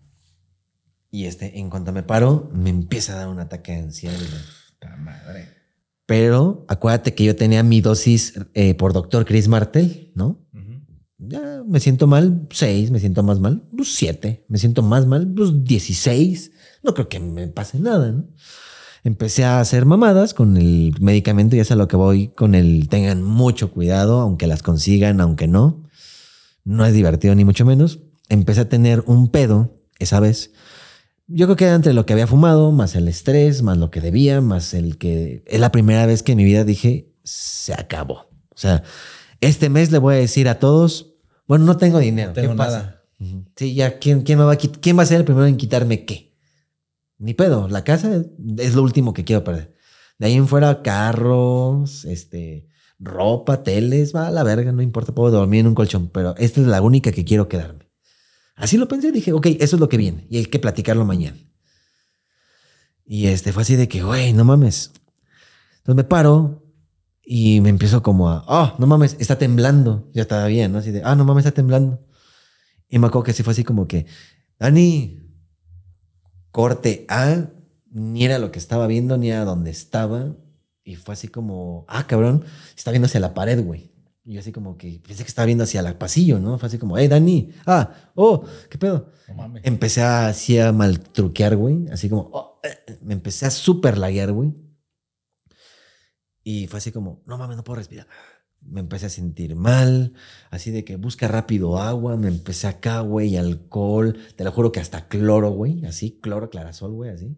Y 1.13 1.27
este, 1.27 1.61
en 1.61 1.71
cuanto 1.71 1.93
me 1.93 2.03
paro, 2.03 2.51
me 2.53 2.71
empieza 2.71 3.13
a 3.13 3.17
dar 3.19 3.29
un 3.29 3.39
ataque 3.39 3.71
de 3.71 3.79
ansiedad. 3.79 4.19
güey. 4.19 4.58
Madre. 4.99 5.49
Pero 6.07 6.65
acuérdate 6.69 7.15
que 7.15 7.25
yo 7.25 7.37
tenía 7.37 7.63
mi 7.63 7.81
dosis 7.81 8.35
eh, 8.55 8.75
por 8.75 8.93
doctor 8.93 9.25
Chris 9.25 9.49
Martel, 9.49 10.13
¿no? 10.15 10.45
Ya 11.21 11.63
me 11.67 11.81
siento 11.81 12.07
mal, 12.07 12.47
seis, 12.51 12.93
me 12.93 13.01
siento 13.01 13.25
más 13.25 13.41
mal, 13.41 13.69
pues 13.77 13.95
siete, 13.97 14.45
me 14.49 14.57
siento 14.57 14.83
más 14.83 15.07
mal, 15.07 15.27
pues 15.35 15.65
16. 15.65 16.53
No 16.85 16.95
creo 16.95 17.09
que 17.09 17.19
me 17.19 17.49
pase 17.49 17.81
nada, 17.81 18.13
¿no? 18.13 18.25
Empecé 19.03 19.45
a 19.45 19.61
hacer 19.61 19.85
mamadas 19.85 20.33
con 20.33 20.57
el 20.57 20.95
medicamento, 21.01 21.57
ya 21.57 21.65
sé 21.65 21.75
a 21.75 21.77
lo 21.77 21.89
que 21.89 21.97
voy, 21.97 22.29
con 22.29 22.55
el 22.55 22.89
tengan 22.89 23.23
mucho 23.23 23.73
cuidado, 23.73 24.21
aunque 24.21 24.47
las 24.47 24.63
consigan, 24.63 25.21
aunque 25.21 25.49
no. 25.49 25.85
No 26.65 26.87
es 26.87 26.95
divertido 26.95 27.35
ni 27.35 27.45
mucho 27.45 27.65
menos. 27.65 28.01
Empecé 28.29 28.61
a 28.61 28.69
tener 28.69 29.03
un 29.07 29.31
pedo 29.31 29.77
esa 29.99 30.21
vez. 30.21 30.53
Yo 31.31 31.47
creo 31.47 31.57
que 31.57 31.65
era 31.65 31.75
entre 31.75 31.93
lo 31.93 32.07
que 32.07 32.15
había 32.15 32.27
fumado, 32.27 32.73
más 32.73 32.97
el 32.97 33.07
estrés, 33.07 33.63
más 33.63 33.77
lo 33.77 33.91
que 33.91 34.01
debía, 34.01 34.41
más 34.41 34.73
el 34.73 34.97
que 34.97 35.45
es 35.47 35.61
la 35.61 35.71
primera 35.71 36.07
vez 36.07 36.23
que 36.23 36.33
en 36.33 36.39
mi 36.39 36.45
vida 36.45 36.65
dije, 36.65 37.13
se 37.23 37.75
acabó. 37.75 38.31
O 38.49 38.57
sea, 38.57 38.83
este 39.43 39.69
mes 39.69 39.93
le 39.93 39.99
voy 39.99 40.15
a 40.15 40.19
decir 40.19 40.49
a 40.49 40.59
todos, 40.59 41.17
bueno, 41.47 41.67
no 41.67 41.77
tengo 41.77 41.99
dinero. 41.99 42.29
No 42.29 42.35
tengo 42.35 42.53
¿qué 42.53 42.57
pasa? 42.57 42.79
nada. 42.79 43.05
Ujú. 43.21 43.45
Sí, 43.57 43.75
ya, 43.75 43.99
¿quién, 43.99 44.23
quién, 44.23 44.39
me 44.39 44.45
va 44.45 44.53
a, 44.53 44.57
¿quién 44.57 44.99
va 44.99 45.03
a 45.03 45.07
ser 45.07 45.19
el 45.19 45.25
primero 45.27 45.47
en 45.47 45.59
quitarme 45.59 46.07
qué? 46.07 46.35
Ni 47.19 47.35
pedo, 47.35 47.69
la 47.69 47.85
casa 47.85 48.25
es 48.59 48.75
lo 48.75 48.83
último 48.83 49.13
que 49.13 49.25
quiero 49.25 49.45
perder. 49.45 49.75
De 50.19 50.29
ahí 50.29 50.35
en 50.35 50.49
fuera, 50.49 50.83
carros, 50.83 52.07
este, 52.07 52.69
ropa, 52.99 53.63
teles, 53.63 54.15
va 54.15 54.29
a 54.29 54.31
la 54.31 54.45
verga, 54.45 54.73
no 54.73 54.83
importa, 54.83 55.15
puedo 55.15 55.31
dormir 55.31 55.61
en 55.61 55.67
un 55.67 55.75
colchón, 55.75 56.09
pero 56.09 56.35
esta 56.39 56.61
es 56.61 56.67
la 56.67 56.81
única 56.81 57.13
que 57.13 57.25
quiero 57.25 57.49
quedarme. 57.49 57.88
Así 58.59 58.77
lo 58.77 58.89
pensé, 58.89 59.13
dije, 59.13 59.33
ok, 59.33 59.47
eso 59.61 59.77
es 59.77 59.81
lo 59.81 59.89
que 59.89 59.97
viene 59.97 60.27
y 60.29 60.39
hay 60.39 60.47
que 60.47 60.59
platicarlo 60.59 61.05
mañana. 61.05 61.39
Y 63.07 63.29
este 63.29 63.53
fue 63.53 63.63
así 63.63 63.77
de 63.77 63.89
que, 63.89 64.03
güey, 64.03 64.33
no 64.33 64.45
mames. 64.45 64.93
Entonces 65.79 65.95
me 65.95 66.05
paro 66.05 66.67
y 67.25 67.61
me 67.61 67.71
empiezo 67.71 68.03
como 68.03 68.29
a, 68.29 68.45
oh, 68.49 68.75
no 68.79 68.87
mames, 68.87 69.17
está 69.21 69.39
temblando. 69.39 70.11
Ya 70.13 70.23
estaba 70.23 70.47
bien, 70.47 70.73
¿no? 70.73 70.79
Así 70.79 70.91
de, 70.91 71.03
ah, 71.05 71.15
no 71.15 71.25
mames, 71.25 71.47
está 71.47 71.55
temblando. 71.55 72.05
Y 72.89 72.99
me 72.99 73.07
acuerdo 73.07 73.25
que 73.25 73.33
sí 73.33 73.43
fue 73.43 73.53
así 73.53 73.65
como 73.65 73.87
que, 73.87 74.07
Dani, 74.59 75.21
corte 76.51 77.07
A, 77.09 77.47
ni 77.91 78.25
era 78.25 78.39
lo 78.39 78.51
que 78.51 78.59
estaba 78.59 78.87
viendo, 78.87 79.17
ni 79.17 79.31
era 79.31 79.45
donde 79.45 79.71
estaba. 79.71 80.35
Y 80.83 80.97
fue 80.97 81.15
así 81.15 81.29
como, 81.29 81.87
ah, 81.89 82.07
cabrón, 82.07 82.45
está 82.77 82.91
viendo 82.91 83.07
hacia 83.07 83.21
la 83.21 83.35
pared, 83.35 83.65
güey. 83.65 83.93
Y 84.29 84.35
yo 84.35 84.41
así 84.41 84.53
como 84.53 84.77
que 84.77 85.01
pensé 85.03 85.23
que 85.23 85.29
estaba 85.29 85.47
viendo 85.47 85.65
hacia 85.65 85.81
el 85.81 85.95
pasillo, 85.95 86.39
¿no? 86.39 86.59
Fue 86.59 86.67
así 86.67 86.77
como, 86.77 86.99
hey, 86.99 87.09
Dani, 87.09 87.49
ah, 87.65 87.95
oh, 88.15 88.45
¿qué 88.69 88.77
pedo? 88.77 89.11
No 89.27 89.35
mames. 89.37 89.63
Empecé 89.65 90.03
a, 90.03 90.29
así 90.29 90.59
a 90.59 90.71
mal 90.71 91.01
truquear, 91.01 91.57
güey. 91.57 91.89
Así 91.91 92.11
como, 92.11 92.29
oh, 92.35 92.61
eh, 92.63 92.99
me 93.01 93.15
empecé 93.15 93.47
a 93.47 93.51
super 93.51 93.97
laguear, 93.97 94.33
güey. 94.33 94.53
Y 96.45 96.67
fue 96.67 96.77
así 96.77 96.93
como, 96.93 97.23
no 97.25 97.39
mames, 97.39 97.57
no 97.57 97.65
puedo 97.65 97.79
respirar. 97.79 98.07
Me 98.61 98.81
empecé 98.81 99.07
a 99.07 99.09
sentir 99.09 99.57
mal, 99.57 100.13
así 100.51 100.71
de 100.73 100.85
que 100.85 100.97
busca 100.97 101.27
rápido 101.27 101.79
agua. 101.79 102.19
Me 102.19 102.29
empecé 102.29 102.67
acá, 102.67 103.01
güey, 103.01 103.39
alcohol. 103.39 104.15
Te 104.37 104.45
lo 104.45 104.53
juro 104.53 104.73
que 104.73 104.81
hasta 104.81 105.09
cloro, 105.09 105.53
güey. 105.53 105.87
Así, 105.87 106.19
cloro, 106.21 106.51
clarasol, 106.51 106.93
güey, 106.93 107.13
así. 107.13 107.35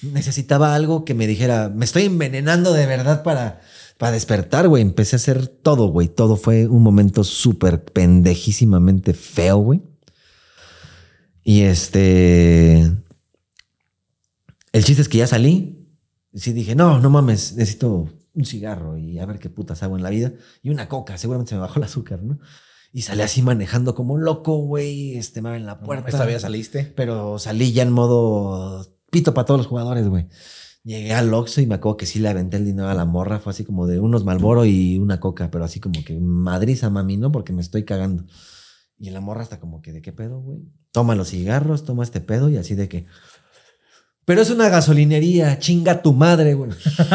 Necesitaba 0.00 0.74
algo 0.74 1.04
que 1.04 1.12
me 1.12 1.26
dijera, 1.26 1.68
me 1.68 1.84
estoy 1.84 2.04
envenenando 2.04 2.72
de 2.72 2.86
verdad 2.86 3.22
para, 3.22 3.60
para 4.02 4.14
despertar, 4.14 4.66
güey. 4.66 4.82
Empecé 4.82 5.14
a 5.14 5.18
hacer 5.18 5.46
todo, 5.46 5.86
güey. 5.86 6.08
Todo 6.08 6.34
fue 6.34 6.66
un 6.66 6.82
momento 6.82 7.22
súper 7.22 7.84
pendejísimamente 7.84 9.14
feo, 9.14 9.58
güey. 9.58 9.80
Y 11.44 11.60
este. 11.60 12.80
El 14.72 14.84
chiste 14.84 15.02
es 15.02 15.08
que 15.08 15.18
ya 15.18 15.28
salí. 15.28 15.88
Sí 16.34 16.52
dije, 16.52 16.74
no, 16.74 16.98
no 16.98 17.10
mames, 17.10 17.54
necesito 17.54 18.08
un 18.34 18.44
cigarro 18.44 18.98
y 18.98 19.20
a 19.20 19.24
ver 19.24 19.38
qué 19.38 19.50
putas 19.50 19.84
hago 19.84 19.96
en 19.96 20.02
la 20.02 20.10
vida. 20.10 20.32
Y 20.64 20.70
una 20.70 20.88
coca, 20.88 21.16
seguramente 21.16 21.50
se 21.50 21.54
me 21.54 21.60
bajó 21.60 21.78
el 21.78 21.84
azúcar, 21.84 22.24
¿no? 22.24 22.40
Y 22.92 23.02
salí 23.02 23.22
así 23.22 23.40
manejando 23.40 23.94
como 23.94 24.18
loco, 24.18 24.56
güey. 24.56 25.16
Este, 25.16 25.42
me 25.42 25.50
abren 25.50 25.64
la 25.64 25.78
puerta. 25.78 26.08
¿Esta 26.08 26.24
vez 26.24 26.42
saliste? 26.42 26.92
Pero 26.96 27.38
salí 27.38 27.72
ya 27.72 27.84
en 27.84 27.92
modo 27.92 28.84
pito 29.12 29.32
para 29.32 29.44
todos 29.44 29.58
los 29.58 29.68
jugadores, 29.68 30.08
güey. 30.08 30.26
Llegué 30.84 31.14
al 31.14 31.32
Oxxo 31.32 31.60
y 31.60 31.66
me 31.66 31.76
acuerdo 31.76 31.96
que 31.96 32.06
sí 32.06 32.18
le 32.18 32.28
aventé 32.28 32.56
el 32.56 32.64
dinero 32.64 32.88
a 32.88 32.94
la 32.94 33.04
morra. 33.04 33.38
Fue 33.38 33.52
así 33.52 33.64
como 33.64 33.86
de 33.86 34.00
unos 34.00 34.24
Malboro 34.24 34.64
y 34.64 34.98
una 34.98 35.20
coca, 35.20 35.48
pero 35.50 35.64
así 35.64 35.78
como 35.78 36.04
que 36.04 36.18
madriza, 36.18 36.90
mami, 36.90 37.16
¿no? 37.16 37.30
Porque 37.30 37.52
me 37.52 37.60
estoy 37.62 37.84
cagando. 37.84 38.24
Y 38.98 39.10
la 39.10 39.20
morra 39.20 39.42
hasta 39.42 39.60
como 39.60 39.80
que, 39.80 39.92
¿de 39.92 40.02
qué 40.02 40.12
pedo, 40.12 40.40
güey? 40.40 40.60
Toma 40.90 41.14
los 41.14 41.28
cigarros, 41.30 41.84
toma 41.84 42.02
este 42.02 42.20
pedo 42.20 42.50
y 42.50 42.56
así 42.56 42.74
de 42.74 42.88
que... 42.88 43.06
Pero 44.24 44.40
es 44.42 44.50
una 44.50 44.68
gasolinería, 44.68 45.58
chinga 45.58 46.02
tu 46.02 46.12
madre, 46.12 46.54
güey. 46.54 46.70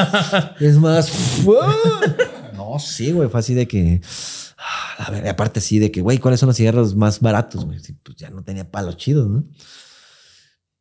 es 0.59 0.77
más... 0.77 1.11
no, 2.55 2.79
sí, 2.79 3.11
güey, 3.11 3.29
fue 3.29 3.39
así 3.39 3.53
de 3.53 3.67
que... 3.67 4.01
ah, 4.57 5.05
A 5.07 5.11
ver, 5.11 5.27
aparte 5.27 5.61
sí 5.61 5.79
de 5.79 5.91
que, 5.91 6.01
güey, 6.01 6.17
¿cuáles 6.19 6.39
son 6.39 6.47
los 6.47 6.57
cigarros 6.57 6.95
más 6.95 7.19
baratos, 7.19 7.65
güey? 7.65 7.79
Sí, 7.79 7.93
pues 8.01 8.17
ya 8.17 8.29
no 8.29 8.43
tenía 8.43 8.69
palos 8.69 8.97
chidos, 8.97 9.29
¿no? 9.29 9.43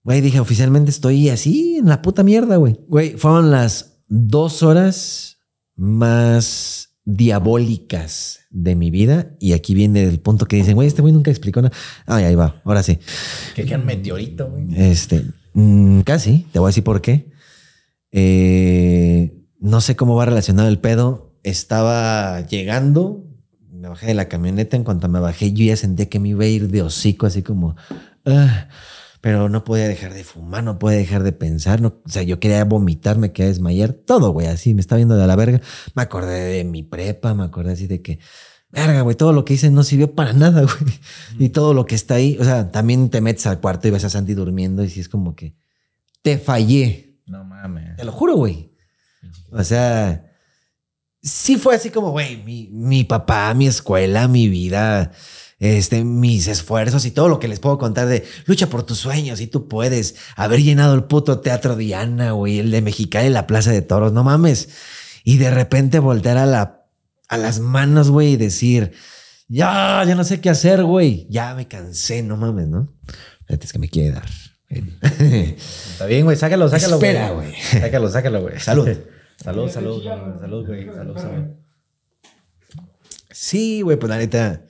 Güey, 0.07 0.21
dije, 0.21 0.39
oficialmente 0.39 0.93
estoy 0.93 1.31
así 1.31 1.79
en 1.79 1.87
la 1.89 2.01
puta 2.01 2.23
mierda, 2.23 2.59
güey. 2.59 2.79
Güey, 2.87 3.17
fueron 3.17 3.51
las 3.51 3.99
dos 4.07 4.63
horas 4.63 5.39
más 5.75 6.91
diabólicas 7.05 8.39
de 8.51 8.77
mi 8.77 8.93
vida. 8.93 9.35
Y 9.41 9.53
aquí 9.53 9.75
viene 9.75 10.05
el 10.05 10.21
punto 10.21 10.47
que 10.47 10.55
dicen, 10.55 10.77
güey, 10.77 10.87
este 10.87 11.03
güey 11.03 11.13
nunca 11.13 11.33
explicó 11.33 11.61
nada. 11.61 11.75
Ay, 12.07 12.23
ahí 12.23 12.37
va, 12.37 12.63
ahora 12.65 12.85
sí. 12.85 13.01
Que 13.57 13.65
queda 13.65 13.79
un 13.79 13.87
meteorito, 13.87 14.49
güey. 14.49 14.67
Este, 14.77 15.25
mm, 15.55 16.03
casi, 16.03 16.47
te 16.53 16.61
voy 16.61 16.69
a 16.69 16.71
decir 16.71 16.85
por 16.85 17.01
qué. 17.01 17.33
Eh, 18.13 19.43
no 19.59 19.81
sé 19.81 19.97
cómo 19.97 20.15
va 20.15 20.25
relacionado 20.27 20.69
el 20.69 20.79
pedo. 20.79 21.35
Estaba 21.43 22.47
llegando, 22.47 23.27
me 23.73 23.89
bajé 23.89 24.07
de 24.07 24.15
la 24.15 24.29
camioneta. 24.29 24.77
En 24.77 24.85
cuanto 24.85 25.09
me 25.09 25.19
bajé, 25.19 25.53
yo 25.53 25.65
ya 25.65 25.77
sentí 25.77 26.07
que 26.07 26.21
me 26.21 26.29
iba 26.29 26.45
a 26.45 26.47
ir 26.47 26.69
de 26.69 26.83
hocico, 26.83 27.27
así 27.27 27.43
como. 27.43 27.75
"Ah", 28.25 28.69
pero 29.27 29.49
no 29.49 29.65
podía 29.65 29.89
dejar 29.89 30.15
de 30.15 30.23
fumar, 30.23 30.63
no 30.63 30.79
podía 30.79 30.99
dejar 30.99 31.25
de 31.25 31.33
pensar. 31.33 31.81
No, 31.81 32.01
o 32.05 32.09
sea, 32.09 32.23
yo 32.23 32.39
quería 32.39 32.65
vomitar, 32.65 33.19
me 33.19 33.33
quería 33.33 33.49
desmayar. 33.49 33.93
Todo, 33.93 34.31
güey, 34.31 34.47
así 34.47 34.73
me 34.73 34.81
estaba 34.81 34.99
viendo 34.99 35.17
de 35.17 35.27
la 35.27 35.35
verga. 35.35 35.61
Me 35.97 36.03
acordé 36.03 36.45
de 36.45 36.63
mi 36.63 36.85
prepa, 36.85 37.35
me 37.35 37.43
acordé 37.43 37.73
así 37.73 37.89
de 37.89 38.03
que. 38.03 38.21
Verga, 38.71 39.01
güey, 39.01 39.17
todo 39.17 39.33
lo 39.33 39.45
que 39.45 39.55
hice 39.55 39.69
no 39.73 39.83
sirvió 39.83 40.15
para 40.15 40.33
nada, 40.33 40.63
güey. 40.81 41.01
Y 41.41 41.49
todo 41.49 41.75
lo 41.75 41.87
que 41.87 41.97
está 41.97 42.15
ahí, 42.15 42.39
o 42.39 42.45
sea, 42.45 42.71
también 42.71 43.11
te 43.11 43.21
metes 43.21 43.49
al 43.49 43.59
cuarto 43.59 43.89
y 43.89 43.91
ves 43.91 44.05
a 44.05 44.11
Santi 44.11 44.35
durmiendo 44.35 44.85
y 44.85 44.91
sí 44.91 45.01
es 45.01 45.09
como 45.09 45.35
que 45.35 45.57
te 46.23 46.39
fallé. 46.39 47.19
No 47.27 47.43
mames. 47.43 47.97
Te 47.97 48.05
lo 48.05 48.13
juro, 48.13 48.37
güey. 48.37 48.77
O 49.51 49.65
sea, 49.65 50.25
sí 51.21 51.57
fue 51.57 51.75
así 51.75 51.91
como, 51.91 52.13
güey, 52.13 52.45
mi, 52.45 52.69
mi 52.71 53.03
papá, 53.03 53.53
mi 53.55 53.67
escuela, 53.67 54.29
mi 54.29 54.49
vida, 54.49 55.11
este, 55.59 56.05
mis 56.05 56.49
esfuerzos 56.49 57.07
y 57.07 57.11
todo 57.11 57.29
lo 57.29 57.39
que 57.39 57.49
les 57.49 57.61
puedo 57.61 57.79
contar 57.79 58.09
de 58.09 58.25
lucha 58.47 58.69
por 58.69 58.83
tus 58.83 58.99
sueños 58.99 59.41
y 59.41 59.47
tú 59.47 59.69
puedes 59.69 60.17
haber 60.37 60.63
llenado 60.63 60.95
el 60.95 61.05
puto 61.05 61.41
teatro 61.41 61.77
Diana, 61.77 62.33
güey, 62.33 62.59
el 62.59 62.71
de 62.71 62.83
Mexicali, 62.83 63.31
la 63.31 63.47
Plaza 63.47 63.71
de 63.71 63.83
Toros, 63.83 64.13
no 64.13 64.25
mames. 64.25 64.69
Y 65.25 65.39
de 65.39 65.51
repente 65.51 65.99
voltear 65.99 66.37
a, 66.37 66.47
la, 66.47 66.85
a 67.29 67.39
las 67.39 67.61
manos, 67.61 68.11
güey, 68.11 68.33
y 68.33 68.37
decir, 68.37 68.93
ya, 69.49 70.05
ya 70.07 70.15
no 70.15 70.25
sé 70.25 70.41
qué 70.41 70.51
hacer, 70.51 70.85
güey, 70.85 71.27
ya 71.31 71.55
me 71.55 71.67
cansé, 71.67 72.23
no 72.23 72.37
mames, 72.37 72.69
¿no? 72.69 72.93
Es 73.49 73.73
que 73.73 73.79
me 73.79 73.89
quiere 73.89 74.13
dar. 74.13 74.29
Está 74.69 76.07
bien, 76.07 76.25
güey, 76.25 76.37
sácalo, 76.37 76.69
sácalo, 76.69 76.99
güey. 76.99 77.11
Espera, 77.11 77.31
güey. 77.31 77.55
Sácalo, 77.55 78.11
sácalo, 78.11 78.43
güey. 78.43 78.61
Salud. 78.61 78.89
Salud, 79.43 79.71
salud, 79.71 80.03
güey. 80.03 80.41
salud, 80.41 80.67
güey. 80.67 80.87
Salud, 80.87 81.19
salud. 81.19 81.45
Sí, 83.31 83.83
güey, 83.83 83.99
pues 83.99 84.09
la 84.09 84.17
neta. 84.17 84.65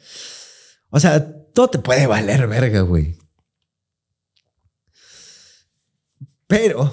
O 0.91 1.01
sea, 1.01 1.35
todo 1.53 1.69
te 1.69 1.79
puede 1.79 2.07
valer 2.07 2.47
verga, 2.47 2.81
güey. 2.81 3.17
Pero 6.47 6.91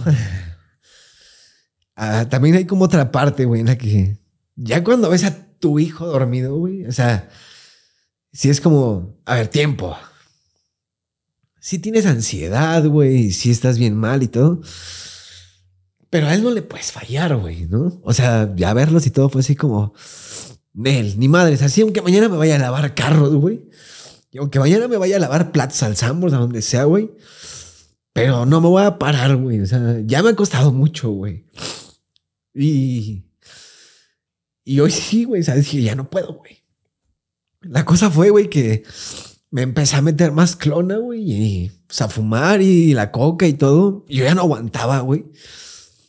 ah, 1.95 2.27
también 2.29 2.55
hay 2.55 2.65
como 2.65 2.85
otra 2.85 3.11
parte, 3.11 3.45
güey, 3.45 3.61
en 3.61 3.67
la 3.67 3.77
que 3.77 4.17
ya 4.55 4.83
cuando 4.83 5.09
ves 5.09 5.23
a 5.23 5.45
tu 5.59 5.79
hijo 5.79 6.07
dormido, 6.07 6.55
güey, 6.55 6.85
o 6.85 6.91
sea, 6.91 7.29
si 8.31 8.49
es 8.49 8.59
como, 8.59 9.19
a 9.25 9.35
ver, 9.35 9.47
tiempo. 9.47 9.95
Si 11.59 11.79
tienes 11.79 12.05
ansiedad, 12.05 12.83
güey, 12.85 13.31
si 13.31 13.51
estás 13.51 13.77
bien 13.77 13.95
mal 13.95 14.23
y 14.23 14.27
todo. 14.27 14.61
Pero 16.09 16.27
a 16.27 16.33
él 16.33 16.43
no 16.43 16.51
le 16.51 16.61
puedes 16.61 16.91
fallar, 16.91 17.35
güey, 17.37 17.67
¿no? 17.67 18.01
O 18.03 18.13
sea, 18.13 18.53
ya 18.55 18.73
verlos 18.73 19.07
y 19.07 19.11
todo 19.11 19.29
fue 19.29 19.41
así 19.41 19.55
como, 19.55 19.93
Nel, 20.73 21.19
ni 21.19 21.27
madres, 21.27 21.61
así 21.61 21.81
aunque 21.81 22.01
mañana 22.01 22.29
me 22.29 22.37
vaya 22.37 22.55
a 22.55 22.59
lavar 22.59 22.95
carros, 22.95 23.35
güey. 23.35 23.69
Y 24.31 24.39
aunque 24.39 24.59
mañana 24.59 24.87
me 24.87 24.97
vaya 24.97 25.17
a 25.17 25.19
lavar 25.19 25.51
platos 25.51 25.81
al 25.83 25.95
Sambors, 25.95 26.33
a 26.33 26.37
donde 26.37 26.63
sea, 26.63 26.85
güey. 26.85 27.11
Pero 28.13 28.45
no 28.47 28.61
me 28.61 28.67
voy 28.67 28.83
a 28.83 28.97
parar, 28.97 29.35
güey. 29.35 29.59
O 29.61 29.65
sea, 29.65 29.99
ya 30.05 30.23
me 30.23 30.29
ha 30.29 30.35
costado 30.35 30.71
mucho, 30.71 31.11
güey. 31.11 31.45
Y. 32.53 33.23
Y 34.63 34.79
hoy 34.79 34.91
sí, 34.91 35.25
güey. 35.25 35.43
¿Sabes? 35.43 35.65
Dije, 35.65 35.83
ya 35.83 35.95
no 35.95 36.09
puedo, 36.09 36.33
güey. 36.33 36.63
La 37.61 37.85
cosa 37.85 38.09
fue, 38.09 38.31
güey, 38.31 38.49
que 38.49 38.83
me 39.51 39.61
empecé 39.61 39.95
a 39.95 40.01
meter 40.01 40.31
más 40.31 40.55
clona, 40.55 40.97
güey. 40.97 41.21
Y 41.31 41.71
pues, 41.85 42.01
a 42.01 42.09
fumar 42.09 42.61
y 42.61 42.93
la 42.93 43.11
coca 43.11 43.47
y 43.47 43.53
todo. 43.53 44.03
Yo 44.07 44.23
ya 44.23 44.33
no 44.33 44.41
aguantaba, 44.41 44.99
güey. 45.01 45.25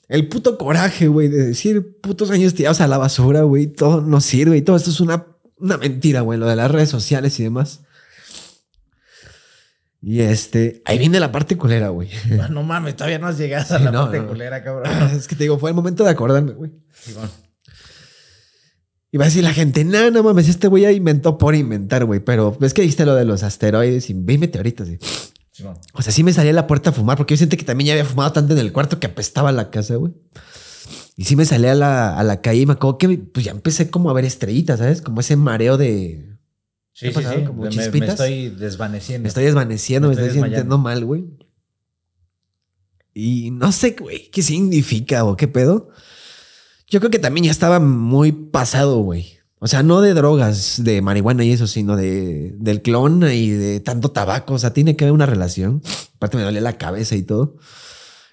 El 0.08 0.28
puto 0.28 0.58
coraje, 0.58 1.08
güey, 1.08 1.28
de 1.28 1.46
decir 1.46 1.98
putos 2.00 2.30
años 2.30 2.54
tirados 2.54 2.80
a 2.80 2.86
la 2.88 2.98
basura, 2.98 3.42
güey. 3.42 3.66
Todo 3.66 4.00
no 4.02 4.20
sirve 4.20 4.56
y 4.56 4.62
todo 4.62 4.76
esto 4.76 4.90
es 4.90 5.00
una, 5.00 5.26
una 5.56 5.76
mentira, 5.78 6.20
güey. 6.20 6.38
Lo 6.38 6.46
de 6.46 6.56
las 6.56 6.70
redes 6.70 6.90
sociales 6.90 7.38
y 7.40 7.44
demás. 7.44 7.80
Y 10.02 10.20
este, 10.20 10.82
ahí 10.84 10.98
viene 10.98 11.18
la 11.18 11.32
parte 11.32 11.56
culera, 11.56 11.88
güey. 11.88 12.10
Ah, 12.40 12.48
No 12.48 12.62
mames, 12.62 12.94
todavía 12.96 13.18
no 13.18 13.26
has 13.26 13.38
llegado 13.38 13.74
a 13.74 13.78
la 13.78 13.90
no, 13.90 14.02
parte 14.02 14.18
no. 14.20 14.28
culera, 14.28 14.62
cabrón. 14.62 14.92
Es 15.16 15.26
que 15.26 15.34
te 15.36 15.44
digo, 15.44 15.58
fue 15.58 15.70
el 15.70 15.76
momento 15.76 16.04
de 16.04 16.10
acordarme, 16.10 16.52
güey. 16.52 16.72
Y 19.10 19.16
va 19.16 19.24
a 19.24 19.28
decir 19.28 19.44
la 19.44 19.52
gente, 19.54 19.84
no, 19.84 20.10
no 20.10 20.22
mames, 20.24 20.48
este 20.48 20.66
güey 20.68 20.82
ya 20.82 20.92
inventó 20.92 21.38
por 21.38 21.54
inventar, 21.54 22.04
güey. 22.04 22.20
Pero 22.20 22.54
ves 22.60 22.74
que 22.74 22.82
dijiste 22.82 23.06
lo 23.06 23.14
de 23.14 23.24
los 23.24 23.42
asteroides 23.44 24.10
y 24.10 24.14
meteoritos. 24.14 24.88
y- 24.90 24.98
Simón. 25.54 25.78
O 25.92 26.02
sea, 26.02 26.12
sí 26.12 26.24
me 26.24 26.32
salí 26.32 26.48
a 26.48 26.52
la 26.52 26.66
puerta 26.66 26.90
a 26.90 26.92
fumar 26.92 27.16
porque 27.16 27.34
yo 27.34 27.38
sentí 27.38 27.56
que 27.56 27.64
también 27.64 27.86
ya 27.86 27.92
había 27.92 28.04
fumado 28.04 28.32
tanto 28.32 28.54
en 28.54 28.58
el 28.58 28.72
cuarto 28.72 28.98
que 28.98 29.06
apestaba 29.06 29.52
la 29.52 29.70
casa, 29.70 29.94
güey. 29.94 30.12
Y 31.16 31.26
sí 31.26 31.36
me 31.36 31.44
salí 31.44 31.68
a 31.68 31.76
la, 31.76 32.18
a 32.18 32.24
la 32.24 32.40
calle 32.40 32.62
y 32.62 32.66
me 32.66 32.72
acuerdo 32.72 32.98
que 32.98 33.18
pues 33.18 33.46
ya 33.46 33.52
empecé 33.52 33.88
como 33.88 34.10
a 34.10 34.14
ver 34.14 34.24
estrellitas, 34.24 34.80
¿sabes? 34.80 35.00
Como 35.00 35.20
ese 35.20 35.36
mareo 35.36 35.76
de... 35.76 36.36
Sí, 36.92 37.06
¿Qué 37.06 37.14
sí, 37.14 37.20
sí. 37.20 37.44
¿Como 37.44 37.62
Me, 37.62 37.68
estoy 37.68 38.48
desvaneciendo. 38.48 39.22
Me 39.22 39.28
estoy 39.28 39.44
desvaneciendo, 39.44 40.08
me 40.08 40.16
Me 40.16 40.22
estoy 40.22 40.42
sintiendo 40.42 40.76
mal, 40.76 41.04
güey. 41.04 41.24
Y 43.14 43.52
no 43.52 43.70
sé, 43.70 43.94
güey, 43.96 44.30
qué 44.32 44.42
significa 44.42 45.24
o 45.24 45.36
qué 45.36 45.46
pedo. 45.46 45.90
Yo 46.88 46.98
creo 46.98 47.12
que 47.12 47.20
también 47.20 47.44
ya 47.44 47.52
estaba 47.52 47.78
muy 47.78 48.32
pasado, 48.32 48.98
güey. 48.98 49.33
O 49.64 49.66
sea, 49.66 49.82
no 49.82 50.02
de 50.02 50.12
drogas, 50.12 50.84
de 50.84 51.00
marihuana 51.00 51.42
y 51.42 51.52
eso, 51.52 51.66
sino 51.66 51.96
de, 51.96 52.54
del 52.58 52.82
clon 52.82 53.22
y 53.22 53.48
de 53.48 53.80
tanto 53.80 54.10
tabaco. 54.10 54.52
O 54.52 54.58
sea, 54.58 54.74
tiene 54.74 54.94
que 54.94 55.04
haber 55.04 55.14
una 55.14 55.24
relación. 55.24 55.80
Aparte 56.16 56.36
me 56.36 56.42
dolía 56.42 56.60
la 56.60 56.76
cabeza 56.76 57.16
y 57.16 57.22
todo. 57.22 57.56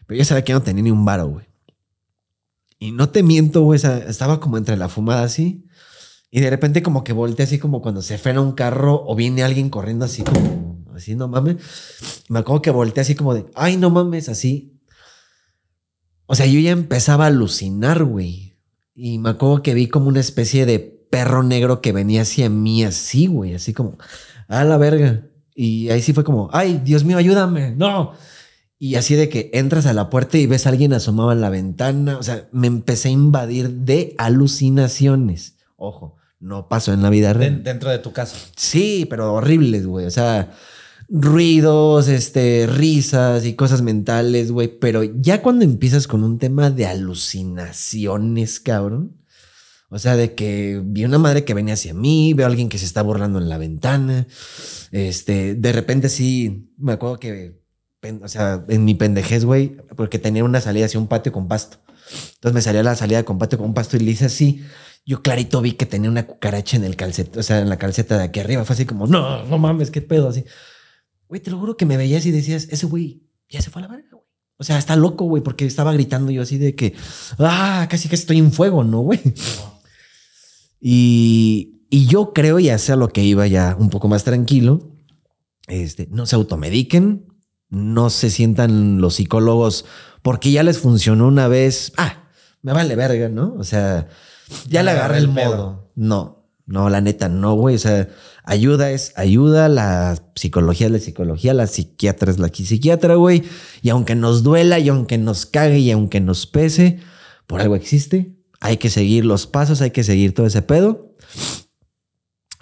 Pero 0.07 0.17
yo 0.17 0.25
sabía 0.25 0.43
que 0.43 0.51
no 0.51 0.61
tenía 0.61 0.83
ni 0.83 0.91
un 0.91 1.05
varo, 1.05 1.29
güey. 1.29 1.45
Y 2.79 2.91
no 2.91 3.07
te 3.07 3.23
miento, 3.23 3.61
güey. 3.61 3.79
estaba 3.79 4.41
como 4.41 4.57
entre 4.57 4.75
la 4.75 4.89
fumada 4.89 5.23
así. 5.23 5.65
Y 6.31 6.41
de 6.41 6.49
repente 6.49 6.83
como 6.83 7.05
que 7.05 7.13
volteé 7.13 7.45
así 7.45 7.59
como 7.59 7.81
cuando 7.81 8.01
se 8.01 8.17
frena 8.17 8.41
un 8.41 8.51
carro 8.51 9.01
o 9.07 9.15
viene 9.15 9.41
alguien 9.41 9.69
corriendo 9.69 10.03
así 10.03 10.23
como... 10.23 10.83
Así, 10.93 11.15
no 11.15 11.29
mames. 11.29 11.55
Me 12.27 12.39
acuerdo 12.39 12.61
que 12.61 12.71
volteé 12.71 13.03
así 13.03 13.15
como 13.15 13.33
de... 13.33 13.45
Ay, 13.55 13.77
no 13.77 13.89
mames, 13.89 14.27
así. 14.27 14.81
O 16.25 16.35
sea, 16.35 16.45
yo 16.45 16.59
ya 16.59 16.71
empezaba 16.71 17.23
a 17.23 17.27
alucinar, 17.27 18.03
güey. 18.03 18.57
Y 18.93 19.17
me 19.19 19.29
acuerdo 19.29 19.63
que 19.63 19.73
vi 19.73 19.87
como 19.87 20.09
una 20.09 20.19
especie 20.19 20.65
de 20.65 21.00
perro 21.11 21.43
negro 21.43 21.81
que 21.81 21.91
venía 21.91 22.23
hacia 22.23 22.49
mí 22.49 22.83
así, 22.83 23.27
güey. 23.27 23.53
Así 23.53 23.73
como... 23.73 23.99
A 24.47 24.63
la 24.63 24.77
verga. 24.77 25.27
Y 25.53 25.89
ahí 25.89 26.01
sí 26.01 26.13
fue 26.13 26.23
como... 26.23 26.49
Ay, 26.51 26.81
Dios 26.83 27.03
mío, 27.03 27.19
ayúdame. 27.19 27.75
No. 27.75 28.13
Y 28.79 28.95
así 28.95 29.13
de 29.13 29.29
que 29.29 29.51
entras 29.53 29.85
a 29.85 29.93
la 29.93 30.09
puerta 30.09 30.39
y 30.39 30.47
ves 30.47 30.65
a 30.65 30.69
alguien 30.69 30.93
asomado 30.93 31.31
en 31.31 31.39
la 31.39 31.51
ventana. 31.51 32.17
O 32.17 32.23
sea, 32.23 32.49
me 32.51 32.65
empecé 32.65 33.09
a 33.09 33.11
invadir 33.11 33.69
de 33.69 34.15
alucinaciones. 34.17 35.57
Ojo, 35.75 36.15
no 36.39 36.67
pasó 36.67 36.91
en 36.91 37.03
la 37.03 37.11
vida 37.11 37.33
real. 37.33 37.61
Dentro 37.63 37.91
de 37.91 37.99
tu 37.99 38.11
casa. 38.11 38.35
Sí, 38.55 39.05
pero 39.07 39.33
horribles, 39.33 39.85
güey. 39.85 40.07
O 40.07 40.11
sea, 40.11 40.51
ruidos, 41.07 42.07
este, 42.07 42.65
risas 42.67 43.45
y 43.45 43.53
cosas 43.53 43.83
mentales, 43.83 44.51
güey. 44.51 44.79
Pero 44.79 45.03
ya 45.03 45.43
cuando 45.43 45.63
empiezas 45.63 46.07
con 46.07 46.23
un 46.23 46.39
tema 46.39 46.71
de 46.71 46.87
alucinaciones, 46.87 48.59
cabrón. 48.59 49.20
O 49.93 49.99
sea, 49.99 50.15
de 50.15 50.33
que 50.35 50.81
vi 50.81 51.03
una 51.03 51.17
madre 51.17 51.43
que 51.43 51.53
venía 51.53 51.73
hacia 51.73 51.93
mí, 51.93 52.33
veo 52.33 52.45
a 52.45 52.49
alguien 52.49 52.69
que 52.69 52.77
se 52.77 52.85
está 52.85 53.01
burlando 53.01 53.39
en 53.39 53.49
la 53.49 53.57
ventana. 53.57 54.25
Este, 54.91 55.53
de 55.53 55.71
repente 55.73 56.07
sí, 56.07 56.71
me 56.77 56.93
acuerdo 56.93 57.19
que, 57.19 57.59
o 58.23 58.27
sea, 58.29 58.63
en 58.69 58.85
mi 58.85 58.95
pendejez, 58.95 59.43
güey, 59.43 59.75
porque 59.97 60.17
tenía 60.17 60.45
una 60.45 60.61
salida 60.61 60.85
hacia 60.85 60.97
un 60.97 61.07
patio 61.07 61.33
con 61.33 61.49
pasto. 61.49 61.79
Entonces 62.35 62.53
me 62.53 62.61
salía 62.61 62.83
la 62.83 62.95
salida 62.95 63.23
con 63.23 63.37
patio 63.37 63.57
con 63.57 63.73
pasto 63.73 63.97
y 63.97 63.99
le 63.99 64.11
hice 64.11 64.25
así. 64.25 64.63
Yo 65.05 65.21
clarito 65.21 65.61
vi 65.61 65.73
que 65.73 65.85
tenía 65.85 66.09
una 66.09 66.25
cucaracha 66.25 66.77
en 66.77 66.85
el 66.85 66.95
calceto, 66.95 67.41
o 67.41 67.43
sea, 67.43 67.59
en 67.59 67.67
la 67.67 67.77
calceta 67.77 68.17
de 68.17 68.23
aquí 68.23 68.39
arriba. 68.39 68.63
Fue 68.63 68.75
así 68.75 68.85
como, 68.85 69.07
no, 69.07 69.43
no 69.43 69.57
mames, 69.57 69.91
qué 69.91 70.01
pedo, 70.01 70.29
así. 70.29 70.45
Güey, 71.27 71.41
te 71.41 71.51
lo 71.51 71.59
juro 71.59 71.75
que 71.75 71.85
me 71.85 71.97
veías 71.97 72.25
y 72.25 72.31
decías, 72.31 72.69
ese 72.71 72.85
güey 72.85 73.23
ya 73.49 73.61
se 73.61 73.69
fue 73.69 73.81
a 73.81 73.87
la 73.87 73.91
verga, 73.93 74.07
güey. 74.13 74.23
O 74.55 74.63
sea, 74.63 74.77
está 74.77 74.95
loco, 74.95 75.25
güey, 75.25 75.43
porque 75.43 75.65
estaba 75.65 75.91
gritando 75.91 76.31
yo 76.31 76.43
así 76.43 76.57
de 76.57 76.75
que, 76.75 76.93
ah, 77.39 77.87
casi 77.89 78.07
que 78.07 78.15
estoy 78.15 78.37
en 78.37 78.53
fuego, 78.53 78.85
¿no, 78.85 79.01
güey? 79.01 79.19
Y, 80.81 81.85
y 81.89 82.07
yo 82.07 82.33
creo, 82.33 82.59
ya 82.59 82.77
sea 82.79 82.95
lo 82.95 83.09
que 83.09 83.23
iba 83.23 83.45
ya 83.47 83.77
un 83.79 83.89
poco 83.89 84.07
más 84.07 84.23
tranquilo, 84.23 84.91
este, 85.67 86.07
no 86.11 86.25
se 86.25 86.35
automediquen, 86.35 87.27
no 87.69 88.09
se 88.09 88.29
sientan 88.29 88.99
los 88.99 89.15
psicólogos 89.15 89.85
porque 90.21 90.51
ya 90.51 90.63
les 90.63 90.79
funcionó 90.79 91.27
una 91.27 91.47
vez. 91.47 91.93
Ah, 91.97 92.29
me 92.61 92.73
vale 92.73 92.95
verga, 92.95 93.29
¿no? 93.29 93.55
O 93.57 93.63
sea, 93.63 94.07
ya 94.69 94.83
le 94.83 94.91
agarré 94.91 95.19
el 95.19 95.27
modo. 95.27 95.91
No, 95.95 96.47
no, 96.65 96.89
la 96.89 97.01
neta, 97.01 97.29
no, 97.29 97.53
güey. 97.53 97.75
O 97.75 97.79
sea, 97.79 98.09
ayuda 98.43 98.91
es 98.91 99.13
ayuda, 99.15 99.69
la 99.69 100.17
psicología 100.35 100.87
es 100.87 100.93
la 100.93 100.99
psicología, 100.99 101.53
la 101.53 101.67
psiquiatra 101.67 102.31
es 102.31 102.39
la 102.39 102.49
psiquiatra, 102.49 103.15
güey. 103.15 103.43
Y 103.81 103.89
aunque 103.89 104.15
nos 104.15 104.43
duela 104.43 104.79
y 104.79 104.89
aunque 104.89 105.17
nos 105.17 105.45
cague 105.45 105.79
y 105.79 105.91
aunque 105.91 106.19
nos 106.19 106.47
pese, 106.47 106.99
por 107.47 107.61
algo 107.61 107.75
existe. 107.75 108.35
Hay 108.61 108.77
que 108.77 108.89
seguir 108.89 109.25
los 109.25 109.47
pasos, 109.47 109.81
hay 109.81 109.91
que 109.91 110.03
seguir 110.03 110.33
todo 110.33 110.45
ese 110.45 110.61
pedo. 110.61 111.13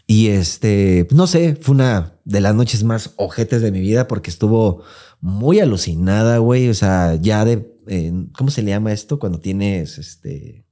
Y 0.08 0.30
este, 0.30 1.08
no 1.12 1.28
sé, 1.28 1.56
fue 1.62 1.76
una 1.76 2.16
de 2.26 2.42
las 2.42 2.56
noches 2.56 2.84
más 2.84 3.14
ojetes 3.18 3.62
de 3.62 3.72
mi 3.72 3.80
vida 3.80 4.08
porque 4.08 4.32
estuvo 4.32 4.82
muy 5.22 5.60
alucinada, 5.60 6.40
güey. 6.40 6.70
O 6.70 6.74
sea, 6.74 7.14
ya 7.22 7.46
de, 7.46 7.72
eh, 7.88 8.12
¿cómo 8.36 8.50
se 8.50 8.64
le 8.64 8.72
llama 8.72 8.92
esto? 8.92 9.20
Cuando 9.20 9.40
tienes, 9.40 10.00
este... 10.00 10.66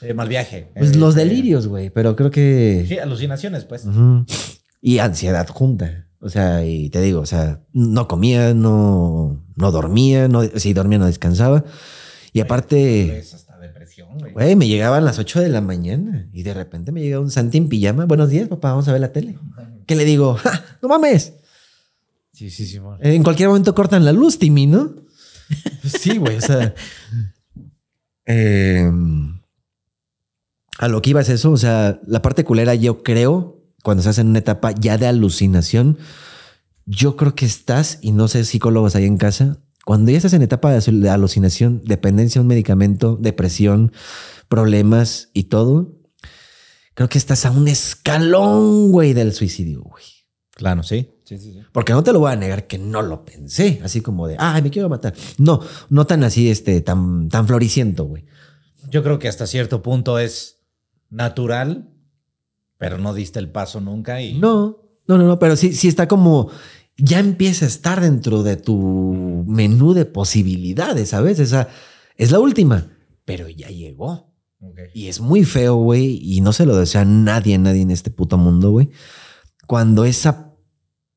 Eh, 0.00 0.14
mal 0.14 0.28
viaje. 0.28 0.72
Pues 0.74 0.96
Eh, 0.96 0.98
los 0.98 1.14
eh, 1.14 1.18
delirios, 1.18 1.68
güey, 1.68 1.90
pero 1.90 2.16
creo 2.16 2.32
que... 2.32 2.84
Sí, 2.88 2.98
alucinaciones, 2.98 3.64
pues. 3.64 3.86
Y 4.80 4.98
ansiedad 4.98 5.46
junta. 5.46 6.08
O 6.18 6.28
sea, 6.28 6.64
y 6.64 6.88
te 6.88 7.00
digo, 7.00 7.20
o 7.20 7.26
sea, 7.26 7.60
no 7.72 8.08
comía, 8.08 8.54
no, 8.54 9.44
no 9.54 9.70
dormía, 9.70 10.28
no, 10.28 10.42
si 10.42 10.72
dormía 10.72 10.98
no 10.98 11.06
descansaba. 11.06 11.64
Y 12.32 12.40
aparte, 12.40 13.10
Pues 13.10 13.34
hasta 13.34 13.51
depresión, 13.96 14.18
güey. 14.18 14.32
güey, 14.32 14.56
me 14.56 14.66
llegaban 14.68 15.04
las 15.04 15.18
8 15.18 15.40
de 15.40 15.48
la 15.48 15.60
mañana 15.60 16.28
y 16.32 16.42
de 16.42 16.54
repente 16.54 16.92
me 16.92 17.00
llega 17.00 17.20
un 17.20 17.30
Santi 17.30 17.58
en 17.58 17.68
pijama. 17.68 18.04
Buenos 18.06 18.30
días, 18.30 18.48
papá, 18.48 18.70
vamos 18.70 18.88
a 18.88 18.92
ver 18.92 19.00
la 19.00 19.12
tele. 19.12 19.38
¿Qué 19.86 19.94
le 19.94 20.04
digo? 20.04 20.34
"Ja, 20.36 20.64
no 20.82 20.88
mames. 20.88 21.34
Sí, 22.32 22.50
sí, 22.50 22.66
sí. 22.66 22.80
En 23.00 23.22
cualquier 23.22 23.48
momento 23.48 23.74
cortan 23.74 24.04
la 24.04 24.12
luz, 24.12 24.38
Timmy, 24.38 24.66
¿no? 24.66 24.94
sí, 25.84 26.16
güey, 26.18 26.36
o 26.36 26.40
sea. 26.40 26.74
eh, 28.26 28.90
a 30.78 30.88
lo 30.88 31.02
que 31.02 31.10
iba 31.10 31.20
es 31.20 31.28
eso, 31.28 31.50
o 31.52 31.56
sea, 31.58 32.00
la 32.06 32.22
parte 32.22 32.44
culera, 32.44 32.74
yo 32.74 33.02
creo, 33.02 33.60
cuando 33.82 34.00
estás 34.00 34.18
en 34.18 34.28
una 34.28 34.38
etapa 34.38 34.72
ya 34.72 34.96
de 34.98 35.06
alucinación, 35.06 35.98
yo 36.86 37.16
creo 37.16 37.34
que 37.34 37.44
estás, 37.46 37.98
y 38.00 38.12
no 38.12 38.26
sé 38.28 38.44
psicólogos 38.44 38.96
ahí 38.96 39.04
en 39.04 39.18
casa, 39.18 39.58
cuando 39.84 40.10
ya 40.10 40.16
estás 40.18 40.32
en 40.34 40.42
etapa 40.42 40.70
de 40.72 40.78
alu- 40.78 41.00
de 41.00 41.10
alucinación, 41.10 41.82
dependencia 41.84 42.38
de 42.38 42.42
un 42.42 42.48
medicamento, 42.48 43.16
depresión, 43.20 43.92
problemas 44.48 45.30
y 45.32 45.44
todo, 45.44 45.98
creo 46.94 47.08
que 47.08 47.18
estás 47.18 47.44
a 47.46 47.50
un 47.50 47.68
escalón, 47.68 48.90
güey, 48.92 49.12
del 49.12 49.32
suicidio, 49.32 49.82
güey. 49.82 50.04
Claro, 50.54 50.82
sí. 50.82 51.08
Sí, 51.24 51.38
sí, 51.38 51.52
sí. 51.52 51.60
Porque 51.72 51.92
no 51.94 52.02
te 52.02 52.12
lo 52.12 52.18
voy 52.18 52.30
a 52.32 52.36
negar 52.36 52.66
que 52.66 52.76
no 52.78 53.00
lo 53.00 53.24
pensé, 53.24 53.80
así 53.82 54.00
como 54.02 54.28
de, 54.28 54.36
ay, 54.38 54.60
me 54.62 54.70
quiero 54.70 54.88
matar. 54.88 55.14
No, 55.38 55.60
no 55.88 56.06
tan 56.06 56.22
así, 56.24 56.50
este, 56.50 56.80
tan, 56.82 57.28
tan 57.28 57.46
floriciento, 57.46 58.04
güey. 58.04 58.26
Yo 58.90 59.02
creo 59.02 59.18
que 59.18 59.28
hasta 59.28 59.46
cierto 59.46 59.82
punto 59.82 60.18
es 60.18 60.58
natural, 61.08 61.88
pero 62.76 62.98
no 62.98 63.14
diste 63.14 63.38
el 63.38 63.50
paso 63.50 63.80
nunca 63.80 64.20
y 64.20 64.38
No, 64.38 64.78
no, 65.06 65.16
no, 65.16 65.24
no, 65.26 65.38
pero 65.38 65.56
sí, 65.56 65.72
sí 65.72 65.88
está 65.88 66.06
como, 66.06 66.50
ya 67.04 67.18
empieza 67.18 67.64
a 67.64 67.68
estar 67.68 68.00
dentro 68.00 68.44
de 68.44 68.56
tu 68.56 69.44
menú 69.48 69.92
de 69.92 70.04
posibilidades, 70.04 71.08
¿sabes? 71.08 71.40
Esa 71.40 71.68
es 72.16 72.30
la 72.30 72.38
última, 72.38 72.96
pero 73.24 73.48
ya 73.48 73.68
llegó. 73.68 74.32
Y 74.94 75.08
es 75.08 75.18
muy 75.18 75.42
feo, 75.44 75.74
güey, 75.74 76.20
y 76.22 76.40
no 76.40 76.52
se 76.52 76.64
lo 76.64 76.76
desea 76.76 77.00
a 77.00 77.04
nadie, 77.04 77.58
nadie 77.58 77.82
en 77.82 77.90
este 77.90 78.12
puto 78.12 78.38
mundo, 78.38 78.70
güey. 78.70 78.90
Cuando 79.66 80.04
esa 80.04 80.54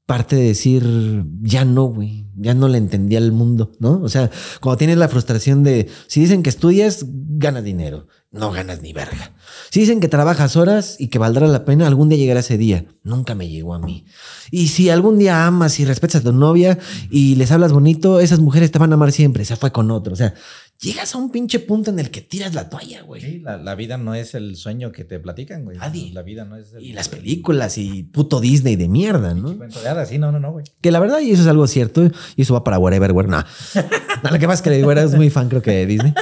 parte 0.07 0.35
de 0.35 0.47
decir, 0.47 1.23
ya 1.41 1.65
no, 1.65 1.83
güey, 1.85 2.25
ya 2.35 2.55
no 2.55 2.67
le 2.67 2.79
entendía 2.79 3.19
al 3.19 3.31
mundo, 3.31 3.71
¿no? 3.79 4.01
O 4.01 4.09
sea, 4.09 4.31
cuando 4.61 4.77
tienes 4.77 4.97
la 4.97 5.07
frustración 5.07 5.63
de, 5.63 5.87
si 6.07 6.19
dicen 6.19 6.41
que 6.41 6.49
estudias, 6.49 7.05
ganas 7.07 7.63
dinero, 7.63 8.07
no 8.35 8.51
ganas 8.51 8.81
ni 8.81 8.91
verga. 8.91 9.31
Si 9.71 9.79
dicen 9.79 9.99
que 9.99 10.09
trabajas 10.09 10.55
horas 10.57 10.97
y 10.99 11.07
que 11.07 11.19
valdrá 11.19 11.47
la 11.47 11.63
pena, 11.63 11.87
algún 11.87 12.09
día 12.09 12.17
llegará 12.17 12.41
ese 12.41 12.57
día. 12.57 12.85
Nunca 13.03 13.33
me 13.33 13.47
llegó 13.47 13.73
a 13.73 13.79
mí. 13.79 14.05
Y 14.51 14.67
si 14.67 14.89
algún 14.89 15.17
día 15.17 15.45
amas 15.47 15.79
y 15.79 15.85
respetas 15.85 16.21
a 16.21 16.23
tu 16.23 16.33
novia 16.33 16.77
y 17.09 17.35
les 17.35 17.51
hablas 17.51 17.71
bonito, 17.71 18.19
esas 18.19 18.39
mujeres 18.39 18.71
te 18.71 18.79
van 18.79 18.91
a 18.91 18.95
amar 18.95 19.11
siempre. 19.11 19.45
Se 19.45 19.55
fue 19.55 19.71
con 19.71 19.89
otro. 19.89 20.13
O 20.13 20.15
sea, 20.17 20.33
llegas 20.81 21.15
a 21.15 21.17
un 21.17 21.31
pinche 21.31 21.59
punto 21.59 21.91
en 21.91 21.99
el 21.99 22.11
que 22.11 22.21
tiras 22.21 22.53
la 22.53 22.69
toalla, 22.69 23.03
güey. 23.03 23.21
Sí, 23.21 23.39
la, 23.39 23.57
la 23.57 23.75
vida 23.75 23.97
no 23.97 24.13
es 24.15 24.35
el 24.35 24.57
sueño 24.57 24.91
que 24.91 25.05
te 25.05 25.17
platican, 25.19 25.63
güey. 25.63 25.77
Nadie. 25.77 26.11
La 26.11 26.21
vida 26.21 26.43
no 26.43 26.57
es 26.57 26.73
el, 26.73 26.83
Y 26.83 26.91
las 26.91 27.07
películas 27.07 27.77
y 27.77 28.03
puto 28.03 28.41
Disney 28.41 28.75
de 28.75 28.89
mierda, 28.89 29.33
¿no? 29.33 29.51
de 29.51 30.05
sí, 30.05 30.17
no, 30.17 30.33
no, 30.33 30.39
no, 30.39 30.51
güey. 30.51 30.65
Que 30.81 30.91
la 30.91 30.99
verdad, 30.99 31.21
y 31.21 31.31
eso 31.31 31.43
es 31.43 31.47
algo 31.47 31.67
cierto, 31.67 32.09
y 32.35 32.41
eso 32.41 32.53
va 32.53 32.63
para 32.63 32.79
Wherever, 32.79 33.13
Where, 33.13 33.29
no. 33.29 33.37
no. 34.23 34.29
Lo 34.29 34.39
que 34.39 34.47
pasa 34.47 34.55
es 34.55 34.61
que 34.61 34.77
el 34.77 34.85
Wherever 34.85 35.09
es 35.09 35.15
muy 35.15 35.29
fan, 35.29 35.47
creo 35.47 35.61
que 35.61 35.71
de 35.71 35.85
Disney. 35.85 36.13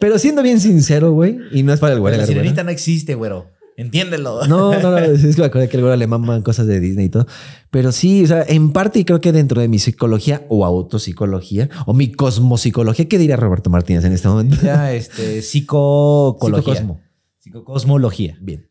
Pero 0.00 0.18
siendo 0.18 0.42
bien 0.42 0.60
sincero, 0.60 1.12
güey, 1.12 1.38
y 1.52 1.62
no 1.62 1.72
es 1.72 1.80
para 1.80 1.92
el 1.92 1.98
La 1.98 2.04
Wherever, 2.04 2.26
Where, 2.26 2.34
sirenita 2.34 2.64
no 2.64 2.70
existe, 2.70 3.14
güero. 3.14 3.46
Entiéndelo. 3.78 4.44
No, 4.48 4.72
no, 4.80 4.90
no, 4.90 4.98
es 4.98 5.36
que 5.36 5.40
me 5.40 5.46
acordé 5.46 5.68
que 5.68 5.76
el 5.76 5.84
güero 5.84 5.96
le 5.96 6.08
maman 6.08 6.42
cosas 6.42 6.66
de 6.66 6.80
Disney 6.80 7.06
y 7.06 7.08
todo. 7.10 7.28
Pero 7.70 7.92
sí, 7.92 8.24
o 8.24 8.26
sea, 8.26 8.42
en 8.42 8.72
parte 8.72 8.98
y 8.98 9.04
creo 9.04 9.20
que 9.20 9.30
dentro 9.30 9.60
de 9.60 9.68
mi 9.68 9.78
psicología 9.78 10.44
o 10.48 10.66
autopsicología 10.66 11.68
o 11.86 11.94
mi 11.94 12.10
cosmopsicología, 12.10 13.06
¿qué 13.08 13.18
diría 13.18 13.36
Roberto 13.36 13.70
Martínez 13.70 14.04
en 14.04 14.12
este 14.14 14.26
momento? 14.26 14.56
Ya, 14.60 14.92
este, 14.92 15.42
psicocología. 15.42 16.74
Psicocosmo. 16.74 17.00
Psicocosmología. 17.38 18.36
Bien. 18.40 18.66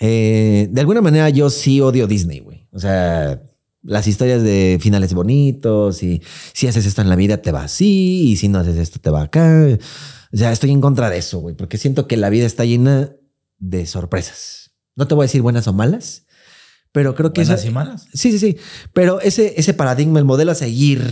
Eh, 0.00 0.68
de 0.70 0.80
alguna 0.80 1.02
manera 1.02 1.28
yo 1.28 1.50
sí 1.50 1.82
odio 1.82 2.06
Disney, 2.06 2.40
güey. 2.40 2.68
O 2.72 2.78
sea, 2.78 3.42
las 3.82 4.06
historias 4.06 4.42
de 4.42 4.78
finales 4.80 5.12
bonitos 5.12 6.02
y 6.02 6.22
si 6.54 6.66
haces 6.66 6.86
esto 6.86 7.02
en 7.02 7.10
la 7.10 7.16
vida 7.16 7.42
te 7.42 7.52
va 7.52 7.64
así 7.64 8.30
y 8.30 8.36
si 8.36 8.48
no 8.48 8.60
haces 8.60 8.78
esto 8.78 8.98
te 8.98 9.10
va 9.10 9.24
acá. 9.24 9.78
O 10.32 10.36
sea, 10.36 10.52
estoy 10.52 10.70
en 10.70 10.80
contra 10.80 11.10
de 11.10 11.18
eso, 11.18 11.38
güey, 11.38 11.54
porque 11.54 11.78
siento 11.78 12.06
que 12.08 12.16
la 12.16 12.30
vida 12.30 12.46
está 12.46 12.64
llena 12.64 13.12
de 13.58 13.86
sorpresas. 13.86 14.72
No 14.94 15.06
te 15.06 15.14
voy 15.14 15.24
a 15.24 15.28
decir 15.28 15.42
buenas 15.42 15.66
o 15.68 15.72
malas, 15.72 16.26
pero 16.92 17.14
creo 17.14 17.32
que 17.32 17.42
Buenas 17.42 17.60
esa- 17.60 17.68
y 17.68 17.72
malas. 17.72 18.06
Sí, 18.14 18.32
sí, 18.32 18.38
sí. 18.38 18.56
Pero 18.92 19.20
ese, 19.20 19.54
ese 19.58 19.74
paradigma, 19.74 20.18
el 20.18 20.24
modelo 20.24 20.52
a 20.52 20.54
seguir, 20.54 21.02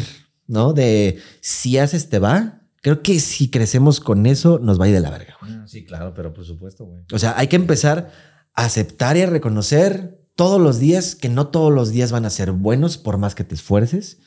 ¿no? 0.47 0.73
De 0.73 1.19
si 1.41 1.79
haces 1.79 2.09
te 2.09 2.19
va. 2.19 2.63
Creo 2.83 3.03
que 3.03 3.19
si 3.21 3.49
crecemos 3.51 4.01
con 4.01 4.27
eso, 4.27 4.59
nos 4.59 4.79
va 4.81 4.85
a 4.87 4.89
ir 4.89 4.95
de 4.95 5.01
la 5.01 5.11
verga, 5.11 5.37
güey. 5.41 5.53
Ah, 5.55 5.65
Sí, 5.67 5.85
claro, 5.85 6.13
pero 6.15 6.33
por 6.35 6.45
supuesto, 6.45 6.85
güey. 6.85 7.03
O 7.13 7.19
sea, 7.19 7.35
hay 7.39 7.49
que 7.49 7.57
empezar 7.57 8.11
a 8.55 8.65
aceptar 8.65 9.17
y 9.17 9.23
a 9.23 9.27
reconocer 9.27 10.21
todos 10.37 10.61
los 10.61 10.79
días 10.79 11.15
que 11.15 11.29
no 11.29 11.49
todos 11.49 11.73
los 11.73 11.91
días 11.93 12.13
van 12.13 12.25
a 12.27 12.31
ser 12.31 12.53
buenos 12.53 12.99
por 12.99 13.17
más 13.19 13.35
que 13.35 13.45
te 13.45 13.55
esfuerces. 13.55 14.19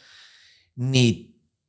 Ni 0.75 1.26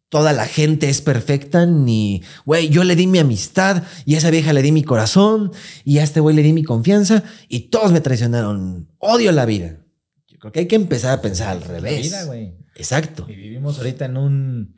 toda 0.08 0.32
la 0.32 0.46
gente 0.46 0.88
es 0.88 1.02
perfecta, 1.02 1.66
ni, 1.66 2.22
güey, 2.46 2.68
yo 2.70 2.84
le 2.84 2.96
di 2.96 3.06
mi 3.06 3.18
amistad 3.18 3.82
y 4.06 4.14
a 4.14 4.18
esa 4.18 4.30
vieja 4.30 4.52
le 4.52 4.62
di 4.62 4.72
mi 4.72 4.82
corazón 4.82 5.52
y 5.84 5.98
a 5.98 6.02
este 6.02 6.20
güey 6.20 6.34
le 6.34 6.42
di 6.42 6.52
mi 6.52 6.64
confianza 6.64 7.24
y 7.48 7.68
todos 7.68 7.92
me 7.92 8.00
traicionaron. 8.00 8.88
Odio 8.98 9.32
la 9.32 9.44
vida. 9.44 9.84
Yo 10.26 10.38
creo 10.38 10.52
que 10.52 10.60
hay 10.60 10.68
que 10.68 10.76
empezar 10.76 11.18
a 11.18 11.22
pensar 11.22 11.48
al 11.48 11.60
La 11.60 11.66
revés. 11.66 12.02
vida, 12.02 12.24
güey. 12.24 12.56
Exacto. 12.74 13.26
Y 13.28 13.34
vivimos 13.34 13.78
ahorita 13.78 14.06
en 14.06 14.16
un 14.16 14.74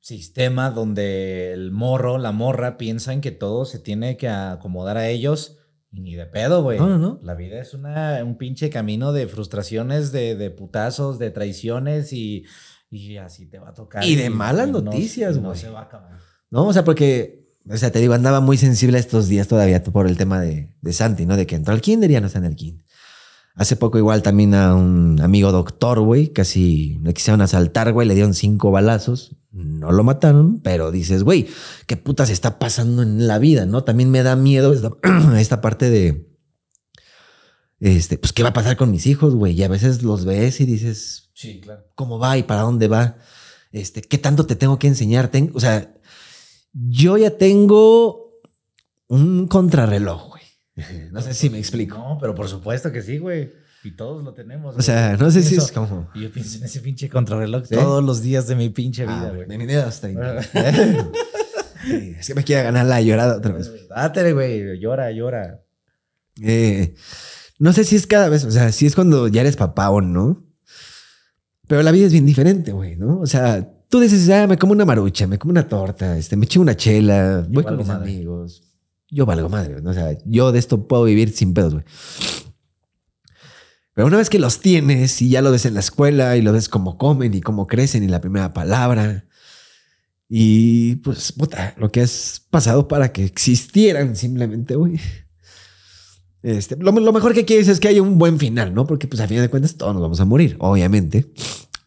sistema 0.00 0.70
donde 0.70 1.52
el 1.52 1.72
morro, 1.72 2.18
la 2.18 2.30
morra 2.30 2.76
piensan 2.76 3.20
que 3.20 3.32
todo 3.32 3.64
se 3.64 3.80
tiene 3.80 4.16
que 4.16 4.28
acomodar 4.28 4.96
a 4.96 5.08
ellos 5.08 5.56
y 5.90 6.00
ni 6.00 6.14
de 6.14 6.26
pedo, 6.26 6.62
güey. 6.62 6.78
No, 6.78 6.88
no, 6.88 6.98
no. 6.98 7.20
La 7.22 7.34
vida 7.34 7.60
es 7.60 7.74
una, 7.74 8.22
un 8.22 8.36
pinche 8.36 8.70
camino 8.70 9.12
de 9.12 9.26
frustraciones, 9.26 10.12
de, 10.12 10.36
de 10.36 10.50
putazos, 10.50 11.18
de 11.18 11.30
traiciones 11.30 12.12
y, 12.12 12.44
y 12.90 13.16
así 13.16 13.46
te 13.46 13.58
va 13.58 13.70
a 13.70 13.74
tocar. 13.74 14.04
Y 14.04 14.16
de 14.16 14.30
malas 14.30 14.68
no- 14.68 14.80
noticias, 14.80 15.36
y 15.36 15.40
no 15.40 15.48
güey. 15.48 15.58
se 15.60 15.68
va 15.70 15.80
a 15.80 15.84
acabar. 15.84 16.18
¿No? 16.50 16.66
O 16.66 16.72
sea, 16.72 16.84
porque, 16.84 17.46
o 17.68 17.76
sea, 17.76 17.90
te 17.90 17.98
digo, 18.00 18.14
andaba 18.14 18.40
muy 18.40 18.56
sensible 18.56 18.98
estos 18.98 19.28
días 19.28 19.48
todavía 19.48 19.82
por 19.82 20.06
el 20.06 20.16
tema 20.16 20.40
de, 20.40 20.72
de 20.80 20.92
Santi, 20.92 21.26
¿no? 21.26 21.36
De 21.36 21.46
que 21.46 21.56
entró 21.56 21.74
al 21.74 21.80
kinder 21.80 22.10
y 22.10 22.14
ya 22.14 22.20
no 22.20 22.26
está 22.28 22.38
en 22.38 22.44
el 22.46 22.56
kinder. 22.56 22.84
Hace 23.54 23.74
poco 23.76 23.96
igual 23.98 24.22
también 24.22 24.54
a 24.54 24.74
un 24.74 25.18
amigo 25.22 25.50
doctor, 25.50 26.00
güey, 26.00 26.28
casi 26.28 26.98
le 27.02 27.14
quisieron 27.14 27.40
asaltar, 27.40 27.92
güey, 27.92 28.06
le 28.06 28.14
dieron 28.14 28.34
cinco 28.34 28.70
balazos. 28.70 29.34
No 29.50 29.90
lo 29.92 30.04
mataron, 30.04 30.60
pero 30.60 30.90
dices, 30.90 31.22
güey, 31.22 31.46
¿qué 31.86 31.96
putas 31.96 32.28
está 32.28 32.58
pasando 32.58 33.00
en 33.02 33.26
la 33.26 33.38
vida, 33.38 33.64
no? 33.64 33.82
También 33.82 34.10
me 34.10 34.22
da 34.22 34.36
miedo 34.36 34.74
esta, 34.74 34.90
esta 35.38 35.62
parte 35.62 35.88
de, 35.88 36.28
este, 37.80 38.18
pues, 38.18 38.32
¿qué 38.32 38.42
va 38.42 38.50
a 38.50 38.54
pasar 38.54 38.76
con 38.76 38.90
mis 38.90 39.06
hijos, 39.06 39.34
güey? 39.34 39.52
Y 39.54 39.62
a 39.62 39.68
veces 39.68 40.02
los 40.02 40.24
ves 40.24 40.60
y 40.60 40.64
dices, 40.66 41.30
Sí, 41.34 41.60
claro. 41.60 41.84
cómo 41.94 42.18
va 42.18 42.36
y 42.38 42.42
para 42.42 42.62
dónde 42.62 42.88
va. 42.88 43.16
Este, 43.72 44.00
¿qué 44.02 44.18
tanto 44.18 44.46
te 44.46 44.56
tengo 44.56 44.78
que 44.78 44.86
enseñar? 44.86 45.28
Ten- 45.28 45.50
o 45.54 45.60
sea, 45.60 45.94
yo 46.72 47.16
ya 47.18 47.30
tengo 47.36 48.40
un 49.08 49.46
contrarreloj, 49.48 50.28
güey. 50.28 50.42
No 51.10 51.20
sé 51.22 51.34
si 51.34 51.48
me 51.50 51.58
explico. 51.58 51.96
No, 51.96 52.18
pero 52.20 52.34
por 52.34 52.48
supuesto 52.48 52.90
que 52.92 53.02
sí, 53.02 53.18
güey. 53.18 53.52
Y 53.84 53.92
todos 53.96 54.24
lo 54.24 54.34
tenemos. 54.34 54.76
O 54.76 54.82
sea, 54.82 55.08
güey. 55.14 55.20
no 55.20 55.30
sé 55.30 55.42
si 55.42 55.54
es 55.56 55.70
como. 55.72 56.10
Yo 56.14 56.30
pienso 56.32 56.58
en 56.58 56.64
ese 56.64 56.80
pinche 56.80 57.08
contrarreloj 57.08 57.66
¿Sí? 57.66 57.74
todos 57.74 58.02
los 58.02 58.20
días 58.22 58.46
de 58.48 58.56
mi 58.56 58.68
pinche 58.70 59.04
Ah, 59.04 59.06
vida, 59.06 59.28
güey. 59.32 59.46
bienvenido 59.46 59.84
hasta 59.86 60.06
ahí. 60.08 60.16
Sí, 61.86 62.16
Es 62.18 62.26
que 62.26 62.34
me 62.34 62.42
quiere 62.42 62.64
ganar 62.64 62.84
la 62.86 63.00
llorada 63.00 63.36
otra 63.36 63.52
vez. 63.52 63.70
Dátele, 63.88 64.32
güey. 64.32 64.80
Llora, 64.80 65.12
llora. 65.12 65.60
Eh, 66.42 66.94
no 67.58 67.72
sé 67.72 67.84
si 67.84 67.96
es 67.96 68.06
cada 68.06 68.28
vez, 68.28 68.44
o 68.44 68.50
sea, 68.50 68.72
si 68.72 68.86
es 68.86 68.94
cuando 68.94 69.28
ya 69.28 69.40
eres 69.40 69.56
papá 69.56 69.90
o 69.90 70.00
no. 70.00 70.44
Pero 71.68 71.82
la 71.82 71.90
vida 71.90 72.06
es 72.06 72.12
bien 72.12 72.26
diferente, 72.26 72.72
güey, 72.72 72.96
¿no? 72.96 73.20
O 73.20 73.26
sea, 73.26 73.68
tú 73.88 74.00
dices, 74.00 74.28
ah, 74.30 74.46
me 74.46 74.56
como 74.58 74.72
una 74.72 74.84
marucha, 74.84 75.26
me 75.26 75.38
como 75.38 75.50
una 75.50 75.68
torta, 75.68 76.16
este, 76.16 76.36
me 76.36 76.44
echo 76.44 76.60
una 76.60 76.76
chela, 76.76 77.46
voy 77.48 77.64
con 77.64 77.76
mis 77.76 77.86
madre. 77.86 78.12
amigos. 78.12 78.62
Yo 79.10 79.26
valgo 79.26 79.48
madre, 79.48 79.80
¿no? 79.80 79.90
O 79.90 79.94
sea, 79.94 80.16
yo 80.24 80.52
de 80.52 80.58
esto 80.58 80.86
puedo 80.86 81.04
vivir 81.04 81.32
sin 81.32 81.54
pedos, 81.54 81.74
güey. 81.74 81.84
Pero 83.94 84.08
una 84.08 84.18
vez 84.18 84.28
que 84.28 84.38
los 84.38 84.60
tienes 84.60 85.22
y 85.22 85.30
ya 85.30 85.40
lo 85.40 85.50
ves 85.50 85.64
en 85.64 85.74
la 85.74 85.80
escuela 85.80 86.36
y 86.36 86.42
lo 86.42 86.52
ves 86.52 86.68
cómo 86.68 86.98
comen 86.98 87.32
y 87.32 87.40
cómo 87.40 87.66
crecen 87.66 88.02
y 88.04 88.08
la 88.08 88.20
primera 88.20 88.52
palabra. 88.52 89.24
Y 90.28 90.96
pues, 90.96 91.32
puta, 91.32 91.74
lo 91.78 91.90
que 91.90 92.02
has 92.02 92.42
pasado 92.50 92.88
para 92.88 93.12
que 93.12 93.24
existieran 93.24 94.14
simplemente, 94.16 94.74
güey. 94.74 95.00
Este, 96.46 96.76
lo, 96.76 96.92
lo 96.92 97.12
mejor 97.12 97.34
que 97.34 97.44
quieres 97.44 97.66
es 97.66 97.80
que 97.80 97.88
haya 97.88 98.00
un 98.00 98.18
buen 98.18 98.38
final, 98.38 98.72
¿no? 98.72 98.86
Porque 98.86 99.08
pues 99.08 99.20
a 99.20 99.26
fin 99.26 99.40
de 99.40 99.48
cuentas 99.48 99.74
todos 99.74 99.92
nos 99.94 100.00
vamos 100.00 100.20
a 100.20 100.24
morir, 100.24 100.54
obviamente. 100.60 101.26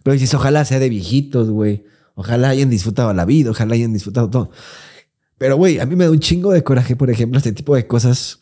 Pero 0.04 0.12
dices, 0.14 0.34
ojalá 0.34 0.66
sea 0.66 0.80
de 0.80 0.90
viejitos, 0.90 1.50
güey. 1.50 1.86
Ojalá 2.14 2.50
hayan 2.50 2.70
disfrutado 2.70 3.14
la 3.14 3.24
vida, 3.24 3.52
ojalá 3.52 3.76
hayan 3.76 3.94
disfrutado 3.94 4.30
todo. 4.30 4.52
Pero, 5.38 5.56
güey, 5.56 5.80
a 5.80 5.86
mí 5.86 5.96
me 5.96 6.04
da 6.04 6.12
un 6.12 6.20
chingo 6.20 6.52
de 6.52 6.62
coraje, 6.62 6.98
por 6.98 7.10
ejemplo, 7.10 7.38
este 7.38 7.54
tipo 7.54 7.74
de 7.74 7.88
cosas. 7.88 8.42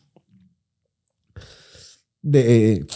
De. 2.24 2.88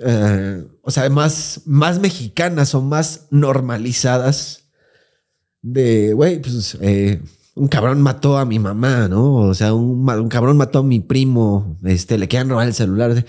eh, 0.00 0.64
o 0.80 0.90
sea, 0.90 1.10
más, 1.10 1.60
más 1.66 2.00
mexicanas 2.00 2.74
o 2.74 2.80
más 2.80 3.26
normalizadas. 3.30 4.70
De, 5.60 6.14
güey, 6.14 6.40
pues. 6.40 6.78
eh, 6.80 7.20
un 7.54 7.68
cabrón 7.68 8.00
mató 8.00 8.38
a 8.38 8.46
mi 8.46 8.58
mamá, 8.58 9.08
¿no? 9.08 9.34
O 9.34 9.54
sea, 9.54 9.74
un, 9.74 10.08
un 10.08 10.28
cabrón 10.28 10.56
mató 10.56 10.78
a 10.78 10.82
mi 10.82 11.00
primo. 11.00 11.78
Este, 11.84 12.16
le 12.16 12.26
quedan 12.26 12.48
robar 12.48 12.66
el 12.66 12.74
celular. 12.74 13.26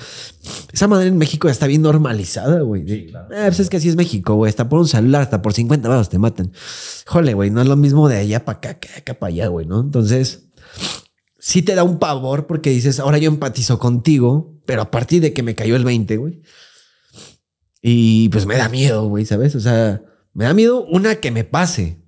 Esa 0.72 0.88
madre 0.88 1.08
en 1.08 1.18
México 1.18 1.48
ya 1.48 1.52
está 1.52 1.68
bien 1.68 1.82
normalizada, 1.82 2.61
güey. 2.61 2.88
Sí, 2.88 3.08
claro. 3.08 3.27
Eh, 3.34 3.45
pues 3.48 3.60
es 3.60 3.69
que 3.69 3.77
así 3.77 3.90
es 3.90 3.98
México, 3.98 4.35
güey. 4.35 4.50
Hasta 4.50 4.69
por 4.69 4.80
un 4.80 4.88
celular, 4.88 5.24
hasta 5.24 5.42
por 5.42 5.53
50 5.53 5.90
baros 5.90 6.08
te 6.08 6.19
matan. 6.19 6.53
Jole, 7.06 7.34
güey, 7.34 7.50
no 7.50 7.61
es 7.61 7.68
lo 7.68 7.76
mismo 7.76 8.08
de 8.08 8.18
allá 8.18 8.45
para 8.45 8.60
acá 8.60 8.80
que 8.80 8.90
acá 8.98 9.14
para 9.14 9.30
allá, 9.30 9.48
güey, 9.48 9.66
¿no? 9.66 9.82
Entonces, 9.82 10.45
sí 11.38 11.61
te 11.61 11.76
da 11.76 11.84
un 11.84 12.00
pavor 12.00 12.48
porque 12.48 12.69
dices, 12.69 13.02
ahora 13.02 13.18
yo 13.18 13.27
empatizo 13.27 13.77
contigo, 13.77 14.61
pero 14.66 14.82
a 14.84 14.90
partir 14.90 15.22
de 15.22 15.34
que 15.34 15.43
me 15.43 15.56
cayó 15.56 15.76
el 15.76 15.84
20, 15.84 16.16
güey. 16.16 16.42
Y 17.82 18.30
pues 18.30 18.45
me 18.45 18.56
da 18.56 18.69
miedo, 18.69 19.10
güey, 19.10 19.26
¿sabes? 19.26 19.53
O 19.56 19.60
sea, 19.60 20.02
me 20.34 20.45
da 20.45 20.53
miedo 20.53 20.85
una 20.85 21.16
que 21.16 21.32
me 21.32 21.43
pase, 21.43 22.02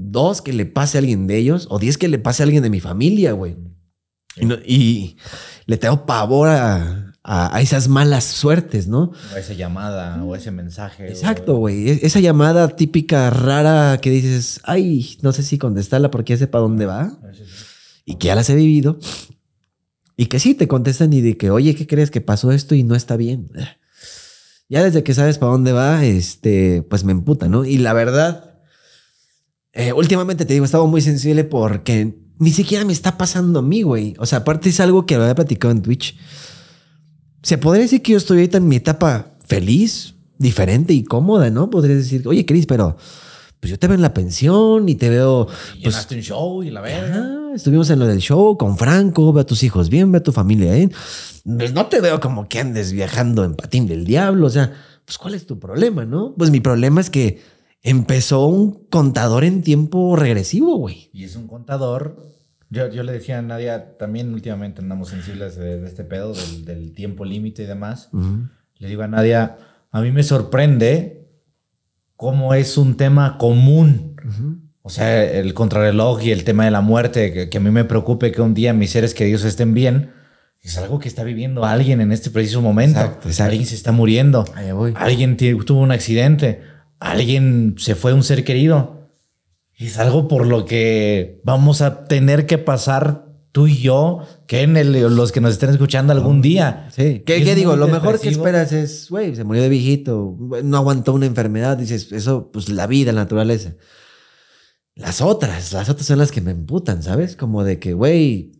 dos 0.00 0.42
que 0.42 0.52
le 0.52 0.64
pase 0.64 0.96
a 0.98 1.00
alguien 1.00 1.26
de 1.26 1.36
ellos, 1.38 1.66
o 1.70 1.78
diez 1.80 1.98
que 1.98 2.06
le 2.08 2.18
pase 2.20 2.42
a 2.42 2.44
alguien 2.44 2.62
de 2.62 2.70
mi 2.70 2.78
familia, 2.80 3.32
güey. 3.32 3.56
Y, 4.36 4.44
no- 4.46 4.58
y 4.64 5.16
le 5.66 5.76
tengo 5.76 6.06
pavor 6.06 6.48
a, 6.48 7.12
a- 7.24 7.56
a 7.56 7.60
esas 7.60 7.88
malas 7.88 8.22
suertes, 8.24 8.86
¿no? 8.86 9.10
O 9.34 9.36
esa 9.36 9.52
llamada 9.54 10.22
o 10.22 10.36
ese 10.36 10.52
mensaje. 10.52 11.08
Exacto, 11.08 11.56
güey. 11.56 11.88
E- 11.90 12.00
Esa 12.02 12.20
llamada 12.20 12.68
típica 12.76 13.28
rara 13.30 13.98
que 14.00 14.10
dices, 14.10 14.60
ay, 14.62 15.18
no 15.22 15.32
sé 15.32 15.42
si 15.42 15.58
contestarla 15.58 16.10
porque 16.12 16.34
ya 16.34 16.38
sé 16.38 16.46
para 16.46 16.62
dónde 16.62 16.86
va 16.86 17.18
y 18.04 18.14
que 18.16 18.28
ya 18.28 18.34
las 18.36 18.48
he 18.50 18.54
vivido. 18.54 18.98
Y 20.16 20.26
que 20.26 20.38
sí 20.38 20.54
te 20.54 20.68
contestan 20.68 21.12
y 21.12 21.20
de 21.20 21.36
que, 21.36 21.50
oye, 21.50 21.74
¿qué 21.74 21.86
crees 21.86 22.10
que 22.12 22.20
pasó 22.20 22.52
esto 22.52 22.74
y 22.76 22.82
no 22.84 22.94
está 22.94 23.16
bien? 23.16 23.50
Ya 24.68 24.82
desde 24.84 25.02
que 25.02 25.14
sabes 25.14 25.38
para 25.38 25.52
dónde 25.52 25.72
va, 25.72 26.04
este, 26.04 26.82
pues 26.82 27.02
me 27.04 27.12
emputa, 27.12 27.48
¿no? 27.48 27.64
Y 27.64 27.78
la 27.78 27.92
verdad, 27.92 28.57
eh, 29.72 29.92
últimamente 29.92 30.44
te 30.44 30.54
digo, 30.54 30.64
estaba 30.64 30.86
muy 30.86 31.00
sensible 31.00 31.44
porque 31.44 32.14
ni 32.38 32.50
siquiera 32.52 32.84
me 32.84 32.92
está 32.92 33.18
pasando 33.18 33.58
a 33.60 33.62
mí, 33.62 33.82
güey. 33.82 34.14
O 34.18 34.26
sea, 34.26 34.38
aparte 34.38 34.68
es 34.68 34.80
algo 34.80 35.06
que 35.06 35.16
lo 35.16 35.22
había 35.22 35.34
platicado 35.34 35.72
en 35.72 35.82
Twitch. 35.82 36.16
Se 37.42 37.58
podría 37.58 37.82
decir 37.82 38.02
que 38.02 38.12
yo 38.12 38.18
estoy 38.18 38.38
ahorita 38.38 38.58
en 38.58 38.68
mi 38.68 38.76
etapa 38.76 39.34
feliz, 39.46 40.14
diferente 40.38 40.92
y 40.92 41.04
cómoda, 41.04 41.50
¿no? 41.50 41.70
Podría 41.70 41.96
decir, 41.96 42.26
oye, 42.26 42.46
Cris, 42.46 42.66
pero 42.66 42.96
pues 43.60 43.70
yo 43.70 43.78
te 43.78 43.88
veo 43.88 43.96
en 43.96 44.02
la 44.02 44.14
pensión 44.14 44.88
y 44.88 44.94
te 44.94 45.08
veo. 45.10 45.48
Y 45.76 45.82
Pues, 45.84 46.06
un 46.10 46.20
show 46.20 46.62
y 46.62 46.70
la 46.70 46.80
verga. 46.80 47.52
Estuvimos 47.54 47.90
en 47.90 47.98
lo 47.98 48.06
del 48.06 48.18
show 48.18 48.56
con 48.56 48.76
Franco, 48.76 49.32
ve 49.32 49.40
a 49.40 49.44
tus 49.46 49.62
hijos 49.64 49.88
bien, 49.88 50.12
ve 50.12 50.18
a 50.18 50.22
tu 50.22 50.32
familia 50.32 50.72
bien. 50.74 50.92
Pues 51.44 51.72
no 51.72 51.86
te 51.86 52.00
veo 52.00 52.20
como 52.20 52.48
que 52.48 52.60
andes 52.60 52.92
viajando 52.92 53.44
en 53.44 53.54
patín 53.54 53.86
del 53.86 54.04
diablo. 54.04 54.46
O 54.46 54.50
sea, 54.50 54.72
pues 55.04 55.18
¿cuál 55.18 55.34
es 55.34 55.46
tu 55.46 55.58
problema, 55.58 56.04
no? 56.04 56.34
Pues 56.36 56.50
mi 56.50 56.60
problema 56.60 57.00
es 57.00 57.10
que 57.10 57.40
empezó 57.82 58.46
un 58.46 58.86
contador 58.88 59.44
en 59.44 59.62
tiempo 59.62 60.16
regresivo, 60.16 60.76
güey. 60.76 61.10
Y 61.12 61.24
es 61.24 61.36
un 61.36 61.46
contador. 61.46 62.28
Yo, 62.70 62.90
yo 62.90 63.02
le 63.02 63.12
decía 63.12 63.38
a 63.38 63.42
Nadia, 63.42 63.96
también 63.96 64.32
últimamente 64.34 64.82
andamos 64.82 65.08
sensibles 65.08 65.56
de, 65.56 65.80
de 65.80 65.86
este 65.86 66.04
pedo, 66.04 66.34
del, 66.34 66.64
del 66.64 66.92
tiempo 66.92 67.24
límite 67.24 67.62
y 67.62 67.66
demás. 67.66 68.10
Le 68.76 68.88
digo 68.88 69.02
a 69.02 69.08
Nadia, 69.08 69.56
a 69.90 70.00
mí 70.02 70.10
me 70.12 70.22
sorprende 70.22 71.28
cómo 72.16 72.52
es 72.54 72.76
un 72.76 72.96
tema 72.96 73.38
común. 73.38 74.16
O 74.82 74.90
sea, 74.90 75.22
el 75.22 75.54
contrarreloj 75.54 76.22
y 76.22 76.30
el 76.30 76.44
tema 76.44 76.64
de 76.64 76.70
la 76.70 76.80
muerte, 76.80 77.32
que, 77.32 77.48
que 77.48 77.58
a 77.58 77.60
mí 77.60 77.70
me 77.70 77.84
preocupe 77.84 78.32
que 78.32 78.42
un 78.42 78.54
día 78.54 78.72
mis 78.72 78.90
seres 78.90 79.14
queridos 79.14 79.44
estén 79.44 79.74
bien, 79.74 80.12
es 80.60 80.76
algo 80.76 80.98
que 80.98 81.08
está 81.08 81.24
viviendo 81.24 81.64
alguien 81.64 82.00
en 82.00 82.12
este 82.12 82.30
preciso 82.30 82.60
momento. 82.60 82.98
Exacto, 82.98 83.28
exacto. 83.28 83.50
Alguien 83.50 83.66
se 83.66 83.74
está 83.74 83.92
muriendo. 83.92 84.44
Voy. 84.74 84.92
Alguien 84.96 85.36
tuvo 85.36 85.80
un 85.80 85.92
accidente. 85.92 86.62
Alguien 87.00 87.74
se 87.78 87.94
fue 87.94 88.12
un 88.12 88.22
ser 88.22 88.44
querido. 88.44 89.08
Es 89.76 89.98
algo 89.98 90.26
por 90.28 90.46
lo 90.46 90.64
que 90.64 91.40
vamos 91.44 91.80
a 91.82 92.04
tener 92.06 92.46
que 92.46 92.58
pasar 92.58 93.26
tú 93.52 93.66
y 93.68 93.78
yo, 93.78 94.24
que 94.46 94.62
en 94.62 94.76
el- 94.76 94.92
los 95.14 95.32
que 95.32 95.40
nos 95.40 95.52
estén 95.52 95.70
escuchando 95.70 96.12
algún 96.12 96.42
día. 96.42 96.88
Sí. 96.94 97.22
¿Qué, 97.24 97.54
digo? 97.54 97.76
Lo 97.76 97.88
mejor 97.88 98.20
que 98.20 98.28
esperas 98.28 98.72
es, 98.72 99.08
güey, 99.08 99.34
se 99.36 99.44
murió 99.44 99.62
de 99.62 99.68
viejito, 99.68 100.36
no 100.64 100.76
aguantó 100.76 101.12
una 101.14 101.26
enfermedad. 101.26 101.76
Dices, 101.76 102.10
eso, 102.12 102.50
pues 102.52 102.68
la 102.68 102.86
vida, 102.86 103.12
la 103.12 103.22
naturaleza. 103.22 103.74
Las 104.94 105.20
otras, 105.20 105.72
las 105.72 105.88
otras 105.88 106.06
son 106.06 106.18
las 106.18 106.32
que 106.32 106.40
me 106.40 106.50
emputan, 106.50 107.02
¿sabes? 107.02 107.36
Como 107.36 107.62
de 107.62 107.78
que, 107.78 107.92
güey, 107.92 108.52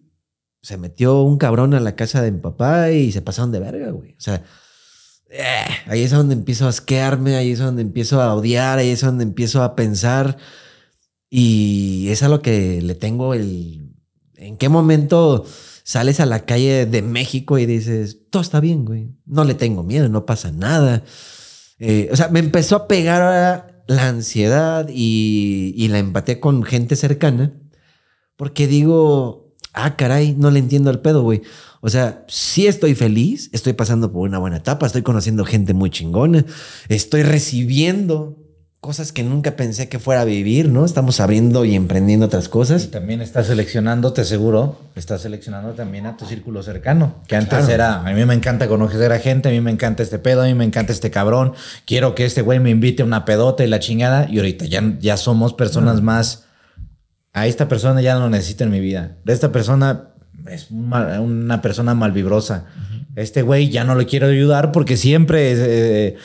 se 0.62 0.76
metió 0.78 1.22
un 1.22 1.36
cabrón 1.36 1.74
a 1.74 1.80
la 1.80 1.96
casa 1.96 2.22
de 2.22 2.30
mi 2.30 2.38
papá 2.38 2.90
y 2.92 3.10
se 3.10 3.22
pasaron 3.22 3.50
de 3.50 3.58
verga, 3.60 3.90
güey. 3.90 4.12
O 4.12 4.20
sea, 4.20 4.44
eh, 5.30 5.66
ahí 5.86 6.02
es 6.02 6.10
donde 6.10 6.34
empiezo 6.34 6.66
a 6.66 6.70
asquearme, 6.70 7.36
ahí 7.36 7.52
es 7.52 7.58
donde 7.58 7.82
empiezo 7.82 8.20
a 8.20 8.34
odiar, 8.34 8.78
ahí 8.78 8.90
es 8.90 9.00
donde 9.00 9.24
empiezo 9.24 9.62
a 9.62 9.76
pensar. 9.76 10.38
Y 11.30 12.08
es 12.08 12.22
a 12.22 12.28
lo 12.28 12.40
que 12.40 12.80
le 12.82 12.94
tengo 12.94 13.34
el. 13.34 13.92
¿En 14.36 14.56
qué 14.56 14.68
momento 14.68 15.44
sales 15.82 16.20
a 16.20 16.26
la 16.26 16.44
calle 16.46 16.86
de 16.86 17.02
México 17.02 17.58
y 17.58 17.66
dices, 17.66 18.18
todo 18.30 18.42
está 18.42 18.60
bien, 18.60 18.84
güey? 18.84 19.10
No 19.26 19.44
le 19.44 19.54
tengo 19.54 19.82
miedo, 19.82 20.08
no 20.08 20.26
pasa 20.26 20.52
nada. 20.52 21.02
Eh, 21.78 22.08
o 22.12 22.16
sea, 22.16 22.28
me 22.28 22.40
empezó 22.40 22.76
a 22.76 22.88
pegar 22.88 23.82
la 23.86 24.08
ansiedad 24.08 24.86
y, 24.90 25.88
la 25.88 25.98
empatía 25.98 26.40
con 26.40 26.62
gente 26.62 26.94
cercana 26.94 27.54
porque 28.36 28.66
digo, 28.66 29.54
ah, 29.72 29.96
caray, 29.96 30.34
no 30.36 30.50
le 30.50 30.60
entiendo 30.60 30.90
al 30.90 31.00
pedo, 31.00 31.22
güey. 31.22 31.42
O 31.80 31.88
sea, 31.90 32.24
sí 32.28 32.66
estoy 32.66 32.94
feliz, 32.94 33.50
estoy 33.52 33.72
pasando 33.72 34.12
por 34.12 34.28
una 34.28 34.38
buena 34.38 34.56
etapa, 34.56 34.86
estoy 34.86 35.02
conociendo 35.02 35.44
gente 35.44 35.74
muy 35.74 35.90
chingona, 35.90 36.44
estoy 36.88 37.22
recibiendo 37.22 38.36
cosas 38.80 39.10
que 39.10 39.24
nunca 39.24 39.56
pensé 39.56 39.88
que 39.88 39.98
fuera 39.98 40.20
a 40.20 40.24
vivir, 40.24 40.68
¿no? 40.68 40.84
Estamos 40.84 41.18
abriendo 41.20 41.64
y 41.64 41.74
emprendiendo 41.74 42.26
otras 42.26 42.46
Y 42.46 42.48
cosas. 42.48 42.90
también 42.92 43.20
estás 43.20 43.48
seleccionando, 43.48 44.12
te 44.12 44.24
seguro, 44.24 44.78
estás 44.94 45.22
seleccionando 45.22 45.72
también 45.72 46.06
a 46.06 46.16
tu 46.16 46.26
círculo 46.26 46.62
cercano. 46.62 47.16
Que 47.26 47.34
antes 47.34 47.58
Claro. 47.58 47.72
era, 47.72 48.06
a 48.06 48.12
mí 48.12 48.24
me 48.24 48.34
encanta 48.34 48.68
conocer 48.68 49.12
a 49.12 49.18
gente, 49.18 49.48
a 49.48 49.52
mí 49.52 49.60
me 49.60 49.72
encanta 49.72 50.04
este 50.04 50.20
pedo, 50.20 50.42
a 50.42 50.46
mí 50.46 50.54
me 50.54 50.64
encanta 50.64 50.92
este 50.92 51.10
cabrón. 51.10 51.54
Quiero 51.86 52.14
que 52.14 52.24
este 52.24 52.40
güey 52.40 52.60
me 52.60 52.70
invite 52.70 53.02
a 53.02 53.04
una 53.04 53.24
pedota 53.24 53.64
y 53.64 53.68
la 53.68 53.80
chingada. 53.80 54.28
Y 54.30 54.38
ahorita 54.38 54.64
ya, 54.66 54.96
ya 55.00 55.16
somos 55.16 55.54
personas 55.54 56.00
más. 56.00 56.44
A 57.32 57.48
esta 57.48 57.66
persona 57.68 58.00
ya 58.00 58.14
no 58.14 58.20
lo 58.20 58.30
necesito 58.30 58.62
en 58.62 58.70
mi 58.70 58.80
vida. 58.80 59.16
De 59.24 59.32
esta 59.32 59.50
persona 59.50 60.10
es 60.50 60.70
mal- 60.70 61.20
una 61.20 61.60
persona 61.62 61.94
malvibrosa. 61.94 62.64
Este 63.16 63.42
güey 63.42 63.68
ya 63.68 63.84
no 63.84 63.94
le 63.94 64.06
quiero 64.06 64.26
ayudar 64.28 64.70
porque 64.72 64.96
siempre 64.96 65.52
eh, 65.56 66.16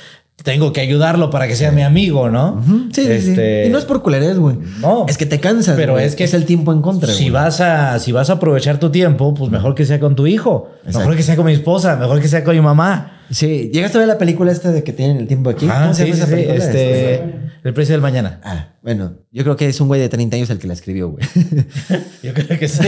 tengo 0.44 0.74
que 0.74 0.82
ayudarlo 0.82 1.30
para 1.30 1.48
que 1.48 1.56
sea 1.56 1.72
mi 1.72 1.82
amigo, 1.84 2.30
¿no? 2.30 2.54
Ujú, 2.56 2.90
Sí, 2.92 3.02
sí, 3.06 3.22
sí. 3.22 3.30
Este, 3.30 3.66
Y 3.68 3.70
no 3.70 3.78
es 3.80 3.86
por 3.86 4.02
culerés, 4.02 4.38
güey. 4.38 4.58
No. 4.82 5.06
Es 5.08 5.18
que 5.18 5.26
te 5.26 5.40
cansas, 5.40 5.76
Pero 5.76 5.98
es 6.00 6.16
que 6.16 6.24
es 6.26 6.34
el 6.34 6.46
tiempo 6.46 6.72
en 6.74 6.82
contra, 6.82 7.12
Si 7.14 7.30
vas, 7.30 7.62
a, 7.62 7.98
si 8.00 8.12
vas 8.12 8.30
a 8.30 8.34
aprovechar 8.34 8.80
tu 8.80 8.90
tiempo, 8.90 9.34
pues 9.34 9.50
mejor 9.52 9.74
que 9.76 9.86
sea 9.86 10.00
con 10.00 10.16
tu 10.16 10.28
hijo. 10.28 10.70
Exacto. 10.80 11.00
Mejor 11.00 11.16
que 11.16 11.24
sea 11.24 11.36
con 11.36 11.46
mi 11.46 11.54
esposa. 11.54 11.96
Mejor 11.96 12.20
que 12.22 12.28
sea 12.28 12.44
con 12.44 12.56
mi 12.56 12.62
mamá. 12.62 13.13
Sí, 13.30 13.70
¿llegaste 13.74 13.98
a 13.98 14.00
ver 14.00 14.08
la 14.08 14.18
película 14.18 14.52
esta 14.52 14.72
de 14.72 14.84
que 14.84 14.94
tienen 14.94 15.18
el 15.18 15.28
tiempo 15.28 15.50
aquí? 15.50 15.68
Ah, 15.70 15.82
¿Cómo 15.84 15.94
se 15.94 16.06
sí, 16.06 16.12
llama 16.12 16.16
sí, 16.16 16.22
esa 16.22 16.32
película? 16.32 16.66
este, 16.66 17.24
el 17.64 17.74
precio 17.74 17.94
del 17.94 18.02
mañana. 18.02 18.42
Ah, 18.44 18.76
bueno, 18.82 19.18
yo 19.32 19.44
creo 19.44 19.56
que 19.56 19.68
es 19.68 19.80
un 19.80 19.88
güey 19.88 20.02
de 20.02 20.10
30 20.10 20.36
años 20.36 20.50
el 20.50 20.60
que 20.60 20.68
la 20.68 20.74
escribió, 20.74 21.10
güey. 21.10 21.26
Yo 22.24 22.34
creo 22.34 22.60
que 22.60 22.68
sí. 22.68 22.88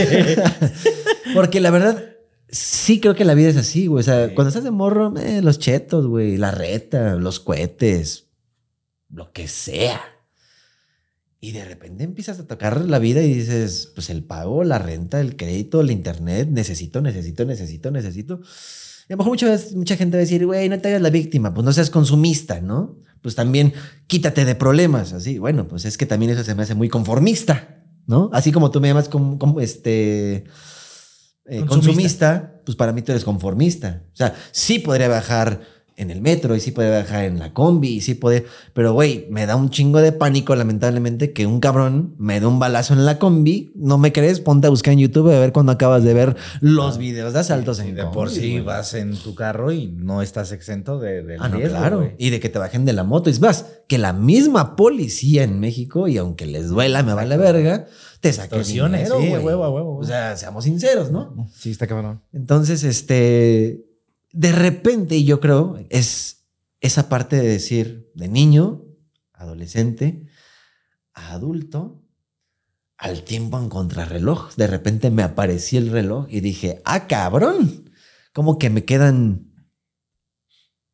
Porque 1.34 1.60
la 1.60 1.70
verdad, 1.70 2.04
sí 2.48 3.00
creo 3.00 3.14
que 3.14 3.24
la 3.24 3.34
vida 3.34 3.48
es 3.48 3.56
así, 3.56 3.86
güey. 3.86 4.00
O 4.00 4.04
sea, 4.04 4.34
cuando 4.34 4.48
estás 4.48 4.64
de 4.64 4.70
morro, 4.70 5.16
eh, 5.18 5.40
los 5.42 5.58
chetos, 5.58 6.06
güey, 6.06 6.36
la 6.36 6.50
reta, 6.50 7.14
los 7.14 7.40
cohetes, 7.40 8.26
lo 9.08 9.32
que 9.32 9.48
sea. 9.48 10.00
Y 11.40 11.52
de 11.52 11.64
repente 11.64 12.04
empiezas 12.04 12.40
a 12.40 12.46
tocar 12.46 12.80
la 12.80 12.98
vida 12.98 13.22
y 13.22 13.32
dices, 13.32 13.92
pues 13.94 14.10
el 14.10 14.24
pago, 14.24 14.64
la 14.64 14.78
renta, 14.78 15.20
el 15.20 15.36
crédito, 15.36 15.80
el 15.80 15.90
internet, 15.90 16.48
necesito, 16.50 17.00
necesito, 17.00 17.44
necesito, 17.44 17.90
necesito. 17.90 18.40
A 19.08 19.12
lo 19.12 19.16
mejor 19.18 19.32
muchas 19.32 19.50
veces, 19.50 19.76
mucha 19.76 19.96
gente 19.96 20.16
va 20.16 20.20
a 20.20 20.24
decir, 20.24 20.44
güey, 20.44 20.68
no 20.68 20.80
te 20.80 20.88
hagas 20.88 21.02
la 21.02 21.10
víctima, 21.10 21.54
pues 21.54 21.64
no 21.64 21.72
seas 21.72 21.90
consumista, 21.90 22.60
¿no? 22.60 22.96
Pues 23.22 23.34
también 23.34 23.72
quítate 24.06 24.44
de 24.44 24.54
problemas, 24.54 25.12
así. 25.12 25.38
Bueno, 25.38 25.68
pues 25.68 25.84
es 25.84 25.96
que 25.96 26.06
también 26.06 26.32
eso 26.32 26.42
se 26.42 26.54
me 26.54 26.64
hace 26.64 26.74
muy 26.74 26.88
conformista, 26.88 27.84
¿no? 28.06 28.30
Así 28.32 28.50
como 28.50 28.70
tú 28.70 28.80
me 28.80 28.88
llamas 28.88 29.08
como, 29.08 29.38
como 29.38 29.60
este 29.60 30.44
eh, 31.48 31.64
Consumista. 31.64 31.68
consumista, 31.68 32.62
pues 32.64 32.76
para 32.76 32.92
mí 32.92 33.02
tú 33.02 33.12
eres 33.12 33.24
conformista. 33.24 34.02
O 34.12 34.16
sea, 34.16 34.34
sí 34.50 34.80
podría 34.80 35.08
bajar 35.08 35.60
en 35.96 36.10
el 36.10 36.20
metro 36.20 36.54
y 36.54 36.60
sí 36.60 36.72
podía 36.72 36.90
viajar 36.90 37.24
en 37.24 37.38
la 37.38 37.52
combi 37.54 37.88
y 37.88 38.00
sí 38.02 38.14
podía. 38.14 38.42
Pero, 38.74 38.92
güey, 38.92 39.26
me 39.30 39.46
da 39.46 39.56
un 39.56 39.70
chingo 39.70 40.00
de 40.00 40.12
pánico, 40.12 40.54
lamentablemente, 40.54 41.32
que 41.32 41.46
un 41.46 41.58
cabrón 41.60 42.14
me 42.18 42.38
dé 42.38 42.46
un 42.46 42.58
balazo 42.58 42.92
en 42.92 43.06
la 43.06 43.18
combi. 43.18 43.72
¿No 43.74 43.96
me 43.96 44.12
crees? 44.12 44.40
Ponte 44.40 44.66
a 44.66 44.70
buscar 44.70 44.92
en 44.92 44.98
YouTube 45.00 45.34
a 45.34 45.38
ver 45.40 45.52
cuando 45.52 45.72
acabas 45.72 46.04
de 46.04 46.12
ver 46.12 46.36
los 46.60 46.98
videos 46.98 47.32
de 47.32 47.38
asaltos 47.40 47.78
en 47.80 47.88
Y 47.88 47.92
de 47.92 48.02
combi, 48.02 48.14
por 48.14 48.30
sí 48.30 48.52
güey. 48.52 48.60
vas 48.60 48.92
en 48.94 49.16
tu 49.16 49.34
carro 49.34 49.72
y 49.72 49.86
no 49.88 50.20
estás 50.20 50.52
exento 50.52 50.98
de, 50.98 51.22
del 51.22 51.40
Ah, 51.40 51.48
no, 51.48 51.56
riesgo, 51.56 51.78
claro. 51.78 52.12
Y 52.18 52.30
de 52.30 52.40
que 52.40 52.48
te 52.50 52.58
bajen 52.58 52.84
de 52.84 52.92
la 52.92 53.02
moto. 53.04 53.30
Es 53.30 53.40
más, 53.40 53.64
que 53.88 53.96
la 53.98 54.12
misma 54.12 54.76
policía 54.76 55.44
en 55.44 55.60
México, 55.60 56.08
y 56.08 56.18
aunque 56.18 56.44
les 56.44 56.68
duela, 56.68 57.02
me 57.02 57.14
vale 57.14 57.36
verga, 57.38 57.86
te 58.20 58.32
saque 58.32 58.56
Extorsiones, 58.56 59.04
dinero, 59.12 59.38
sí, 59.38 59.44
huevo, 59.44 59.68
huevo, 59.70 59.96
O 59.98 60.04
sea, 60.04 60.36
seamos 60.36 60.64
sinceros, 60.64 61.10
¿no? 61.10 61.48
Sí, 61.54 61.70
está 61.70 61.86
cabrón. 61.86 62.20
Entonces, 62.32 62.82
este, 62.84 63.85
de 64.36 64.52
repente, 64.52 65.24
yo 65.24 65.40
creo, 65.40 65.78
es 65.88 66.44
esa 66.80 67.08
parte 67.08 67.36
de 67.36 67.48
decir, 67.48 68.10
de 68.14 68.28
niño, 68.28 68.84
adolescente, 69.32 70.26
a 71.14 71.32
adulto, 71.32 72.02
al 72.98 73.22
tiempo 73.24 73.58
en 73.58 73.68
contrarreloj. 73.70 74.54
De 74.56 74.66
repente 74.66 75.10
me 75.10 75.22
apareció 75.22 75.78
el 75.78 75.90
reloj 75.90 76.26
y 76.28 76.40
dije, 76.40 76.82
ah, 76.84 77.06
cabrón, 77.06 77.90
como 78.34 78.58
que 78.58 78.68
me 78.70 78.84
quedan 78.84 79.52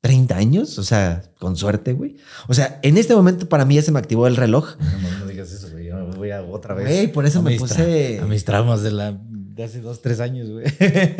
30 0.02 0.36
años, 0.36 0.78
o 0.78 0.82
sea, 0.84 1.22
con 1.38 1.56
suerte, 1.56 1.92
güey. 1.92 2.16
O 2.48 2.54
sea, 2.54 2.80
en 2.82 2.96
este 2.98 3.14
momento 3.14 3.48
para 3.48 3.64
mí 3.64 3.76
ya 3.76 3.82
se 3.82 3.92
me 3.92 3.98
activó 4.00 4.26
el 4.26 4.36
reloj. 4.36 4.76
No, 4.80 5.18
no 5.18 5.26
digas 5.26 5.52
eso, 5.52 5.70
güey. 5.70 5.86
Yo 5.86 5.96
me 5.96 6.16
voy 6.16 6.30
a 6.32 6.42
otra 6.42 6.74
vez. 6.74 6.86
Güey, 6.86 7.12
por 7.12 7.24
eso 7.26 7.38
a 7.38 7.42
me 7.42 7.50
mis 7.52 7.60
puse- 7.62 8.20
A 8.20 8.26
mis 8.26 8.44
traumas 8.44 8.82
de, 8.82 8.90
la, 8.90 9.20
de 9.54 9.64
hace 9.64 9.80
dos, 9.80 10.00
tres 10.00 10.20
años, 10.20 10.50
güey. 10.50 10.64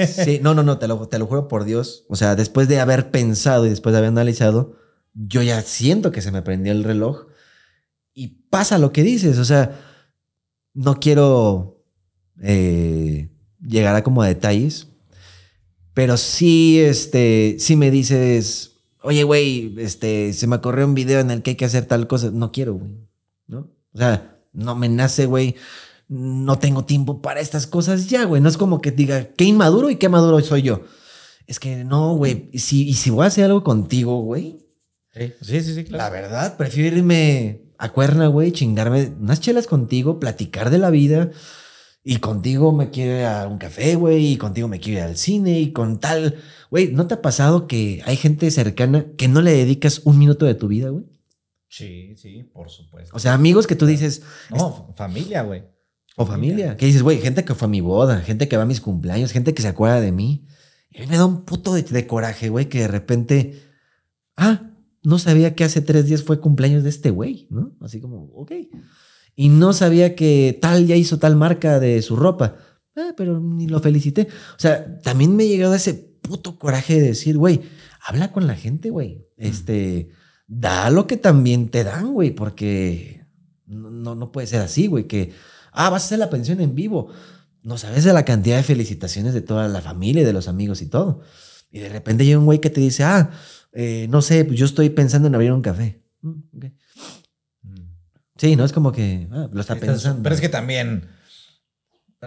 Sí, 0.07 0.41
no, 0.43 0.55
no, 0.55 0.63
no, 0.63 0.79
te 0.79 0.89
lo, 0.89 1.07
te 1.09 1.19
lo 1.19 1.27
juro 1.27 1.49
por 1.49 1.65
Dios. 1.65 2.05
O 2.09 2.17
sea, 2.17 2.35
después 2.35 2.69
de 2.69 2.81
haber 2.81 3.11
pensado 3.11 3.67
y 3.67 3.71
después 3.71 3.93
de 3.93 3.99
haber 3.99 4.09
analizado, 4.09 4.77
yo 5.15 5.43
ya 5.43 5.61
siento 5.63 6.13
que 6.13 6.23
se 6.23 6.33
me 6.33 6.43
prendió 6.43 6.73
el 6.73 6.85
reloj 6.85 7.27
y 8.15 8.29
pasa 8.49 8.79
lo 8.79 8.93
que 8.93 9.03
dices. 9.03 9.39
O 9.39 9.45
sea, 9.45 9.79
no 10.73 10.99
quiero 10.99 11.85
eh, 12.41 13.31
llegar 13.61 13.95
a 13.95 14.03
como 14.03 14.23
detalles, 14.23 14.89
pero 15.93 16.17
sí, 16.17 16.81
este, 16.81 17.57
sí 17.59 17.77
me 17.77 17.91
dices, 17.91 18.79
oye, 19.03 19.25
güey, 19.25 19.75
este, 19.79 20.33
se 20.33 20.47
me 20.47 20.57
ocurrió 20.57 20.87
un 20.87 20.95
video 20.95 21.21
en 21.21 21.31
el 21.31 21.43
que 21.43 21.51
hay 21.51 21.57
que 21.57 21.67
hacer 21.67 21.85
tal 21.85 22.07
cosa. 22.07 22.31
No 22.31 22.51
quiero, 22.51 22.75
güey. 22.75 22.97
¿No? 23.47 23.71
O 23.93 23.99
sea, 23.99 24.39
no 24.55 24.75
me 24.75 24.89
nace, 24.89 25.27
güey. 25.27 25.57
No 26.09 26.59
tengo 26.59 26.85
tiempo 26.85 27.23
para 27.23 27.41
estas 27.41 27.67
cosas 27.67 28.09
ya, 28.09 28.25
güey. 28.25 28.43
No 28.43 28.49
es 28.49 28.57
como 28.57 28.81
que 28.81 28.91
diga, 28.91 29.29
qué 29.37 29.45
inmaduro 29.45 29.91
y 29.91 29.97
qué 29.97 30.09
maduro 30.09 30.41
soy 30.41 30.63
yo. 30.63 30.83
Es 31.47 31.59
que 31.59 31.85
no, 31.85 32.15
güey. 32.17 32.49
Y 32.53 32.59
si, 32.61 32.89
y 32.89 32.95
si 32.95 33.11
voy 33.11 33.25
a 33.25 33.29
hacer 33.29 33.45
algo 33.45 33.65
contigo, 33.65 34.21
güey, 34.23 34.59
Sí, 35.15 35.33
sí, 35.43 35.61
sí, 35.61 35.75
sí, 35.75 35.85
claro. 35.85 36.05
la 36.05 36.11
verdad, 36.11 36.57
prefiero 36.57 36.97
irme 36.97 37.61
a 37.77 37.93
Cuerna, 37.93 38.29
güey, 38.29 38.51
chingarme 38.53 39.13
unas 39.21 39.41
chelas 39.41 39.67
contigo, 39.67 40.19
platicar 40.19 40.71
de 40.71 40.79
la 40.79 40.89
vida. 40.89 41.31
Y 42.03 42.17
contigo 42.17 42.73
me 42.73 42.91
quiero 42.91 43.19
ir 43.19 43.27
a 43.27 43.47
un 43.47 43.59
café, 43.59 43.95
güey, 43.95 44.33
y 44.33 44.37
contigo 44.37 44.69
me 44.69 44.81
quiero 44.81 45.01
ir 45.01 45.05
al 45.05 45.17
cine, 45.17 45.61
y 45.61 45.73
con 45.73 46.01
tal. 46.01 46.37
Güey, 46.71 46.93
¿no 46.93 47.07
te 47.07 47.15
ha 47.15 47.23
pasado 47.23 47.67
que 47.67 48.03
hay 48.07 48.17
gente 48.17 48.51
cercana 48.51 49.07
que 49.19 49.29
no 49.29 49.43
le 49.43 49.53
dedicas 49.53 50.01
un 50.05 50.19
minuto 50.19 50.47
de 50.47 50.55
tu 50.55 50.67
vida, 50.69 50.89
güey? 50.89 51.05
Sí, 51.69 52.17
sí, 52.17 52.43
por 52.45 52.71
supuesto. 52.71 53.15
O 53.15 53.19
sea, 53.19 53.35
amigos 53.35 53.67
que 53.67 53.77
tú 53.77 53.85
dices, 53.87 54.23
no, 54.51 54.93
familia, 54.97 55.43
güey. 55.43 55.65
O 56.17 56.27
familia, 56.27 56.77
que 56.77 56.87
dices, 56.87 57.03
güey, 57.03 57.21
gente 57.21 57.45
que 57.45 57.55
fue 57.55 57.67
a 57.67 57.71
mi 57.71 57.81
boda, 57.81 58.21
gente 58.21 58.49
que 58.49 58.57
va 58.57 58.65
a 58.65 58.67
mis 58.67 58.81
cumpleaños, 58.81 59.33
gente 59.33 59.55
que 59.55 59.63
se 59.63 59.69
acuerda 59.69 60.01
de 60.01 60.13
mí. 60.13 60.47
Y 60.91 60.99
a 60.99 61.01
mí 61.03 61.07
me 61.07 61.17
da 61.17 61.25
un 61.25 61.45
puto 61.45 61.75
de, 61.75 61.83
de 61.83 62.07
coraje, 62.07 62.49
güey, 62.51 62.69
que 62.69 62.81
de 62.81 62.89
repente, 62.89 63.63
ah, 64.37 64.71
no 65.03 65.19
sabía 65.19 65.55
que 65.55 65.65
hace 65.65 65.81
tres 65.81 66.07
días 66.07 66.23
fue 66.23 66.41
cumpleaños 66.41 66.83
de 66.83 66.91
este 66.91 67.11
güey, 67.11 67.47
¿no? 67.51 67.77
Así 67.81 68.01
como, 68.01 68.25
ok. 68.35 68.53
Y 69.35 69.49
no 69.49 69.73
sabía 69.73 70.15
que 70.15 70.59
tal 70.61 70.87
ya 70.87 70.97
hizo 70.97 71.19
tal 71.19 71.37
marca 71.37 71.81
de 71.81 72.03
su 72.03 72.17
ropa. 72.17 72.57
Ah, 72.95 73.15
pero 73.17 73.41
ni 73.41 73.67
lo 73.67 73.81
felicité. 73.81 74.29
O 74.57 74.61
sea, 74.61 74.99
también 74.99 75.35
me 75.35 75.45
ha 75.45 75.47
llegado 75.47 75.75
ese 75.75 75.95
puto 75.95 76.59
coraje 76.59 77.01
de 77.01 77.09
decir, 77.09 77.39
güey, 77.39 77.63
habla 78.05 78.33
con 78.33 78.47
la 78.47 78.55
gente, 78.55 78.91
güey. 78.91 79.27
Este, 79.39 80.11
da 80.47 80.91
lo 80.91 81.07
que 81.07 81.17
también 81.17 81.71
te 81.71 81.85
dan, 81.85 82.13
güey, 82.13 82.33
porque 82.33 83.25
no, 83.67 83.91
no, 83.91 84.15
no 84.15 84.31
puede 84.31 84.47
ser 84.47 84.61
así, 84.61 84.87
güey, 84.87 85.07
que, 85.07 85.33
ah, 85.73 85.91
vas 85.91 86.03
a 86.03 86.07
hacer 86.07 86.19
la 86.19 86.31
pensión 86.31 86.61
en 86.61 86.75
vivo. 86.75 87.09
No 87.63 87.79
sabes 87.79 88.05
de 88.05 88.13
la 88.13 88.25
cantidad 88.25 88.57
de 88.57 88.63
felicitaciones 88.63 89.35
de 89.35 89.41
toda 89.41 89.69
la 89.69 89.81
familia 89.81 90.23
y 90.23 90.25
de 90.25 90.33
los 90.33 90.49
amigos 90.49 90.83
y 90.83 90.87
todo. 90.87 91.21
Y 91.71 91.79
de 91.81 91.89
repente 91.89 92.25
llega 92.25 92.39
un 92.39 92.45
güey 92.45 92.61
que 92.61 92.71
te 92.71 92.81
dice, 92.81 93.05
ah, 93.05 93.31
eh, 93.73 94.07
no 94.11 94.21
sé, 94.23 94.45
pues 94.45 94.59
yo 94.59 94.67
estoy 94.67 94.91
pensando 94.91 95.29
en 95.29 95.35
abrir 95.35 95.53
un 95.53 95.63
café. 95.63 96.03
Mm, 96.23 96.41
ok. 96.57 96.65
Sí, 98.37 98.57
no 98.57 98.65
es 98.65 98.73
como 98.73 98.91
que 98.93 99.29
ah, 99.31 99.49
lo 99.53 99.61
está 99.61 99.75
pensando. 99.77 100.23
Pero 100.23 100.35
es 100.35 100.41
que 100.41 100.49
también, 100.49 101.07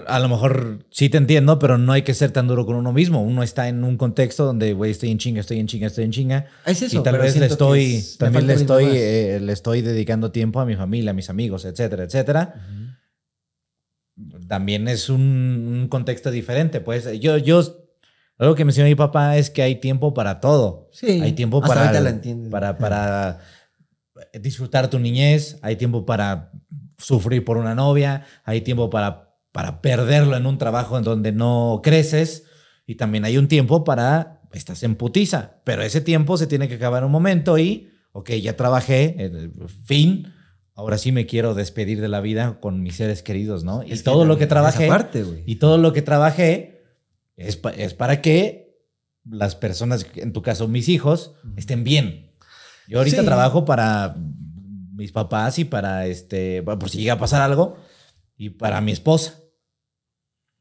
a 0.07 0.19
lo 0.19 0.29
mejor 0.29 0.85
sí 0.91 1.09
te 1.09 1.17
entiendo, 1.17 1.59
pero 1.59 1.77
no 1.77 1.91
hay 1.91 2.03
que 2.03 2.13
ser 2.13 2.31
tan 2.31 2.47
duro 2.47 2.65
con 2.65 2.75
uno 2.75 2.93
mismo. 2.93 3.21
Uno 3.21 3.43
está 3.43 3.67
en 3.67 3.83
un 3.83 3.97
contexto 3.97 4.45
donde, 4.45 4.73
güey, 4.73 4.91
estoy 4.91 5.11
en 5.11 5.17
chinga, 5.17 5.41
estoy 5.41 5.59
en 5.59 5.67
chinga, 5.67 5.87
estoy 5.87 6.05
en 6.05 6.11
chinga. 6.11 6.45
Es 6.65 6.81
eso, 6.81 6.99
y 6.99 7.03
tal 7.03 7.17
vez 7.17 7.35
le 7.37 7.45
estoy, 7.47 7.95
es- 7.95 8.17
también 8.17 8.47
le 8.47 8.53
estoy, 8.53 8.85
eh, 8.97 9.39
le 9.41 9.51
estoy 9.53 9.81
dedicando 9.81 10.31
tiempo 10.31 10.59
a 10.61 10.65
mi 10.65 10.75
familia, 10.75 11.11
a 11.11 11.13
mis 11.13 11.29
amigos, 11.29 11.65
etcétera, 11.65 12.03
etcétera. 12.05 12.55
También 14.47 14.87
es 14.87 15.09
un, 15.09 15.21
un 15.81 15.87
contexto 15.87 16.31
diferente. 16.31 16.79
Pues 16.79 17.19
yo, 17.19 17.37
yo, 17.37 17.61
algo 18.37 18.55
que 18.55 18.65
menciona 18.65 18.89
mi 18.89 18.95
papá 18.95 19.37
es 19.37 19.49
que 19.49 19.61
hay 19.61 19.75
tiempo 19.75 20.13
para 20.13 20.39
todo. 20.39 20.89
Sí, 20.91 21.21
Hay 21.21 21.33
tiempo 21.33 21.61
para, 21.61 21.91
para, 22.49 22.77
para 22.77 23.39
disfrutar 24.33 24.89
tu 24.89 24.99
niñez, 24.99 25.57
hay 25.61 25.75
tiempo 25.75 26.05
para 26.05 26.51
sufrir 26.97 27.43
por 27.43 27.57
una 27.57 27.75
novia, 27.75 28.25
hay 28.43 28.61
tiempo 28.61 28.89
para, 28.89 29.35
para 29.51 29.81
perderlo 29.81 30.35
en 30.37 30.45
un 30.45 30.57
trabajo 30.57 30.97
en 30.97 31.03
donde 31.03 31.31
no 31.31 31.81
creces 31.83 32.45
y 32.85 32.95
también 32.95 33.25
hay 33.25 33.37
un 33.37 33.47
tiempo 33.47 33.83
para, 33.83 34.41
estás 34.53 34.83
en 34.83 34.95
putiza, 34.95 35.61
pero 35.63 35.81
ese 35.81 36.01
tiempo 36.01 36.37
se 36.37 36.47
tiene 36.47 36.67
que 36.67 36.75
acabar 36.75 37.01
en 37.01 37.07
un 37.07 37.11
momento 37.11 37.57
y, 37.57 37.91
ok, 38.11 38.31
ya 38.31 38.55
trabajé, 38.55 39.31
fin, 39.85 40.33
ahora 40.75 40.97
sí 40.97 41.11
me 41.11 41.25
quiero 41.25 41.53
despedir 41.55 42.01
de 42.01 42.07
la 42.09 42.21
vida 42.21 42.59
con 42.59 42.81
mis 42.83 42.95
seres 42.97 43.23
queridos, 43.23 43.63
¿no? 43.63 43.81
Y 43.83 43.97
todo 43.99 44.25
lo 44.25 44.37
que 44.37 44.45
trabajé, 44.47 44.87
parte, 44.87 45.23
y 45.45 45.55
todo 45.55 45.77
lo 45.77 45.93
que 45.93 46.01
trabajé 46.01 46.83
es, 47.37 47.57
pa- 47.57 47.71
es 47.71 47.93
para 47.93 48.21
que 48.21 48.75
las 49.29 49.55
personas, 49.55 50.05
en 50.15 50.33
tu 50.33 50.41
caso 50.41 50.67
mis 50.67 50.87
hijos, 50.89 51.33
estén 51.57 51.83
bien. 51.83 52.31
Yo 52.87 52.99
ahorita 52.99 53.19
Sí. 53.21 53.25
trabajo 53.25 53.65
para 53.65 54.15
mis 54.95 55.11
papás 55.11 55.57
y 55.59 55.65
para 55.65 56.05
este, 56.07 56.61
bueno, 56.61 56.77
por 56.79 56.89
si 56.89 56.99
llega 56.99 57.13
a 57.13 57.19
pasar 57.19 57.41
algo, 57.41 57.77
y 58.37 58.49
para 58.51 58.81
mi 58.81 58.91
esposa, 58.91 59.39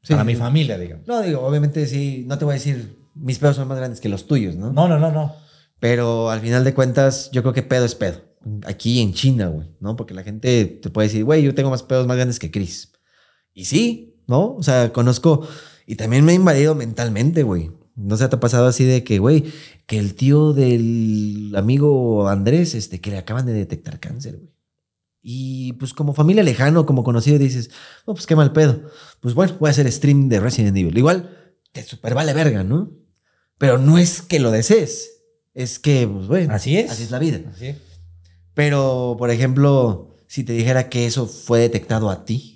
Sí, 0.01 0.13
para 0.13 0.21
sí, 0.23 0.27
mi 0.27 0.35
familia, 0.35 0.77
digamos. 0.77 1.07
No, 1.07 1.21
digo, 1.21 1.41
obviamente 1.41 1.85
sí, 1.87 2.23
no 2.27 2.37
te 2.37 2.45
voy 2.45 2.53
a 2.53 2.55
decir, 2.55 2.95
mis 3.15 3.39
pedos 3.39 3.55
son 3.55 3.67
más 3.67 3.77
grandes 3.77 3.99
que 3.99 4.07
los 4.09 4.27
tuyos, 4.27 4.55
¿no? 4.55 4.71
No, 4.71 4.87
no, 4.87 4.99
no, 4.99 5.11
no. 5.11 5.35
Pero 5.79 6.29
al 6.29 6.39
final 6.41 6.63
de 6.63 6.73
cuentas, 6.73 7.29
yo 7.31 7.41
creo 7.41 7.53
que 7.53 7.63
pedo 7.63 7.85
es 7.85 7.95
pedo. 7.95 8.21
Aquí 8.65 9.01
en 9.01 9.13
China, 9.13 9.47
güey, 9.47 9.69
¿no? 9.79 9.95
Porque 9.95 10.13
la 10.13 10.23
gente 10.23 10.65
te 10.65 10.89
puede 10.89 11.07
decir, 11.07 11.23
güey, 11.23 11.41
yo 11.41 11.55
tengo 11.55 11.69
más 11.69 11.83
pedos 11.83 12.05
más 12.05 12.15
grandes 12.15 12.39
que 12.39 12.51
Chris. 12.51 12.91
Y 13.53 13.65
sí, 13.65 14.21
¿no? 14.27 14.55
O 14.55 14.63
sea, 14.63 14.93
conozco. 14.93 15.47
Y 15.87 15.95
también 15.95 16.23
me 16.25 16.33
ha 16.33 16.35
invadido 16.35 16.75
mentalmente, 16.75 17.43
güey. 17.43 17.71
No 17.95 18.17
sé, 18.17 18.27
te 18.27 18.35
ha 18.35 18.39
pasado 18.39 18.67
así 18.67 18.83
de 18.83 19.03
que, 19.03 19.19
güey, 19.19 19.45
que 19.87 19.97
el 19.97 20.15
tío 20.15 20.53
del 20.53 21.53
amigo 21.55 22.27
Andrés, 22.27 22.75
este, 22.75 22.99
que 22.99 23.11
le 23.11 23.17
acaban 23.17 23.45
de 23.45 23.53
detectar 23.53 23.99
cáncer, 23.99 24.37
güey. 24.37 24.53
Y 25.27 25.73
pues 25.73 25.93
como 25.93 26.13
familia 26.13 26.43
lejano, 26.43 26.85
como 26.85 27.03
conocido, 27.03 27.39
dices, 27.39 27.71
no, 28.05 28.13
pues 28.13 28.27
qué 28.27 28.35
mal 28.35 28.53
pedo. 28.53 28.83
Pues 29.21 29.33
bueno, 29.33 29.55
voy 29.59 29.69
a 29.69 29.71
hacer 29.71 29.91
stream 29.91 30.29
de 30.29 30.39
Resident 30.39 30.77
Evil. 30.77 30.95
Igual, 30.95 31.55
te 31.71 31.81
super 31.81 32.13
vale 32.13 32.33
verga, 32.33 32.63
¿no? 32.63 32.91
Pero 33.57 33.79
no 33.79 33.97
es 33.97 34.21
que 34.21 34.39
lo 34.39 34.51
desees. 34.51 35.23
Es 35.55 35.79
que, 35.79 36.07
pues 36.07 36.27
bueno. 36.27 36.53
Así 36.53 36.77
es. 36.77 36.91
Así 36.91 37.03
es 37.03 37.11
la 37.11 37.17
vida. 37.17 37.41
Así 37.49 37.67
es. 37.67 37.94
Pero, 38.55 39.15
por 39.19 39.29
ejemplo, 39.29 40.15
si 40.27 40.43
te 40.43 40.53
dijera 40.53 40.89
que 40.89 41.05
eso 41.05 41.27
fue 41.27 41.59
detectado 41.59 42.09
a 42.09 42.25
ti. 42.25 42.53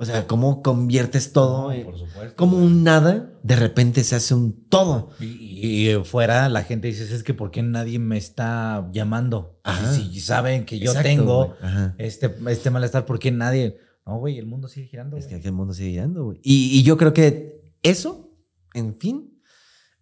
O 0.00 0.04
sea, 0.04 0.28
¿cómo 0.28 0.62
conviertes 0.62 1.32
todo? 1.32 1.72
en- 1.72 1.84
Por 1.84 1.98
supuesto. 1.98 2.36
como 2.36 2.56
un 2.58 2.84
nada, 2.84 3.32
de 3.42 3.56
repente 3.56 4.04
se 4.04 4.14
hace 4.14 4.32
un 4.34 4.68
todo. 4.68 5.10
Y, 5.18 5.24
y- 5.24 5.90
y 5.90 6.04
fuera 6.04 6.48
la 6.48 6.62
gente 6.62 6.86
dice, 6.86 7.02
es 7.12 7.24
que 7.24 7.34
¿por 7.34 7.50
qué 7.50 7.62
nadie 7.64 7.98
me 7.98 8.16
está 8.16 8.88
llamando? 8.92 9.58
Ajá. 9.64 9.92
Si, 9.92 10.12
si 10.12 10.20
saben 10.20 10.66
que 10.66 10.78
yo 10.78 10.90
Exacto, 10.92 11.08
tengo 11.08 11.56
este, 11.98 12.32
este 12.48 12.70
malestar, 12.70 13.06
¿por 13.06 13.18
qué 13.18 13.32
nadie? 13.32 13.76
No, 14.06 14.18
güey, 14.18 14.38
el 14.38 14.46
mundo 14.46 14.68
sigue 14.68 14.86
girando. 14.86 15.16
Es 15.16 15.26
que 15.26 15.34
el 15.36 15.52
mundo 15.52 15.74
sigue 15.74 15.90
girando, 15.90 16.24
güey. 16.26 16.38
Y, 16.44 16.78
y 16.78 16.82
yo 16.84 16.96
creo 16.96 17.12
que 17.12 17.72
eso, 17.82 18.30
en 18.74 18.94
fin, 18.94 19.37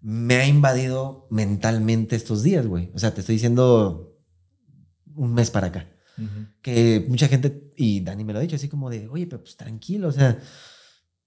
me 0.09 0.37
ha 0.37 0.47
invadido 0.47 1.27
mentalmente 1.31 2.15
estos 2.15 2.45
días, 2.45 2.65
güey. 2.65 2.93
O 2.95 2.99
sea, 3.01 3.13
te 3.13 3.21
estoy 3.23 3.35
diciendo 3.35 4.17
un 5.17 5.35
mes 5.35 5.51
para 5.51 5.67
acá. 5.67 5.89
Que 6.63 7.05
mucha 7.09 7.27
gente, 7.27 7.73
y 7.77 8.01
Dani 8.03 8.23
me 8.23 8.33
lo 8.33 8.39
ha 8.39 8.43
dicho, 8.43 8.55
así 8.55 8.69
como 8.69 8.89
de, 8.89 9.09
oye, 9.09 9.27
pero 9.27 9.43
pues 9.43 9.57
tranquilo, 9.57 10.07
o 10.09 10.13
sea, 10.13 10.39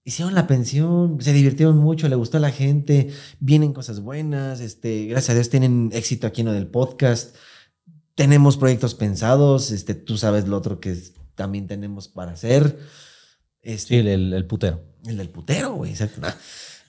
hicieron 0.02 0.34
la 0.34 0.46
pensión, 0.46 1.20
se 1.20 1.34
divirtieron 1.34 1.76
mucho, 1.76 2.08
le 2.08 2.16
gustó 2.16 2.38
a 2.38 2.40
la 2.40 2.50
gente, 2.52 3.10
vienen 3.38 3.74
cosas 3.74 4.00
buenas, 4.00 4.60
este, 4.60 5.04
gracias 5.06 5.30
a 5.30 5.34
Dios 5.34 5.50
tienen 5.50 5.90
éxito 5.92 6.26
aquí 6.26 6.40
en 6.40 6.46
lo 6.46 6.52
del 6.54 6.66
podcast. 6.66 7.36
Tenemos 8.14 8.56
proyectos 8.56 8.94
pensados, 8.94 9.70
este, 9.72 9.94
tú 9.94 10.16
sabes 10.16 10.48
lo 10.48 10.56
otro 10.56 10.80
que 10.80 10.92
es- 10.92 11.12
también 11.34 11.66
tenemos 11.66 12.08
para 12.08 12.32
hacer. 12.32 12.78
Este, 13.62 14.00
Sí, 14.02 14.08
el- 14.08 14.32
el 14.32 14.46
putero. 14.46 14.82
el 15.06 15.18
del 15.18 15.28
putero, 15.28 15.74
güey. 15.74 15.90
exacto. 15.92 16.20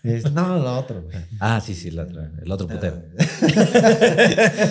No, 0.03 0.11
Es- 0.11 0.31
no, 0.31 0.57
lo 0.59 0.79
otro, 0.79 1.01
güey. 1.03 1.15
Ah, 1.39 1.61
sí, 1.61 1.75
sí, 1.75 1.91
la 1.91 2.03
otra- 2.03 2.31
el 2.43 2.51
otro 2.51 2.67
putero. 2.67 3.01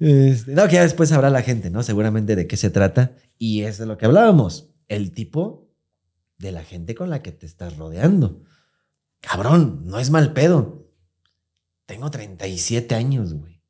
Este, 0.00 0.52
no, 0.52 0.66
que 0.66 0.74
ya 0.74 0.82
después 0.82 1.10
sabrá 1.10 1.30
la 1.30 1.42
gente, 1.42 1.70
¿no? 1.70 1.84
Seguramente 1.84 2.34
de 2.34 2.48
qué 2.48 2.56
se 2.56 2.70
trata. 2.70 3.12
Y 3.38 3.62
es 3.62 3.78
de 3.78 3.86
lo 3.86 3.98
que 3.98 4.06
hablábamos. 4.06 4.68
El 4.88 5.12
tipo 5.12 5.70
de 6.38 6.50
la 6.50 6.64
gente 6.64 6.96
con 6.96 7.08
la 7.08 7.22
que 7.22 7.30
te 7.30 7.46
estás 7.46 7.76
rodeando. 7.76 8.42
Cabrón, 9.20 9.82
no 9.84 10.00
es 10.00 10.10
mal 10.10 10.32
pedo. 10.32 10.88
Tengo 11.86 12.10
37 12.10 12.96
años, 12.96 13.34
güey. 13.34 13.62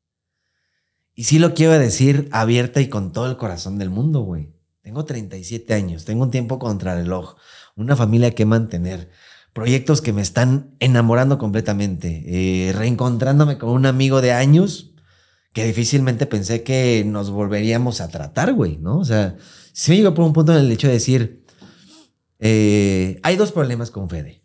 Y 1.14 1.24
sí 1.24 1.38
lo 1.38 1.52
quiero 1.52 1.78
decir 1.78 2.28
abierta 2.32 2.80
y 2.80 2.88
con 2.88 3.12
todo 3.12 3.30
el 3.30 3.36
corazón 3.36 3.78
del 3.78 3.90
mundo, 3.90 4.20
güey. 4.20 4.54
Tengo 4.80 5.04
37 5.04 5.74
años, 5.74 6.06
tengo 6.06 6.22
un 6.24 6.30
tiempo 6.30 6.58
contra 6.58 6.94
reloj, 6.94 7.36
una 7.76 7.94
familia 7.94 8.34
que 8.34 8.46
mantener, 8.46 9.10
proyectos 9.52 10.00
que 10.00 10.12
me 10.12 10.22
están 10.22 10.74
enamorando 10.80 11.38
completamente, 11.38 12.24
eh, 12.26 12.72
reencontrándome 12.72 13.58
con 13.58 13.70
un 13.70 13.86
amigo 13.86 14.20
de 14.20 14.32
años 14.32 14.94
que 15.52 15.64
difícilmente 15.64 16.26
pensé 16.26 16.62
que 16.62 17.04
nos 17.06 17.30
volveríamos 17.30 18.00
a 18.00 18.08
tratar, 18.08 18.54
güey, 18.54 18.78
¿no? 18.78 18.98
O 18.98 19.04
sea, 19.04 19.36
sí 19.72 19.90
me 19.90 19.98
llegó 19.98 20.14
por 20.14 20.24
un 20.24 20.32
punto 20.32 20.52
en 20.52 20.64
el 20.64 20.72
hecho 20.72 20.86
de 20.86 20.94
decir, 20.94 21.44
eh, 22.38 23.20
hay 23.22 23.36
dos 23.36 23.52
problemas 23.52 23.90
con 23.90 24.08
Fede. 24.08 24.42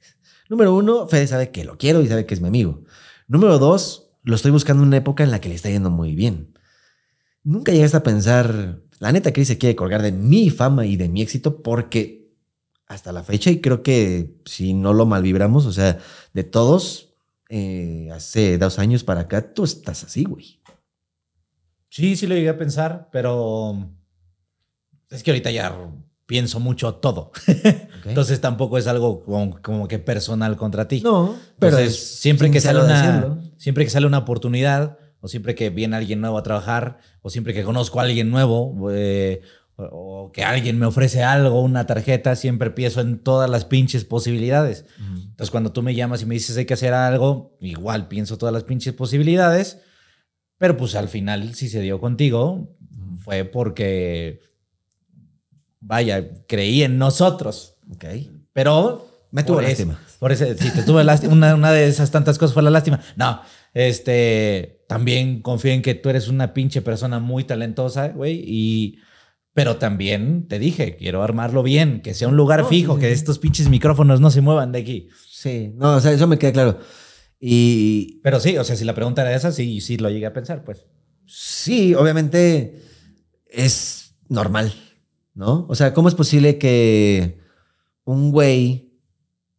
Número 0.49 0.75
uno, 0.75 1.07
Fede 1.07 1.27
sabe 1.27 1.51
que 1.51 1.63
lo 1.63 1.77
quiero 1.77 2.01
y 2.01 2.07
sabe 2.07 2.25
que 2.25 2.33
es 2.33 2.41
mi 2.41 2.49
amigo. 2.49 2.83
Número 3.27 3.57
dos, 3.59 4.11
lo 4.23 4.35
estoy 4.35 4.51
buscando 4.51 4.83
en 4.83 4.89
una 4.89 4.97
época 4.97 5.23
en 5.23 5.31
la 5.31 5.39
que 5.39 5.49
le 5.49 5.55
está 5.55 5.69
yendo 5.69 5.89
muy 5.89 6.13
bien. 6.15 6.53
Nunca 7.43 7.71
llegaste 7.71 7.97
a 7.97 8.03
pensar, 8.03 8.81
la 8.99 9.13
neta, 9.13 9.31
Chris 9.31 9.47
se 9.47 9.57
quiere 9.57 9.75
colgar 9.75 10.01
de 10.01 10.11
mi 10.11 10.49
fama 10.49 10.85
y 10.85 10.97
de 10.97 11.07
mi 11.07 11.21
éxito 11.21 11.61
porque 11.61 12.26
hasta 12.87 13.11
la 13.11 13.23
fecha, 13.23 13.51
y 13.51 13.59
creo 13.61 13.83
que 13.83 14.37
si 14.45 14.73
no 14.73 14.93
lo 14.93 15.05
malvibramos, 15.05 15.65
o 15.65 15.71
sea, 15.73 15.99
de 16.33 16.43
todos, 16.43 17.13
eh, 17.49 18.09
hace 18.13 18.57
dos 18.57 18.79
años 18.79 19.03
para 19.03 19.21
acá, 19.21 19.53
tú 19.53 19.63
estás 19.63 20.03
así, 20.03 20.23
güey. 20.23 20.61
Sí, 21.89 22.15
sí 22.15 22.27
lo 22.27 22.35
llegué 22.35 22.49
a 22.49 22.57
pensar, 22.57 23.09
pero 23.11 23.89
es 25.09 25.23
que 25.23 25.31
ahorita 25.31 25.51
ya 25.51 25.75
pienso 26.25 26.59
mucho 26.59 26.95
todo. 26.95 27.31
Entonces 28.05 28.39
tampoco 28.41 28.77
es 28.77 28.87
algo 28.87 29.21
como, 29.21 29.61
como 29.61 29.87
que 29.87 29.99
personal 29.99 30.57
contra 30.57 30.87
ti. 30.87 31.01
no, 31.01 31.35
pero 31.59 31.77
Entonces, 31.77 31.97
es 31.99 32.19
siempre 32.19 32.51
que 32.51 32.61
sale 32.61 32.83
una 32.83 33.01
decirlo. 33.01 33.37
siempre 33.57 33.83
que 33.83 33.89
sale 33.89 34.05
una 34.05 34.19
oportunidad 34.19 34.97
o 35.19 35.27
siempre 35.27 35.55
que 35.55 35.69
viene 35.69 35.95
alguien 35.95 36.21
nuevo 36.21 36.37
a 36.37 36.43
trabajar 36.43 36.99
o 37.21 37.29
siempre 37.29 37.53
que 37.53 37.63
conozco 37.63 37.99
a 37.99 38.03
alguien 38.03 38.29
nuevo 38.29 38.91
eh, 38.91 39.41
o, 39.77 40.31
que 40.33 40.43
alguien 40.43 40.79
me 40.79 40.85
ofrece 40.87 41.23
algo, 41.23 41.61
una 41.61 41.85
tarjeta, 41.85 42.35
siempre 42.35 42.71
pienso 42.71 42.99
en 43.01 43.19
todas 43.19 43.49
las 43.49 43.63
pinches 43.65 44.05
posibilidades. 44.05 44.85
Entonces 44.99 45.51
cuando 45.51 45.71
tú 45.71 45.83
me 45.83 45.93
llamas 45.95 46.21
y 46.21 46.25
me 46.25 46.33
dices 46.35 46.57
hay 46.57 46.65
que 46.65 46.73
hacer 46.73 46.93
algo, 46.93 47.55
igual 47.61 48.07
pienso 48.07 48.37
todas 48.37 48.53
las 48.53 48.63
pinches 48.63 48.93
posibilidades, 48.93 49.79
pero 50.57 50.75
pues 50.77 50.95
al 50.95 51.07
final 51.09 51.53
si 51.53 51.69
se 51.69 51.81
dio 51.81 51.99
contigo 51.99 52.75
fue 53.23 53.43
porque 53.45 54.41
vaya, 55.79 56.27
creí 56.47 56.83
en 56.83 56.97
nosotros. 56.97 57.75
Ok. 57.91 58.05
Pero 58.53 59.07
Me 59.31 59.43
tuvo 59.43 59.59
eso- 59.61 59.69
lástima. 59.69 59.99
por 60.19 60.31
eso, 60.31 60.45
si 60.57 60.71
te 60.71 60.83
tuve 60.83 61.03
lástima, 61.03 61.33
una, 61.33 61.53
una 61.55 61.71
de 61.71 61.87
esas 61.87 62.09
tantas 62.11 62.37
cosas 62.37 62.53
fue 62.53 62.63
la 62.63 62.71
lástima. 62.71 62.99
No, 63.15 63.41
este, 63.73 64.83
también 64.87 65.41
confío 65.41 65.71
en 65.71 65.81
que 65.81 65.93
tú 65.93 66.09
eres 66.09 66.27
una 66.27 66.53
pinche 66.53 66.81
persona 66.81 67.19
muy 67.19 67.43
talentosa, 67.43 68.07
güey, 68.09 68.43
y, 68.45 68.99
pero 69.57 69.77
también 69.77 70.47
te 70.47 70.59
dije, 70.59 70.95
quiero 70.97 71.23
armarlo 71.23 71.63
bien, 71.63 72.03
que 72.03 72.13
sea 72.13 72.27
un 72.27 72.37
lugar 72.37 72.59
No, 72.59 72.67
fijo, 72.67 72.93
sí, 72.93 72.99
que 72.99 73.11
estos 73.11 73.39
pinches 73.39 73.69
micrófonos 73.69 74.21
no 74.21 74.29
se 74.29 74.41
muevan 74.41 74.71
de 74.71 74.77
aquí. 74.77 75.09
Sí, 75.27 75.73
no, 75.75 75.95
o 75.95 75.99
sea, 75.99 76.11
eso 76.11 76.27
me 76.27 76.37
queda 76.37 76.51
claro. 76.51 76.77
Y 77.39 78.19
Pero 78.21 78.39
sí, 78.39 78.55
o 78.55 78.63
sea, 78.63 78.75
si 78.75 78.85
la 78.85 78.93
pregunta 78.93 79.23
era 79.23 79.35
esa, 79.35 79.51
sí, 79.51 79.81
sí 79.81 79.97
lo 79.97 80.11
llegué 80.11 80.27
a 80.27 80.33
pensar, 80.33 80.63
pues. 80.63 80.85
sí, 81.25 81.95
obviamente 81.95 82.83
es 83.47 84.13
normal, 84.29 84.75
¿no? 85.33 85.65
O 85.69 85.73
sea, 85.73 85.91
¿cómo 85.91 86.07
es 86.07 86.13
posible 86.13 86.59
que 86.59 87.39
un 88.03 88.29
güey 88.29 88.93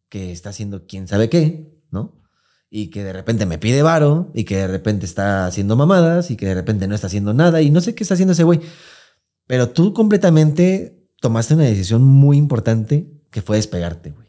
que 0.07 0.31
está 0.31 0.51
haciendo 0.51 0.87
quién 0.87 1.09
sabe 1.09 1.27
qué, 1.27 1.73
¿no? 1.91 2.23
Y 2.69 2.89
que 2.89 3.03
de 3.03 3.11
repente 3.11 3.45
me 3.45 3.57
pide 3.57 3.81
varo 3.81 4.31
y 4.33 4.45
que 4.45 4.55
de 4.55 4.67
repente 4.69 5.05
está 5.05 5.45
haciendo 5.45 5.75
mamadas 5.75 6.31
y 6.31 6.37
que 6.37 6.45
de 6.45 6.55
repente 6.55 6.87
no 6.87 6.95
está 6.95 7.07
haciendo 7.07 7.33
nada 7.33 7.61
y 7.61 7.69
no 7.69 7.81
sé 7.81 7.95
qué 7.95 8.03
está 8.05 8.13
haciendo 8.13 8.31
ese 8.31 8.45
güey. 8.45 8.61
Pero 9.49 9.69
tú 9.69 9.95
completamente 9.95 11.09
tomaste 11.19 11.55
una 11.55 11.63
decisión 11.63 12.03
muy 12.03 12.37
importante 12.37 13.09
que 13.31 13.41
fue 13.41 13.55
despegarte, 13.55 14.11
güey. 14.11 14.27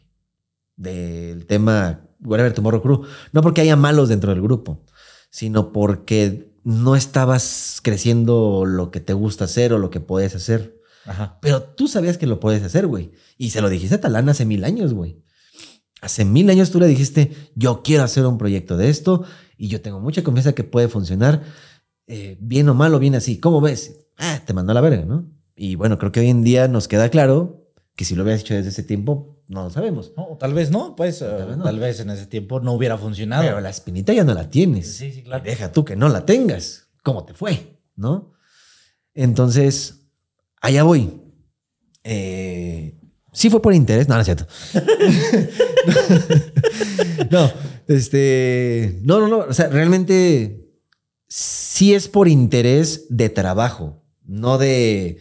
Del 0.77 1.45
tema 1.45 2.09
Whatever 2.21 2.53
Tomorrow 2.53 2.81
Crew. 2.81 3.03
No 3.31 3.43
porque 3.43 3.61
haya 3.61 3.75
malos 3.75 4.09
dentro 4.09 4.31
del 4.31 4.41
grupo, 4.41 4.83
sino 5.29 5.71
porque 5.71 6.51
no 6.63 6.95
estabas 6.95 7.81
creciendo 7.83 8.63
lo 8.65 8.89
que 8.89 8.99
te 8.99 9.13
gusta 9.13 9.45
hacer 9.45 9.73
o 9.73 9.77
lo 9.77 9.91
que 9.91 9.99
puedes 9.99 10.33
hacer. 10.33 10.81
Ajá. 11.05 11.37
Pero 11.39 11.61
tú 11.61 11.87
sabías 11.87 12.17
que 12.17 12.25
lo 12.25 12.39
puedes 12.39 12.63
hacer, 12.63 12.87
güey. 12.87 13.11
Y 13.37 13.51
se 13.51 13.61
lo 13.61 13.69
dijiste 13.69 13.93
a 13.93 14.01
Talán 14.01 14.27
hace 14.27 14.45
mil 14.45 14.63
años, 14.63 14.91
güey. 14.91 15.21
Hace 16.01 16.25
mil 16.25 16.49
años 16.49 16.71
tú 16.71 16.79
le 16.79 16.87
dijiste, 16.87 17.31
yo 17.53 17.83
quiero 17.83 18.03
hacer 18.03 18.25
un 18.25 18.39
proyecto 18.39 18.75
de 18.75 18.89
esto 18.89 19.23
y 19.55 19.67
yo 19.67 19.81
tengo 19.81 19.99
mucha 19.99 20.23
confianza 20.23 20.53
que 20.53 20.63
puede 20.63 20.87
funcionar, 20.87 21.43
eh, 22.07 22.39
bien 22.41 22.67
o 22.69 22.73
mal 22.73 22.95
o 22.95 22.97
bien 22.97 23.13
así. 23.13 23.39
¿Cómo 23.39 23.61
ves? 23.61 24.00
Ah, 24.17 24.41
te 24.45 24.53
mandó 24.53 24.71
a 24.71 24.75
la 24.75 24.81
verga, 24.81 25.05
¿no? 25.05 25.29
Y 25.55 25.75
bueno, 25.75 25.97
creo 25.97 26.11
que 26.11 26.19
hoy 26.19 26.29
en 26.29 26.43
día 26.43 26.67
nos 26.67 26.87
queda 26.87 27.09
claro 27.09 27.67
que 27.95 28.05
si 28.05 28.15
lo 28.15 28.23
hubieras 28.23 28.41
hecho 28.41 28.53
desde 28.53 28.69
ese 28.69 28.83
tiempo, 28.83 29.43
no 29.47 29.63
lo 29.63 29.69
sabemos. 29.69 30.13
No, 30.15 30.27
o 30.29 30.37
tal 30.37 30.53
vez 30.53 30.71
no, 30.71 30.95
pues, 30.95 31.19
Tal 31.19 31.47
vez 31.47 31.57
no. 31.57 31.63
tal 31.63 31.79
vez 31.79 31.99
en 31.99 32.09
ese 32.09 32.25
tiempo 32.25 32.59
no 32.59 32.73
hubiera 32.73 32.97
funcionado. 32.97 33.43
Pero 33.43 33.59
la 33.59 33.69
espinita 33.69 34.13
ya 34.13 34.23
no 34.23 34.33
la 34.33 34.49
tienes. 34.49 34.95
Sí, 34.95 35.11
sí, 35.11 35.23
claro. 35.23 35.43
Deja 35.43 35.71
tú 35.71 35.83
que 35.83 35.95
no 35.95 36.09
la 36.09 36.25
tengas. 36.25 36.87
¿Cómo 37.03 37.25
te 37.25 37.33
fue? 37.33 37.79
¿No? 37.95 38.33
Entonces, 39.13 40.07
allá 40.61 40.83
voy. 40.83 41.21
Eh, 42.03 42.97
sí 43.33 43.49
fue 43.49 43.61
por 43.61 43.73
interés. 43.73 44.07
No, 44.07 44.15
no 44.15 44.21
es 44.21 44.25
cierto. 44.25 44.47
no, 47.29 47.51
este. 47.87 48.99
No, 49.03 49.19
no, 49.19 49.27
no. 49.27 49.37
O 49.39 49.53
sea, 49.53 49.67
realmente 49.67 50.69
sí 51.27 51.93
es 51.93 52.07
por 52.07 52.27
interés 52.27 53.05
de 53.09 53.29
trabajo, 53.29 54.00
no 54.31 54.57
de. 54.57 55.17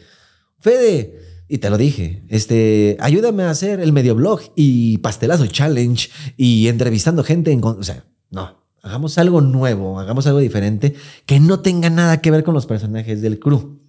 Fede. 0.60 1.18
Y 1.48 1.58
te 1.58 1.68
lo 1.68 1.76
dije, 1.78 2.22
este, 2.28 2.96
ayúdame 3.00 3.42
a 3.42 3.50
hacer 3.50 3.80
el 3.80 3.92
medio 3.92 4.14
blog 4.14 4.40
y 4.54 4.98
pastelazo 4.98 5.46
challenge 5.48 6.08
y 6.36 6.68
entrevistando 6.68 7.24
gente 7.24 7.50
en, 7.50 7.60
o 7.64 7.82
sea, 7.82 8.04
no, 8.30 8.62
hagamos 8.82 9.18
algo 9.18 9.40
nuevo, 9.40 9.98
hagamos 9.98 10.28
algo 10.28 10.38
diferente 10.38 10.94
que 11.26 11.40
no 11.40 11.58
tenga 11.58 11.90
nada 11.90 12.20
que 12.20 12.30
ver 12.30 12.44
con 12.44 12.54
los 12.54 12.66
personajes 12.66 13.20
del 13.20 13.40
crew. 13.40 13.80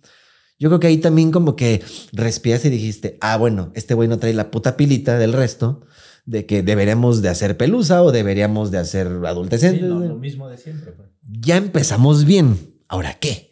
Yo 0.57 0.69
creo 0.69 0.79
que 0.79 0.87
ahí 0.87 0.97
también 0.97 1.31
como 1.31 1.55
que 1.55 1.83
respiraste 2.13 2.69
y 2.69 2.71
dijiste, 2.71 3.17
ah, 3.21 3.37
bueno, 3.37 3.71
este 3.75 3.93
güey 3.93 4.09
no 4.09 4.17
trae 4.17 4.33
la 4.33 4.49
puta 4.49 4.75
pilita 4.75 5.19
del 5.19 5.33
resto 5.33 5.85
de 6.25 6.47
que 6.47 6.63
deberíamos 6.63 7.21
de 7.21 7.29
hacer 7.29 7.57
pelusa 7.57 8.01
o 8.01 8.11
deberíamos 8.11 8.71
de 8.71 8.79
hacer 8.79 9.07
Sí, 9.07 9.27
adultecentes. 9.27 9.83
no, 9.87 9.99
lo 9.99 10.17
mismo 10.17 10.49
de 10.49 10.57
siempre. 10.57 10.93
pues. 10.93 11.09
ya 11.41 11.57
empezamos 11.57 12.25
bien, 12.25 12.57
¿ahora 12.87 13.19
qué? 13.19 13.50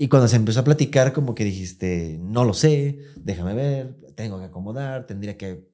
Y 0.00 0.08
cuando 0.08 0.28
se 0.28 0.36
empezó 0.36 0.60
a 0.60 0.64
platicar, 0.64 1.12
como 1.12 1.34
que 1.34 1.44
dijiste, 1.44 2.18
no 2.22 2.46
lo 2.46 2.54
sé, 2.54 3.00
déjame 3.16 3.52
ver, 3.52 4.00
tengo 4.16 4.38
que 4.38 4.46
acomodar, 4.46 5.06
tendría 5.06 5.36
que... 5.36 5.68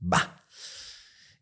Va. 0.00 0.44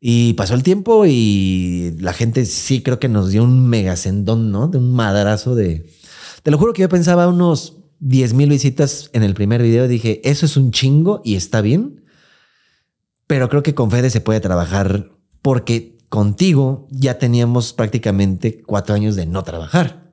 Y 0.01 0.33
pasó 0.33 0.55
el 0.55 0.63
tiempo 0.63 1.05
y 1.05 1.95
la 2.01 2.15
gente 2.15 2.47
sí 2.47 2.83
creo 2.83 2.99
que 2.99 3.11
nos 3.11 3.31
dio 3.31 3.45
un 3.45 3.69
megasendón, 3.69 4.51
¿no? 4.51 4.69
De 4.69 4.79
un 4.79 4.95
madrazo 4.95 5.55
de... 5.55 5.93
Te 6.43 6.51
lo 6.51 6.57
juro 6.57 6.73
que 6.73 6.81
yo 6.81 6.89
pensaba 6.89 7.29
unos 7.29 7.77
10 7.99 8.33
mil 8.33 8.49
visitas 8.49 9.11
en 9.13 9.23
el 9.23 9.35
primer 9.35 9.61
video. 9.61 9.87
Dije, 9.87 10.23
eso 10.27 10.47
es 10.47 10.57
un 10.57 10.71
chingo 10.71 11.21
y 11.27 11.35
está 11.35 11.61
bien. 11.61 12.07
Pero 13.27 13.51
creo 13.51 13.63
que 13.63 13.75
con 13.75 13.91
Fede 13.91 14.09
se 14.09 14.23
puede 14.23 14.41
trabajar 14.41 15.11
porque 15.43 15.99
contigo 16.09 16.89
ya 16.91 17.19
teníamos 17.19 17.75
prácticamente 17.75 18.63
cuatro 18.63 18.95
años 18.95 19.15
de 19.15 19.27
no 19.27 19.43
trabajar. 19.43 20.11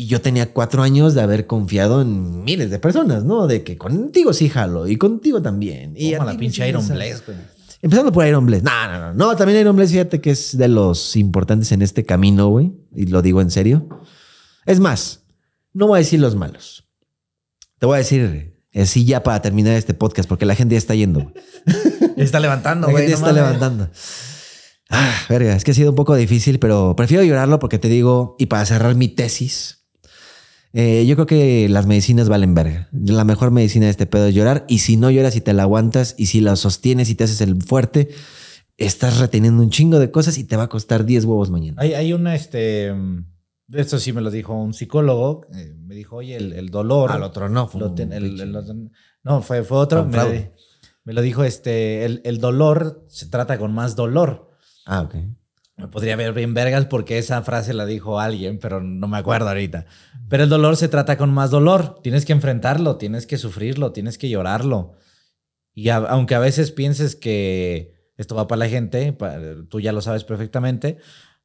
Y 0.00 0.06
yo 0.06 0.22
tenía 0.22 0.50
cuatro 0.54 0.82
años 0.82 1.12
de 1.12 1.20
haber 1.20 1.46
confiado 1.46 2.00
en 2.00 2.42
miles 2.42 2.70
de 2.70 2.78
personas, 2.78 3.22
¿no? 3.22 3.46
De 3.46 3.62
que 3.64 3.76
contigo 3.76 4.32
sí 4.32 4.48
jalo 4.48 4.88
y 4.88 4.96
contigo 4.96 5.42
también. 5.42 5.92
Y 5.94 6.14
Como 6.14 6.26
a 6.26 6.32
la 6.32 6.38
pinche 6.38 6.66
Iron 6.66 6.82
sale. 6.82 7.14
güey. 7.26 7.36
Empezando 7.82 8.10
por 8.10 8.26
Iron 8.26 8.46
Blade. 8.46 8.62
No, 8.62 8.88
no, 8.88 8.98
no. 8.98 9.12
No, 9.12 9.36
también 9.36 9.60
Iron 9.60 9.76
Blade, 9.76 9.90
fíjate 9.90 10.22
que 10.22 10.30
es 10.30 10.56
de 10.56 10.68
los 10.68 11.16
importantes 11.16 11.70
en 11.72 11.82
este 11.82 12.06
camino, 12.06 12.48
güey. 12.48 12.72
Y 12.96 13.08
lo 13.08 13.20
digo 13.20 13.42
en 13.42 13.50
serio. 13.50 13.88
Es 14.64 14.80
más, 14.80 15.20
no 15.74 15.86
voy 15.88 15.96
a 15.96 15.98
decir 15.98 16.18
los 16.18 16.34
malos. 16.34 16.88
Te 17.78 17.84
voy 17.84 17.96
a 17.96 17.98
decir 17.98 18.56
Así 18.74 19.04
ya 19.04 19.22
para 19.22 19.42
terminar 19.42 19.74
este 19.74 19.92
podcast, 19.92 20.26
porque 20.30 20.46
la 20.46 20.54
gente 20.54 20.76
ya 20.76 20.78
está 20.78 20.94
yendo. 20.94 21.30
Está 22.16 22.40
levantando, 22.40 22.86
La 22.86 22.92
güey. 22.92 23.02
gente 23.06 23.18
ya 23.18 23.20
no 23.20 23.28
está 23.28 23.38
levantando. 23.38 23.90
Ah, 24.88 25.14
verga, 25.28 25.54
es 25.56 25.64
que 25.64 25.72
ha 25.72 25.74
sido 25.74 25.90
un 25.90 25.96
poco 25.96 26.14
difícil, 26.14 26.58
pero 26.58 26.94
prefiero 26.96 27.22
llorarlo 27.22 27.58
porque 27.58 27.78
te 27.78 27.88
digo, 27.88 28.36
y 28.38 28.46
para 28.46 28.64
cerrar 28.64 28.94
mi 28.94 29.08
tesis, 29.08 29.79
eh, 30.72 31.04
yo 31.06 31.14
creo 31.16 31.26
que 31.26 31.68
las 31.68 31.86
medicinas 31.86 32.28
valen 32.28 32.54
verga. 32.54 32.88
La 32.92 33.24
mejor 33.24 33.50
medicina 33.50 33.86
de 33.86 33.90
este 33.90 34.06
pedo 34.06 34.26
es 34.26 34.34
llorar, 34.34 34.64
y 34.68 34.78
si 34.78 34.96
no 34.96 35.10
lloras 35.10 35.36
y 35.36 35.40
te 35.40 35.52
la 35.52 35.62
aguantas, 35.64 36.14
y 36.18 36.26
si 36.26 36.40
la 36.40 36.56
sostienes 36.56 37.10
y 37.10 37.14
te 37.14 37.24
haces 37.24 37.40
el 37.40 37.60
fuerte, 37.62 38.10
estás 38.76 39.18
reteniendo 39.18 39.62
un 39.62 39.70
chingo 39.70 39.98
de 39.98 40.10
cosas 40.10 40.38
y 40.38 40.44
te 40.44 40.56
va 40.56 40.64
a 40.64 40.68
costar 40.68 41.04
10 41.04 41.24
huevos 41.24 41.50
mañana. 41.50 41.76
Hay, 41.80 41.94
hay 41.94 42.12
una, 42.12 42.34
este. 42.34 42.92
Esto 43.72 43.98
sí 44.00 44.12
me 44.12 44.20
lo 44.20 44.30
dijo 44.32 44.52
un 44.54 44.74
psicólogo. 44.74 45.46
eh, 45.54 45.74
me 45.86 45.94
dijo, 45.94 46.16
oye, 46.16 46.36
el, 46.36 46.52
el 46.54 46.70
dolor. 46.70 47.12
Al 47.12 47.22
otro 47.22 47.48
no, 47.48 47.68
fue 47.68 47.80
lo 47.80 47.88
un 47.90 47.94
ten- 47.94 48.12
el- 48.12 48.32
pinche- 48.36 48.42
el 48.42 48.56
otro- 48.56 48.74
no, 49.22 49.42
fue, 49.42 49.62
fue 49.62 49.78
otro. 49.78 50.04
Me, 50.04 50.52
me 51.04 51.12
lo 51.12 51.22
dijo, 51.22 51.44
este. 51.44 52.04
El, 52.04 52.20
el 52.24 52.38
dolor 52.40 53.04
se 53.08 53.26
trata 53.26 53.58
con 53.58 53.72
más 53.72 53.94
dolor. 53.96 54.50
Ah, 54.86 55.02
ok. 55.02 55.14
Me 55.80 55.88
podría 55.88 56.14
ver 56.16 56.32
bien 56.34 56.52
vergas 56.54 56.86
porque 56.86 57.18
esa 57.18 57.40
frase 57.42 57.72
la 57.72 57.86
dijo 57.86 58.20
alguien, 58.20 58.58
pero 58.58 58.82
no 58.82 59.08
me 59.08 59.16
acuerdo 59.16 59.48
ahorita. 59.48 59.86
Pero 60.28 60.44
el 60.44 60.50
dolor 60.50 60.76
se 60.76 60.88
trata 60.88 61.16
con 61.16 61.32
más 61.32 61.50
dolor. 61.50 62.00
Tienes 62.02 62.24
que 62.26 62.32
enfrentarlo, 62.32 62.96
tienes 62.96 63.26
que 63.26 63.38
sufrirlo, 63.38 63.92
tienes 63.92 64.18
que 64.18 64.28
llorarlo. 64.28 64.92
Y 65.74 65.88
a- 65.88 65.96
aunque 65.96 66.34
a 66.34 66.38
veces 66.38 66.70
pienses 66.70 67.16
que 67.16 67.94
esto 68.18 68.34
va 68.34 68.46
para 68.46 68.58
la 68.60 68.68
gente, 68.68 69.12
pa- 69.14 69.38
tú 69.70 69.80
ya 69.80 69.92
lo 69.92 70.02
sabes 70.02 70.24
perfectamente, 70.24 70.98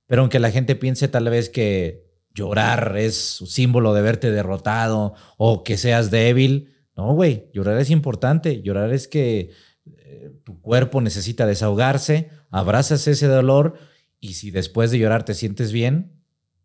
pero 0.06 0.22
aunque 0.22 0.40
la 0.40 0.52
gente 0.52 0.76
piense 0.76 1.08
tal 1.08 1.30
vez 1.30 1.50
que 1.50 2.04
llorar 2.34 2.96
es 2.98 3.16
símbolo 3.48 3.94
de 3.94 4.02
verte 4.02 4.32
derrotado 4.32 5.14
o 5.38 5.64
que 5.64 5.78
seas 5.78 6.12
débil, 6.12 6.74
no, 6.98 7.14
güey, 7.14 7.50
llorar 7.54 7.80
es 7.80 7.90
importante. 7.90 8.62
Llorar 8.62 8.92
es 8.92 9.08
que 9.08 9.52
eh, 9.86 10.32
tu 10.44 10.60
cuerpo 10.62 11.00
necesita 11.00 11.46
desahogarse, 11.46 12.30
abrazas 12.52 13.08
ese 13.08 13.28
dolor 13.28 13.76
y 14.30 14.34
si 14.34 14.52
después 14.52 14.92
de 14.92 15.00
llorar 15.00 15.24
te 15.26 15.34
sientes 15.34 15.72
bien, 15.72 16.12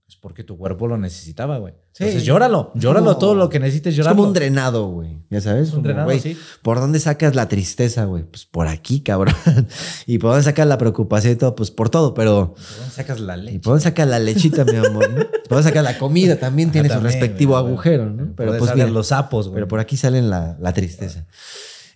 es 0.09 0.17
porque 0.17 0.43
tu 0.43 0.59
cuerpo 0.59 0.89
lo 0.89 0.99
necesitaba, 0.99 1.59
güey. 1.59 1.73
Sí. 1.93 2.03
Entonces 2.03 2.25
llóralo, 2.25 2.73
llóralo 2.75 3.17
todo 3.17 3.37
lo 3.37 3.49
que 3.49 3.61
necesites 3.61 3.93
Es 3.93 3.97
llorar. 3.99 4.17
como 4.17 4.27
un 4.27 4.35
drenado, 4.35 4.89
güey. 4.89 5.19
Ya 5.31 5.41
sabes. 5.41 5.73
Un 5.73 5.85
drenado, 5.85 6.07
güey, 6.07 6.19
sí. 6.19 6.37
¿Por 6.63 6.81
dónde 6.81 6.99
sacas 6.99 7.37
la 7.37 7.47
tristeza, 7.47 8.07
güey? 8.07 8.25
Pues 8.25 8.45
por 8.45 8.67
aquí, 8.67 9.03
cabrón. 9.03 9.37
¿Y 10.07 10.19
por 10.19 10.31
dónde 10.31 10.43
sacas 10.43 10.67
la 10.67 10.79
preocupación 10.79 11.35
y 11.35 11.37
todo? 11.37 11.55
Pues 11.55 11.71
por 11.71 11.91
todo, 11.91 12.13
pero... 12.13 12.55
sacas 12.91 13.21
la 13.21 13.37
¿Y 13.37 13.43
leche. 13.43 13.59
por 13.61 13.73
dónde 13.75 13.85
sacas 13.85 14.09
la 14.09 14.19
lechita, 14.19 14.65
mi 14.65 14.75
amor? 14.77 15.09
¿no? 15.11 15.27
¿Por 15.27 15.49
dónde 15.49 15.63
sacas 15.63 15.85
la 15.85 15.97
comida? 15.97 16.37
También 16.41 16.73
tiene 16.73 16.89
su 16.89 16.99
respectivo 16.99 17.57
agujero. 17.57 18.11
¿no? 18.11 18.33
Pero 18.37 18.59
pues 18.59 18.75
mira, 18.75 18.89
los 18.89 19.09
sapos, 19.09 19.47
güey. 19.47 19.55
pero 19.55 19.69
por 19.69 19.79
aquí 19.79 19.97
salen 19.97 20.29
la, 20.29 20.57
la 20.61 20.73
tristeza. 20.73 21.27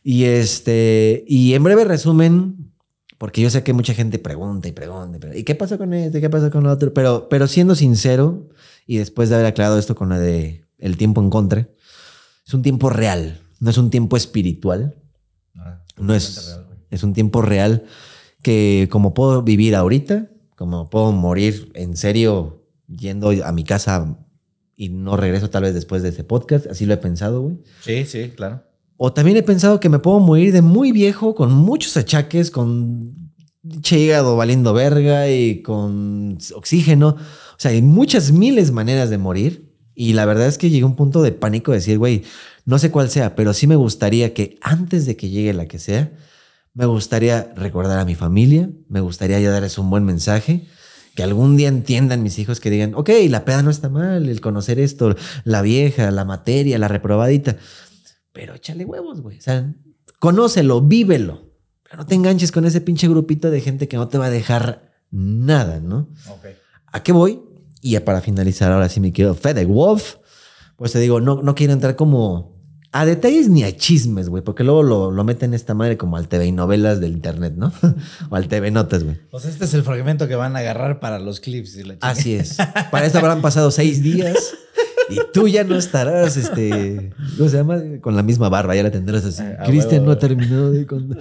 Y 0.04 0.24
este... 0.24 1.24
Y 1.26 1.54
en 1.54 1.64
breve 1.64 1.82
resumen, 1.84 2.73
porque 3.18 3.40
yo 3.40 3.50
sé 3.50 3.62
que 3.62 3.72
mucha 3.72 3.94
gente 3.94 4.18
pregunta 4.18 4.68
y 4.68 4.72
pregunta. 4.72 5.16
y 5.16 5.20
pregunta, 5.20 5.38
¿Y 5.38 5.44
qué 5.44 5.54
pasó 5.54 5.78
con 5.78 5.92
este? 5.94 6.20
¿Qué 6.20 6.30
pasó 6.30 6.50
con 6.50 6.64
lo 6.64 6.70
otro? 6.70 6.92
Pero, 6.92 7.28
pero 7.28 7.46
siendo 7.46 7.74
sincero, 7.74 8.48
y 8.86 8.98
después 8.98 9.28
de 9.28 9.36
haber 9.36 9.46
aclarado 9.46 9.78
esto 9.78 9.94
con 9.94 10.08
lo 10.08 10.18
de 10.18 10.64
el 10.78 10.96
tiempo 10.96 11.20
en 11.22 11.30
contra, 11.30 11.68
es 12.46 12.52
un 12.54 12.62
tiempo 12.62 12.90
real, 12.90 13.40
no 13.60 13.70
es 13.70 13.78
un 13.78 13.90
tiempo 13.90 14.16
espiritual. 14.16 14.94
Ah, 15.56 15.82
No 15.98 16.14
es, 16.14 16.46
real, 16.46 16.66
es 16.90 17.02
un 17.02 17.14
tiempo 17.14 17.40
real 17.42 17.84
que 18.42 18.88
como 18.90 19.14
puedo 19.14 19.42
vivir 19.42 19.74
ahorita, 19.74 20.28
como 20.56 20.90
puedo 20.90 21.12
morir 21.12 21.70
en 21.74 21.96
serio 21.96 22.62
yendo 22.88 23.30
a 23.44 23.52
mi 23.52 23.64
casa 23.64 24.18
y 24.76 24.90
no 24.90 25.16
regreso 25.16 25.48
tal 25.50 25.62
vez 25.62 25.72
después 25.72 26.02
de 26.02 26.10
ese 26.10 26.24
podcast, 26.24 26.66
así 26.66 26.84
lo 26.84 26.94
he 26.94 26.98
pensado, 26.98 27.40
güey. 27.40 27.56
Sí, 27.80 28.04
sí, 28.04 28.32
claro. 28.36 28.62
O 28.96 29.12
también 29.12 29.36
he 29.36 29.42
pensado 29.42 29.80
que 29.80 29.88
me 29.88 29.98
puedo 29.98 30.20
morir 30.20 30.52
de 30.52 30.62
muy 30.62 30.92
viejo, 30.92 31.34
con 31.34 31.52
muchos 31.52 31.96
achaques, 31.96 32.50
con 32.50 33.32
che 33.80 33.98
hígado 33.98 34.36
valiendo 34.36 34.72
verga 34.72 35.28
y 35.28 35.62
con 35.62 36.38
oxígeno. 36.54 37.08
O 37.08 37.58
sea, 37.58 37.70
hay 37.72 37.82
muchas 37.82 38.32
miles 38.32 38.70
maneras 38.70 39.10
de 39.10 39.18
morir. 39.18 39.72
Y 39.94 40.12
la 40.12 40.24
verdad 40.24 40.48
es 40.48 40.58
que 40.58 40.70
llegué 40.70 40.82
a 40.82 40.86
un 40.86 40.96
punto 40.96 41.22
de 41.22 41.32
pánico 41.32 41.70
de 41.70 41.78
decir, 41.78 41.98
güey, 41.98 42.24
no 42.64 42.78
sé 42.78 42.90
cuál 42.90 43.10
sea, 43.10 43.36
pero 43.36 43.52
sí 43.52 43.66
me 43.66 43.76
gustaría 43.76 44.34
que 44.34 44.58
antes 44.60 45.06
de 45.06 45.16
que 45.16 45.28
llegue 45.28 45.52
la 45.52 45.66
que 45.66 45.78
sea, 45.78 46.12
me 46.72 46.86
gustaría 46.86 47.52
recordar 47.54 48.00
a 48.00 48.04
mi 48.04 48.16
familia, 48.16 48.70
me 48.88 49.00
gustaría 49.00 49.38
ya 49.38 49.50
darles 49.50 49.78
un 49.78 49.90
buen 49.90 50.04
mensaje, 50.04 50.66
que 51.14 51.22
algún 51.22 51.56
día 51.56 51.68
entiendan 51.68 52.24
mis 52.24 52.40
hijos 52.40 52.58
que 52.58 52.70
digan, 52.70 52.94
ok, 52.94 53.10
la 53.28 53.44
peda 53.44 53.62
no 53.62 53.70
está 53.70 53.88
mal, 53.88 54.28
el 54.28 54.40
conocer 54.40 54.80
esto, 54.80 55.14
la 55.44 55.62
vieja, 55.62 56.10
la 56.10 56.24
materia, 56.24 56.76
la 56.78 56.88
reprobadita, 56.88 57.56
pero 58.34 58.54
échale 58.54 58.84
huevos, 58.84 59.22
güey. 59.22 59.38
O 59.38 59.40
sea, 59.40 59.72
conócelo, 60.18 60.82
vívelo, 60.82 61.52
pero 61.84 61.98
no 61.98 62.06
te 62.06 62.16
enganches 62.16 62.52
con 62.52 62.66
ese 62.66 62.82
pinche 62.82 63.08
grupito 63.08 63.50
de 63.50 63.60
gente 63.62 63.88
que 63.88 63.96
no 63.96 64.08
te 64.08 64.18
va 64.18 64.26
a 64.26 64.30
dejar 64.30 64.92
nada, 65.10 65.80
¿no? 65.80 66.10
Ok. 66.28 66.46
¿A 66.92 67.02
qué 67.02 67.12
voy? 67.12 67.40
Y 67.80 67.92
ya 67.92 68.04
para 68.04 68.20
finalizar, 68.20 68.72
ahora 68.72 68.88
sí 68.88 69.00
me 69.00 69.12
quiero 69.12 69.34
Fede 69.34 69.64
Wolf. 69.64 70.16
Pues 70.76 70.92
te 70.92 70.98
digo, 70.98 71.20
no, 71.20 71.42
no 71.42 71.54
quiero 71.54 71.72
entrar 71.72 71.94
como 71.94 72.54
a 72.90 73.06
detalles 73.06 73.48
ni 73.48 73.62
a 73.62 73.76
chismes, 73.76 74.28
güey, 74.28 74.42
porque 74.42 74.64
luego 74.64 74.82
lo, 74.82 75.10
lo 75.12 75.22
meten 75.22 75.54
esta 75.54 75.74
madre 75.74 75.96
como 75.96 76.16
al 76.16 76.26
TV 76.26 76.46
y 76.46 76.52
novelas 76.52 77.00
del 77.00 77.12
internet, 77.12 77.54
¿no? 77.56 77.72
o 78.30 78.36
al 78.36 78.48
TV 78.48 78.72
Notas, 78.72 79.04
güey. 79.04 79.20
O 79.30 79.38
sea, 79.38 79.50
este 79.50 79.66
es 79.66 79.74
el 79.74 79.84
fragmento 79.84 80.26
que 80.26 80.34
van 80.34 80.56
a 80.56 80.58
agarrar 80.58 80.98
para 80.98 81.20
los 81.20 81.38
clips. 81.38 81.76
Y 81.76 81.84
la. 81.84 81.96
Así 82.00 82.34
es. 82.34 82.56
Para 82.90 83.06
esto 83.06 83.18
habrán 83.18 83.42
pasado 83.42 83.70
seis 83.70 84.02
días 84.02 84.54
y 85.10 85.18
tú 85.32 85.48
ya 85.48 85.64
no 85.64 85.76
estarás, 85.76 86.36
este, 86.36 87.12
¿cómo 87.36 87.48
se 87.48 87.56
llama? 87.56 87.80
Con 88.00 88.16
la 88.16 88.22
misma 88.22 88.48
barba, 88.48 88.74
ya 88.74 88.82
la 88.82 88.90
tendrás 88.90 89.24
así. 89.24 89.42
Ah, 89.42 89.64
Cristian 89.66 90.04
no 90.04 90.12
ha 90.12 90.18
terminado 90.18 90.70
de 90.72 90.86
contar. 90.86 91.18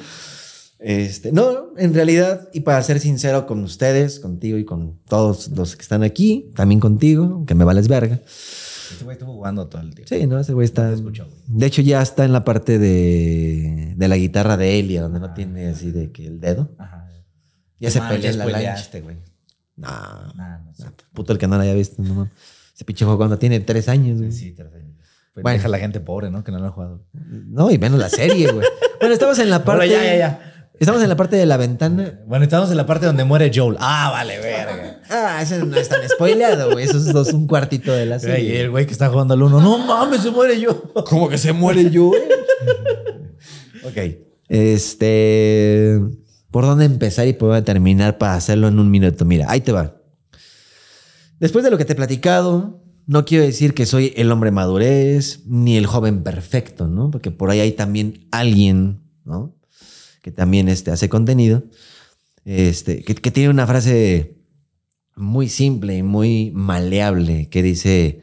Este, 0.79 1.31
no, 1.31 1.69
en 1.77 1.93
realidad, 1.93 2.49
y 2.53 2.59
para 2.61 2.81
ser 2.83 2.99
sincero 2.99 3.45
con 3.47 3.63
ustedes, 3.63 4.19
contigo 4.19 4.57
y 4.57 4.65
con 4.65 4.99
todos 5.07 5.47
los 5.49 5.75
que 5.77 5.81
están 5.81 6.03
aquí, 6.03 6.51
también 6.55 6.79
contigo, 6.81 7.45
que 7.45 7.55
me 7.55 7.63
vales 7.63 7.87
verga. 7.87 8.19
Este 8.91 9.05
güey 9.05 9.15
estuvo 9.15 9.33
jugando 9.33 9.67
todo 9.67 9.81
el 9.81 9.95
tiempo. 9.95 10.13
Sí, 10.13 10.27
no, 10.27 10.39
ese 10.39 10.51
güey 10.53 10.65
está. 10.65 10.89
te 10.89 10.95
escucho, 10.95 11.25
güey. 11.25 11.37
De 11.47 11.65
hecho, 11.67 11.81
ya 11.81 12.01
está 12.01 12.25
en 12.25 12.33
la 12.33 12.43
parte 12.43 12.79
de, 12.79 13.93
de 13.95 14.07
la 14.09 14.17
guitarra 14.17 14.57
de 14.57 14.79
Elia, 14.79 15.01
donde 15.03 15.19
no 15.21 15.33
tiene 15.33 15.67
así 15.67 15.91
de 15.91 16.11
que 16.11 16.27
el 16.27 16.39
dedo. 16.41 16.69
Ajá. 16.77 17.07
Ya 17.79 17.89
se 17.89 18.01
pelea 18.01 18.31
en 18.31 18.37
la 18.39 18.45
lancha. 18.45 18.99
güey. 19.01 19.15
No, 19.75 19.87
Nah, 20.35 20.57
no 20.59 20.73
sé. 20.75 20.85
puto 21.13 21.33
el 21.33 21.39
que 21.39 21.47
no 21.47 21.57
la 21.57 21.63
haya 21.63 21.73
visto, 21.73 22.03
no 22.03 22.13
mames. 22.13 22.31
Ese 22.73 22.85
pinche 22.85 23.05
juego 23.05 23.17
cuando 23.17 23.37
tiene 23.37 23.59
tres 23.59 23.87
años, 23.89 24.19
güey. 24.19 24.31
Sí, 24.31 24.51
tres 24.53 24.73
años. 24.73 24.95
Pues 25.33 25.43
Bueno. 25.43 25.57
Deja 25.57 25.67
a 25.67 25.71
la 25.71 25.79
gente 25.79 25.99
pobre, 25.99 26.29
¿no? 26.29 26.43
Que 26.43 26.51
no 26.51 26.59
lo 26.59 26.67
ha 26.67 26.71
jugado. 26.71 27.03
No, 27.13 27.69
y 27.71 27.77
menos 27.77 27.99
la 27.99 28.09
serie, 28.09 28.51
güey. 28.51 28.65
bueno, 28.99 29.13
estamos 29.13 29.39
en 29.39 29.49
la 29.49 29.63
parte. 29.63 29.89
Ya, 29.89 30.03
ya, 30.03 30.17
ya. 30.17 30.49
Estamos 30.79 31.03
en 31.03 31.09
la 31.09 31.15
parte 31.15 31.35
de 31.35 31.45
la 31.45 31.57
ventana. 31.57 32.19
Bueno, 32.25 32.45
estamos 32.45 32.69
en 32.71 32.77
la 32.77 32.85
parte 32.87 33.05
donde 33.05 33.23
muere 33.23 33.51
Joel. 33.53 33.77
Ah, 33.79 34.09
vale, 34.11 34.39
verga. 34.39 35.01
Ah, 35.09 35.39
ese 35.41 35.59
no 35.63 35.77
es 35.77 35.87
tan 35.87 36.01
spoileado, 36.09 36.71
güey. 36.71 36.85
Eso 36.85 36.97
es 36.97 37.13
dos, 37.13 37.31
un 37.31 37.47
cuartito 37.47 37.93
de 37.93 38.05
la 38.07 38.17
Y 38.17 38.19
serie. 38.19 38.61
el 38.61 38.71
güey 38.71 38.85
que 38.87 38.91
está 38.91 39.07
jugando 39.09 39.35
al 39.35 39.43
uno. 39.43 39.61
No 39.61 39.77
mames, 39.77 40.21
se 40.21 40.31
muere 40.31 40.59
yo. 40.59 40.81
¿Cómo 41.05 41.29
que 41.29 41.37
se 41.37 41.53
muere 41.53 41.89
yo, 41.91 42.07
güey? 42.07 42.21
ok. 43.85 44.17
Este. 44.49 45.99
¿Por 46.51 46.65
dónde 46.65 46.85
empezar 46.85 47.27
y 47.27 47.33
por 47.33 47.49
dónde 47.49 47.63
terminar 47.63 48.17
para 48.17 48.35
hacerlo 48.35 48.67
en 48.67 48.77
un 48.79 48.91
minuto? 48.91 49.25
Mira, 49.25 49.45
ahí 49.49 49.61
te 49.61 49.71
va. 49.71 49.95
Después 51.43 51.65
de 51.65 51.71
lo 51.71 51.77
que 51.77 51.83
te 51.83 51.91
he 51.91 51.95
platicado, 51.97 52.81
no 53.05 53.25
quiero 53.25 53.43
decir 53.43 53.73
que 53.73 53.85
soy 53.85 54.13
el 54.15 54.31
hombre 54.31 54.49
madurez 54.49 55.41
ni 55.45 55.75
el 55.75 55.87
joven 55.87 56.23
perfecto, 56.23 56.87
¿no? 56.87 57.11
Porque 57.11 57.31
por 57.31 57.51
ahí 57.51 57.59
hay 57.59 57.73
también 57.73 58.29
alguien, 58.31 59.01
¿no? 59.25 59.53
Que 60.21 60.31
también 60.31 60.69
este, 60.69 60.91
hace 60.91 61.09
contenido, 61.09 61.65
este, 62.45 63.03
que, 63.03 63.15
que 63.15 63.29
tiene 63.29 63.49
una 63.49 63.67
frase 63.67 64.37
muy 65.17 65.49
simple 65.49 65.97
y 65.97 66.01
muy 66.01 66.53
maleable 66.55 67.49
que 67.49 67.61
dice, 67.61 68.21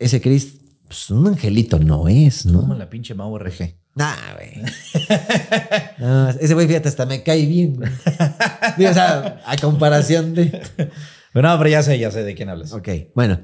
ese 0.00 0.20
Chris, 0.20 0.56
pues 0.88 1.10
un 1.10 1.28
angelito 1.28 1.78
no 1.78 2.08
es, 2.08 2.42
Como 2.42 2.66
¿no? 2.66 2.74
la 2.74 2.90
pinche 2.90 3.14
Mau 3.14 3.38
RG. 3.38 3.76
Nah, 3.94 4.16
güey. 4.34 4.50
No, 6.00 6.30
ese 6.30 6.54
güey, 6.54 6.66
fíjate, 6.66 6.88
hasta 6.88 7.06
me 7.06 7.22
cae 7.22 7.46
bien, 7.46 7.76
güey. 7.76 7.90
Digo, 8.78 8.90
o 8.90 8.94
sea, 8.94 9.42
a 9.46 9.56
comparación 9.58 10.34
de... 10.34 10.60
Pero 11.32 11.48
no, 11.48 11.58
pero 11.58 11.70
ya 11.70 11.82
sé, 11.82 11.98
ya 11.98 12.10
sé 12.10 12.24
de 12.24 12.34
quién 12.34 12.48
hablas. 12.48 12.72
Ok, 12.72 12.88
bueno. 13.14 13.40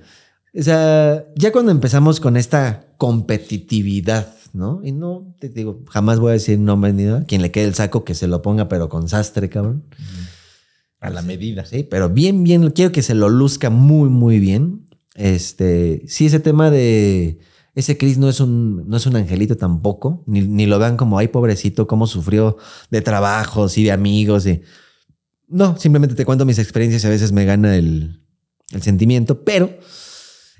O 0.58 0.62
sea, 0.62 1.26
ya 1.36 1.52
cuando 1.52 1.70
empezamos 1.70 2.18
con 2.18 2.36
esta 2.36 2.86
competitividad, 2.96 4.34
¿no? 4.52 4.80
Y 4.82 4.92
no, 4.92 5.34
te 5.38 5.48
digo, 5.48 5.84
jamás 5.90 6.18
voy 6.18 6.30
a 6.30 6.32
decir 6.32 6.58
nombre 6.58 6.92
ni 6.92 7.04
nada. 7.04 7.24
Quien 7.24 7.42
le 7.42 7.50
quede 7.50 7.66
el 7.66 7.74
saco, 7.74 8.04
que 8.04 8.14
se 8.14 8.26
lo 8.26 8.42
ponga, 8.42 8.68
pero 8.68 8.88
con 8.88 9.08
sastre, 9.08 9.50
cabrón. 9.50 9.84
A 11.00 11.10
la 11.10 11.22
medida. 11.22 11.66
Sí, 11.66 11.82
pero 11.82 12.08
bien, 12.08 12.42
bien, 12.42 12.70
quiero 12.70 12.90
que 12.90 13.02
se 13.02 13.14
lo 13.14 13.28
luzca 13.28 13.70
muy, 13.70 14.08
muy 14.08 14.38
bien. 14.38 14.86
Este, 15.14 16.02
sí, 16.08 16.26
ese 16.26 16.40
tema 16.40 16.70
de 16.70 17.38
ese 17.76 17.98
Chris 17.98 18.16
no 18.16 18.30
es 18.30 18.40
un, 18.40 18.88
no 18.88 18.96
es 18.96 19.04
un 19.04 19.16
angelito 19.16 19.56
tampoco, 19.58 20.24
ni, 20.26 20.40
ni 20.40 20.64
lo 20.64 20.78
vean 20.78 20.96
como, 20.96 21.18
ay, 21.18 21.28
pobrecito, 21.28 21.86
cómo 21.86 22.06
sufrió 22.06 22.56
de 22.90 23.02
trabajos 23.02 23.76
y 23.76 23.84
de 23.84 23.92
amigos. 23.92 24.46
Y... 24.46 24.62
No, 25.48 25.76
simplemente 25.78 26.14
te 26.14 26.24
cuento 26.24 26.44
mis 26.44 26.58
experiencias 26.58 27.04
y 27.04 27.06
a 27.06 27.10
veces 27.10 27.32
me 27.32 27.44
gana 27.44 27.76
el, 27.76 28.22
el 28.72 28.82
sentimiento, 28.82 29.44
pero 29.44 29.78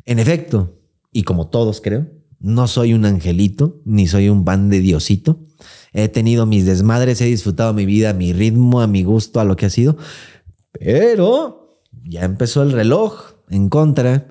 en 0.05 0.19
efecto, 0.19 0.81
y 1.13 1.25
como 1.25 1.49
todos 1.49 1.81
creo, 1.81 2.07
No 2.39 2.69
soy 2.69 2.93
un 2.93 3.05
angelito, 3.07 3.81
ni 3.85 4.07
soy 4.07 4.29
un 4.29 4.45
pan 4.45 4.69
de 4.69 4.81
diosito. 4.81 5.41
He 5.93 6.09
tenido 6.09 6.45
mis 6.45 6.67
desmadres, 6.67 7.21
he 7.21 7.25
disfrutado 7.25 7.73
mi 7.73 7.87
vida 7.87 8.13
mi 8.13 8.33
ritmo, 8.33 8.83
a 8.83 8.87
mi 8.87 9.03
gusto, 9.03 9.41
a 9.41 9.45
lo 9.45 9.57
que 9.57 9.67
ha 9.67 9.71
sido. 9.71 9.97
Pero 10.73 11.81
ya 12.05 12.25
empezó 12.25 12.63
el 12.63 12.73
reloj 12.73 13.33
en 13.49 13.69
contra. 13.69 14.29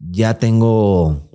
Ya 0.00 0.38
tengo, 0.38 1.25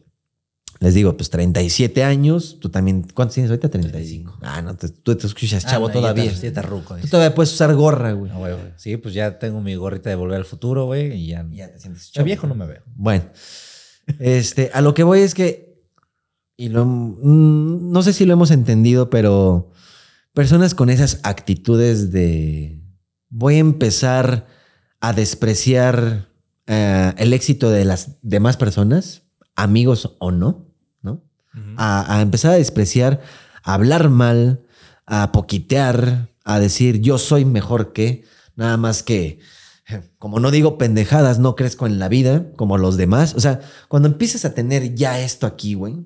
les 0.82 0.94
digo, 0.94 1.16
pues 1.16 1.30
37 1.30 2.04
años. 2.04 2.58
Tú 2.60 2.70
también, 2.70 3.06
¿cuántos 3.14 3.36
tienes 3.36 3.50
ahorita? 3.52 3.70
35. 3.70 4.40
Ah, 4.42 4.62
no, 4.62 4.76
te- 4.76 4.90
tú 4.90 5.16
te 5.16 5.28
escuchas 5.28 5.66
chavo 5.66 5.86
Ah, 5.86 5.88
no, 5.90 5.94
ya 5.94 6.00
todavía. 6.02 6.32
ya 6.34 6.48
está 6.48 6.62
ruco, 6.64 6.98
Tú 6.98 7.08
todavía 7.08 7.34
puedes 7.34 7.54
usar 7.54 7.74
gorra, 7.76 8.12
güey. 8.14 8.32
Ah, 8.34 8.38
güey, 8.38 8.54
güey. 8.54 8.74
Sí, 8.76 8.98
pues 8.98 9.14
ya 9.14 9.40
tengo 9.40 9.62
mi 9.62 9.76
gorrita 9.76 10.10
de 10.10 10.16
volver 10.18 10.38
al 10.38 10.46
futuro, 10.46 10.86
güey, 10.88 11.14
y 11.14 11.28
ya. 11.28 11.48
Ya 11.52 11.72
te 11.72 11.80
sientes 11.80 12.08
Ya 12.08 12.12
chavo. 12.16 12.26
viejo 12.26 12.48
no 12.48 12.56
me 12.56 12.66
veo. 12.66 12.82
Bueno, 12.96 13.24
este, 14.20 14.72
a 14.74 14.82
lo 14.82 14.94
que 14.94 15.04
voy 15.04 15.20
es 15.22 15.34
que, 15.34 15.80
y 16.58 16.70
lo, 16.70 16.86
mm, 16.86 17.92
no 17.92 18.02
sé 18.04 18.12
si 18.14 18.26
lo 18.26 18.34
hemos 18.34 18.52
entendido, 18.52 19.10
pero 19.10 19.72
personas 20.34 20.74
con 20.76 20.90
esas 20.90 21.20
actitudes 21.24 22.12
de 22.12 22.84
voy 23.30 23.56
a 23.56 23.60
empezar 23.60 24.48
a 25.00 25.14
despreciar 25.14 26.30
eh, 26.68 27.14
el 27.18 27.34
éxito 27.34 27.70
de 27.70 27.86
las 27.86 28.18
demás 28.22 28.58
personas, 28.58 29.24
amigos 29.56 30.16
o 30.20 30.32
no, 30.32 30.71
a, 31.78 32.18
a 32.18 32.22
empezar 32.22 32.52
a 32.52 32.56
despreciar, 32.56 33.22
a 33.64 33.74
hablar 33.74 34.10
mal, 34.10 34.66
a 35.06 35.32
poquitear, 35.32 36.30
a 36.44 36.60
decir 36.60 37.02
yo 37.02 37.18
soy 37.18 37.46
mejor 37.46 37.94
que, 37.94 38.24
nada 38.56 38.78
más 38.78 39.04
que, 39.04 39.40
como 40.18 40.40
no 40.40 40.52
digo 40.52 40.78
pendejadas, 40.78 41.40
no 41.40 41.56
crezco 41.56 41.86
en 41.86 42.00
la 42.00 42.10
vida 42.10 42.52
como 42.56 42.78
los 42.78 42.98
demás. 42.98 43.36
O 43.36 43.40
sea, 43.40 43.62
cuando 43.88 44.08
empiezas 44.08 44.46
a 44.46 44.54
tener 44.54 44.96
ya 44.96 45.20
esto 45.20 45.48
aquí, 45.48 45.74
güey, 45.74 46.06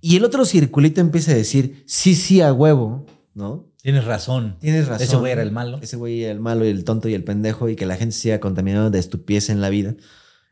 y 0.00 0.16
el 0.16 0.24
otro 0.24 0.44
circulito 0.44 1.00
empieza 1.00 1.32
a 1.32 1.34
decir 1.34 1.84
sí, 1.86 2.14
sí, 2.14 2.40
a 2.40 2.52
huevo, 2.52 3.06
¿no? 3.34 3.70
Tienes 3.82 4.04
razón. 4.04 4.56
Tienes 4.60 4.88
razón. 4.88 5.06
Ese 5.06 5.16
güey 5.16 5.32
era 5.32 5.42
el 5.42 5.52
malo. 5.52 5.78
Ese 5.82 5.96
güey 5.96 6.22
era 6.22 6.32
el 6.32 6.40
malo 6.40 6.64
y 6.64 6.68
el 6.68 6.84
tonto 6.84 7.08
y 7.08 7.14
el 7.14 7.24
pendejo 7.24 7.68
y 7.68 7.76
que 7.76 7.86
la 7.86 7.96
gente 7.96 8.14
siga 8.14 8.40
contaminado 8.40 8.90
de 8.90 8.98
estupidez 8.98 9.50
en 9.50 9.60
la 9.60 9.70
vida. 9.70 9.94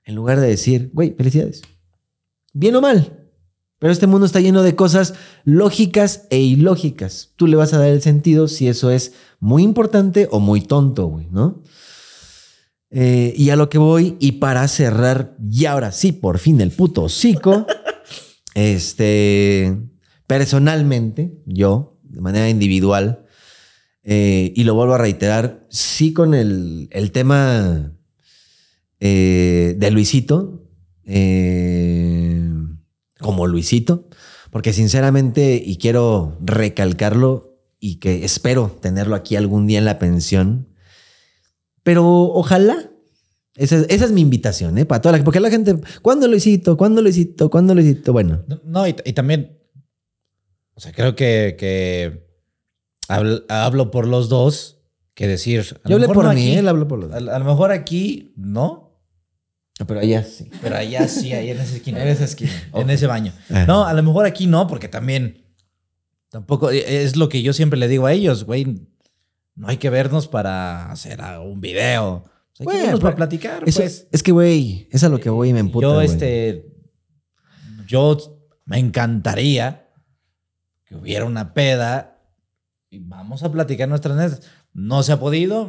En 0.04 0.14
lugar 0.14 0.40
de 0.40 0.48
decir, 0.48 0.90
güey, 0.92 1.14
felicidades. 1.14 1.62
Bien 2.52 2.74
o 2.76 2.80
mal. 2.80 3.17
Pero 3.78 3.92
este 3.92 4.06
mundo 4.06 4.26
está 4.26 4.40
lleno 4.40 4.62
de 4.62 4.74
cosas 4.74 5.14
lógicas 5.44 6.26
e 6.30 6.40
ilógicas. 6.40 7.32
Tú 7.36 7.46
le 7.46 7.56
vas 7.56 7.72
a 7.72 7.78
dar 7.78 7.88
el 7.88 8.02
sentido 8.02 8.48
si 8.48 8.68
eso 8.68 8.90
es 8.90 9.12
muy 9.38 9.62
importante 9.62 10.28
o 10.30 10.40
muy 10.40 10.60
tonto, 10.60 11.06
güey, 11.06 11.28
¿no? 11.30 11.62
Eh, 12.90 13.34
y 13.36 13.50
a 13.50 13.56
lo 13.56 13.68
que 13.68 13.78
voy, 13.78 14.16
y 14.18 14.32
para 14.32 14.66
cerrar, 14.66 15.36
y 15.48 15.66
ahora 15.66 15.92
sí, 15.92 16.12
por 16.12 16.38
fin 16.38 16.60
el 16.60 16.70
puto 16.70 17.04
hocico, 17.04 17.66
este, 18.54 19.78
personalmente, 20.26 21.38
yo, 21.46 21.98
de 22.02 22.20
manera 22.20 22.48
individual, 22.48 23.26
eh, 24.02 24.52
y 24.56 24.64
lo 24.64 24.74
vuelvo 24.74 24.94
a 24.94 24.98
reiterar, 24.98 25.66
sí 25.68 26.14
con 26.14 26.34
el, 26.34 26.88
el 26.92 27.12
tema 27.12 27.92
eh, 29.00 29.74
de 29.76 29.90
Luisito, 29.90 30.64
eh, 31.04 32.42
como 33.28 33.46
Luisito, 33.46 34.08
porque 34.50 34.72
sinceramente, 34.72 35.62
y 35.62 35.76
quiero 35.76 36.38
recalcarlo, 36.40 37.58
y 37.78 37.96
que 37.96 38.24
espero 38.24 38.74
tenerlo 38.80 39.14
aquí 39.14 39.36
algún 39.36 39.66
día 39.66 39.78
en 39.78 39.84
la 39.84 39.98
pensión, 39.98 40.68
pero 41.82 42.06
ojalá. 42.06 42.90
Esa, 43.54 43.76
es- 43.76 43.86
esa 43.90 44.06
es 44.06 44.12
mi 44.12 44.22
invitación, 44.22 44.78
¿eh? 44.78 44.86
Para 44.86 45.02
toda 45.02 45.18
la 45.18 45.24
Porque 45.24 45.40
la 45.40 45.50
gente, 45.50 45.76
¿cuándo 46.00 46.26
Luisito? 46.26 46.78
¿Cuándo 46.78 47.02
Luisito? 47.02 47.50
¿Cuándo 47.50 47.74
Luisito? 47.74 48.14
Bueno, 48.14 48.44
No, 48.64 48.88
y, 48.88 48.96
y 49.04 49.12
también, 49.12 49.58
o 50.74 50.80
sea, 50.80 50.92
creo 50.92 51.14
que, 51.14 51.56
que 51.58 52.26
hablo, 53.08 53.42
hablo 53.50 53.90
por 53.90 54.06
los 54.08 54.30
dos 54.30 54.78
que 55.12 55.26
decir. 55.28 55.64
yo 55.84 55.96
hablé 55.96 56.06
por 56.08 56.24
no 56.24 56.32
mí, 56.32 56.48
aquí, 56.48 56.54
él 56.58 56.66
habló 56.68 56.88
por 56.88 56.98
los 57.00 57.12
a, 57.12 57.16
a 57.16 57.38
lo 57.38 57.44
mejor 57.44 57.72
aquí 57.72 58.32
no, 58.36 58.87
Pero 59.86 60.00
allá 60.00 60.24
sí. 60.24 60.50
pero 60.60 60.76
allá 60.76 61.06
sí, 61.08 61.32
ahí 61.32 61.50
en 61.50 61.58
esa 61.60 61.76
esquina. 61.76 61.98
En 62.02 62.08
esa 62.08 62.24
esquina. 62.24 62.50
En 62.74 62.90
ese 62.90 63.06
baño. 63.06 63.32
Ajá. 63.50 63.66
No, 63.66 63.84
a 63.86 63.92
lo 63.94 64.02
mejor 64.02 64.26
aquí 64.26 64.46
no, 64.46 64.66
porque 64.66 64.88
también 64.88 65.44
tampoco 66.30 66.70
eh, 66.70 67.02
es 67.04 67.16
lo 67.16 67.28
que 67.28 67.42
yo 67.42 67.52
siempre 67.52 67.78
le 67.78 67.88
digo 67.88 68.06
a 68.06 68.12
ellos, 68.12 68.44
güey. 68.44 68.88
No 69.54 69.68
hay 69.68 69.76
que 69.78 69.90
vernos 69.90 70.28
para 70.28 70.90
hacer 70.90 71.20
un 71.44 71.60
video. 71.60 72.24
Hay 72.60 72.64
Bueno, 72.64 72.78
que 72.80 72.84
vernos 72.86 73.00
para 73.00 73.16
platicar, 73.16 73.62
Eso- 73.66 73.80
pues. 73.80 74.06
Es 74.12 74.22
que, 74.22 74.32
güey, 74.32 74.88
es 74.90 75.04
a 75.04 75.08
lo 75.08 75.20
que 75.20 75.30
voy 75.30 75.50
y 75.50 75.52
me 75.52 75.60
emputa. 75.60 75.86
yo, 75.86 75.94
güey. 75.94 76.06
este, 76.06 76.66
yo 77.86 78.16
me 78.64 78.78
encantaría 78.78 79.88
que 80.84 80.94
hubiera 80.96 81.24
una 81.24 81.54
peda 81.54 82.20
y 82.90 82.98
vamos 82.98 83.42
a 83.42 83.50
platicar 83.52 83.88
nuestras 83.88 84.16
netas. 84.16 84.42
No 84.72 85.02
se 85.02 85.12
ha 85.12 85.20
podido, 85.20 85.68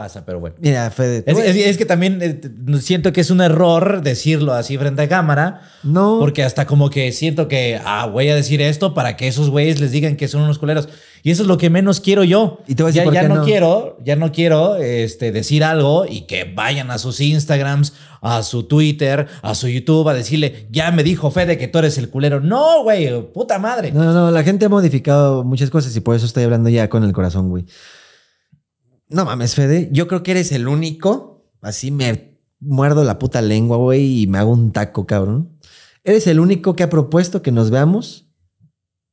pasa, 0.00 0.24
pero 0.24 0.40
bueno. 0.40 0.56
Mira, 0.60 0.90
Fede. 0.90 1.22
Es, 1.26 1.38
es- 1.38 1.56
es 1.66 1.76
que 1.78 1.84
también 1.84 2.18
eh, 2.22 2.40
siento 2.80 3.12
que 3.12 3.20
es 3.20 3.30
un 3.30 3.40
error 3.40 4.00
decirlo 4.02 4.54
así 4.54 4.78
frente 4.78 5.02
a 5.02 5.08
cámara, 5.08 5.60
no. 5.82 6.16
porque 6.18 6.42
hasta 6.42 6.66
como 6.66 6.88
que 6.90 7.12
siento 7.12 7.48
que, 7.48 7.78
ah, 7.84 8.06
voy 8.06 8.28
a 8.30 8.34
decir 8.34 8.62
esto 8.62 8.94
para 8.94 9.16
que 9.16 9.28
esos 9.28 9.50
güeyes 9.50 9.78
les 9.80 9.92
digan 9.92 10.16
que 10.16 10.26
son 10.26 10.42
unos 10.42 10.58
culeros. 10.58 10.88
Y 11.22 11.30
eso 11.30 11.42
es 11.42 11.48
lo 11.48 11.58
que 11.58 11.68
menos 11.68 12.00
quiero 12.00 12.24
yo. 12.24 12.60
Y 12.66 12.74
te 12.76 12.82
voy 12.82 12.90
a 12.90 12.92
decir 12.94 13.02
ya, 13.02 13.04
por 13.04 13.14
ya 13.14 13.20
qué 13.20 13.28
no, 13.28 13.34
no. 13.36 13.44
quiero, 13.44 13.98
ya 14.02 14.16
no 14.16 14.32
quiero 14.32 14.76
este, 14.76 15.32
decir 15.32 15.62
algo 15.64 16.06
y 16.08 16.22
que 16.22 16.44
vayan 16.44 16.90
a 16.90 16.96
sus 16.96 17.20
Instagrams, 17.20 17.92
a 18.22 18.42
su 18.42 18.62
Twitter, 18.62 19.26
a 19.42 19.54
su 19.54 19.68
YouTube 19.68 20.08
a 20.08 20.14
decirle, 20.14 20.66
ya 20.70 20.90
me 20.92 21.02
dijo 21.02 21.30
Fede 21.30 21.58
que 21.58 21.68
tú 21.68 21.78
eres 21.78 21.98
el 21.98 22.08
culero. 22.08 22.40
No, 22.40 22.82
güey, 22.84 23.20
puta 23.32 23.58
madre. 23.58 23.92
No, 23.92 24.14
no, 24.14 24.30
la 24.30 24.42
gente 24.44 24.64
ha 24.64 24.68
modificado 24.70 25.44
muchas 25.44 25.68
cosas 25.68 25.94
y 25.94 26.00
por 26.00 26.16
eso 26.16 26.24
estoy 26.24 26.44
hablando 26.44 26.70
ya 26.70 26.88
con 26.88 27.04
el 27.04 27.12
corazón, 27.12 27.50
güey. 27.50 27.66
No 29.10 29.24
mames, 29.24 29.54
Fede. 29.54 29.88
Yo 29.92 30.06
creo 30.06 30.22
que 30.22 30.30
eres 30.30 30.52
el 30.52 30.68
único. 30.68 31.50
Así 31.60 31.90
me 31.90 32.38
muerdo 32.60 33.04
la 33.04 33.18
puta 33.18 33.42
lengua, 33.42 33.76
güey, 33.76 34.22
y 34.22 34.26
me 34.26 34.38
hago 34.38 34.52
un 34.52 34.72
taco, 34.72 35.06
cabrón. 35.06 35.58
Eres 36.04 36.26
el 36.26 36.40
único 36.40 36.76
que 36.76 36.82
ha 36.84 36.90
propuesto 36.90 37.42
que 37.42 37.52
nos 37.52 37.70
veamos 37.70 38.30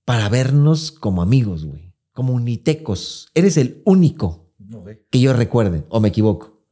para 0.06 0.30
vernos 0.30 0.92
como 0.92 1.22
amigos, 1.22 1.66
güey. 1.66 1.94
Como 2.14 2.34
unitecos. 2.34 3.30
Eres 3.34 3.58
el 3.58 3.82
único 3.86 4.54
No, 4.58 4.84
que 5.10 5.20
yo 5.20 5.34
recuerde, 5.34 5.86
o 5.90 6.00
me 6.00 6.10
equivoco. 6.10 6.64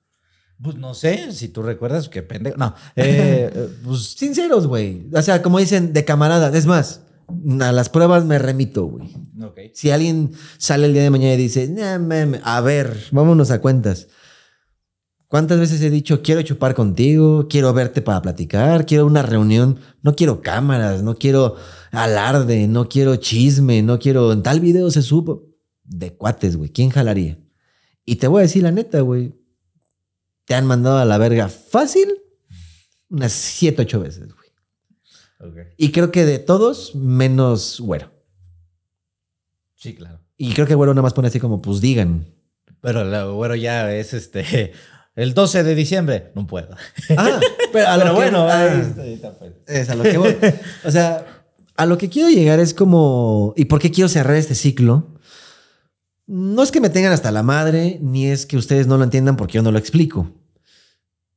Pues 0.62 0.78
no 0.78 0.94
sé, 0.94 1.34
si 1.34 1.50
tú 1.50 1.62
recuerdas, 1.62 2.08
qué 2.08 2.24
pendejo. 2.24 2.58
No, 2.58 2.76
eh, 2.96 3.52
eh, 3.54 3.70
pues 3.84 4.14
Sinceros, 4.14 4.68
güey. 4.68 5.10
O 5.14 5.22
sea, 5.22 5.42
como 5.42 5.60
dicen, 5.60 5.92
de 5.94 6.06
camaradas. 6.06 6.56
Es 6.56 6.66
más, 6.66 7.02
a 7.62 7.72
las 7.72 7.90
pruebas 7.90 8.26
me 8.26 8.40
remito, 8.40 8.86
güey. 8.86 9.14
ok. 9.42 9.60
Si 9.74 9.92
alguien 9.92 10.32
sale 10.58 10.88
el 10.88 10.94
día 10.94 11.04
de 11.04 11.10
mañana 11.10 11.34
y 11.34 11.38
dice, 11.38 11.68
"Nah, 11.68 11.98
meme, 12.00 12.40
a 12.44 12.62
ver, 12.62 12.96
vámonos 13.12 13.52
a 13.52 13.62
cuentas. 13.62 14.08
¿Cuántas 15.28 15.60
veces 15.60 15.82
he 15.82 15.90
dicho, 15.90 16.22
quiero 16.22 16.44
chupar 16.44 16.76
contigo, 16.76 17.48
quiero 17.50 17.74
verte 17.74 18.02
para 18.02 18.22
platicar, 18.22 18.86
quiero 18.86 19.06
una 19.06 19.24
reunión? 19.24 19.80
No 20.02 20.16
quiero 20.16 20.42
cámaras, 20.42 21.02
no 21.04 21.16
quiero 21.16 21.56
alarde, 21.92 22.68
no 22.68 22.88
quiero 22.88 23.16
chisme, 23.16 23.82
no 23.82 24.00
quiero... 24.00 24.32
En 24.32 24.44
tal 24.44 24.60
video 24.60 24.90
se 24.92 25.02
supo. 25.02 25.50
De 25.84 26.16
cuates, 26.16 26.56
güey. 26.56 26.70
¿Quién 26.70 26.90
jalaría? 26.90 27.40
Y 28.06 28.16
te 28.18 28.28
voy 28.28 28.40
a 28.40 28.42
decir 28.44 28.64
la 28.64 28.72
neta, 28.72 29.02
güey. 29.02 29.34
Te 30.46 30.54
han 30.54 30.68
mandado 30.68 31.00
a 31.00 31.06
la 31.06 31.18
verga 31.18 31.50
fácil 31.50 32.08
unas 33.10 33.34
siete, 33.34 33.82
ocho 33.82 34.00
veces, 34.00 34.34
güey. 34.34 34.45
Y 35.78 35.92
creo 35.92 36.12
que 36.12 36.26
de 36.26 36.40
todos, 36.40 36.96
menos 36.96 37.80
güero. 37.80 38.12
Sí, 39.76 39.94
claro. 39.96 40.20
Y 40.38 40.54
creo 40.54 40.66
que 40.68 40.76
güero 40.76 40.94
nada 40.94 41.04
más 41.04 41.14
pone 41.14 41.28
así 41.28 41.40
como, 41.40 41.62
pues 41.62 41.82
digan. 41.82 42.26
Pero 42.82 43.04
lo 43.04 43.36
bueno 43.36 43.56
ya 43.56 43.92
es 43.94 44.14
este. 44.14 44.72
El 45.16 45.34
12 45.34 45.64
de 45.64 45.76
diciembre. 45.76 46.32
No 46.36 46.46
puedo. 46.46 46.76
Ah, 47.18 47.40
pero, 47.74 47.88
a 47.88 47.96
lo 47.98 48.04
Pero 48.04 48.14
que- 48.16 48.22
bueno, 48.22 48.40
ah, 48.50 48.62
ahí 48.64 48.80
está, 48.82 49.02
ahí 49.02 49.14
está, 49.14 49.38
pues. 49.38 49.54
es 49.68 49.90
a 49.90 49.96
lo 49.96 50.04
que 50.04 50.18
voy. 50.18 50.36
O 50.84 50.92
sea, 50.92 51.26
a 51.78 51.86
lo 51.86 51.98
que 51.98 52.10
quiero 52.10 52.30
llegar 52.30 52.60
es 52.60 52.74
como, 52.74 53.54
¿y 53.56 53.66
por 53.66 53.80
qué 53.80 53.92
quiero 53.92 54.10
cerrar 54.10 54.36
este 54.36 54.56
ciclo? 54.56 55.08
No 56.28 56.64
es 56.64 56.72
que 56.72 56.82
me 56.82 56.90
tengan 56.90 57.14
hasta 57.14 57.32
la 57.32 57.44
madre, 57.44 58.00
ni 58.02 58.28
es 58.28 58.46
que 58.46 58.58
ustedes 58.58 58.88
no 58.88 58.98
lo 58.98 59.04
entiendan 59.04 59.38
porque 59.38 59.54
yo 59.54 59.62
no 59.62 59.72
lo 59.72 59.78
explico. 59.80 60.32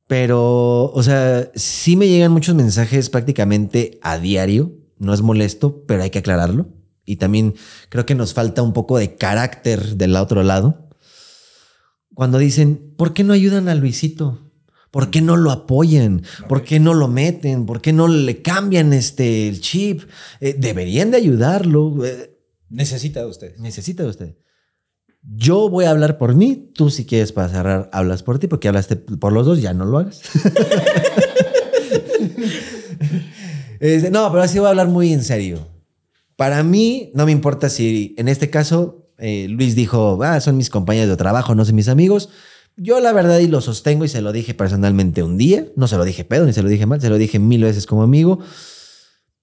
Pero, 0.09 0.85
o 0.85 1.03
sea, 1.03 1.51
sí 1.53 1.95
me 1.95 2.07
llegan 2.07 2.31
muchos 2.31 2.55
mensajes 2.55 3.11
prácticamente 3.11 3.99
a 4.01 4.17
diario. 4.17 4.73
No 4.97 5.13
es 5.13 5.21
molesto, 5.21 5.83
pero 5.85 6.01
hay 6.01 6.09
que 6.09 6.17
aclararlo. 6.17 6.67
Y 7.05 7.17
también 7.17 7.53
creo 7.89 8.07
que 8.07 8.15
nos 8.15 8.33
falta 8.33 8.63
un 8.63 8.73
poco 8.73 8.97
de 8.97 9.13
carácter 9.17 9.97
del 9.97 10.15
otro 10.15 10.41
lado. 10.41 10.89
Cuando 12.15 12.39
dicen, 12.39 12.95
¿por 12.97 13.13
qué 13.13 13.23
no 13.23 13.33
ayudan 13.33 13.69
a 13.69 13.75
Luisito? 13.75 14.51
¿Por 14.89 15.11
qué 15.11 15.21
no 15.21 15.37
lo 15.37 15.51
apoyan? 15.51 16.23
¿Por 16.47 16.63
qué 16.63 16.79
no 16.79 16.95
lo 16.95 17.07
meten? 17.07 17.67
¿Por 17.67 17.79
qué 17.79 17.93
no 17.93 18.07
le 18.07 18.41
cambian 18.41 18.93
este, 18.93 19.47
el 19.47 19.61
chip? 19.61 20.01
Eh, 20.41 20.55
deberían 20.57 21.11
de 21.11 21.17
ayudarlo. 21.17 22.03
Eh, 22.03 22.35
Necesita 22.71 23.19
de 23.19 23.27
ustedes. 23.27 23.59
necesita 23.59 24.01
de 24.01 24.09
usted. 24.09 24.35
Yo 25.21 25.69
voy 25.69 25.85
a 25.85 25.91
hablar 25.91 26.17
por 26.17 26.35
mí. 26.35 26.71
Tú, 26.73 26.89
si 26.89 27.05
quieres 27.05 27.31
para 27.31 27.49
cerrar, 27.49 27.89
hablas 27.93 28.23
por 28.23 28.39
ti, 28.39 28.47
porque 28.47 28.67
hablaste 28.67 28.95
por 28.95 29.33
los 29.33 29.45
dos, 29.45 29.61
ya 29.61 29.73
no 29.73 29.85
lo 29.85 29.99
hagas. 29.99 30.21
Este, 33.79 34.11
no, 34.11 34.29
pero 34.29 34.43
así 34.43 34.59
voy 34.59 34.67
a 34.67 34.71
hablar 34.71 34.89
muy 34.89 35.13
en 35.13 35.23
serio. 35.23 35.65
Para 36.35 36.63
mí, 36.63 37.11
no 37.15 37.25
me 37.25 37.31
importa 37.31 37.69
si 37.69 38.13
en 38.17 38.27
este 38.27 38.49
caso 38.49 39.09
eh, 39.17 39.47
Luis 39.49 39.75
dijo, 39.75 40.19
ah, 40.23 40.39
son 40.41 40.57
mis 40.57 40.69
compañeros 40.69 41.09
de 41.09 41.17
trabajo, 41.17 41.55
no 41.55 41.65
son 41.65 41.75
mis 41.75 41.87
amigos. 41.87 42.29
Yo 42.75 42.99
la 43.01 43.11
verdad 43.11 43.39
y 43.39 43.47
lo 43.47 43.59
sostengo 43.61 44.05
y 44.05 44.07
se 44.07 44.21
lo 44.21 44.31
dije 44.31 44.53
personalmente 44.53 45.23
un 45.23 45.37
día. 45.37 45.65
No 45.75 45.87
se 45.87 45.97
lo 45.97 46.05
dije 46.05 46.23
pedo 46.23 46.45
ni 46.45 46.53
se 46.53 46.63
lo 46.63 46.69
dije 46.69 46.85
mal, 46.85 47.01
se 47.01 47.09
lo 47.09 47.17
dije 47.17 47.39
mil 47.39 47.63
veces 47.63 47.85
como 47.85 48.03
amigo. 48.03 48.39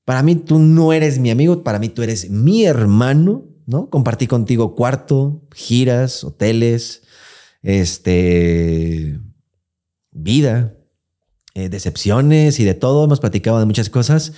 Para 0.05 0.23
mí 0.23 0.37
tú 0.37 0.59
no 0.59 0.93
eres 0.93 1.19
mi 1.19 1.31
amigo, 1.31 1.63
para 1.63 1.79
mí 1.79 1.89
tú 1.89 2.03
eres 2.03 2.31
mi 2.31 2.65
hermano, 2.65 3.45
¿no? 3.67 3.91
Compartí 3.91 4.27
contigo 4.27 4.75
cuarto, 4.75 5.43
giras, 5.55 6.25
hoteles, 6.25 7.03
este, 7.63 9.21
vida, 10.13 10.75
eh, 11.55 11.69
decepciones 11.69 12.61
y 12.61 12.65
de 12.65 12.75
todo. 12.75 13.05
Hemos 13.05 13.21
platicado 13.21 13.59
de 13.59 13.67
muchas 13.67 13.91
cosas. 13.91 14.33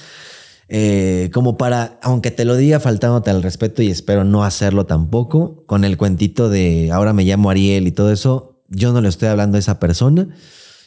Eh, 0.70 1.31
como 1.32 1.57
para, 1.57 1.98
aunque 2.02 2.31
te 2.31 2.44
lo 2.44 2.55
diga 2.55 2.78
faltándote 2.78 3.31
al 3.31 3.42
respeto 3.42 3.82
y 3.82 3.90
espero 3.90 4.24
no 4.24 4.44
hacerlo 4.44 4.84
tampoco, 4.84 5.65
con 5.65 5.84
el 5.84 5.97
cuentito 5.97 6.50
de 6.50 6.90
ahora 6.92 7.15
me 7.15 7.24
llamo 7.24 7.48
Ariel 7.48 7.86
y 7.86 7.92
todo 7.92 8.12
eso, 8.12 8.62
yo 8.68 8.92
no 8.92 9.00
le 9.00 9.08
estoy 9.08 9.28
hablando 9.28 9.57
a 9.57 9.60
esa 9.60 9.81
persona, 9.81 10.28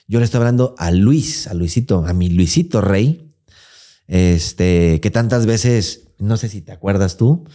yo 0.08 0.20
le 0.20 0.26
estoy 0.26 0.38
hablando 0.38 0.76
a 0.78 0.92
Luis, 0.92 1.48
a 1.48 1.56
Luisito, 1.56 2.06
a 2.06 2.14
mi 2.14 2.30
Luisito 2.30 2.80
Rey, 2.80 3.34
este, 4.06 5.02
que 5.02 5.10
tantas 5.10 5.48
veces, 5.48 6.10
no 6.20 6.38
sé 6.38 6.48
si 6.48 6.62
te 6.62 6.72
acuerdas 6.72 7.18
tú, 7.18 7.46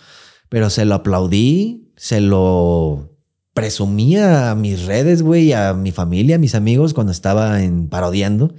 pero 0.49 0.70
se 0.70 0.84
lo 0.84 0.94
aplaudí, 0.94 1.92
se 1.97 2.20
lo 2.20 3.16
presumía 3.55 4.50
a 4.50 4.55
mis 4.55 4.84
redes, 4.84 5.23
güey, 5.23 5.52
a 5.52 5.73
mi 5.73 5.91
familia, 5.91 6.36
a 6.36 6.39
mis 6.39 6.55
amigos 6.55 6.92
cuando 6.92 7.12
estaba 7.12 7.58
parodiando. 7.89 8.55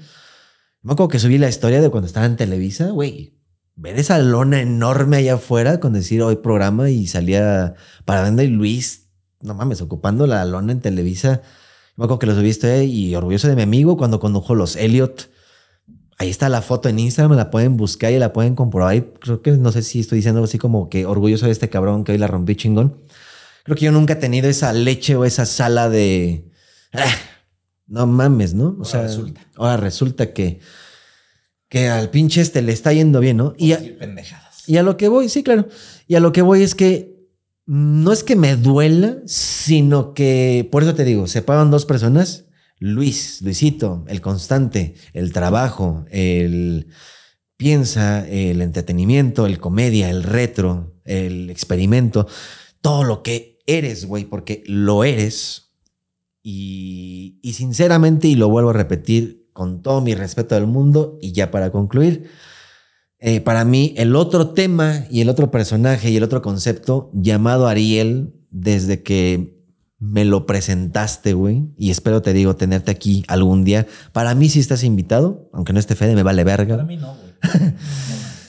Me 0.82 0.94
acuerdo 0.94 1.10
que 1.10 1.20
subí 1.20 1.38
la 1.38 1.50
historia 1.50 1.82
de 1.82 1.90
cuando 1.90 2.08
estaba 2.08 2.26
en 2.26 2.36
Televisa, 2.36 2.90
güey. 2.90 3.36
Ver 3.76 4.00
esa 4.00 4.18
lona 4.18 4.60
enorme 4.60 5.18
allá 5.18 5.36
afuera 5.36 5.80
con 5.80 5.94
decir 5.94 6.24
hoy 6.24 6.38
programa 6.38 6.90
y 6.90 7.06
salía 7.06 7.76
parando 8.06 8.42
y 8.42 8.48
Luis, 8.48 9.10
no 9.42 9.54
mames, 9.54 9.82
ocupando 9.82 10.26
la 10.26 10.44
lona 10.46 10.72
en 10.72 10.82
Televisa. 10.82 11.42
Me 11.96 12.06
acuerdo 12.06 12.20
que 12.20 12.28
lo 12.28 12.36
subiste 12.36 12.86
y 12.86 13.14
orgulloso 13.16 13.48
de 13.48 13.56
mi 13.56 13.62
amigo 13.62 13.98
cuando 13.98 14.20
condujo 14.20 14.56
los 14.56 14.76
Elliot. 14.76 15.30
Ahí 16.20 16.30
está 16.30 16.50
la 16.50 16.62
foto 16.62 16.90
en 16.90 16.98
Instagram, 16.98 17.38
la 17.38 17.52
pueden 17.52 17.78
buscar 17.78 18.12
y 18.12 18.18
la 18.18 18.34
pueden 18.34 18.56
comprobar. 18.56 18.96
Y 18.96 19.02
creo 19.20 19.42
que 19.42 19.52
no 19.52 19.72
sé 19.72 19.84
si 19.84 20.00
estoy 20.00 20.18
diciendo 20.18 20.44
así 20.44 20.58
como 20.58 20.90
que 20.90 21.06
orgulloso 21.06 21.46
de 21.46 21.52
este 21.52 21.70
cabrón 21.70 22.04
que 22.04 22.12
hoy 22.14 22.18
la 22.18 22.28
rompí 22.28 22.56
chingón. 22.56 22.98
Creo 23.64 23.76
que 23.78 23.86
yo 23.86 23.92
nunca 23.92 24.14
he 24.14 24.18
tenido 24.18 24.50
esa 24.50 24.74
leche 24.74 25.16
o 25.16 25.26
esa 25.26 25.46
sala 25.46 25.90
de. 25.90 26.50
"Ah, 26.94 27.06
no 27.86 28.08
mames, 28.08 28.54
¿no? 28.56 28.78
O 28.80 28.86
sea, 28.86 29.04
resulta. 29.04 29.42
ahora 29.56 29.78
resulta 29.78 30.34
que, 30.34 30.60
que 31.70 31.88
al 31.90 32.10
pinche 32.10 32.42
este 32.42 32.62
le 32.64 32.72
está 32.72 32.94
yendo 32.94 33.20
bien, 33.20 33.38
¿no? 33.38 33.54
Y 33.58 33.74
a, 33.74 33.80
y 34.66 34.78
a 34.78 34.84
lo 34.84 34.98
que 34.98 35.10
voy, 35.10 35.30
sí, 35.30 35.44
claro. 35.44 35.68
Y 36.08 36.16
a 36.16 36.20
lo 36.20 36.32
que 36.32 36.42
voy 36.42 36.64
es 36.64 36.74
que 36.76 37.16
no 37.68 38.12
es 38.12 38.24
que 38.24 38.36
me 38.36 38.56
duela, 38.56 39.18
sino 39.26 40.14
que, 40.14 40.68
por 40.72 40.82
eso 40.84 40.96
te 40.96 41.04
digo, 41.04 41.28
se 41.28 41.42
pagan 41.44 41.70
dos 41.70 41.86
personas. 41.86 42.46
Luis, 42.80 43.42
Luisito, 43.42 44.06
el 44.08 44.22
constante, 44.22 44.96
el 45.14 45.34
trabajo, 45.34 46.06
el 46.12 46.88
piensa, 47.58 48.28
el 48.28 48.62
entretenimiento, 48.62 49.46
el 49.46 49.60
comedia, 49.60 50.10
el 50.10 50.24
retro, 50.24 50.96
el 51.06 51.50
experimento, 51.50 52.28
todo 52.82 53.04
lo 53.04 53.24
que 53.24 53.60
eres, 53.66 54.06
güey, 54.06 54.26
porque 54.26 54.64
lo 54.68 55.04
eres. 55.04 55.74
Y, 56.44 57.40
y 57.42 57.54
sinceramente, 57.54 58.28
y 58.28 58.36
lo 58.36 58.50
vuelvo 58.50 58.70
a 58.70 58.74
repetir 58.74 59.50
con 59.54 59.82
todo 59.82 60.02
mi 60.02 60.14
respeto 60.14 60.54
del 60.54 60.68
mundo, 60.68 61.18
y 61.20 61.32
ya 61.32 61.50
para 61.50 61.72
concluir, 61.72 62.30
eh, 63.20 63.42
para 63.42 63.66
mí 63.66 63.96
el 63.98 64.16
otro 64.16 64.52
tema 64.52 65.06
y 65.10 65.22
el 65.22 65.30
otro 65.30 65.50
personaje 65.50 66.12
y 66.12 66.18
el 66.18 66.24
otro 66.24 66.44
concepto 66.44 67.10
llamado 67.14 67.68
Ariel, 67.68 68.36
desde 68.52 69.02
que 69.02 69.57
me 70.00 70.26
lo 70.26 70.46
presentaste, 70.46 71.34
güey, 71.34 71.70
y 71.78 71.90
espero 71.90 72.22
te 72.22 72.34
digo 72.34 72.56
tenerte 72.56 72.92
aquí 72.92 73.24
algún 73.28 73.64
día, 73.64 73.88
para 74.12 74.36
mí 74.36 74.50
sí 74.50 74.60
estás 74.60 74.84
invitado, 74.84 75.50
aunque 75.54 75.74
no 75.74 75.80
esté 75.80 75.96
Fede, 75.96 76.16
me 76.16 76.24
vale 76.24 76.44
verga. 76.44 76.76
Para 76.76 76.88
mí 76.88 76.98
no, 76.98 77.16
güey. 77.16 77.74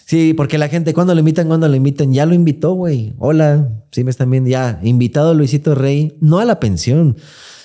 Sí, 0.08 0.32
porque 0.32 0.56
la 0.56 0.68
gente, 0.68 0.94
cuando 0.94 1.12
lo 1.12 1.20
invitan, 1.20 1.48
cuando 1.48 1.68
lo 1.68 1.74
invitan, 1.74 2.14
ya 2.14 2.24
lo 2.24 2.32
invitó, 2.32 2.72
güey. 2.72 3.14
Hola, 3.18 3.68
sí 3.92 4.04
me 4.04 4.10
están 4.10 4.30
viendo, 4.30 4.48
ya. 4.48 4.80
Invitado 4.82 5.34
Luisito 5.34 5.74
Rey, 5.74 6.16
no 6.22 6.38
a 6.38 6.46
la 6.46 6.58
pensión, 6.60 7.18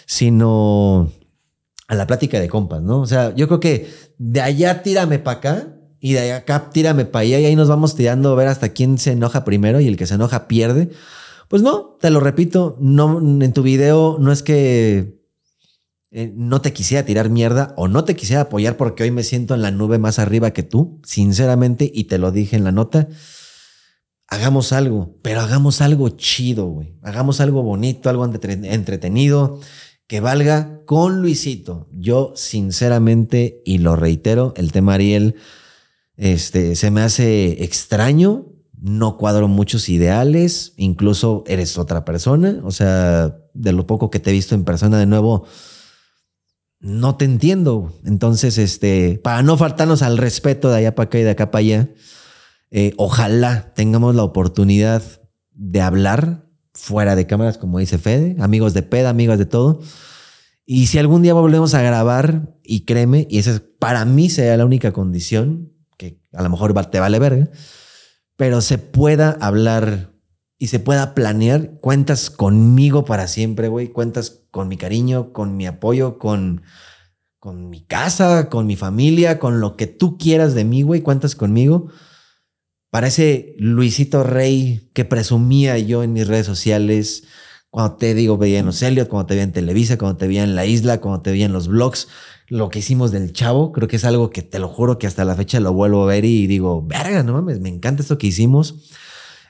sino 0.06 1.10
a 1.88 1.96
la 1.96 2.06
plática 2.06 2.42
de 2.42 2.50
compas, 2.50 2.82
¿no? 2.82 3.00
O 3.00 3.06
sea, 3.06 3.34
yo 3.34 3.48
creo 3.48 3.62
que 3.62 3.90
de 4.18 4.42
allá 4.42 4.84
tírame 4.84 5.20
para 5.20 5.38
acá 5.38 5.68
y 6.02 6.12
de 6.12 6.34
acá 6.34 6.70
tírame 6.70 7.06
para 7.06 7.24
allá 7.24 7.40
y 7.40 7.46
ahí 7.46 7.56
nos 7.56 7.70
vamos 7.70 7.96
tirando 7.96 8.34
a 8.34 8.36
ver 8.36 8.50
hasta 8.50 8.74
quién 8.74 8.98
se 8.98 9.14
enoja 9.14 9.46
primero 9.46 9.80
y 9.80 9.88
el 9.88 9.96
que 9.96 10.06
se 10.06 10.16
enoja 10.16 10.50
pierde. 10.50 10.90
Pues 11.54 11.62
no, 11.62 11.98
te 12.02 12.10
lo 12.10 12.20
repito, 12.20 12.78
no, 12.80 13.20
en 13.20 13.54
tu 13.54 13.62
video 13.62 14.18
no 14.20 14.32
es 14.32 14.42
que 14.42 15.22
eh, 16.10 16.34
no 16.36 16.62
te 16.62 16.74
quisiera 16.74 17.06
tirar 17.06 17.30
mierda 17.30 17.76
o 17.78 17.88
no 17.88 18.06
te 18.06 18.16
quisiera 18.16 18.42
apoyar 18.42 18.76
porque 18.76 19.04
hoy 19.04 19.12
me 19.12 19.22
siento 19.22 19.54
en 19.54 19.62
la 19.62 19.70
nube 19.70 20.00
más 20.00 20.18
arriba 20.18 20.50
que 20.50 20.64
tú, 20.64 21.00
sinceramente, 21.04 21.92
y 21.94 22.06
te 22.06 22.18
lo 22.18 22.32
dije 22.32 22.56
en 22.56 22.64
la 22.64 22.72
nota. 22.72 23.08
Hagamos 24.26 24.74
algo, 24.74 25.20
pero 25.22 25.42
hagamos 25.42 25.82
algo 25.82 26.10
chido, 26.10 26.66
güey. 26.66 26.98
Hagamos 27.04 27.40
algo 27.40 27.62
bonito, 27.62 28.10
algo 28.10 28.26
entre- 28.26 28.54
entretenido, 28.74 29.60
que 30.08 30.22
valga 30.22 30.82
con 30.88 31.22
Luisito. 31.22 31.88
Yo, 31.92 32.34
sinceramente, 32.36 33.62
y 33.64 33.78
lo 33.78 33.96
reitero, 33.96 34.56
el 34.58 34.72
tema 34.72 34.96
Ariel 34.96 35.36
este, 36.18 36.76
se 36.76 36.90
me 36.90 37.02
hace 37.02 37.64
extraño. 37.64 38.48
No 38.84 39.18
cuadro 39.18 39.48
muchos 39.48 39.88
ideales, 39.88 40.74
incluso 40.76 41.46
eres 41.48 41.78
otra 41.78 42.04
persona. 42.04 42.60
O 42.66 42.72
sea, 42.72 43.38
de 43.54 43.72
lo 43.72 43.88
poco 43.88 44.10
que 44.10 44.20
te 44.20 44.30
he 44.32 44.34
visto 44.34 44.56
en 44.56 44.66
persona 44.66 45.00
de 45.00 45.06
nuevo, 45.06 45.46
no 46.82 47.16
te 47.16 47.24
entiendo. 47.24 47.94
Entonces, 48.04 48.58
este, 48.58 49.22
para 49.24 49.42
no 49.42 49.56
faltarnos 49.56 50.02
al 50.02 50.18
respeto 50.18 50.70
de 50.70 50.80
allá 50.80 50.96
para 50.96 51.06
acá 51.06 51.18
y 51.18 51.24
de 51.24 51.30
acá 51.30 51.50
para 51.50 51.62
allá, 51.62 51.90
eh, 52.72 52.94
ojalá 52.98 53.74
tengamos 53.74 54.16
la 54.16 54.24
oportunidad 54.24 55.02
de 55.52 55.80
hablar 55.80 56.50
fuera 56.74 57.16
de 57.16 57.26
cámaras, 57.26 57.58
como 57.58 57.80
dice 57.80 57.98
Fede, 57.98 58.36
amigos 58.42 58.74
de 58.74 58.84
peda, 58.84 59.12
amigos 59.12 59.38
de 59.38 59.46
todo. 59.46 59.80
Y 60.66 60.88
si 60.88 61.00
algún 61.00 61.22
día 61.22 61.34
volvemos 61.34 61.74
a 61.74 61.82
grabar, 61.82 62.54
y 62.66 62.82
créeme, 62.82 63.28
y 63.30 63.38
esa 63.38 63.52
es 63.52 63.62
para 63.80 64.04
mí 64.04 64.30
sería 64.30 64.58
la 64.58 64.66
única 64.66 64.92
condición, 64.92 65.72
que 65.98 66.20
a 66.34 66.44
lo 66.44 66.50
mejor 66.50 66.74
te 66.88 67.00
vale 67.00 67.20
verga, 67.20 67.50
pero 68.44 68.60
se 68.60 68.78
pueda 68.78 69.38
hablar 69.40 70.12
y 70.60 70.68
se 70.68 70.80
pueda 70.80 71.16
planear, 71.16 71.78
cuentas 71.80 72.30
conmigo 72.30 73.06
para 73.06 73.30
siempre, 73.30 73.70
güey, 73.70 73.88
cuentas 73.88 74.42
con 74.52 74.68
mi 74.68 74.76
cariño, 74.76 75.32
con 75.32 75.56
mi 75.56 75.66
apoyo, 75.66 76.20
con, 76.20 76.62
con 77.40 77.70
mi 77.70 77.86
casa, 77.86 78.50
con 78.50 78.66
mi 78.68 78.76
familia, 78.76 79.40
con 79.40 79.62
lo 79.62 79.78
que 79.78 79.88
tú 79.88 80.18
quieras 80.18 80.56
de 80.56 80.66
mí, 80.66 80.82
güey, 80.82 81.00
cuentas 81.00 81.36
conmigo. 81.36 81.88
Para 82.90 83.08
ese 83.08 83.56
Luisito 83.60 84.24
Rey 84.24 84.92
que 84.94 85.06
presumía 85.06 85.78
yo 85.78 86.04
en 86.04 86.12
mis 86.12 86.28
redes 86.28 86.46
sociales, 86.46 87.24
cuando 87.70 87.96
te 87.96 88.14
digo, 88.14 88.38
veía 88.38 88.60
en 88.60 88.66
los 88.66 88.82
Elliot, 88.82 89.08
cuando 89.08 89.28
te 89.28 89.36
veía 89.36 89.46
en 89.46 89.54
Televisa, 89.54 89.98
cuando 89.98 90.18
te 90.18 90.28
veía 90.28 90.44
en 90.44 90.56
La 90.56 90.66
Isla, 90.66 91.00
cuando 91.00 91.22
te 91.22 91.32
veía 91.32 91.46
en 91.46 91.54
los 91.54 91.70
blogs, 91.70 92.10
lo 92.54 92.70
que 92.70 92.80
hicimos 92.80 93.12
del 93.12 93.34
chavo, 93.34 93.72
creo 93.72 93.88
que 93.88 93.96
es 93.96 94.06
algo 94.06 94.30
que 94.30 94.44
te 94.44 94.60
lo 94.60 94.68
juro 94.70 95.00
que 95.00 95.08
hasta 95.08 95.26
la 95.26 95.36
fecha 95.36 95.60
lo 95.60 95.74
vuelvo 95.74 96.04
a 96.04 96.06
ver 96.06 96.24
y 96.24 96.46
digo, 96.46 96.86
verga, 96.86 97.24
no 97.24 97.34
mames, 97.34 97.60
me 97.60 97.70
encanta 97.70 98.04
esto 98.04 98.20
que 98.20 98.28
hicimos. 98.28 98.92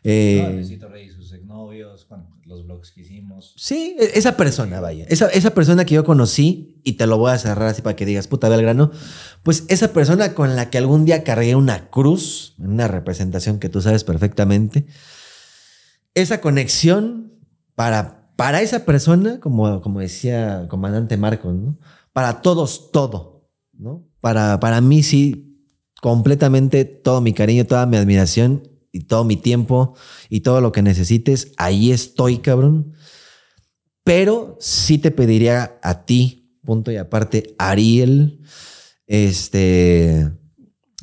Eh, 0.05 0.65
No, 0.79 0.87
Rey 0.87 1.07
y 1.07 1.09
sus 1.09 1.33
exnovios, 1.33 2.07
bueno, 2.07 2.29
los 2.45 2.65
blogs 2.65 2.91
que 2.91 3.01
hicimos. 3.01 3.55
Sí, 3.57 3.97
e- 3.99 4.11
esa 4.17 4.37
persona, 4.37 4.79
vaya. 4.79 5.05
Esa, 5.09 5.27
esa 5.27 5.53
persona 5.53 5.83
que 5.83 5.95
yo 5.95 6.05
conocí, 6.05 6.79
y 6.85 6.93
te 6.93 7.05
lo 7.05 7.17
voy 7.17 7.31
a 7.31 7.37
cerrar 7.37 7.67
así 7.67 7.81
para 7.81 7.97
que 7.97 8.05
digas, 8.05 8.27
puta, 8.27 8.47
ve 8.47 8.55
al 8.55 8.61
grano. 8.61 8.91
Pues 9.43 9.65
esa 9.67 9.91
persona 9.91 10.33
con 10.33 10.55
la 10.55 10.69
que 10.69 10.77
algún 10.77 11.03
día 11.03 11.25
cargué 11.25 11.55
una 11.55 11.89
cruz, 11.89 12.55
una 12.57 12.87
representación 12.87 13.59
que 13.59 13.67
tú 13.67 13.81
sabes 13.81 14.05
perfectamente. 14.05 14.85
Esa 16.15 16.39
conexión 16.39 17.33
para, 17.75 18.29
para 18.37 18.61
esa 18.61 18.85
persona, 18.85 19.41
como, 19.41 19.81
como 19.81 19.99
decía 19.99 20.67
comandante 20.69 21.17
Marcos, 21.17 21.53
¿no? 21.53 21.77
Para 22.13 22.41
todos, 22.41 22.91
todo, 22.91 23.49
¿no? 23.73 24.07
Para, 24.21 24.59
para 24.59 24.79
mí 24.81 25.03
sí, 25.03 25.53
completamente 26.01 26.85
todo 26.85 27.21
mi 27.21 27.33
cariño, 27.33 27.65
toda 27.65 27.85
mi 27.85 27.97
admiración 27.97 28.69
y 28.91 29.01
todo 29.01 29.23
mi 29.23 29.35
tiempo 29.35 29.95
y 30.29 30.41
todo 30.41 30.61
lo 30.61 30.71
que 30.71 30.81
necesites, 30.81 31.51
ahí 31.57 31.91
estoy, 31.91 32.37
cabrón. 32.37 32.93
Pero 34.03 34.57
sí 34.59 34.97
te 34.97 35.11
pediría 35.11 35.79
a 35.81 36.05
ti, 36.05 36.57
punto 36.63 36.91
y 36.91 36.97
aparte, 36.97 37.55
Ariel, 37.57 38.41
este, 39.07 40.31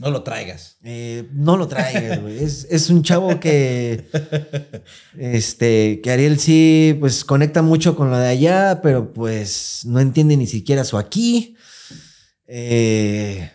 No 0.00 0.10
lo 0.10 0.22
traigas. 0.22 0.78
eh, 0.82 1.28
no 1.32 1.56
lo 1.58 1.68
traigas, 1.68 2.22
güey. 2.22 2.42
Es, 2.42 2.66
es 2.70 2.88
un 2.88 3.02
chavo 3.02 3.38
que, 3.38 4.06
este, 5.18 6.00
que 6.02 6.10
Ariel 6.10 6.40
sí, 6.40 6.96
pues 6.98 7.22
conecta 7.24 7.60
mucho 7.62 7.94
con 7.94 8.10
lo 8.10 8.16
de 8.18 8.28
allá, 8.28 8.80
pero 8.82 9.12
pues 9.12 9.82
no 9.84 10.00
entiende 10.00 10.36
ni 10.36 10.46
siquiera 10.46 10.84
su 10.84 10.96
aquí. 10.98 11.54
Eh, 12.46 13.50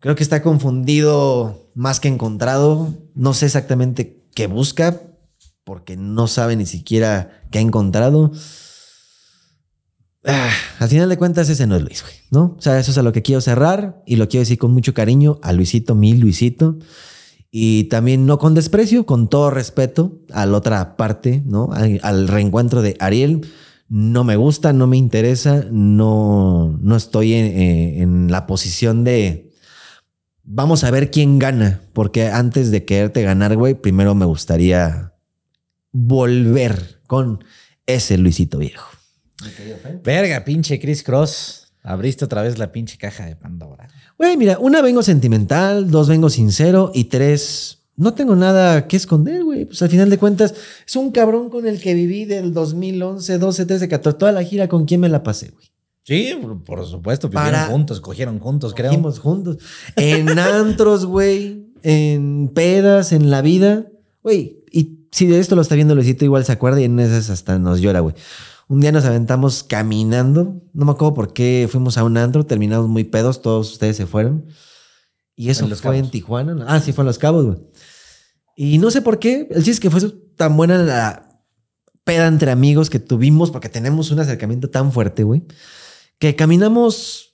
Creo 0.00 0.16
que 0.16 0.24
está 0.24 0.42
confundido 0.42 1.70
más 1.74 2.00
que 2.00 2.08
encontrado. 2.08 2.92
No 3.14 3.34
sé 3.34 3.46
exactamente 3.46 4.24
qué 4.34 4.48
busca, 4.48 5.00
porque 5.62 5.96
no 5.96 6.26
sabe 6.26 6.56
ni 6.56 6.66
siquiera 6.66 7.44
qué 7.52 7.58
ha 7.58 7.62
encontrado. 7.62 8.32
Ah, 10.24 10.50
al 10.78 10.88
final 10.88 11.08
de 11.08 11.18
cuentas, 11.18 11.48
ese 11.48 11.66
no 11.66 11.74
es 11.76 11.82
Luis, 11.82 12.02
güey, 12.02 12.14
¿no? 12.30 12.54
O 12.56 12.60
sea, 12.60 12.78
eso 12.78 12.92
es 12.92 12.98
a 12.98 13.02
lo 13.02 13.12
que 13.12 13.22
quiero 13.22 13.40
cerrar 13.40 14.02
y 14.06 14.16
lo 14.16 14.28
quiero 14.28 14.42
decir 14.42 14.58
con 14.58 14.72
mucho 14.72 14.94
cariño 14.94 15.38
a 15.42 15.52
Luisito, 15.52 15.94
mi 15.94 16.14
Luisito. 16.14 16.78
Y 17.50 17.84
también 17.84 18.24
no 18.24 18.38
con 18.38 18.54
desprecio, 18.54 19.04
con 19.04 19.28
todo 19.28 19.50
respeto 19.50 20.20
a 20.32 20.46
la 20.46 20.56
otra 20.56 20.96
parte, 20.96 21.42
¿no? 21.44 21.70
Al, 21.72 22.28
reencuentro 22.28 22.82
de 22.82 22.96
Ariel. 22.98 23.46
No 23.88 24.24
me 24.24 24.36
gusta, 24.36 24.72
no 24.72 24.86
me 24.86 24.96
interesa, 24.96 25.66
no, 25.70 26.78
no 26.80 26.96
estoy 26.96 27.34
en, 27.34 27.44
eh, 27.44 28.02
en 28.02 28.30
la 28.30 28.46
posición 28.46 29.04
de 29.04 29.52
vamos 30.44 30.84
a 30.84 30.90
ver 30.90 31.10
quién 31.10 31.38
gana, 31.38 31.82
porque 31.92 32.28
antes 32.28 32.70
de 32.70 32.84
quererte 32.84 33.22
ganar, 33.22 33.56
güey, 33.56 33.74
primero 33.74 34.14
me 34.14 34.24
gustaría 34.24 35.12
volver 35.92 37.02
con 37.06 37.44
ese 37.86 38.16
Luisito 38.16 38.58
viejo. 38.58 38.86
Verga, 40.04 40.44
pinche 40.44 40.78
Chris 40.80 41.02
Cross. 41.02 41.72
Abriste 41.82 42.24
otra 42.24 42.42
vez 42.42 42.58
la 42.58 42.70
pinche 42.70 42.96
caja 42.96 43.26
de 43.26 43.34
Pandora. 43.36 43.88
Güey, 44.18 44.36
mira, 44.36 44.58
una 44.60 44.82
vengo 44.82 45.02
sentimental, 45.02 45.90
dos 45.90 46.08
vengo 46.08 46.30
sincero 46.30 46.92
y 46.94 47.04
tres 47.04 47.78
no 47.96 48.14
tengo 48.14 48.34
nada 48.36 48.86
que 48.88 48.96
esconder, 48.96 49.44
güey. 49.44 49.64
Pues 49.66 49.82
al 49.82 49.88
final 49.90 50.08
de 50.08 50.16
cuentas 50.18 50.54
es 50.86 50.96
un 50.96 51.10
cabrón 51.12 51.50
con 51.50 51.66
el 51.66 51.80
que 51.80 51.94
viví 51.94 52.24
del 52.24 52.52
2011, 52.54 53.38
12, 53.38 53.66
13, 53.66 53.88
14, 53.88 54.18
toda 54.18 54.32
la 54.32 54.42
gira 54.44 54.68
con 54.68 54.86
quien 54.86 55.00
me 55.00 55.08
la 55.08 55.22
pasé, 55.22 55.50
güey. 55.50 55.66
Sí, 56.04 56.32
por- 56.66 56.84
supuesto. 56.86 57.28
Vivieron 57.28 57.52
Para- 57.52 57.66
juntos, 57.66 58.00
cogieron 58.00 58.38
juntos, 58.38 58.74
creo. 58.74 58.90
Cogimos 58.90 59.18
juntos. 59.18 59.58
En 59.96 60.28
antros, 60.38 61.04
güey. 61.06 61.66
En 61.82 62.50
pedas, 62.54 63.12
en 63.12 63.30
la 63.30 63.42
vida. 63.42 63.86
Güey, 64.22 64.64
y 64.72 65.00
si 65.10 65.26
de 65.26 65.38
esto 65.40 65.54
lo 65.56 65.62
está 65.62 65.74
viendo 65.74 65.94
Luisito, 65.94 66.24
igual 66.24 66.44
se 66.44 66.52
acuerda 66.52 66.80
y 66.80 66.84
en 66.84 66.98
esas 67.00 67.28
hasta 67.30 67.58
nos 67.58 67.80
llora, 67.80 68.00
güey. 68.00 68.14
Un 68.72 68.80
día 68.80 68.90
nos 68.90 69.04
aventamos 69.04 69.64
caminando. 69.64 70.62
No 70.72 70.86
me 70.86 70.92
acuerdo 70.92 71.12
por 71.12 71.34
qué 71.34 71.68
fuimos 71.70 71.98
a 71.98 72.04
un 72.04 72.16
antro, 72.16 72.46
terminamos 72.46 72.88
muy 72.88 73.04
pedos, 73.04 73.42
todos 73.42 73.70
ustedes 73.70 73.98
se 73.98 74.06
fueron. 74.06 74.46
Y 75.36 75.50
eso 75.50 75.64
En 75.64 75.68
Los 75.68 75.82
fue 75.82 75.96
en 75.96 76.04
Cabos. 76.04 76.10
Tijuana. 76.10 76.54
¿no? 76.54 76.64
Ah, 76.66 76.80
sí, 76.80 76.94
fue 76.94 77.02
en 77.02 77.06
Los 77.08 77.18
Cabos, 77.18 77.44
güey. 77.44 77.58
Y 78.56 78.78
no 78.78 78.90
sé 78.90 79.02
por 79.02 79.18
qué. 79.18 79.46
El 79.50 79.56
chiste 79.56 79.72
es 79.72 79.80
que 79.80 79.90
fue 79.90 80.00
tan 80.38 80.56
buena 80.56 80.78
la 80.78 81.42
peda 82.04 82.26
entre 82.26 82.50
amigos 82.50 82.88
que 82.88 82.98
tuvimos, 82.98 83.50
porque 83.50 83.68
tenemos 83.68 84.10
un 84.10 84.20
acercamiento 84.20 84.70
tan 84.70 84.90
fuerte, 84.90 85.22
güey, 85.22 85.42
que 86.18 86.34
caminamos 86.34 87.30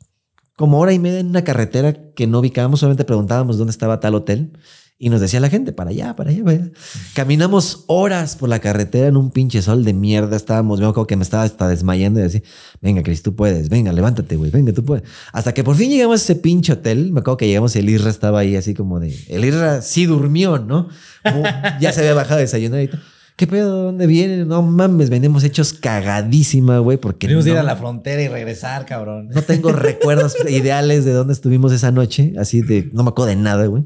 como 0.56 0.80
hora 0.80 0.92
y 0.92 0.98
media 0.98 1.20
en 1.20 1.28
una 1.28 1.44
carretera 1.44 1.92
que 2.16 2.26
no 2.26 2.40
ubicábamos, 2.40 2.80
solamente 2.80 3.04
preguntábamos 3.04 3.58
dónde 3.58 3.70
estaba 3.70 4.00
tal 4.00 4.16
hotel 4.16 4.58
y 5.00 5.10
nos 5.10 5.20
decía 5.20 5.38
la 5.38 5.48
gente, 5.48 5.72
para 5.72 5.90
allá, 5.90 6.16
para 6.16 6.30
allá, 6.30 6.42
para 6.44 6.56
allá. 6.56 6.70
Caminamos 7.14 7.84
horas 7.86 8.34
por 8.36 8.48
la 8.48 8.58
carretera 8.58 9.06
en 9.06 9.16
un 9.16 9.30
pinche 9.30 9.62
sol 9.62 9.84
de 9.84 9.92
mierda, 9.94 10.36
estábamos, 10.36 10.80
me 10.80 10.86
acuerdo 10.86 11.06
que 11.06 11.16
me 11.16 11.22
estaba 11.22 11.44
hasta 11.44 11.68
desmayando 11.68 12.18
y 12.20 12.24
decía, 12.24 12.42
venga, 12.82 13.02
Cris, 13.02 13.22
tú 13.22 13.36
puedes, 13.36 13.68
venga, 13.68 13.92
levántate, 13.92 14.36
güey, 14.36 14.50
venga, 14.50 14.72
tú 14.72 14.84
puedes. 14.84 15.04
Hasta 15.32 15.54
que 15.54 15.62
por 15.62 15.76
fin 15.76 15.90
llegamos 15.90 16.20
a 16.20 16.24
ese 16.24 16.34
pinche 16.36 16.72
hotel, 16.72 17.12
me 17.12 17.20
acuerdo 17.20 17.36
que 17.36 17.46
llegamos 17.46 17.76
y 17.76 17.78
el 17.78 17.88
Isra 17.88 18.10
estaba 18.10 18.40
ahí 18.40 18.56
así 18.56 18.74
como 18.74 18.98
de, 19.00 19.16
el 19.28 19.44
Isra 19.44 19.82
sí 19.82 20.06
durmió, 20.06 20.58
¿no? 20.58 20.88
Como 21.22 21.42
ya 21.80 21.92
se 21.92 22.00
había 22.00 22.14
bajado 22.14 22.36
a 22.38 22.40
desayunar 22.40 22.82
y 22.82 22.88
todo. 22.88 23.00
¿Qué 23.36 23.46
pedo? 23.46 23.84
¿Dónde 23.84 24.08
vienen? 24.08 24.48
No 24.48 24.62
mames, 24.62 25.10
venimos 25.10 25.44
hechos 25.44 25.72
cagadísima, 25.72 26.80
güey, 26.80 26.98
porque 26.98 27.20
Queremos 27.28 27.46
ir 27.46 27.54
no- 27.54 27.60
a 27.60 27.62
la 27.62 27.76
frontera 27.76 28.20
y 28.20 28.26
regresar, 28.26 28.84
cabrón. 28.84 29.28
no 29.28 29.42
tengo 29.42 29.70
recuerdos 29.70 30.34
ideales 30.48 31.04
de 31.04 31.12
dónde 31.12 31.34
estuvimos 31.34 31.72
esa 31.72 31.92
noche, 31.92 32.32
así 32.36 32.62
de, 32.62 32.90
no 32.92 33.04
me 33.04 33.10
acuerdo 33.10 33.28
de 33.28 33.36
nada, 33.36 33.66
güey. 33.66 33.84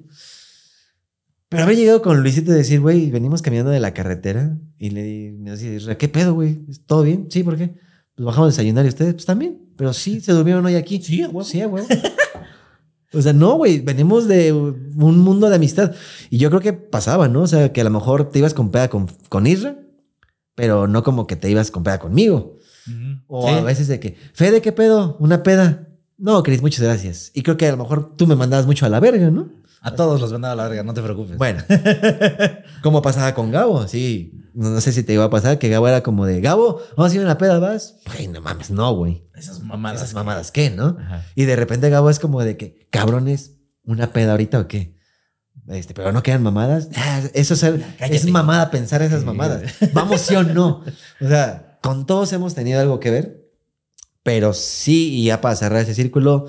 Pero 1.52 1.62
haber 1.64 1.76
llegado 1.76 2.02
con 2.02 2.20
Luisito 2.22 2.50
y 2.50 2.54
decir, 2.56 2.80
güey, 2.80 3.10
venimos 3.10 3.42
caminando 3.42 3.70
de 3.70 3.78
la 3.78 3.94
carretera 3.94 4.58
y 4.78 4.90
le 4.90 5.02
di, 5.02 5.32
me 5.32 5.50
decía, 5.52 5.96
¿qué 5.96 6.08
pedo, 6.08 6.34
güey? 6.34 6.66
¿Todo 6.86 7.02
bien? 7.02 7.26
Sí, 7.30 7.42
¿por 7.44 7.56
qué? 7.56 7.74
Pues 8.16 8.26
bajamos 8.26 8.46
a 8.48 8.50
desayunar 8.50 8.84
y 8.84 8.88
ustedes, 8.88 9.14
pues 9.14 9.26
también. 9.26 9.58
Pero 9.76 9.92
sí, 9.92 10.20
se 10.20 10.32
durmieron 10.32 10.64
hoy 10.66 10.74
aquí. 10.76 11.00
Sí, 11.02 11.22
güey. 11.24 11.46
Sí, 11.46 11.62
güey. 11.64 11.84
O 13.14 13.20
sea, 13.20 13.34
no, 13.34 13.56
güey, 13.56 13.80
venimos 13.80 14.26
de 14.26 14.52
un 14.52 15.18
mundo 15.18 15.50
de 15.50 15.56
amistad. 15.56 15.94
Y 16.30 16.38
yo 16.38 16.48
creo 16.48 16.60
que 16.62 16.72
pasaba, 16.72 17.28
¿no? 17.28 17.42
O 17.42 17.46
sea, 17.46 17.70
que 17.72 17.82
a 17.82 17.84
lo 17.84 17.90
mejor 17.90 18.30
te 18.30 18.38
ibas 18.38 18.54
con 18.54 18.70
peda 18.70 18.88
con, 18.88 19.06
con 19.28 19.46
Isra, 19.46 19.76
pero 20.54 20.86
no 20.88 21.02
como 21.02 21.26
que 21.26 21.36
te 21.36 21.50
ibas 21.50 21.70
con 21.70 21.82
peda 21.82 21.98
conmigo. 21.98 22.56
O 23.26 23.46
Sí. 23.48 23.54
a 23.54 23.60
veces 23.62 23.88
de 23.88 24.00
que, 24.00 24.16
Fede, 24.32 24.62
¿qué 24.62 24.72
pedo? 24.72 25.16
¿Una 25.20 25.42
peda? 25.42 25.88
No, 26.16 26.42
Cris, 26.42 26.62
muchas 26.62 26.82
gracias. 26.84 27.30
Y 27.34 27.42
creo 27.42 27.56
que 27.58 27.66
a 27.66 27.72
lo 27.72 27.76
mejor 27.76 28.16
tú 28.16 28.26
me 28.26 28.34
mandabas 28.36 28.66
mucho 28.66 28.86
a 28.86 28.88
la 28.88 28.98
verga, 29.00 29.30
¿no? 29.30 29.50
A 29.84 29.96
todos 29.96 30.20
los 30.20 30.30
mandaba 30.30 30.52
a 30.52 30.56
la 30.56 30.68
verga, 30.68 30.84
no 30.84 30.94
te 30.94 31.02
preocupes. 31.02 31.36
Bueno, 31.36 31.62
¿cómo 32.82 33.02
pasaba 33.02 33.34
con 33.34 33.50
Gabo? 33.50 33.88
Sí, 33.88 34.32
no, 34.54 34.70
no 34.70 34.80
sé 34.80 34.92
si 34.92 35.02
te 35.02 35.12
iba 35.12 35.24
a 35.24 35.30
pasar 35.30 35.58
que 35.58 35.68
Gabo 35.68 35.88
era 35.88 36.04
como 36.04 36.24
de, 36.24 36.40
Gabo, 36.40 36.80
vamos 36.96 37.10
a 37.10 37.14
ir 37.16 37.20
a 37.20 37.24
una 37.24 37.36
peda, 37.36 37.58
¿vas? 37.58 37.96
Güey, 38.06 38.28
no 38.28 38.40
mames, 38.40 38.70
no, 38.70 38.94
güey. 38.94 39.28
Esas 39.34 39.60
mamadas. 39.60 40.00
Esas 40.00 40.14
mamadas, 40.14 40.52
¿qué, 40.52 40.70
no? 40.70 40.96
Ajá. 41.00 41.26
Y 41.34 41.46
de 41.46 41.56
repente 41.56 41.90
Gabo 41.90 42.10
es 42.10 42.20
como 42.20 42.44
de 42.44 42.56
que, 42.56 42.86
cabrones, 42.90 43.56
¿una 43.84 44.12
peda 44.12 44.32
ahorita 44.32 44.60
o 44.60 44.68
qué? 44.68 44.96
Este, 45.66 45.94
pero 45.94 46.12
no 46.12 46.22
quedan 46.22 46.44
mamadas. 46.44 46.88
Ah, 46.96 47.20
eso 47.34 47.54
es, 47.54 47.62
es 47.98 48.26
mamada 48.26 48.70
pensar 48.70 49.02
esas 49.02 49.24
mamadas. 49.24 49.62
Vamos 49.92 50.20
sí 50.20 50.36
o 50.36 50.44
no. 50.44 50.84
O 51.20 51.28
sea, 51.28 51.78
con 51.82 52.06
todos 52.06 52.32
hemos 52.32 52.54
tenido 52.54 52.80
algo 52.80 53.00
que 53.00 53.10
ver, 53.10 53.50
pero 54.22 54.54
sí, 54.54 55.14
y 55.14 55.24
ya 55.24 55.40
para 55.40 55.56
cerrar 55.56 55.80
ese 55.82 55.94
círculo, 55.94 56.46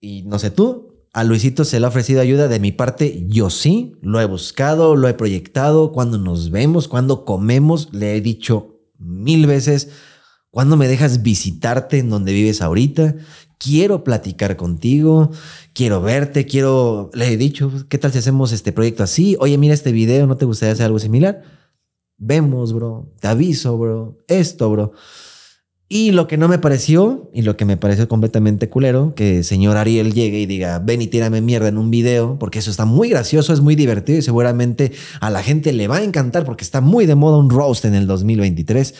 y 0.00 0.22
no 0.22 0.38
sé 0.38 0.50
tú, 0.50 0.87
a 1.12 1.24
Luisito 1.24 1.64
se 1.64 1.80
le 1.80 1.86
ha 1.86 1.88
ofrecido 1.88 2.20
ayuda 2.20 2.48
de 2.48 2.60
mi 2.60 2.72
parte, 2.72 3.24
yo 3.28 3.50
sí, 3.50 3.92
lo 4.02 4.20
he 4.20 4.24
buscado, 4.24 4.96
lo 4.96 5.08
he 5.08 5.14
proyectado, 5.14 5.92
cuando 5.92 6.18
nos 6.18 6.50
vemos, 6.50 6.88
cuando 6.88 7.24
comemos, 7.24 7.88
le 7.92 8.16
he 8.16 8.20
dicho 8.20 8.80
mil 8.98 9.46
veces, 9.46 9.90
¿cuándo 10.50 10.76
me 10.76 10.88
dejas 10.88 11.22
visitarte 11.22 11.98
en 11.98 12.10
donde 12.10 12.32
vives 12.32 12.62
ahorita? 12.62 13.16
Quiero 13.58 14.04
platicar 14.04 14.56
contigo, 14.56 15.30
quiero 15.72 16.00
verte, 16.00 16.46
quiero, 16.46 17.10
le 17.14 17.32
he 17.32 17.36
dicho, 17.36 17.72
¿qué 17.88 17.98
tal 17.98 18.12
si 18.12 18.18
hacemos 18.18 18.52
este 18.52 18.72
proyecto 18.72 19.02
así? 19.02 19.36
Oye, 19.40 19.58
mira 19.58 19.74
este 19.74 19.92
video, 19.92 20.26
¿no 20.26 20.36
te 20.36 20.44
gustaría 20.44 20.74
hacer 20.74 20.86
algo 20.86 20.98
similar? 20.98 21.42
Vemos, 22.16 22.72
bro, 22.72 23.12
te 23.20 23.28
aviso, 23.28 23.76
bro, 23.78 24.18
esto, 24.28 24.70
bro. 24.70 24.92
Y 25.90 26.10
lo 26.10 26.28
que 26.28 26.36
no 26.36 26.48
me 26.48 26.58
pareció, 26.58 27.30
y 27.32 27.40
lo 27.40 27.56
que 27.56 27.64
me 27.64 27.78
pareció 27.78 28.08
completamente 28.08 28.68
culero, 28.68 29.14
que 29.14 29.42
señor 29.42 29.78
Ariel 29.78 30.12
llegue 30.12 30.38
y 30.38 30.44
diga, 30.44 30.80
ven 30.80 31.00
y 31.00 31.06
tírame 31.06 31.40
mierda 31.40 31.68
en 31.68 31.78
un 31.78 31.90
video, 31.90 32.38
porque 32.38 32.58
eso 32.58 32.70
está 32.70 32.84
muy 32.84 33.08
gracioso, 33.08 33.54
es 33.54 33.60
muy 33.60 33.74
divertido 33.74 34.18
y 34.18 34.22
seguramente 34.22 34.92
a 35.20 35.30
la 35.30 35.42
gente 35.42 35.72
le 35.72 35.88
va 35.88 35.96
a 35.96 36.02
encantar 36.02 36.44
porque 36.44 36.62
está 36.62 36.82
muy 36.82 37.06
de 37.06 37.14
moda 37.14 37.38
un 37.38 37.48
roast 37.48 37.86
en 37.86 37.94
el 37.94 38.06
2023. 38.06 38.94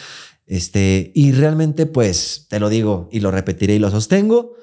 Este, 0.47 1.12
y 1.15 1.33
realmente, 1.33 1.84
pues, 1.84 2.47
te 2.49 2.58
lo 2.58 2.70
digo 2.70 3.10
y 3.12 3.20
lo 3.20 3.31
repetiré 3.31 3.75
y 3.75 3.78
lo 3.78 3.91
sostengo. 3.91 4.55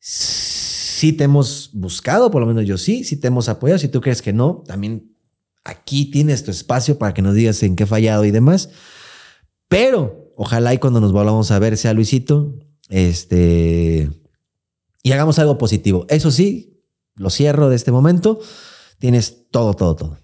Sí 0.00 1.12
te 1.12 1.24
hemos 1.24 1.68
buscado, 1.74 2.30
por 2.30 2.40
lo 2.40 2.46
menos 2.46 2.64
yo 2.64 2.78
sí, 2.78 3.04
sí 3.04 3.16
te 3.16 3.26
hemos 3.26 3.50
apoyado. 3.50 3.78
Si 3.78 3.88
tú 3.88 4.00
crees 4.00 4.22
que 4.22 4.32
no, 4.32 4.64
también 4.66 5.14
aquí 5.62 6.06
tienes 6.10 6.42
tu 6.42 6.50
espacio 6.50 6.96
para 6.96 7.12
que 7.12 7.20
nos 7.20 7.34
digas 7.34 7.62
en 7.62 7.76
qué 7.76 7.82
he 7.82 7.86
fallado 7.86 8.24
y 8.24 8.30
demás. 8.30 8.70
Pero 9.68 10.25
ojalá 10.36 10.72
y 10.74 10.78
cuando 10.78 11.00
nos 11.00 11.12
volvamos 11.12 11.50
a 11.50 11.58
ver 11.58 11.76
sea 11.76 11.92
Luisito, 11.92 12.54
este, 12.88 14.10
y 15.02 15.12
hagamos 15.12 15.38
algo 15.38 15.58
positivo. 15.58 16.06
Eso 16.08 16.30
sí, 16.30 16.82
lo 17.16 17.30
cierro 17.30 17.68
de 17.68 17.76
este 17.76 17.90
momento. 17.90 18.38
Tienes 18.98 19.48
todo, 19.50 19.74
todo, 19.74 19.96
todo. 19.96 20.18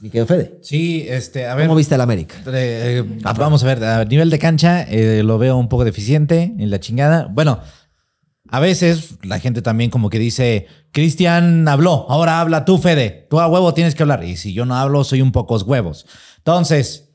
Mi 0.00 0.10
querido 0.10 0.26
Fede, 0.26 0.58
Sí, 0.62 1.06
este, 1.08 1.46
a 1.46 1.54
ver. 1.54 1.66
¿cómo 1.66 1.76
viste 1.76 1.94
el 1.94 2.00
América? 2.02 2.36
Eh, 2.48 3.02
eh, 3.02 3.18
vamos 3.38 3.64
a 3.64 3.66
ver, 3.66 3.82
a 3.82 4.04
nivel 4.04 4.28
de 4.28 4.38
cancha 4.38 4.82
eh, 4.82 5.22
lo 5.22 5.38
veo 5.38 5.56
un 5.56 5.68
poco 5.68 5.84
deficiente 5.86 6.54
en 6.58 6.70
la 6.70 6.80
chingada. 6.80 7.28
Bueno, 7.32 7.60
a 8.48 8.60
veces 8.60 9.14
la 9.22 9.38
gente 9.38 9.62
también 9.62 9.90
como 9.90 10.10
que 10.10 10.18
dice, 10.18 10.66
Cristian 10.92 11.66
habló, 11.66 12.06
ahora 12.10 12.40
habla 12.40 12.66
tú, 12.66 12.76
Fede, 12.78 13.26
tú 13.30 13.40
a 13.40 13.48
huevo 13.48 13.72
tienes 13.72 13.94
que 13.94 14.02
hablar. 14.02 14.22
Y 14.24 14.36
si 14.36 14.52
yo 14.52 14.66
no 14.66 14.76
hablo, 14.76 15.02
soy 15.02 15.22
un 15.22 15.32
pocos 15.32 15.62
huevos. 15.62 16.06
Entonces, 16.38 17.05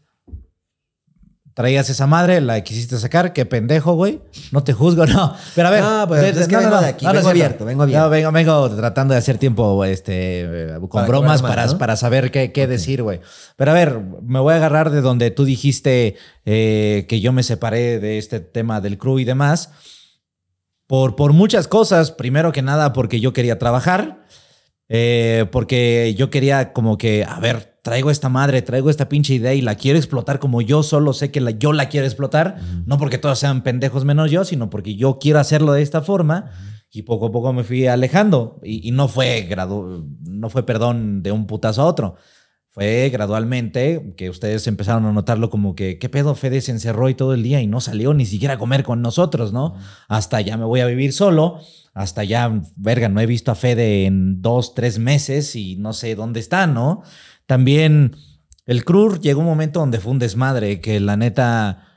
traías 1.54 1.90
esa 1.90 2.08
madre, 2.08 2.40
la 2.42 2.62
quisiste 2.62 2.98
sacar, 2.98 3.34
qué 3.34 3.46
pendejo, 3.46 3.94
güey. 3.94 4.22
No 4.52 4.64
te 4.64 4.74
juzgo, 4.74 5.06
no. 5.08 5.36
Pero 5.56 5.68
a 5.68 5.72
ver, 5.72 5.84
No, 5.84 6.08
pues, 6.08 6.38
es 6.38 6.48
que 6.48 6.56
vengo 6.58 6.80
de 6.80 6.88
aquí, 6.88 7.06
vengo 7.06 7.30
abierto, 7.30 7.66
vengo 7.66 7.84
abierto. 7.84 8.04
No, 8.06 8.10
vengo, 8.10 8.32
vengo 8.32 8.70
tratando 8.76 9.14
de 9.14 9.18
hacer 9.20 9.38
tiempo 9.38 9.84
este, 9.86 10.42
eh, 10.42 10.78
con 10.80 10.90
Para 10.90 11.08
bromas 11.08 11.42
más, 11.42 11.52
para, 11.52 11.66
¿no? 11.68 11.78
para 11.78 11.96
saber 11.96 12.32
qué, 12.32 12.52
qué 12.52 12.68
decir, 12.68 13.04
güey. 13.04 13.20
Pero 13.58 13.72
a 13.72 13.74
ver, 13.74 14.00
me 14.24 14.40
voy 14.40 14.54
a 14.54 14.58
agarrar 14.58 14.90
de 14.92 15.02
donde 15.02 15.32
tú 15.32 15.46
dijiste 15.46 16.16
eh, 16.46 17.06
que 17.10 17.20
yo 17.20 17.34
me 17.34 17.44
separé 17.44 18.00
de 18.00 18.18
este 18.18 18.40
tema 18.40 18.82
del 18.82 18.98
crew 18.98 19.20
y 19.20 19.26
demás. 19.26 19.70
Por, 20.88 21.16
por 21.16 21.32
muchas 21.34 21.68
cosas. 21.68 22.12
Primero 22.12 22.52
que 22.52 22.62
nada, 22.62 22.92
porque 22.94 23.20
yo 23.20 23.34
quería 23.34 23.58
trabajar. 23.60 24.26
eh, 24.90 25.46
porque 25.52 26.16
yo 26.18 26.30
quería 26.30 26.74
como 26.74 26.98
que, 26.98 27.24
a 27.24 27.40
ver, 27.40 27.71
traigo 27.82 28.12
esta 28.12 28.30
madre, 28.30 28.62
traigo 28.62 28.90
esta 28.90 29.10
pinche 29.10 29.34
idea 29.34 29.54
y 29.54 29.62
la 29.62 29.76
quiero 29.76 29.98
explotar 29.98 30.40
como 30.40 30.62
yo 30.62 30.84
solo 30.84 31.14
sé 31.14 31.32
que 31.32 31.42
la, 31.42 31.52
yo 31.52 31.74
la 31.74 31.90
quiero 31.90 32.06
explotar. 32.06 32.58
No 32.86 32.98
porque 32.98 33.18
todos 33.18 33.40
sean 33.40 33.64
pendejos 33.64 34.06
menos 34.06 34.30
yo, 34.32 34.46
sino 34.46 34.70
porque 34.70 34.96
yo 34.96 35.20
quiero 35.20 35.40
hacerlo 35.40 35.74
de 35.74 35.82
esta 35.82 36.02
forma. 36.02 36.52
Y 36.94 37.04
poco 37.04 37.28
a 37.28 37.32
poco 37.32 37.54
me 37.54 37.64
fui 37.64 37.88
alejando. 37.88 38.60
Y, 38.64 38.88
y 38.88 38.92
no 38.92 39.08
fue 39.08 39.44
gradu 39.44 40.08
no 40.42 40.50
fue 40.50 40.66
perdón 40.66 41.24
de 41.24 41.32
un 41.32 41.46
putazo 41.48 41.84
a 41.84 41.86
otro. 41.86 42.16
Fue 42.74 43.10
gradualmente 43.10 44.14
que 44.16 44.30
ustedes 44.30 44.66
empezaron 44.66 45.06
a 45.06 45.12
notarlo 45.12 45.50
como 45.50 45.76
que, 45.76 46.00
¿qué 46.00 46.08
pedo? 46.08 46.36
Fede 46.36 46.62
se 46.62 46.72
encerró 46.72 47.10
y 47.10 47.16
todo 47.16 47.34
el 47.34 47.44
día 47.44 47.62
y 47.62 47.68
no 47.68 47.82
salió 47.82 48.14
ni 48.14 48.26
siquiera 48.26 48.54
a 48.54 48.58
comer 48.58 48.84
con 48.84 49.02
nosotros, 49.02 49.52
¿no? 49.52 49.76
Hasta 50.08 50.40
ya 50.40 50.56
me 50.56 50.64
voy 50.64 50.80
a 50.80 50.86
vivir 50.86 51.12
solo, 51.12 51.60
hasta 51.94 52.24
ya, 52.24 52.62
verga, 52.76 53.10
no 53.10 53.20
he 53.20 53.26
visto 53.26 53.52
a 53.52 53.56
Fede 53.56 54.06
en 54.06 54.42
dos, 54.42 54.74
tres 54.74 55.00
meses 55.00 55.56
y 55.56 55.76
no 55.76 55.94
sé 55.94 56.16
dónde 56.16 56.40
está, 56.40 56.68
¿no? 56.68 57.04
También 57.46 58.16
el 58.66 58.86
CRUR 58.86 59.20
llegó 59.20 59.42
un 59.42 59.48
momento 59.48 59.80
donde 59.80 60.00
fue 60.00 60.12
un 60.12 60.20
desmadre, 60.20 60.80
que 60.80 61.00
la 61.00 61.18
neta 61.18 61.88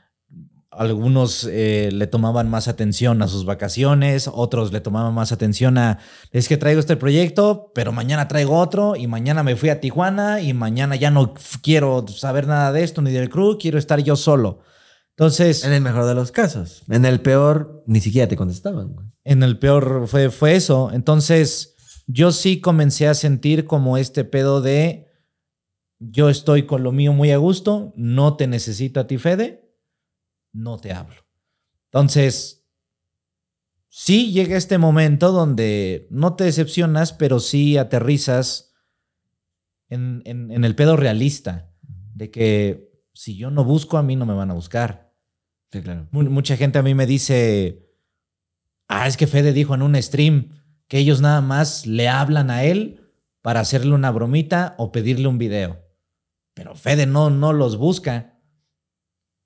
algunos 0.77 1.47
eh, 1.49 1.89
le 1.93 2.07
tomaban 2.07 2.49
más 2.49 2.67
atención 2.67 3.21
a 3.21 3.27
sus 3.27 3.45
vacaciones, 3.45 4.29
otros 4.31 4.73
le 4.73 4.81
tomaban 4.81 5.13
más 5.13 5.31
atención 5.31 5.77
a, 5.77 5.99
es 6.31 6.47
que 6.49 6.57
traigo 6.57 6.79
este 6.79 6.97
proyecto, 6.97 7.71
pero 7.73 7.91
mañana 7.91 8.27
traigo 8.27 8.59
otro 8.59 8.95
y 8.95 9.07
mañana 9.07 9.43
me 9.43 9.55
fui 9.55 9.69
a 9.69 9.79
Tijuana 9.79 10.41
y 10.41 10.53
mañana 10.53 10.95
ya 10.95 11.11
no 11.11 11.33
quiero 11.61 12.05
saber 12.07 12.47
nada 12.47 12.71
de 12.71 12.83
esto 12.83 13.01
ni 13.01 13.11
del 13.11 13.29
crew, 13.29 13.57
quiero 13.57 13.77
estar 13.77 14.01
yo 14.01 14.15
solo. 14.15 14.59
Entonces... 15.17 15.63
En 15.63 15.73
el 15.73 15.81
mejor 15.81 16.05
de 16.05 16.15
los 16.15 16.31
casos. 16.31 16.83
En 16.89 17.05
el 17.05 17.21
peor, 17.21 17.83
ni 17.87 18.01
siquiera 18.01 18.27
te 18.27 18.35
contestaban. 18.35 18.93
Güey. 18.93 19.07
En 19.23 19.43
el 19.43 19.57
peor 19.59 20.07
fue, 20.07 20.29
fue 20.29 20.55
eso. 20.55 20.91
Entonces, 20.91 21.75
yo 22.07 22.31
sí 22.31 22.59
comencé 22.59 23.07
a 23.07 23.13
sentir 23.13 23.65
como 23.65 23.97
este 23.97 24.23
pedo 24.25 24.61
de, 24.61 25.07
yo 25.99 26.29
estoy 26.29 26.65
con 26.65 26.83
lo 26.83 26.91
mío 26.91 27.13
muy 27.13 27.31
a 27.31 27.37
gusto, 27.37 27.93
no 27.95 28.35
te 28.35 28.47
necesito 28.47 28.99
a 28.99 29.07
ti, 29.07 29.17
Fede 29.17 29.65
no 30.55 30.77
te 30.77 30.93
hablo. 30.93 31.15
Entonces, 31.91 32.65
sí 33.89 34.31
llega 34.31 34.57
este 34.57 34.77
momento 34.77 35.31
donde 35.31 36.07
no 36.09 36.35
te 36.35 36.45
decepcionas, 36.45 37.13
pero 37.13 37.39
sí 37.39 37.77
aterrizas 37.77 38.73
en, 39.89 40.23
en, 40.25 40.63
el 40.63 40.75
pedo 40.75 40.97
realista, 40.97 41.71
de 42.13 42.31
que 42.31 42.89
si 43.13 43.37
yo 43.37 43.51
no 43.51 43.63
busco, 43.63 43.97
a 43.97 44.03
mí 44.03 44.15
no 44.15 44.25
me 44.25 44.33
van 44.33 44.49
a 44.49 44.55
buscar. 44.55 45.04
Sí, 45.75 45.81
claro. 45.81 46.07
Mucha 46.11 46.55
gente 46.55 46.79
a 46.79 46.83
mí 46.83 46.93
me 46.95 47.05
dice, 47.05 47.85
ah, 48.87 49.07
es 49.07 49.17
que 49.17 49.27
Fede 49.27 49.51
dijo 49.51 49.75
en 49.75 49.81
un 49.81 50.01
stream 50.01 50.53
que 50.87 50.99
ellos 50.99 51.19
nada 51.19 51.41
más 51.41 51.85
le 51.85 52.07
hablan 52.07 52.49
a 52.49 52.63
él 52.63 53.01
para 53.41 53.59
hacerle 53.59 53.93
una 53.93 54.11
bromita 54.11 54.75
o 54.77 54.93
pedirle 54.93 55.27
un 55.27 55.37
video. 55.37 55.81
Pero 56.53 56.75
Fede 56.75 57.05
no, 57.05 57.29
no 57.29 57.51
los 57.51 57.77
busca 57.77 58.35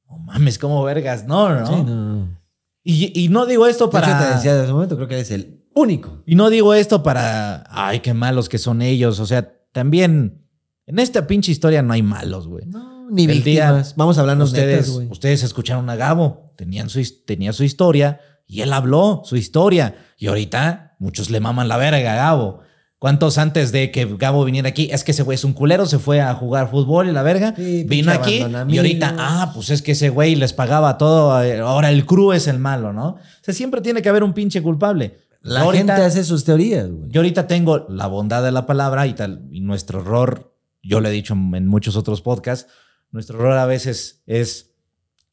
oh 0.10 0.20
mames, 0.20 0.60
como 0.60 0.84
vergas, 0.84 1.26
no, 1.26 1.50
no. 1.50 1.66
Sí, 1.66 1.84
no. 1.84 2.40
Y, 2.84 3.24
y, 3.26 3.30
no 3.30 3.46
digo 3.46 3.68
esto 3.68 3.90
para. 3.90 4.08
Yo 4.08 4.26
te 4.26 4.36
decía 4.36 4.52
desde 4.54 4.66
ese 4.66 4.74
momento, 4.74 4.96
creo 4.96 5.08
que 5.08 5.16
eres 5.16 5.32
el 5.32 5.66
único. 5.74 6.24
Y 6.26 6.36
no 6.36 6.50
digo 6.50 6.74
esto 6.74 7.04
para. 7.04 7.64
Ay, 7.70 8.00
qué 8.00 8.14
malos 8.14 8.50
que 8.50 8.58
son 8.58 8.82
ellos. 8.82 9.20
O 9.20 9.26
sea, 9.26 9.52
también. 9.72 10.46
En 10.86 10.98
esta 10.98 11.28
pinche 11.28 11.52
historia 11.52 11.84
no 11.84 11.94
hay 11.94 12.02
malos, 12.02 12.48
güey. 12.48 12.66
No, 12.66 12.89
ni 13.10 13.26
El 13.26 13.42
víctimas. 13.42 13.96
Vamos 13.96 14.18
a 14.18 14.22
hablar 14.22 14.40
ustedes. 14.42 14.90
Netas, 14.90 15.12
ustedes 15.12 15.44
escucharon 15.44 15.90
a 15.90 15.96
Gabo. 15.96 16.54
Tenían 16.56 16.90
su, 16.90 17.02
tenía 17.26 17.54
su 17.54 17.64
historia 17.64 18.20
y 18.48 18.62
él 18.62 18.74
habló 18.74 19.22
su 19.26 19.36
historia. 19.36 19.96
Y 20.18 20.28
ahorita 20.28 20.96
muchos 21.00 21.30
le 21.30 21.40
maman 21.40 21.68
la 21.68 21.78
verga 21.78 22.14
a 22.14 22.16
Gabo. 22.16 22.62
¿Cuántos 23.00 23.38
antes 23.38 23.72
de 23.72 23.92
que 23.92 24.06
Gabo 24.18 24.44
viniera 24.44 24.68
aquí? 24.68 24.90
Es 24.92 25.06
que 25.06 25.12
ese 25.12 25.24
güey 25.24 25.36
es 25.36 25.46
un 25.46 25.54
culero, 25.54 25.86
se 25.86 26.00
fue 26.00 26.20
a 26.20 26.34
jugar 26.36 26.70
fútbol 26.70 27.08
y 27.08 27.14
la 27.14 27.24
verga. 27.24 27.54
vino 27.58 28.12
aquí 28.12 28.44
y 28.68 28.78
ahorita, 28.78 29.16
ah, 29.18 29.52
pues 29.56 29.70
es 29.70 29.82
que 29.82 29.94
ese 29.94 30.10
güey 30.10 30.36
les 30.36 30.52
pagaba 30.52 30.98
todo. 30.98 31.42
Eh, 31.42 31.60
ahora 31.60 31.92
el 31.92 32.06
crew 32.06 32.34
es 32.34 32.48
el 32.48 32.60
malo, 32.60 32.92
¿no? 32.92 33.12
O 33.12 33.20
sea, 33.42 33.54
siempre 33.54 33.80
tiene 33.80 34.02
que 34.02 34.10
haber 34.10 34.24
un 34.24 34.34
pinche 34.34 34.62
culpable. 34.62 35.18
La 35.42 35.72
gente 35.72 35.94
hace 35.94 36.26
sus 36.26 36.44
teorías, 36.44 36.92
güey. 36.92 37.10
Yo 37.10 37.22
ahorita 37.22 37.48
tengo 37.48 37.86
la 37.88 38.08
bondad 38.08 38.44
de 38.44 38.52
la 38.52 38.66
palabra 38.66 39.08
y 39.08 39.14
tal. 39.14 39.48
Y 39.50 39.62
nuestro 39.62 40.02
error, 40.02 40.54
yo 40.84 41.00
lo 41.00 41.08
he 41.08 41.12
dicho 41.12 41.34
en 41.34 41.68
muchos 41.68 41.96
otros 41.96 42.22
podcasts, 42.22 42.70
nuestro 43.12 43.40
error 43.40 43.58
a 43.58 43.66
veces 43.66 44.24
es 44.26 44.76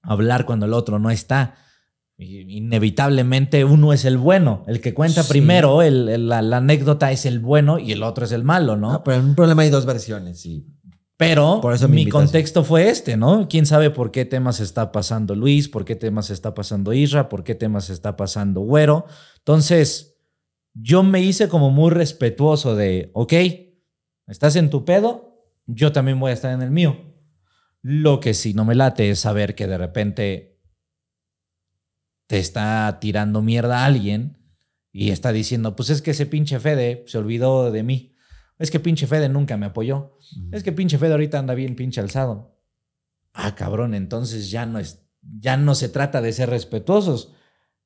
hablar 0.03 0.47
cuando 0.47 0.67
el 0.67 0.73
otro 0.73 0.99
no 0.99 1.11
está 1.11 1.57
inevitablemente 2.19 3.65
uno 3.65 3.93
es 3.93 4.05
el 4.05 4.17
bueno, 4.17 4.65
el 4.67 4.81
que 4.81 4.95
cuenta 4.95 5.25
primero, 5.25 5.83
el, 5.83 6.29
la, 6.29 6.39
anécdota 6.39 7.13
es 7.13 7.27
el 7.27 7.41
bueno 7.41 7.79
y 7.79 7.93
el 7.93 8.03
otro 8.03 8.25
es 8.25 8.33
el 8.33 8.43
malo, 8.43 8.77
¿no? 8.77 9.05
pero 9.05 9.19
en 9.19 9.27
un 9.27 9.35
problema 9.35 9.63
hay 9.63 9.71
dos 9.71 9.87
versiones, 9.87 10.41
sí. 10.41 10.67
Pero 11.19 11.61
por 11.63 11.73
eso 11.73 11.89
mi 11.89 12.09
contexto 12.11 12.63
fue 12.63 12.91
este, 12.91 13.17
¿no? 13.17 13.49
¿Quién 13.49 13.65
sabe 13.65 13.89
por 13.89 14.11
qué 14.11 14.27
temas 14.27 14.61
está 14.61 14.93
pasando 14.93 15.35
Luis, 15.35 15.67
por 15.67 15.87
qué 15.87 15.97
temas 15.97 16.29
está 16.29 16.53
pasando 16.53 16.93
Isra, 16.93 17.31
por 17.31 17.43
qué 17.43 17.55
temas 17.55 17.89
está 17.89 18.17
pasando 18.17 18.61
Güero? 18.61 19.07
Entonces, 19.39 20.19
yo 20.75 21.03
me 21.03 21.23
hice 21.23 21.49
como 21.49 21.71
muy 21.71 21.91
respetuoso 21.91 22.77
de, 22.77 23.13
ok, 23.15 23.33
estás 24.27 24.57
en 24.57 24.69
tu 24.69 24.85
pedo, 24.85 25.41
yo 25.65 25.91
también 25.91 26.21
voy 26.21 26.33
a 26.33 26.35
estar 26.35 26.53
en 26.53 26.61
el 26.61 26.71
mío. 26.71 26.99
Lo 27.89 28.19
que 28.19 28.35
sí 28.35 28.53
no 28.53 28.65
me 28.65 28.75
late 28.75 29.11
es 29.11 29.21
saber 29.21 29.55
que 29.55 29.69
de 29.69 29.79
repente 29.79 30.59
te 32.27 32.41
está 32.41 32.99
tirando 33.01 33.43
mierda 33.43 33.83
a 33.83 33.85
alguien 33.85 34.39
y 34.91 35.11
está 35.11 35.31
diciendo, 35.31 35.77
pues 35.77 35.91
es 35.91 36.03
que 36.03 36.11
ese 36.11 36.27
pinche 36.27 36.59
Fede 36.59 37.05
se 37.07 37.17
olvidó 37.17 37.71
de 37.71 37.85
mí. 37.85 38.17
Es 38.59 38.73
que 38.73 38.81
pinche 38.81 39.07
Fede 39.07 39.29
nunca 39.29 39.57
me 39.57 39.67
apoyó. 39.67 40.19
Es 40.51 40.65
que 40.65 40.73
pinche 40.73 40.99
Fede 40.99 41.13
ahorita 41.13 41.39
anda 41.39 41.55
bien 41.55 41.77
pinche 41.77 42.01
alzado. 42.01 42.59
Ah, 43.33 43.55
cabrón, 43.55 43.95
entonces 43.95 44.51
ya 44.51 44.67
no 44.67 44.81
es, 44.81 45.07
ya 45.23 45.57
no 45.57 45.77
se 45.77 45.89
trata 45.89 46.21
de 46.21 46.33
ser 46.33 46.51
respetuosos. 46.51 47.35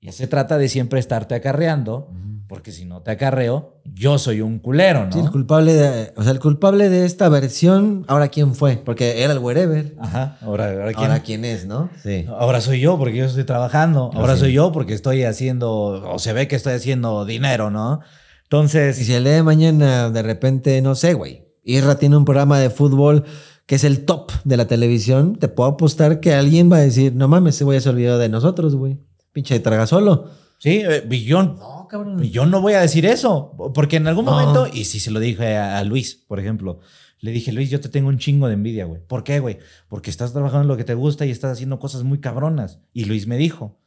Ya 0.00 0.12
se 0.12 0.26
trata 0.26 0.56
de 0.56 0.70
siempre 0.70 0.98
estarte 0.98 1.34
acarreando, 1.34 2.10
porque 2.50 2.72
si 2.72 2.84
no 2.84 3.00
te 3.00 3.12
acarreo, 3.12 3.80
yo 3.84 4.18
soy 4.18 4.40
un 4.40 4.58
culero, 4.58 5.06
¿no? 5.06 5.12
Sí, 5.12 5.20
el 5.20 5.30
culpable 5.30 5.72
de, 5.72 6.12
o 6.16 6.24
sea, 6.24 6.32
el 6.32 6.40
culpable 6.40 6.88
de 6.88 7.06
esta 7.06 7.28
versión, 7.28 8.04
ahora 8.08 8.26
quién 8.26 8.56
fue, 8.56 8.82
porque 8.84 9.22
era 9.22 9.32
el 9.32 9.38
wherever. 9.38 9.94
Ajá, 10.00 10.36
ahora, 10.42 10.72
ahora 10.72 10.92
quién. 10.92 11.10
Ahora 11.10 11.22
quién 11.22 11.44
es, 11.44 11.66
¿no? 11.66 11.90
Sí. 12.02 12.26
Ahora 12.28 12.60
soy 12.60 12.80
yo 12.80 12.98
porque 12.98 13.18
yo 13.18 13.26
estoy 13.26 13.44
trabajando, 13.44 14.10
ahora 14.14 14.36
soy 14.36 14.52
yo 14.52 14.72
porque 14.72 14.94
estoy 14.94 15.22
haciendo, 15.22 15.70
o 15.70 16.18
se 16.18 16.32
ve 16.32 16.48
que 16.48 16.56
estoy 16.56 16.72
haciendo 16.72 17.24
dinero, 17.24 17.70
¿no? 17.70 18.00
Entonces. 18.42 19.00
Y 19.00 19.04
si 19.04 19.14
el 19.14 19.22
día 19.22 19.34
de 19.34 19.44
mañana, 19.44 20.10
de 20.10 20.22
repente, 20.22 20.82
no 20.82 20.96
sé, 20.96 21.14
güey, 21.14 21.46
Irra 21.62 21.98
tiene 21.98 22.16
un 22.16 22.24
programa 22.24 22.58
de 22.58 22.70
fútbol 22.70 23.26
que 23.66 23.76
es 23.76 23.84
el 23.84 24.04
top 24.04 24.32
de 24.42 24.56
la 24.56 24.66
televisión, 24.66 25.36
te 25.36 25.46
puedo 25.46 25.70
apostar 25.70 26.18
que 26.18 26.34
alguien 26.34 26.68
va 26.68 26.78
a 26.78 26.80
decir, 26.80 27.14
no 27.14 27.28
mames, 27.28 27.54
se 27.54 27.62
voy 27.62 27.76
a 27.76 27.88
olvidado 27.88 28.18
de 28.18 28.28
nosotros, 28.28 28.74
güey. 28.74 28.98
Pinche 29.32 29.60
traga 29.60 29.86
solo. 29.86 30.30
Sí, 30.58 30.82
eh, 30.84 31.04
billón. 31.06 31.56
No, 31.58 31.79
cabrón. 31.90 32.22
Yo 32.22 32.46
no 32.46 32.60
voy 32.60 32.74
a 32.74 32.80
decir 32.80 33.04
eso, 33.04 33.54
porque 33.74 33.96
en 33.96 34.06
algún 34.06 34.24
momento, 34.24 34.66
y 34.72 34.84
si 34.84 35.00
se 35.00 35.10
lo 35.10 35.20
dije 35.20 35.56
a, 35.56 35.82
Luis, 35.84 36.14
por 36.14 36.40
ejemplo, 36.40 36.80
le 37.18 37.32
dije, 37.32 37.52
Luis, 37.52 37.68
yo 37.68 37.80
te 37.80 37.88
tengo 37.90 38.08
un 38.08 38.18
chingo 38.18 38.48
de 38.48 38.54
envidia, 38.54 38.86
güey. 38.86 39.02
¿Por 39.06 39.24
qué, 39.24 39.40
güey? 39.40 39.58
Porque 39.88 40.08
estás 40.08 40.32
trabajando 40.32 40.62
en 40.62 40.68
lo 40.68 40.76
que 40.76 40.84
te 40.84 40.94
gusta 40.94 41.26
y 41.26 41.30
estás 41.30 41.52
haciendo 41.52 41.78
cosas 41.78 42.02
muy 42.02 42.20
cabronas. 42.20 42.80
Y 42.94 43.04
Luis 43.04 43.26
me 43.26 43.36
dijo, 43.36 43.78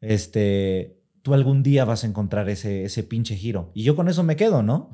este, 0.00 0.98
tú 1.22 1.34
algún 1.34 1.62
día 1.62 1.84
vas 1.84 2.04
a 2.04 2.06
encontrar 2.06 2.48
ese, 2.48 2.84
ese 2.84 3.02
pinche 3.02 3.36
giro. 3.36 3.70
Y 3.74 3.82
yo 3.82 3.96
con 3.96 4.08
eso 4.08 4.22
me 4.22 4.36
quedo, 4.36 4.62
¿no? 4.62 4.90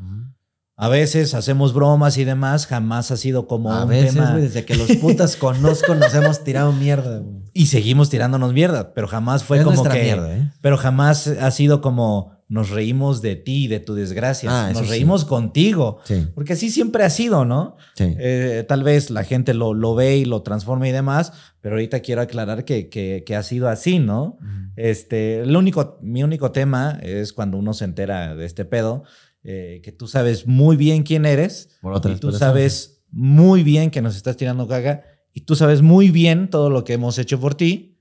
A 0.78 0.88
veces 0.88 1.32
hacemos 1.32 1.72
bromas 1.72 2.18
y 2.18 2.24
demás, 2.24 2.66
jamás 2.66 3.10
ha 3.10 3.16
sido 3.16 3.46
como 3.46 3.72
a 3.72 3.86
veces, 3.86 4.34
desde 4.34 4.66
que 4.66 4.76
los 4.76 4.92
putas 4.96 5.36
conozco 5.36 5.94
nos 5.94 6.14
hemos 6.14 6.44
tirado 6.44 6.70
mierda. 6.72 7.22
Y 7.54 7.66
seguimos 7.66 8.10
tirándonos 8.10 8.52
mierda, 8.52 8.92
pero 8.92 9.08
jamás 9.08 9.42
fue 9.42 9.62
como 9.62 9.82
que 9.82 10.02
mierda, 10.02 10.36
¿eh? 10.36 10.52
pero 10.60 10.76
jamás 10.76 11.28
ha 11.28 11.50
sido 11.50 11.80
como 11.80 12.35
nos 12.49 12.70
reímos 12.70 13.23
de 13.23 13.34
ti, 13.34 13.66
de 13.66 13.81
tu 13.81 13.94
desgracia, 13.94 14.68
ah, 14.68 14.73
nos 14.73 14.89
reímos 14.89 15.25
contigo, 15.25 15.99
porque 16.34 16.52
así 16.52 16.70
siempre 16.70 17.02
ha 17.02 17.10
sido, 17.10 17.44
¿no? 17.44 17.76
Eh, 17.99 18.65
tal 18.68 18.84
vez 18.84 19.10
la 19.10 19.25
gente 19.25 19.52
lo, 19.52 19.75
lo, 19.75 19.94
ve 19.94 20.18
y 20.18 20.25
lo 20.25 20.42
transforma 20.42 20.89
y 20.89 20.92
demás, 20.92 21.33
pero 21.60 21.75
ahorita 21.75 22.00
quiero 22.00 22.23
aclarar 22.23 22.65
que, 22.65 22.89
que, 22.89 23.36
ha 23.36 23.42
sido 23.42 23.68
así, 23.68 23.99
¿no? 23.99 24.39
Este, 24.76 25.41
el 25.41 25.57
único, 25.57 25.99
mi 26.02 26.23
único 26.23 26.52
tema 26.52 26.99
es 27.02 27.33
cuando 27.33 27.58
uno 27.58 27.75
se 27.75 27.84
entera 27.84 28.36
de 28.36 28.47
este 28.47 28.65
pedo, 28.65 29.02
eh, 29.42 29.81
que 29.83 29.92
tú 29.92 30.07
sabes 30.07 30.47
muy 30.47 30.76
bien 30.76 31.02
quién 31.02 31.26
eres, 31.26 31.78
Por 31.81 32.00
y 32.10 32.16
tú 32.16 32.33
sabes 32.33 33.02
muy 33.10 33.62
bien 33.62 33.91
que 33.91 34.02
nos 34.02 34.16
estás 34.16 34.36
tirando 34.36 34.68
caga, 34.68 35.02
y 35.33 35.41
tú 35.42 35.57
sabes 35.57 35.83
muy 35.83 36.10
bien 36.10 36.49
todo 36.49 36.70
lo 36.70 36.84
que 36.84 36.92
hemos 36.92 37.18
hecho 37.18 37.41
por 37.41 37.55
ti, 37.55 37.95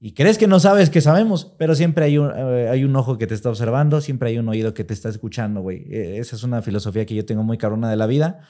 y 0.00 0.12
crees 0.12 0.38
que 0.38 0.46
no 0.46 0.60
sabes 0.60 0.90
que 0.90 1.00
sabemos, 1.00 1.52
pero 1.58 1.74
siempre 1.74 2.04
hay 2.04 2.18
un, 2.18 2.30
eh, 2.30 2.68
hay 2.68 2.84
un 2.84 2.94
ojo 2.94 3.18
que 3.18 3.26
te 3.26 3.34
está 3.34 3.50
observando, 3.50 4.00
siempre 4.00 4.30
hay 4.30 4.38
un 4.38 4.48
oído 4.48 4.72
que 4.72 4.84
te 4.84 4.94
está 4.94 5.08
escuchando, 5.08 5.60
güey. 5.60 5.86
E, 5.92 6.18
esa 6.18 6.36
es 6.36 6.44
una 6.44 6.62
filosofía 6.62 7.04
que 7.04 7.16
yo 7.16 7.26
tengo 7.26 7.42
muy 7.42 7.58
carona 7.58 7.90
de 7.90 7.96
la 7.96 8.06
vida. 8.06 8.40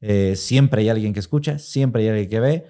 Eh, 0.00 0.36
siempre 0.36 0.82
hay 0.82 0.88
alguien 0.88 1.12
que 1.12 1.20
escucha, 1.20 1.58
siempre 1.58 2.02
hay 2.02 2.08
alguien 2.08 2.28
que 2.30 2.40
ve, 2.40 2.64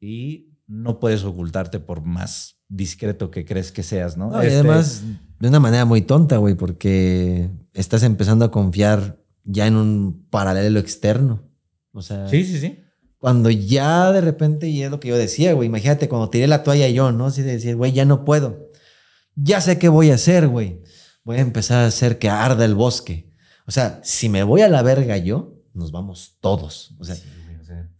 y 0.00 0.48
no 0.66 0.98
puedes 0.98 1.24
ocultarte 1.24 1.78
por 1.78 2.02
más 2.02 2.58
discreto 2.68 3.30
que 3.30 3.44
crees 3.44 3.72
que 3.72 3.82
seas, 3.82 4.16
¿no? 4.16 4.30
y 4.42 4.46
este 4.46 4.60
además, 4.60 5.02
de 5.38 5.48
una 5.48 5.60
manera 5.60 5.84
muy 5.84 6.02
tonta, 6.02 6.36
güey, 6.38 6.54
porque 6.54 7.50
estás 7.74 8.02
empezando 8.02 8.44
a 8.44 8.50
confiar 8.50 9.18
ya 9.44 9.66
en 9.66 9.76
un 9.76 10.26
paralelo 10.30 10.78
externo. 10.78 11.42
O 11.92 12.02
sea. 12.02 12.28
Sí, 12.28 12.44
sí, 12.44 12.58
sí. 12.58 12.78
Cuando 13.18 13.50
ya 13.50 14.12
de 14.12 14.20
repente, 14.20 14.68
y 14.68 14.82
es 14.82 14.90
lo 14.90 15.00
que 15.00 15.08
yo 15.08 15.16
decía, 15.16 15.52
güey, 15.52 15.66
imagínate 15.66 16.08
cuando 16.08 16.30
tiré 16.30 16.46
la 16.46 16.62
toalla 16.62 16.88
yo, 16.88 17.10
¿no? 17.10 17.26
Así 17.26 17.42
de 17.42 17.52
decir, 17.52 17.76
güey, 17.76 17.92
ya 17.92 18.04
no 18.04 18.24
puedo. 18.24 18.70
Ya 19.34 19.60
sé 19.60 19.78
qué 19.78 19.88
voy 19.88 20.10
a 20.10 20.14
hacer, 20.14 20.48
güey. 20.48 20.82
voy 21.24 21.38
a 21.38 21.40
empezar 21.40 21.84
a 21.84 21.86
hacer 21.86 22.18
que 22.18 22.28
arda 22.28 22.64
el 22.64 22.74
bosque. 22.74 23.32
O 23.66 23.70
sea, 23.70 24.00
si 24.04 24.28
me 24.28 24.44
voy 24.44 24.62
a 24.62 24.68
la 24.68 24.82
verga 24.82 25.16
yo, 25.16 25.58
nos 25.74 25.90
vamos 25.90 26.36
todos. 26.40 26.94
O 26.98 27.04
sea, 27.04 27.16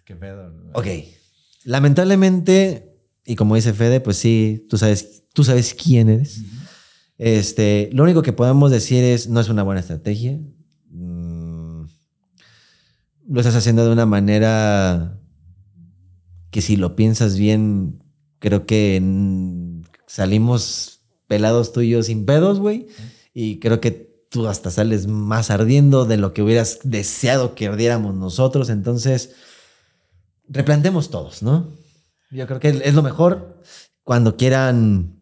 qué 0.05 0.17
pedo. 0.17 0.53
ok. 0.75 0.87
Lamentablemente, 1.65 2.97
y 3.27 3.37
como 3.37 3.57
dice 3.57 3.75
Fede, 3.75 4.01
pues 4.01 4.17
sí, 4.17 4.67
tú 4.71 4.79
sabes, 4.79 5.25
tú 5.35 5.45
sabes 5.45 5.75
quién 5.75 6.09
eres. 6.09 6.41
Este, 7.19 7.91
lo 7.93 8.05
único 8.05 8.23
que 8.23 8.33
podemos 8.33 8.71
decir 8.71 9.03
es, 9.03 9.29
no 9.29 9.41
es 9.41 9.49
una 9.49 9.65
buena 9.65 9.81
estrategia. 9.81 10.39
Lo 13.29 13.41
estás 13.41 13.57
haciendo 13.57 13.85
de 13.85 13.93
una 13.93 14.07
manera 14.07 15.21
que 16.51 16.63
si 16.63 16.77
lo 16.77 16.97
piensas 16.97 17.39
bien, 17.39 18.03
creo 18.39 18.65
que 18.65 19.03
salimos 20.07 21.03
pelados 21.27 21.73
tú 21.73 21.83
y 21.83 21.91
yo 21.91 22.03
sin 22.03 22.25
pedos, 22.25 22.59
güey. 22.59 22.87
Y 23.35 23.61
creo 23.61 23.81
que 23.81 23.91
tú 24.31 24.49
hasta 24.49 24.71
sales 24.71 25.07
más 25.07 25.51
ardiendo 25.51 26.07
de 26.07 26.17
lo 26.17 26.33
que 26.33 26.43
hubieras 26.43 26.81
deseado 26.85 27.55
que 27.55 27.67
ardiéramos 27.67 28.15
nosotros. 28.15 28.71
Entonces, 28.71 29.35
replantemos 30.49 31.11
todos, 31.11 31.43
¿no? 31.43 31.73
Yo 32.31 32.47
creo 32.47 32.61
que 32.61 32.69
es 32.69 32.95
lo 32.95 33.03
mejor. 33.03 33.61
Cuando 34.05 34.37
quieran, 34.37 35.21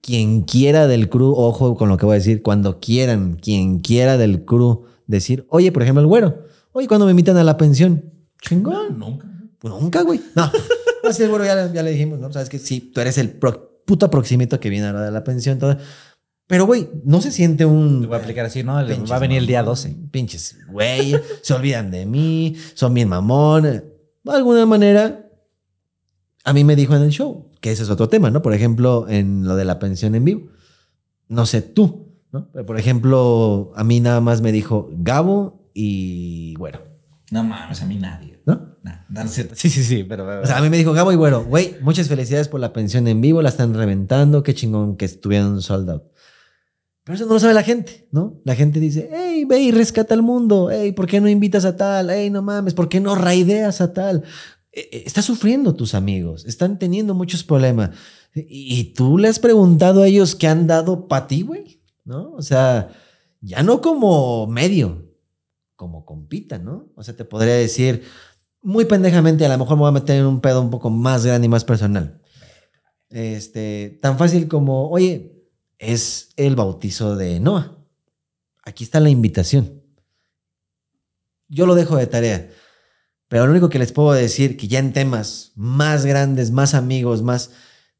quien 0.00 0.42
quiera 0.42 0.86
del 0.86 1.08
crew, 1.08 1.34
ojo 1.36 1.76
con 1.76 1.88
lo 1.88 1.96
que 1.96 2.06
voy 2.06 2.14
a 2.14 2.18
decir, 2.18 2.42
cuando 2.42 2.78
quieran, 2.78 3.34
quien 3.34 3.80
quiera 3.80 4.16
del 4.16 4.44
crew, 4.44 4.84
decir, 5.06 5.44
oye, 5.50 5.72
por 5.72 5.82
ejemplo, 5.82 6.00
el 6.00 6.06
güero, 6.06 6.44
oye, 6.78 6.88
cuando 6.88 7.04
me 7.06 7.10
invitan 7.12 7.36
a 7.36 7.44
la 7.44 7.56
pensión, 7.56 8.04
chingón. 8.40 8.98
Nunca. 8.98 9.26
Pues 9.58 9.74
nunca, 9.74 10.02
güey. 10.02 10.20
No. 10.34 10.50
Así 11.08 11.22
es, 11.24 11.28
bueno, 11.30 11.44
ya, 11.44 11.72
ya 11.72 11.82
le 11.82 11.90
dijimos, 11.90 12.18
¿no? 12.18 12.32
Sabes 12.32 12.48
que 12.48 12.58
sí, 12.58 12.80
tú 12.80 13.00
eres 13.00 13.18
el 13.18 13.30
pro- 13.30 13.82
puto 13.86 14.10
proximito 14.10 14.60
que 14.60 14.68
viene 14.70 14.86
ahora 14.86 15.02
de 15.04 15.10
la 15.10 15.24
pensión. 15.24 15.58
Todo. 15.58 15.76
Pero, 16.46 16.66
güey, 16.66 16.88
no 17.04 17.20
se 17.20 17.30
siente 17.32 17.64
un. 17.64 18.00
Te 18.02 18.06
voy 18.06 18.16
a 18.16 18.20
aplicar 18.20 18.46
así, 18.46 18.62
¿no? 18.62 18.78
Pinches 18.86 19.10
Va 19.10 19.16
a 19.16 19.18
venir 19.18 19.38
el 19.38 19.46
día 19.46 19.60
mamón, 19.62 19.70
12. 19.74 19.96
Pinches, 20.10 20.56
güey, 20.70 21.14
se 21.42 21.54
olvidan 21.54 21.90
de 21.90 22.06
mí, 22.06 22.56
son 22.74 22.94
bien 22.94 23.08
mamón. 23.08 23.62
De 23.64 23.82
alguna 24.26 24.64
manera, 24.66 25.30
a 26.44 26.52
mí 26.52 26.64
me 26.64 26.76
dijo 26.76 26.94
en 26.94 27.02
el 27.02 27.10
show, 27.10 27.50
que 27.60 27.72
ese 27.72 27.82
es 27.82 27.90
otro 27.90 28.08
tema, 28.08 28.30
¿no? 28.30 28.40
Por 28.42 28.54
ejemplo, 28.54 29.06
en 29.08 29.44
lo 29.46 29.56
de 29.56 29.64
la 29.64 29.78
pensión 29.78 30.14
en 30.14 30.24
vivo. 30.24 30.48
No 31.28 31.44
sé 31.46 31.60
tú, 31.62 32.14
¿no? 32.32 32.50
Pero, 32.52 32.64
por 32.66 32.78
ejemplo, 32.78 33.72
a 33.74 33.84
mí 33.84 34.00
nada 34.00 34.20
más 34.20 34.40
me 34.40 34.52
dijo 34.52 34.88
Gabo 34.92 35.57
y 35.80 36.54
Güero, 36.58 36.82
No 37.30 37.44
mames, 37.44 37.80
a 37.82 37.86
mí 37.86 37.96
nadie. 37.96 38.40
¿no? 38.46 38.76
Nah, 38.82 39.04
no, 39.08 39.22
no. 39.24 39.28
Sí, 39.28 39.44
sí, 39.54 39.68
sí, 39.84 40.02
pero. 40.04 40.40
O 40.42 40.46
sea, 40.46 40.58
a 40.58 40.62
mí 40.62 40.70
me 40.70 40.76
dijo 40.78 40.92
Gabo 40.92 41.12
y 41.12 41.16
Güero, 41.16 41.44
güey, 41.44 41.76
muchas 41.82 42.08
felicidades 42.08 42.48
por 42.48 42.58
la 42.58 42.72
pensión 42.72 43.06
en 43.06 43.20
vivo, 43.20 43.42
la 43.42 43.50
están 43.50 43.74
reventando, 43.74 44.42
qué 44.42 44.54
chingón 44.54 44.96
que 44.96 45.04
estuvieron 45.04 45.62
sold 45.62 45.90
out. 45.90 46.02
Pero 47.04 47.14
eso 47.16 47.26
no 47.26 47.34
lo 47.34 47.40
sabe 47.40 47.54
la 47.54 47.62
gente, 47.62 48.08
¿no? 48.10 48.40
La 48.44 48.54
gente 48.54 48.80
dice, 48.80 49.08
hey, 49.12 49.44
ve 49.46 49.60
y 49.60 49.70
rescata 49.70 50.14
al 50.14 50.22
mundo, 50.22 50.68
hey, 50.70 50.92
¿por 50.92 51.06
qué 51.06 51.20
no 51.20 51.28
invitas 51.28 51.64
a 51.64 51.76
tal? 51.76 52.10
Hey, 52.10 52.28
no 52.28 52.42
mames, 52.42 52.74
¿por 52.74 52.88
qué 52.88 53.00
no 53.00 53.14
raideas 53.14 53.80
a 53.80 53.92
tal? 53.92 54.24
Eh, 54.72 55.04
Están 55.06 55.22
sufriendo 55.24 55.74
tus 55.74 55.94
amigos, 55.94 56.44
están 56.44 56.78
teniendo 56.78 57.14
muchos 57.14 57.44
problemas. 57.44 57.90
Y, 58.34 58.78
y 58.80 58.84
tú 58.92 59.16
le 59.16 59.28
has 59.28 59.38
preguntado 59.38 60.02
a 60.02 60.06
ellos 60.06 60.34
qué 60.34 60.48
han 60.48 60.66
dado 60.66 61.08
para 61.08 61.26
ti, 61.28 61.42
güey, 61.42 61.80
¿no? 62.04 62.32
O 62.32 62.42
sea, 62.42 62.90
ya 63.40 63.62
no 63.62 63.80
como 63.80 64.46
medio, 64.46 65.07
como 65.78 66.04
compita, 66.04 66.58
¿no? 66.58 66.88
O 66.96 67.04
sea, 67.04 67.14
te 67.14 67.24
podría 67.24 67.54
decir, 67.54 68.02
muy 68.60 68.84
pendejamente, 68.84 69.46
a 69.46 69.48
lo 69.48 69.58
mejor 69.58 69.76
me 69.76 69.82
voy 69.82 69.90
a 69.90 69.92
meter 69.92 70.16
en 70.16 70.26
un 70.26 70.40
pedo 70.40 70.60
un 70.60 70.70
poco 70.70 70.90
más 70.90 71.24
grande 71.24 71.46
y 71.46 71.48
más 71.48 71.64
personal. 71.64 72.20
Este, 73.10 73.96
tan 74.02 74.18
fácil 74.18 74.48
como, 74.48 74.90
oye, 74.90 75.46
es 75.78 76.30
el 76.36 76.56
bautizo 76.56 77.14
de 77.14 77.38
Noah. 77.38 77.78
Aquí 78.64 78.82
está 78.82 78.98
la 78.98 79.08
invitación. 79.08 79.80
Yo 81.46 81.64
lo 81.64 81.76
dejo 81.76 81.96
de 81.96 82.08
tarea. 82.08 82.50
Pero 83.28 83.44
lo 83.46 83.52
único 83.52 83.68
que 83.68 83.78
les 83.78 83.92
puedo 83.92 84.12
decir, 84.12 84.56
que 84.56 84.66
ya 84.66 84.80
en 84.80 84.92
temas 84.92 85.52
más 85.54 86.04
grandes, 86.04 86.50
más 86.50 86.74
amigos, 86.74 87.22
más... 87.22 87.52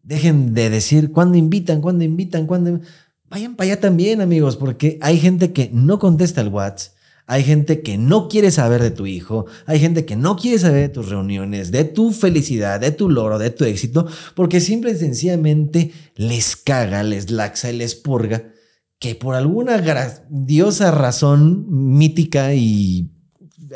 Dejen 0.02 0.52
de 0.52 0.68
decir 0.68 1.12
cuándo 1.12 1.39
invitan, 1.39 1.81
cuándo 1.81 2.02
invitan, 2.02 2.48
cuándo... 2.48 2.81
Vayan 3.26 3.55
para 3.55 3.70
allá 3.70 3.81
también, 3.81 4.20
amigos, 4.20 4.57
porque 4.57 4.98
hay 5.00 5.20
gente 5.20 5.52
que 5.52 5.70
no 5.73 6.00
contesta 6.00 6.40
el 6.40 6.48
WhatsApp. 6.48 6.98
Hay 7.31 7.44
gente 7.44 7.82
que 7.82 7.98
no 7.98 8.26
quiere 8.28 8.50
saber 8.50 8.82
de 8.82 8.90
tu 8.90 9.07
hijo, 9.07 9.44
hay 9.66 9.78
gente 9.78 10.07
que 10.07 10.16
no 10.16 10.36
quiere 10.36 10.58
saber 10.58 10.89
de 10.89 10.89
tus 10.89 11.10
reuniones, 11.10 11.70
de 11.70 11.84
tu 11.84 12.10
felicidad, 12.10 12.81
de 12.81 12.90
tu 12.90 13.10
logro, 13.10 13.39
de 13.39 13.50
tu 13.50 13.65
éxito, 13.65 14.07
porque 14.34 14.60
simple 14.62 14.92
y 14.92 14.97
sencillamente 14.97 15.92
les 16.16 16.57
caga, 16.57 17.02
les 17.02 17.31
laxa 17.31 17.70
y 17.70 17.76
les 17.76 17.94
purga 17.94 18.50
que 18.98 19.15
por 19.15 19.34
alguna 19.34 19.76
grandiosa 19.76 20.90
razón 20.90 21.66
mítica 21.68 22.55
y 22.55 23.12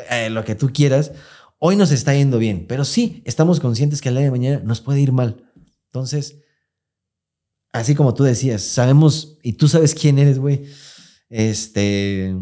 eh, 0.09 0.31
lo 0.31 0.43
que 0.43 0.55
tú 0.55 0.71
quieras, 0.73 1.11
hoy 1.59 1.75
nos 1.75 1.91
está 1.91 2.15
yendo 2.15 2.39
bien. 2.39 2.65
Pero 2.67 2.85
sí, 2.85 3.21
estamos 3.23 3.59
conscientes 3.59 4.01
que 4.01 4.09
el 4.09 4.15
día 4.15 4.25
de 4.25 4.31
mañana 4.31 4.61
nos 4.63 4.81
puede 4.81 4.99
ir 4.99 5.11
mal. 5.11 5.49
Entonces, 5.85 6.39
así 7.71 7.93
como 7.93 8.15
tú 8.15 8.23
decías, 8.23 8.63
sabemos, 8.63 9.37
y 9.43 9.53
tú 9.53 9.67
sabes 9.67 9.93
quién 9.93 10.17
eres, 10.17 10.39
güey. 10.39 10.63
Este. 11.29 12.35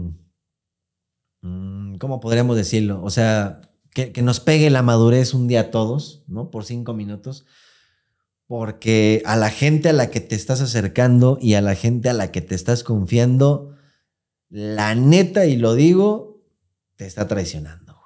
Mm, 1.42 1.96
¿Cómo 1.96 2.20
podríamos 2.20 2.56
decirlo? 2.56 3.02
O 3.04 3.10
sea, 3.10 3.62
que, 3.94 4.22
nos 4.22 4.40
pegue 4.40 4.70
la 4.70 4.82
madurez 4.82 5.34
un 5.34 5.48
día 5.48 5.62
a 5.62 5.72
todos, 5.72 6.24
¿no? 6.28 6.50
Por 6.50 6.66
cinco 6.66 6.94
minutos. 6.94 7.46
Porque 8.48 9.22
a 9.26 9.36
la 9.36 9.50
gente 9.50 9.90
a 9.90 9.94
la 9.94 10.10
que 10.10 10.20
te 10.20 10.36
estás 10.36 10.62
acercando 10.62 11.38
y 11.42 11.54
a 11.54 11.62
la 11.62 11.76
gente 11.76 12.10
a 12.10 12.14
la 12.14 12.32
que 12.32 12.42
te 12.42 12.56
estás 12.56 12.84
confiando, 12.84 13.76
la 14.50 14.96
neta, 14.96 15.46
y 15.46 15.56
lo 15.56 15.76
digo, 15.76 16.42
te 16.98 17.06
está 17.06 17.28
traicionando. 17.28 17.98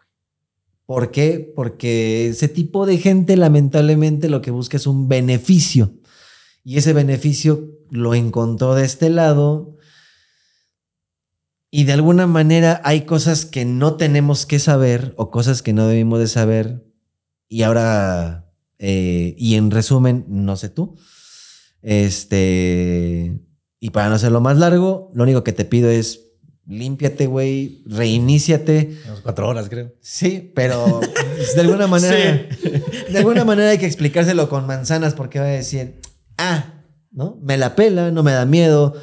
¿Por 0.86 1.10
qué? 1.10 1.52
Porque 1.56 2.28
ese 2.28 2.48
tipo 2.48 2.86
de 2.86 3.00
gente 3.00 3.36
lamentablemente 3.38 4.30
lo 4.30 4.42
que 4.42 4.52
busca 4.52 4.78
es 4.78 4.86
un 4.86 5.08
beneficio. 5.08 5.94
Y 6.64 6.78
ese 6.78 6.94
beneficio 6.94 7.72
lo 7.90 8.14
encontró 8.14 8.76
de 8.76 8.86
este 8.86 9.10
lado. 9.10 9.75
Y 11.76 11.84
de 11.84 11.92
alguna 11.92 12.26
manera 12.26 12.80
hay 12.86 13.02
cosas 13.02 13.44
que 13.44 13.66
no 13.66 13.96
tenemos 13.96 14.46
que 14.46 14.60
saber 14.60 15.14
o 15.18 15.30
cosas 15.30 15.62
que 15.62 15.74
no 15.74 15.88
debimos 15.88 16.20
de 16.20 16.28
saber. 16.30 16.86
Y 17.50 17.64
ahora, 17.64 18.50
eh, 18.80 19.36
y 19.38 19.56
en 19.56 19.72
resumen, 19.72 20.24
no 20.30 20.56
sé 20.56 20.70
tú. 20.70 20.96
Este, 21.82 23.42
y 23.82 23.90
para 23.90 24.08
no 24.08 24.16
hacerlo 24.16 24.40
más 24.40 24.58
largo, 24.58 25.12
lo 25.16 25.24
único 25.24 25.44
que 25.44 25.52
te 25.52 25.66
pido 25.66 25.90
es 25.90 26.22
límpiate, 26.66 27.28
güey, 27.28 27.84
reiníciate. 27.88 28.98
Unas 29.08 29.20
cuatro 29.20 29.50
horas, 29.50 29.68
creo. 29.68 29.92
Sí, 30.00 30.54
pero 30.56 31.02
de 31.56 31.60
alguna 31.62 31.88
manera, 31.88 32.48
de 33.12 33.18
alguna 33.18 33.44
manera 33.44 33.72
hay 33.72 33.80
que 33.80 33.86
explicárselo 33.86 34.48
con 34.48 34.66
manzanas 34.66 35.14
porque 35.14 35.40
va 35.40 35.48
a 35.48 35.50
decir, 35.50 36.00
ah, 36.38 36.84
¿no? 37.12 37.38
Me 37.44 37.58
la 37.58 37.76
pela, 37.76 38.12
no 38.12 38.24
me 38.24 38.32
da 38.32 38.46
miedo, 38.46 38.96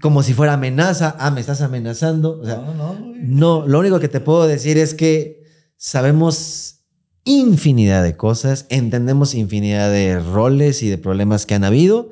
como 0.00 0.22
si 0.22 0.34
fuera 0.34 0.52
amenaza, 0.54 1.16
ah, 1.18 1.30
me 1.30 1.40
estás 1.40 1.60
amenazando. 1.62 2.38
O 2.40 2.44
sea, 2.44 2.56
no, 2.56 2.74
no, 2.74 2.96
no, 3.22 3.66
lo 3.66 3.78
único 3.80 3.98
que 4.00 4.08
te 4.08 4.20
puedo 4.20 4.46
decir 4.46 4.78
es 4.78 4.94
que 4.94 5.42
sabemos 5.76 6.84
infinidad 7.24 8.02
de 8.02 8.16
cosas, 8.16 8.66
entendemos 8.70 9.34
infinidad 9.34 9.90
de 9.90 10.20
roles 10.20 10.82
y 10.82 10.88
de 10.88 10.98
problemas 10.98 11.44
que 11.46 11.54
han 11.54 11.64
habido, 11.64 12.10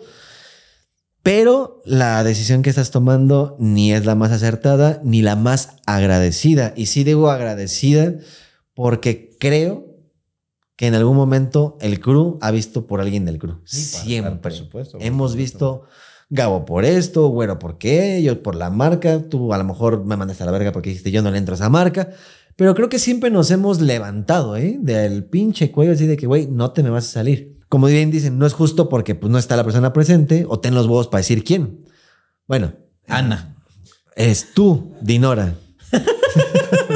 pero 1.22 1.82
la 1.84 2.22
decisión 2.24 2.62
que 2.62 2.70
estás 2.70 2.90
tomando 2.90 3.56
ni 3.58 3.92
es 3.92 4.06
la 4.06 4.14
más 4.14 4.32
acertada 4.32 5.00
ni 5.04 5.20
la 5.22 5.36
más 5.36 5.76
agradecida. 5.86 6.72
Y 6.76 6.86
sí 6.86 7.04
digo 7.04 7.30
agradecida 7.30 8.14
porque 8.74 9.36
creo 9.38 9.86
que 10.76 10.86
en 10.86 10.94
algún 10.94 11.16
momento 11.16 11.76
el 11.80 12.00
crew 12.00 12.38
ha 12.40 12.50
visto 12.50 12.86
por 12.86 13.00
alguien 13.00 13.24
del 13.24 13.38
crew. 13.38 13.60
Sí, 13.64 13.90
para- 13.92 14.04
Siempre. 14.04 14.30
para- 14.30 14.40
por 14.42 14.52
supuesto, 14.52 14.92
por 14.98 15.02
Hemos 15.06 15.32
supuesto. 15.32 15.82
visto 15.82 15.82
Gabo 16.30 16.66
por 16.66 16.84
esto, 16.84 17.28
Güero 17.28 17.58
por 17.58 17.78
qué, 17.78 18.22
yo 18.22 18.42
por 18.42 18.54
la 18.54 18.68
marca, 18.70 19.22
tú 19.28 19.54
a 19.54 19.58
lo 19.58 19.64
mejor 19.64 20.04
me 20.04 20.16
mandaste 20.16 20.42
a 20.42 20.46
la 20.46 20.52
verga 20.52 20.72
porque 20.72 20.90
dijiste 20.90 21.10
yo 21.10 21.22
no 21.22 21.30
le 21.30 21.38
entro 21.38 21.54
a 21.54 21.56
esa 21.56 21.70
marca, 21.70 22.10
pero 22.56 22.74
creo 22.74 22.88
que 22.88 22.98
siempre 22.98 23.30
nos 23.30 23.50
hemos 23.50 23.80
levantado, 23.80 24.56
¿eh? 24.56 24.76
Del 24.80 25.24
pinche 25.24 25.70
cuello 25.70 25.92
así 25.92 26.06
de 26.06 26.16
que, 26.16 26.26
güey, 26.26 26.46
no 26.48 26.72
te 26.72 26.82
me 26.82 26.90
vas 26.90 27.06
a 27.06 27.12
salir. 27.12 27.56
Como 27.68 27.86
bien 27.86 28.10
dicen, 28.10 28.38
no 28.38 28.46
es 28.46 28.52
justo 28.52 28.88
porque 28.88 29.14
pues 29.14 29.30
no 29.30 29.38
está 29.38 29.56
la 29.56 29.64
persona 29.64 29.92
presente 29.92 30.44
o 30.48 30.58
ten 30.58 30.74
los 30.74 30.86
huevos 30.86 31.08
para 31.08 31.20
decir 31.20 31.44
quién. 31.44 31.84
Bueno, 32.46 32.72
Ana. 33.06 33.56
es 34.16 34.54
tú, 34.54 34.92
Dinora. 35.00 35.54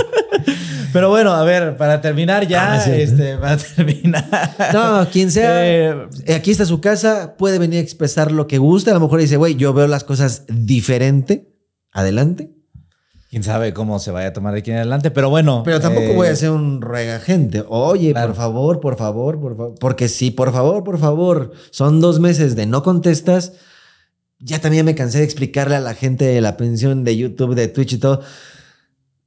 Pero 0.92 1.08
bueno, 1.08 1.32
a 1.32 1.42
ver, 1.44 1.76
para 1.76 2.00
terminar 2.00 2.46
ya, 2.46 2.74
Ah, 2.74 2.80
sí. 2.80 2.90
este, 2.92 3.36
para 3.38 3.56
terminar. 3.76 4.24
No, 4.72 5.08
quien 5.10 5.30
sea. 5.30 5.66
Eh, 5.66 5.94
Eh, 6.26 6.34
Aquí 6.34 6.50
está 6.50 6.64
su 6.66 6.80
casa, 6.80 7.34
puede 7.38 7.58
venir 7.58 7.78
a 7.78 7.82
expresar 7.82 8.30
lo 8.32 8.46
que 8.46 8.58
guste. 8.58 8.90
A 8.90 8.94
lo 8.94 9.00
mejor 9.00 9.20
dice, 9.20 9.36
güey, 9.36 9.54
yo 9.56 9.72
veo 9.72 9.86
las 9.86 10.04
cosas 10.04 10.44
diferente. 10.48 11.48
Adelante. 11.92 12.50
Quién 13.30 13.42
sabe 13.42 13.72
cómo 13.72 13.98
se 13.98 14.10
vaya 14.10 14.28
a 14.28 14.32
tomar 14.34 14.52
de 14.52 14.58
aquí 14.60 14.70
en 14.70 14.76
adelante, 14.76 15.10
pero 15.10 15.30
bueno. 15.30 15.62
Pero 15.64 15.80
tampoco 15.80 16.08
eh, 16.08 16.14
voy 16.16 16.28
a 16.28 16.36
ser 16.36 16.50
un 16.50 16.82
ruega 16.82 17.18
gente. 17.18 17.64
Oye, 17.66 18.12
Claro. 18.12 18.28
por 18.28 18.36
favor, 18.36 18.80
por 18.80 18.96
favor, 18.98 19.40
por 19.40 19.56
favor. 19.56 19.74
Porque 19.80 20.08
si 20.08 20.30
por 20.30 20.52
favor, 20.52 20.84
por 20.84 20.98
favor, 20.98 21.52
son 21.70 22.02
dos 22.02 22.20
meses 22.20 22.56
de 22.56 22.66
no 22.66 22.82
contestas, 22.82 23.54
ya 24.38 24.58
también 24.58 24.84
me 24.84 24.94
cansé 24.94 25.18
de 25.18 25.24
explicarle 25.24 25.76
a 25.76 25.80
la 25.80 25.94
gente 25.94 26.26
de 26.26 26.42
la 26.42 26.58
pensión 26.58 27.04
de 27.04 27.16
YouTube, 27.16 27.54
de 27.54 27.68
Twitch 27.68 27.94
y 27.94 27.98
todo. 27.98 28.20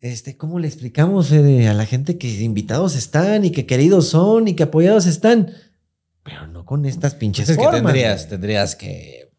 Este, 0.06 0.38
¿cómo 0.38 0.60
le 0.60 0.68
explicamos 0.68 1.30
Fede, 1.30 1.68
a 1.68 1.74
la 1.74 1.88
gente 1.88 2.20
que 2.20 2.28
invitados 2.44 2.96
están 2.96 3.44
y 3.44 3.50
que 3.50 3.66
queridos 3.66 4.08
son 4.10 4.48
y 4.48 4.54
que 4.54 4.62
apoyados 4.62 5.08
están? 5.08 5.50
Pero 6.22 6.46
no 6.46 6.64
con 6.64 6.86
estas 6.86 7.16
pinches 7.16 7.50
Es 7.50 7.58
que 7.58 7.64
formas, 7.64 7.82
tendrías, 7.82 8.18
güey. 8.20 8.30
tendrías 8.30 8.76
que 8.76 9.32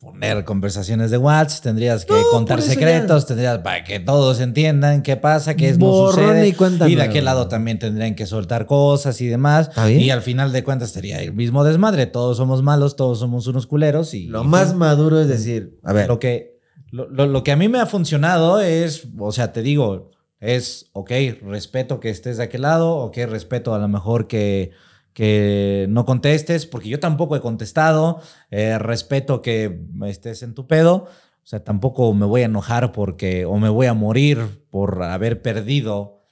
poner 0.00 0.42
conversaciones 0.44 1.12
de 1.12 1.18
WhatsApp, 1.18 1.62
tendrías 1.62 2.04
que 2.04 2.12
No, 2.12 2.24
contar 2.32 2.60
secretos, 2.60 3.24
tendrías 3.24 3.58
para 3.58 3.84
que 3.84 4.00
todos 4.00 4.40
entiendan 4.40 5.02
qué 5.02 5.16
pasa, 5.16 5.54
qué 5.54 5.68
es 5.68 5.78
no 5.78 6.10
sucede. 6.10 6.48
y 6.48 6.54
cuenta 6.54 6.86
de 6.86 7.00
aquel 7.02 7.24
lado 7.24 7.46
también 7.46 7.78
tendrían 7.78 8.16
que 8.16 8.26
soltar 8.26 8.66
cosas 8.66 9.20
y 9.20 9.28
demás. 9.28 9.70
Y 9.88 10.10
al 10.10 10.22
final 10.22 10.50
de 10.50 10.64
cuentas 10.64 10.90
sería 10.90 11.22
el 11.22 11.34
mismo 11.34 11.62
desmadre. 11.62 12.06
Todos 12.06 12.36
somos 12.36 12.64
malos, 12.64 12.96
todos 12.96 13.20
somos 13.20 13.46
unos 13.46 13.68
culeros 13.68 14.12
y 14.12 14.26
Lo 14.26 14.42
y 14.42 14.48
más 14.48 14.74
maduro 14.74 15.20
es 15.20 15.28
decir, 15.28 15.78
a 15.84 15.92
ver, 15.92 16.08
Lo 16.08 16.18
que, 16.18 16.58
lo, 16.90 17.08
lo- 17.08 17.26
lo 17.26 17.42
que 17.44 17.52
a 17.52 17.56
mí 17.56 17.68
me 17.68 17.78
ha 17.80 17.86
funcionado 17.86 18.60
es, 18.60 19.08
o 19.18 19.32
sea, 19.32 19.52
te 19.52 19.62
digo, 19.62 20.10
es, 20.40 20.90
ok, 20.92 21.10
respeto 21.42 22.00
que 22.00 22.10
estés 22.10 22.36
de 22.38 22.44
aquel 22.44 22.62
lado, 22.62 22.96
ok, 22.96 23.16
respeto 23.28 23.74
a 23.74 23.78
lo 23.78 23.88
mejor 23.88 24.26
que, 24.26 24.70
que 25.12 25.86
no 25.90 26.04
contestes, 26.04 26.66
porque 26.66 26.88
yo 26.88 26.98
tampoco 27.00 27.36
he 27.36 27.40
contestado, 27.40 28.20
eh, 28.50 28.78
respeto 28.78 29.42
que 29.42 29.82
estés 30.06 30.42
en 30.42 30.54
tu 30.54 30.66
pedo, 30.66 31.08
o 31.42 31.46
sea, 31.50 31.62
tampoco 31.64 32.12
me 32.14 32.26
voy 32.26 32.42
a 32.42 32.46
enojar 32.46 32.92
porque, 32.92 33.44
o 33.44 33.56
me 33.58 33.68
voy 33.68 33.86
a 33.86 33.94
morir 33.94 34.38
por 34.70 35.02
haber 35.02 35.42
perdido 35.42 36.22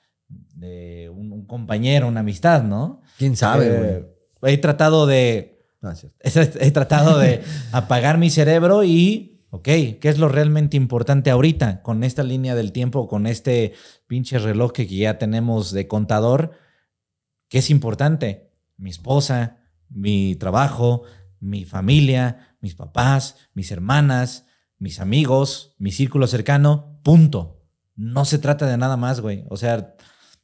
eh, 0.63 1.11
un, 1.13 1.33
un 1.33 1.47
compañero, 1.47 2.09
una 2.09 2.21
amistad, 2.21 2.63
¿no? 2.63 3.03
quién 3.19 3.37
sabe, 3.37 3.67
Eh, 4.43 4.53
he 4.55 4.59
tratado 4.59 5.07
de. 5.07 5.59
He, 6.21 6.31
he 6.67 6.71
tratado 6.71 7.19
de 7.19 7.43
apagar 7.73 8.19
mi 8.19 8.31
cerebro 8.31 8.85
y, 8.85 9.38
ok, 9.51 9.65
¿qué 9.65 9.99
es 10.03 10.19
lo 10.19 10.29
realmente 10.29 10.77
importante 10.77 11.31
ahorita 11.31 11.83
con 11.83 12.05
esta 12.05 12.23
línea 12.23 12.55
del 12.55 12.73
tiempo, 12.73 13.09
con 13.09 13.27
este 13.27 13.75
pinche 14.07 14.39
reloj 14.39 14.73
que 14.73 14.87
ya 14.87 15.19
tenemos 15.19 15.73
de 15.73 15.89
contador? 15.89 16.53
¿Qué 17.49 17.59
es 17.59 17.71
importante? 17.71 18.53
Mi 18.77 18.91
esposa, 18.91 19.59
mi 19.89 20.37
trabajo, 20.37 21.03
mi 21.41 21.65
familia, 21.65 22.57
mis 22.61 22.75
papás, 22.75 23.37
mis 23.55 23.71
hermanas, 23.71 24.47
mis 24.79 25.01
amigos, 25.01 25.75
mi 25.79 25.93
círculo 25.93 26.27
cercano, 26.27 27.01
punto. 27.03 27.65
No 27.97 28.25
se 28.25 28.39
trata 28.39 28.67
de 28.67 28.77
nada 28.77 28.97
más, 28.97 29.21
güey. 29.21 29.45
O 29.49 29.57
sea, 29.57 29.97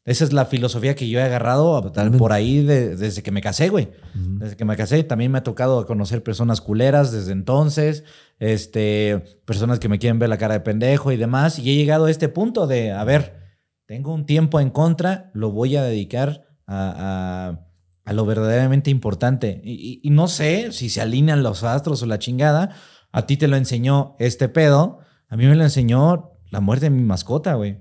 esa 0.06 0.24
es 0.24 0.32
la 0.34 0.44
filosofía 0.44 0.94
que 0.94 1.08
yo 1.08 1.18
he 1.18 1.22
agarrado 1.22 1.80
Totalmente. 1.80 2.18
por 2.18 2.32
ahí 2.32 2.62
de- 2.62 2.94
desde 2.96 3.22
que 3.22 3.30
me 3.30 3.40
casé, 3.40 3.68
güey. 3.70 3.88
Desde 4.14 4.56
que 4.56 4.64
me 4.66 4.76
casé, 4.76 5.02
también 5.04 5.32
me 5.32 5.38
ha 5.38 5.42
tocado 5.42 5.86
conocer 5.86 6.22
personas 6.22 6.60
culeras 6.60 7.10
desde 7.10 7.32
entonces, 7.32 8.04
este, 8.38 9.40
personas 9.46 9.78
que 9.78 9.88
me 9.88 9.98
quieren 9.98 10.18
ver 10.18 10.28
la 10.28 10.36
cara 10.38 10.54
de 10.54 10.60
pendejo 10.60 11.10
y 11.12 11.16
demás. 11.16 11.58
Y 11.58 11.70
he 11.70 11.74
llegado 11.76 12.04
a 12.06 12.10
este 12.10 12.28
punto 12.28 12.66
de, 12.66 12.92
a 12.92 13.02
ver, 13.04 13.38
tengo 13.86 14.12
un 14.12 14.26
tiempo 14.26 14.60
en 14.60 14.70
contra, 14.70 15.30
lo 15.34 15.50
voy 15.50 15.76
a 15.76 15.82
dedicar 15.82 16.42
a, 16.66 17.56
a- 17.56 17.60
a 18.04 18.12
lo 18.12 18.26
verdaderamente 18.26 18.90
importante. 18.90 19.62
Y, 19.64 19.72
y- 19.72 20.00
y 20.02 20.10
no 20.10 20.28
sé 20.28 20.72
si 20.72 20.90
se 20.90 21.00
alinean 21.00 21.42
los 21.42 21.62
astros 21.64 22.02
o 22.02 22.06
la 22.06 22.18
chingada. 22.18 22.70
A 23.12 23.26
ti 23.26 23.36
te 23.38 23.48
lo 23.48 23.56
enseñó 23.56 24.16
este 24.18 24.48
pedo, 24.50 24.98
a 25.28 25.36
mí 25.38 25.46
me 25.46 25.54
lo 25.54 25.62
enseñó 25.64 26.32
la 26.50 26.60
muerte 26.60 26.86
de 26.86 26.90
mi 26.90 27.02
mascota, 27.02 27.54
güey 27.54 27.78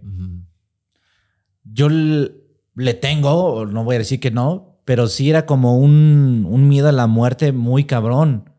yo 1.63 1.89
le 1.89 2.93
tengo, 2.93 3.65
no 3.65 3.83
voy 3.83 3.95
a 3.95 3.99
decir 3.99 4.19
que 4.19 4.31
no, 4.31 4.79
pero 4.85 5.07
sí 5.07 5.29
era 5.29 5.45
como 5.45 5.77
un, 5.77 6.45
un 6.49 6.67
miedo 6.67 6.89
a 6.89 6.93
la 6.93 7.07
muerte 7.07 7.51
muy 7.51 7.85
cabrón. 7.85 8.49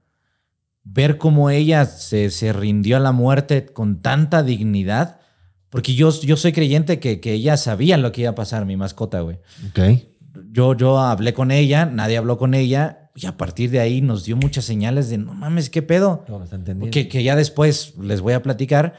Ver 0.83 1.19
cómo 1.19 1.51
ella 1.51 1.87
se, 1.87 2.31
se 2.31 2.53
rindió 2.53 2.97
a 2.97 3.01
la 3.01 3.13
muerte 3.13 3.67
con 3.67 4.03
tanta 4.03 4.43
dignidad, 4.43 5.21
porque 5.71 5.95
yo, 5.95 6.11
yo 6.21 6.37
soy 6.37 6.53
creyente 6.53 7.01
que, 7.01 7.21
que 7.21 7.33
ella 7.33 7.57
sabía 7.57 7.97
lo 7.97 8.13
que 8.13 8.23
iba 8.23 8.31
a 8.31 8.35
pasar, 8.35 8.65
mi 8.67 8.77
mascota, 8.77 9.21
güey. 9.21 9.39
Ok. 9.71 10.03
Yo, 10.51 10.75
yo 10.77 10.99
hablé 10.99 11.33
con 11.33 11.51
ella, 11.51 11.87
nadie 11.87 12.17
habló 12.17 12.39
con 12.39 12.55
ella, 12.55 13.11
y 13.15 13.27
a 13.27 13.37
partir 13.37 13.71
de 13.71 13.81
ahí 13.81 14.01
nos 14.01 14.25
dio 14.25 14.37
muchas 14.37 14.65
señales 14.65 15.09
de, 15.09 15.19
no 15.19 15.35
mames, 15.35 15.71
¿qué 15.71 15.83
pedo? 15.83 16.25
No, 16.29 16.91
que, 16.91 17.09
que 17.09 17.23
ya 17.23 17.37
después 17.37 17.95
les 17.99 18.21
voy 18.21 18.33
a 18.33 18.43
platicar, 18.43 18.95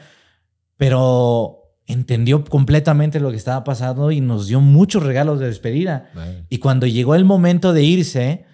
pero 0.76 1.65
entendió 1.86 2.44
completamente 2.44 3.20
lo 3.20 3.30
que 3.30 3.36
estaba 3.36 3.64
pasando 3.64 4.10
y 4.10 4.20
nos 4.20 4.48
dio 4.48 4.60
muchos 4.60 5.02
regalos 5.02 5.38
de 5.40 5.46
despedida. 5.46 6.10
Y 6.48 6.58
cuando 6.58 6.86
llegó 6.86 7.14
el 7.14 7.24
momento 7.24 7.72
de 7.72 7.84
irse, 7.84 8.44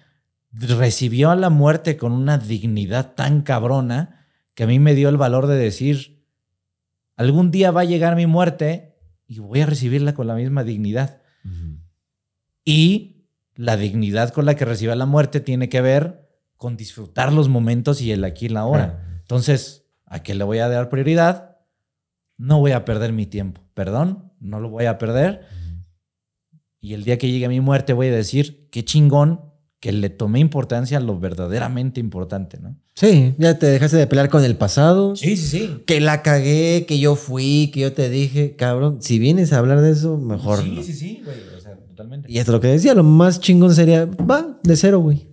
recibió 0.51 1.31
a 1.31 1.35
la 1.35 1.49
muerte 1.49 1.97
con 1.97 2.11
una 2.11 2.37
dignidad 2.37 3.15
tan 3.15 3.41
cabrona 3.41 4.27
que 4.53 4.63
a 4.63 4.67
mí 4.67 4.79
me 4.79 4.93
dio 4.93 5.09
el 5.09 5.17
valor 5.17 5.47
de 5.47 5.55
decir, 5.55 6.23
algún 7.15 7.49
día 7.49 7.71
va 7.71 7.81
a 7.81 7.85
llegar 7.85 8.15
mi 8.15 8.27
muerte 8.27 8.95
y 9.27 9.39
voy 9.39 9.61
a 9.61 9.65
recibirla 9.65 10.13
con 10.13 10.27
la 10.27 10.35
misma 10.35 10.63
dignidad. 10.63 11.21
Y 12.63 13.27
la 13.55 13.77
dignidad 13.77 14.29
con 14.29 14.45
la 14.45 14.55
que 14.55 14.65
reciba 14.65 14.95
la 14.95 15.05
muerte 15.05 15.39
tiene 15.39 15.69
que 15.69 15.81
ver 15.81 16.29
con 16.55 16.77
disfrutar 16.77 17.33
los 17.33 17.49
momentos 17.49 18.01
y 18.01 18.11
el 18.11 18.23
aquí 18.23 18.45
y 18.45 18.49
la 18.49 18.61
ahora. 18.61 19.17
Entonces, 19.21 19.87
¿a 20.05 20.21
qué 20.21 20.35
le 20.35 20.43
voy 20.43 20.59
a 20.59 20.69
dar 20.69 20.89
prioridad? 20.89 21.52
No 22.37 22.59
voy 22.59 22.71
a 22.71 22.85
perder 22.85 23.13
mi 23.13 23.25
tiempo. 23.25 23.61
Perdón, 23.73 24.31
no 24.39 24.59
lo 24.59 24.69
voy 24.69 24.85
a 24.85 24.97
perder. 24.97 25.41
Y 26.79 26.93
el 26.93 27.03
día 27.03 27.17
que 27.17 27.31
llegue 27.31 27.47
mi 27.47 27.61
muerte 27.61 27.93
voy 27.93 28.07
a 28.07 28.15
decir, 28.15 28.67
qué 28.69 28.83
chingón 28.83 29.39
que 29.79 29.91
le 29.91 30.09
tomé 30.09 30.39
importancia 30.39 30.97
a 30.97 31.01
lo 31.01 31.19
verdaderamente 31.19 31.99
importante, 31.99 32.57
¿no? 32.57 32.77
Sí, 32.95 33.35
ya 33.37 33.57
te 33.57 33.65
dejaste 33.65 33.97
de 33.97 34.07
pelear 34.07 34.29
con 34.29 34.43
el 34.43 34.55
pasado. 34.55 35.15
Sí, 35.15 35.35
sí, 35.35 35.47
sí. 35.47 35.83
Que 35.85 35.99
la 35.99 36.21
cagué, 36.21 36.85
que 36.87 36.99
yo 36.99 37.15
fui, 37.15 37.69
que 37.73 37.81
yo 37.81 37.91
te 37.91 38.09
dije, 38.09 38.55
cabrón, 38.55 39.01
si 39.01 39.19
vienes 39.19 39.51
a 39.51 39.57
hablar 39.57 39.81
de 39.81 39.91
eso, 39.91 40.17
mejor 40.17 40.61
sí, 40.61 40.71
no. 40.71 40.83
sí, 40.83 40.93
sí, 40.93 41.21
güey. 41.25 41.35
O 41.57 41.59
sea, 41.59 41.75
totalmente. 41.75 42.31
Y 42.31 42.37
esto 42.37 42.51
es 42.51 42.53
lo 42.53 42.61
que 42.61 42.67
decía, 42.67 42.93
lo 42.93 43.03
más 43.03 43.41
chingón 43.41 43.75
sería, 43.75 44.05
va, 44.05 44.57
de 44.63 44.75
cero, 44.77 44.99
güey. 44.99 45.27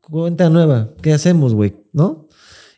Cuenta 0.00 0.48
nueva, 0.48 0.94
¿qué 1.00 1.12
hacemos, 1.12 1.54
güey? 1.54 1.74
¿No? 1.92 2.28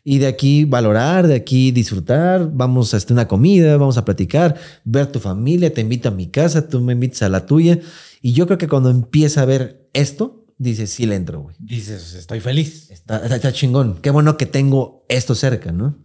Y 0.07 0.19
de 0.19 0.27
aquí 0.27 0.65
valorar, 0.65 1.25
de 1.27 1.33
aquí 1.33 1.71
disfrutar, 1.71 2.51
vamos 2.53 2.93
a 2.93 2.97
hacer 2.97 3.11
una 3.13 3.27
comida, 3.27 3.75
vamos 3.75 3.97
a 3.97 4.05
platicar, 4.05 4.55
ver 4.83 5.07
tu 5.07 5.19
familia, 5.19 5.73
te 5.73 5.81
invito 5.81 6.09
a 6.09 6.11
mi 6.11 6.27
casa, 6.27 6.69
tú 6.69 6.79
me 6.79 6.93
invitas 6.93 7.23
a 7.23 7.29
la 7.29 7.47
tuya. 7.47 7.79
Y 8.21 8.33
yo 8.33 8.45
creo 8.45 8.59
que 8.59 8.67
cuando 8.67 8.91
empieza 8.91 9.41
a 9.41 9.45
ver 9.45 9.89
esto, 9.93 10.45
dices, 10.59 10.91
sí 10.91 11.07
le 11.07 11.15
entro, 11.15 11.41
güey. 11.41 11.55
Dices, 11.59 12.13
estoy 12.13 12.39
feliz. 12.39 12.91
Está, 12.91 13.17
está- 13.17 13.35
está 13.35 13.51
chingón. 13.51 13.97
Qué 13.99 14.11
bueno 14.11 14.37
que 14.37 14.45
tengo 14.45 15.05
esto 15.09 15.33
cerca, 15.33 15.71
¿no? 15.71 15.97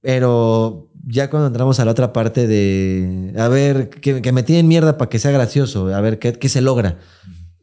Pero 0.00 0.90
ya 1.06 1.28
cuando 1.28 1.48
entramos 1.48 1.78
a 1.78 1.84
la 1.84 1.90
otra 1.90 2.12
parte 2.12 2.46
de, 2.46 3.34
a 3.36 3.48
ver, 3.48 3.90
que, 3.90 4.22
que 4.22 4.32
me 4.32 4.42
tienen 4.42 4.66
mierda 4.66 4.96
para 4.96 5.08
que 5.10 5.18
sea 5.18 5.30
gracioso, 5.30 5.94
a 5.94 6.00
ver 6.00 6.18
qué, 6.18 6.32
qué 6.32 6.48
se 6.48 6.62
logra. 6.62 6.98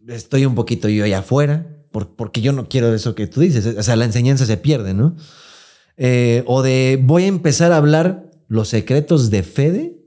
Estoy 0.07 0.45
un 0.45 0.53
poquito 0.55 0.87
yo 0.87 1.03
allá 1.03 1.19
afuera, 1.19 1.67
por- 1.91 2.15
porque 2.15 2.41
yo 2.41 2.53
no 2.53 2.69
quiero 2.69 2.93
eso 2.93 3.15
que 3.15 3.25
tú 3.27 3.41
dices. 3.41 3.65
O 3.77 3.81
sea, 3.83 3.95
la 3.95 4.05
enseñanza 4.05 4.45
se 4.45 4.57
pierde, 4.57 4.93
¿no? 4.93 5.15
Eh, 5.97 6.43
o 6.45 6.61
de 6.61 6.99
voy 7.01 7.23
a 7.23 7.27
empezar 7.27 7.71
a 7.71 7.77
hablar 7.77 8.29
los 8.47 8.69
secretos 8.69 9.29
de 9.31 9.43
Fede 9.43 9.99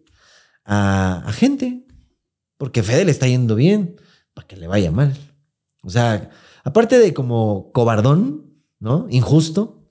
a, 0.65 1.23
a 1.27 1.33
gente, 1.33 1.85
porque 2.57 2.83
Fede 2.83 3.05
le 3.05 3.11
está 3.11 3.27
yendo 3.27 3.57
bien, 3.57 3.97
para 4.33 4.47
que 4.47 4.57
le 4.57 4.69
vaya 4.69 4.93
mal. 4.93 5.17
O 5.83 5.91
sea, 5.91 6.31
aparte 6.63 6.99
de 6.99 7.13
como 7.13 7.73
cobardón, 7.73 8.55
¿no? 8.79 9.07
Injusto, 9.11 9.89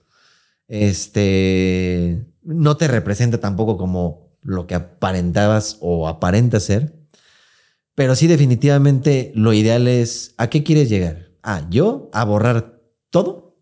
este, 0.68 2.26
no 2.44 2.78
te 2.78 2.88
representa 2.88 3.40
tampoco 3.40 3.78
como 3.78 4.38
lo 4.42 4.68
que 4.68 4.76
aparentabas 4.76 5.78
o 5.82 6.08
aparenta 6.08 6.60
ser, 6.60 6.95
pero 7.95 8.16
sí 8.16 8.28
definitivamente 8.28 9.34
lo 9.36 9.52
ideal 9.52 9.88
es, 9.88 10.34
¿a 10.38 10.50
qué 10.50 10.64
quieres 10.64 10.90
llegar? 10.90 11.32
Ah, 11.44 11.68
yo 11.69 12.10
a 12.14 12.24
borrar 12.24 12.82
todo, 13.10 13.58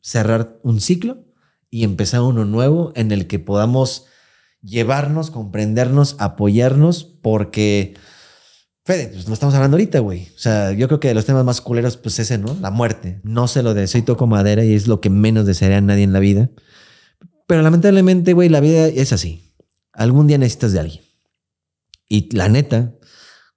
cerrar 0.00 0.58
un 0.62 0.80
ciclo 0.80 1.24
y 1.70 1.84
empezar 1.84 2.22
uno 2.22 2.44
nuevo 2.44 2.92
en 2.96 3.12
el 3.12 3.26
que 3.26 3.38
podamos 3.38 4.06
llevarnos, 4.62 5.30
comprendernos, 5.30 6.16
apoyarnos, 6.18 7.04
porque, 7.04 7.94
Fede, 8.84 9.08
pues 9.08 9.28
lo 9.28 9.34
estamos 9.34 9.54
hablando 9.54 9.76
ahorita, 9.76 10.00
güey. 10.00 10.28
O 10.34 10.38
sea, 10.38 10.72
yo 10.72 10.88
creo 10.88 11.00
que 11.00 11.08
de 11.08 11.14
los 11.14 11.24
temas 11.24 11.44
más 11.44 11.60
culeros, 11.60 11.96
pues 11.96 12.18
ese, 12.18 12.38
¿no? 12.38 12.56
La 12.60 12.70
muerte. 12.70 13.20
No 13.22 13.48
se 13.48 13.62
lo 13.62 13.72
deseo 13.74 14.00
y 14.00 14.04
toco 14.04 14.26
madera 14.26 14.64
y 14.64 14.74
es 14.74 14.88
lo 14.88 15.00
que 15.00 15.10
menos 15.10 15.46
desearía 15.46 15.78
a 15.78 15.82
nadie 15.82 16.02
en 16.02 16.12
la 16.12 16.18
vida. 16.18 16.50
Pero 17.46 17.62
lamentablemente, 17.62 18.32
güey, 18.32 18.48
la 18.48 18.60
vida 18.60 18.86
es 18.86 19.12
así. 19.12 19.54
Algún 19.92 20.26
día 20.26 20.38
necesitas 20.38 20.72
de 20.72 20.80
alguien. 20.80 21.04
Y 22.08 22.34
la 22.34 22.48
neta, 22.48 22.94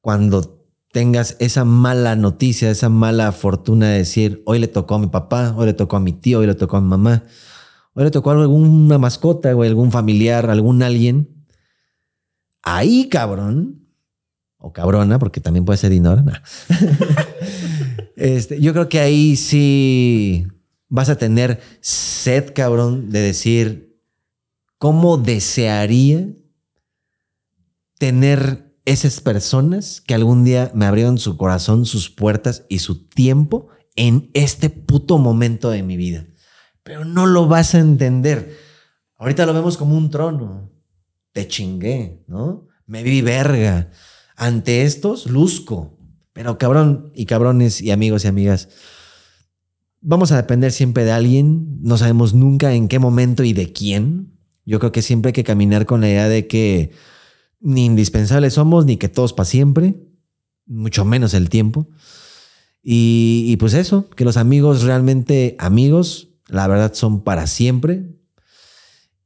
cuando 0.02 0.64
tengas 0.92 1.36
esa 1.40 1.66
mala 1.66 2.16
noticia, 2.16 2.70
esa 2.70 2.90
mala 2.90 3.32
fortuna 3.32 3.90
de 3.90 3.98
decir, 3.98 4.44
hoy 4.46 4.60
le 4.60 4.68
tocó 4.68 4.96
a 4.96 5.00
mi 5.00 5.08
papá, 5.08 5.56
hoy 5.58 5.66
le 5.66 5.74
tocó 5.74 5.96
a 5.96 6.00
mi 6.00 6.14
tío, 6.14 6.40
hoy 6.40 6.48
le 6.48 6.54
tocó 6.54 6.78
a 6.78 6.82
mi 6.82 6.88
mamá, 6.88 7.24
hoy 7.94 8.04
le 8.04 8.12
tocó 8.12 8.32
alguna 8.32 8.98
mascota, 8.98 9.54
güey, 9.54 9.70
algún 9.70 9.92
familiar, 9.92 10.50
algún 10.50 10.84
alguien. 10.84 11.46
Ahí, 12.62 13.10
cabrón, 13.10 13.84
o 14.58 14.72
cabrona, 14.72 15.20
porque 15.20 15.42
también 15.42 15.66
puede 15.66 15.78
ser 15.78 15.92
Dinora. 15.92 16.44
este, 18.16 18.62
yo 18.62 18.72
creo 18.72 18.88
que 18.88 19.00
ahí 19.00 19.36
sí 19.36 20.48
vas 20.88 21.10
a 21.10 21.18
tener 21.18 21.60
sed, 21.82 22.54
cabrón, 22.54 23.10
de 23.10 23.20
decir, 23.20 24.00
¿cómo 24.78 25.18
desearía 25.18 26.28
tener 27.98 28.74
esas 28.86 29.20
personas 29.20 30.02
que 30.02 30.14
algún 30.14 30.44
día 30.44 30.72
me 30.74 30.86
abrieron 30.86 31.18
su 31.18 31.36
corazón, 31.36 31.86
sus 31.86 32.10
puertas 32.10 32.66
y 32.70 32.80
su 32.80 33.08
tiempo 33.08 33.68
en 33.96 34.30
este 34.34 34.70
puto 34.70 35.18
momento 35.18 35.70
de 35.70 35.84
mi 35.84 35.98
vida? 35.98 36.26
Pero 36.84 37.06
no 37.06 37.26
lo 37.26 37.48
vas 37.48 37.76
a 37.76 37.80
entender. 37.80 38.58
Ahorita 39.18 39.46
lo 39.46 39.54
vemos 39.54 39.78
como 39.78 39.98
un 39.98 40.10
trono. 40.10 40.72
Te 41.32 41.48
chingué, 41.48 42.24
¿no? 42.28 42.68
Me 42.86 43.04
vi 43.04 43.22
verga. 43.22 43.90
Ante 44.36 44.84
estos, 44.84 45.28
luzco. 45.28 45.98
Pero 46.34 46.58
cabrón 46.58 47.12
y 47.16 47.26
cabrones 47.26 47.82
y 47.82 47.92
amigos 47.92 48.26
y 48.26 48.28
amigas, 48.28 48.70
vamos 50.02 50.32
a 50.32 50.38
depender 50.38 50.72
siempre 50.72 51.06
de 51.06 51.12
alguien. 51.12 51.80
No 51.82 51.98
sabemos 51.98 52.34
nunca 52.34 52.74
en 52.74 52.88
qué 52.88 53.00
momento 53.00 53.44
y 53.44 53.54
de 53.54 53.72
quién. 53.72 54.38
Yo 54.66 54.80
creo 54.80 54.92
que 54.92 55.02
siempre 55.02 55.30
hay 55.30 55.34
que 55.34 55.44
caminar 55.44 55.86
con 55.86 56.02
la 56.02 56.10
idea 56.10 56.28
de 56.28 56.48
que 56.48 56.92
ni 57.60 57.86
indispensables 57.86 58.54
somos, 58.54 58.86
ni 58.86 58.98
que 58.98 59.10
todos 59.10 59.34
para 59.34 59.46
siempre, 59.46 59.96
mucho 60.66 61.06
menos 61.06 61.34
el 61.34 61.50
tiempo. 61.50 61.88
Y, 62.82 63.46
y 63.48 63.58
pues 63.58 63.74
eso, 63.74 64.10
que 64.10 64.26
los 64.26 64.36
amigos 64.36 64.84
realmente 64.84 65.56
amigos, 65.60 66.33
la 66.48 66.68
verdad 66.68 66.94
son 66.94 67.24
para 67.24 67.48
siempre. 67.48 68.06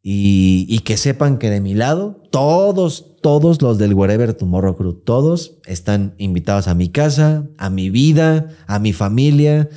Y, 0.09 0.79
que 0.85 0.95
sepan 0.95 1.37
que 1.37 1.49
de 1.49 1.59
mi 1.59 1.73
lado, 1.73 2.23
todos, 2.31 3.17
todos 3.21 3.61
los 3.61 3.77
del 3.77 3.93
Wherever 3.93 4.33
Tomorrow 4.33 4.77
Crew, 4.77 4.93
todos 4.93 5.57
están 5.65 6.15
invitados 6.17 6.69
a 6.69 6.75
mi 6.75 6.87
casa, 6.87 7.45
a 7.57 7.69
mi 7.69 7.89
vida, 7.89 8.55
a 8.67 8.79
mi 8.79 8.93
familia, 8.93 9.67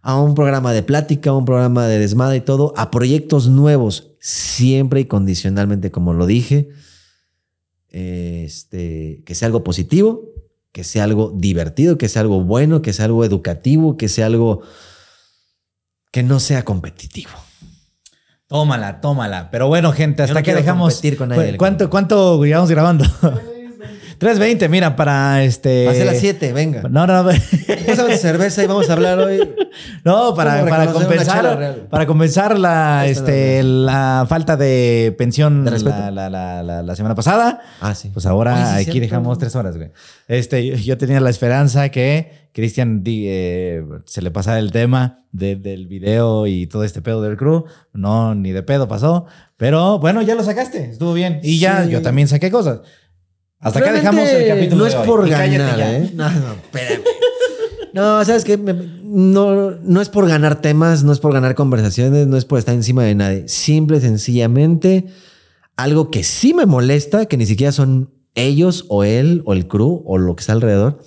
a 0.00 0.18
un 0.18 0.34
programa 0.34 0.72
de 0.72 0.82
plática, 0.82 1.30
a 1.30 1.36
un 1.36 1.44
programa 1.44 1.86
de 1.86 1.98
desmadre 1.98 2.38
y 2.38 2.40
todo, 2.40 2.72
a 2.78 2.90
proyectos 2.90 3.48
nuevos, 3.48 4.12
siempre 4.20 5.00
y 5.00 5.04
condicionalmente, 5.04 5.90
como 5.90 6.14
lo 6.14 6.24
dije, 6.24 6.70
este, 7.90 9.22
que 9.26 9.34
sea 9.34 9.46
algo 9.46 9.64
positivo, 9.64 10.30
que 10.72 10.82
sea 10.82 11.04
algo 11.04 11.30
divertido, 11.36 11.98
que 11.98 12.08
sea 12.08 12.22
algo 12.22 12.42
bueno, 12.42 12.80
que 12.80 12.94
sea 12.94 13.04
algo 13.04 13.22
educativo, 13.22 13.98
que 13.98 14.08
sea 14.08 14.26
algo 14.26 14.62
que 16.14 16.22
no 16.22 16.38
sea 16.38 16.64
competitivo. 16.64 17.32
Tómala, 18.46 19.00
tómala. 19.00 19.50
Pero 19.50 19.66
bueno, 19.66 19.90
gente, 19.90 20.22
hasta 20.22 20.38
no 20.38 20.44
que 20.44 20.54
dejamos. 20.54 20.94
competir 20.94 21.18
con 21.18 21.30
nadie. 21.30 21.56
¿Cuánto, 21.56 21.90
¿Cuánto 21.90 22.44
llevamos 22.44 22.70
grabando? 22.70 23.04
3.20, 24.20 24.68
mira, 24.68 24.94
para 24.94 25.42
este. 25.42 25.86
Va 25.86 25.90
a 25.90 25.94
ser 25.96 26.06
las 26.06 26.18
7, 26.18 26.52
venga. 26.52 26.82
No, 26.82 27.04
no, 27.08 27.24
no. 27.24 27.30
Pásame 27.86 28.12
tu 28.14 28.16
cerveza 28.22 28.62
y 28.62 28.68
vamos 28.68 28.88
a 28.88 28.92
hablar 28.92 29.18
hoy. 29.18 29.40
No, 30.04 30.36
para, 30.36 30.58
¿Cómo 30.60 30.70
para 30.70 30.92
compensar, 30.92 31.78
para 31.90 32.06
compensar 32.06 32.56
la, 32.60 33.06
este, 33.08 33.60
la 33.64 34.24
falta 34.28 34.56
de 34.56 35.12
pensión 35.18 35.64
De 35.64 35.72
la, 35.80 36.12
la- 36.12 36.30
la- 36.30 36.62
la- 36.62 36.82
la 36.84 36.94
semana 36.94 37.16
pasada. 37.16 37.60
Ah, 37.80 37.92
sí. 37.96 38.10
Pues 38.14 38.24
ahora 38.26 38.54
Oye, 38.54 38.62
sí, 38.66 38.72
aquí 38.74 38.84
cierto. 38.84 39.00
dejamos 39.00 39.38
tres 39.38 39.56
horas, 39.56 39.76
güey. 39.76 39.90
Este, 40.28 40.76
yo 40.80 40.96
tenía 40.96 41.18
la 41.18 41.30
esperanza 41.30 41.88
que 41.88 42.43
Cristian 42.54 43.02
eh, 43.04 43.82
se 44.06 44.22
le 44.22 44.30
pasara 44.30 44.60
el 44.60 44.70
tema 44.70 45.26
de- 45.32 45.56
del 45.56 45.88
video 45.88 46.46
y 46.46 46.66
todo 46.68 46.84
este 46.84 47.02
pedo 47.02 47.20
del 47.20 47.36
crew. 47.36 47.64
No, 47.92 48.34
ni 48.36 48.52
de 48.52 48.62
pedo 48.62 48.86
pasó. 48.86 49.26
Pero 49.56 49.98
bueno, 49.98 50.22
ya 50.22 50.36
lo 50.36 50.44
sacaste. 50.44 50.90
Estuvo 50.92 51.12
bien. 51.14 51.40
Y 51.42 51.58
ya 51.58 51.84
Sí. 51.84 51.90
yo 51.90 52.00
también 52.00 52.28
saqué 52.28 52.50
cosas. 52.52 52.80
Hasta 53.58 53.80
acá 53.80 53.90
Realmente 53.90 54.20
dejamos 54.20 54.28
el 54.42 54.48
capítulo. 54.48 54.76
No 54.78 54.84
de 54.84 54.90
es 54.90 54.96
hoy. 54.96 55.06
por 55.06 55.26
Y 55.26 55.30
ganar. 55.30 55.80
¿eh? 55.80 56.10
No, 56.14 56.30
no, 56.30 56.52
espérame. 56.52 57.02
No, 57.92 58.24
¿sabes 58.24 58.44
qué? 58.44 58.56
Me- 58.56 58.72
No, 59.04 59.70
no 59.70 60.00
es 60.00 60.08
por 60.08 60.26
ganar 60.28 60.60
temas, 60.60 61.04
no 61.04 61.12
es 61.12 61.20
por 61.20 61.32
ganar 61.32 61.54
conversaciones, 61.54 62.26
no 62.26 62.36
es 62.36 62.44
por 62.44 62.58
estar 62.58 62.74
encima 62.74 63.04
de 63.04 63.14
nadie. 63.14 63.46
Simple 63.48 63.98
y 63.98 64.00
sencillamente, 64.00 65.06
algo 65.76 66.10
que 66.10 66.24
sí 66.24 66.54
me 66.54 66.66
molesta, 66.66 67.26
que 67.26 67.36
ni 67.36 67.46
siquiera 67.46 67.70
son 67.72 68.10
ellos 68.34 68.84
o 68.88 69.04
él 69.04 69.42
o 69.46 69.52
el 69.52 69.68
crew 69.68 70.02
o 70.06 70.18
lo 70.18 70.34
que 70.34 70.40
está 70.40 70.52
alrededor, 70.54 70.98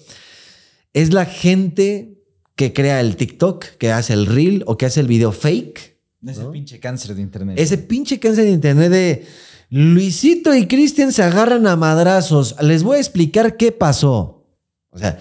es 1.01 1.13
la 1.13 1.25
gente 1.25 2.17
que 2.55 2.73
crea 2.73 2.99
el 3.01 3.17
TikTok, 3.17 3.63
que 3.77 3.91
hace 3.91 4.13
el 4.13 4.25
reel 4.25 4.63
o 4.65 4.77
que 4.77 4.87
hace 4.87 4.99
el 4.99 5.07
video 5.07 5.31
fake. 5.31 5.99
Ese 6.25 6.43
pinche 6.45 6.79
cáncer 6.79 7.15
de 7.15 7.21
internet. 7.21 7.59
Ese 7.59 7.77
pinche 7.77 8.19
cáncer 8.19 8.45
de 8.45 8.51
internet 8.51 8.91
de 8.91 9.25
Luisito 9.69 10.55
y 10.55 10.65
Cristian 10.65 11.11
se 11.13 11.21
agarran 11.21 11.67
a 11.67 11.75
madrazos. 11.75 12.55
Les 12.61 12.81
voy 12.81 12.97
a 12.97 12.99
explicar 12.99 13.57
qué 13.57 13.71
pasó. 13.71 14.47
O 14.89 14.97
sea, 14.97 15.19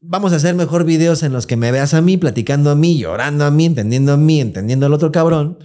vamos 0.00 0.32
a 0.32 0.36
hacer 0.36 0.54
mejor 0.54 0.84
videos 0.84 1.22
en 1.22 1.34
los 1.34 1.46
que 1.46 1.56
me 1.56 1.72
veas 1.72 1.92
a 1.92 2.00
mí, 2.00 2.16
platicando 2.16 2.70
a 2.70 2.74
mí, 2.74 2.98
llorando 2.98 3.44
a 3.44 3.50
mí, 3.50 3.66
entendiendo 3.66 4.14
a 4.14 4.16
mí, 4.16 4.40
entendiendo 4.40 4.86
al 4.86 4.94
otro 4.94 5.12
cabrón. 5.12 5.58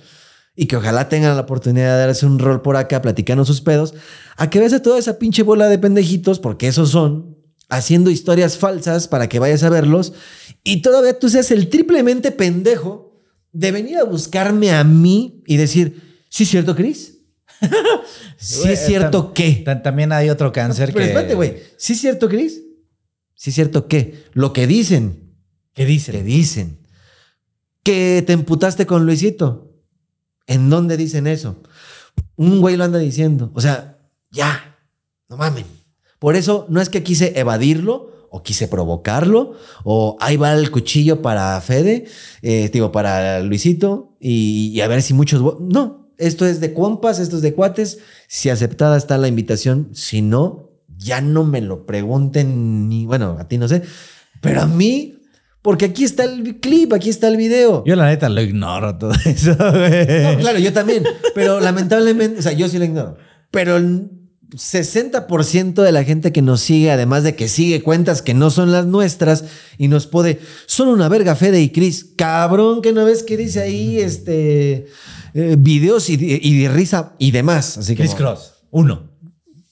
Y 0.58 0.66
que 0.66 0.75
ojalá 0.75 1.08
tengan 1.08 1.38
la 1.38 1.43
oportunidad 1.43 1.98
de 1.98 2.06
darse 2.08 2.25
un 2.25 2.38
rol 2.38 2.61
por 2.61 2.75
acá, 2.75 3.01
platicando 3.01 3.45
sus 3.45 3.61
pedos. 3.61 3.93
A 4.35 4.50
que 4.50 4.59
veas 4.59 4.74
a 4.74 4.82
toda 4.82 5.00
esa 5.00 5.17
pinche 5.19 5.42
bola 5.42 5.69
de 5.69 5.80
pendejitos, 5.80 6.40
porque 6.40 6.67
esos 6.67 6.90
son, 6.90 7.33
haciendo 7.76 8.10
historias 8.10 8.58
falsas 8.58 9.08
para 9.08 9.27
que 9.30 9.40
vayas 9.40 9.64
a 9.64 9.69
verlos. 9.69 10.14
Y 10.64 10.82
todavía 10.82 11.18
tú 11.19 11.30
seas 11.30 11.52
el 11.52 11.69
triplemente 11.69 12.32
pendejo 12.32 13.22
de 13.52 13.72
venir 13.72 13.98
a 13.98 14.03
buscarme 14.03 14.72
a 14.72 14.84
mí 14.84 15.43
y 15.45 15.58
decir, 15.58 16.24
¿sí 16.30 16.43
es 16.43 16.50
cierto, 16.50 16.76
Chris? 16.76 17.18
¿Sí 18.38 18.68
es 18.69 18.85
cierto 18.85 19.30
tam- 19.30 19.34
qué? 19.34 19.64
tam- 19.64 19.82
También 19.82 20.11
hay 20.11 20.30
otro 20.30 20.52
cáncer 20.52 20.90
Pero 20.93 21.00
que. 21.00 21.06
espérate, 21.11 21.34
güey. 21.35 21.58
¿Sí 21.77 21.93
es 21.93 22.02
cierto, 22.02 22.27
Chris? 22.30 22.61
¿Sí 23.35 23.50
es 23.50 23.56
cierto 23.56 23.88
qué? 23.88 24.24
Lo 24.34 24.53
que 24.53 24.68
dicen. 24.68 25.35
¿Qué 25.74 25.85
dice? 25.85 26.11
Que 26.11 26.24
dicen. 26.24 26.80
Que 27.84 28.24
te 28.26 28.34
emputaste 28.34 28.85
con 28.85 29.06
Luisito. 29.06 29.72
¿En 30.48 30.69
dónde 30.69 30.98
dicen 30.98 31.27
eso? 31.27 31.61
Un 32.35 32.60
güey 32.61 32.76
lo 32.77 32.84
anda 32.84 33.00
diciendo. 33.00 33.52
O 33.56 33.61
sea, 33.61 33.98
ya. 34.32 34.77
No 35.30 35.38
mamen. 35.38 35.66
Por 36.24 36.38
eso 36.38 36.66
no 36.69 36.80
es 36.80 36.88
que 36.88 37.03
quise 37.03 37.38
evadirlo 37.38 38.30
o 38.30 38.43
quise 38.43 38.69
provocarlo 38.69 39.56
o 39.84 40.16
ahí 40.22 40.38
va 40.38 40.53
el 40.53 40.72
cuchillo 40.72 41.22
para 41.22 41.60
Fede, 41.60 42.06
eh, 42.42 42.69
digo, 42.72 42.93
para 42.93 43.42
Luisito 43.42 44.16
y, 44.22 44.72
y 44.74 44.80
a 44.80 44.88
ver 44.88 45.02
si 45.02 45.14
muchos... 45.14 45.43
No, 45.60 46.08
esto 46.18 46.45
es 46.45 46.61
de 46.61 46.74
compas, 46.74 47.19
esto 47.19 47.35
es 47.35 47.42
de 47.42 47.53
cuates. 47.53 48.00
Si 48.30 48.50
aceptada 48.50 48.95
está 48.95 49.18
la 49.18 49.27
invitación, 49.27 49.90
si 49.92 50.22
no, 50.22 50.69
ya 50.95 51.19
no 51.19 51.43
me 51.43 51.60
lo 51.60 51.85
pregunten 51.85 52.88
ni, 52.88 53.06
bueno, 53.06 53.35
a 53.38 53.50
ti 53.50 53.58
no 53.58 53.68
sé, 53.68 53.82
pero 54.40 54.61
a 54.61 54.66
mí, 54.66 55.19
porque 55.61 55.84
aquí 55.84 56.06
está 56.06 56.24
el 56.24 56.61
clip, 56.61 56.93
aquí 56.93 57.10
está 57.10 57.27
el 57.27 57.35
video. 57.35 57.84
Yo 57.85 57.98
la 57.98 58.06
neta 58.06 58.30
lo 58.30 58.40
ignoro 58.40 58.98
todo 58.98 59.11
eso, 59.26 59.58
güey. 59.58 60.24
No, 60.24 60.40
claro, 60.40 60.58
yo 60.60 60.72
también. 60.72 61.03
Pero 61.35 61.60
lamentablemente, 61.60 62.40
o 62.40 62.42
sea, 62.42 62.53
yo 62.53 62.69
sí 62.69 62.77
lo 62.77 62.85
ignoro. 62.85 63.18
Pero 63.52 63.77
60% 64.56 65.82
de 65.82 65.91
la 65.91 66.03
gente 66.03 66.32
que 66.32 66.41
nos 66.41 66.61
sigue, 66.61 66.91
además 66.91 67.23
de 67.23 67.35
que 67.35 67.48
sigue 67.48 67.82
cuentas 67.82 68.22
que 68.22 68.33
no 68.33 68.49
son 68.49 68.72
las 68.72 68.85
nuestras 68.85 69.45
y 69.77 69.88
nos 69.88 70.07
puede, 70.07 70.40
son 70.65 70.88
una 70.90 71.09
verga 71.09 71.35
Fede 71.35 71.61
y 71.61 71.69
Chris. 71.69 72.06
Cabrón, 72.15 72.82
que 72.82 72.93
no 72.93 73.06
ves 73.06 73.23
que 73.23 73.38
dice 73.38 73.61
ahí 73.61 73.99
este 73.99 74.88
eh, 75.33 75.56
videos 75.57 76.09
y, 76.09 76.17
de- 76.17 76.40
y 76.41 76.61
de 76.61 76.69
risa 76.69 77.14
y 77.19 77.32
demás. 77.32 77.77
Así 77.77 77.95
que 77.95 78.03
Chris 78.03 78.15
Cross. 78.15 78.53
Uno. 78.72 79.09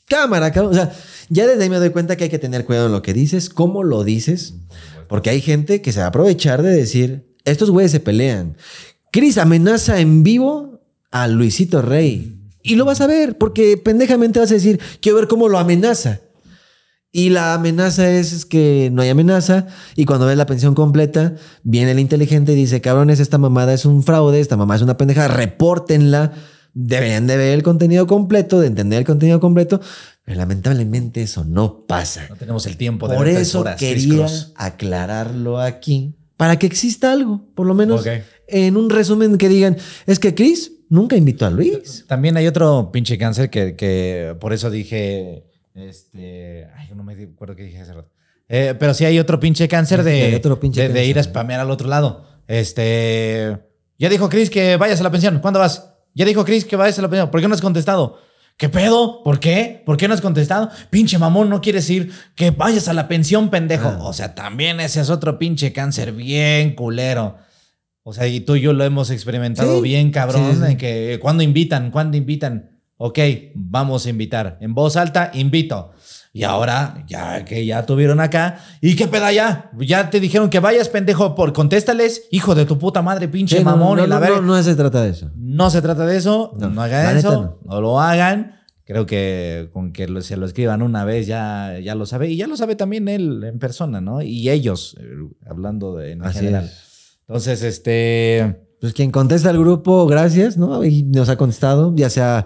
cámara, 0.07 0.51
cabrón. 0.51 0.73
O 0.73 0.75
sea, 0.75 0.91
ya 1.29 1.47
desde 1.47 1.63
ahí 1.63 1.69
me 1.69 1.77
doy 1.77 1.89
cuenta 1.91 2.17
que 2.17 2.25
hay 2.25 2.29
que 2.29 2.39
tener 2.39 2.65
cuidado 2.65 2.87
en 2.87 2.91
lo 2.91 3.01
que 3.01 3.13
dices, 3.13 3.49
cómo 3.49 3.83
lo 3.83 4.03
dices, 4.03 4.55
porque 5.07 5.29
hay 5.29 5.41
gente 5.41 5.81
que 5.81 5.91
se 5.91 5.99
va 5.99 6.05
a 6.05 6.09
aprovechar 6.09 6.61
de 6.61 6.71
decir, 6.71 7.25
estos 7.45 7.69
güeyes 7.69 7.91
se 7.91 7.99
pelean. 7.99 8.57
Chris 9.11 9.37
amenaza 9.37 9.99
en 9.99 10.23
vivo 10.23 10.81
a 11.11 11.27
Luisito 11.27 11.81
Rey. 11.81 12.37
Y 12.64 12.75
lo 12.75 12.85
vas 12.85 13.01
a 13.01 13.07
ver, 13.07 13.38
porque 13.38 13.77
pendejamente 13.77 14.40
vas 14.40 14.51
a 14.51 14.56
decir, 14.56 14.80
quiero 15.01 15.17
ver 15.17 15.27
cómo 15.27 15.49
lo 15.49 15.57
amenaza. 15.57 16.22
Y 17.14 17.30
la 17.30 17.53
amenaza 17.53 18.09
es, 18.09 18.31
es 18.31 18.45
que 18.45 18.90
no 18.93 19.01
hay 19.01 19.09
amenaza. 19.09 19.67
Y 19.95 20.06
cuando 20.06 20.25
ves 20.25 20.38
la 20.38 20.45
pensión 20.45 20.75
completa, 20.75 21.35
viene 21.64 21.91
el 21.91 21.99
inteligente 21.99 22.53
y 22.53 22.56
dice, 22.56 22.80
cabrones, 22.80 23.19
esta 23.19 23.38
mamada 23.38 23.73
es 23.73 23.85
un 23.85 24.03
fraude, 24.03 24.40
esta 24.40 24.56
mamá 24.56 24.75
es 24.75 24.81
una 24.81 24.98
pendeja, 24.98 25.27
repórtenla. 25.27 26.31
Deberían 26.73 27.27
de 27.27 27.35
ver 27.35 27.53
el 27.53 27.64
contenido 27.64 28.07
completo, 28.07 28.61
de 28.61 28.67
entender 28.67 28.99
el 28.99 29.06
contenido 29.06 29.41
completo. 29.41 29.81
Pero 30.23 30.38
lamentablemente 30.38 31.22
eso 31.22 31.43
no 31.43 31.85
pasa. 31.85 32.27
No 32.30 32.38
tenemos 32.38 32.65
el 32.65 32.77
tiempo 32.77 33.09
de 33.09 33.17
Por 33.17 33.25
ver 33.25 33.38
eso 33.38 33.59
horas, 33.59 33.77
quería 33.77 34.27
aclararlo 34.56 35.59
aquí, 35.59 36.15
para 36.38 36.57
que 36.57 36.65
exista 36.65 37.11
algo, 37.11 37.43
por 37.56 37.67
lo 37.67 37.73
menos 37.73 38.06
en 38.48 38.77
un 38.77 38.90
resumen 38.90 39.38
que 39.38 39.49
digan, 39.49 39.77
es 40.07 40.17
que 40.17 40.33
Chris 40.33 40.72
nunca 40.91 41.15
invitó 41.15 41.47
a 41.47 41.49
Luis. 41.49 42.05
También 42.07 42.37
hay 42.37 42.45
otro 42.45 42.91
pinche 42.91 43.17
cáncer 43.17 43.49
que, 43.49 43.75
que 43.75 44.35
por 44.39 44.53
eso 44.53 44.69
dije. 44.69 45.45
Este. 45.73 46.67
Ay, 46.75 46.89
no 46.93 47.03
me 47.03 47.13
acuerdo 47.13 47.55
qué 47.55 47.63
dije 47.63 47.79
hace 47.79 47.93
rato. 47.93 48.11
Eh, 48.47 48.75
pero 48.77 48.93
sí 48.93 49.05
hay 49.05 49.17
otro 49.17 49.39
pinche 49.39 49.67
cáncer 49.67 50.03
de, 50.03 50.35
otro 50.35 50.59
pinche 50.59 50.89
de, 50.89 50.93
de 50.93 51.05
ir 51.05 51.17
a 51.17 51.23
spamear 51.23 51.61
al 51.61 51.71
otro 51.71 51.87
lado. 51.87 52.27
Este. 52.47 53.57
Ya 53.97 54.09
dijo 54.09 54.29
Chris 54.29 54.49
que 54.49 54.77
vayas 54.77 54.99
a 54.99 55.03
la 55.03 55.11
pensión. 55.11 55.39
¿Cuándo 55.39 55.59
vas? 55.59 55.93
Ya 56.13 56.25
dijo 56.25 56.43
Chris 56.43 56.65
que 56.65 56.75
vayas 56.75 56.99
a 56.99 57.01
la 57.01 57.09
pensión. 57.09 57.31
¿Por 57.31 57.39
qué 57.39 57.47
no 57.47 57.55
has 57.55 57.61
contestado? 57.61 58.19
¿Qué 58.57 58.67
pedo? 58.67 59.23
¿Por 59.23 59.39
qué? 59.39 59.81
¿Por 59.85 59.95
qué 59.95 60.07
no 60.07 60.13
has 60.13 60.21
contestado? 60.21 60.69
Pinche 60.89 61.17
mamón, 61.17 61.49
no 61.49 61.61
quieres 61.61 61.89
ir 61.89 62.11
que 62.35 62.51
vayas 62.51 62.87
a 62.89 62.93
la 62.93 63.07
pensión, 63.07 63.49
pendejo. 63.49 63.87
Ah. 63.87 63.99
O 64.01 64.13
sea, 64.13 64.35
también 64.35 64.79
ese 64.81 65.01
es 65.01 65.09
otro 65.09 65.39
pinche 65.39 65.71
cáncer 65.71 66.11
bien 66.11 66.75
culero. 66.75 67.37
O 68.03 68.13
sea, 68.13 68.27
y 68.27 68.39
tú 68.39 68.55
y 68.55 68.61
yo 68.61 68.73
lo 68.73 68.83
hemos 68.83 69.09
experimentado 69.11 69.77
Sí. 69.77 69.81
bien, 69.83 70.11
cabrón, 70.11 70.55
Sí, 70.55 70.71
en 70.71 70.77
que 70.77 71.19
cuando 71.21 71.43
invitan, 71.43 71.91
cuando 71.91 72.17
invitan, 72.17 72.80
ok, 72.97 73.19
vamos 73.55 74.05
a 74.05 74.09
invitar. 74.09 74.57
En 74.61 74.73
voz 74.73 74.95
alta, 74.97 75.31
invito. 75.33 75.91
Y 76.33 76.43
ahora, 76.43 77.03
ya 77.07 77.43
que 77.43 77.65
ya 77.65 77.85
tuvieron 77.85 78.21
acá, 78.21 78.59
¿y 78.80 78.95
qué 78.95 79.05
peda 79.07 79.31
ya? 79.33 79.69
Ya 79.80 80.09
te 80.09 80.19
dijeron 80.21 80.49
que 80.49 80.59
vayas, 80.59 80.88
pendejo, 80.88 81.35
por 81.35 81.51
contéstales, 81.51 82.23
hijo 82.31 82.55
de 82.55 82.65
tu 82.65 82.80
puta 82.80 83.01
madre, 83.01 83.27
pinche 83.27 83.57
Sí, 83.57 83.63
no, 83.63 83.71
mamón, 83.71 83.97
no, 83.97 84.05
y 84.05 84.07
la 84.07 84.19
no, 84.19 84.41
no, 84.41 84.63
se 84.63 84.75
trata 84.75 85.03
de 85.03 85.09
eso. 85.09 85.30
No 85.35 85.69
se 85.69 85.81
trata 85.81 86.05
de 86.05 86.15
eso, 86.17 86.53
No, 86.57 86.81
hagan 86.81 87.17
eso, 87.17 87.59
no. 87.65 87.81
lo 87.81 87.99
hagan. 87.99 88.55
Creo 88.85 89.05
que 89.05 89.69
con 89.73 89.91
que 89.93 90.07
se 90.21 90.38
lo 90.38 90.45
escriban 90.45 90.81
una 90.81 91.05
vez 91.05 91.27
ya, 91.27 91.77
ya 91.83 91.95
lo 91.95 92.05
sabe. 92.05 92.30
Y 92.30 92.38
ya 92.38 92.47
lo 92.47 92.55
sabe 92.57 92.75
también 92.75 93.07
él 93.09 93.43
en 93.43 93.59
persona, 93.59 94.01
¿no? 94.01 94.21
Y 94.21 94.49
ellos, 94.49 94.95
eh, 94.99 95.05
hablando 95.45 95.95
de, 95.97 96.13
en 96.13 96.23
Así 96.23 96.39
general. 96.39 96.65
es. 96.65 96.90
Entonces, 97.31 97.63
este... 97.63 98.57
Pues 98.81 98.93
quien 98.93 99.09
contesta 99.09 99.49
al 99.51 99.57
grupo, 99.57 100.05
gracias, 100.05 100.57
¿no? 100.57 100.83
Y 100.83 101.03
nos 101.03 101.29
ha 101.29 101.37
contestado, 101.37 101.93
ya 101.95 102.09
sea, 102.09 102.45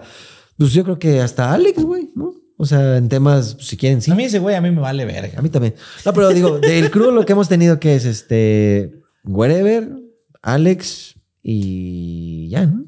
pues 0.56 0.72
yo 0.72 0.84
creo 0.84 0.96
que 1.00 1.20
hasta 1.20 1.52
Alex, 1.52 1.82
güey, 1.82 2.10
¿no? 2.14 2.34
O 2.56 2.64
sea, 2.66 2.98
en 2.98 3.08
temas, 3.08 3.54
pues, 3.56 3.66
si 3.66 3.76
quieren, 3.76 4.00
sí. 4.00 4.12
A 4.12 4.14
mí 4.14 4.24
ese 4.24 4.38
güey 4.38 4.54
a 4.54 4.60
mí 4.60 4.70
me 4.70 4.80
vale 4.80 5.04
verga. 5.06 5.38
A 5.38 5.42
mí 5.42 5.48
también. 5.48 5.74
No, 6.04 6.12
pero 6.12 6.28
digo, 6.28 6.58
del 6.60 6.90
crew 6.92 7.10
lo 7.10 7.24
que 7.26 7.32
hemos 7.32 7.48
tenido 7.48 7.80
que 7.80 7.96
es 7.96 8.04
este, 8.04 8.92
Wherever, 9.24 9.88
Alex 10.42 11.14
y 11.42 12.48
ya, 12.50 12.66
¿no? 12.66 12.84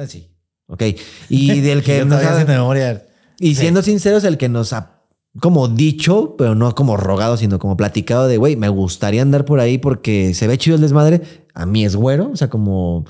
Eh, 0.00 0.06
Sí. 0.06 0.34
Ok. 0.66 0.82
Y 1.28 1.60
del 1.60 1.82
que 1.82 1.98
Yo 1.98 2.04
nos 2.06 2.24
ha- 2.24 2.44
memoria. 2.46 3.04
Y 3.38 3.54
Sí. 3.54 3.62
siendo 3.62 3.82
sinceros, 3.82 4.24
el 4.24 4.38
que 4.38 4.48
nos 4.48 4.72
ha 4.72 4.99
como 5.38 5.68
dicho, 5.68 6.34
pero 6.36 6.54
no 6.54 6.74
como 6.74 6.96
rogado, 6.96 7.36
sino 7.36 7.58
como 7.58 7.76
platicado 7.76 8.26
de, 8.26 8.36
güey, 8.38 8.56
me 8.56 8.68
gustaría 8.68 9.22
andar 9.22 9.44
por 9.44 9.60
ahí 9.60 9.78
porque 9.78 10.34
se 10.34 10.46
ve 10.48 10.58
chido 10.58 10.74
el 10.76 10.82
desmadre. 10.82 11.22
A 11.54 11.66
mí 11.66 11.84
es 11.84 11.94
güero, 11.96 12.30
o 12.32 12.36
sea, 12.36 12.50
como... 12.50 13.04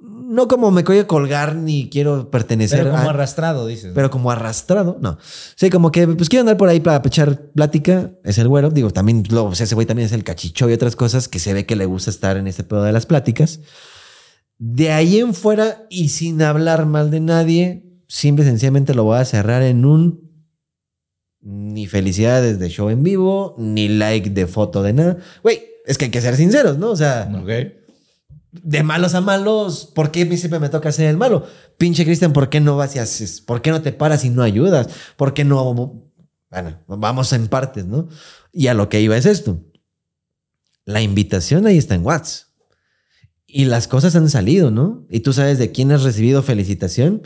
No 0.00 0.46
como 0.46 0.70
me 0.70 0.84
quiero 0.84 1.06
colgar 1.06 1.56
ni 1.56 1.88
quiero 1.88 2.30
pertenecer 2.30 2.80
Pero 2.80 2.90
como 2.92 3.08
a- 3.08 3.10
arrastrado, 3.10 3.66
dices. 3.66 3.92
pero 3.94 4.10
como 4.10 4.30
arrastrado, 4.30 4.98
no. 5.00 5.16
Sí, 5.56 5.70
como 5.70 5.90
que 5.90 6.06
pues 6.06 6.28
quiero 6.28 6.42
andar 6.42 6.58
por 6.58 6.68
ahí 6.68 6.80
para 6.80 7.02
echar 7.04 7.50
plática, 7.54 8.10
es 8.24 8.36
el 8.36 8.46
güero. 8.46 8.68
Digo, 8.68 8.90
también, 8.90 9.24
luego, 9.30 9.48
o 9.48 9.54
sea, 9.54 9.64
ese 9.64 9.74
güey 9.74 9.86
también 9.86 10.04
es 10.06 10.12
el 10.12 10.24
cachicho 10.24 10.68
y 10.68 10.74
otras 10.74 10.96
cosas 10.96 11.28
que 11.28 11.38
se 11.38 11.54
ve 11.54 11.64
que 11.64 11.76
le 11.76 11.86
gusta 11.86 12.10
estar 12.10 12.36
en 12.36 12.46
este 12.46 12.62
pedo 12.62 12.82
de 12.82 12.92
las 12.92 13.06
pláticas. 13.06 13.60
De 14.58 14.92
ahí 14.92 15.18
en 15.18 15.32
fuera 15.32 15.86
y 15.88 16.10
sin 16.10 16.42
hablar 16.42 16.84
mal 16.84 17.10
de 17.10 17.20
nadie, 17.20 17.84
simple 18.06 18.44
y 18.44 18.48
sencillamente 18.48 18.92
lo 18.94 19.04
voy 19.04 19.18
a 19.18 19.24
cerrar 19.24 19.62
en 19.62 19.86
un 19.86 20.27
ni 21.40 21.86
felicidades 21.86 22.58
de 22.58 22.68
show 22.68 22.90
en 22.90 23.02
vivo, 23.02 23.54
ni 23.58 23.88
like 23.88 24.30
de 24.30 24.46
foto 24.46 24.82
de 24.82 24.92
nada. 24.92 25.18
Güey, 25.42 25.62
es 25.86 25.96
que 25.98 26.06
hay 26.06 26.10
que 26.10 26.20
ser 26.20 26.36
sinceros, 26.36 26.78
¿no? 26.78 26.90
O 26.90 26.96
sea, 26.96 27.30
Ok. 27.34 27.48
de 28.52 28.82
malos 28.82 29.14
a 29.14 29.20
malos, 29.20 29.90
¿por 29.94 30.10
qué 30.10 30.22
a 30.22 30.26
mí 30.26 30.36
siempre 30.36 30.58
me 30.58 30.68
toca 30.68 30.90
ser 30.92 31.06
el 31.08 31.16
malo? 31.16 31.46
Pinche 31.76 32.04
Cristian, 32.04 32.32
¿por 32.32 32.48
qué 32.50 32.60
no 32.60 32.76
vas 32.76 32.96
y 32.96 32.98
haces? 32.98 33.40
¿Por 33.40 33.62
qué 33.62 33.70
no 33.70 33.82
te 33.82 33.92
paras 33.92 34.24
y 34.24 34.30
no 34.30 34.42
ayudas? 34.42 34.88
¿Por 35.16 35.32
qué 35.34 35.44
no? 35.44 36.10
Bueno, 36.50 36.78
vamos 36.88 37.32
en 37.32 37.46
partes, 37.48 37.86
¿no? 37.86 38.08
Y 38.52 38.66
a 38.66 38.74
lo 38.74 38.88
que 38.88 39.00
iba 39.00 39.16
es 39.16 39.26
esto. 39.26 39.62
La 40.84 41.02
invitación 41.02 41.66
ahí 41.66 41.76
está 41.78 41.94
en 41.94 42.04
WhatsApp. 42.04 42.48
Y 43.46 43.66
las 43.66 43.86
cosas 43.88 44.16
han 44.16 44.28
salido, 44.28 44.70
¿no? 44.70 45.06
Y 45.10 45.20
tú 45.20 45.32
sabes 45.32 45.58
de 45.58 45.70
quién 45.72 45.92
has 45.92 46.02
recibido 46.02 46.42
felicitación 46.42 47.22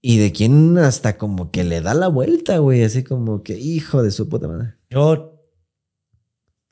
y 0.00 0.18
de 0.18 0.32
quién 0.32 0.78
hasta 0.78 1.16
como 1.18 1.50
que 1.50 1.64
le 1.64 1.80
da 1.80 1.94
la 1.94 2.08
vuelta, 2.08 2.58
güey. 2.58 2.84
Así 2.84 3.02
como 3.02 3.42
que, 3.42 3.58
hijo 3.58 4.02
de 4.02 4.10
su 4.10 4.28
puta 4.28 4.48
madre. 4.48 4.74
Yo. 4.90 5.32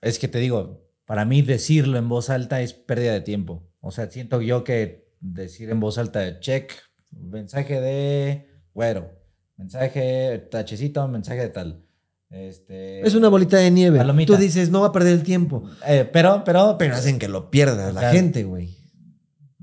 Es 0.01 0.19
que 0.19 0.29
te 0.29 0.39
digo, 0.39 0.87
para 1.07 1.25
mí 1.25 1.43
decirlo 1.43 1.99
en 1.99 2.09
voz 2.09 2.31
alta 2.31 2.61
es 2.61 2.75
pérdida 2.75 3.13
de 3.13 3.23
tiempo. 3.23 3.67
O 3.81 3.91
sea, 3.91 4.11
siento 4.11 4.41
yo 4.41 4.65
que 4.65 5.09
decir 5.21 5.71
en 5.71 5.81
voz 5.81 5.99
alta, 5.99 6.41
check, 6.41 6.73
mensaje 7.11 7.81
de 7.81 8.49
güero, 8.75 9.11
mensaje 9.57 10.47
tachecito, 10.51 11.07
mensaje 11.09 11.41
de 11.41 11.49
tal. 11.49 11.85
Este, 12.31 13.07
Es 13.07 13.15
una 13.15 13.29
bolita 13.29 13.57
de 13.59 13.71
nieve. 13.71 13.99
Palomita. 13.99 14.35
Tú 14.35 14.41
dices, 14.41 14.71
no 14.71 14.81
va 14.81 14.89
a 14.89 14.93
perder 14.93 15.15
el 15.15 15.23
tiempo. 15.23 15.69
eh, 15.87 16.09
pero, 16.13 16.43
pero, 16.45 16.77
Pero 16.79 16.95
hacen 16.95 17.19
que 17.19 17.29
lo 17.29 17.51
pierda 17.51 17.93
la 17.93 17.99
O 17.99 18.03
sea, 18.03 18.11
gente, 18.13 18.45
güey. 18.45 18.77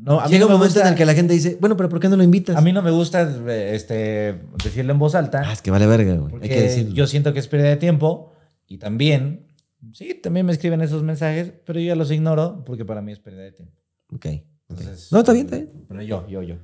No, 0.02 0.20
a 0.20 0.26
mí 0.26 0.32
Llega 0.32 0.42
no 0.42 0.46
un 0.48 0.52
me 0.54 0.58
momento 0.58 0.74
gusta, 0.74 0.88
en 0.88 0.94
el 0.94 0.98
que 0.98 1.06
la 1.06 1.14
gente 1.14 1.34
dice, 1.34 1.58
bueno, 1.62 1.78
pero 1.78 1.88
¿por 1.88 2.00
qué 2.00 2.10
no 2.10 2.18
lo 2.18 2.24
invitas? 2.24 2.56
a 2.56 2.62
mí 2.62 2.74
no 2.74 2.82
me 2.82 2.90
gusta 2.90 3.22
eh, 3.48 3.72
este, 3.76 4.42
decirlo 4.64 4.94
en 4.94 5.00
voz 5.00 5.14
alta. 5.14 5.44
Ah, 5.46 5.54
es 5.54 5.62
que 5.62 5.70
vale 5.70 5.86
verga, 5.86 6.16
güey. 6.16 6.34
Hay 6.42 6.50
que 6.50 6.62
decirlo. 6.62 6.94
yo 6.94 7.06
siento 7.06 7.34
que 7.34 7.40
es 7.40 7.48
pérdida 7.48 7.70
de 7.70 7.78
tiempo 7.78 8.34
y 8.68 8.80
también, 8.80 9.48
sí, 9.94 10.16
también 10.16 10.46
me 10.48 10.54
escriben 10.54 10.82
esos 10.82 11.04
mensajes, 11.04 11.54
pero 11.66 11.80
yo 11.80 11.88
ya 11.88 11.96
los 11.96 12.10
ignoro 12.12 12.64
porque 12.66 12.84
para 12.84 13.02
mí 13.02 13.12
es 13.12 13.20
pérdida 13.20 13.44
de 13.44 13.52
tiempo. 13.52 13.78
Ok. 14.12 14.26
ok. 14.26 14.26
Entonces, 14.70 15.12
No, 15.12 15.20
está 15.20 15.34
bien, 15.34 15.46
está 15.46 15.58
bien. 15.58 15.72
Pero 15.88 16.02
yo, 16.02 16.28
yo, 16.28 16.42
yo. 16.42 16.56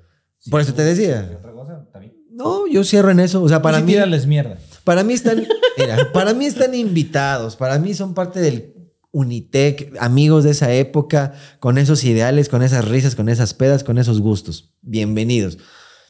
Por 0.50 0.62
eso 0.62 0.74
te 0.74 0.84
decía. 0.84 1.28
Si 1.30 1.36
otra 1.36 1.52
cosa, 1.52 1.84
está 1.86 2.00
bien. 2.00 2.14
No, 2.32 2.68
yo 2.68 2.84
cierro 2.84 3.10
en 3.12 3.20
eso. 3.20 3.42
O 3.42 3.50
sea, 3.50 3.62
para 3.62 3.80
mí, 3.82 3.92
tírales 3.94 4.28
mierda. 4.28 4.58
para 4.84 5.04
mí 5.04 5.14
están, 5.14 5.46
mira, 5.78 6.12
para 6.14 6.34
mí 6.34 6.46
están 6.46 6.74
invitados. 6.76 7.56
Para 7.56 7.80
mí 7.80 7.94
son 7.94 8.14
parte 8.14 8.40
del 8.40 8.74
Unitec, 9.18 9.98
amigos 10.00 10.44
de 10.44 10.52
esa 10.52 10.72
época, 10.72 11.34
con 11.60 11.80
esos 11.80 12.04
ideales, 12.04 12.50
con 12.50 12.62
esas 12.62 12.88
risas, 12.88 13.16
con 13.16 13.30
esas 13.30 13.56
pedas, 13.56 13.84
con 13.84 13.98
esos 13.98 14.22
gustos. 14.22 14.76
Bienvenidos. 14.84 15.58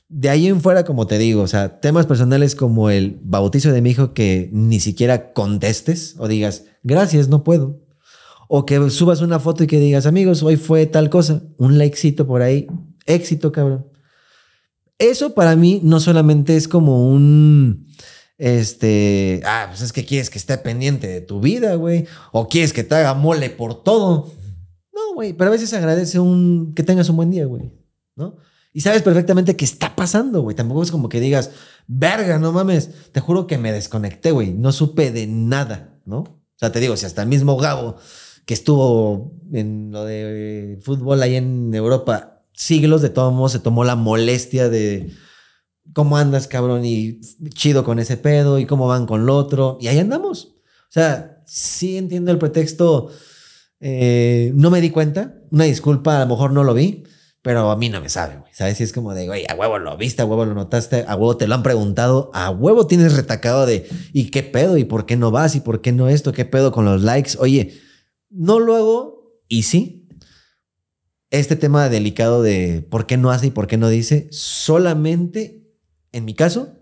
De 0.09 0.29
ahí 0.29 0.47
en 0.47 0.59
fuera, 0.59 0.83
como 0.83 1.07
te 1.07 1.17
digo, 1.17 1.41
o 1.41 1.47
sea, 1.47 1.79
temas 1.79 2.05
personales 2.05 2.53
como 2.53 2.89
el 2.89 3.17
bautizo 3.23 3.71
de 3.71 3.81
mi 3.81 3.91
hijo 3.91 4.13
que 4.13 4.49
ni 4.51 4.81
siquiera 4.81 5.31
contestes 5.31 6.15
o 6.17 6.27
digas, 6.27 6.65
gracias, 6.83 7.29
no 7.29 7.45
puedo. 7.45 7.79
O 8.49 8.65
que 8.65 8.89
subas 8.89 9.21
una 9.21 9.39
foto 9.39 9.63
y 9.63 9.67
que 9.67 9.79
digas, 9.79 10.05
amigos, 10.05 10.43
hoy 10.43 10.57
fue 10.57 10.85
tal 10.85 11.09
cosa, 11.09 11.43
un 11.57 11.77
likecito 11.77 12.27
por 12.27 12.41
ahí, 12.41 12.67
éxito, 13.05 13.53
cabrón. 13.53 13.87
Eso 14.99 15.33
para 15.33 15.55
mí 15.55 15.79
no 15.81 16.01
solamente 16.01 16.57
es 16.57 16.67
como 16.67 17.09
un, 17.09 17.87
este, 18.37 19.41
ah, 19.45 19.65
pues 19.69 19.81
es 19.81 19.93
que 19.93 20.05
quieres 20.05 20.29
que 20.29 20.37
esté 20.37 20.57
pendiente 20.57 21.07
de 21.07 21.21
tu 21.21 21.39
vida, 21.39 21.75
güey, 21.75 22.05
o 22.31 22.47
quieres 22.47 22.73
que 22.73 22.83
te 22.83 22.95
haga 22.95 23.13
mole 23.13 23.49
por 23.49 23.83
todo. 23.83 24.31
No, 24.93 25.13
güey, 25.15 25.33
pero 25.33 25.49
a 25.49 25.51
veces 25.51 25.73
agradece 25.73 26.19
un, 26.19 26.73
que 26.75 26.83
tengas 26.83 27.09
un 27.09 27.17
buen 27.17 27.31
día, 27.31 27.45
güey, 27.45 27.71
¿no? 28.15 28.37
Y 28.73 28.81
sabes 28.81 29.01
perfectamente 29.01 29.55
qué 29.55 29.65
está 29.65 29.95
pasando, 29.95 30.41
güey. 30.41 30.55
Tampoco 30.55 30.83
es 30.83 30.91
como 30.91 31.09
que 31.09 31.19
digas, 31.19 31.49
verga, 31.87 32.37
no 32.37 32.51
mames. 32.51 33.11
Te 33.11 33.19
juro 33.19 33.47
que 33.47 33.57
me 33.57 33.71
desconecté, 33.71 34.29
güey. 34.29 34.53
No 34.53 34.71
supe 34.71 35.11
de 35.11 35.25
nada, 35.25 35.99
¿no? 36.05 36.19
O 36.19 36.59
sea, 36.59 36.71
te 36.71 36.79
digo, 36.79 36.95
si 36.95 37.07
hasta 37.07 37.23
el 37.23 37.27
mismo 37.27 37.57
Gabo, 37.57 37.95
que 38.45 38.53
estuvo 38.53 39.33
en 39.51 39.91
lo 39.91 40.05
de 40.05 40.79
fútbol 40.83 41.23
ahí 41.23 41.35
en 41.35 41.73
Europa 41.73 42.43
siglos, 42.53 43.01
de 43.01 43.09
todos 43.09 43.33
modos 43.33 43.53
se 43.53 43.59
tomó 43.59 43.83
la 43.83 43.95
molestia 43.95 44.69
de 44.69 45.11
cómo 45.97 46.15
andas, 46.15 46.47
cabrón, 46.47 46.85
y 46.85 47.19
chido 47.55 47.83
con 47.83 47.97
ese 47.97 48.17
pedo, 48.17 48.59
y 48.59 48.67
cómo 48.67 48.87
van 48.87 49.07
con 49.07 49.25
lo 49.25 49.35
otro. 49.35 49.79
Y 49.81 49.87
ahí 49.87 49.97
andamos. 49.97 50.53
O 50.83 50.91
sea, 50.91 51.41
sí 51.47 51.97
entiendo 51.97 52.31
el 52.31 52.37
pretexto. 52.37 53.09
eh, 53.79 54.51
no 54.53 54.69
me 54.69 54.79
di 54.79 54.91
cuenta. 54.91 55.33
Una 55.49 55.63
disculpa, 55.63 56.17
a 56.17 56.19
lo 56.19 56.27
mejor 56.27 56.51
no 56.51 56.63
lo 56.63 56.75
vi. 56.75 57.03
Pero 57.41 57.71
a 57.71 57.75
mí 57.77 57.89
no 57.89 57.99
me 57.99 58.09
sabe. 58.09 58.43
¿Sabes? 58.51 58.77
Si 58.77 58.83
es 58.83 58.93
como 58.93 59.15
de, 59.15 59.47
a 59.49 59.55
huevo 59.55 59.79
lo 59.79 59.97
viste, 59.97 60.21
a 60.21 60.25
huevo 60.25 60.45
lo 60.45 60.53
notaste, 60.53 61.03
a 61.07 61.15
huevo 61.15 61.35
te 61.35 61.47
lo 61.47 61.55
han 61.55 61.63
preguntado, 61.63 62.29
a 62.35 62.51
huevo 62.51 62.85
tienes 62.85 63.15
retacado 63.15 63.65
de, 63.65 63.89
¿y 64.13 64.29
qué 64.29 64.43
pedo? 64.43 64.77
¿Y 64.77 64.83
por 64.83 65.07
qué 65.07 65.17
no 65.17 65.31
vas? 65.31 65.55
¿Y 65.55 65.61
por 65.61 65.81
qué 65.81 65.93
no 65.93 66.09
esto? 66.09 66.31
¿Qué 66.31 66.45
pedo 66.45 66.71
con 66.71 66.85
los 66.85 67.01
likes? 67.01 67.31
Oye, 67.39 67.73
no 68.29 68.59
lo 68.59 68.75
hago 68.75 69.41
y 69.47 69.63
sí. 69.63 70.07
Este 71.31 71.55
tema 71.55 71.89
delicado 71.89 72.43
de 72.43 72.85
por 72.87 73.07
qué 73.07 73.17
no 73.17 73.31
hace 73.31 73.47
y 73.47 73.51
por 73.51 73.65
qué 73.65 73.77
no 73.77 73.89
dice, 73.89 74.27
solamente, 74.29 75.66
en 76.11 76.25
mi 76.25 76.33
caso, 76.33 76.73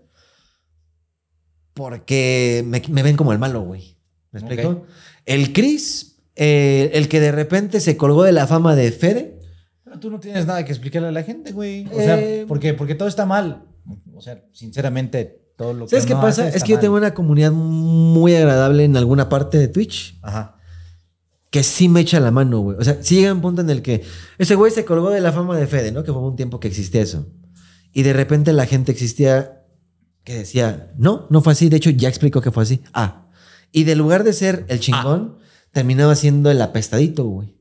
porque 1.74 2.64
me, 2.66 2.82
me 2.90 3.02
ven 3.02 3.16
como 3.16 3.32
el 3.32 3.38
malo, 3.38 3.62
güey. 3.62 3.96
¿Me 4.32 4.40
explico? 4.40 4.86
El 5.24 5.52
Chris, 5.52 6.18
eh, 6.34 6.90
el 6.94 7.08
que 7.08 7.20
de 7.20 7.32
repente 7.32 7.80
se 7.80 7.96
colgó 7.96 8.22
de 8.24 8.32
la 8.32 8.46
fama 8.46 8.74
de 8.74 8.92
Fede, 8.92 9.40
Pero 9.84 9.98
tú 10.00 10.10
no 10.10 10.18
tienes 10.20 10.46
nada 10.46 10.64
que 10.64 10.72
explicarle 10.72 11.08
a 11.08 11.12
la 11.12 11.22
gente, 11.22 11.52
güey. 11.52 11.86
O 11.92 11.96
sea, 11.96 12.18
Eh, 12.18 12.44
porque, 12.48 12.74
porque 12.74 12.94
todo 12.94 13.08
está 13.08 13.24
mal. 13.26 13.64
O 14.14 14.20
sea, 14.20 14.42
sinceramente, 14.52 15.42
todo 15.56 15.72
lo 15.74 15.84
que 15.86 15.90
¿Sabes 15.90 16.06
qué 16.06 16.14
pasa? 16.14 16.46
hace 16.48 16.56
Es 16.56 16.64
que 16.64 16.72
yo 16.72 16.78
tengo 16.78 16.96
una 16.96 17.14
comunidad 17.14 17.52
muy 17.52 18.34
agradable 18.34 18.84
en 18.84 18.96
alguna 18.96 19.28
parte 19.28 19.58
de 19.58 19.68
Twitch 19.68 20.18
Ajá. 20.22 20.56
que 21.50 21.62
sí 21.62 21.88
me 21.88 22.00
echa 22.00 22.18
la 22.20 22.30
mano, 22.30 22.60
güey. 22.60 22.76
O 22.78 22.84
sea, 22.84 22.98
sí 23.00 23.16
llega 23.16 23.32
un 23.32 23.40
punto 23.40 23.60
en 23.62 23.70
el 23.70 23.80
que 23.82 24.02
ese 24.38 24.54
güey 24.54 24.72
se 24.72 24.84
colgó 24.84 25.10
de 25.10 25.20
la 25.20 25.32
fama 25.32 25.56
de 25.56 25.66
Fede, 25.66 25.92
¿no? 25.92 26.02
Que 26.02 26.12
fue 26.12 26.20
un 26.22 26.36
tiempo 26.36 26.58
que 26.60 26.68
existía 26.68 27.00
eso. 27.02 27.26
Y 27.96 28.02
de 28.02 28.12
repente 28.12 28.52
la 28.52 28.66
gente 28.66 28.92
existía 28.92 29.64
que 30.22 30.34
decía, 30.34 30.92
no, 30.98 31.26
no 31.30 31.40
fue 31.40 31.54
así. 31.54 31.70
De 31.70 31.78
hecho, 31.78 31.88
ya 31.88 32.10
explicó 32.10 32.42
que 32.42 32.50
fue 32.50 32.62
así. 32.62 32.82
Ah. 32.92 33.30
Y 33.72 33.84
de 33.84 33.96
lugar 33.96 34.22
de 34.22 34.34
ser 34.34 34.66
el 34.68 34.80
chingón, 34.80 35.38
terminaba 35.72 36.14
siendo 36.14 36.50
el 36.50 36.60
apestadito, 36.60 37.24
güey. 37.24 37.56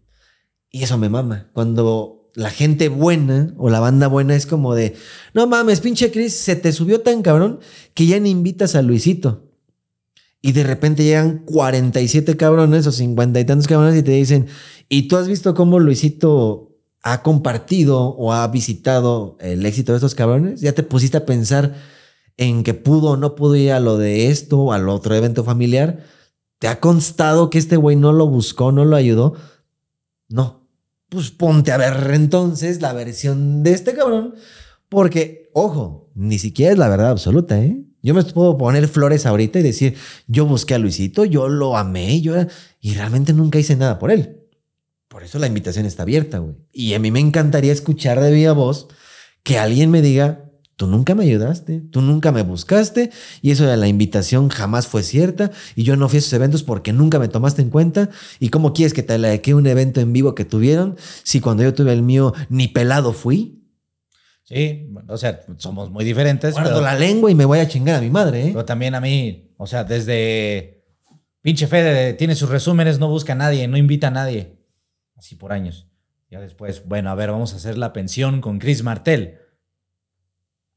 Y 0.70 0.84
eso 0.84 0.98
me 0.98 1.08
mama. 1.08 1.52
Cuando 1.54 2.32
la 2.34 2.50
gente 2.50 2.90
buena 2.90 3.54
o 3.58 3.70
la 3.70 3.80
banda 3.80 4.08
buena 4.08 4.36
es 4.36 4.46
como 4.46 4.76
de, 4.76 4.98
no 5.34 5.48
mames, 5.48 5.80
pinche 5.80 6.12
Chris, 6.12 6.34
se 6.34 6.58
te 6.58 6.74
subió 6.74 7.00
tan 7.00 7.22
cabrón 7.22 7.62
que 7.94 8.06
ya 8.06 8.20
ni 8.20 8.30
invitas 8.30 8.76
a 8.76 8.82
Luisito. 8.82 9.54
Y 10.42 10.52
de 10.52 10.66
repente 10.66 11.06
llegan 11.06 11.46
47 11.46 12.36
cabrones 12.36 12.86
o 12.88 12.92
50 12.92 13.40
y 13.40 13.46
tantos 13.46 13.70
cabrones 13.70 13.98
y 13.98 14.04
te 14.04 14.12
dicen, 14.12 14.48
¿y 14.90 15.08
tú 15.08 15.16
has 15.16 15.30
visto 15.30 15.54
cómo 15.54 15.80
Luisito 15.80 16.65
ha 17.06 17.22
compartido 17.22 18.16
o 18.16 18.34
ha 18.34 18.48
visitado 18.48 19.38
el 19.40 19.64
éxito 19.64 19.92
de 19.92 19.98
estos 19.98 20.16
cabrones? 20.16 20.60
¿Ya 20.60 20.74
te 20.74 20.82
pusiste 20.82 21.18
a 21.18 21.26
pensar 21.26 21.76
en 22.36 22.64
que 22.64 22.74
pudo 22.74 23.12
o 23.12 23.18
no 23.18 23.36
pudo 23.36 23.56
ir 23.56 23.72
a 23.74 23.80
lo 23.80 23.98
de 23.98 24.32
esto 24.32 24.60
o 24.60 24.74
al 24.74 24.90
otro 24.90 25.14
evento 25.14 25.44
familiar? 25.44 26.04
¿Te 26.58 26.68
ha 26.68 26.80
constado 26.80 27.52
que 27.52 27.60
este 27.60 27.78
güey 27.78 27.96
no 27.96 28.12
lo 28.12 28.28
buscó, 28.28 28.72
no 28.72 28.86
lo 28.86 28.96
ayudó? 28.96 29.36
No. 30.30 30.68
Pues 31.10 31.30
ponte 31.30 31.72
a 31.72 31.78
ver 31.78 32.10
entonces 32.12 32.82
la 32.82 32.92
versión 32.92 33.62
de 33.62 33.74
este 33.74 33.94
cabrón, 33.94 34.34
porque, 34.90 35.52
ojo, 35.54 36.10
ni 36.16 36.40
siquiera 36.40 36.72
es 36.72 36.80
la 36.80 36.90
verdad 36.90 37.12
absoluta, 37.12 37.62
¿eh? 37.62 37.86
Yo 38.02 38.16
me 38.16 38.24
puedo 38.24 38.58
poner 38.58 38.88
flores 38.88 39.28
ahorita 39.28 39.60
y 39.60 39.64
decir, 39.64 39.96
yo 40.26 40.48
busqué 40.48 40.74
a 40.74 40.80
Luisito, 40.80 41.24
yo 41.24 41.50
lo 41.50 41.78
amé, 41.78 42.20
yo 42.22 42.34
y 42.82 42.96
realmente 42.96 43.32
nunca 43.32 43.60
hice 43.60 43.76
nada 43.76 44.00
por 44.00 44.10
él. 44.10 44.45
Por 45.16 45.24
eso 45.24 45.40
la 45.40 45.48
invitación 45.48 45.86
está 45.86 46.04
abierta, 46.04 46.40
güey. 46.40 46.56
Y 46.74 46.94
a 46.94 47.00
mí 47.00 47.10
me 47.10 47.22
encantaría 47.22 47.72
escuchar 47.72 48.20
de 48.20 48.34
viva 48.34 48.52
voz 48.52 48.90
que 49.44 49.58
alguien 49.58 49.90
me 49.90 50.02
diga, 50.02 50.52
tú 50.76 50.88
nunca 50.88 51.16
me 51.16 51.24
ayudaste, 51.24 51.80
tú 51.90 52.02
nunca 52.02 52.34
me 52.34 52.42
buscaste, 52.42 53.12
y 53.42 53.52
eso 53.52 53.66
de 53.66 53.78
la 53.78 53.88
invitación 53.88 54.50
jamás 54.50 54.88
fue 54.88 55.04
cierta, 55.04 55.52
y 55.74 55.84
yo 55.84 55.96
no 55.96 56.10
fui 56.10 56.18
a 56.18 56.20
esos 56.20 56.34
eventos 56.34 56.64
porque 56.64 56.92
nunca 56.92 57.18
me 57.18 57.30
tomaste 57.30 57.62
en 57.62 57.70
cuenta, 57.70 58.10
y 58.42 58.50
cómo 58.50 58.74
quieres 58.74 58.94
que 58.94 59.04
te 59.04 59.18
laique 59.18 59.54
un 59.54 59.68
evento 59.68 60.02
en 60.02 60.12
vivo 60.12 60.36
que 60.36 60.44
tuvieron, 60.44 60.98
si 61.24 61.40
cuando 61.40 61.64
yo 61.64 61.74
tuve 61.74 61.94
el 61.94 62.04
mío 62.04 62.34
ni 62.50 62.68
pelado 62.68 63.14
fui. 63.14 63.64
Sí, 64.44 64.90
o 65.08 65.18
sea, 65.18 65.46
somos 65.56 65.92
muy 65.92 66.04
diferentes. 66.04 66.52
Guardo 66.52 66.72
pero- 66.72 66.82
la 66.82 66.96
lengua 66.96 67.32
y 67.32 67.36
me 67.36 67.46
voy 67.46 67.60
a 67.60 67.70
chingar 67.70 67.96
a 67.96 68.02
mi 68.02 68.10
madre, 68.10 68.48
¿eh? 68.48 68.50
Pero 68.52 68.66
también 68.66 68.96
a 68.96 69.00
mí, 69.00 69.54
o 69.56 69.66
sea, 69.66 69.86
desde 69.86 70.84
pinche 71.42 71.68
Fede 71.68 72.16
tiene 72.16 72.36
sus 72.36 72.50
resúmenes, 72.50 73.00
no 73.00 73.08
busca 73.08 73.32
a 73.32 73.38
nadie, 73.38 73.66
no 73.70 73.78
invita 73.78 74.08
a 74.08 74.12
nadie. 74.12 74.65
Así 75.16 75.36
por 75.36 75.52
años. 75.54 75.88
Ya 76.30 76.40
después, 76.40 76.86
bueno, 76.86 77.10
a 77.10 77.16
ver, 77.16 77.32
vamos 77.32 77.54
a 77.54 77.58
hacer 77.58 77.78
la 77.78 77.94
pensión 77.94 78.42
con 78.42 78.60
Chris 78.60 78.84
Martel. 78.84 79.38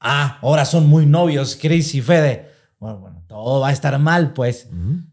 Ah, 0.01 0.39
ahora 0.43 0.65
son 0.65 0.87
muy 0.87 1.07
novios, 1.07 1.59
Chris 1.61 1.95
y 1.95 2.03
Fede. 2.03 2.49
Bueno, 2.79 2.99
bueno, 3.01 3.25
todo 3.27 3.61
va 3.61 3.69
a 3.69 3.73
estar 3.73 3.99
mal, 3.99 4.33
pues. 4.35 4.69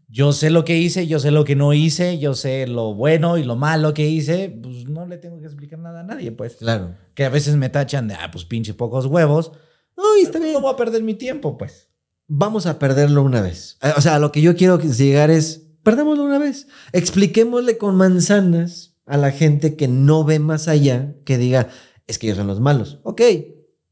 Yo 0.08 0.32
sé 0.32 0.50
lo 0.50 0.64
que 0.64 0.78
hice, 0.78 1.08
yo 1.08 1.18
sé 1.18 1.32
lo 1.32 1.44
que 1.44 1.56
no 1.56 1.72
hice, 1.72 2.18
yo 2.18 2.34
sé 2.34 2.66
lo 2.68 2.94
bueno 2.94 3.38
y 3.38 3.44
lo 3.44 3.56
malo 3.56 3.92
que 3.92 4.08
hice, 4.08 4.56
pues 4.62 4.88
no 4.88 5.06
le 5.06 5.18
tengo 5.18 5.40
que 5.40 5.46
explicar 5.46 5.78
nada 5.80 6.00
a 6.00 6.04
nadie, 6.04 6.30
pues. 6.30 6.56
Claro. 6.56 6.94
Que 7.14 7.24
a 7.24 7.28
veces 7.28 7.56
me 7.56 7.68
tachan 7.68 8.06
de, 8.06 8.14
ah, 8.14 8.30
pues 8.30 8.44
pinche 8.44 8.74
pocos 8.74 9.06
huevos. 9.06 9.50
No, 9.96 10.04
está 10.20 10.34
Pero 10.34 10.44
bien. 10.44 10.52
No 10.54 10.60
voy 10.60 10.72
a 10.72 10.76
perder 10.76 11.02
mi 11.02 11.14
tiempo, 11.14 11.58
pues. 11.58 11.90
Vamos 12.28 12.66
a 12.66 12.78
perderlo 12.78 13.22
una 13.22 13.40
vez. 13.40 13.78
Eh, 13.82 13.92
O 13.96 14.00
sea, 14.00 14.18
lo 14.18 14.30
que 14.30 14.42
yo 14.42 14.54
quiero 14.54 14.78
llegar 14.78 15.30
es, 15.30 15.66
perdémoslo 15.82 16.22
una 16.24 16.38
vez. 16.38 16.68
Expliquémosle 16.92 17.78
con 17.78 17.96
manzanas 17.96 18.95
a 19.06 19.16
la 19.16 19.30
gente 19.30 19.76
que 19.76 19.88
no 19.88 20.24
ve 20.24 20.38
más 20.38 20.68
allá, 20.68 21.14
que 21.24 21.38
diga, 21.38 21.68
es 22.06 22.18
que 22.18 22.26
ellos 22.26 22.38
son 22.38 22.48
los 22.48 22.60
malos. 22.60 23.00
Ok, 23.04 23.22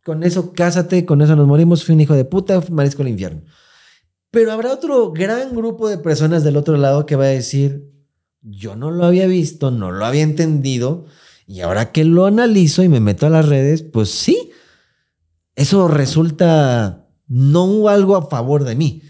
con 0.04 0.22
eso 0.22 0.52
cásate, 0.52 1.06
con 1.06 1.22
eso 1.22 1.36
nos 1.36 1.46
morimos, 1.46 1.84
fui 1.84 1.94
un 1.94 2.00
hijo 2.00 2.14
de 2.14 2.24
puta, 2.24 2.62
merezco 2.70 3.02
el 3.02 3.08
infierno. 3.08 3.42
Pero 4.30 4.52
habrá 4.52 4.72
otro 4.72 5.12
gran 5.12 5.54
grupo 5.54 5.88
de 5.88 5.98
personas 5.98 6.42
del 6.42 6.56
otro 6.56 6.76
lado 6.76 7.06
que 7.06 7.16
va 7.16 7.24
a 7.24 7.28
decir, 7.28 7.90
yo 8.42 8.76
no 8.76 8.90
lo 8.90 9.06
había 9.06 9.26
visto, 9.26 9.70
no 9.70 9.92
lo 9.92 10.04
había 10.04 10.22
entendido, 10.22 11.06
y 11.46 11.60
ahora 11.60 11.92
que 11.92 12.04
lo 12.04 12.26
analizo 12.26 12.82
y 12.82 12.88
me 12.88 13.00
meto 13.00 13.26
a 13.26 13.30
las 13.30 13.48
redes, 13.48 13.82
pues 13.82 14.10
sí, 14.10 14.50
eso 15.54 15.88
resulta 15.88 17.08
no 17.28 17.88
algo 17.88 18.16
a 18.16 18.28
favor 18.28 18.64
de 18.64 18.74
mí. 18.74 19.02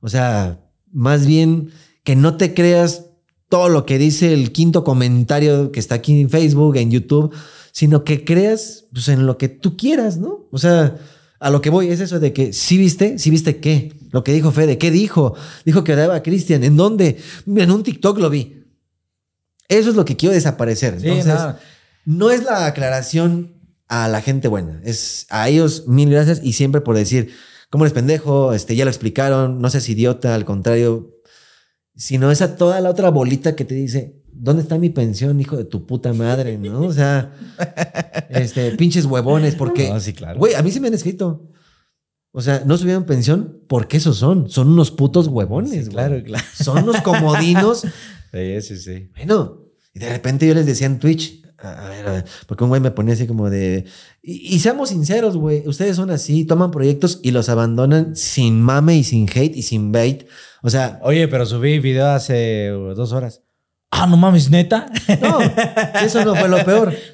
O 0.00 0.08
sea, 0.08 0.60
más 0.90 1.26
bien 1.26 1.70
que 2.02 2.16
no 2.16 2.36
te 2.36 2.54
creas 2.54 3.11
todo 3.52 3.68
lo 3.68 3.84
que 3.84 3.98
dice 3.98 4.32
el 4.32 4.50
quinto 4.50 4.82
comentario 4.82 5.72
que 5.72 5.78
está 5.78 5.96
aquí 5.96 6.22
en 6.22 6.30
Facebook, 6.30 6.74
en 6.78 6.90
YouTube, 6.90 7.34
sino 7.70 8.02
que 8.02 8.24
creas 8.24 8.86
pues, 8.94 9.08
en 9.08 9.26
lo 9.26 9.36
que 9.36 9.50
tú 9.50 9.76
quieras, 9.76 10.16
¿no? 10.16 10.48
O 10.50 10.56
sea, 10.56 10.96
a 11.38 11.50
lo 11.50 11.60
que 11.60 11.68
voy 11.68 11.88
es 11.88 12.00
eso 12.00 12.18
de 12.18 12.32
que 12.32 12.54
sí 12.54 12.78
viste, 12.78 13.18
sí 13.18 13.28
viste 13.28 13.60
qué, 13.60 13.92
lo 14.10 14.24
que 14.24 14.32
dijo 14.32 14.52
Fede, 14.52 14.78
¿qué 14.78 14.90
dijo? 14.90 15.34
Dijo 15.66 15.84
que 15.84 15.92
odiaba 15.92 16.14
a 16.14 16.22
Cristian, 16.22 16.64
¿en 16.64 16.78
dónde? 16.78 17.18
En 17.46 17.70
un 17.70 17.82
TikTok 17.82 18.16
lo 18.20 18.30
vi. 18.30 18.64
Eso 19.68 19.90
es 19.90 19.96
lo 19.96 20.06
que 20.06 20.16
quiero 20.16 20.34
desaparecer. 20.34 20.98
Sí, 20.98 21.08
Entonces, 21.08 21.34
no. 21.34 21.56
no 22.06 22.30
es 22.30 22.44
la 22.44 22.64
aclaración 22.64 23.52
a 23.86 24.08
la 24.08 24.22
gente 24.22 24.48
buena, 24.48 24.80
es 24.82 25.26
a 25.28 25.50
ellos 25.50 25.86
mil 25.88 26.08
gracias 26.08 26.40
y 26.42 26.54
siempre 26.54 26.80
por 26.80 26.96
decir, 26.96 27.34
¿cómo 27.68 27.84
eres 27.84 27.92
pendejo? 27.92 28.54
Este, 28.54 28.76
ya 28.76 28.86
lo 28.86 28.90
explicaron, 28.90 29.60
no 29.60 29.68
seas 29.68 29.86
idiota, 29.90 30.34
al 30.34 30.46
contrario, 30.46 31.20
sino 32.02 32.32
es 32.32 32.42
a 32.42 32.56
toda 32.56 32.80
la 32.80 32.90
otra 32.90 33.10
bolita 33.10 33.54
que 33.54 33.64
te 33.64 33.76
dice, 33.76 34.20
¿dónde 34.32 34.62
está 34.62 34.76
mi 34.76 34.90
pensión, 34.90 35.40
hijo 35.40 35.56
de 35.56 35.64
tu 35.64 35.86
puta 35.86 36.12
madre? 36.12 36.58
¿No? 36.58 36.80
O 36.82 36.92
sea, 36.92 37.32
este, 38.28 38.72
pinches 38.72 39.04
huevones, 39.06 39.54
porque, 39.54 39.88
No, 39.88 40.00
sí, 40.00 40.12
claro. 40.12 40.36
güey, 40.40 40.54
a 40.54 40.62
mí 40.64 40.72
se 40.72 40.80
me 40.80 40.88
han 40.88 40.94
escrito. 40.94 41.48
O 42.32 42.40
sea, 42.40 42.64
no 42.66 42.76
subieron 42.76 43.04
pensión 43.04 43.60
porque 43.68 43.98
esos 43.98 44.16
son, 44.16 44.50
son 44.50 44.68
unos 44.70 44.90
putos 44.90 45.28
huevones, 45.28 45.70
Sí, 45.70 45.78
güey. 45.82 45.90
claro, 45.92 46.22
claro. 46.24 46.44
Son 46.60 46.82
unos 46.82 47.00
comodinos 47.02 47.82
Sí, 48.32 48.62
sí, 48.62 48.76
sí. 48.78 49.10
bueno, 49.16 49.60
y 49.94 50.00
de 50.00 50.08
repente 50.08 50.48
yo 50.48 50.54
les 50.54 50.66
decía 50.66 50.88
en 50.88 50.98
Twitch, 50.98 51.40
a, 51.58 51.86
a 51.86 51.88
ver, 51.88 52.08
a 52.08 52.12
ver, 52.14 52.24
porque 52.48 52.64
un 52.64 52.70
güey 52.70 52.80
me 52.80 52.90
ponía 52.90 53.14
así 53.14 53.28
como 53.28 53.48
de, 53.48 53.84
y, 54.22 54.56
y 54.56 54.58
seamos 54.58 54.88
sinceros, 54.88 55.36
güey, 55.36 55.62
ustedes 55.68 55.94
son 55.94 56.10
así, 56.10 56.46
toman 56.46 56.72
proyectos 56.72 57.20
y 57.22 57.30
los 57.30 57.48
abandonan 57.48 58.16
sin 58.16 58.60
mame 58.60 58.96
y 58.96 59.04
sin 59.04 59.28
hate 59.32 59.54
y 59.54 59.62
sin 59.62 59.92
bait. 59.92 60.24
O 60.62 60.70
sea, 60.70 60.98
Oye, 61.02 61.28
pero 61.28 61.44
subí 61.44 61.78
video 61.80 62.08
hace 62.08 62.68
dos 62.68 63.12
horas. 63.12 63.42
Ah, 63.90 64.06
no 64.06 64.16
mames, 64.16 64.50
neta. 64.50 64.86
no, 65.20 65.38
eso 66.02 66.24
no 66.24 66.34
fue 66.34 66.48
lo 66.48 66.64
peor. 66.64 66.94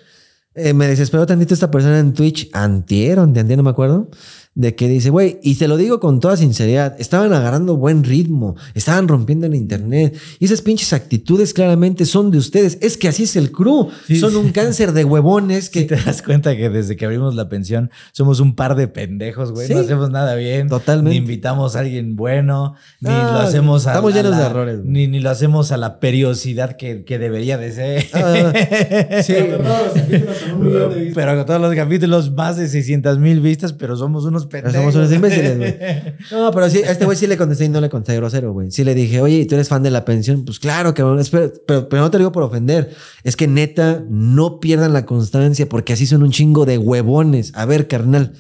Eh, 0.61 0.75
me 0.75 0.89
desesperó 0.89 1.25
tantito 1.25 1.55
esta 1.55 1.71
persona 1.71 2.01
en 2.01 2.13
Twitch, 2.13 2.49
antier, 2.53 3.21
antier, 3.21 3.57
no 3.57 3.63
me 3.63 3.71
acuerdo, 3.71 4.11
de 4.59 4.75
que 4.75 4.89
dice, 4.89 5.11
güey, 5.11 5.39
y 5.41 5.55
te 5.55 5.69
lo 5.69 5.77
digo 5.77 6.01
con 6.01 6.19
toda 6.19 6.37
sinceridad, 6.37 6.97
estaban 6.99 7.33
agarrando 7.33 7.77
buen 7.77 8.03
ritmo, 8.03 8.57
estaban 8.75 9.07
rompiendo 9.07 9.47
el 9.47 9.55
internet, 9.55 10.19
y 10.41 10.47
esas 10.47 10.63
pinches 10.63 10.93
actitudes 10.93 11.55
claramente 11.55 12.05
son 12.05 12.33
de 12.33 12.39
ustedes. 12.39 12.77
Es 12.81 12.97
que 12.97 13.07
así 13.07 13.23
es 13.23 13.37
el 13.37 13.53
crew, 13.53 13.89
Sí, 14.09 14.17
son 14.19 14.31
sí. 14.33 14.37
un 14.37 14.51
cáncer 14.51 14.93
de 14.93 15.05
huevones 15.05 15.71
Que 15.71 15.85
te 15.85 15.95
das 15.95 16.23
cuenta 16.23 16.57
que 16.57 16.71
desde 16.71 16.97
que 16.97 17.05
abrimos 17.05 17.37
la 17.37 17.49
pensión 17.49 17.91
somos 18.11 18.41
un 18.41 18.57
par 18.57 18.75
de 18.75 18.89
pendejos, 18.89 19.53
güey. 19.53 19.69
No 19.69 19.79
hacemos 19.79 20.11
nada 20.11 20.35
bien. 20.35 20.69
Totalmente. 20.69 21.11
Ni 21.11 21.17
invitamos 21.19 21.77
a 21.77 21.81
alguien 21.81 22.17
bueno, 22.17 22.75
ni 23.01 23.11
Ah, 23.11 23.31
lo 23.35 23.39
hacemos 23.39 23.87
a 23.87 23.93
estamos 23.93 24.13
a 24.13 24.17
llenos 24.17 24.37
de 24.37 24.43
errores. 24.43 24.81
Ni, 24.85 25.07
ni 25.07 25.21
lo 25.21 25.31
hacemos 25.31 25.71
a 25.71 25.77
la 25.77 26.01
periodicidad 26.01 26.77
que, 26.77 27.05
que 27.05 27.21
debería 27.21 27.59
de 27.59 27.71
ser. 27.71 28.07
Ah, 28.13 28.53
sí. 29.23 29.35
Pero 29.35 29.59
todos 29.59 29.61
los 29.61 29.95
capítulos 29.95 30.37
con 30.43 30.53
un 30.61 30.67
millón 30.67 30.91
de 30.91 30.99
vistas. 31.01 31.15
Pero 31.15 31.37
con 31.37 31.47
todos 31.47 31.61
los 31.61 31.75
capítulos, 31.75 32.33
más 32.33 32.57
de 32.57 32.69
600 32.69 33.19
mil 33.19 33.41
vistas, 33.41 33.73
pero 33.73 33.97
somos 33.97 34.25
unos 34.25 34.48
pendejos. 34.49 34.77
somos 34.77 34.95
unos 34.95 35.13
imbéciles, 35.13 35.57
güey. 35.57 35.79
No, 36.31 36.51
pero 36.51 36.69
sí, 36.69 36.83
a 36.83 36.91
este 36.91 37.05
güey 37.05 37.17
sí 37.17 37.27
le 37.27 37.37
contesté 37.37 37.67
y 37.67 37.69
no 37.69 37.81
le 37.81 37.89
contesté 37.89 38.17
grosero, 38.17 38.53
güey. 38.53 38.71
Sí 38.71 38.85
le 38.85 38.95
dije, 38.95 39.21
oye, 39.21 39.47
¿tú 39.47 39.55
eres 39.55 39.69
fan 39.69 39.83
de 39.83 39.91
la 39.91 40.05
pensión? 40.05 40.45
Pues 40.45 40.59
claro, 40.59 40.95
cabrón. 40.95 41.21
Espera, 41.21 41.51
pero, 41.67 41.89
pero 41.89 42.03
no 42.03 42.11
te 42.11 42.19
lo 42.19 42.23
digo 42.23 42.33
por 42.33 42.43
ofender. 42.43 42.95
Es 43.23 43.37
que 43.37 43.47
neta, 43.47 44.05
no 44.09 44.61
pierdan 44.61 44.93
la 44.93 45.07
constancia 45.07 45.69
porque 45.69 45.93
así 45.93 46.07
son 46.07 46.23
un 46.23 46.31
chingo 46.31 46.67
de 46.67 46.79
huevones. 46.79 47.53
A 47.55 47.67
ver, 47.67 47.87
carnal, 47.89 48.33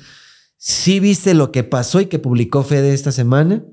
¿sí 0.56 1.00
viste 1.00 1.34
lo 1.34 1.52
que 1.52 1.64
pasó 1.64 2.00
y 2.00 2.06
que 2.06 2.18
publicó 2.18 2.62
Fede 2.64 2.94
esta 2.94 3.12
semana? 3.12 3.64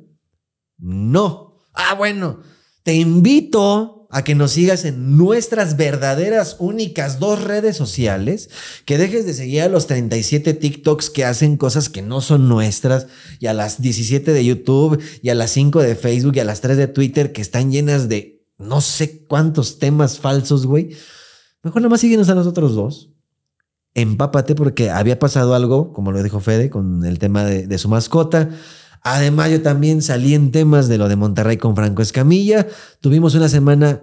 No. 0.78 1.62
Ah, 1.74 1.96
bueno, 1.96 2.42
te 2.84 2.94
invito 2.94 3.95
a 4.10 4.24
que 4.24 4.36
nos 4.36 4.52
sigas 4.52 4.86
en 4.86 5.18
nuestras 5.18 5.78
verdaderas, 5.78 6.56
únicas 6.60 7.20
dos 7.20 7.44
redes 7.44 7.76
sociales, 7.78 8.50
que 8.86 8.98
dejes 8.98 9.26
de 9.26 9.34
seguir 9.34 9.62
a 9.62 9.70
los 9.70 9.88
37 9.88 10.54
TikToks 10.54 11.10
que 11.10 11.26
hacen 11.26 11.58
cosas 11.58 11.90
que 11.90 12.02
no 12.02 12.22
son 12.22 12.48
nuestras, 12.48 13.08
y 13.40 13.48
a 13.48 13.54
las 13.54 13.82
17 13.82 14.32
de 14.32 14.46
YouTube, 14.46 15.02
y 15.22 15.30
a 15.30 15.36
las 15.36 15.52
5 15.52 15.82
de 15.82 15.96
Facebook, 15.96 16.36
y 16.36 16.40
a 16.40 16.46
las 16.46 16.62
3 16.62 16.78
de 16.78 16.88
Twitter, 16.88 17.32
que 17.32 17.42
están 17.42 17.72
llenas 17.72 18.10
de 18.10 18.44
no 18.58 18.82
sé 18.82 19.26
cuántos 19.26 19.80
temas 19.80 20.20
falsos, 20.20 20.66
güey. 20.66 20.96
Mejor 21.64 21.82
nada 21.82 21.90
más 21.90 22.02
síguenos 22.02 22.30
a 22.30 22.36
nosotros 22.36 22.76
dos. 22.76 23.12
Empápate 23.94 24.56
porque 24.56 24.90
había 24.90 25.20
pasado 25.20 25.56
algo, 25.56 25.94
como 25.94 26.12
lo 26.12 26.22
dijo 26.22 26.40
Fede, 26.40 26.70
con 26.70 27.06
el 27.06 27.18
tema 27.20 27.44
de, 27.46 27.66
de 27.66 27.78
su 27.78 27.90
mascota. 27.90 28.50
Además, 29.08 29.52
yo 29.52 29.62
también 29.62 30.02
salí 30.02 30.34
en 30.34 30.52
temas 30.52 30.88
de 30.88 30.98
lo 30.98 31.08
de 31.08 31.16
Monterrey 31.16 31.58
con 31.58 31.76
Franco 31.76 32.02
Escamilla. 32.02 32.66
Tuvimos 33.02 33.36
una 33.36 33.48
semana, 33.48 34.02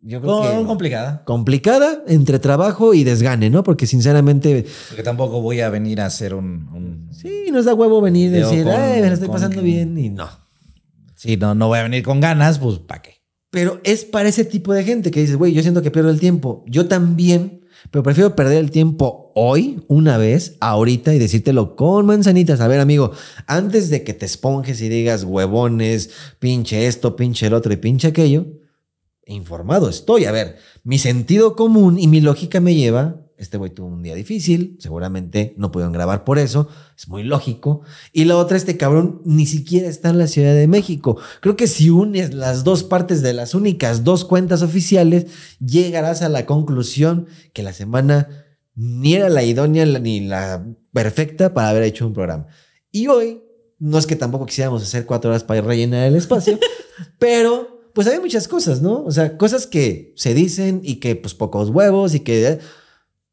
yo 0.00 0.20
creo 0.20 0.42
No, 0.44 0.60
que 0.60 0.66
complicada. 0.66 1.24
complicada 1.24 2.04
entre 2.06 2.38
trabajo 2.38 2.94
y 2.94 3.02
desgane, 3.02 3.50
¿no? 3.50 3.64
Porque 3.64 3.86
sinceramente, 3.86 4.64
Porque 4.90 5.02
tampoco 5.02 5.40
voy 5.42 5.60
a 5.60 5.70
venir 5.70 6.00
a 6.00 6.06
hacer 6.06 6.34
un. 6.34 6.68
un- 6.72 7.08
sí, 7.12 7.46
nos 7.50 7.64
da 7.64 7.74
huevo 7.74 8.00
venir 8.00 8.28
y 8.30 8.34
decir, 8.34 8.62
con- 8.62 8.72
ay, 8.74 9.00
me 9.02 9.12
estoy 9.12 9.28
pasando 9.28 9.60
bien 9.60 9.98
y 9.98 10.08
no. 10.08 10.28
Sí, 11.16 11.36
no, 11.36 11.54
no 11.56 11.66
voy 11.66 11.80
a 11.80 11.82
venir 11.82 12.04
con 12.04 12.20
ganas, 12.20 12.58
pues 12.60 12.78
¿para 12.78 13.02
qué? 13.02 13.14
Pero 13.50 13.80
es 13.82 14.04
para 14.04 14.28
ese 14.28 14.44
tipo 14.44 14.72
de 14.72 14.84
gente 14.84 15.10
que 15.10 15.20
dices, 15.20 15.36
güey, 15.36 15.52
yo 15.52 15.62
siento 15.62 15.82
que 15.82 15.90
pierdo 15.90 16.10
el 16.10 16.20
tiempo. 16.20 16.64
Yo 16.68 16.86
también 16.86 17.61
Pero 17.90 18.02
prefiero 18.02 18.36
perder 18.36 18.58
el 18.58 18.70
tiempo 18.70 19.32
hoy, 19.34 19.82
una 19.88 20.16
vez, 20.18 20.56
ahorita, 20.60 21.14
y 21.14 21.18
decírtelo 21.18 21.76
con 21.76 22.06
manzanitas. 22.06 22.60
A 22.60 22.68
ver, 22.68 22.80
amigo, 22.80 23.12
antes 23.46 23.90
de 23.90 24.04
que 24.04 24.14
te 24.14 24.26
esponjes 24.26 24.80
y 24.80 24.88
digas 24.88 25.24
huevones, 25.24 26.10
pinche 26.38 26.86
esto, 26.86 27.16
pinche 27.16 27.46
el 27.46 27.54
otro 27.54 27.72
y 27.72 27.76
pinche 27.76 28.08
aquello, 28.08 28.46
informado 29.26 29.88
estoy. 29.88 30.24
A 30.26 30.32
ver, 30.32 30.56
mi 30.84 30.98
sentido 30.98 31.56
común 31.56 31.98
y 31.98 32.06
mi 32.06 32.20
lógica 32.20 32.60
me 32.60 32.74
lleva. 32.74 33.21
Este 33.42 33.58
güey 33.58 33.72
tuvo 33.72 33.88
un 33.88 34.02
día 34.02 34.14
difícil, 34.14 34.76
seguramente 34.78 35.52
no 35.56 35.72
pudieron 35.72 35.92
grabar 35.92 36.22
por 36.22 36.38
eso, 36.38 36.68
es 36.96 37.08
muy 37.08 37.24
lógico. 37.24 37.82
Y 38.12 38.24
la 38.24 38.36
otra, 38.36 38.56
este 38.56 38.76
cabrón 38.76 39.20
ni 39.24 39.46
siquiera 39.46 39.88
está 39.88 40.10
en 40.10 40.18
la 40.18 40.28
Ciudad 40.28 40.54
de 40.54 40.68
México. 40.68 41.18
Creo 41.40 41.56
que 41.56 41.66
si 41.66 41.90
unes 41.90 42.34
las 42.34 42.62
dos 42.62 42.84
partes 42.84 43.20
de 43.20 43.32
las 43.32 43.54
únicas 43.56 44.04
dos 44.04 44.24
cuentas 44.24 44.62
oficiales, 44.62 45.26
llegarás 45.58 46.22
a 46.22 46.28
la 46.28 46.46
conclusión 46.46 47.26
que 47.52 47.64
la 47.64 47.72
semana 47.72 48.28
ni 48.76 49.14
era 49.14 49.28
la 49.28 49.42
idónea 49.42 49.86
ni 49.86 50.20
la 50.20 50.64
perfecta 50.92 51.52
para 51.52 51.70
haber 51.70 51.82
hecho 51.82 52.06
un 52.06 52.14
programa. 52.14 52.46
Y 52.92 53.08
hoy, 53.08 53.42
no 53.80 53.98
es 53.98 54.06
que 54.06 54.14
tampoco 54.14 54.46
quisiéramos 54.46 54.84
hacer 54.84 55.04
cuatro 55.04 55.30
horas 55.30 55.42
para 55.42 55.62
rellenar 55.62 56.06
el 56.06 56.14
espacio, 56.14 56.60
pero 57.18 57.90
pues 57.92 58.06
hay 58.06 58.20
muchas 58.20 58.46
cosas, 58.46 58.80
¿no? 58.80 59.04
O 59.04 59.10
sea, 59.10 59.36
cosas 59.36 59.66
que 59.66 60.12
se 60.16 60.32
dicen 60.32 60.80
y 60.84 60.96
que 60.96 61.16
pues 61.16 61.34
pocos 61.34 61.70
huevos 61.70 62.14
y 62.14 62.20
que 62.20 62.60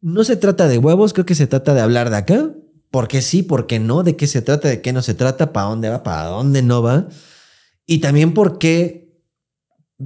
no 0.02 0.24
se 0.24 0.36
trata 0.36 0.68
de 0.68 0.78
huevos, 0.78 1.14
creo 1.14 1.26
que 1.26 1.36
se 1.36 1.48
trata 1.48 1.74
de 1.74 1.82
hablar 1.82 2.10
de 2.10 2.18
acá. 2.18 2.52
¿Por 2.92 3.08
qué 3.08 3.22
sí? 3.22 3.44
¿Por 3.44 3.68
qué 3.68 3.80
no? 3.80 4.04
¿De 4.04 4.16
qué 4.16 4.28
se 4.28 4.42
trata? 4.42 4.68
¿De 4.68 4.82
qué 4.82 4.94
no 4.94 5.02
se 5.02 5.14
trata? 5.14 5.54
¿Para 5.54 5.68
dónde 5.68 5.90
va? 5.90 6.04
¿Para 6.04 6.26
dónde 6.26 6.62
no 6.62 6.82
va? 6.82 7.08
Y 7.86 8.00
también 8.00 8.34
porque 8.34 9.10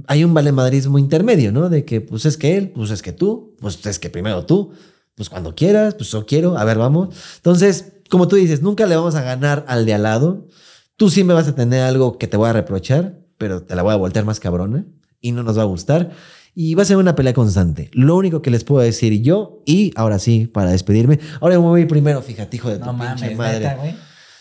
hay 0.06 0.24
un 0.24 0.34
valemadrismo 0.34 0.98
intermedio, 0.98 1.52
¿no? 1.52 1.68
De 1.68 1.84
que 1.84 2.00
pues 2.00 2.26
es 2.26 2.36
que 2.36 2.56
él, 2.56 2.70
pues 2.70 2.90
es 2.90 3.02
que 3.02 3.12
tú, 3.12 3.56
pues 3.60 3.84
es 3.86 3.98
que 3.98 4.10
primero 4.10 4.44
tú, 4.44 4.72
pues 5.14 5.30
cuando 5.30 5.54
quieras, 5.54 5.94
pues 5.94 6.10
yo 6.10 6.26
quiero, 6.26 6.58
a 6.58 6.64
ver, 6.64 6.78
vamos. 6.78 7.14
Entonces, 7.36 7.92
como 8.10 8.28
tú 8.28 8.36
dices, 8.36 8.62
nunca 8.62 8.86
le 8.86 8.96
vamos 8.96 9.14
a 9.14 9.22
ganar 9.22 9.64
al 9.68 9.86
de 9.86 9.94
al 9.94 10.02
lado. 10.02 10.48
Tú 10.96 11.10
sí 11.10 11.24
me 11.24 11.34
vas 11.34 11.48
a 11.48 11.54
tener 11.54 11.82
algo 11.82 12.18
que 12.18 12.26
te 12.26 12.36
voy 12.36 12.48
a 12.48 12.52
reprochar, 12.52 13.20
pero 13.38 13.62
te 13.62 13.74
la 13.74 13.82
voy 13.82 13.92
a 13.92 13.96
voltear 13.96 14.24
más 14.24 14.40
cabrona 14.40 14.86
y 15.20 15.32
no 15.32 15.42
nos 15.42 15.56
va 15.56 15.62
a 15.62 15.66
gustar. 15.66 16.12
Y 16.54 16.74
va 16.74 16.82
a 16.82 16.86
ser 16.86 16.96
una 16.98 17.16
pelea 17.16 17.34
constante. 17.34 17.90
Lo 17.92 18.16
único 18.16 18.40
que 18.42 18.50
les 18.50 18.62
puedo 18.64 18.82
decir 18.84 19.20
yo, 19.22 19.62
y 19.66 19.92
ahora 19.96 20.18
sí, 20.18 20.46
para 20.46 20.70
despedirme, 20.70 21.18
ahora 21.40 21.56
me 21.56 21.62
voy 21.66 21.84
primero, 21.86 22.22
fíjate, 22.22 22.56
hijo 22.56 22.68
de 22.70 22.78
tu 22.78 22.84
No 22.86 22.92
pinche 22.92 23.34
mames, 23.34 23.36
madre. 23.36 23.58
neta. 23.60 23.96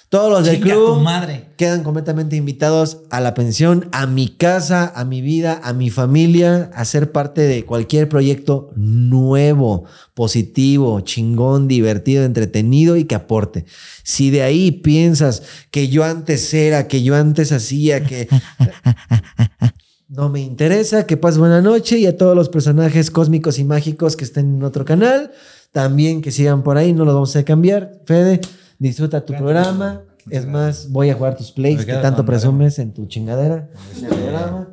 Todos 0.09 0.29
los 0.29 0.45
del 0.45 0.59
club 0.59 1.01
madre. 1.01 1.49
quedan 1.57 1.81
completamente 1.81 2.35
invitados 2.35 2.99
a 3.09 3.19
la 3.19 3.33
pensión, 3.33 3.89
a 3.93 4.05
mi 4.05 4.27
casa, 4.27 4.93
a 4.95 5.05
mi 5.05 5.21
vida, 5.21 5.59
a 5.63 5.73
mi 5.73 5.89
familia, 5.89 6.69
a 6.75 6.85
ser 6.85 7.11
parte 7.11 7.41
de 7.41 7.65
cualquier 7.65 8.07
proyecto 8.09 8.69
nuevo, 8.75 9.85
positivo, 10.13 10.99
chingón, 11.01 11.67
divertido, 11.67 12.25
entretenido 12.25 12.95
y 12.95 13.05
que 13.05 13.15
aporte. 13.15 13.65
Si 14.03 14.29
de 14.29 14.43
ahí 14.43 14.69
piensas 14.71 15.41
que 15.71 15.87
yo 15.89 16.03
antes 16.03 16.53
era, 16.53 16.87
que 16.87 17.01
yo 17.01 17.15
antes 17.15 17.51
hacía, 17.51 18.03
que 18.03 18.27
no 20.15 20.29
me 20.29 20.41
interesa, 20.41 21.07
que 21.07 21.17
pases 21.17 21.39
buena 21.39 21.59
noche 21.59 21.97
y 21.97 22.05
a 22.05 22.15
todos 22.15 22.35
los 22.35 22.47
personajes 22.47 23.09
cósmicos 23.09 23.57
y 23.57 23.63
mágicos 23.63 24.15
que 24.15 24.23
estén 24.23 24.57
en 24.57 24.63
otro 24.63 24.85
canal, 24.85 25.31
también 25.71 26.21
que 26.21 26.31
sigan 26.31 26.61
por 26.61 26.77
ahí, 26.77 26.93
no 26.93 27.03
los 27.03 27.15
vamos 27.15 27.35
a 27.35 27.43
cambiar. 27.43 27.99
Fede, 28.05 28.39
disfruta 28.77 29.25
tu 29.25 29.33
programa. 29.33 30.03
Es 30.29 30.45
más, 30.45 30.89
voy 30.89 31.09
a 31.09 31.15
jugar 31.15 31.35
tus 31.35 31.51
plays 31.51 31.83
que 31.83 31.93
tanto 31.93 32.23
presumes 32.25 32.77
en 32.77 32.93
tu 32.93 33.07
chingadera. 33.07 33.69
En 33.97 34.05
el 34.05 34.09
programa. 34.15 34.67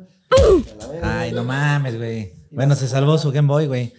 Ay, 1.01 1.31
no 1.31 1.43
mames, 1.43 1.97
güey. 1.97 2.33
Bueno, 2.51 2.75
se 2.75 2.87
salvó 2.87 3.17
su 3.17 3.31
Game 3.31 3.47
Boy, 3.47 3.65
güey. 3.65 3.93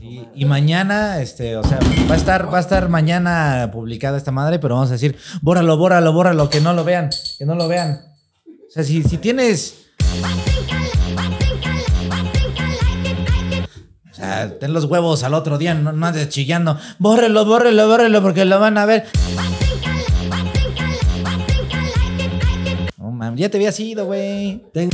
Y, 0.00 0.22
y 0.34 0.44
mañana, 0.46 1.20
este, 1.20 1.56
o 1.56 1.62
sea, 1.62 1.78
va 2.08 2.14
a 2.14 2.16
estar, 2.16 2.52
va 2.52 2.56
a 2.56 2.60
estar 2.60 2.88
mañana 2.88 3.68
publicada 3.72 4.16
esta 4.16 4.32
madre, 4.32 4.58
pero 4.58 4.76
vamos 4.76 4.88
a 4.88 4.94
decir, 4.94 5.16
bórralo, 5.42 5.76
bórralo, 5.76 6.12
bórralo, 6.12 6.48
que 6.48 6.60
no 6.60 6.72
lo 6.72 6.84
vean, 6.84 7.10
que 7.38 7.44
no 7.44 7.54
lo 7.54 7.68
vean. 7.68 8.00
O 8.46 8.70
sea, 8.70 8.82
si, 8.82 9.02
si 9.02 9.18
tienes. 9.18 9.74
Sea, 14.20 14.58
ten 14.58 14.72
los 14.72 14.84
huevos 14.84 15.22
al 15.24 15.34
otro 15.34 15.58
día, 15.58 15.74
no, 15.74 15.92
no 15.92 16.06
andes 16.06 16.28
chillando. 16.28 16.78
Bórrelo, 16.98 17.44
bórrelo, 17.44 17.88
bórrelo, 17.88 18.22
porque 18.22 18.44
lo 18.44 18.58
van 18.60 18.78
a 18.78 18.86
ver. 18.86 19.06
No 22.98 23.10
mames, 23.10 23.40
ya 23.40 23.48
te 23.48 23.56
había 23.58 23.72
sido, 23.72 24.06
güey. 24.06 24.62
Ten- 24.72 24.90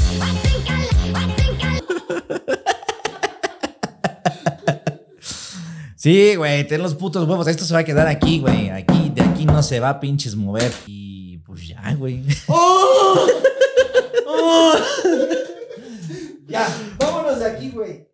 Sí, 5.97 6.37
güey, 6.37 6.67
ten 6.67 6.83
los 6.83 6.95
putos 6.95 7.27
huevos. 7.29 7.49
Esto 7.49 7.65
se 7.65 7.75
va 7.75 7.81
a 7.81 7.85
quedar 7.85 8.07
aquí, 8.07 8.39
güey. 8.41 8.71
Aquí, 8.71 9.11
de 9.15 9.23
aquí 9.23 9.45
no 9.47 9.63
se 9.63 9.81
va 9.81 9.89
a 9.91 10.01
pinches 10.01 10.37
mover. 10.37 10.71
Y 10.87 11.39
pues 11.39 11.67
ya, 11.67 11.95
güey. 11.95 12.23
Ya, 16.49 16.65
vámonos 16.99 17.41
de 17.41 17.45
aquí, 17.47 17.71
güey. 17.71 18.07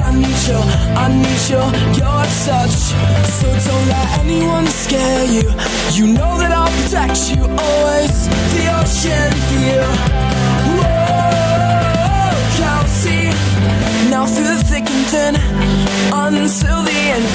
I 0.00 0.10
need 0.14 0.40
you, 0.48 0.60
I 0.96 1.08
need 1.08 1.42
you, 1.48 1.62
your 1.98 2.24
touch. 2.44 2.78
So 3.38 3.46
don't 3.66 3.86
let 3.88 4.08
anyone 4.20 4.66
scare 4.66 5.24
you. 5.26 5.48
You 5.92 6.12
know 6.12 6.38
that 6.38 6.50
I'll 6.50 6.72
protect 6.82 7.30
you 7.30 7.42
always. 7.44 8.28
The 8.54 8.64
ocean 8.80 9.38
Now 14.10 14.26
through 14.26 14.56
the 14.56 14.64
thick 14.64 14.90
and 14.90 15.06
thin, 15.06 15.34
until 16.12 16.82
the 16.82 16.90
end. 16.90 17.26